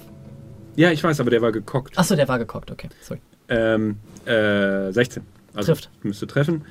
Ja, 0.77 0.91
ich 0.91 1.03
weiß, 1.03 1.21
aber 1.21 1.31
der 1.31 1.43
war 1.43 1.53
gekockt. 1.53 1.97
Achso, 1.99 2.15
der 2.17 2.29
war 2.29 2.39
gekocht, 2.39 2.71
okay. 2.71 2.89
Sorry. 3.01 3.21
Ähm, 3.49 3.97
äh, 4.25 4.93
16. 4.93 5.23
Also 5.55 5.73
Trifft. 5.73 5.91
Müsste 6.03 6.27
treffen. 6.27 6.65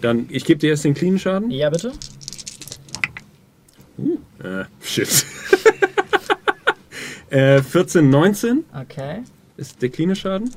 Dann, 0.00 0.26
ich 0.30 0.44
gebe 0.44 0.58
dir 0.58 0.70
erst 0.70 0.84
den 0.84 0.94
cleanen 0.94 1.18
Schaden. 1.18 1.50
Ja, 1.50 1.70
bitte. 1.70 1.92
Äh, 4.42 4.64
shit. 4.80 5.24
äh, 7.30 7.62
14, 7.62 8.08
19 8.10 8.64
Okay. 8.80 9.22
ist 9.56 9.80
der 9.80 9.90
cleane 9.90 10.16
Schaden. 10.16 10.50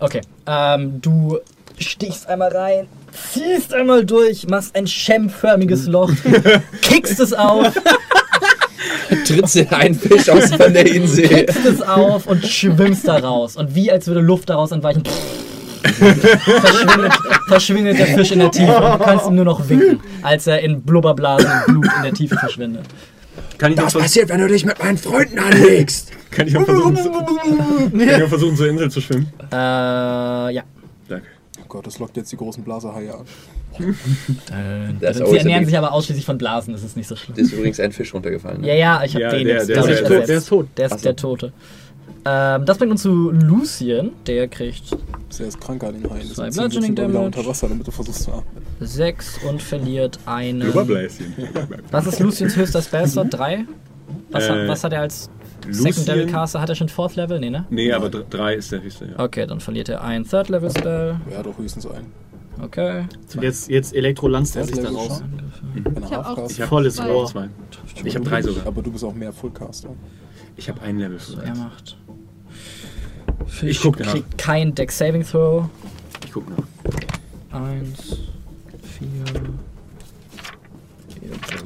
Okay. 0.00 0.20
Ähm, 0.46 1.00
du 1.00 1.38
stichst 1.78 2.26
einmal 2.26 2.50
rein, 2.54 2.88
ziehst 3.32 3.72
einmal 3.72 4.04
durch, 4.04 4.46
machst 4.48 4.74
ein 4.74 4.86
schemmförmiges 4.86 5.86
Loch, 5.86 6.10
kickst 6.82 7.20
es 7.20 7.32
auf, 7.32 7.72
Trittst 9.26 9.56
in 9.56 9.68
einen 9.68 9.94
Fisch 9.94 10.28
aus 10.28 10.52
von 10.54 10.72
der 10.72 10.86
Insel. 10.86 11.28
kickst 11.28 11.64
es 11.64 11.82
auf 11.82 12.26
und 12.26 12.46
schwimmst 12.46 13.06
da 13.06 13.18
raus. 13.18 13.56
Und 13.56 13.74
wie 13.74 13.90
als 13.90 14.06
würde 14.06 14.20
Luft 14.20 14.50
daraus 14.50 14.72
entweichen, 14.72 15.02
verschwindet, 15.82 17.12
verschwindet 17.48 17.98
der 17.98 18.06
Fisch 18.06 18.32
in 18.32 18.38
der 18.40 18.50
Tiefe. 18.50 18.74
Und 18.76 19.00
du 19.00 19.04
kannst 19.04 19.26
ihm 19.26 19.34
nur 19.34 19.44
noch 19.44 19.68
winken, 19.68 20.00
als 20.22 20.46
er 20.46 20.60
in 20.60 20.82
Blubberblasen 20.82 21.50
und 21.50 21.66
Blut 21.66 21.90
in 21.96 22.02
der 22.02 22.12
Tiefe 22.12 22.36
verschwindet. 22.36 22.84
Kann 23.58 23.72
ich, 23.72 23.78
vers 23.78 23.94
passiert, 23.94 24.28
wenn 24.28 24.40
du 24.40 24.48
dich 24.48 24.64
mit 24.64 24.78
meinen 24.82 24.98
Freunden 24.98 25.38
anlegst? 25.38 26.10
kann 26.30 26.48
ich 26.48 26.56
auch 26.56 26.64
versuchen, 26.64 26.96
zu, 26.96 27.10
kann 27.90 28.00
ich 28.00 28.22
auch 28.22 28.28
versuchen, 28.28 28.56
zur 28.56 28.68
Insel 28.68 28.90
zu 28.90 29.00
schwimmen? 29.00 29.32
Äh, 29.52 29.54
ja. 29.54 30.62
Danke. 31.08 31.26
Oh 31.60 31.66
Gott, 31.68 31.86
das 31.86 31.98
lockt 31.98 32.16
jetzt 32.16 32.32
die 32.32 32.36
großen 32.36 32.64
Blaserhaie 32.64 33.12
an. 33.12 33.24
Das 35.00 35.16
Sie 35.18 35.36
ernähren 35.36 35.64
sich 35.64 35.76
aber 35.76 35.92
ausschließlich 35.92 36.24
von 36.26 36.38
Blasen, 36.38 36.72
das 36.72 36.82
ist 36.82 36.96
nicht 36.96 37.08
so 37.08 37.16
schlimm. 37.16 37.36
ist 37.36 37.52
übrigens 37.52 37.80
ein 37.80 37.92
Fisch 37.92 38.12
runtergefallen. 38.14 38.60
Ne? 38.60 38.68
Ja, 38.68 38.74
ja, 38.74 39.02
ich 39.04 39.14
habe 39.14 39.22
Ja, 39.24 39.30
den 39.30 39.46
der- 39.46 39.56
jetzt 39.56 39.68
der- 39.68 39.82
der- 39.82 40.02
ersetzt. 40.02 40.28
der 40.28 40.36
ist 40.38 40.48
tot. 40.48 40.66
Der 40.76 40.86
ist 40.86 40.98
so. 40.98 41.02
der 41.04 41.16
Tote. 41.16 41.52
Ähm, 42.24 42.64
das 42.66 42.78
bringt 42.78 42.92
uns 42.92 43.02
zu 43.02 43.30
Lucien. 43.32 44.12
Der 44.26 44.46
kriegt 44.46 44.92
Ist 45.28 45.40
ja 45.40 45.46
das 45.46 45.58
krank 45.58 45.82
an 45.82 46.00
den 46.00 46.08
Haien. 46.08 46.22
Zwei 46.32 46.50
Bludgeoning 46.50 46.94
Damage. 46.94 47.18
unter 47.24 47.46
Wasser, 47.46 47.68
damit 47.68 47.86
du 47.86 47.90
versuchst 47.90 48.22
zu 48.24 48.32
atmen. 48.32 48.62
6 48.80 49.38
und 49.48 49.60
verliert 49.60 50.18
einen. 50.26 50.62
Überbläschen. 50.62 51.34
Was 51.90 52.06
ist 52.06 52.20
Luciens 52.20 52.54
höchster 52.54 52.80
Spellslot? 52.82 53.26
3? 53.32 53.64
Was, 54.30 54.48
hat, 54.48 54.56
Äh, 54.56 54.68
was 54.68 54.84
hat 54.84 54.92
er 54.92 55.00
als 55.00 55.30
Lucien- 55.66 55.92
Secondary 55.94 56.26
Caster? 56.26 56.60
Hat 56.60 56.68
er 56.68 56.74
schon 56.76 56.88
Fourth 56.88 57.16
Level? 57.16 57.40
Nee, 57.40 57.50
ne? 57.50 57.64
Nee, 57.70 57.92
aber 57.92 58.08
3 58.10 58.54
ist 58.54 58.70
der 58.70 58.82
höchste, 58.82 59.06
ja. 59.06 59.12
Okay, 59.18 59.46
dann 59.46 59.58
verliert 59.60 59.88
er 59.88 60.02
einen 60.04 60.24
Third 60.28 60.48
Level 60.48 60.70
Spell. 60.70 61.16
Er 61.30 61.38
hat 61.38 61.46
doch 61.46 61.58
höchstens 61.58 61.86
einen. 61.86 62.06
Okay. 62.60 63.06
Jetzt, 63.40 63.68
jetzt 63.68 63.94
Elektrolanzt 63.94 64.56
er 64.56 64.64
sich 64.64 64.78
da 64.78 64.90
raus. 64.90 65.22
er 65.74 66.02
Ich 66.02 66.12
hab 66.12 66.26
auch 66.26 66.50
Ich 66.50 66.60
habe 66.60 66.68
Volles 66.68 66.96
Zwei. 66.96 67.10
Rohr. 67.10 67.26
zwei. 67.26 67.48
Ich 68.04 68.14
habe 68.14 68.24
drei 68.24 68.42
sogar. 68.42 68.66
Aber 68.66 68.82
du 68.82 68.92
bist 68.92 69.04
auch 69.04 69.14
mehr 69.14 69.32
Fullcaster. 69.32 69.90
Ich 70.56 70.68
habe 70.68 70.80
ein 70.82 70.98
Level. 70.98 71.18
So, 71.18 71.36
für 71.36 71.42
er 71.42 71.48
eins. 71.50 71.58
macht. 71.58 71.96
Fisch 73.46 73.70
Ich 73.70 73.80
guck 73.80 73.98
nach. 74.00 74.12
kriegt 74.12 74.38
kein 74.38 74.74
Deck 74.74 74.92
Saving 74.92 75.24
Throw. 75.24 75.68
Ich 76.24 76.32
guck 76.32 76.44
nach. 76.50 77.60
1, 77.60 78.18
4. 78.98 79.08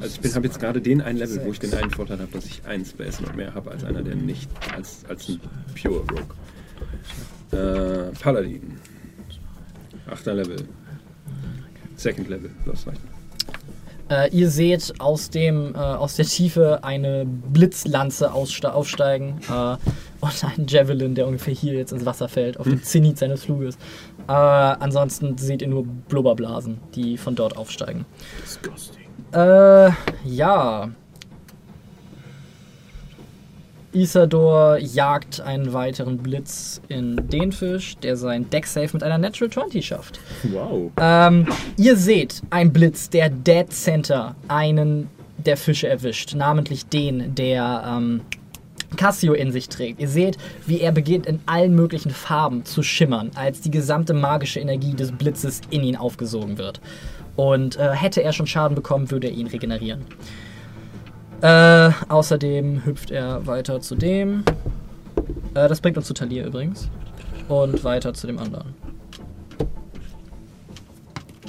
Also 0.01 0.19
ich 0.21 0.35
habe 0.35 0.47
jetzt 0.47 0.59
gerade 0.59 0.81
den 0.81 1.01
einen 1.01 1.17
Level, 1.17 1.43
wo 1.45 1.51
ich 1.51 1.59
den 1.59 1.73
einen 1.73 1.91
Vorteil 1.91 2.19
habe, 2.19 2.31
dass 2.31 2.45
ich 2.45 2.61
ein 2.65 2.85
Space 2.85 3.19
noch 3.21 3.33
mehr 3.35 3.53
habe 3.53 3.71
als 3.71 3.83
einer, 3.83 4.01
der 4.03 4.15
nicht 4.15 4.49
als, 4.75 5.03
als 5.09 5.29
ein 5.29 5.39
Pure 5.81 5.99
Rogue. 5.99 6.25
Äh, 7.51 8.11
Paladin. 8.19 8.77
Achter 10.09 10.33
Level. 10.33 10.57
Second 11.95 12.29
Level. 12.29 12.49
Das 12.65 12.87
reicht. 12.87 13.01
Äh, 14.09 14.29
ihr 14.31 14.49
seht 14.49 14.93
aus, 14.99 15.29
dem, 15.29 15.75
äh, 15.75 15.77
aus 15.77 16.15
der 16.15 16.25
Tiefe 16.25 16.83
eine 16.83 17.25
Blitzlanze 17.25 18.31
aufsteigen 18.33 19.39
äh, 19.49 19.75
und 20.21 20.43
einen 20.45 20.65
Javelin, 20.67 21.13
der 21.13 21.27
ungefähr 21.27 21.53
hier 21.53 21.73
jetzt 21.73 21.91
ins 21.91 22.05
Wasser 22.05 22.29
fällt, 22.29 22.57
auf 22.57 22.67
dem 22.67 22.81
Zenit 22.83 23.17
seines 23.17 23.43
Fluges. 23.43 23.75
Äh, 24.27 24.31
ansonsten 24.31 25.37
seht 25.37 25.61
ihr 25.61 25.67
nur 25.67 25.85
Blubberblasen, 25.85 26.79
die 26.95 27.17
von 27.17 27.35
dort 27.35 27.57
aufsteigen. 27.57 28.05
Disgusting. 28.43 29.03
Äh, 29.33 29.89
ja. 30.23 30.89
Isador 34.01 34.77
jagt 34.77 35.41
einen 35.41 35.73
weiteren 35.73 36.17
Blitz 36.17 36.81
in 36.87 37.27
den 37.29 37.51
Fisch, 37.51 37.97
der 37.97 38.15
sein 38.15 38.49
Deck-Save 38.49 38.89
mit 38.93 39.03
einer 39.03 39.17
Natural 39.17 39.51
20 39.51 39.85
schafft. 39.85 40.19
Wow. 40.43 40.91
Ähm, 40.99 41.47
ihr 41.77 41.95
seht 41.95 42.41
ein 42.49 42.71
Blitz, 42.71 43.09
der 43.09 43.29
Dead 43.29 43.71
Center 43.71 44.35
einen 44.47 45.09
der 45.37 45.57
Fische 45.57 45.87
erwischt, 45.87 46.35
namentlich 46.35 46.87
den, 46.87 47.35
der 47.35 47.83
ähm, 47.87 48.21
Cassio 48.95 49.33
in 49.33 49.51
sich 49.51 49.69
trägt. 49.69 49.99
Ihr 49.99 50.07
seht, 50.07 50.37
wie 50.65 50.79
er 50.79 50.91
beginnt 50.91 51.25
in 51.25 51.39
allen 51.45 51.75
möglichen 51.75 52.11
Farben 52.11 52.65
zu 52.65 52.83
schimmern, 52.83 53.31
als 53.35 53.61
die 53.61 53.71
gesamte 53.71 54.13
magische 54.13 54.59
Energie 54.59 54.93
des 54.93 55.11
Blitzes 55.11 55.61
in 55.69 55.83
ihn 55.83 55.95
aufgesogen 55.95 56.57
wird. 56.57 56.79
Und 57.35 57.77
äh, 57.77 57.91
hätte 57.91 58.23
er 58.23 58.33
schon 58.33 58.47
Schaden 58.47 58.75
bekommen, 58.75 59.11
würde 59.11 59.27
er 59.27 59.33
ihn 59.33 59.47
regenerieren. 59.47 60.05
Äh, 61.41 61.91
außerdem 62.09 62.85
hüpft 62.85 63.11
er 63.11 63.45
weiter 63.45 63.79
zu 63.81 63.95
dem. 63.95 64.43
Äh, 65.53 65.67
das 65.67 65.81
bringt 65.81 65.97
uns 65.97 66.07
zu 66.07 66.13
Talir 66.13 66.45
übrigens. 66.45 66.89
Und 67.47 67.83
weiter 67.83 68.13
zu 68.13 68.27
dem 68.27 68.39
anderen. 68.39 68.73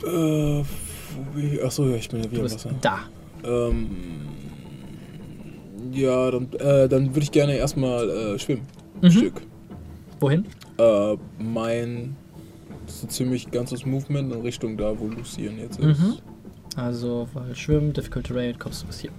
Äh, 0.05 0.63
wie, 1.35 1.61
achso, 1.63 1.87
ja, 1.89 1.97
ich 1.97 2.09
bin 2.09 2.21
ja 2.21 2.25
Du 2.27 2.31
wieder 2.33 2.41
im 2.43 2.45
bist 2.45 2.65
Wasser. 2.65 2.75
da. 2.81 2.99
Ähm, 3.45 3.89
ja, 5.93 6.31
dann, 6.31 6.53
äh, 6.59 6.89
dann 6.89 7.09
würde 7.09 7.21
ich 7.21 7.33
gerne 7.33 7.57
erstmal 7.57 8.09
äh, 8.09 8.39
schwimmen. 8.39 8.63
Ein 9.03 9.09
Mhm. 9.09 9.11
Stück. 9.13 9.43
Wohin? 10.21 10.45
Äh, 10.79 11.17
mein 11.39 12.17
so 12.87 13.07
ziemlich 13.07 13.51
ganzes 13.51 13.85
Movement 13.87 14.33
in 14.33 14.41
Richtung 14.41 14.77
da, 14.77 14.99
wo 14.99 15.07
Lucien 15.09 15.59
jetzt 15.59 15.79
ist. 15.79 15.99
Mhm. 16.01 16.15
Also, 16.77 17.29
weil 17.35 17.55
Schwimmen, 17.57 17.93
Difficult 17.93 18.27
Terrain, 18.27 18.59
kommst 18.59 18.83
du 18.83 18.87
bis 18.87 19.01
hier. 19.01 19.11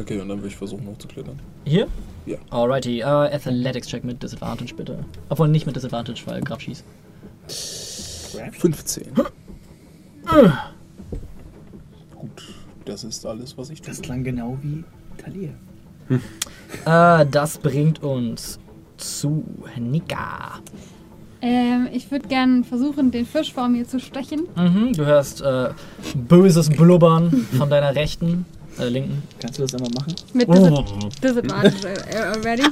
Okay, 0.00 0.20
und 0.20 0.28
dann 0.28 0.38
würde 0.38 0.48
ich 0.48 0.56
versuchen 0.56 0.86
hochzuklettern. 0.86 1.38
Hier? 1.64 1.88
Ja. 2.26 2.38
Alrighty, 2.50 3.00
äh, 3.00 3.04
Athletics 3.04 3.88
Check 3.88 4.04
mit 4.04 4.22
Disadvantage 4.22 4.74
bitte. 4.74 5.04
Obwohl 5.28 5.48
nicht 5.48 5.66
mit 5.66 5.76
Disadvantage, 5.76 6.22
weil 6.26 6.40
Grab 6.40 6.60
schießt. 6.60 6.84
15. 8.52 9.14
Gut. 12.14 12.54
Das 12.84 13.04
ist 13.04 13.24
alles, 13.24 13.56
was 13.56 13.70
ich 13.70 13.80
tue. 13.80 13.88
Das 13.88 14.02
klang 14.02 14.24
genau 14.24 14.58
wie 14.62 14.84
Talir. 15.18 15.54
Äh, 16.84 17.26
das 17.30 17.58
bringt 17.58 18.02
uns 18.02 18.58
zu 18.96 19.44
Nika. 19.78 20.60
Ähm, 21.42 21.88
ich 21.92 22.10
würde 22.10 22.28
gerne 22.28 22.64
versuchen, 22.64 23.10
den 23.10 23.26
Fisch 23.26 23.52
vor 23.52 23.68
mir 23.68 23.86
zu 23.86 24.00
stechen. 24.00 24.48
Mhm, 24.56 24.92
du 24.94 25.04
hörst 25.04 25.42
äh, 25.42 25.68
böses 26.14 26.70
Blubbern 26.70 27.30
von 27.56 27.68
deiner 27.68 27.94
rechten, 27.94 28.46
äh, 28.78 28.88
linken. 28.88 29.22
Kannst 29.40 29.58
du 29.58 29.62
das 29.62 29.74
einmal 29.74 29.90
machen? 29.94 30.14
Mit 30.32 30.48
Oh. 30.48 30.84
Disadvantage 31.22 31.88
äh, 32.10 32.16
already. 32.16 32.62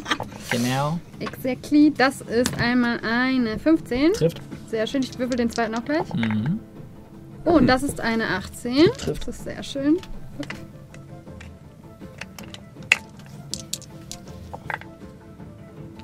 Genau. 0.51 0.99
Exactly. 1.21 1.93
Das 1.97 2.21
ist 2.23 2.55
einmal 2.59 3.01
eine 3.01 3.59
15. 3.59 4.13
Trifft. 4.15 4.41
Sehr 4.71 4.87
schön. 4.87 5.03
Ich 5.03 5.19
würfel 5.19 5.37
den 5.37 5.51
zweiten 5.51 5.75
auch 5.75 5.85
gleich. 5.85 6.13
Mhm. 6.15 6.59
Oh, 7.45 7.53
und 7.53 7.67
das 7.67 7.83
ist 7.83 8.01
eine 8.01 8.27
18. 8.29 8.87
Trifft. 8.99 9.29
Das 9.29 9.37
ist 9.37 9.45
sehr 9.45 9.63
schön. 9.63 9.99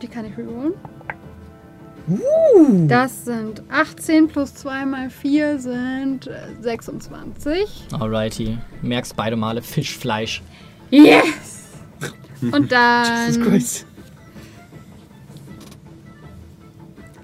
Die 0.02 0.08
kann 0.08 0.24
ich 0.24 0.36
rerollen. 0.36 0.74
Das 2.88 3.24
sind 3.24 3.62
18 3.70 4.28
plus 4.28 4.54
2 4.54 4.86
mal 4.86 5.10
4 5.10 5.58
sind 5.58 6.26
äh, 6.26 6.38
26. 6.60 7.86
Alrighty. 7.92 8.58
Merkst 8.82 9.16
beide 9.16 9.36
Male 9.36 9.62
Fischfleisch. 9.62 10.42
Yes! 10.90 11.68
Und 12.52 12.72
dann 12.72 13.42
Christ. 13.42 13.86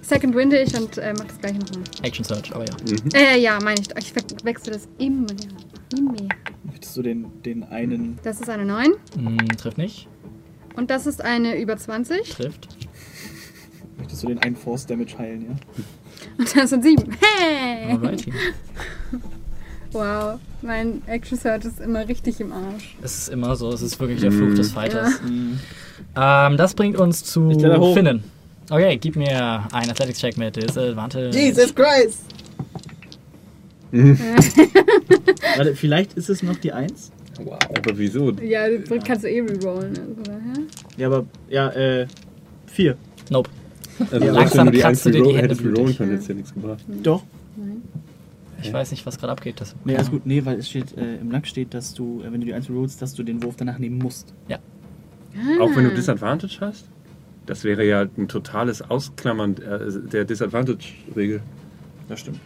Second 0.03 0.37
Winde 0.37 0.63
ich 0.63 0.73
und 0.79 0.99
äh, 0.99 1.13
mach 1.19 1.25
das 1.25 1.39
gleiche 1.41 1.59
nochmal. 1.59 1.83
Action 2.03 2.25
Search, 2.25 2.55
aber 2.55 2.65
ja. 2.65 2.75
Äh, 3.13 3.41
ja, 3.41 3.59
meine 3.61 3.81
ich. 3.81 3.89
Ich 3.99 4.15
wechsle 4.45 4.75
das 4.75 4.87
immer. 4.99 5.27
Immer. 5.99 6.29
Möchtest 6.63 6.97
du 6.97 7.03
den, 7.03 7.43
den 7.43 7.65
einen. 7.65 8.17
Das 8.23 8.41
ist 8.41 8.49
eine 8.49 8.65
9. 8.65 8.93
Mhm, 9.17 9.39
trifft 9.57 9.79
nicht. 9.79 10.07
Und 10.77 10.91
das 10.91 11.07
ist 11.07 11.23
eine 11.23 11.61
über 11.61 11.77
20. 11.77 12.23
Trifft. 12.31 12.69
Möchtest 13.99 14.23
du 14.23 14.29
den 14.29 14.39
einen 14.41 14.57
Force 14.57 14.87
Damage 14.87 15.19
heilen, 15.19 15.43
ja? 15.43 15.57
Und 16.39 16.57
das 16.57 16.71
sind 16.71 16.83
7. 16.83 17.17
Hey! 17.21 17.93
Alrighty. 17.93 18.33
Wow, 19.93 20.41
mein 20.61 21.01
Action 21.07 21.39
Search 21.39 21.65
ist 21.65 21.81
immer 21.81 22.07
richtig 22.07 22.39
im 22.41 22.53
Arsch. 22.53 22.97
Es 23.01 23.17
ist 23.17 23.29
immer 23.29 23.57
so, 23.57 23.73
es 23.73 23.81
ist 23.81 23.99
wirklich 23.99 24.21
der 24.21 24.31
Fluch 24.31 24.55
des 24.55 24.73
Fighters. 24.73 25.23
Mhm. 25.23 25.59
Ähm, 26.15 26.57
das 26.59 26.75
bringt 26.75 26.99
uns 26.99 27.25
zu. 27.25 27.51
Finnen. 27.95 28.23
Okay, 28.69 28.99
gib 28.99 29.17
mir 29.17 29.67
einen 29.73 29.91
Athletics-Check 29.91 30.37
mit 30.37 30.57
Disadvantage. 30.57 31.31
Christ! 31.31 32.25
Warte, 35.57 35.75
vielleicht 35.77 36.15
ist 36.15 36.29
es 36.29 36.43
noch 36.43 36.57
die 36.57 36.73
1? 36.73 37.13
Wow. 37.43 37.59
Aber 37.75 37.97
wieso? 37.97 38.33
Ja, 38.33 38.69
du 38.69 38.99
kannst 39.01 39.25
du 39.25 39.31
eh 39.31 39.41
rerollen. 39.41 39.97
Also. 40.19 40.63
Ja, 40.99 41.07
aber. 41.07 41.25
Ja, 41.49 41.71
äh. 41.71 42.07
4. 42.67 42.97
Nope. 43.31 43.49
Also, 44.11 44.27
Langsam 44.31 44.71
kratzt 44.71 44.85
1 44.85 45.03
du 45.05 45.11
dir 45.11 45.23
die 45.23 45.37
Hände 45.37 45.55
blutig. 45.57 45.97
können, 45.99 46.11
hättest 46.11 46.29
ja 46.29 46.35
nichts 46.35 46.53
gebracht. 46.55 46.85
Doch. 47.03 47.23
Ich 48.63 48.73
weiß 48.73 48.91
nicht, 48.91 49.05
was 49.07 49.19
gerade 49.19 49.33
abgeht. 49.33 49.61
Das 49.61 49.77
Nee, 49.85 49.97
alles 49.97 50.11
gut. 50.11 50.27
Nee, 50.27 50.45
weil 50.45 50.59
es 50.59 50.69
steht, 50.69 50.97
äh, 50.97 51.17
im 51.17 51.31
Lack 51.31 51.47
steht, 51.47 51.75
dass 51.75 51.95
du, 51.95 52.23
äh, 52.23 52.33
wenn 52.33 52.41
du 52.41 52.47
die 52.47 52.55
1 52.55 52.69
rollst, 52.71 53.01
dass 53.03 53.15
du 53.15 53.23
den 53.23 53.43
Wurf 53.43 53.57
danach 53.57 53.79
nehmen 53.79 53.99
musst. 53.99 54.35
Auch 55.61 55.77
wenn 55.77 55.85
du 55.85 55.95
Disadvantage 55.95 56.59
hast? 56.61 56.87
Das 57.45 57.63
wäre 57.63 57.85
ja 57.85 58.07
ein 58.17 58.29
totales 58.29 58.83
Ausklammern 58.83 59.57
äh, 59.59 60.09
der 60.11 60.25
Disadvantage-Regel. 60.25 61.41
Das 62.09 62.21
stimmt. 62.21 62.41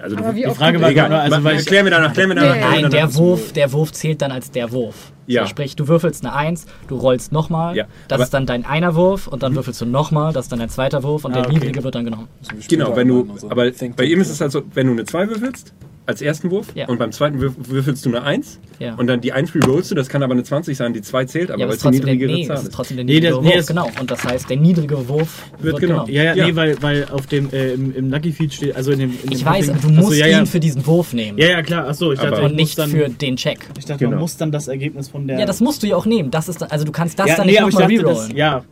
Also 0.00 0.16
Aber 0.16 0.32
du, 0.32 0.46
oft 0.48 0.56
Frage 0.58 0.80
war 0.80 0.90
Egal, 0.90 1.08
nur, 1.08 1.18
also, 1.20 1.44
weil 1.44 1.58
ich, 1.58 1.66
klär 1.66 1.82
mir 1.84 1.90
danach, 1.90 2.12
klär 2.12 2.26
mir 2.28 2.34
danach. 2.34 2.54
Nee. 2.54 2.60
Nein, 2.60 2.90
der 2.90 3.00
danach. 3.02 3.14
Wurf, 3.16 3.52
der 3.52 3.72
Wurf 3.72 3.92
zählt 3.92 4.20
dann 4.22 4.30
als 4.32 4.50
der 4.50 4.70
Wurf. 4.72 5.12
Ja. 5.26 5.42
So, 5.42 5.48
sprich, 5.48 5.74
du 5.74 5.88
würfelst 5.88 6.24
eine 6.24 6.34
1, 6.34 6.66
du 6.88 6.96
rollst 6.96 7.32
nochmal, 7.32 7.74
Ja, 7.76 7.86
das 8.08 8.16
aber- 8.16 8.24
ist 8.24 8.34
dann 8.34 8.46
dein 8.46 8.64
einer 8.64 8.94
Wurf 8.94 9.26
und 9.26 9.42
dann 9.42 9.54
würfelst 9.54 9.80
du 9.80 9.86
nochmal, 9.86 10.32
das 10.32 10.46
ist 10.46 10.52
dann 10.52 10.58
dein 10.60 10.68
zweiter 10.68 11.02
Wurf 11.02 11.24
und 11.24 11.32
Ah, 11.32 11.36
der 11.40 11.44
okay. 11.46 11.54
niedrige 11.54 11.82
wird 11.82 11.94
dann 11.94 12.04
genommen. 12.04 12.28
Genau, 12.68 12.94
wenn 12.94 13.08
du, 13.08 13.28
Also, 13.32 13.50
aber 13.50 13.70
bei 13.96 14.04
ihm 14.04 14.20
ist 14.20 14.30
es 14.30 14.40
halt 14.40 14.52
so, 14.52 14.62
wenn 14.74 14.86
du 14.86 14.92
eine 14.92 15.04
2 15.04 15.28
würfelst, 15.28 15.72
als 16.06 16.22
ersten 16.22 16.50
Wurf, 16.50 16.68
Ja. 16.74 16.86
und 16.88 16.98
beim 16.98 17.10
zweiten 17.12 17.40
Würf 17.40 17.54
würfelst 17.58 18.04
du 18.06 18.10
eine 18.10 18.22
1, 18.22 18.60
Ja. 18.78 18.94
und 18.94 19.06
dann 19.08 19.20
die 19.20 19.32
1 19.32 19.54
rerollst 19.54 19.90
du, 19.90 19.94
das 19.96 20.08
kann 20.08 20.22
aber 20.22 20.34
eine 20.34 20.44
20 20.44 20.76
sein, 20.76 20.92
die 20.92 21.02
2 21.02 21.24
zählt, 21.24 21.50
aber 21.50 21.58
ja, 21.60 21.66
weil 21.66 21.74
es 21.74 21.76
es 21.76 21.82
die 21.82 21.88
ist 21.88 22.00
trotzdem 22.00 22.06
der, 22.06 22.14
niedrigere 22.14 22.36
nee, 22.38 22.46
Zahl 22.46 22.56
das 22.56 22.64
ist 22.64 22.72
trotzdem 22.74 22.96
der 22.96 23.04
Nee, 23.04 23.12
niedrige 23.14 23.32
das- 23.34 23.40
nee, 23.42 23.46
Wurf, 23.48 23.56
das- 23.56 23.66
genau. 23.66 23.90
Und 24.00 24.10
das 24.10 24.24
heißt, 24.24 24.48
der 24.50 24.56
niedrige 24.56 25.08
Wurf 25.08 25.42
wird, 25.58 25.64
Wird 25.64 25.78
genommen. 25.80 26.12
ja, 26.12 26.22
ja, 26.22 26.34
Ja. 26.34 26.46
nee, 26.46 26.54
weil, 26.56 26.80
weil 26.82 27.06
auf 27.10 27.26
dem, 27.26 27.50
äh, 27.52 27.72
im, 27.74 27.94
im 27.94 28.10
Lucky 28.10 28.32
Feed 28.32 28.54
steht, 28.54 28.76
also 28.76 28.92
in 28.92 29.00
dem. 29.00 29.10
In 29.24 29.32
Ich 29.32 29.38
dem 29.38 29.46
weiß, 29.46 29.68
aber 29.70 29.78
du 29.80 29.88
Achso, 29.88 30.00
musst 30.00 30.18
ja, 30.18 30.26
ja. 30.26 30.38
ihn 30.40 30.46
für 30.46 30.60
diesen 30.60 30.86
Wurf 30.86 31.12
nehmen 31.12 31.38
Ja, 31.38 31.48
ja, 31.48 31.62
klar. 31.62 31.88
Achso, 31.88 32.12
ich 32.12 32.18
dachte, 32.20 32.32
Aber- 32.36 32.38
ich 32.46 32.50
und 32.50 32.54
nicht 32.56 32.78
dann, 32.78 32.90
für 32.90 33.08
den 33.08 33.36
Check. 33.36 33.58
Ich 33.78 33.84
dachte, 33.84 33.98
Genau. 33.98 34.10
man 34.12 34.20
muss 34.20 34.36
dann 34.36 34.52
das 34.52 34.68
Ergebnis 34.68 35.08
von 35.08 35.26
der. 35.26 35.40
Ja, 35.40 35.46
das 35.46 35.60
musst 35.60 35.82
du 35.82 35.86
ja 35.88 35.96
auch 35.96 36.06
nehmen. 36.06 36.30
Das 36.30 36.48
ist, 36.48 36.62
also 36.62 36.84
du 36.84 36.92
kannst 36.92 37.18
das 37.18 37.28
ja, 37.30 37.36
dann 37.36 37.46
nee, 37.46 37.52
nicht 37.52 37.60
nochmal 37.62 37.84
rerollen. 37.88 38.28
das, 38.28 38.32
ja. 38.32 38.62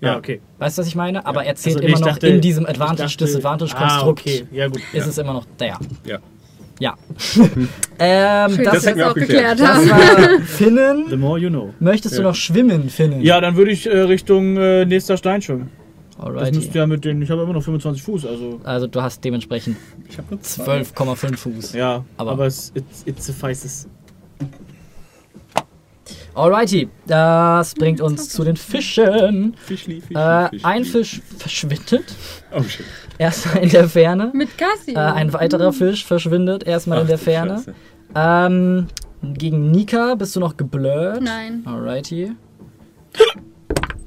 Ja, 0.00 0.08
Ja. 0.12 0.16
okay. 0.18 0.40
Weißt 0.58 0.78
du, 0.78 0.80
was 0.82 0.88
ich 0.88 0.96
meine? 0.96 1.24
Aber 1.26 1.44
er 1.44 1.54
zählt 1.54 1.76
Also, 1.76 1.86
nee, 1.86 1.92
immer 1.92 2.00
noch 2.00 2.06
dachte- 2.08 2.26
in 2.26 2.40
diesem 2.40 2.66
Advantage-Disadvantage-Konstrukt. 2.66 4.02
Ah, 4.02 4.06
okay, 4.08 4.44
ja 4.52 4.66
gut. 4.66 4.80
Ist 4.92 5.06
es 5.06 5.18
immer 5.18 5.32
noch 5.32 5.46
der. 5.60 5.78
Ja. 6.04 6.18
Ja. 6.82 6.96
ähm, 8.00 8.50
Schön, 8.56 8.64
das, 8.64 8.74
dass 8.82 8.86
wir 8.86 8.94
das 8.96 9.10
auch 9.10 9.14
geklärt. 9.14 9.60
das 9.60 9.68
haben. 9.68 9.90
war 9.90 10.38
The 10.38 10.42
Finnen. 10.42 11.20
more 11.20 11.38
you 11.38 11.48
know. 11.48 11.72
Möchtest 11.78 12.18
du 12.18 12.22
noch 12.22 12.34
schwimmen, 12.34 12.90
Finnen? 12.90 13.20
Ja, 13.22 13.40
dann 13.40 13.54
würde 13.54 13.70
ich 13.70 13.86
äh, 13.86 13.96
Richtung 14.00 14.56
äh, 14.56 14.84
nächster 14.84 15.16
Stein 15.16 15.40
schwimmen. 15.42 15.70
Das 16.16 16.26
Alrighty. 16.26 16.56
müsste 16.56 16.78
ja 16.78 16.86
mit 16.88 17.04
den. 17.04 17.22
Ich 17.22 17.30
habe 17.30 17.42
immer 17.42 17.52
noch 17.52 17.62
25 17.62 18.02
Fuß, 18.02 18.26
also. 18.26 18.60
Also 18.64 18.88
du 18.88 19.00
hast 19.00 19.22
dementsprechend 19.24 19.76
Ich 20.10 20.18
habe 20.18 20.26
nur 20.34 20.40
12,5 20.40 21.36
Fuß. 21.36 21.72
Ja, 21.74 22.04
Aber- 22.16 22.32
aber, 22.32 22.46
es 22.46 22.72
it, 22.74 22.84
it 23.06 23.22
suffices. 23.22 23.86
Alrighty, 26.34 26.88
das 27.06 27.74
bringt 27.74 28.00
uns 28.00 28.28
zu 28.30 28.42
den 28.42 28.56
Fischen. 28.56 29.54
Fischli, 29.64 30.00
Fischli, 30.00 30.16
Äh, 30.16 30.48
Fischli. 30.48 30.64
ein 30.64 30.84
Fisch 30.84 31.20
verschwindet, 31.38 32.14
Oh 32.50 32.62
shit. 32.62 32.86
Erstmal 33.22 33.62
in 33.64 33.70
der 33.70 33.88
Ferne. 33.88 34.30
Mit 34.34 34.56
Cassie. 34.58 34.94
Äh, 34.94 34.98
ein 34.98 35.32
weiterer 35.32 35.72
Fisch 35.72 36.04
verschwindet 36.04 36.64
erstmal 36.64 36.98
in 36.98 37.04
Ach, 37.04 37.08
der 37.08 37.18
du 37.18 37.24
Ferne. 37.24 37.64
Ähm, 38.14 38.86
gegen 39.22 39.70
Nika 39.70 40.14
bist 40.14 40.34
du 40.36 40.40
noch 40.40 40.56
geblurrt. 40.56 41.22
Nein. 41.22 41.62
Alrighty. 41.64 42.32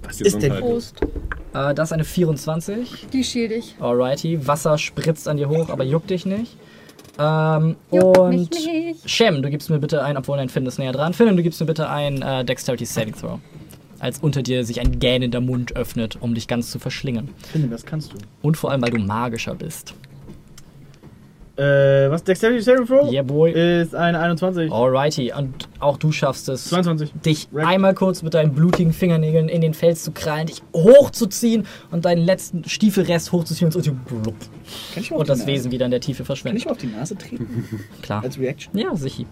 Was 0.03 0.21
Ist 0.21 0.41
denn. 0.41 0.55
Prost. 0.59 1.01
Äh, 1.53 1.73
das 1.73 1.89
ist 1.89 1.93
eine 1.93 2.03
24. 2.03 3.07
Die 3.11 3.23
shield 3.23 3.51
ich. 3.51 3.75
Alrighty. 3.79 4.45
Wasser 4.47 4.77
spritzt 4.77 5.27
an 5.27 5.37
dir 5.37 5.49
hoch, 5.49 5.69
aber 5.69 5.83
juckt 5.83 6.09
dich 6.09 6.25
nicht. 6.25 6.57
Ähm, 7.17 7.77
Juckt 7.91 8.17
und 8.17 8.29
mich 8.29 8.49
nicht. 8.49 9.09
Shem, 9.09 9.41
du 9.41 9.49
gibst 9.49 9.69
mir 9.69 9.79
bitte 9.79 10.03
ein, 10.03 10.17
obwohl 10.17 10.37
dein 10.37 10.49
Finn 10.49 10.65
ist 10.65 10.79
näher 10.79 10.91
dran. 10.91 11.13
Finn, 11.13 11.35
du 11.35 11.43
gibst 11.43 11.59
mir 11.61 11.67
bitte 11.67 11.89
ein 11.89 12.21
äh, 12.21 12.43
Dexterity 12.43 12.85
Saving 12.85 13.15
Throw. 13.15 13.39
Als 14.05 14.19
unter 14.19 14.43
dir 14.43 14.63
sich 14.63 14.81
ein 14.81 14.99
gähnender 14.99 15.41
Mund 15.41 15.75
öffnet, 15.75 16.19
um 16.21 16.35
dich 16.35 16.47
ganz 16.47 16.69
zu 16.69 16.77
verschlingen. 16.77 17.29
Finde, 17.51 17.69
das 17.69 17.87
kannst 17.87 18.13
du. 18.13 18.17
Und 18.43 18.55
vor 18.55 18.69
allem, 18.69 18.83
weil 18.83 18.91
du 18.91 18.99
magischer 18.99 19.55
bist. 19.55 19.95
Äh, 21.57 22.09
was? 22.11 22.23
Dexterity 22.23 22.61
Saving 22.61 22.85
Throw? 22.85 23.09
Yeah, 23.11 23.23
boy. 23.23 23.51
Ist 23.51 23.95
eine 23.95 24.19
21. 24.19 24.71
Alrighty. 24.71 25.31
Und 25.37 25.69
auch 25.79 25.97
du 25.97 26.11
schaffst 26.11 26.49
es, 26.49 26.65
22. 26.65 27.11
dich 27.25 27.47
Right. 27.53 27.67
einmal 27.67 27.93
kurz 27.93 28.23
mit 28.23 28.33
deinen 28.33 28.53
blutigen 28.53 28.91
Fingernägeln 28.91 29.47
in 29.47 29.61
den 29.61 29.73
Fels 29.73 30.03
zu 30.03 30.11
krallen, 30.11 30.47
dich 30.47 30.61
hochzuziehen 30.73 31.65
und 31.91 32.03
deinen 32.05 32.25
letzten 32.25 32.67
Stiefelrest 32.67 33.31
hochzuziehen 33.31 33.71
und, 33.73 33.83
so 33.83 33.91
blub, 33.93 34.35
Kann 34.93 35.03
ich 35.03 35.11
mal 35.11 35.15
auf 35.15 35.19
und 35.21 35.27
die 35.27 35.31
das 35.31 35.39
Nase? 35.39 35.51
Wesen 35.51 35.71
wieder 35.71 35.85
in 35.85 35.91
der 35.91 36.01
Tiefe 36.01 36.23
Kann 36.23 36.57
ich 36.57 36.65
mal 36.65 36.71
auf 36.71 36.77
die 36.77 36.87
Nase 36.87 37.15
treten? 37.15 37.65
Klar. 38.01 38.23
Als 38.23 38.37
Reaction? 38.37 38.77
Ja, 38.77 38.93
sicher. 38.95 39.23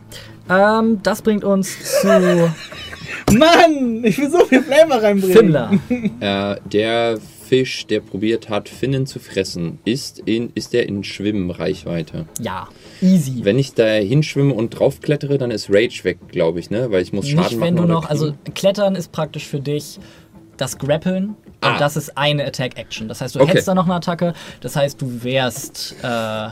Ähm, 0.49 0.99
das 1.03 1.21
bringt 1.21 1.43
uns 1.43 1.99
zu 2.01 2.07
Mann! 3.37 4.03
Ich 4.03 4.17
will 4.17 4.29
so 4.29 4.45
viel 4.45 4.61
Flavor 4.61 5.01
reinbringen. 5.01 5.37
Fimmler. 5.37 5.71
Äh, 6.19 6.55
der 6.71 7.17
Fisch, 7.53 7.85
der 7.85 7.99
probiert 7.99 8.49
hat, 8.49 8.67
Finnen 8.67 9.05
zu 9.05 9.19
fressen, 9.19 9.77
ist, 9.85 10.17
in, 10.17 10.51
ist 10.55 10.73
der 10.73 10.87
in 10.89 11.03
Schwimmreichweite. 11.03 12.25
Ja, 12.41 12.67
easy. 12.99 13.41
Wenn 13.43 13.59
ich 13.59 13.75
da 13.75 13.85
hinschwimme 13.85 14.55
und 14.55 14.71
draufklettere, 14.71 15.37
dann 15.37 15.51
ist 15.51 15.69
Rage 15.69 16.03
weg, 16.03 16.17
glaube 16.29 16.59
ich, 16.59 16.71
ne? 16.71 16.89
Weil 16.89 17.03
ich 17.03 17.13
muss 17.13 17.27
Schaden 17.27 17.43
Nicht, 17.43 17.51
machen. 17.59 17.61
wenn 17.61 17.75
du 17.75 17.83
noch, 17.85 18.09
also. 18.09 18.33
Klettern 18.55 18.95
ist 18.95 19.11
praktisch 19.11 19.45
für 19.45 19.59
dich 19.59 19.99
das 20.57 20.79
Grappeln. 20.79 21.35
Ah. 21.61 21.73
Und 21.73 21.81
das 21.81 21.95
ist 21.95 22.17
eine 22.17 22.43
Attack-Action. 22.43 23.07
Das 23.07 23.21
heißt, 23.21 23.35
du 23.35 23.41
Okay. 23.41 23.51
hättest 23.51 23.67
da 23.67 23.75
noch 23.75 23.85
eine 23.85 23.93
Attacke. 23.93 24.33
Das 24.61 24.75
heißt, 24.75 24.99
du 24.99 25.23
wärst 25.23 25.95
äh, 26.01 26.49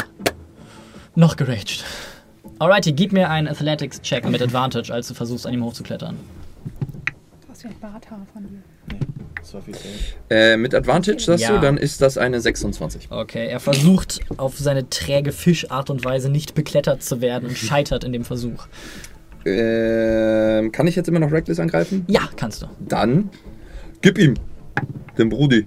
noch 1.16 1.36
geraged. 1.36 1.84
Alrighty, 2.60 2.92
gib 2.92 3.12
mir 3.12 3.28
einen 3.32 3.48
Athletics-Check 3.48 4.30
mit 4.30 4.40
Advantage, 4.40 4.94
als 4.94 5.08
du 5.08 5.16
versuchst, 5.16 5.48
an 5.48 5.54
ihm 5.56 5.64
hochzuklettern. 5.64 6.16
Du 7.42 7.50
hast 7.50 7.64
ja 7.64 7.72
ein 7.72 7.80
Barthaar 7.80 8.20
von 8.32 8.44
dir. 8.44 8.62
Das 9.40 9.54
war 9.54 9.62
viel. 9.62 9.74
Äh, 10.30 10.58
mit 10.58 10.74
Advantage, 10.76 11.20
sagst 11.20 11.44
Ja. 11.44 11.56
du, 11.56 11.62
dann 11.62 11.78
ist 11.78 12.02
das 12.02 12.18
eine 12.18 12.40
26. 12.40 13.08
Okay, 13.10 13.48
er 13.48 13.60
versucht 13.60 14.20
auf 14.38 14.58
seine 14.58 14.90
träge 14.90 15.32
Fischart 15.32 15.90
und 15.90 16.06
Weise 16.06 16.30
nicht 16.30 16.54
beklettert 16.54 17.02
zu 17.04 17.22
werden 17.22 17.50
und 17.50 17.58
scheitert 17.58 18.04
in 18.04 18.14
dem 18.14 18.24
Versuch. 18.24 18.68
Ähm, 19.46 20.72
kann 20.72 20.88
ich 20.88 20.96
jetzt 20.96 21.10
immer 21.10 21.20
noch 21.20 21.32
Reckless 21.32 21.60
angreifen? 21.60 22.06
Ja, 22.08 22.22
kannst 22.36 22.62
du. 22.62 22.68
Dann 22.88 23.30
gib 24.02 24.18
ihm 24.20 24.36
den 25.18 25.30
Brudi. 25.30 25.66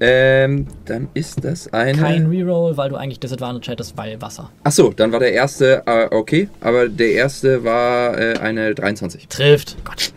Ähm, 0.00 0.66
dann 0.84 1.08
ist 1.14 1.44
das 1.44 1.72
eine. 1.72 1.98
Kein 1.98 2.26
Reroll, 2.26 2.76
weil 2.76 2.88
du 2.88 2.96
eigentlich 2.96 3.20
Disadvantage 3.20 3.70
hättest, 3.70 3.96
weil 3.96 4.20
Wasser. 4.22 4.50
Achso, 4.62 4.92
dann 4.94 5.12
war 5.12 5.18
der 5.18 5.32
erste, 5.32 5.82
äh, 5.86 6.06
okay, 6.10 6.48
aber 6.60 6.88
der 6.88 7.12
erste 7.12 7.64
war 7.64 8.16
äh, 8.18 8.38
eine 8.38 8.74
23. 8.74 9.28
Trifft. 9.28 9.76
Gott. 9.84 10.12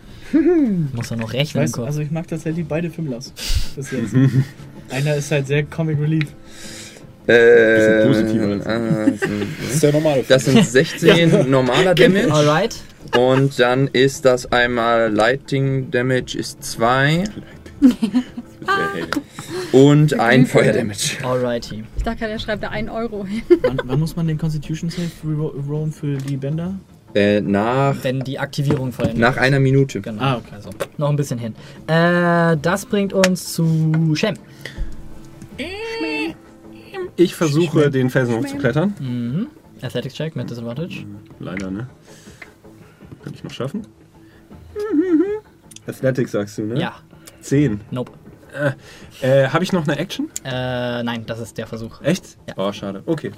Muss 0.94 1.10
er 1.10 1.16
noch 1.16 1.32
rechnen 1.32 1.62
im 1.62 1.68
weiß, 1.68 1.72
Kopf. 1.72 1.86
also 1.86 2.00
ich 2.00 2.10
mag 2.10 2.26
tatsächlich 2.28 2.66
beide 2.66 2.90
jetzt. 3.92 4.14
Einer 4.90 5.16
ist 5.16 5.30
halt 5.30 5.46
sehr 5.46 5.62
Comic 5.64 5.98
Relief. 6.00 6.28
Äh, 7.28 8.02
äh, 8.02 8.06
Das 8.08 9.74
ist 9.74 9.82
der 9.82 9.92
normale 9.92 10.24
das 10.26 10.44
sind 10.44 10.66
16 10.66 11.48
normaler 11.50 11.94
Damage. 11.94 12.32
Alright. 12.32 12.76
Und 13.16 13.58
dann 13.60 13.88
ist 13.88 14.24
das 14.24 14.50
einmal 14.50 15.12
Lighting 15.12 15.90
Damage 15.90 16.36
ist 16.36 16.62
2 16.64 17.24
und 19.72 20.18
ein 20.18 20.46
Feuer 20.46 20.72
Damage. 20.72 21.16
Alrighty. 21.24 21.84
Ich 21.96 22.02
dachte 22.02 22.26
er 22.26 22.38
schreibt 22.38 22.62
da 22.62 22.68
1 22.70 22.90
Euro 22.90 23.24
hin. 23.26 23.42
Wann, 23.62 23.80
wann 23.84 24.00
muss 24.00 24.16
man 24.16 24.26
den 24.26 24.38
Constitution 24.38 24.90
Save 24.90 25.10
rollen 25.68 25.92
für 25.92 26.16
die 26.16 26.36
Bänder? 26.36 26.74
Äh, 27.14 27.40
nach, 27.40 27.96
Wenn 28.02 28.20
die 28.20 28.38
Aktivierung 28.38 28.92
vollendet 28.92 29.18
nach 29.18 29.36
einer 29.36 29.60
Minute. 29.60 30.00
Genau. 30.00 30.22
Ah, 30.22 30.36
okay. 30.36 30.54
Also 30.54 30.70
noch 30.96 31.10
ein 31.10 31.16
bisschen 31.16 31.38
hin. 31.38 31.54
Äh, 31.86 32.56
das 32.60 32.86
bringt 32.86 33.12
uns 33.12 33.52
zu 33.52 34.14
Shem. 34.14 34.34
Ich 37.16 37.34
versuche, 37.34 37.90
den 37.90 38.08
Felsen 38.08 38.36
hochzuklettern. 38.36 38.94
Mhm. 38.98 39.46
Athletics 39.82 40.14
Check 40.14 40.36
mit 40.36 40.48
Disadvantage. 40.48 41.04
Leider, 41.38 41.70
ne? 41.70 41.88
Kann 43.22 43.34
ich 43.34 43.44
noch 43.44 43.52
schaffen? 43.52 43.86
Athletics 45.86 46.32
sagst 46.32 46.58
du, 46.58 46.62
ne? 46.62 46.80
Ja. 46.80 46.94
10. 47.40 47.80
Nope. 47.90 48.12
Äh, 49.20 49.48
habe 49.48 49.64
ich 49.64 49.72
noch 49.72 49.86
eine 49.86 49.98
Action? 49.98 50.28
Äh, 50.44 51.02
nein, 51.02 51.24
das 51.26 51.40
ist 51.40 51.56
der 51.58 51.66
Versuch. 51.66 52.00
Echt? 52.02 52.36
Ja. 52.48 52.54
Oh, 52.56 52.72
schade. 52.72 53.02
Okay. 53.06 53.32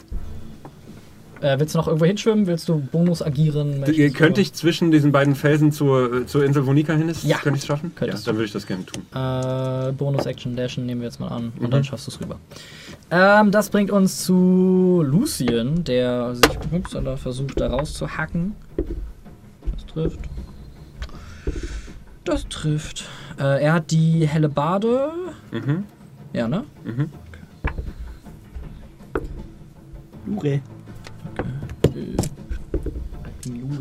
Äh, 1.41 1.59
willst 1.59 1.75
du 1.75 1.79
noch 1.79 1.87
irgendwo 1.89 2.07
hinschwimmen? 2.07 2.47
Willst 2.47 2.69
du 2.69 2.79
Bonus 2.79 3.21
agieren? 3.21 3.81
Möchtest 3.81 4.15
könnte 4.17 4.41
ich 4.41 4.53
zwischen 4.55 4.91
diesen 4.91 5.13
beiden 5.13 5.35
Felsen 5.35 5.73
zur, 5.73 6.27
zur 6.27 6.45
Insel, 6.45 6.67
wo 6.67 6.73
Nika 6.73 6.95
hin 6.95 7.09
ist? 7.09 7.25
Ja. 7.25 7.37
Könnte 7.39 7.57
ich 7.59 7.63
es 7.65 7.67
schaffen? 7.67 7.93
Könntest 7.95 8.25
ja, 8.27 8.31
dann 8.33 8.37
würde 8.39 8.47
ich 8.47 8.53
das 8.53 8.67
gerne 8.67 8.85
tun. 8.87 9.03
Äh, 9.15 9.93
Bonus 9.93 10.25
Action 10.27 10.57
Dashen 10.57 10.87
nehmen 10.87 11.01
wir 11.03 11.09
jetzt 11.09 11.21
mal 11.21 11.29
an 11.29 11.53
und 11.59 11.67
Mhm. 11.67 11.71
dann 11.71 11.85
schaffst 11.85 12.07
du 12.07 12.13
es 12.13 12.21
rüber. 12.21 12.39
Ähm, 13.11 13.51
das 13.51 13.69
bringt 13.69 13.91
uns 13.91 14.25
zu 14.25 15.03
Lucien, 15.07 15.85
der 15.85 16.35
sich 16.35 16.59
ups, 16.73 16.95
oder 16.97 17.17
versucht 17.17 17.61
da 17.61 17.69
rauszuhacken. 17.69 18.55
Das 19.75 19.87
trifft. 19.87 20.21
Das 22.25 22.49
trifft. 22.49 23.05
Äh, 23.39 23.63
er 23.65 23.73
hat 23.75 23.91
die 23.91 24.27
helle 24.27 24.49
Bade. 24.49 25.11
Mhm. 25.53 25.85
Ja, 26.33 26.49
ne? 26.49 26.65
Mhm. 26.85 27.11
Lure. 30.27 30.61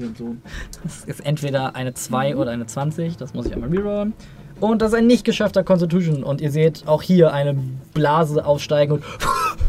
Lurensohn. 0.04 0.42
Das 0.84 1.04
ist 1.06 1.26
entweder 1.26 1.76
eine 1.76 1.94
2 1.94 2.36
oder 2.36 2.52
eine 2.52 2.66
20. 2.66 3.18
Das 3.18 3.34
muss 3.34 3.46
ich 3.46 3.54
einmal 3.54 3.70
rerollen. 3.70 4.14
Und 4.60 4.82
das 4.82 4.94
ist 4.94 4.98
ein 4.98 5.08
nicht 5.08 5.26
geschaffter 5.26 5.64
Constitution. 5.64 6.24
Und 6.24 6.42
ihr 6.42 6.52
seht 6.52 6.88
auch 6.88 7.02
hier 7.02 7.34
eine 7.34 7.56
Blase 7.94 8.46
aufsteigen 8.46 8.94
und 8.94 9.04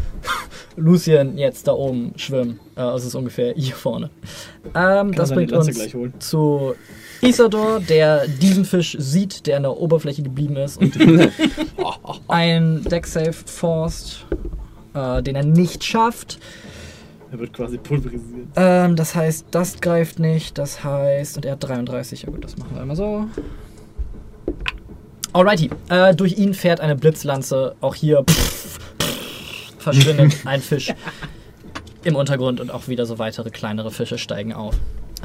Lucien 0.77 1.37
jetzt 1.37 1.67
da 1.67 1.73
oben 1.73 2.13
schwimmen. 2.17 2.59
Äh, 2.75 2.81
also 2.81 2.97
es 2.97 3.05
ist 3.05 3.15
ungefähr 3.15 3.53
hier 3.55 3.75
vorne. 3.75 4.09
Ähm, 4.73 5.11
das 5.13 5.31
bringt 5.31 5.51
uns 5.51 5.69
zu 6.19 6.75
Isador, 7.21 7.79
der 7.79 8.27
diesen 8.27 8.65
Fisch 8.65 8.95
sieht, 8.99 9.47
der 9.47 9.57
an 9.57 9.63
der 9.63 9.77
Oberfläche 9.77 10.21
geblieben 10.21 10.57
ist 10.57 10.77
und 10.77 10.97
ein 12.27 12.83
Deck-Save 12.83 13.33
forst, 13.33 14.25
äh, 14.93 15.23
den 15.23 15.35
er 15.35 15.45
nicht 15.45 15.83
schafft. 15.83 16.39
Er 17.31 17.39
wird 17.39 17.53
quasi 17.53 17.77
pulverisiert. 17.77 18.47
Ähm, 18.55 18.95
das 18.95 19.15
heißt, 19.15 19.47
das 19.51 19.81
greift 19.81 20.19
nicht. 20.19 20.57
Das 20.57 20.83
heißt, 20.83 21.37
und 21.37 21.45
er 21.45 21.53
hat 21.53 21.63
33. 21.63 22.23
Ja 22.23 22.29
gut, 22.29 22.43
das 22.43 22.57
machen 22.57 22.71
wir 22.73 22.81
einmal 22.81 22.95
so. 22.95 23.25
Alrighty. 25.33 25.69
Äh, 25.89 26.15
durch 26.15 26.37
ihn 26.37 26.53
fährt 26.53 26.79
eine 26.79 26.95
Blitzlanze. 26.95 27.75
Auch 27.81 27.95
hier 27.95 28.23
pff, 28.23 28.79
pff, 28.99 29.73
verschwindet 29.79 30.35
ein 30.45 30.61
Fisch 30.61 30.93
im 32.03 32.15
Untergrund 32.15 32.61
und 32.61 32.71
auch 32.71 32.87
wieder 32.87 33.05
so 33.05 33.19
weitere 33.19 33.49
kleinere 33.49 33.91
Fische 33.91 34.17
steigen 34.17 34.53
auf. 34.53 34.75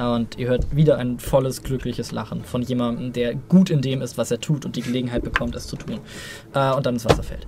Und 0.01 0.39
ihr 0.39 0.49
hört 0.49 0.75
wieder 0.75 0.97
ein 0.97 1.19
volles, 1.19 1.62
glückliches 1.62 2.11
Lachen 2.11 2.43
von 2.45 2.62
jemandem, 2.62 3.12
der 3.12 3.35
gut 3.35 3.69
in 3.69 3.83
dem 3.83 4.01
ist, 4.01 4.17
was 4.17 4.31
er 4.31 4.41
tut 4.41 4.65
und 4.65 4.77
die 4.77 4.83
Gelegenheit 4.83 5.23
bekommt, 5.23 5.55
es 5.55 5.67
zu 5.67 5.77
tun. 5.77 6.01
Äh, 6.55 6.73
und 6.73 6.87
dann 6.87 6.95
ins 6.95 7.05
Wasser 7.05 7.23
fällt. 7.23 7.47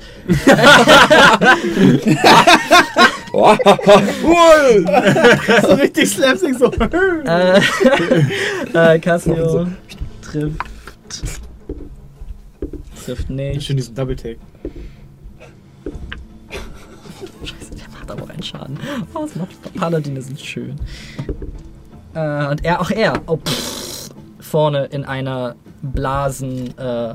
so 5.63 5.75
richtig 5.75 6.11
slapstick 6.11 6.55
so. 6.59 6.71
Äh, 7.25 7.61
äh, 8.95 8.99
Cassio 8.99 9.67
trifft. 10.21 10.59
Trifft 13.05 13.31
nicht. 13.31 13.63
Schön 13.63 13.77
diesen 13.77 13.95
Double 13.95 14.17
Take. 14.17 14.37
Scheiße, 17.45 17.75
der 17.75 17.89
macht 17.91 18.11
aber 18.11 18.25
auch 18.25 18.29
einen 18.29 18.43
Schaden. 18.43 18.79
Oh, 19.15 19.25
es 19.25 19.35
macht 19.35 19.75
Paladine 19.75 20.21
sind 20.21 20.39
schön. 20.41 20.77
Äh, 22.15 22.47
und 22.49 22.65
er, 22.65 22.81
auch 22.81 22.91
er, 22.91 23.15
oh, 23.27 23.37
pff, 23.37 24.11
vorne 24.41 24.87
in 24.87 25.05
einer 25.05 25.57
Blasen, 25.83 26.77
äh, 26.79 27.15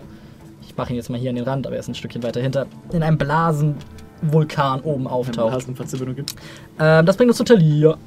ich 0.62 0.76
mache 0.76 0.92
ihn 0.92 0.96
jetzt 0.96 1.10
mal 1.10 1.20
hier 1.20 1.30
an 1.30 1.36
den 1.36 1.46
Rand, 1.46 1.68
aber 1.68 1.76
er 1.76 1.80
ist 1.80 1.88
ein 1.88 1.96
Stückchen 1.96 2.24
weiter 2.24 2.42
hinter, 2.42 2.66
in 2.92 3.04
einem 3.04 3.18
Blasenvulkan 3.18 4.82
oben 4.82 5.08
auftaucht. 5.08 5.68
Verzögerung 5.76 6.16
gibt. 6.16 6.36
Ähm, 6.80 7.06
das 7.06 7.16
bringt 7.16 7.30
uns 7.30 7.38
zu 7.38 7.44
Talia. 7.44 7.98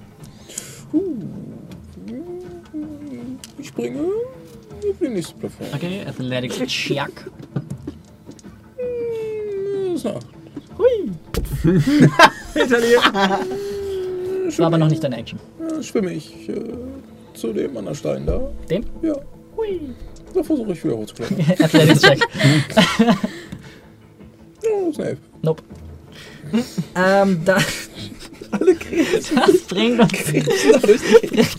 Ich 3.58 3.68
springe 3.68 4.00
auf 4.00 4.96
die 5.00 5.08
nächste 5.08 5.34
Plattform. 5.34 5.68
Okay, 5.74 6.04
Athletics 6.06 6.58
Check. 6.66 7.30
Das 9.92 10.04
ist 12.54 12.74
eine 12.74 12.98
Acht. 12.98 13.69
War 14.58 14.66
aber 14.66 14.78
noch 14.78 14.88
nicht 14.88 15.02
deine 15.02 15.16
Action. 15.18 15.38
Ja, 15.60 15.82
schwimme 15.82 16.12
ich 16.12 16.48
äh, 16.48 16.60
zu 17.34 17.52
dem 17.52 17.76
anderen 17.76 17.96
Stein 17.96 18.26
da. 18.26 18.40
Den? 18.68 18.84
Ja. 19.02 19.14
Da 20.34 20.42
versuche 20.42 20.72
ich 20.72 20.84
wieder 20.84 20.96
hochzuklettern. 20.96 21.44
Athletics 21.64 22.02
Check. 22.02 22.20
Eine 24.98 25.08
Elf. 25.08 25.18
Nope. 25.42 25.62
ähm, 26.96 27.40
da, 27.44 27.58
Alle 28.50 28.74
Krebs. 28.74 29.32
das 29.34 29.58
bringt 29.68 30.00
uns. 30.00 30.12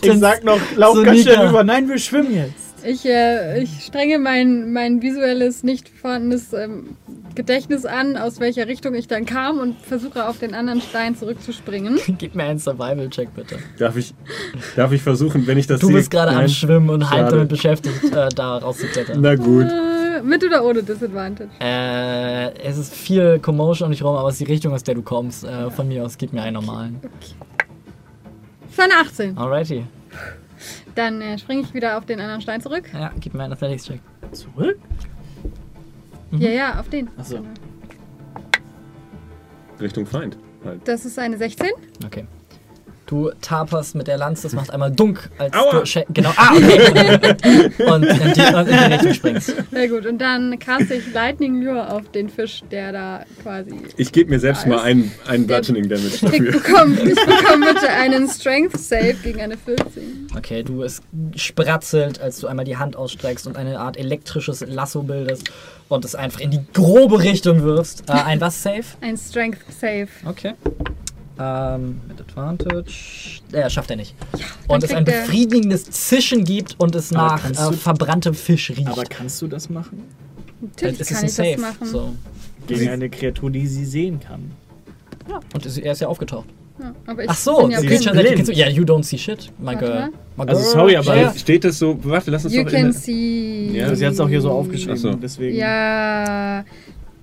Ich 0.02 0.18
sag 0.18 0.44
noch, 0.44 0.60
lauf 0.76 0.96
So 0.96 1.02
ganz 1.02 1.22
schnell 1.22 1.46
rüber. 1.46 1.64
Nein, 1.64 1.88
wir 1.88 1.98
schwimmen 1.98 2.34
jetzt. 2.34 2.61
Ich, 2.84 3.04
äh, 3.06 3.62
ich 3.62 3.84
strenge 3.84 4.18
mein, 4.18 4.72
mein 4.72 5.02
visuelles, 5.02 5.62
nicht 5.62 5.88
vorhandenes 5.88 6.52
ähm, 6.52 6.96
Gedächtnis 7.34 7.84
an, 7.84 8.16
aus 8.16 8.40
welcher 8.40 8.66
Richtung 8.66 8.94
ich 8.94 9.06
dann 9.08 9.24
kam 9.24 9.58
und 9.58 9.78
versuche 9.80 10.26
auf 10.26 10.38
den 10.38 10.54
anderen 10.54 10.80
Stein 10.80 11.16
zurückzuspringen. 11.16 11.98
Gib 12.18 12.34
mir 12.34 12.44
einen 12.44 12.58
Survival-Check, 12.58 13.34
bitte. 13.34 13.58
Darf 13.78 13.96
ich, 13.96 14.14
darf 14.76 14.92
ich 14.92 15.02
versuchen, 15.02 15.46
wenn 15.46 15.58
ich 15.58 15.66
das 15.66 15.80
Du 15.80 15.86
sehe? 15.88 15.96
bist 15.96 16.10
gerade 16.10 16.32
am. 16.32 16.48
Schwimmen 16.48 16.90
und 16.90 17.04
Schade. 17.04 17.30
damit 17.30 17.48
beschäftigt, 17.48 18.04
äh, 18.12 18.28
da 18.34 18.58
rauszuklettern. 18.58 19.20
Na 19.20 19.34
gut. 19.36 19.66
Äh, 19.66 20.22
mit 20.22 20.44
oder 20.44 20.64
ohne 20.64 20.82
Disadvantage? 20.82 21.50
Äh, 21.60 22.52
es 22.62 22.78
ist 22.78 22.94
viel 22.94 23.38
Commotion 23.38 23.86
um 23.86 23.92
dich 23.92 24.02
rum, 24.02 24.16
aber 24.16 24.28
es 24.28 24.34
ist 24.34 24.46
die 24.46 24.52
Richtung, 24.52 24.72
aus 24.74 24.82
der 24.82 24.94
du 24.96 25.02
kommst. 25.02 25.44
Äh, 25.44 25.70
von 25.70 25.88
mir 25.88 26.04
aus, 26.04 26.18
gib 26.18 26.32
mir 26.32 26.42
einen 26.42 26.54
normalen. 26.54 27.00
Für 28.70 28.82
eine 28.82 28.94
18. 28.94 29.38
Alrighty. 29.38 29.84
Dann 30.94 31.20
äh, 31.20 31.38
springe 31.38 31.62
ich 31.62 31.72
wieder 31.74 31.98
auf 31.98 32.04
den 32.04 32.20
anderen 32.20 32.40
Stein 32.40 32.60
zurück. 32.60 32.90
Ja, 32.92 33.12
gib 33.18 33.34
mir 33.34 33.44
einen 33.44 33.52
Athletics-Check. 33.52 34.00
Zurück? 34.32 34.78
Ja, 36.32 36.50
ja, 36.50 36.80
auf 36.80 36.88
den. 36.88 37.08
Achso. 37.18 37.40
Richtung 39.80 40.06
Feind. 40.06 40.38
Halt. 40.64 40.86
Das 40.86 41.04
ist 41.04 41.18
eine 41.18 41.36
16. 41.36 41.70
Okay. 42.04 42.26
Du 43.12 43.30
taperst 43.42 43.94
mit 43.94 44.06
der 44.06 44.16
Lanze, 44.16 44.44
das 44.44 44.54
macht 44.54 44.70
einmal 44.70 44.90
dunk, 44.90 45.28
als 45.36 45.52
Aua. 45.52 45.82
du... 45.82 46.04
Genau, 46.14 46.30
ah, 46.34 46.54
okay. 46.56 47.70
und 47.84 48.04
in 48.04 48.32
die, 48.32 48.54
und 48.54 48.68
in 48.68 48.78
die 48.78 48.94
Richtung 48.94 49.12
springst. 49.12 49.54
Sehr 49.70 49.88
gut. 49.88 50.06
Und 50.06 50.16
dann 50.16 50.58
caste 50.58 50.94
ich 50.94 51.12
Lightning 51.12 51.60
Lure 51.60 51.92
auf 51.92 52.10
den 52.12 52.30
Fisch, 52.30 52.62
der 52.70 52.90
da 52.90 53.24
quasi. 53.42 53.72
Ich 53.98 54.12
gebe 54.12 54.30
mir 54.30 54.40
selbst 54.40 54.66
mal 54.66 54.80
einen, 54.80 55.12
einen 55.26 55.46
Bludgeoning 55.46 55.90
Damage 55.90 56.06
Ich 56.06 56.20
dafür. 56.22 56.52
bekomme, 56.52 57.00
ich 57.02 57.26
bekomme 57.26 57.74
bitte 57.74 57.90
einen 57.90 58.26
Strength 58.30 58.78
Save 58.80 59.16
gegen 59.22 59.42
eine 59.42 59.58
14. 59.58 60.28
Okay, 60.34 60.62
du, 60.62 60.82
es 60.82 61.02
spratzelt, 61.36 62.18
als 62.18 62.40
du 62.40 62.46
einmal 62.46 62.64
die 62.64 62.78
Hand 62.78 62.96
ausstreckst 62.96 63.46
und 63.46 63.58
eine 63.58 63.78
Art 63.78 63.98
elektrisches 63.98 64.64
Lasso 64.66 65.02
bildest 65.02 65.52
und 65.90 66.06
es 66.06 66.14
einfach 66.14 66.40
in 66.40 66.50
die 66.50 66.60
grobe 66.72 67.22
Richtung 67.22 67.62
wirfst. 67.62 68.08
Äh, 68.08 68.12
ein 68.12 68.40
was 68.40 68.62
safe? 68.62 68.84
Ein 69.02 69.18
Strength 69.18 69.70
Save. 69.70 70.08
Okay. 70.24 70.54
Ähm, 71.42 72.00
mit 72.08 72.20
Advantage. 72.20 73.40
Äh, 73.52 73.68
schafft 73.70 73.90
er 73.90 73.96
nicht. 73.96 74.14
und 74.68 74.84
es 74.84 74.92
ein 74.92 75.04
befriedigendes 75.04 75.84
Zischen 75.90 76.44
gibt 76.44 76.76
und 76.78 76.94
es 76.94 77.12
Aber 77.12 77.40
nach 77.52 77.70
äh, 77.72 77.72
verbranntem 77.74 78.34
Fisch 78.34 78.70
riecht. 78.70 78.86
Aber 78.88 79.02
kannst 79.04 79.40
du 79.42 79.48
das 79.48 79.68
machen? 79.70 80.02
Natürlich 80.60 81.00
es 81.00 81.08
kann 81.08 81.24
ist 81.24 81.38
ich 81.38 81.44
ein 81.44 81.60
das 81.60 81.60
Safe. 81.62 81.72
machen. 81.80 81.86
So. 81.92 82.12
Gegen 82.66 82.88
eine 82.88 83.10
Kreatur, 83.10 83.50
die 83.50 83.66
sie 83.66 83.84
sehen 83.84 84.20
kann. 84.20 84.52
Und 85.54 85.66
es- 85.66 85.78
er 85.78 85.92
ist 85.92 86.00
ja 86.00 86.08
aufgetaucht. 86.08 86.46
Ja, 86.80 86.94
aber 87.06 87.24
ich 87.24 87.30
Ach 87.30 87.36
so, 87.36 87.60
bin 87.62 87.70
ja 87.72 87.78
ist 87.80 87.86
blind. 87.86 88.12
Blind. 88.12 88.56
Ja, 88.56 88.68
you 88.68 88.82
don't 88.84 89.02
see 89.04 89.18
shit, 89.18 89.50
my 89.58 89.76
girl. 89.76 90.08
My 90.36 90.44
Also 90.46 90.62
girl. 90.62 90.72
sorry, 90.72 90.96
aber 90.96 91.16
Ja. 91.16 91.34
Steht 91.34 91.64
es 91.64 91.78
so, 91.78 91.98
warte, 92.02 92.30
lass 92.30 92.44
uns 92.44 92.54
You 92.54 92.62
doch 92.64 92.70
in 92.70 92.76
can 92.76 92.84
der- 92.84 92.92
see. 92.92 93.70
Ja. 93.74 93.84
Also 93.84 93.96
sie 93.96 94.06
hat 94.06 94.14
es 94.14 94.20
auch 94.20 94.28
hier 94.28 94.40
so 94.40 94.50
aufgeschrieben, 94.50 94.96
so. 94.96 95.12
deswegen. 95.14 95.56
Ja. 95.56 96.64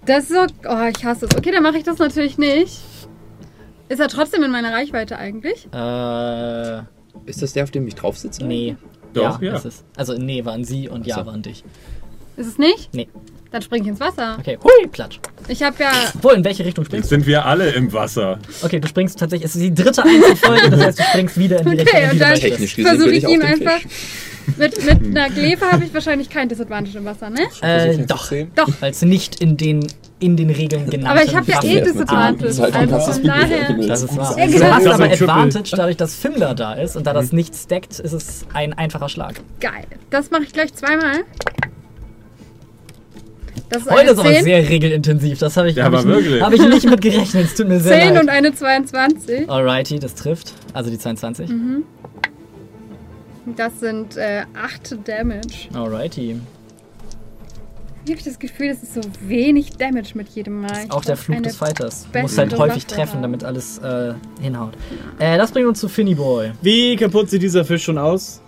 Das 0.06 0.24
ist 0.26 0.30
so. 0.30 0.46
Oh, 0.68 0.90
ich 0.96 1.04
hasse 1.04 1.26
es. 1.26 1.36
Okay, 1.38 1.52
dann 1.52 1.64
mache 1.64 1.78
ich 1.78 1.84
das 1.84 1.98
natürlich 1.98 2.38
nicht. 2.38 2.80
Ist 3.90 4.00
er 4.00 4.08
trotzdem 4.08 4.44
in 4.44 4.52
meiner 4.52 4.72
Reichweite 4.72 5.18
eigentlich? 5.18 5.68
Äh, 5.74 6.78
Ist 7.26 7.42
das 7.42 7.54
der, 7.54 7.64
auf 7.64 7.72
dem 7.72 7.88
ich 7.88 7.96
drauf 7.96 8.18
sitze? 8.18 8.46
nee. 8.46 8.76
Doch, 9.14 9.42
ja, 9.42 9.50
ja. 9.50 9.58
Ist 9.58 9.66
es. 9.66 9.84
Also, 9.98 10.14
nee, 10.14 10.46
waren 10.46 10.64
sie 10.64 10.88
und 10.88 11.08
ja, 11.08 11.16
so. 11.16 11.26
waren 11.26 11.42
dich. 11.42 11.64
Ist 12.38 12.46
es 12.46 12.58
nicht? 12.60 12.94
Nee. 12.94 13.10
Dann 13.52 13.64
spring 13.64 13.82
ich 13.82 13.90
ins 13.90 14.00
Wasser. 14.00 14.38
Okay, 14.40 14.60
hui, 14.64 14.88
platsch. 14.88 15.20
Ich 15.48 15.64
habe 15.64 15.82
ja. 15.82 15.92
Wo, 16.22 16.30
in 16.30 16.44
welche 16.46 16.64
Richtung 16.64 16.84
Jetzt 16.84 16.92
springst 16.92 17.12
du? 17.12 17.16
sind 17.16 17.26
wir 17.26 17.44
alle 17.46 17.72
im 17.72 17.92
Wasser. 17.92 18.38
Okay, 18.62 18.80
du 18.80 18.88
springst 18.88 19.18
tatsächlich. 19.18 19.50
Es 19.50 19.56
ist 19.56 19.64
die 19.64 19.74
dritte 19.74 20.04
Einzelfolge, 20.04 20.70
das 20.70 20.80
heißt, 20.82 21.00
du 21.00 21.04
springst 21.04 21.40
wieder 21.40 21.60
in 21.62 21.72
die 21.72 21.82
Okay, 21.82 21.82
Richtung, 21.82 22.02
die 22.04 22.12
und 22.12 22.20
dann-. 22.22 22.36
Technisch 22.36 22.76
Versuche 22.76 23.10
ich 23.10 23.24
ich 23.24 23.30
ihn 23.30 23.42
einfach. 23.42 23.80
Mit, 24.58 24.86
mit 24.86 25.18
einer 25.18 25.30
Glefe 25.32 25.72
habe 25.72 25.84
ich 25.84 25.94
wahrscheinlich 25.94 26.30
kein 26.30 26.48
Disadvantage 26.50 27.00
im 27.00 27.06
Wasser, 27.06 27.32
ne? 27.32 27.48
Äh, 27.62 27.98
doch. 28.06 28.32
Doch. 28.56 28.70
Weil 28.80 28.92
es 28.92 29.02
nicht 29.02 29.42
in 29.42 29.58
den, 29.58 29.88
in 30.20 30.36
den 30.36 30.50
Regeln 30.50 30.90
genannt 30.90 31.10
Aber 31.12 31.24
ich 31.24 31.34
habe 31.36 31.50
ja 31.50 31.64
eh 31.64 31.82
Disadvantage. 31.82 32.52
Zeit, 32.52 32.76
Also 32.76 32.96
du 32.96 33.14
von 33.14 33.24
daher. 33.24 33.74
Das 33.88 34.04
ist 34.04 34.18
wahr. 34.18 34.38
Ja, 34.38 34.46
Du 34.48 34.52
genau. 34.52 34.66
hast 34.72 34.86
Das 34.86 34.94
aber. 35.00 35.04
Advantage 35.06 35.76
dadurch, 35.76 35.98
dass 35.98 36.16
Fimler 36.16 36.54
da 36.56 36.74
ist 36.74 36.96
und 36.98 37.08
da 37.08 37.14
das 37.14 37.32
nicht 37.32 37.56
stackt, 37.56 38.00
ist 38.00 38.14
es 38.14 38.46
ein 38.54 38.74
einfacher 38.74 39.08
Schlag. 39.10 39.36
Geil. 39.60 39.86
Das 40.10 40.30
mache 40.32 40.44
ich 40.44 40.52
gleich 40.54 40.74
zweimal. 40.74 41.24
Das 43.70 43.84
ist 43.84 43.92
Heute 43.92 44.12
ist 44.12 44.20
aber 44.20 44.30
10, 44.30 44.44
sehr 44.44 44.68
regelintensiv. 44.70 45.40
Das 45.40 45.56
habe 45.56 45.70
ich, 45.70 45.76
Ja, 45.76 45.86
hab 45.86 45.94
ich, 45.94 46.42
hab 46.42 46.54
ich 46.54 46.68
nicht 46.68 46.90
mit 46.90 47.02
gerechnet. 47.02 47.46
Es 47.46 47.56
tut 47.56 47.68
mir 47.68 47.80
sehr 47.80 48.02
10 48.02 48.14
leid. 48.16 48.24
und 48.24 48.30
eine 48.30 48.54
22. 48.54 49.50
Alrighty, 49.50 50.00
das 50.00 50.16
trifft. 50.16 50.54
Also 50.74 50.90
die 50.90 50.98
22. 50.98 51.50
Mhm. 51.50 51.84
Das 53.56 53.80
sind 53.80 54.18
äh, 54.18 54.44
8 54.60 55.08
Damage. 55.08 55.70
Alrighty. 55.74 56.40
Wie 58.10 58.14
habe 58.14 58.22
ich 58.22 58.26
das 58.26 58.40
Gefühl, 58.40 58.70
das 58.70 58.82
ist 58.82 58.96
so 58.96 59.02
wenig 59.22 59.78
Damage 59.78 60.14
mit 60.16 60.30
jedem 60.30 60.62
Mal. 60.62 60.88
Auch 60.90 61.06
der 61.06 61.16
Fluch 61.16 61.36
eine 61.36 61.44
des 61.44 61.58
Fighters. 61.58 62.08
Du 62.12 62.18
musst 62.18 62.40
halt 62.40 62.58
häufig 62.58 62.88
treffen, 62.88 63.22
damit 63.22 63.44
alles 63.44 63.78
äh, 63.78 64.16
hinhaut. 64.42 64.74
Äh, 65.20 65.38
das 65.38 65.52
bringt 65.52 65.68
uns 65.68 65.80
zu 65.80 65.88
Finny 65.88 66.16
Boy. 66.16 66.54
Wie 66.64 66.96
kaputt 66.96 67.30
sieht 67.30 67.44
dieser 67.44 67.64
Fisch 67.64 67.84
schon 67.84 68.00
aus? 68.00 68.42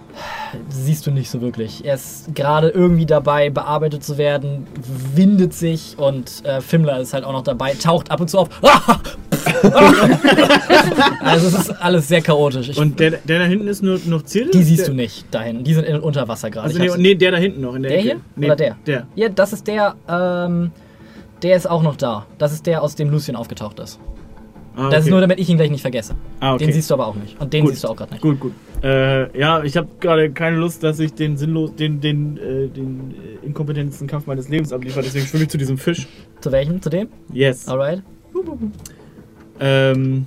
Siehst 0.70 1.08
du 1.08 1.12
nicht 1.12 1.30
so 1.30 1.42
wirklich. 1.42 1.86
Er 1.86 1.96
ist 1.96 2.34
gerade 2.36 2.70
irgendwie 2.70 3.06
dabei, 3.06 3.50
bearbeitet 3.50 4.04
zu 4.04 4.18
werden, 4.18 4.68
windet 5.16 5.54
sich 5.54 5.96
und 5.98 6.46
äh, 6.46 6.62
Fimmler 6.62 7.00
ist 7.00 7.14
halt 7.14 7.24
auch 7.24 7.34
noch 7.34 7.44
dabei, 7.44 7.74
taucht 7.74 8.12
ab 8.12 8.22
und 8.22 8.30
zu 8.30 8.40
auf. 8.40 8.50
also 11.22 11.48
es 11.48 11.54
ist 11.54 11.70
alles 11.82 12.08
sehr 12.08 12.22
chaotisch. 12.22 12.70
Ich, 12.70 12.78
Und 12.78 13.00
der, 13.00 13.12
der 13.12 13.40
da 13.40 13.46
hinten 13.46 13.68
ist 13.68 13.82
nur 13.82 14.00
noch 14.06 14.24
Ziel? 14.24 14.50
die 14.52 14.64
siehst 14.64 14.82
der, 14.82 14.90
du 14.90 14.94
nicht 14.94 15.26
dahin. 15.32 15.64
Die 15.64 15.74
sind 15.74 15.86
in, 15.86 16.00
unter 16.00 16.28
Wasser 16.28 16.50
gerade. 16.50 16.68
Also 16.68 16.80
nee, 16.80 16.90
nee, 16.98 17.16
der 17.16 17.32
da 17.32 17.38
hinten 17.38 17.62
noch 17.62 17.76
in 17.76 17.84
der, 17.84 17.92
Der 17.92 18.02
hier? 18.02 18.22
Nee, 18.36 18.48
Oder 18.48 18.56
der? 18.56 18.78
Der. 18.86 19.08
Ja, 19.16 19.30
das 19.30 19.54
ist 19.54 19.68
der, 19.68 19.96
ähm, 20.08 20.72
der 21.42 21.56
ist 21.56 21.70
auch 21.70 21.84
noch 21.84 21.96
da. 21.96 22.26
Das 22.38 22.54
ist 22.54 22.66
der, 22.66 22.82
aus 22.82 22.96
dem 22.96 23.10
Lucien 23.10 23.36
aufgetaucht 23.36 23.80
ist. 23.80 24.00
Ah, 24.76 24.90
Das 24.90 25.00
ist 25.00 25.06
okay. 25.06 25.12
nur, 25.12 25.22
damit 25.22 25.40
ich 25.40 25.50
ihn 25.50 25.58
gleich 25.58 25.70
nicht 25.70 25.82
vergesse. 25.82 26.16
ah, 26.40 26.54
okay. 26.54 26.66
Den 26.66 26.74
siehst 26.74 26.90
du 26.90 26.94
aber 26.94 27.08
auch 27.08 27.16
nicht. 27.16 27.40
Und 27.42 27.52
den 27.52 27.64
Gut. 27.66 27.72
siehst 27.74 27.84
du 27.84 27.90
auch 27.90 27.96
gerade 27.96 28.14
nicht. 28.14 28.22
Gut, 28.22 28.40
gut. 28.40 28.54
Äh, 28.84 29.38
ja, 29.38 29.64
ich 29.64 29.76
habe 29.78 29.88
gerade 30.00 30.32
keine 30.32 30.58
Lust, 30.58 30.82
dass 30.84 31.00
ich 31.00 31.14
den 31.14 31.36
sinnlos, 31.38 31.76
den, 31.76 32.00
den, 32.00 32.38
äh, 32.38 32.68
den 32.70 33.14
äh, 33.44 33.46
inkompetentesten 33.46 34.08
Kampf 34.08 34.28
meines 34.28 34.48
Lebens 34.50 34.72
abliefere. 34.72 35.04
Deswegen 35.04 35.26
schwimme 35.26 35.44
ich 35.44 35.50
zu 35.50 35.58
diesem 35.58 35.78
Fisch. 35.78 36.08
Zu 36.40 36.52
welchem? 36.52 36.82
Zu 36.82 36.90
dem? 36.90 37.10
Yes. 37.34 37.68
Alright. 37.68 38.02
Ähm. 39.60 40.26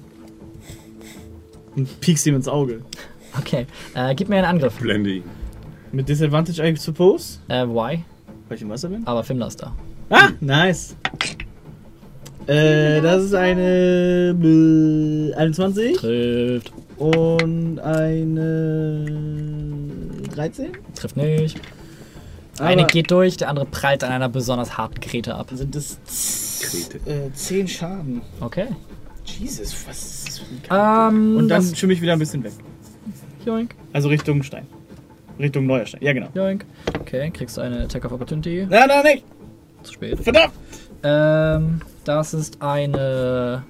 Und 1.74 2.00
piekst 2.00 2.26
ihm 2.26 2.36
ins 2.36 2.47
Auge. 2.47 2.82
Okay. 3.39 3.66
Äh, 3.94 4.14
gib 4.14 4.28
mir 4.28 4.36
einen 4.36 4.44
Angriff. 4.47 4.74
Blende 4.78 5.10
ihn. 5.10 5.24
Mit 5.90 6.08
Disadvantage, 6.08 6.62
I 6.62 6.76
suppose? 6.76 7.39
Äh, 7.48 7.66
why? 7.66 8.05
Weil 8.48 8.56
ich 8.56 8.62
im 8.62 8.68
Wasser 8.68 8.89
bin? 8.89 9.06
Aber 9.06 9.23
da. 9.23 9.74
Ah, 10.10 10.28
nice. 10.40 10.97
Äh, 12.47 13.00
das 13.00 13.24
ist 13.24 13.34
eine 13.34 14.34
äh, 14.39 15.34
21 15.34 15.97
Trifft. 15.97 16.73
und 16.98 17.78
eine 17.81 19.05
13. 20.34 20.73
Trifft 20.94 21.16
nicht. 21.16 21.60
Eine 22.60 22.82
Aber 22.82 22.92
geht 22.92 23.10
durch, 23.10 23.36
der 23.36 23.48
andere 23.48 23.66
prallt 23.66 24.05
an 24.05 24.12
einer 24.12 24.28
besonders 24.28 24.76
harten 24.78 25.00
Krete 25.00 25.34
ab. 25.34 25.48
Sind 25.52 25.74
das 25.74 25.98
Krete. 26.62 26.98
äh, 27.10 27.32
10 27.32 27.66
Schaden? 27.68 28.20
Okay. 28.40 28.66
Jesus, 29.24 29.74
was 29.89 29.97
ist 29.98 30.28
das 30.28 30.39
für 30.39 30.44
ein 30.55 30.62
Kampf? 30.62 31.14
Ähm, 31.14 31.36
Und 31.39 31.48
dann 31.48 31.62
das, 31.68 31.76
schwimme 31.78 31.94
ich 31.94 32.02
wieder 32.02 32.12
ein 32.12 32.18
bisschen 32.18 32.44
weg. 32.44 32.52
Joink, 33.44 33.74
Also 33.92 34.08
Richtung 34.08 34.42
Stein. 34.42 34.66
Richtung 35.39 35.66
neuer 35.66 35.84
Stein. 35.86 36.00
Ja, 36.05 36.12
genau. 36.12 36.28
joink. 36.34 36.64
Okay, 37.00 37.31
kriegst 37.31 37.56
du 37.56 37.62
eine 37.62 37.81
Attack 37.84 38.05
of 38.05 38.12
Opportunity. 38.12 38.66
Nein, 38.70 38.84
nein, 38.89 39.02
nicht! 39.05 39.24
Zu 39.82 39.94
spät. 39.94 40.20
Verdammt! 40.20 40.52
Ähm, 41.02 41.81
das 42.05 42.34
ist 42.34 42.60
eine. 42.62 43.65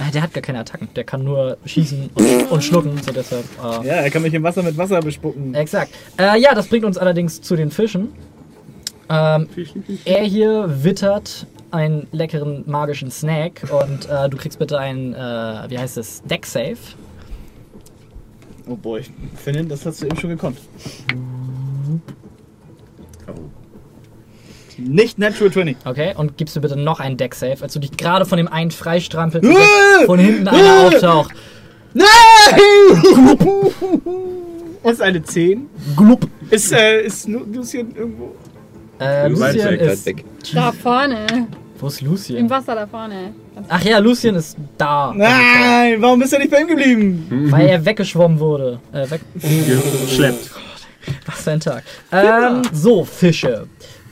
Ah, 0.00 0.10
Der 0.12 0.22
hat 0.22 0.32
gar 0.32 0.42
keine 0.42 0.60
Attacken. 0.60 0.88
Der 0.94 1.04
kann 1.04 1.24
nur 1.24 1.58
schießen 1.64 2.10
und, 2.14 2.50
und 2.52 2.62
schlucken. 2.64 2.96
So 3.02 3.12
deshalb. 3.12 3.44
Äh, 3.62 3.86
Ja, 3.86 3.94
er 3.94 4.10
kann 4.10 4.22
mich 4.22 4.32
im 4.34 4.42
Wasser 4.42 4.62
mit 4.62 4.76
Wasser 4.76 5.00
bespucken. 5.00 5.54
Exakt. 5.54 5.90
Äh, 6.18 6.40
ja, 6.40 6.54
das 6.54 6.68
bringt 6.68 6.84
uns 6.84 6.96
allerdings 6.98 7.40
zu 7.40 7.56
den 7.56 7.70
Fischen. 7.70 8.12
Ähm, 9.10 9.48
er 10.04 10.22
hier 10.22 10.84
wittert 10.84 11.46
einen 11.70 12.06
leckeren 12.12 12.62
magischen 12.66 13.10
Snack 13.10 13.62
und 13.70 14.08
äh, 14.08 14.28
du 14.28 14.36
kriegst 14.36 14.58
bitte 14.58 14.78
einen, 14.78 15.14
äh, 15.14 15.18
wie 15.68 15.78
heißt 15.78 15.96
es, 15.98 16.22
Deck 16.22 16.46
Save. 16.46 16.76
Oh 18.68 18.76
boy. 18.76 19.02
Finn, 19.34 19.68
das 19.68 19.84
hast 19.84 20.02
du 20.02 20.06
eben 20.06 20.16
schon 20.16 20.30
gekonnt. 20.30 20.58
Oh. 23.26 23.32
Nicht 24.78 25.18
Natural 25.18 25.52
20. 25.52 25.76
Okay, 25.84 26.14
und 26.16 26.36
gibst 26.36 26.54
du 26.56 26.60
bitte 26.60 26.76
noch 26.76 27.00
einen 27.00 27.16
Deck 27.16 27.34
Save, 27.34 27.56
als 27.60 27.72
du 27.72 27.80
dich 27.80 27.96
gerade 27.96 28.24
von 28.24 28.36
dem 28.38 28.48
einen 28.48 28.70
freistrampelst 28.70 29.46
und 29.48 30.06
von 30.06 30.18
hinten 30.18 30.48
einer 30.48 30.86
auftaucht. 30.86 31.32
Das 31.94 32.06
ist 34.92 35.02
eine 35.02 35.22
10. 35.22 35.68
Glup. 35.96 36.28
Ist, 36.50 36.72
äh, 36.72 37.02
ist 37.02 37.28
Lu- 37.28 37.44
Lucien 37.52 37.94
irgendwo? 37.96 38.34
Äh, 39.00 39.28
Lucien 39.28 39.74
ist. 39.78 40.06
weg. 40.06 40.24
Da 40.54 40.72
vorne. 40.72 41.26
Wo 41.80 41.86
ist 41.86 42.02
Im 42.02 42.08
Lucien? 42.08 42.50
Wasser 42.50 42.74
da 42.74 42.86
vorne. 42.86 43.32
Ach 43.68 43.82
ja, 43.84 43.98
Lucien 43.98 44.34
ist 44.34 44.56
da. 44.76 45.12
Nein, 45.14 45.96
warum 46.00 46.18
bist 46.18 46.32
du 46.32 46.38
nicht 46.38 46.50
bei 46.50 46.60
ihm 46.60 46.66
geblieben? 46.68 47.46
Weil 47.50 47.66
er 47.68 47.84
weggeschwommen 47.84 48.38
wurde. 48.40 48.80
Äh, 48.92 49.08
weg, 49.10 49.20
Geschleppt. 49.34 50.50
Was 51.26 51.42
für 51.42 51.50
ein 51.52 51.60
Tag. 51.60 51.84
Ähm, 52.12 52.62
so, 52.72 53.04
Fische. 53.04 53.66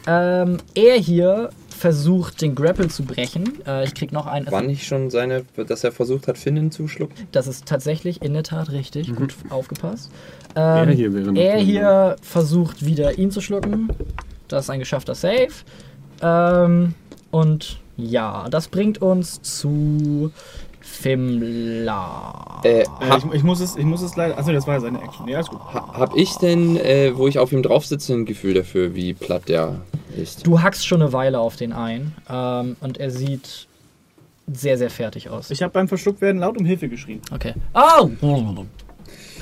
Ähm, 0.06 0.58
er 0.74 0.96
hier 0.96 1.50
versucht, 1.68 2.40
den 2.40 2.54
Grapple 2.54 2.88
zu 2.88 3.02
brechen. 3.04 3.44
Äh, 3.66 3.84
ich 3.84 3.94
krieg 3.94 4.10
noch 4.12 4.26
einen. 4.26 4.50
War 4.50 4.62
nicht 4.62 4.86
schon 4.86 5.10
seine, 5.10 5.44
dass 5.66 5.84
er 5.84 5.92
versucht 5.92 6.26
hat, 6.28 6.38
Finnen 6.38 6.70
zu 6.70 6.88
schlucken? 6.88 7.14
Das 7.32 7.46
ist 7.46 7.66
tatsächlich 7.66 8.22
in 8.22 8.32
der 8.32 8.44
Tat 8.44 8.70
richtig. 8.72 9.14
Gut 9.14 9.34
aufgepasst. 9.50 10.10
Er 10.54 10.84
Ähm, 10.84 10.88
hier 10.90 11.12
wäre 11.12 11.32
noch 11.32 11.40
er 11.40 11.58
hier 11.58 12.16
versucht 12.22 12.86
wieder 12.86 13.18
ihn 13.18 13.30
zu 13.30 13.40
schlucken. 13.42 13.88
Das 14.48 14.64
ist 14.64 14.70
ein 14.70 14.78
geschaffter 14.78 15.14
Save. 15.14 15.48
Ähm, 16.22 16.94
und 17.30 17.78
ja, 17.98 18.46
das 18.48 18.68
bringt 18.68 19.02
uns 19.02 19.42
zu 19.42 20.30
Fimla. 20.80 22.60
Äh, 22.64 22.80
Äh, 22.82 22.84
hab, 23.08 23.24
ich, 23.26 23.32
ich, 23.34 23.42
muss 23.42 23.60
es, 23.60 23.76
ich 23.76 23.84
muss 23.84 24.02
es 24.02 24.16
leider. 24.16 24.38
Achso, 24.38 24.52
das 24.52 24.66
war 24.66 24.74
ja 24.74 24.80
seine 24.80 25.02
Action. 25.02 25.28
Ja, 25.28 25.40
ist 25.40 25.50
gut. 25.50 25.60
ha- 25.72 25.92
hab 25.92 26.16
ich 26.16 26.36
denn, 26.36 26.76
äh, 26.76 27.12
wo 27.16 27.26
ich 27.28 27.38
auf 27.38 27.52
ihm 27.52 27.62
drauf 27.62 27.86
sitze, 27.86 28.14
ein 28.14 28.24
Gefühl 28.24 28.54
dafür, 28.54 28.94
wie 28.94 29.12
platt 29.14 29.48
der 29.48 29.80
ist? 30.16 30.46
Du 30.46 30.60
hackst 30.62 30.86
schon 30.86 31.02
eine 31.02 31.12
Weile 31.12 31.38
auf 31.38 31.56
den 31.56 31.72
ein. 31.72 32.14
Ähm, 32.28 32.76
und 32.80 32.98
er 32.98 33.10
sieht 33.10 33.66
sehr, 34.52 34.78
sehr 34.78 34.90
fertig 34.90 35.28
aus. 35.28 35.50
Ich 35.50 35.62
habe 35.62 35.72
beim 35.72 35.88
Verschlucktwerden 35.88 36.40
laut 36.40 36.58
um 36.58 36.64
Hilfe 36.64 36.88
geschrien. 36.88 37.20
Okay. 37.32 37.54
Oh! 37.74 38.10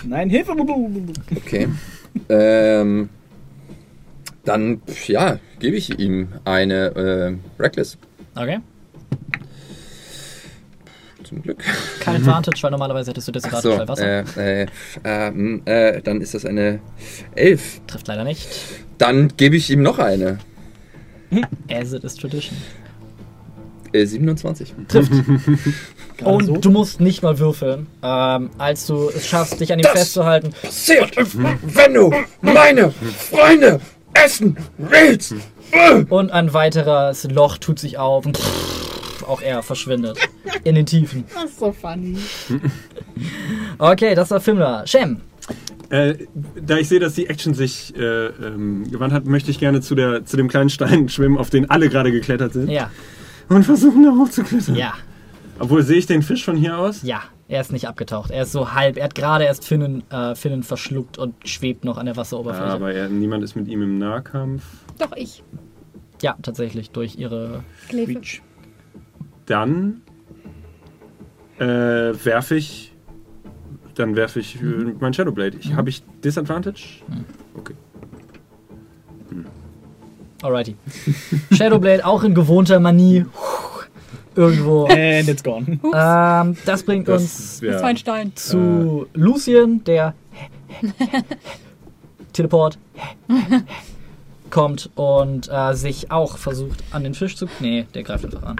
Nein, 0.07 0.31
Hilfe! 0.31 0.53
Okay. 1.37 1.69
ähm, 2.29 3.09
dann, 4.45 4.83
ja, 5.07 5.39
gebe 5.59 5.77
ich 5.77 5.99
ihm 5.99 6.29
eine 6.45 7.39
äh, 7.59 7.63
Reckless. 7.63 7.97
Okay. 8.35 8.61
Zum 11.23 11.41
Glück. 11.43 11.65
Kein 12.01 12.17
Advantage, 12.17 12.63
weil 12.63 12.71
normalerweise 12.71 13.11
hättest 13.11 13.29
du 13.29 13.33
das 13.33 13.45
Advantage 13.45 13.73
so, 13.73 13.79
bei 13.79 13.89
Wasser. 13.89 14.37
äh, 14.37 14.63
äh, 14.63 14.67
äh, 15.05 15.29
m, 15.29 15.63
äh, 15.65 16.03
dann 16.03 16.21
ist 16.21 16.35
das 16.35 16.45
eine 16.45 16.81
11. 17.35 17.81
Trifft 17.87 18.09
leider 18.09 18.25
nicht. 18.25 18.47
Dann 18.99 19.29
gebe 19.37 19.57
ich 19.57 19.71
ihm 19.71 19.83
noch 19.83 19.99
eine. 19.99 20.39
As 21.71 21.93
it 21.93 22.05
is 22.05 22.15
tradition. 22.15 22.57
Äh, 23.93 24.07
27. 24.07 24.75
Trifft. 24.89 25.13
Und 26.25 26.47
so? 26.47 26.57
du 26.57 26.71
musst 26.71 27.01
nicht 27.01 27.23
mal 27.23 27.39
würfeln. 27.39 27.87
Ähm, 28.03 28.51
als 28.59 28.87
du 28.87 29.09
es 29.09 29.27
schaffst, 29.27 29.61
dich 29.61 29.73
an 29.73 29.79
ihm 29.79 29.85
festzuhalten, 29.85 30.53
Passiert, 30.63 31.17
wenn 31.17 31.95
du 31.95 32.13
meine 32.41 32.91
Freunde 32.91 33.81
essen 34.15 34.57
willst. 34.79 35.35
Und 36.09 36.31
ein 36.31 36.53
weiteres 36.53 37.25
Loch 37.25 37.59
tut 37.59 37.79
sich 37.81 37.99
auf 37.99 38.27
und 38.27 38.39
auch 39.25 39.41
er 39.43 39.63
verschwindet 39.63 40.19
in 40.65 40.75
den 40.75 40.87
Tiefen. 40.87 41.25
Das 41.35 41.45
ist 41.51 41.59
so 41.59 41.73
funny. 41.73 42.17
Okay, 43.79 44.15
das 44.15 44.31
war 44.31 44.41
Fimmler. 44.41 44.87
Shem. 44.87 45.21
Äh, 45.91 46.15
da 46.61 46.77
ich 46.79 46.89
sehe, 46.89 47.01
dass 47.01 47.15
die 47.15 47.27
Action 47.29 47.55
sich 47.55 47.95
äh, 47.97 48.27
ähm, 48.27 48.91
gewandt 48.91 49.13
hat, 49.13 49.27
möchte 49.27 49.51
ich 49.51 49.59
gerne 49.59 49.81
zu, 49.81 49.95
der, 49.95 50.25
zu 50.25 50.37
dem 50.37 50.49
kleinen 50.49 50.71
Stein 50.71 51.09
schwimmen, 51.11 51.37
auf 51.39 51.51
den 51.51 51.71
alle 51.71 51.89
gerade 51.89 52.11
geklettert 52.11 52.53
sind. 52.55 52.71
Ja, 52.71 52.91
Und 53.49 53.65
versuchen, 53.65 54.03
da 54.05 54.11
hochzuklettern. 54.13 54.75
ja, 54.77 54.95
Obwohl, 55.59 55.83
sehe 55.83 55.99
ich 55.99 56.07
den 56.07 56.23
Fisch 56.23 56.45
von 56.45 56.57
hier 56.57 56.79
aus? 56.79 57.03
ja. 57.03 57.23
Er 57.47 57.61
ist 57.61 57.73
nicht 57.73 57.87
abgetaucht. 57.87 58.31
Er 58.31 58.45
ist 58.45 58.53
so 58.53 58.73
halb. 58.73 58.97
Er 58.97 59.05
hat 59.05 59.15
gerade 59.15 59.45
erst 59.45 59.67
Finnen, 59.69 60.03
äh, 60.11 60.35
Finnen 60.35 60.63
verschluckt 60.63 61.19
und 61.19 61.35
schwebt 61.47 61.85
noch 61.85 61.99
an 61.99 62.07
der 62.07 62.17
Wasseroberfläche. 62.17 62.73
Aber 62.73 62.91
er, 62.95 63.11
niemand 63.11 63.45
ist 63.45 63.55
mit 63.55 63.69
ihm 63.69 63.83
im 63.83 63.99
Nahkampf. 63.99 64.63
Doch 64.99 65.15
ich. 65.15 65.45
ja, 66.23 66.37
tatsächlich 66.41 66.91
durch 66.91 67.17
ihre. 67.17 67.63
Glefe. 67.91 68.23
Dann 69.47 70.03
äh, 71.59 71.65
werfe 71.65 72.57
ich. 72.57 72.93
Dann 73.95 74.17
werfe 74.17 74.41
ich 74.41 74.61
äh, 74.61 74.95
mein 74.99 75.15
Shadowblade. 75.15 75.57
Ich, 75.59 75.75
Habe 75.75 75.89
ich 75.91 76.03
Disadvantage? 76.23 77.03
Okay. 77.57 77.75
Alrighty. 80.43 80.77
Shadowblade 81.53 82.05
auch 82.05 82.23
in 82.23 82.35
gewohnter 82.35 82.81
Manie. 82.81 83.25
Irgendwo. 84.37 84.87
And 84.87 85.29
it's 85.29 85.43
gone. 85.43 85.79
Ähm, 85.95 86.57
das 86.67 86.83
bringt 86.83 87.09
uns 87.09 87.61
Das, 87.61 87.81
ja. 87.83 87.93
Das 87.93 88.35
zu 88.35 89.07
Lucien, 89.15 89.85
der 89.85 90.15
Teleport 92.33 92.79
kommt 94.51 94.91
und 94.97 95.49
äh, 95.51 95.75
sich 95.75 96.11
auch 96.11 96.37
versucht 96.37 96.83
an 96.91 97.05
den 97.05 97.15
Fisch 97.15 97.37
zu. 97.37 97.47
Nee, 97.61 97.87
der 97.95 98.03
greift 98.03 98.25
einfach 98.25 98.43
an. 98.43 98.57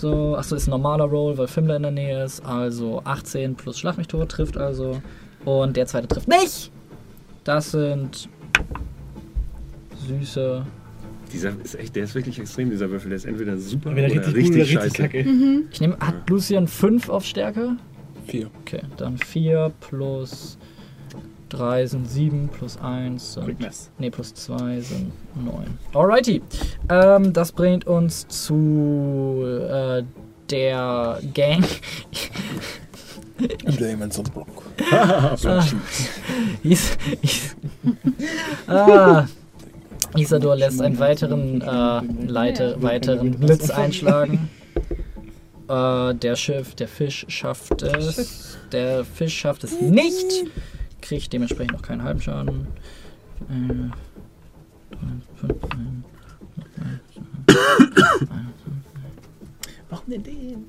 So, 0.00 0.34
achso, 0.34 0.56
ist 0.56 0.66
ein 0.66 0.70
normaler 0.70 1.04
Roll, 1.04 1.36
weil 1.36 1.46
Fimmler 1.46 1.76
in 1.76 1.82
der 1.82 1.92
Nähe 1.92 2.24
ist. 2.24 2.42
Also 2.42 3.02
18 3.04 3.54
plus 3.54 3.78
Schlag 3.78 3.98
mich 3.98 4.08
tot 4.08 4.30
trifft 4.30 4.56
also. 4.56 5.02
Und 5.44 5.76
der 5.76 5.86
zweite 5.86 6.08
trifft 6.08 6.26
nicht! 6.26 6.72
Das 7.44 7.72
sind 7.72 8.28
süße. 10.06 10.64
Dieser 11.30 11.52
ist 11.62 11.74
echt, 11.74 11.94
der 11.96 12.04
ist 12.04 12.14
wirklich 12.14 12.38
extrem, 12.38 12.70
dieser 12.70 12.90
Würfel. 12.90 13.10
Der 13.10 13.16
ist 13.16 13.26
entweder 13.26 13.58
super 13.58 13.90
Entweder 13.90 14.06
oder 14.08 14.26
richtig, 14.26 14.34
richtig, 14.36 14.54
oder 14.54 14.84
richtig 14.84 14.96
scheiße. 14.96 15.02
kacke. 15.02 15.66
Ich 15.70 15.80
nehme. 15.82 15.98
Hat 16.00 16.30
Lucien 16.30 16.66
5 16.66 17.10
auf 17.10 17.26
Stärke? 17.26 17.76
Vier. 18.26 18.50
Okay, 18.62 18.80
dann 18.96 19.18
4 19.18 19.70
plus 19.80 20.56
3 21.50 21.86
sind 21.86 22.08
7, 22.08 22.48
plus 22.48 22.78
1 22.78 23.34
sind. 23.34 23.44
Quickness. 23.44 23.90
Ne, 23.98 24.10
plus 24.10 24.34
2 24.34 24.80
sind 24.80 25.12
9. 25.34 25.78
Alrighty. 25.94 26.42
Ähm, 26.88 27.32
das 27.32 27.52
bringt 27.52 27.86
uns 27.86 28.26
zu 28.28 29.44
äh, 29.70 30.02
der 30.50 31.20
Gang. 31.34 31.64
Damons 33.78 34.18
und 34.18 34.32
Block. 34.34 34.48
Is, 36.62 36.96
is, 37.22 37.56
ah, 38.66 39.26
Isador 40.16 40.56
lässt 40.56 40.80
einen 40.80 40.98
weiteren, 40.98 41.60
äh, 41.60 42.26
Leite, 42.26 42.76
weiteren 42.80 43.38
Blitz 43.38 43.70
einschlagen. 43.70 44.50
Äh, 45.68 46.14
der 46.14 46.36
Schiff, 46.36 46.74
der 46.74 46.88
Fisch 46.88 47.24
schafft 47.28 47.82
es. 47.82 48.58
Der 48.72 49.04
Fisch 49.04 49.38
schafft 49.38 49.64
es 49.64 49.80
nicht. 49.80 50.46
Kriegt 51.00 51.32
dementsprechend 51.32 51.72
noch 51.72 51.82
keinen 51.82 52.02
halben 52.02 52.20
Schaden. 52.20 52.66
Äh, 53.48 53.90
drei, 54.90 55.08
fünf, 55.36 55.64
ein, 55.72 56.04
Warum 59.88 60.04
denn 60.06 60.22
den? 60.22 60.66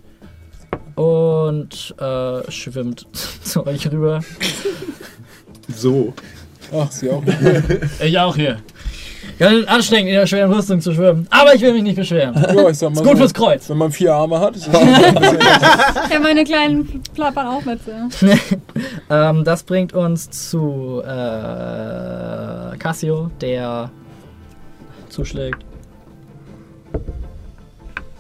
und 0.96 1.96
äh, 2.00 2.52
schwimmt 2.52 3.08
zu 3.44 3.66
euch 3.66 3.92
rüber. 3.92 4.22
So. 5.68 6.14
Ach, 6.74 6.92
sie 6.92 7.10
auch. 7.10 7.24
Ich 8.04 8.18
auch 8.18 8.36
hier. 8.36 8.62
Ganz 9.42 9.68
anstrengend 9.68 10.10
in 10.10 10.16
der 10.18 10.28
schweren 10.28 10.54
Rüstung 10.54 10.80
zu 10.82 10.94
schwimmen. 10.94 11.26
Aber 11.32 11.56
ich 11.56 11.62
will 11.62 11.74
mich 11.74 11.82
nicht 11.82 11.96
beschweren. 11.96 12.36
Ja, 12.36 12.70
ich 12.70 12.78
sag 12.78 12.94
mal 12.94 13.02
Ist 13.02 13.08
gut 13.08 13.14
so, 13.14 13.18
fürs 13.18 13.34
Kreuz. 13.34 13.68
Wenn 13.72 13.78
man 13.78 13.92
vier 13.92 14.14
Arme 14.14 14.40
hat, 14.40 14.56
ist 14.56 14.66
bisschen 14.72 15.04
Ja, 16.12 16.20
meine 16.22 16.44
kleinen 16.44 17.02
plappern 17.16 17.48
auch 17.48 17.66
mit. 17.66 17.80
Ähm, 19.10 19.44
das 19.44 19.64
bringt 19.64 19.94
uns 19.94 20.30
zu 20.30 21.02
äh, 21.04 22.78
Cassio, 22.78 23.32
der 23.42 23.90
zuschlägt. 25.10 25.66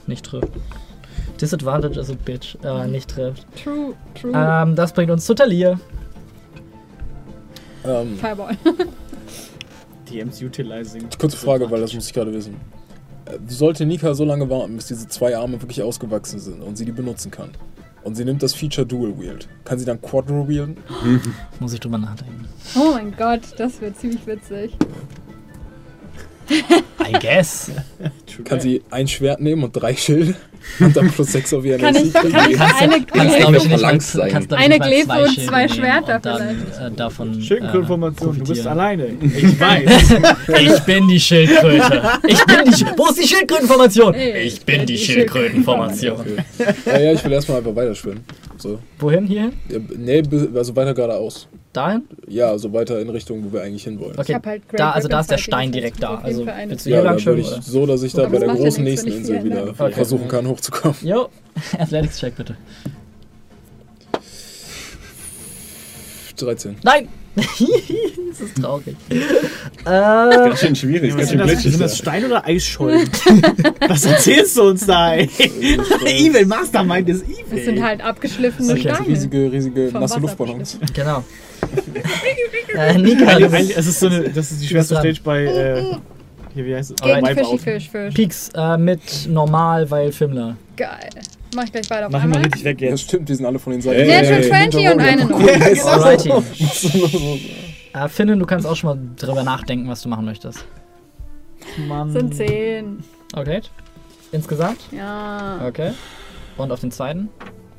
Nicht 0.07 0.25
trifft. 0.25 0.49
Disadvantage 1.39 1.99
is 1.99 2.09
a 2.09 2.15
bitch. 2.25 2.57
Äh, 2.63 2.87
nicht 2.87 3.09
trifft. 3.09 3.45
True, 3.63 3.93
true. 4.19 4.31
Ähm, 4.35 4.75
das 4.75 4.91
bringt 4.91 5.11
uns 5.11 5.25
zu 5.25 5.33
Talir. 5.35 5.79
ähm, 7.85 8.17
Fireball. 8.17 8.57
DMs 10.11 10.41
utilizing. 10.41 11.07
Kurze 11.17 11.37
Frage, 11.37 11.69
weil 11.71 11.81
das 11.81 11.93
muss 11.93 12.07
ich 12.07 12.13
gerade 12.13 12.33
wissen. 12.33 12.55
Äh, 13.25 13.37
Sollte 13.47 13.85
Nika 13.85 14.13
so 14.13 14.25
lange 14.25 14.49
warten, 14.49 14.75
bis 14.75 14.87
diese 14.87 15.07
zwei 15.07 15.35
Arme 15.37 15.61
wirklich 15.61 15.81
ausgewachsen 15.81 16.39
sind 16.39 16.61
und 16.61 16.77
sie 16.77 16.85
die 16.85 16.91
benutzen 16.91 17.31
kann? 17.31 17.49
Und 18.03 18.15
sie 18.15 18.25
nimmt 18.25 18.41
das 18.41 18.53
Feature 18.55 18.85
Dual 18.85 19.19
Wield. 19.19 19.47
Kann 19.63 19.77
sie 19.77 19.85
dann 19.85 20.01
Quadro 20.01 20.47
wielden? 20.47 20.77
Muss 21.59 21.73
ich 21.73 21.79
drüber 21.79 21.99
nachdenken. 21.99 22.47
Oh 22.75 22.93
mein 22.93 23.15
Gott, 23.15 23.41
das 23.57 23.79
wird 23.79 23.97
ziemlich 23.97 24.25
witzig. 24.25 24.75
I 26.49 27.13
guess. 27.19 27.71
Kann 28.43 28.59
sie 28.59 28.81
ein 28.89 29.07
Schwert 29.07 29.39
nehmen 29.39 29.63
und 29.63 29.71
drei 29.73 29.95
Schilde? 29.95 30.35
Und 30.79 30.95
dann 30.95 31.09
plus 31.11 31.31
sechs 31.31 31.53
auf 31.53 31.65
ihren 31.65 31.79
Kann 31.81 31.95
ich, 31.95 32.13
kann 32.13 32.27
ich 32.27 32.35
eine, 32.37 32.97
ich, 32.97 33.11
Eine 33.11 35.03
zwei 35.05 35.23
und 35.23 35.39
zwei 35.39 35.67
Schwerter 35.67 36.15
und 36.15 36.25
dann, 36.25 36.41
äh, 36.49 36.91
davon 36.95 37.41
Schildkrötenformation, 37.41 38.35
äh, 38.35 38.39
du 38.39 38.45
bist 38.45 38.67
alleine. 38.67 39.05
Ich 39.21 39.59
weiß. 39.59 40.15
Ich 40.61 40.79
bin 40.81 41.07
die 41.07 41.19
Schildkröte. 41.19 42.01
Ich 42.27 42.45
bin 42.45 42.57
die. 42.65 42.71
Sch- 42.71 42.93
Wo 42.97 43.07
ist 43.07 43.21
die 43.21 43.27
Schildkrötenformation? 43.27 44.13
Ich 44.15 44.61
bin 44.65 44.81
die 44.81 44.93
die 44.93 44.97
Schildkrötenformation. 44.97 46.19
Okay. 46.19 46.37
Ja, 46.85 46.99
ja, 46.99 47.13
ich 47.13 47.23
will 47.23 47.31
erstmal 47.33 47.57
einfach 47.59 47.75
weiter 47.75 47.95
schwimmen. 47.95 48.23
So. 48.57 48.79
Wohin 48.99 49.25
hier? 49.25 49.51
Ja, 49.69 49.79
nee, 49.97 50.21
also 50.55 50.75
weiter 50.75 50.93
geradeaus. 50.93 51.47
Dahin? 51.73 52.03
Ja, 52.27 52.49
also 52.49 52.73
weiter 52.73 52.99
in 52.99 53.09
Richtung, 53.09 53.45
wo 53.45 53.53
wir 53.53 53.61
eigentlich 53.63 53.85
hinwollen. 53.85 54.17
Okay. 54.19 54.37
halt 54.45 54.61
da, 54.73 54.91
also 54.91 55.07
da 55.07 55.21
ist 55.21 55.31
der 55.31 55.37
Stein 55.37 55.71
direkt 55.71 56.03
da. 56.03 56.15
Also 56.15 56.45
willst 56.45 56.85
du 56.85 56.89
Ja, 56.89 56.97
hier 56.97 57.03
da 57.03 57.11
lang 57.11 57.25
würde 57.25 57.41
schwimmen? 57.41 57.41
ich 57.41 57.51
Oder? 57.53 57.61
so, 57.61 57.85
dass 57.85 58.03
ich 58.03 58.11
da 58.13 58.25
bei 58.27 58.39
der 58.39 58.47
ja 58.49 58.53
großen 58.55 58.83
nichts, 58.83 59.03
nächsten 59.05 59.21
Insel 59.21 59.43
wieder. 59.45 59.69
Okay. 59.77 59.93
versuchen 59.93 60.27
kann, 60.27 60.47
hochzukommen. 60.47 60.97
Jo, 61.01 61.29
Athletics-Check 61.79 62.35
bitte. 62.35 62.57
13. 66.37 66.75
Nein! 66.83 67.07
das 67.35 68.41
ist 68.41 68.55
traurig. 68.61 68.95
äh, 69.09 69.15
Ganz 69.85 70.59
schön 70.59 70.75
schwierig, 70.75 71.15
ganz 71.15 71.29
sind, 71.29 71.29
schön 71.29 71.37
das, 71.39 71.47
glitschig. 71.51 71.71
sind 71.71 71.81
das 71.81 71.97
Stein- 71.97 72.25
oder 72.25 72.45
Eisschollen? 72.45 73.07
Was 73.87 74.05
erzählst 74.05 74.57
du 74.57 74.63
uns 74.63 74.85
da, 74.85 75.13
ey? 75.13 75.29
Evil 76.05 76.45
Mastermind 76.47 77.07
ist 77.09 77.23
evil. 77.23 77.45
Das 77.51 77.63
sind 77.65 77.81
halt 77.83 78.01
abgeschliffene 78.01 78.71
Okay. 78.73 78.81
Steine. 78.81 79.07
Riesige, 79.07 79.51
riesige 79.51 79.91
nasse 79.93 80.19
Luftballons. 80.19 80.77
genau. 80.93 81.23
Äh, 82.75 82.79
Eigentlich, 82.79 83.77
es 83.77 83.87
ist 83.87 83.99
so 83.99 84.07
eine, 84.07 84.29
das 84.29 84.51
ist 84.51 84.61
die 84.61 84.67
schwerste. 84.67 84.95
Stage 84.95 85.19
bei, 85.23 85.43
äh, 85.45 85.83
hier, 86.53 86.65
wie 86.65 86.75
heißt 86.75 86.91
es? 86.91 86.95
Gegen 86.97 87.15
Alright. 87.15 87.37
Fischi. 87.39 87.57
Fisch, 87.57 87.89
Fisch. 87.89 88.13
Peaks 88.13 88.49
äh, 88.55 88.77
mit 88.77 89.27
normal, 89.29 89.89
weil 89.89 90.11
Fimmler. 90.11 90.57
Geil. 90.75 91.09
Mach 91.55 91.63
ich 91.65 91.71
gleich 91.71 91.89
beide 91.89 92.05
auf 92.07 92.11
Mach 92.11 92.23
einmal. 92.23 92.41
richtig 92.41 92.63
weg 92.63 92.79
jetzt. 92.81 93.01
stimmt, 93.03 93.27
die 93.27 93.35
sind 93.35 93.45
alle 93.45 93.59
von 93.59 93.73
den 93.73 93.81
Seiten. 93.81 94.07
Natural 94.07 94.41
Ey, 94.41 94.49
20 94.49 94.89
und 94.91 94.99
eine 94.99 95.25
noch. 95.25 95.39
Alrighty. 95.87 96.31
Äh, 97.93 98.07
Finnen, 98.07 98.39
du 98.39 98.45
kannst 98.45 98.65
auch 98.65 98.75
schon 98.77 98.89
mal 98.89 98.99
drüber 99.17 99.43
nachdenken, 99.43 99.89
was 99.89 100.01
du 100.01 100.07
machen 100.07 100.23
möchtest. 100.23 100.63
Mann. 101.89 102.09
Sind 102.09 102.33
10. 102.33 103.03
Okay. 103.35 103.59
Insgesamt? 104.31 104.79
Ja, 104.93 105.59
Okay. 105.67 105.91
Und 106.55 106.71
auf 106.71 106.79
den 106.79 106.91
zweiten? 106.91 107.27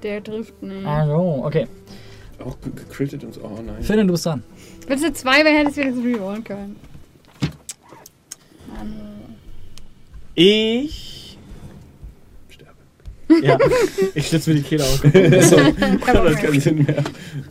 der 0.02 0.22
trifft 0.22 0.62
nicht. 0.62 0.84
Also, 0.84 1.42
okay. 1.44 1.66
Auch 2.44 2.60
ge- 2.60 2.72
gecrittet 2.74 3.24
und 3.24 3.34
so. 3.34 3.40
Oh 3.42 3.60
nein. 3.64 3.82
Finnen, 3.82 4.06
du 4.06 4.12
bist 4.14 4.26
dran. 4.26 4.42
Wenn 4.86 4.98
es 4.98 5.04
eine 5.04 5.12
2 5.12 5.44
wäre, 5.44 5.56
hättest 5.58 5.76
du 5.76 5.80
wenigstens 5.82 6.04
rerollen 6.04 6.44
können. 6.44 6.76
Mann. 8.68 8.94
Ich. 10.34 11.38
Sterbe. 12.48 13.46
Ja, 13.46 13.58
ich 14.14 14.26
schlitze 14.28 14.50
mir 14.50 14.56
die 14.56 14.62
Kehle 14.62 14.84
aus. 14.84 15.00
Das 15.12 16.36
keinen 16.40 16.60
Sinn 16.60 16.84
mehr. 16.84 17.02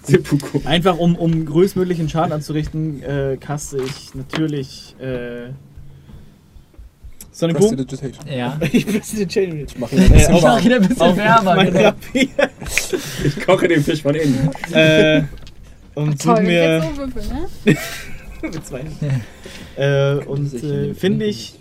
Seppuku. 0.04 0.62
Einfach 0.66 0.98
um, 0.98 1.16
um 1.16 1.46
größtmöglichen 1.46 2.10
Schaden 2.10 2.32
anzurichten, 2.34 3.02
äh, 3.04 3.38
kaste 3.40 3.78
ich 3.84 4.14
natürlich 4.16 4.96
äh, 5.00 5.50
Sonic 7.32 7.58
Boom. 7.58 7.76
Prestidigitation. 7.76 8.26
Ja. 8.28 8.58
Ich 8.72 8.86
presse 8.86 9.16
den 9.18 9.30
Chain 9.30 9.66
Ich 9.66 9.78
mache 9.80 9.96
ihn 9.96 10.02
ein 10.04 10.12
Äh, 10.12 10.14
bisschen 10.16 10.34
auf- 10.36 10.44
warm. 10.44 10.56
Mach 10.58 10.66
ihn 10.66 10.74
ein 10.74 10.82
bisschen 10.88 11.02
auf 11.02 11.18
wärmer. 11.18 11.56
mein 11.56 11.74
Genau. 11.74 11.92
Ich 13.26 13.46
koche 13.46 13.68
den 13.68 13.84
Fisch 13.84 14.02
von 14.02 14.16
innen. 14.16 14.50
äh, 14.74 15.24
und 15.96 16.22
Toll, 16.22 16.40
ich 16.44 16.50
jetzt 16.50 16.84
mir, 16.84 16.92
so 16.94 16.98
würfel, 16.98 17.24
ne? 17.66 17.78
Mit 18.44 18.66
zwei 18.66 18.80
Händen. 18.80 19.24
äh, 19.78 20.14
und 20.26 20.54
äh, 20.64 20.94
finde 20.96 21.26
ich, 21.26 21.60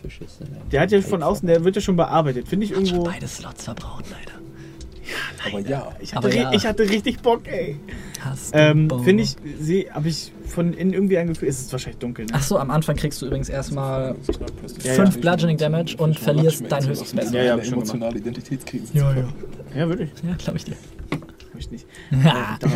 der 0.73 0.81
hat 0.81 0.91
ja 0.93 1.01
von 1.03 1.23
außen, 1.23 1.47
der 1.47 1.63
wird 1.63 1.77
ja 1.77 1.83
schon 1.83 1.97
bearbeitet. 1.97 2.49
Finde 2.49 2.65
ich 2.67 2.73
irgendwo. 2.73 3.05
Beide 3.05 3.29
Slots 3.29 3.65
verbraucht, 3.65 4.07
leider. 4.11 4.40
Aber 5.47 5.61
ja. 5.61 5.93
Ich 6.01 6.15
hatte, 6.15 6.35
ja. 6.37 6.53
ich 6.53 6.67
hatte 6.67 6.83
richtig 6.89 7.21
Bock, 7.21 7.43
ey. 7.47 7.77
Hast 8.21 8.55
du 8.55 8.59
Ähm, 8.59 8.89
Bock? 8.89 9.05
finde 9.05 9.23
ich, 9.23 9.37
habe 9.93 10.09
ich 10.09 10.33
von 10.47 10.73
innen 10.75 10.93
irgendwie 10.93 11.19
ein 11.19 11.29
Gefühl, 11.29 11.49
es 11.49 11.61
ist 11.61 11.73
wahrscheinlich 11.73 11.99
dunkel, 11.99 12.27
ne? 12.27 12.33
Ach 12.35 12.43
so, 12.43 12.59
am 12.59 12.71
Anfang 12.71 12.97
kriegst 12.97 13.21
du 13.23 13.27
übrigens 13.27 13.49
erstmal 13.49 14.15
Ja, 14.83 14.93
5 14.95 15.15
ja. 15.15 15.21
Bludgeoning 15.21 15.57
Damage 15.57 15.97
und 15.99 16.19
verlierst 16.19 16.65
dein 16.69 16.87
höchstes 16.87 17.13
Best. 17.13 17.33
Ja, 17.33 17.41
ja, 17.41 17.47
Ja, 17.47 17.53
hab 17.53 17.61
ich 17.61 17.67
schon 17.67 17.75
emotionale 17.75 18.19
Identitätskrise. 18.19 18.87
Ja, 18.93 19.15
ja. 19.15 19.29
Ja, 19.77 19.89
wirklich. 19.89 20.11
Ja, 20.27 20.35
glaube 20.37 20.59
ich 20.59 20.65
dir. 20.65 20.75
Hab 21.13 21.59
ich 21.61 21.71
nicht. 21.71 21.87
Ja. 22.25 22.59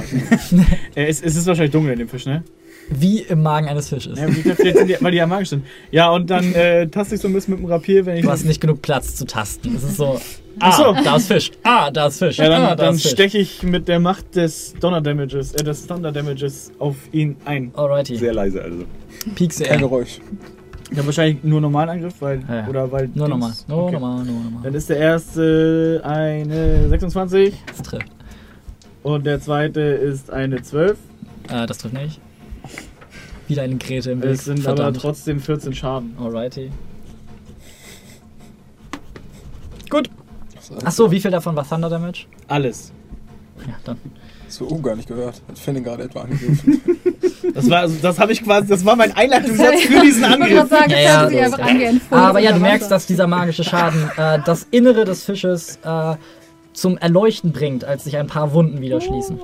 Äh, 0.95 1.07
es, 1.07 1.21
es 1.23 1.35
ist 1.37 1.47
wahrscheinlich 1.47 1.73
dunkel 1.73 1.93
in 1.93 1.99
dem 1.99 2.09
Fisch, 2.09 2.27
ne? 2.27 2.45
Wie 2.91 3.21
im 3.21 3.43
Magen 3.43 3.69
eines 3.69 3.89
Fisches. 3.89 4.19
Ja, 4.19 4.29
wie 4.29 4.43
vielleicht 4.43 4.77
sind 4.79 4.89
die, 4.89 4.97
weil 5.01 5.11
die 5.13 5.19
ja 5.19 5.27
magisch 5.27 5.51
sind. 5.51 5.65
Ja, 5.91 6.11
und 6.11 6.29
dann 6.29 6.53
äh, 6.55 6.87
taste 6.89 7.15
ich 7.15 7.21
so 7.21 7.29
ein 7.29 7.35
bisschen 7.35 7.55
mit 7.55 7.63
dem 7.63 7.67
Rapier, 7.71 8.05
wenn 8.07 8.17
ich. 8.17 8.23
Du 8.23 8.31
hast 8.31 8.45
nicht 8.45 8.61
genug 8.61 8.83
Platz 8.83 9.15
zu 9.17 9.25
tasten. 9.25 9.75
Es 9.75 9.83
ist 9.83 9.97
so, 9.97 10.21
ah, 10.61 10.71
Ach 10.71 10.77
so. 10.77 10.95
da 11.05 11.17
ist 11.17 11.27
Fisch. 11.27 11.51
Ah, 11.63 11.91
da 11.91 12.09
ist 12.09 12.19
Fisch. 12.19 12.37
Ja, 12.39 12.49
dann, 12.49 12.63
ah, 12.63 12.77
da 12.77 12.87
dann 12.87 12.99
steche 12.99 13.39
ich 13.39 13.63
mit 13.63 13.89
der 13.89 14.01
Macht 14.01 14.37
des 14.37 14.75
Donner 14.81 15.01
Damages, 15.01 15.53
äh, 15.55 15.65
des 15.65 15.87
Thunder 15.87 16.13
Damages 16.13 16.73
auf 16.79 16.97
ihn 17.13 17.37
ein. 17.45 17.73
Alrighty. 17.75 18.17
Sehr 18.17 18.35
leise 18.35 18.63
also. 18.63 18.85
Piekse 19.35 19.65
Kein 19.65 19.75
er. 19.75 19.81
Geräusch. 19.81 20.21
Ich 20.91 20.99
habe 20.99 21.07
wahrscheinlich 21.07 21.43
nur 21.43 21.61
normalen 21.61 21.89
Angriff, 21.89 22.15
weil. 22.21 22.43
Ja, 22.47 22.55
ja. 22.57 22.69
Oder 22.69 22.93
weil. 22.93 23.09
Nur 23.15 23.29
normal. 23.29 23.53
Nur 23.67 23.85
okay. 23.85 23.93
normal, 23.95 24.25
nur 24.25 24.45
normal. 24.45 24.63
Dann 24.63 24.75
ist 24.75 24.91
der 24.91 24.99
erste 24.99 26.03
eine 26.05 26.89
26 26.89 27.55
Das 27.67 27.83
trifft. 27.83 28.07
und 29.03 29.25
der 29.25 29.41
zweite 29.41 29.81
ist 29.81 30.31
eine 30.31 30.63
12. 30.63 30.99
Äh, 31.49 31.67
das 31.67 31.79
trifft 31.79 31.95
nicht. 31.95 32.21
Wieder 33.49 33.63
eine 33.63 33.77
Grete 33.77 34.11
im 34.13 34.23
Weg. 34.23 34.31
Es 34.31 34.45
sind 34.45 34.67
aber 34.67 34.77
Verdammt. 34.77 35.01
trotzdem 35.01 35.41
14 35.41 35.75
Schaden. 35.75 36.17
Alrighty. 36.19 36.71
Gut. 39.91 40.09
Achso, 40.85 41.11
wie 41.11 41.21
viel 41.21 41.31
davon 41.31 41.55
war 41.57 41.69
Thunder 41.69 41.91
Damage? 41.91 42.27
Alles. 42.49 42.93
Ja, 43.67 43.75
dann. 43.85 43.99
So, 44.49 44.67
oh, 44.69 44.79
gar 44.81 44.97
nicht 44.97 45.09
gehört. 45.09 45.43
Hat 45.49 45.59
Finn 45.59 45.83
gerade 45.83 46.05
etwa 46.05 46.23
angegriffen. 46.23 46.81
Das 47.55 47.69
war, 47.69 47.81
also, 47.81 47.97
das 48.01 48.19
habe 48.19 48.33
ich 48.33 48.43
quasi, 48.43 48.67
das 48.69 48.85
war 48.87 48.97
mein 48.97 49.15
Einleitungssatz 49.15 49.83
für 49.83 50.01
diesen 50.01 50.25
Ich 50.25 50.31
wollte 50.31 50.43
Angriff. 50.43 50.51
gerade 50.51 50.69
sagen, 50.69 50.91
Ja, 50.93 51.23
das 51.25 51.33
ja, 51.33 51.43
das- 51.43 51.53
einfach 51.53 51.69
angeempfohlen. 51.69 52.25
Aber 52.25 52.39
ja, 52.41 52.49
du 52.49 52.55
Das 52.55 52.63
merkst, 52.63 52.91
dass 52.91 53.07
dieser 53.07 53.27
magische 53.27 53.63
Schaden 53.65 54.11
äh, 54.17 54.39
das 54.45 54.67
Innere 54.71 55.05
des 55.05 55.25
Fisches 55.25 55.79
äh, 55.85 56.15
zum 56.73 56.97
Erleuchten 56.97 57.53
bringt, 57.53 57.85
als 57.85 58.05
sich 58.05 58.17
ein 58.17 58.27
paar 58.27 58.55
Wunden 58.55 58.81
wieder 58.81 59.01
schließen. 59.03 59.39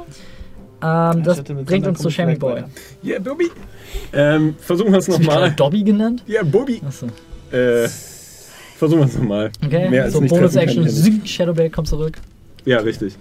Ähm, 0.82 1.22
das 1.22 1.42
bringt 1.42 1.86
uns 1.86 1.98
zu 2.00 2.10
Shammy 2.10 2.36
Boy. 2.36 2.64
Ja, 3.02 3.18
Bobby. 3.18 3.50
Ähm, 4.12 4.54
versuchen 4.60 4.92
wir 4.92 4.98
es 4.98 5.08
nochmal. 5.08 5.50
Dobby 5.52 5.82
genannt? 5.82 6.22
Ja, 6.26 6.42
Bobby. 6.42 6.80
Achso. 6.86 7.06
Äh, 7.50 7.88
versuchen 8.76 9.00
wir 9.00 9.06
es 9.06 9.14
nochmal. 9.16 9.50
Okay, 9.64 9.88
Mehr 9.90 10.04
als 10.04 10.12
so 10.14 10.20
nicht 10.20 10.30
Bonus 10.30 10.52
treffen 10.52 10.68
Action, 10.68 10.84
kann 10.84 10.92
ich 10.92 10.98
ja 10.98 11.04
nicht. 11.10 11.18
Zing, 11.22 11.26
Shadowblade 11.26 11.70
kommt 11.70 11.88
zurück. 11.88 12.18
Ja, 12.64 12.78
richtig. 12.80 13.14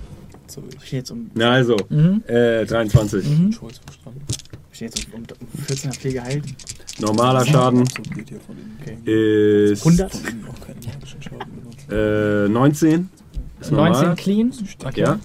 So, 0.48 0.64
Ich 0.80 0.88
stehe 0.88 1.00
jetzt 1.02 1.12
um, 1.12 1.30
Na 1.36 1.52
also, 1.52 1.76
Mhm. 1.90 2.24
äh, 2.28 2.66
23. 2.66 3.26
Mhm. 3.26 3.50
Ich 4.72 4.76
stehe 4.76 4.90
jetzt 4.92 5.08
um, 5.14 5.22
um 5.22 5.62
14 5.66 5.92
HP 5.92 6.14
geheilt. 6.14 6.44
Normaler 7.00 7.46
Schaden 7.46 7.84
ist 9.06 9.86
100. 9.86 10.12
Von 10.12 10.22
innen 10.28 10.46
auch 10.48 10.66
keinen 10.66 10.80
magischen 10.86 11.22
Schaden 11.22 11.62
benutzt. 11.62 11.92
äh, 11.92 12.48
19. 12.50 13.10
Ist 13.60 13.72
19 13.72 14.02
normal. 14.02 14.16
clean. 14.16 14.54
Okay. 14.86 15.02
Ja. 15.02 15.20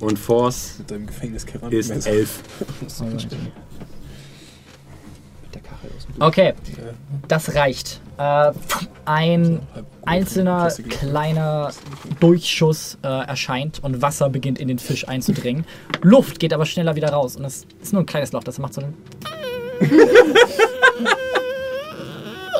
Und 0.00 0.18
Force 0.18 0.76
mit 0.78 0.90
deinem 0.90 1.06
gefängnis 1.06 1.44
ist 1.44 2.06
11. 2.06 2.42
Alright. 3.00 3.26
Mit 5.42 5.54
der 5.54 5.62
Kachel 5.62 5.90
aus 5.96 6.06
dem 6.06 6.22
Okay, 6.22 6.54
das 7.26 7.54
reicht. 7.54 8.00
Äh, 8.16 8.52
ein 9.04 9.60
halb 9.74 9.86
einzelner 10.04 10.70
kleiner 10.88 11.72
Durchschuss 12.20 12.98
äh, 13.02 13.08
erscheint 13.08 13.82
und 13.82 14.02
Wasser 14.02 14.28
beginnt 14.30 14.58
in 14.58 14.68
den 14.68 14.78
Fisch 14.78 15.08
einzudringen. 15.08 15.64
Luft 16.02 16.38
geht 16.38 16.52
aber 16.52 16.66
schneller 16.66 16.96
wieder 16.96 17.10
raus 17.10 17.36
und 17.36 17.44
es 17.44 17.66
ist 17.82 17.92
nur 17.92 18.02
ein 18.02 18.06
kleines 18.06 18.32
Loch, 18.32 18.44
das 18.44 18.58
macht 18.58 18.74
so 18.74 18.82
ein. 18.82 18.94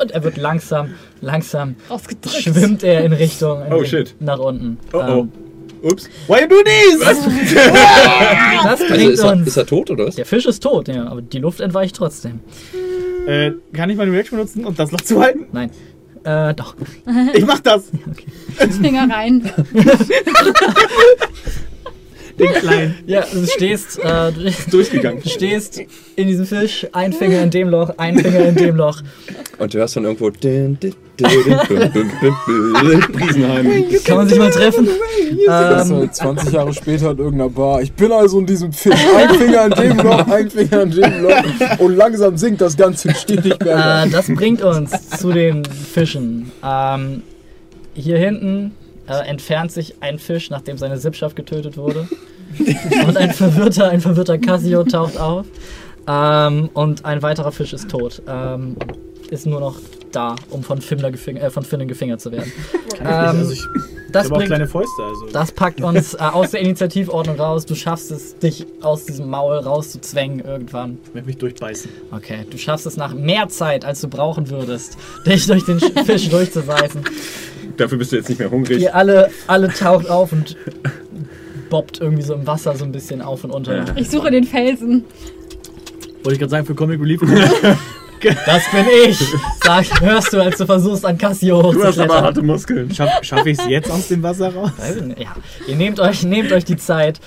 Und 0.01 0.11
er 0.11 0.23
wird 0.23 0.37
langsam, 0.37 0.93
langsam 1.21 1.75
schwimmt 2.27 2.83
er 2.83 3.03
in 3.03 3.13
Richtung 3.13 3.65
in 3.65 3.73
Oh, 3.73 3.77
den- 3.81 3.85
shit. 3.85 4.15
nach 4.19 4.39
unten. 4.39 4.77
Oh 4.93 4.97
oh. 4.97 5.27
Ups. 5.81 6.09
Why 6.27 6.41
you 6.41 6.47
do 6.47 6.57
this? 6.63 6.99
das 6.99 7.17
Also 8.65 8.85
bringt 8.87 9.13
ist 9.13 9.19
er, 9.23 9.31
uns. 9.31 9.47
ist 9.47 9.57
er 9.57 9.65
tot 9.65 9.89
oder 9.89 10.07
was? 10.07 10.15
der 10.15 10.25
Fisch 10.25 10.45
ist 10.45 10.61
tot, 10.61 10.89
ja, 10.89 11.07
aber 11.07 11.21
die 11.21 11.39
Luft 11.39 11.61
entweicht 11.61 11.95
trotzdem. 11.95 12.41
Äh, 13.25 13.51
kann 13.73 13.89
ich 13.89 13.95
meine 13.95 14.11
Reaction 14.11 14.37
benutzen, 14.37 14.65
um 14.65 14.75
das 14.75 14.91
Loch 14.91 14.99
zu 15.01 15.21
halten? 15.21 15.45
Nein. 15.53 15.71
Äh, 16.25 16.53
doch. 16.53 16.75
Ich 17.33 17.45
mach 17.45 17.61
das. 17.61 17.83
Finger 18.81 19.07
rein. 19.09 19.49
Den 22.39 22.53
kleinen. 22.53 22.95
Ja, 23.05 23.25
du 23.31 23.45
stehst, 23.45 23.99
äh, 23.99 24.31
du 24.31 24.51
Durchgegangen. 24.71 25.21
Du 25.21 25.29
stehst 25.39 25.81
in 26.15 26.27
diesem 26.27 26.45
Fisch, 26.45 26.87
ein 26.93 27.13
Finger 27.13 27.41
in 27.41 27.49
dem 27.49 27.69
Loch, 27.69 27.91
ein 27.97 28.17
Finger 28.17 28.45
in 28.47 28.55
dem 28.55 28.75
Loch. 28.75 29.01
Und 29.57 29.73
du 29.73 29.77
hörst 29.79 29.95
von 29.95 30.05
irgendwo. 30.05 30.29
din, 30.29 30.79
din, 30.79 30.93
din, 31.17 31.27
din, 31.27 31.57
bum, 31.67 31.91
bum, 31.91 31.91
bum, 31.91 32.35
bum. 32.45 33.21
Riesenheim. 33.21 33.85
Kann 34.05 34.17
man 34.17 34.29
sich 34.29 34.37
mal 34.37 34.51
treffen? 34.51 34.87
Ähm, 35.47 35.47
halt 35.49 36.15
20 36.15 36.51
Jahre 36.53 36.73
später 36.73 37.11
in 37.11 37.17
irgendeiner 37.17 37.49
Bar. 37.49 37.81
Ich 37.81 37.91
bin 37.91 38.11
also 38.11 38.39
in 38.39 38.45
diesem 38.45 38.71
Fisch. 38.71 38.93
Ein 39.15 39.29
Finger 39.35 39.65
in 39.65 39.71
dem 39.71 39.97
Loch, 39.97 40.27
ein 40.27 40.49
Finger 40.49 40.81
in 40.83 40.91
dem 40.91 41.23
Loch. 41.23 41.79
Und 41.79 41.95
langsam 41.95 42.37
sinkt 42.37 42.61
das 42.61 42.77
Ganze 42.77 43.13
stetig 43.13 43.57
bergab. 43.59 44.07
äh, 44.07 44.09
das 44.09 44.27
bringt 44.27 44.61
uns 44.61 44.91
zu 45.17 45.31
den 45.33 45.63
Fischen. 45.65 46.51
Ähm, 46.63 47.23
hier 47.93 48.17
hinten 48.17 48.71
äh, 49.09 49.27
entfernt 49.27 49.71
sich 49.71 49.95
ein 50.01 50.19
Fisch, 50.19 50.49
nachdem 50.49 50.77
seine 50.77 50.97
Sippschaft 50.97 51.35
getötet 51.35 51.75
wurde. 51.77 52.07
Und 53.07 53.17
ein 53.17 53.31
verwirrter, 53.31 53.89
ein 53.89 54.01
verwirrter 54.01 54.37
Cassio 54.37 54.83
taucht 54.83 55.17
auf. 55.17 55.45
Ähm, 56.07 56.69
und 56.73 57.05
ein 57.05 57.21
weiterer 57.21 57.51
Fisch 57.51 57.73
ist 57.73 57.89
tot. 57.89 58.23
Ähm, 58.27 58.75
ist 59.29 59.45
nur 59.45 59.59
noch 59.59 59.75
da, 60.11 60.35
um 60.49 60.63
von, 60.63 60.81
Fimmler 60.81 61.11
gefing 61.11 61.37
äh, 61.37 61.49
von 61.49 61.63
Finnen 61.63 61.87
gefingert 61.87 62.21
zu 62.21 62.31
werden. 62.31 62.51
Ähm, 63.01 63.05
also 63.07 63.53
ich, 63.53 63.63
das 64.11 64.25
ich 64.25 64.25
habe 64.25 64.25
auch 64.25 64.37
bringt 64.39 64.47
kleine 64.49 64.67
Fäuste, 64.67 65.01
also. 65.03 65.27
Das 65.31 65.53
packt 65.53 65.79
uns 65.79 66.15
äh, 66.15 66.17
aus 66.17 66.51
der 66.51 66.59
Initiativordnung 66.59 67.39
raus. 67.39 67.65
Du 67.65 67.75
schaffst 67.75 68.11
es, 68.11 68.37
dich 68.37 68.65
aus 68.81 69.05
diesem 69.05 69.29
Maul 69.29 69.55
rauszuzwängen 69.59 70.43
irgendwann. 70.43 70.97
Ich 71.05 71.13
möchte 71.13 71.27
mich 71.27 71.37
durchbeißen. 71.37 71.89
Okay, 72.11 72.45
du 72.49 72.57
schaffst 72.57 72.85
es 72.87 72.97
nach 72.97 73.13
mehr 73.13 73.47
Zeit, 73.47 73.85
als 73.85 74.01
du 74.01 74.09
brauchen 74.09 74.49
würdest, 74.49 74.97
dich 75.25 75.47
durch 75.47 75.63
den 75.63 75.79
Sch- 75.79 76.03
Fisch 76.05 76.27
durchzubeißen. 76.27 77.01
Dafür 77.77 77.97
bist 77.97 78.11
du 78.11 78.17
jetzt 78.17 78.27
nicht 78.27 78.39
mehr 78.39 78.51
hungrig. 78.51 78.81
Ihr 78.81 78.93
alle, 78.93 79.29
alle 79.47 79.69
taucht 79.69 80.09
auf 80.09 80.33
und 80.33 80.57
bobbt 81.69 82.01
irgendwie 82.01 82.23
so 82.23 82.33
im 82.33 82.45
Wasser 82.45 82.75
so 82.75 82.83
ein 82.83 82.91
bisschen 82.91 83.21
auf 83.21 83.45
und 83.45 83.51
unter. 83.51 83.77
Ja. 83.77 83.85
Ich 83.95 84.09
suche 84.09 84.29
den 84.29 84.43
Felsen. 84.43 85.05
Wollte 86.23 86.33
ich 86.33 86.39
gerade 86.39 86.49
sagen, 86.49 86.65
für 86.65 86.75
Comic 86.75 86.99
Relief. 86.99 87.21
Das 88.45 88.63
bin 88.71 88.85
ich! 89.07 89.19
Sag, 89.63 90.01
hörst 90.01 90.33
du, 90.33 90.41
als 90.41 90.57
du 90.57 90.65
versuchst, 90.65 91.05
an 91.05 91.17
Cassio 91.17 91.71
Du 91.71 91.83
hast 91.83 91.99
aber 91.99 92.21
harte 92.21 92.41
Muskeln. 92.41 92.93
Schaff, 92.93 93.09
Schaffe 93.21 93.49
ich 93.49 93.59
es 93.59 93.65
jetzt 93.67 93.89
aus 93.91 94.07
dem 94.07 94.23
Wasser 94.23 94.53
raus? 94.53 94.71
Ich. 94.77 95.23
Ja, 95.23 95.35
ihr 95.67 95.75
nehmt 95.75 95.99
euch, 95.99 96.23
nehmt 96.23 96.51
euch 96.51 96.65
die 96.65 96.77
Zeit. 96.77 97.19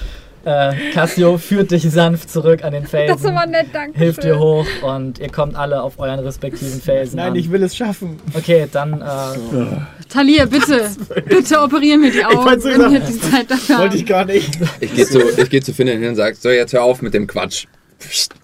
Äh, 0.45 0.73
Cassio 0.93 1.39
führt 1.39 1.71
dich 1.71 1.89
sanft 1.89 2.29
zurück 2.29 2.65
an 2.65 2.73
den 2.73 2.85
Felsen. 2.85 3.15
Das 3.15 3.21
ist 3.25 3.31
aber 3.31 3.47
nett, 3.47 3.67
danke. 3.73 3.97
hilft 3.97 4.25
dir 4.25 4.41
hoch 4.41 4.67
und 4.83 5.21
ihr 5.21 5.31
kommt 5.31 5.55
alle 5.55 5.81
auf 5.83 6.01
euren 6.01 6.19
respektiven 6.19 6.81
Felsen 6.81 7.17
Nein, 7.17 7.29
an. 7.29 7.37
ich 7.37 7.53
will 7.53 7.63
es 7.63 7.77
schaffen. 7.77 8.19
Okay, 8.35 8.67
dann 8.73 9.01
äh, 9.03 9.77
Talia, 10.09 10.47
bitte. 10.47 10.91
Bitte 11.29 11.63
operieren 11.63 12.01
mir 12.01 12.11
die 12.11 12.25
Augen, 12.25 12.45
wollt's 12.45 12.65
wenn 12.65 12.81
sagen. 12.81 13.03
die 13.07 13.21
Zeit 13.21 13.51
dafür 13.51 13.79
Wollte 13.79 13.97
ich 13.97 14.05
gar 14.05 14.25
nicht. 14.25 14.59
Ich 14.81 14.95
gehe 14.95 15.07
zu, 15.07 15.21
ich 15.21 15.49
geh 15.49 15.61
zu 15.61 15.73
Finn 15.73 15.87
hin 15.87 16.05
und 16.05 16.17
sag, 16.17 16.35
so 16.35 16.51
jetzt 16.51 16.73
hör 16.73 16.83
auf 16.83 17.03
mit 17.03 17.15
dem 17.15 17.27
Quatsch. 17.29 17.67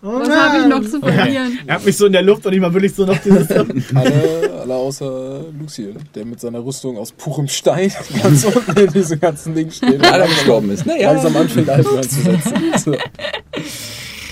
Oh 0.02 0.20
Was 0.20 0.28
habe 0.28 0.58
ich 0.60 0.66
noch 0.66 0.82
zu 0.82 1.00
verlieren? 1.00 1.58
Er 1.66 1.74
hat 1.74 1.84
mich 1.84 1.96
so 1.96 2.06
in 2.06 2.12
der 2.12 2.22
Luft 2.22 2.46
und 2.46 2.52
ich 2.52 2.60
mal 2.60 2.72
wirklich 2.72 2.94
so 2.94 3.04
noch 3.04 3.18
dieses. 3.18 3.50
Alle, 3.94 4.60
alle 4.62 4.74
außer 4.74 5.44
Lucien, 5.58 5.96
der 6.14 6.24
mit 6.24 6.40
seiner 6.40 6.64
Rüstung 6.64 6.96
aus 6.98 7.12
purem 7.12 7.48
Stein 7.48 7.92
ganz 8.22 8.44
unten 8.44 8.78
in 8.78 8.92
diesem 8.92 9.20
ganzen 9.20 9.54
Ding 9.54 9.70
steht. 9.70 10.02
Ja, 10.02 10.18
der 10.18 10.26
gestorben 10.26 10.70
ist. 10.70 10.86
Naja. 10.86 11.12
Langsam 11.12 11.36
anfängt 11.36 11.68
Alter 11.68 12.02
zu 12.02 12.22
setzen. 12.22 12.62
So. 12.84 12.94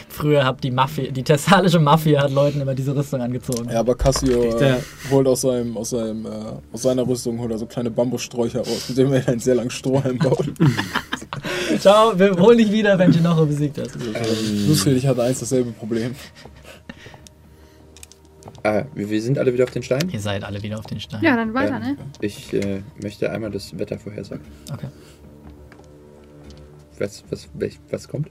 früher 0.08 0.44
hat 0.44 0.62
die 0.64 0.70
Mafia, 0.70 1.10
die 1.10 1.22
thessalische 1.22 1.78
Mafia 1.78 2.22
hat 2.22 2.32
Leuten 2.32 2.60
immer 2.60 2.74
diese 2.74 2.94
Rüstung 2.96 3.20
angezogen. 3.20 3.68
Ja, 3.70 3.80
aber 3.80 3.94
Cassio 3.94 4.58
äh, 4.58 4.76
holt 5.10 5.26
aus, 5.26 5.42
seinem, 5.42 5.76
aus, 5.76 5.90
seinem, 5.90 6.26
äh, 6.26 6.28
aus 6.72 6.82
seiner 6.82 7.06
Rüstung 7.06 7.38
holt 7.38 7.50
er 7.50 7.58
so 7.58 7.66
kleine 7.66 7.90
Bambussträucher 7.90 8.60
aus, 8.60 8.88
mit 8.88 8.98
dem 8.98 9.12
er 9.12 9.28
einen 9.28 9.40
sehr 9.40 9.54
langen 9.54 9.70
Strohhalm 9.70 10.18
baut. 10.18 10.46
Ciao, 11.78 12.18
wir 12.18 12.36
holen 12.36 12.58
dich 12.58 12.70
wieder, 12.72 12.98
wenn 12.98 13.10
Genocho 13.12 13.46
besiegt 13.46 13.78
hast. 13.78 13.96
Lucien, 14.66 14.96
ich 14.96 15.06
hatte 15.06 15.22
eins 15.22 15.40
dasselbe 15.40 15.72
Problem. 15.72 16.14
Ah, 18.62 18.84
wir, 18.94 19.08
wir 19.10 19.22
sind 19.22 19.38
alle 19.38 19.52
wieder 19.52 19.64
auf 19.64 19.70
den 19.70 19.82
Stein. 19.82 20.08
Ihr 20.10 20.20
seid 20.20 20.42
alle 20.42 20.62
wieder 20.62 20.78
auf 20.78 20.86
den 20.86 20.98
Stein. 21.00 21.22
Ja, 21.22 21.36
dann 21.36 21.54
weiter, 21.54 21.76
Ähm, 21.76 21.82
ne? 21.82 21.96
Ich 22.20 22.52
äh, 22.52 22.80
möchte 23.00 23.30
einmal 23.30 23.50
das 23.50 23.78
Wetter 23.78 23.98
vorhersagen. 23.98 24.44
Okay. 24.72 24.88
Was, 26.98 27.22
was, 27.30 27.48
welch, 27.54 27.78
was 27.90 28.08
kommt? 28.08 28.28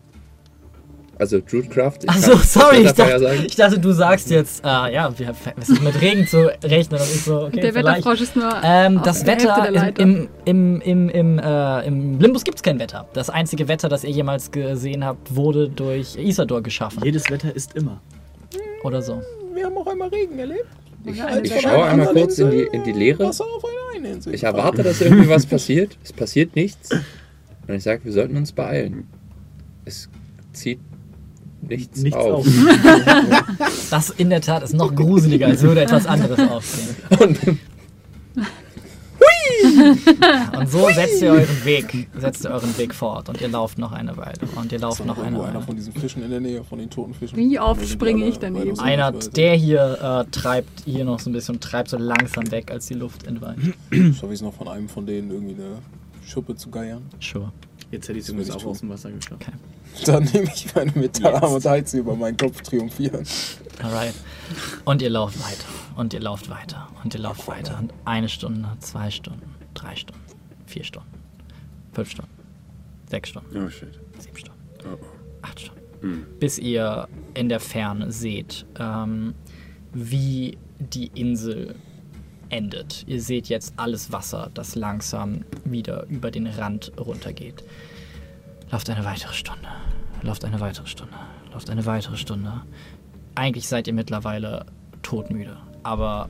Also 1.17 1.39
Druidcraft. 1.39 1.99
ich 2.03 2.09
Achso, 2.09 2.35
sorry, 2.37 2.81
ich 2.81 2.91
dachte, 2.91 3.43
ich 3.45 3.55
dachte, 3.55 3.79
du 3.79 3.91
sagst 3.93 4.29
jetzt, 4.29 4.63
äh, 4.63 4.67
ja, 4.67 5.17
wir, 5.17 5.33
es 5.61 5.69
ist 5.69 5.81
mit 5.81 6.01
Regen 6.01 6.27
zu 6.27 6.51
rechnen 6.63 6.99
und 6.99 7.07
ich 7.07 7.23
so, 7.23 7.43
okay, 7.43 7.61
der 7.61 7.73
vielleicht. 7.73 7.99
Wetterfrosch 7.99 8.21
ist 8.21 8.35
nur 8.35 8.51
Ähm, 8.63 8.97
auf 8.97 9.03
das 9.03 9.25
Wetter 9.25 9.67
der 9.71 9.97
im, 9.99 10.27
im, 10.43 10.81
im, 10.81 10.81
im, 10.81 11.09
im, 11.09 11.39
äh, 11.39 11.87
im 11.87 12.19
Limbus 12.19 12.43
gibt 12.43 12.57
es 12.57 12.63
kein 12.63 12.79
Wetter. 12.79 13.07
Das 13.13 13.29
einzige 13.29 13.67
Wetter, 13.69 13.87
das 13.87 14.03
ihr 14.03 14.09
jemals 14.09 14.51
gesehen 14.51 15.05
habt, 15.05 15.33
wurde 15.33 15.69
durch 15.69 16.17
Isador 16.17 16.61
geschaffen. 16.61 17.01
Jedes 17.03 17.29
Wetter 17.29 17.55
ist 17.55 17.75
immer. 17.75 18.01
Oder 18.83 19.01
so. 19.01 19.21
Wir 19.53 19.65
haben 19.65 19.77
auch 19.77 19.87
einmal 19.87 20.09
Regen 20.09 20.37
erlebt. 20.37 20.67
Ich, 21.05 21.21
eine 21.21 21.41
ich 21.41 21.61
schaue 21.61 21.85
einmal 21.85 22.07
kurz 22.07 22.39
in 22.39 22.51
die, 22.51 22.67
in 22.71 22.83
die 22.83 22.91
Leere. 22.91 23.31
Ich 24.31 24.43
erwarte, 24.43 24.83
dass 24.83 24.99
irgendwie 25.01 25.29
was 25.29 25.45
passiert. 25.45 25.97
Es 26.03 26.11
passiert 26.11 26.55
nichts. 26.55 26.89
Und 27.67 27.73
ich 27.73 27.83
sage, 27.83 28.03
wir 28.03 28.11
sollten 28.11 28.35
uns 28.35 28.51
beeilen. 28.51 29.07
Es 29.85 30.09
zieht 30.51 30.79
nichts, 31.69 32.01
Nichts 32.01 32.17
auf. 32.17 32.39
auf. 32.39 32.47
Das 33.89 34.09
in 34.11 34.29
der 34.29 34.41
Tat 34.41 34.63
ist 34.63 34.73
noch 34.73 34.93
gruseliger, 34.93 35.47
als 35.47 35.61
würde 35.61 35.81
etwas 35.81 36.05
anderes 36.05 36.39
aufstehen. 36.49 36.95
Und 37.19 37.39
Und 40.57 40.69
so 40.69 40.87
setzt 40.89 41.21
ihr 41.21 41.31
euren 41.31 41.65
Weg, 41.65 42.07
setzt 42.17 42.45
ihr 42.45 42.51
euren 42.51 42.75
Weg 42.77 42.93
fort 42.93 43.29
und 43.29 43.39
ihr 43.41 43.47
lauft 43.47 43.77
noch 43.77 43.91
eine 43.91 44.15
Weile 44.17 44.33
und 44.55 44.71
ihr 44.71 44.79
lauft 44.79 45.05
noch 45.05 45.17
eine 45.17 45.25
irgendwo 45.27 45.43
einer 45.43 45.53
Weile. 45.55 45.65
von 45.65 45.75
diesen 45.75 45.93
Fischen 45.93 46.23
in 46.23 46.31
der 46.31 46.39
Nähe, 46.39 46.63
von 46.63 46.79
den 46.79 46.89
toten 46.89 47.13
Fischen? 47.13 47.37
Wie 47.37 47.59
oft 47.59 47.87
springe 47.87 48.25
ich 48.25 48.39
daneben? 48.39 48.65
weit 48.71 48.73
aus 48.73 48.79
Einer, 48.79 49.11
der 49.11 49.55
hier 49.55 50.25
äh, 50.27 50.31
treibt 50.31 50.83
hier 50.85 51.05
noch 51.05 51.19
so 51.19 51.29
ein 51.29 51.33
bisschen, 51.33 51.59
treibt 51.59 51.89
so 51.89 51.97
langsam 51.97 52.49
weg, 52.51 52.71
als 52.71 52.87
die 52.87 52.95
Luft 52.95 53.25
entweicht. 53.27 53.59
Schaffe 53.91 54.27
ich 54.27 54.33
es 54.33 54.41
noch 54.41 54.53
von 54.53 54.67
einem 54.67 54.89
von 54.89 55.05
denen 55.05 55.29
irgendwie 55.31 55.53
eine 55.55 55.77
Schuppe 56.25 56.55
zu 56.55 56.69
geiern? 56.69 57.03
Sure. 57.21 57.51
Jetzt 57.95 58.09
hätte 58.09 58.19
ich 58.19 58.25
es 58.25 58.29
übrigens 58.29 58.51
auch 58.51 58.65
aus 58.65 58.81
dem 58.81 58.89
Wasser 58.89 59.09
geschafft. 59.09 59.45
Dann 60.05 60.25
nehme 60.25 60.51
ich 60.53 60.75
meine 60.75 60.91
Metallarme 60.91 61.55
und 61.55 61.63
heize 61.65 61.97
über 61.99 62.13
meinen 62.13 62.35
Kopf 62.35 62.61
triumphieren. 62.61 63.25
Alright. 63.81 64.13
Und 64.83 65.01
ihr 65.01 65.09
lauft 65.09 65.39
weiter. 65.39 65.65
Und 65.95 66.13
ihr 66.13 66.19
lauft 66.19 66.49
weiter. 66.49 66.89
Und 67.05 67.13
ihr 67.13 67.21
lauft 67.21 67.47
weiter. 67.47 67.77
Und 67.79 67.93
eine 68.03 68.27
Stunde, 68.27 68.67
zwei 68.81 69.09
Stunden, 69.11 69.55
drei 69.73 69.95
Stunden, 69.95 70.21
vier 70.65 70.83
Stunden, 70.83 71.07
fünf 71.93 72.09
Stunden, 72.11 72.31
sechs 73.09 73.29
Stunden, 73.29 73.63
Oh 73.65 73.69
shit. 73.69 73.97
sieben 74.19 74.37
Stunden, 74.37 74.59
Oh, 74.83 74.97
acht 75.41 75.61
Stunden. 75.61 75.81
Hm. 76.01 76.25
Bis 76.37 76.59
ihr 76.59 77.07
in 77.33 77.47
der 77.47 77.61
Ferne 77.61 78.11
seht, 78.11 78.65
ähm, 78.77 79.35
wie 79.93 80.57
die 80.79 81.07
Insel 81.15 81.75
endet. 82.49 83.03
Ihr 83.07 83.21
seht 83.21 83.47
jetzt 83.47 83.73
alles 83.77 84.11
Wasser, 84.11 84.49
das 84.53 84.75
langsam 84.75 85.45
wieder 85.63 86.05
über 86.07 86.31
den 86.31 86.47
Rand 86.47 86.91
runtergeht. 86.99 87.63
Lauft 88.71 88.89
eine 88.89 89.05
weitere 89.05 89.33
Stunde. 89.33 89.67
Lauft 90.21 90.43
eine 90.43 90.59
weitere 90.59 90.87
Stunde. 90.87 91.13
Lauft 91.51 91.69
eine 91.69 91.85
weitere 91.85 92.17
Stunde. 92.17 92.61
Eigentlich 93.35 93.67
seid 93.67 93.87
ihr 93.87 93.93
mittlerweile 93.93 94.65
todmüde. 95.01 95.57
Aber 95.83 96.29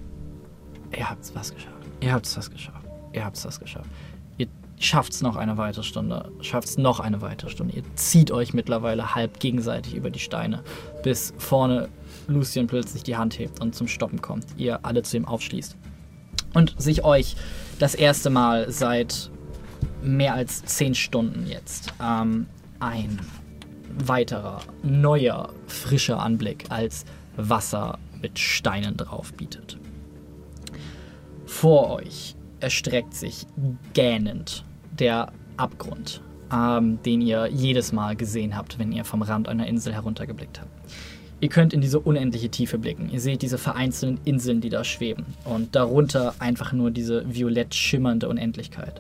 ihr 0.95 1.10
habt 1.10 1.34
was 1.34 1.53
geschafft. 1.53 1.76
Ihr 2.02 2.14
habt 2.14 2.38
was 2.38 2.52
geschafft. 2.52 2.85
Ihr 3.14 3.24
habt 3.24 3.44
was 3.45 3.60
geschafft. 3.60 3.90
Ihr 4.38 4.48
schafft 4.80 5.14
es 5.14 5.22
noch 5.22 5.38
eine 5.38 5.58
weitere 5.58 5.84
Stunde. 5.84 6.32
Schafft 6.42 6.68
es 6.68 6.77
noch 6.77 7.00
eine 7.00 7.22
weitere 7.22 7.50
Stunde. 7.50 7.76
Ihr 7.76 7.84
zieht 7.95 8.32
euch 8.32 8.53
mittlerweile 8.53 9.16
halb 9.16 9.40
gegenseitig 9.40 9.95
über 9.95 10.10
die 10.10 10.19
Steine, 10.19 10.64
bis 11.03 11.34
vorne 11.38 11.90
Lucien 12.27 12.68
plötzlich 12.68 13.03
die 13.03 13.16
Hand 13.16 13.40
hebt 13.40 13.61
und 13.61 13.76
zum 13.76 13.88
Stoppen 13.88 14.22
kommt. 14.22 14.45
Ihr 14.58 14.85
alle 14.85 15.03
zu 15.03 15.16
ihm 15.18 15.26
aufschließt. 15.26 15.77
Und 16.56 16.74
sich 16.82 17.03
euch 17.03 17.35
das 17.77 17.93
erste 17.93 18.32
Mal 18.32 18.72
seit 18.72 19.30
mehr 20.01 20.34
als 20.34 20.66
zehn 20.66 20.95
Stunden 20.95 21.45
jetzt 21.48 21.93
ähm, 22.01 22.48
ein 22.80 23.19
weiterer, 23.98 24.61
neuer, 24.82 25.53
frischer 25.67 26.19
Anblick 26.19 26.66
als 26.69 27.06
Wasser 27.38 28.00
mit 28.22 28.40
Steinen 28.40 28.98
drauf 28.98 29.34
bietet. 29.34 29.77
Vor 31.45 31.92
euch 31.92 32.35
erstreckt 32.59 33.14
sich 33.14 33.45
gähnend 33.93 34.64
der 34.92 35.32
Abgrund, 35.58 36.22
ähm, 36.51 37.01
den 37.03 37.22
ihr 37.22 37.48
jedes 37.48 37.92
Mal 37.92 38.16
gesehen 38.16 38.56
habt, 38.56 38.80
wenn 38.80 38.92
ihr 38.92 39.06
vom 39.06 39.22
Rand 39.22 39.48
einer 39.48 39.67
Insel 39.67 39.93
heruntergeblickt 39.93 40.61
habt. 40.61 40.74
Ihr 41.45 41.51
könnt 41.51 41.74
in 41.74 41.82
diese 41.82 41.99
unendliche 41.99 42.49
Tiefe 42.49 42.80
blicken. 42.80 43.07
Ihr 43.11 43.19
seht 43.19 43.43
diese 43.43 43.59
vereinzelten 43.59 44.19
Inseln, 44.25 44.61
die 44.61 44.69
da 44.69 44.83
schweben. 44.83 45.27
Und 45.43 45.75
darunter 45.75 46.33
einfach 46.40 46.74
nur 46.74 46.90
diese 46.90 47.24
violett 47.32 47.75
schimmernde 47.75 48.27
Unendlichkeit. 48.27 48.99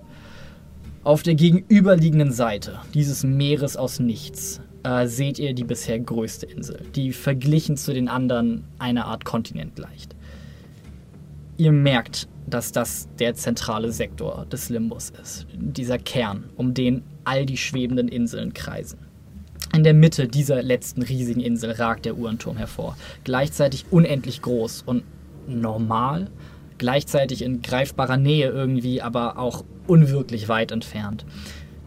Auf 1.03 1.23
der 1.23 1.33
gegenüberliegenden 1.33 2.31
Seite 2.31 2.81
dieses 2.93 3.23
Meeres 3.23 3.77
aus 3.77 3.99
Nichts 3.99 4.61
äh, 4.83 5.07
seht 5.07 5.39
ihr 5.39 5.55
die 5.55 5.63
bisher 5.63 5.99
größte 5.99 6.45
Insel, 6.45 6.83
die 6.93 7.13
verglichen 7.13 7.77
zu 7.77 7.95
den 7.95 8.07
anderen 8.07 8.65
eine 8.77 9.05
Art 9.05 9.25
Kontinent 9.25 9.75
gleicht. 9.75 10.15
Ihr 11.57 11.71
merkt, 11.71 12.27
dass 12.45 12.71
das 12.71 13.09
der 13.17 13.33
zentrale 13.33 13.91
Sektor 13.91 14.45
des 14.51 14.69
Limbus 14.69 15.11
ist, 15.19 15.47
dieser 15.55 15.97
Kern, 15.97 16.43
um 16.57 16.75
den 16.75 17.01
all 17.23 17.47
die 17.47 17.57
schwebenden 17.57 18.07
Inseln 18.07 18.53
kreisen. 18.53 18.99
In 19.75 19.83
der 19.83 19.93
Mitte 19.93 20.29
dieser 20.29 20.63
letzten 20.63 21.01
riesigen 21.01 21.41
Insel 21.41 21.71
ragt 21.71 22.05
der 22.05 22.15
Uhrenturm 22.15 22.55
hervor, 22.55 22.95
gleichzeitig 23.25 23.87
unendlich 23.91 24.41
groß 24.41 24.83
und 24.85 25.03
normal, 25.47 26.29
gleichzeitig 26.77 27.41
in 27.41 27.61
greifbarer 27.61 28.15
Nähe 28.15 28.49
irgendwie, 28.49 29.01
aber 29.01 29.37
auch 29.37 29.65
unwirklich 29.85 30.47
weit 30.47 30.71
entfernt. 30.71 31.25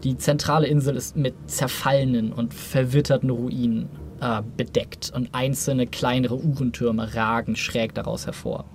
Die 0.03 0.17
zentrale 0.17 0.67
Insel 0.67 0.95
ist 0.95 1.17
mit 1.17 1.33
zerfallenen 1.47 2.31
und 2.31 2.53
verwitterten 2.53 3.31
Ruinen 3.31 3.89
äh, 4.21 4.43
bedeckt 4.55 5.11
und 5.15 5.29
einzelne 5.31 5.87
kleinere 5.87 6.37
Uhrentürme 6.37 7.15
ragen 7.15 7.55
schräg 7.55 7.95
daraus 7.95 8.27
hervor. 8.27 8.65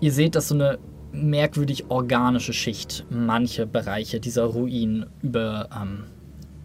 Ihr 0.00 0.12
seht, 0.12 0.36
dass 0.36 0.46
so 0.46 0.54
eine 0.54 0.78
merkwürdig 1.10 1.90
organische 1.90 2.52
Schicht 2.52 3.04
manche 3.10 3.66
Bereiche 3.66 4.20
dieser 4.20 4.44
Ruinen 4.44 5.06
über, 5.22 5.68
ähm, 5.74 6.04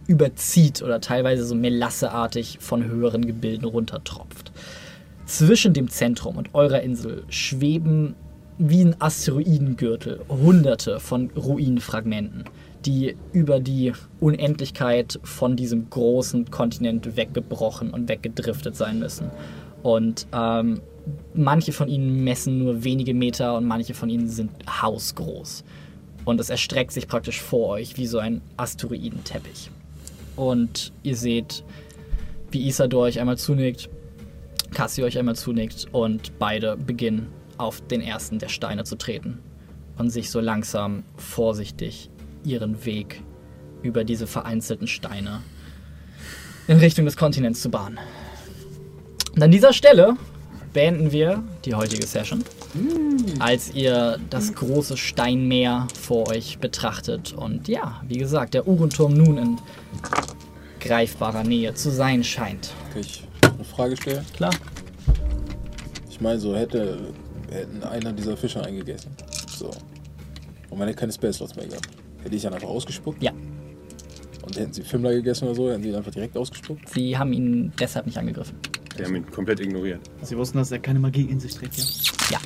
überzieht 0.10 0.82
oder 0.82 1.00
teilweise 1.00 1.46
so 1.46 1.54
melasseartig 1.54 2.58
von 2.60 2.84
höheren 2.84 3.28
Gebilden 3.28 3.66
runtertropft. 3.66 4.52
Zwischen 5.26 5.74
dem 5.74 5.88
Zentrum 5.88 6.36
und 6.36 6.50
eurer 6.56 6.82
Insel 6.82 7.24
schweben 7.30 8.16
wie 8.58 8.84
ein 8.84 9.00
Asteroidengürtel 9.00 10.22
hunderte 10.28 11.00
von 11.00 11.30
Ruinenfragmenten, 11.30 12.46
die 12.86 13.16
über 13.34 13.60
die 13.60 13.94
Unendlichkeit 14.20 15.20
von 15.24 15.56
diesem 15.56 15.92
großen 15.92 16.50
Kontinent 16.50 17.16
weggebrochen 17.16 17.92
und 17.92 18.10
weggedriftet 18.10 18.76
sein 18.76 18.98
müssen. 18.98 19.30
Und 19.84 20.26
ähm, 20.34 20.82
manche 21.36 21.72
von 21.72 21.88
ihnen 21.88 22.24
messen 22.24 22.58
nur 22.58 22.84
wenige 22.84 23.14
Meter 23.14 23.56
und 23.56 23.66
manche 23.66 23.94
von 23.94 24.10
ihnen 24.10 24.28
sind 24.28 24.52
hausgroß. 24.82 25.64
Und 26.26 26.40
es 26.42 26.50
erstreckt 26.50 26.94
sich 26.94 27.08
praktisch 27.08 27.40
vor 27.40 27.70
euch 27.70 27.98
wie 27.98 28.08
so 28.08 28.18
ein 28.18 28.42
Asteroidenteppich. 28.58 29.70
Und 30.40 30.94
ihr 31.04 31.18
seht, 31.18 31.66
wie 32.50 32.66
Isador 32.66 33.02
euch 33.02 33.20
einmal 33.20 33.38
zunickt, 33.38 33.90
Cassie 34.72 35.04
euch 35.04 35.18
einmal 35.18 35.36
zunickt 35.36 35.88
und 35.92 36.40
beide 36.40 36.78
beginnen 36.78 37.28
auf 37.58 37.82
den 37.82 38.00
ersten 38.00 38.40
der 38.40 38.48
Steine 38.48 38.86
zu 38.86 38.96
treten 38.96 39.40
und 39.98 40.12
sich 40.12 40.32
so 40.32 40.40
langsam 40.40 41.04
vorsichtig 41.18 42.10
ihren 42.46 42.86
Weg 42.86 43.22
über 43.84 44.06
diese 44.06 44.28
vereinzelten 44.28 44.88
Steine 44.88 45.42
in 46.70 46.78
Richtung 46.78 47.04
des 47.04 47.18
Kontinents 47.18 47.62
zu 47.62 47.70
bahnen. 47.70 48.00
Und 49.36 49.44
an 49.44 49.52
dieser 49.52 49.74
Stelle 49.74 50.16
beenden 50.72 51.12
wir 51.12 51.44
die 51.66 51.76
heutige 51.76 52.08
Session, 52.08 52.46
als 53.40 53.74
ihr 53.74 54.20
das 54.30 54.54
große 54.54 54.98
Steinmeer 54.98 55.88
vor 56.00 56.30
euch 56.30 56.60
betrachtet 56.60 57.34
und 57.34 57.68
ja, 57.68 58.02
wie 58.08 58.18
gesagt, 58.18 58.54
der 58.54 58.68
Uhrenturm 58.68 59.14
nun 59.14 59.38
in 59.38 59.58
greifbarer 60.80 61.44
Nähe 61.44 61.74
zu 61.74 61.90
sein 61.90 62.24
scheint. 62.24 62.72
Kann 62.94 63.02
ich 63.02 63.28
eine 63.44 63.64
Frage 63.64 63.98
stellen? 63.98 64.26
Klar. 64.36 64.52
Ich 66.10 66.22
meine, 66.22 66.40
so 66.40 66.56
hätte 66.56 67.14
hätten 67.52 67.84
einer 67.84 68.14
dieser 68.14 68.38
Fische 68.38 68.64
eingegessen. 68.64 69.12
So. 69.48 69.72
Und 70.70 70.78
man 70.78 70.88
hätte 70.88 71.00
keine 71.00 71.12
Space 71.12 71.38
Slots 71.38 71.56
mehr 71.56 71.68
gehabt. 71.68 71.90
Hätte 72.24 72.36
ich 72.36 72.42
dann 72.42 72.54
einfach 72.54 72.68
ausgespuckt? 72.68 73.22
Ja. 73.24 73.32
Und 74.44 74.58
hätten 74.58 74.74
sie 74.74 74.84
Fimmler 74.84 75.12
gegessen 75.12 75.46
oder 75.46 75.56
so, 75.56 75.70
hätten 75.70 75.84
sie 75.84 75.90
ihn 75.90 75.96
einfach 75.96 76.12
direkt 76.12 76.38
ausgespuckt? 76.38 76.90
Sie 76.90 77.18
haben 77.18 77.34
ihn 77.34 77.72
deshalb 77.80 78.06
nicht 78.06 78.18
angegriffen. 78.18 78.58
Die 79.00 79.06
haben 79.06 79.16
ihn 79.16 79.32
komplett 79.32 79.60
ignoriert. 79.60 80.02
Sie 80.22 80.38
wussten, 80.38 80.58
dass 80.58 80.72
er 80.72 80.80
keine 80.80 81.00
Magie 81.00 81.24
in 81.24 81.40
sich 81.40 81.56
trägt, 81.56 81.78
ja? 81.78 81.84
Ja. 82.32 82.40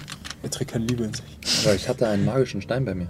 Er 0.43 0.49
trägt 0.49 0.71
keine 0.71 0.85
Liebe 0.85 1.05
in 1.05 1.13
sich. 1.13 1.65
Aber 1.65 1.75
ich 1.75 1.87
hatte 1.87 2.07
einen 2.07 2.25
magischen 2.25 2.61
Stein 2.61 2.85
bei 2.85 2.93
mir. 2.93 3.07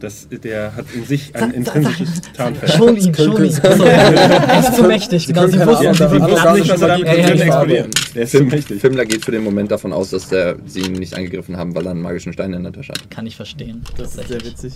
Das, 0.00 0.28
der 0.30 0.76
hat 0.76 0.86
in 0.94 1.04
sich 1.04 1.34
ein 1.34 1.50
intrinsisches 1.50 2.22
Tarnfeld. 2.32 2.72
Schon 2.72 2.96
ihn, 2.96 3.14
schon 3.14 3.44
ihn. 3.44 3.52
Achso, 3.52 3.82
er 3.82 4.60
ist 4.60 4.76
zu 4.76 4.84
mächtig. 4.84 5.26
Genau, 5.26 5.46
sie 5.48 5.58
wussten, 5.58 5.94
sie 5.94 6.10
wussten 6.10 6.52
nicht, 6.54 6.68
was 6.70 6.82
er 6.82 6.88
damit 6.88 7.06
ja. 7.06 7.46
explodiert. 7.46 8.14
Der 8.14 8.22
ist 8.22 8.32
so 8.32 8.44
mächtig. 8.44 8.80
Fimmler 8.80 9.06
geht 9.06 9.24
für 9.24 9.32
den 9.32 9.42
Moment 9.42 9.72
davon 9.72 9.92
aus, 9.92 10.10
dass 10.10 10.28
der, 10.28 10.56
sie 10.66 10.82
ihn 10.82 10.92
nicht 10.92 11.14
angegriffen 11.14 11.56
haben, 11.56 11.74
weil 11.74 11.86
er 11.86 11.92
einen 11.92 12.02
magischen 12.02 12.32
Stein 12.32 12.52
in 12.52 12.62
der 12.62 12.72
Tasche 12.72 12.92
hat. 12.92 13.10
Kann 13.10 13.26
ich 13.26 13.34
verstehen. 13.34 13.82
Das 13.96 14.14
ist 14.14 14.28
sehr 14.28 14.44
witzig. 14.44 14.74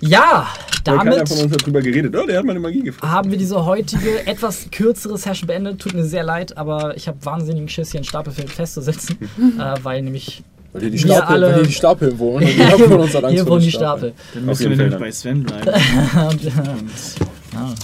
Ja, 0.00 0.46
keiner 0.84 1.10
damit 1.10 1.28
von 1.28 1.38
uns 1.38 1.52
hat 1.52 1.66
drüber 1.66 1.80
geredet. 1.80 2.14
Oh, 2.16 2.24
der 2.26 2.38
hat 2.38 2.44
meine 2.44 2.60
Magie 2.60 2.82
gefressen. 2.82 3.10
haben 3.12 3.30
wir 3.30 3.38
diese 3.38 3.64
heutige 3.64 4.26
etwas 4.26 4.66
kürzere 4.70 5.18
Session 5.18 5.46
beendet. 5.46 5.80
Tut 5.80 5.94
mir 5.94 6.04
sehr 6.04 6.22
leid, 6.22 6.56
aber 6.56 6.96
ich 6.96 7.08
habe 7.08 7.18
wahnsinnigen 7.24 7.68
Schiss, 7.68 7.90
hier 7.90 7.98
in 7.98 8.04
Stapelfilm 8.04 8.48
festzusitzen, 8.48 9.18
äh, 9.58 9.74
weil 9.82 10.02
nämlich 10.02 10.42
Weil 10.72 10.82
hier 10.82 10.90
die 10.90 11.04
Wir 11.04 11.14
Stapel, 11.14 11.34
alle- 11.34 11.46
weil 11.48 11.54
hier 11.56 11.62
die 11.64 11.72
Stapeln 11.72 12.18
wohnen. 12.18 12.46
Und 12.60 13.14
Angst 13.16 13.30
hier 13.30 13.46
wohnen 13.46 13.62
die 13.62 13.72
Stapel. 13.72 14.12
Dann 14.34 14.42
Auf 14.42 14.46
müssen 14.48 14.62
jeden 14.62 14.78
wir 14.78 14.90
Fall 14.90 14.98
nämlich 14.98 15.00
bei 15.00 15.12
Sven 15.12 15.42
bleiben. 15.42 15.68
Und, 16.30 16.44
äh, 16.46 17.74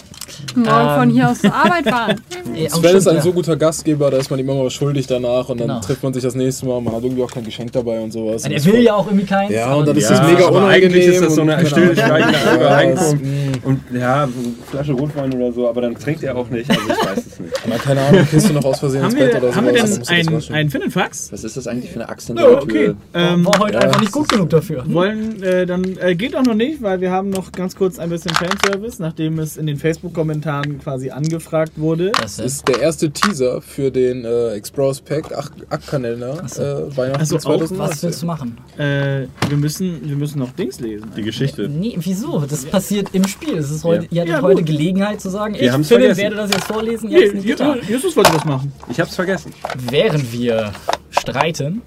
Morgen 0.55 0.69
Ähm. 0.69 0.95
von 0.99 1.11
hier 1.11 1.31
aus 1.31 1.41
zur 1.41 1.55
Arbeit 1.55 1.89
fahren. 1.89 2.21
Sven 2.69 2.97
ist 2.97 3.09
ein 3.09 3.21
so 3.23 3.33
guter 3.33 3.57
Gastgeber, 3.57 4.11
da 4.11 4.17
ist 4.19 4.31
man 4.31 4.39
ihm 4.39 4.49
immer 4.49 4.65
was 4.65 4.73
schuldig 4.73 5.07
danach 5.07 5.49
und 5.49 5.59
dann 5.61 5.69
Genau. 5.69 5.81
trifft 5.81 6.03
man 6.03 6.13
sich 6.15 6.23
das 6.23 6.35
nächste 6.35 6.67
Mal. 6.67 6.81
Man 6.81 6.95
hat 6.95 7.03
irgendwie 7.03 7.23
auch 7.23 7.31
kein 7.31 7.45
Geschenk 7.45 7.73
dabei 7.73 8.01
und 8.01 8.13
sowas. 8.13 8.45
Und 8.45 8.51
er 8.53 8.57
das 8.59 8.67
will 8.67 8.81
ja 8.81 8.95
auch 8.95 9.07
irgendwie 9.07 9.27
keins. 9.27 9.51
Ja, 9.53 9.75
und 9.75 9.87
dann 9.89 9.97
ist 9.97 10.11
das 10.11 10.21
mega 10.27 10.47
aber 10.47 10.59
unangenehm. 10.59 10.85
eigentlich 10.93 11.07
ist 11.07 11.23
das 11.23 11.35
so 11.35 11.43
und- 11.43 11.51
eine 11.51 11.63
genau. 11.65 11.77
stillschweigende 11.77 12.39
Ja, 12.45 12.55
Übereinkunft. 12.57 13.23
mm. 13.25 13.67
Und 13.67 13.81
ja, 13.95 14.23
eine 14.25 14.33
Flasche 14.71 14.93
Rotwein 14.93 15.33
oder 15.35 15.53
so, 15.53 15.69
aber 15.69 15.81
dann 15.81 15.95
trinkt 15.95 16.23
er 16.23 16.37
auch 16.37 16.49
nicht. 16.51 16.69
Also 16.71 16.83
ich 16.83 17.07
weiß 17.09 17.27
es 17.27 17.41
nicht. 17.41 17.53
Na, 17.67 17.77
keine 17.79 18.01
Ahnung, 18.03 18.27
kriegst 18.27 18.49
du 18.49 18.53
noch 18.53 18.65
aus 18.65 18.79
Versehen 18.81 19.05
ins 19.05 19.15
haben 19.15 19.19
Bett 19.21 19.33
wir, 19.35 19.43
oder 19.43 19.57
haben 19.57 19.67
wir 19.67 19.73
denn 19.73 19.83
das 19.99 20.51
ein, 20.51 20.71
Finnenfax? 20.71 21.33
Was 21.33 21.45
ist 21.45 21.57
das 21.57 21.67
eigentlich 21.67 21.91
für 21.91 22.01
eine 22.01 22.09
Axt 22.09 22.29
in 22.31 22.37
der 22.37 22.63
okay. 22.63 22.73
Tür? 22.87 22.97
Ähm, 23.15 23.47
war 23.47 23.59
heute 23.59 23.75
ja, 23.75 23.81
einfach 23.81 24.01
nicht 24.01 24.13
gut 24.13 24.29
genug 24.29 24.51
dafür. 24.51 24.85
wollen, 24.89 25.43
äh, 25.43 25.65
dann 25.67 25.97
äh, 25.99 26.15
geht 26.15 26.37
auch 26.37 26.43
noch 26.43 26.55
nicht, 26.55 26.83
weil 26.83 27.01
wir 27.01 27.11
haben 27.11 27.31
noch 27.31 27.53
ganz 27.53 27.75
kurz 27.77 27.99
ein 27.99 28.11
bisschen 28.11 28.33
Fanservice, 28.35 29.01
nachdem 29.01 29.39
es 29.39 29.57
in 29.57 29.67
den 29.67 29.77
Facebook-Kommentaren 29.79 30.34
quasi 30.43 31.11
angefragt 31.11 31.73
wurde. 31.77 32.13
Das 32.21 32.39
ist 32.39 32.67
der 32.69 32.81
erste 32.81 33.11
Teaser 33.11 33.61
für 33.63 33.91
den 33.91 34.25
äh, 34.25 34.53
Explorers 34.53 35.01
Pack 35.01 35.33
Ack-Kalender 35.71 36.39
Ach 36.45 36.49
so. 36.49 36.63
äh, 36.63 36.97
Weihnachten 36.97 37.23
Ach 37.23 37.27
so, 37.27 37.37
auch 37.37 37.41
2019. 37.41 37.79
was 37.79 38.03
willst 38.03 38.23
du 38.23 38.27
machen? 38.27 38.59
Äh, 38.77 39.27
wir, 39.49 39.57
müssen, 39.57 40.01
wir 40.09 40.17
müssen 40.17 40.39
noch 40.39 40.51
Dings 40.53 40.81
lesen. 40.81 41.11
Die 41.17 41.23
Geschichte. 41.23 41.69
Nee, 41.69 41.97
wieso? 42.01 42.41
Das 42.41 42.65
passiert 42.65 43.09
im 43.13 43.27
Spiel. 43.27 43.57
Es 43.59 43.71
ist 43.71 43.85
heute, 43.85 44.07
Ja. 44.11 44.25
Ihr 44.25 44.33
hattet 44.33 44.35
Ja, 44.35 44.43
heute 44.43 44.57
gut. 44.59 44.67
Gelegenheit 44.67 45.21
zu 45.21 45.31
sagen, 45.31 45.55
Wir 45.55 45.63
ich 45.79 45.87
vergessen. 45.87 46.17
werde 46.23 46.37
das 46.37 46.51
jetzt 46.51 46.65
vorlesen. 46.65 47.09
Nee, 47.11 47.29
getan. 47.29 47.79
Justus 47.89 48.17
wollte 48.17 48.33
das 48.33 48.45
machen. 48.45 48.73
Ich 48.89 49.01
hab's 49.01 49.15
vergessen. 49.15 49.53
Während 49.91 50.33
wir 50.33 50.73
streiten, 51.11 51.83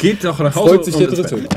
Geht 0.00 0.24
doch 0.24 0.38
nach 0.38 0.54
Hause. 0.54 0.74
Freut 0.74 0.84
sich 0.86 0.96
der 0.96 1.08
Dritte. 1.08 1.36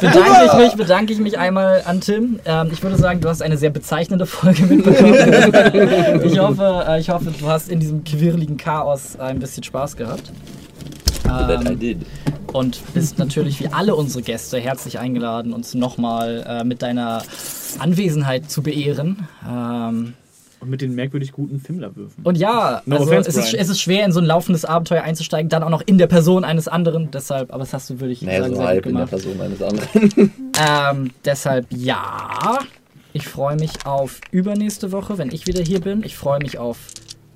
Bedanke 0.00 0.46
ich 0.46 0.52
mich, 0.54 0.74
bedanke 0.76 1.12
ich 1.12 1.18
mich 1.18 1.36
einmal 1.38 1.82
an 1.84 2.00
Tim. 2.00 2.38
Ähm, 2.44 2.70
ich 2.72 2.82
würde 2.82 2.96
sagen, 2.96 3.20
du 3.20 3.28
hast 3.28 3.42
eine 3.42 3.56
sehr 3.56 3.70
bezeichnende 3.70 4.26
Folge 4.26 4.62
mitbekommen. 4.64 5.14
ich, 6.24 6.38
hoffe, 6.38 6.84
äh, 6.88 7.00
ich 7.00 7.10
hoffe, 7.10 7.32
du 7.38 7.46
hast 7.48 7.68
in 7.68 7.80
diesem 7.80 8.04
quirligen 8.04 8.56
Chaos 8.56 9.18
ein 9.18 9.38
bisschen 9.38 9.62
Spaß 9.64 9.96
gehabt. 9.96 10.30
That 11.24 11.64
I 11.64 11.68
Ähm, 11.72 11.78
did. 11.80 11.98
und 12.52 12.80
bist 12.94 13.18
natürlich 13.18 13.58
wie 13.60 13.68
alle 13.68 13.96
unsere 13.96 14.22
Gäste 14.22 14.58
herzlich 14.58 14.98
eingeladen, 15.00 15.52
uns 15.52 15.74
nochmal 15.74 16.44
äh, 16.48 16.64
mit 16.64 16.82
deiner 16.82 17.22
Anwesenheit 17.80 18.48
zu 18.50 18.62
beehren. 18.62 19.26
Ähm, 19.48 20.14
Und 20.58 20.70
mit 20.70 20.80
den 20.80 20.94
merkwürdig 20.94 21.32
guten 21.32 21.60
Fimmlerwürfen. 21.60 22.24
und 22.24 22.38
ja, 22.38 22.82
No 22.86 22.96
also 22.96 23.08
offense, 23.10 23.28
es, 23.28 23.36
ist, 23.36 23.54
es 23.54 23.68
ist 23.68 23.80
schwer, 23.80 24.06
in 24.06 24.12
so 24.12 24.20
ein 24.20 24.24
laufendes 24.26 24.64
Abenteuer 24.64 25.02
einzusteigen, 25.02 25.50
dann 25.50 25.62
auch 25.62 25.68
noch 25.68 25.82
in 25.84 25.98
der 25.98 26.06
Person 26.06 26.44
eines 26.44 26.66
anderen. 26.66 27.10
Deshalb, 27.10 27.52
aber 27.52 27.60
das 27.60 27.74
hast 27.74 27.90
du, 27.90 28.00
würde 28.00 28.12
ich 28.12 28.22
Naja, 28.22 28.42
sagen, 28.42 28.54
so 28.54 28.60
sehr 28.60 28.66
halb 28.68 28.82
gut 28.84 28.92
in 28.92 28.96
der 28.96 29.06
gemacht. 29.06 29.22
Person 29.22 29.40
eines 29.40 29.62
anderen. 29.62 30.32
Ähm, 30.58 31.10
deshalb 31.26 31.66
ja. 31.70 32.58
Ich 33.12 33.28
freue 33.28 33.56
mich 33.56 33.84
auf 33.84 34.20
übernächste 34.30 34.90
Woche, 34.92 35.18
wenn 35.18 35.30
ich 35.30 35.46
wieder 35.46 35.62
hier 35.62 35.80
bin. 35.80 36.02
Ich 36.02 36.16
freue 36.16 36.38
mich 36.38 36.56
auf 36.56 36.78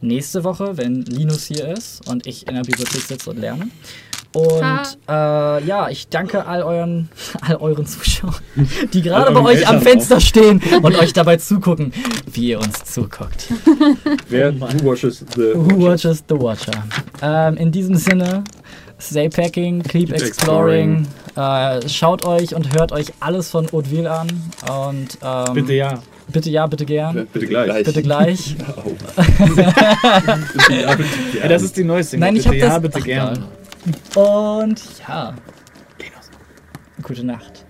nächste 0.01 0.43
Woche, 0.45 0.79
wenn 0.79 1.03
Linus 1.03 1.45
hier 1.47 1.69
ist 1.69 2.09
und 2.09 2.27
ich 2.27 2.49
in 2.49 2.55
der 2.55 2.63
Bibliothek 2.63 3.03
sitze 3.03 3.29
und 3.31 3.39
lerne. 3.39 3.69
Und 4.33 4.99
äh, 5.09 5.65
ja, 5.65 5.89
ich 5.91 6.09
danke 6.09 6.47
all 6.47 6.63
euren, 6.63 7.09
all 7.41 7.57
euren 7.57 7.85
Zuschauern, 7.85 8.35
die 8.93 9.03
gerade 9.03 9.33
bei 9.33 9.41
euch 9.41 9.67
am 9.67 9.77
Eltern 9.77 9.83
Fenster 9.83 10.21
stehen 10.21 10.63
und 10.83 10.97
euch 10.97 11.13
dabei 11.13 11.37
zugucken, 11.37 11.93
wie 12.33 12.51
ihr 12.51 12.59
uns 12.61 12.85
zuguckt. 12.85 13.49
Wer 14.29 14.55
who 14.61 14.67
watches 14.85 15.25
the 15.35 15.53
Who 15.55 15.81
watches 15.81 16.23
the 16.29 16.37
Watcher? 16.37 16.85
Ähm, 17.23 17.57
in 17.57 17.73
diesem 17.73 17.97
Sinne, 17.97 18.45
stay 19.01 19.29
packing, 19.29 19.83
keep, 19.83 20.11
Keep 20.11 20.23
exploring. 20.23 21.09
Äh, 21.37 21.89
schaut 21.89 22.25
euch 22.25 22.55
und 22.55 22.73
hört 22.79 22.93
euch 22.93 23.07
alles 23.19 23.51
von 23.51 23.67
Hauteville 23.73 24.11
an. 24.11 24.29
Und 24.69 25.19
ähm, 25.25 25.55
Bitte 25.55 25.73
ja. 25.75 25.99
bitte 26.29 26.51
ja, 26.51 26.67
bitte 26.69 26.85
gern. 26.85 27.27
Bitte 27.33 27.47
gleich. 27.47 27.85
Bitte 27.85 28.03
gleich. 28.03 28.57
ja. 30.71 31.49
Das 31.49 31.63
ist 31.63 31.77
die 31.77 31.85
neueste. 31.85 32.19
Nein, 32.19 32.37
ich 32.37 32.45
bitte 32.45 32.55
hab 32.57 32.61
ja, 32.61 32.69
das- 32.69 32.83
bitte 32.83 32.99
Ach, 33.01 33.05
gern. 33.05 33.45
Und 34.15 34.99
ja. 35.09 35.35
Gute 37.03 37.25
Nacht. 37.25 37.65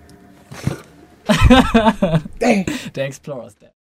Der 2.41 3.05
Explorer's 3.05 3.55
Dead. 3.55 3.71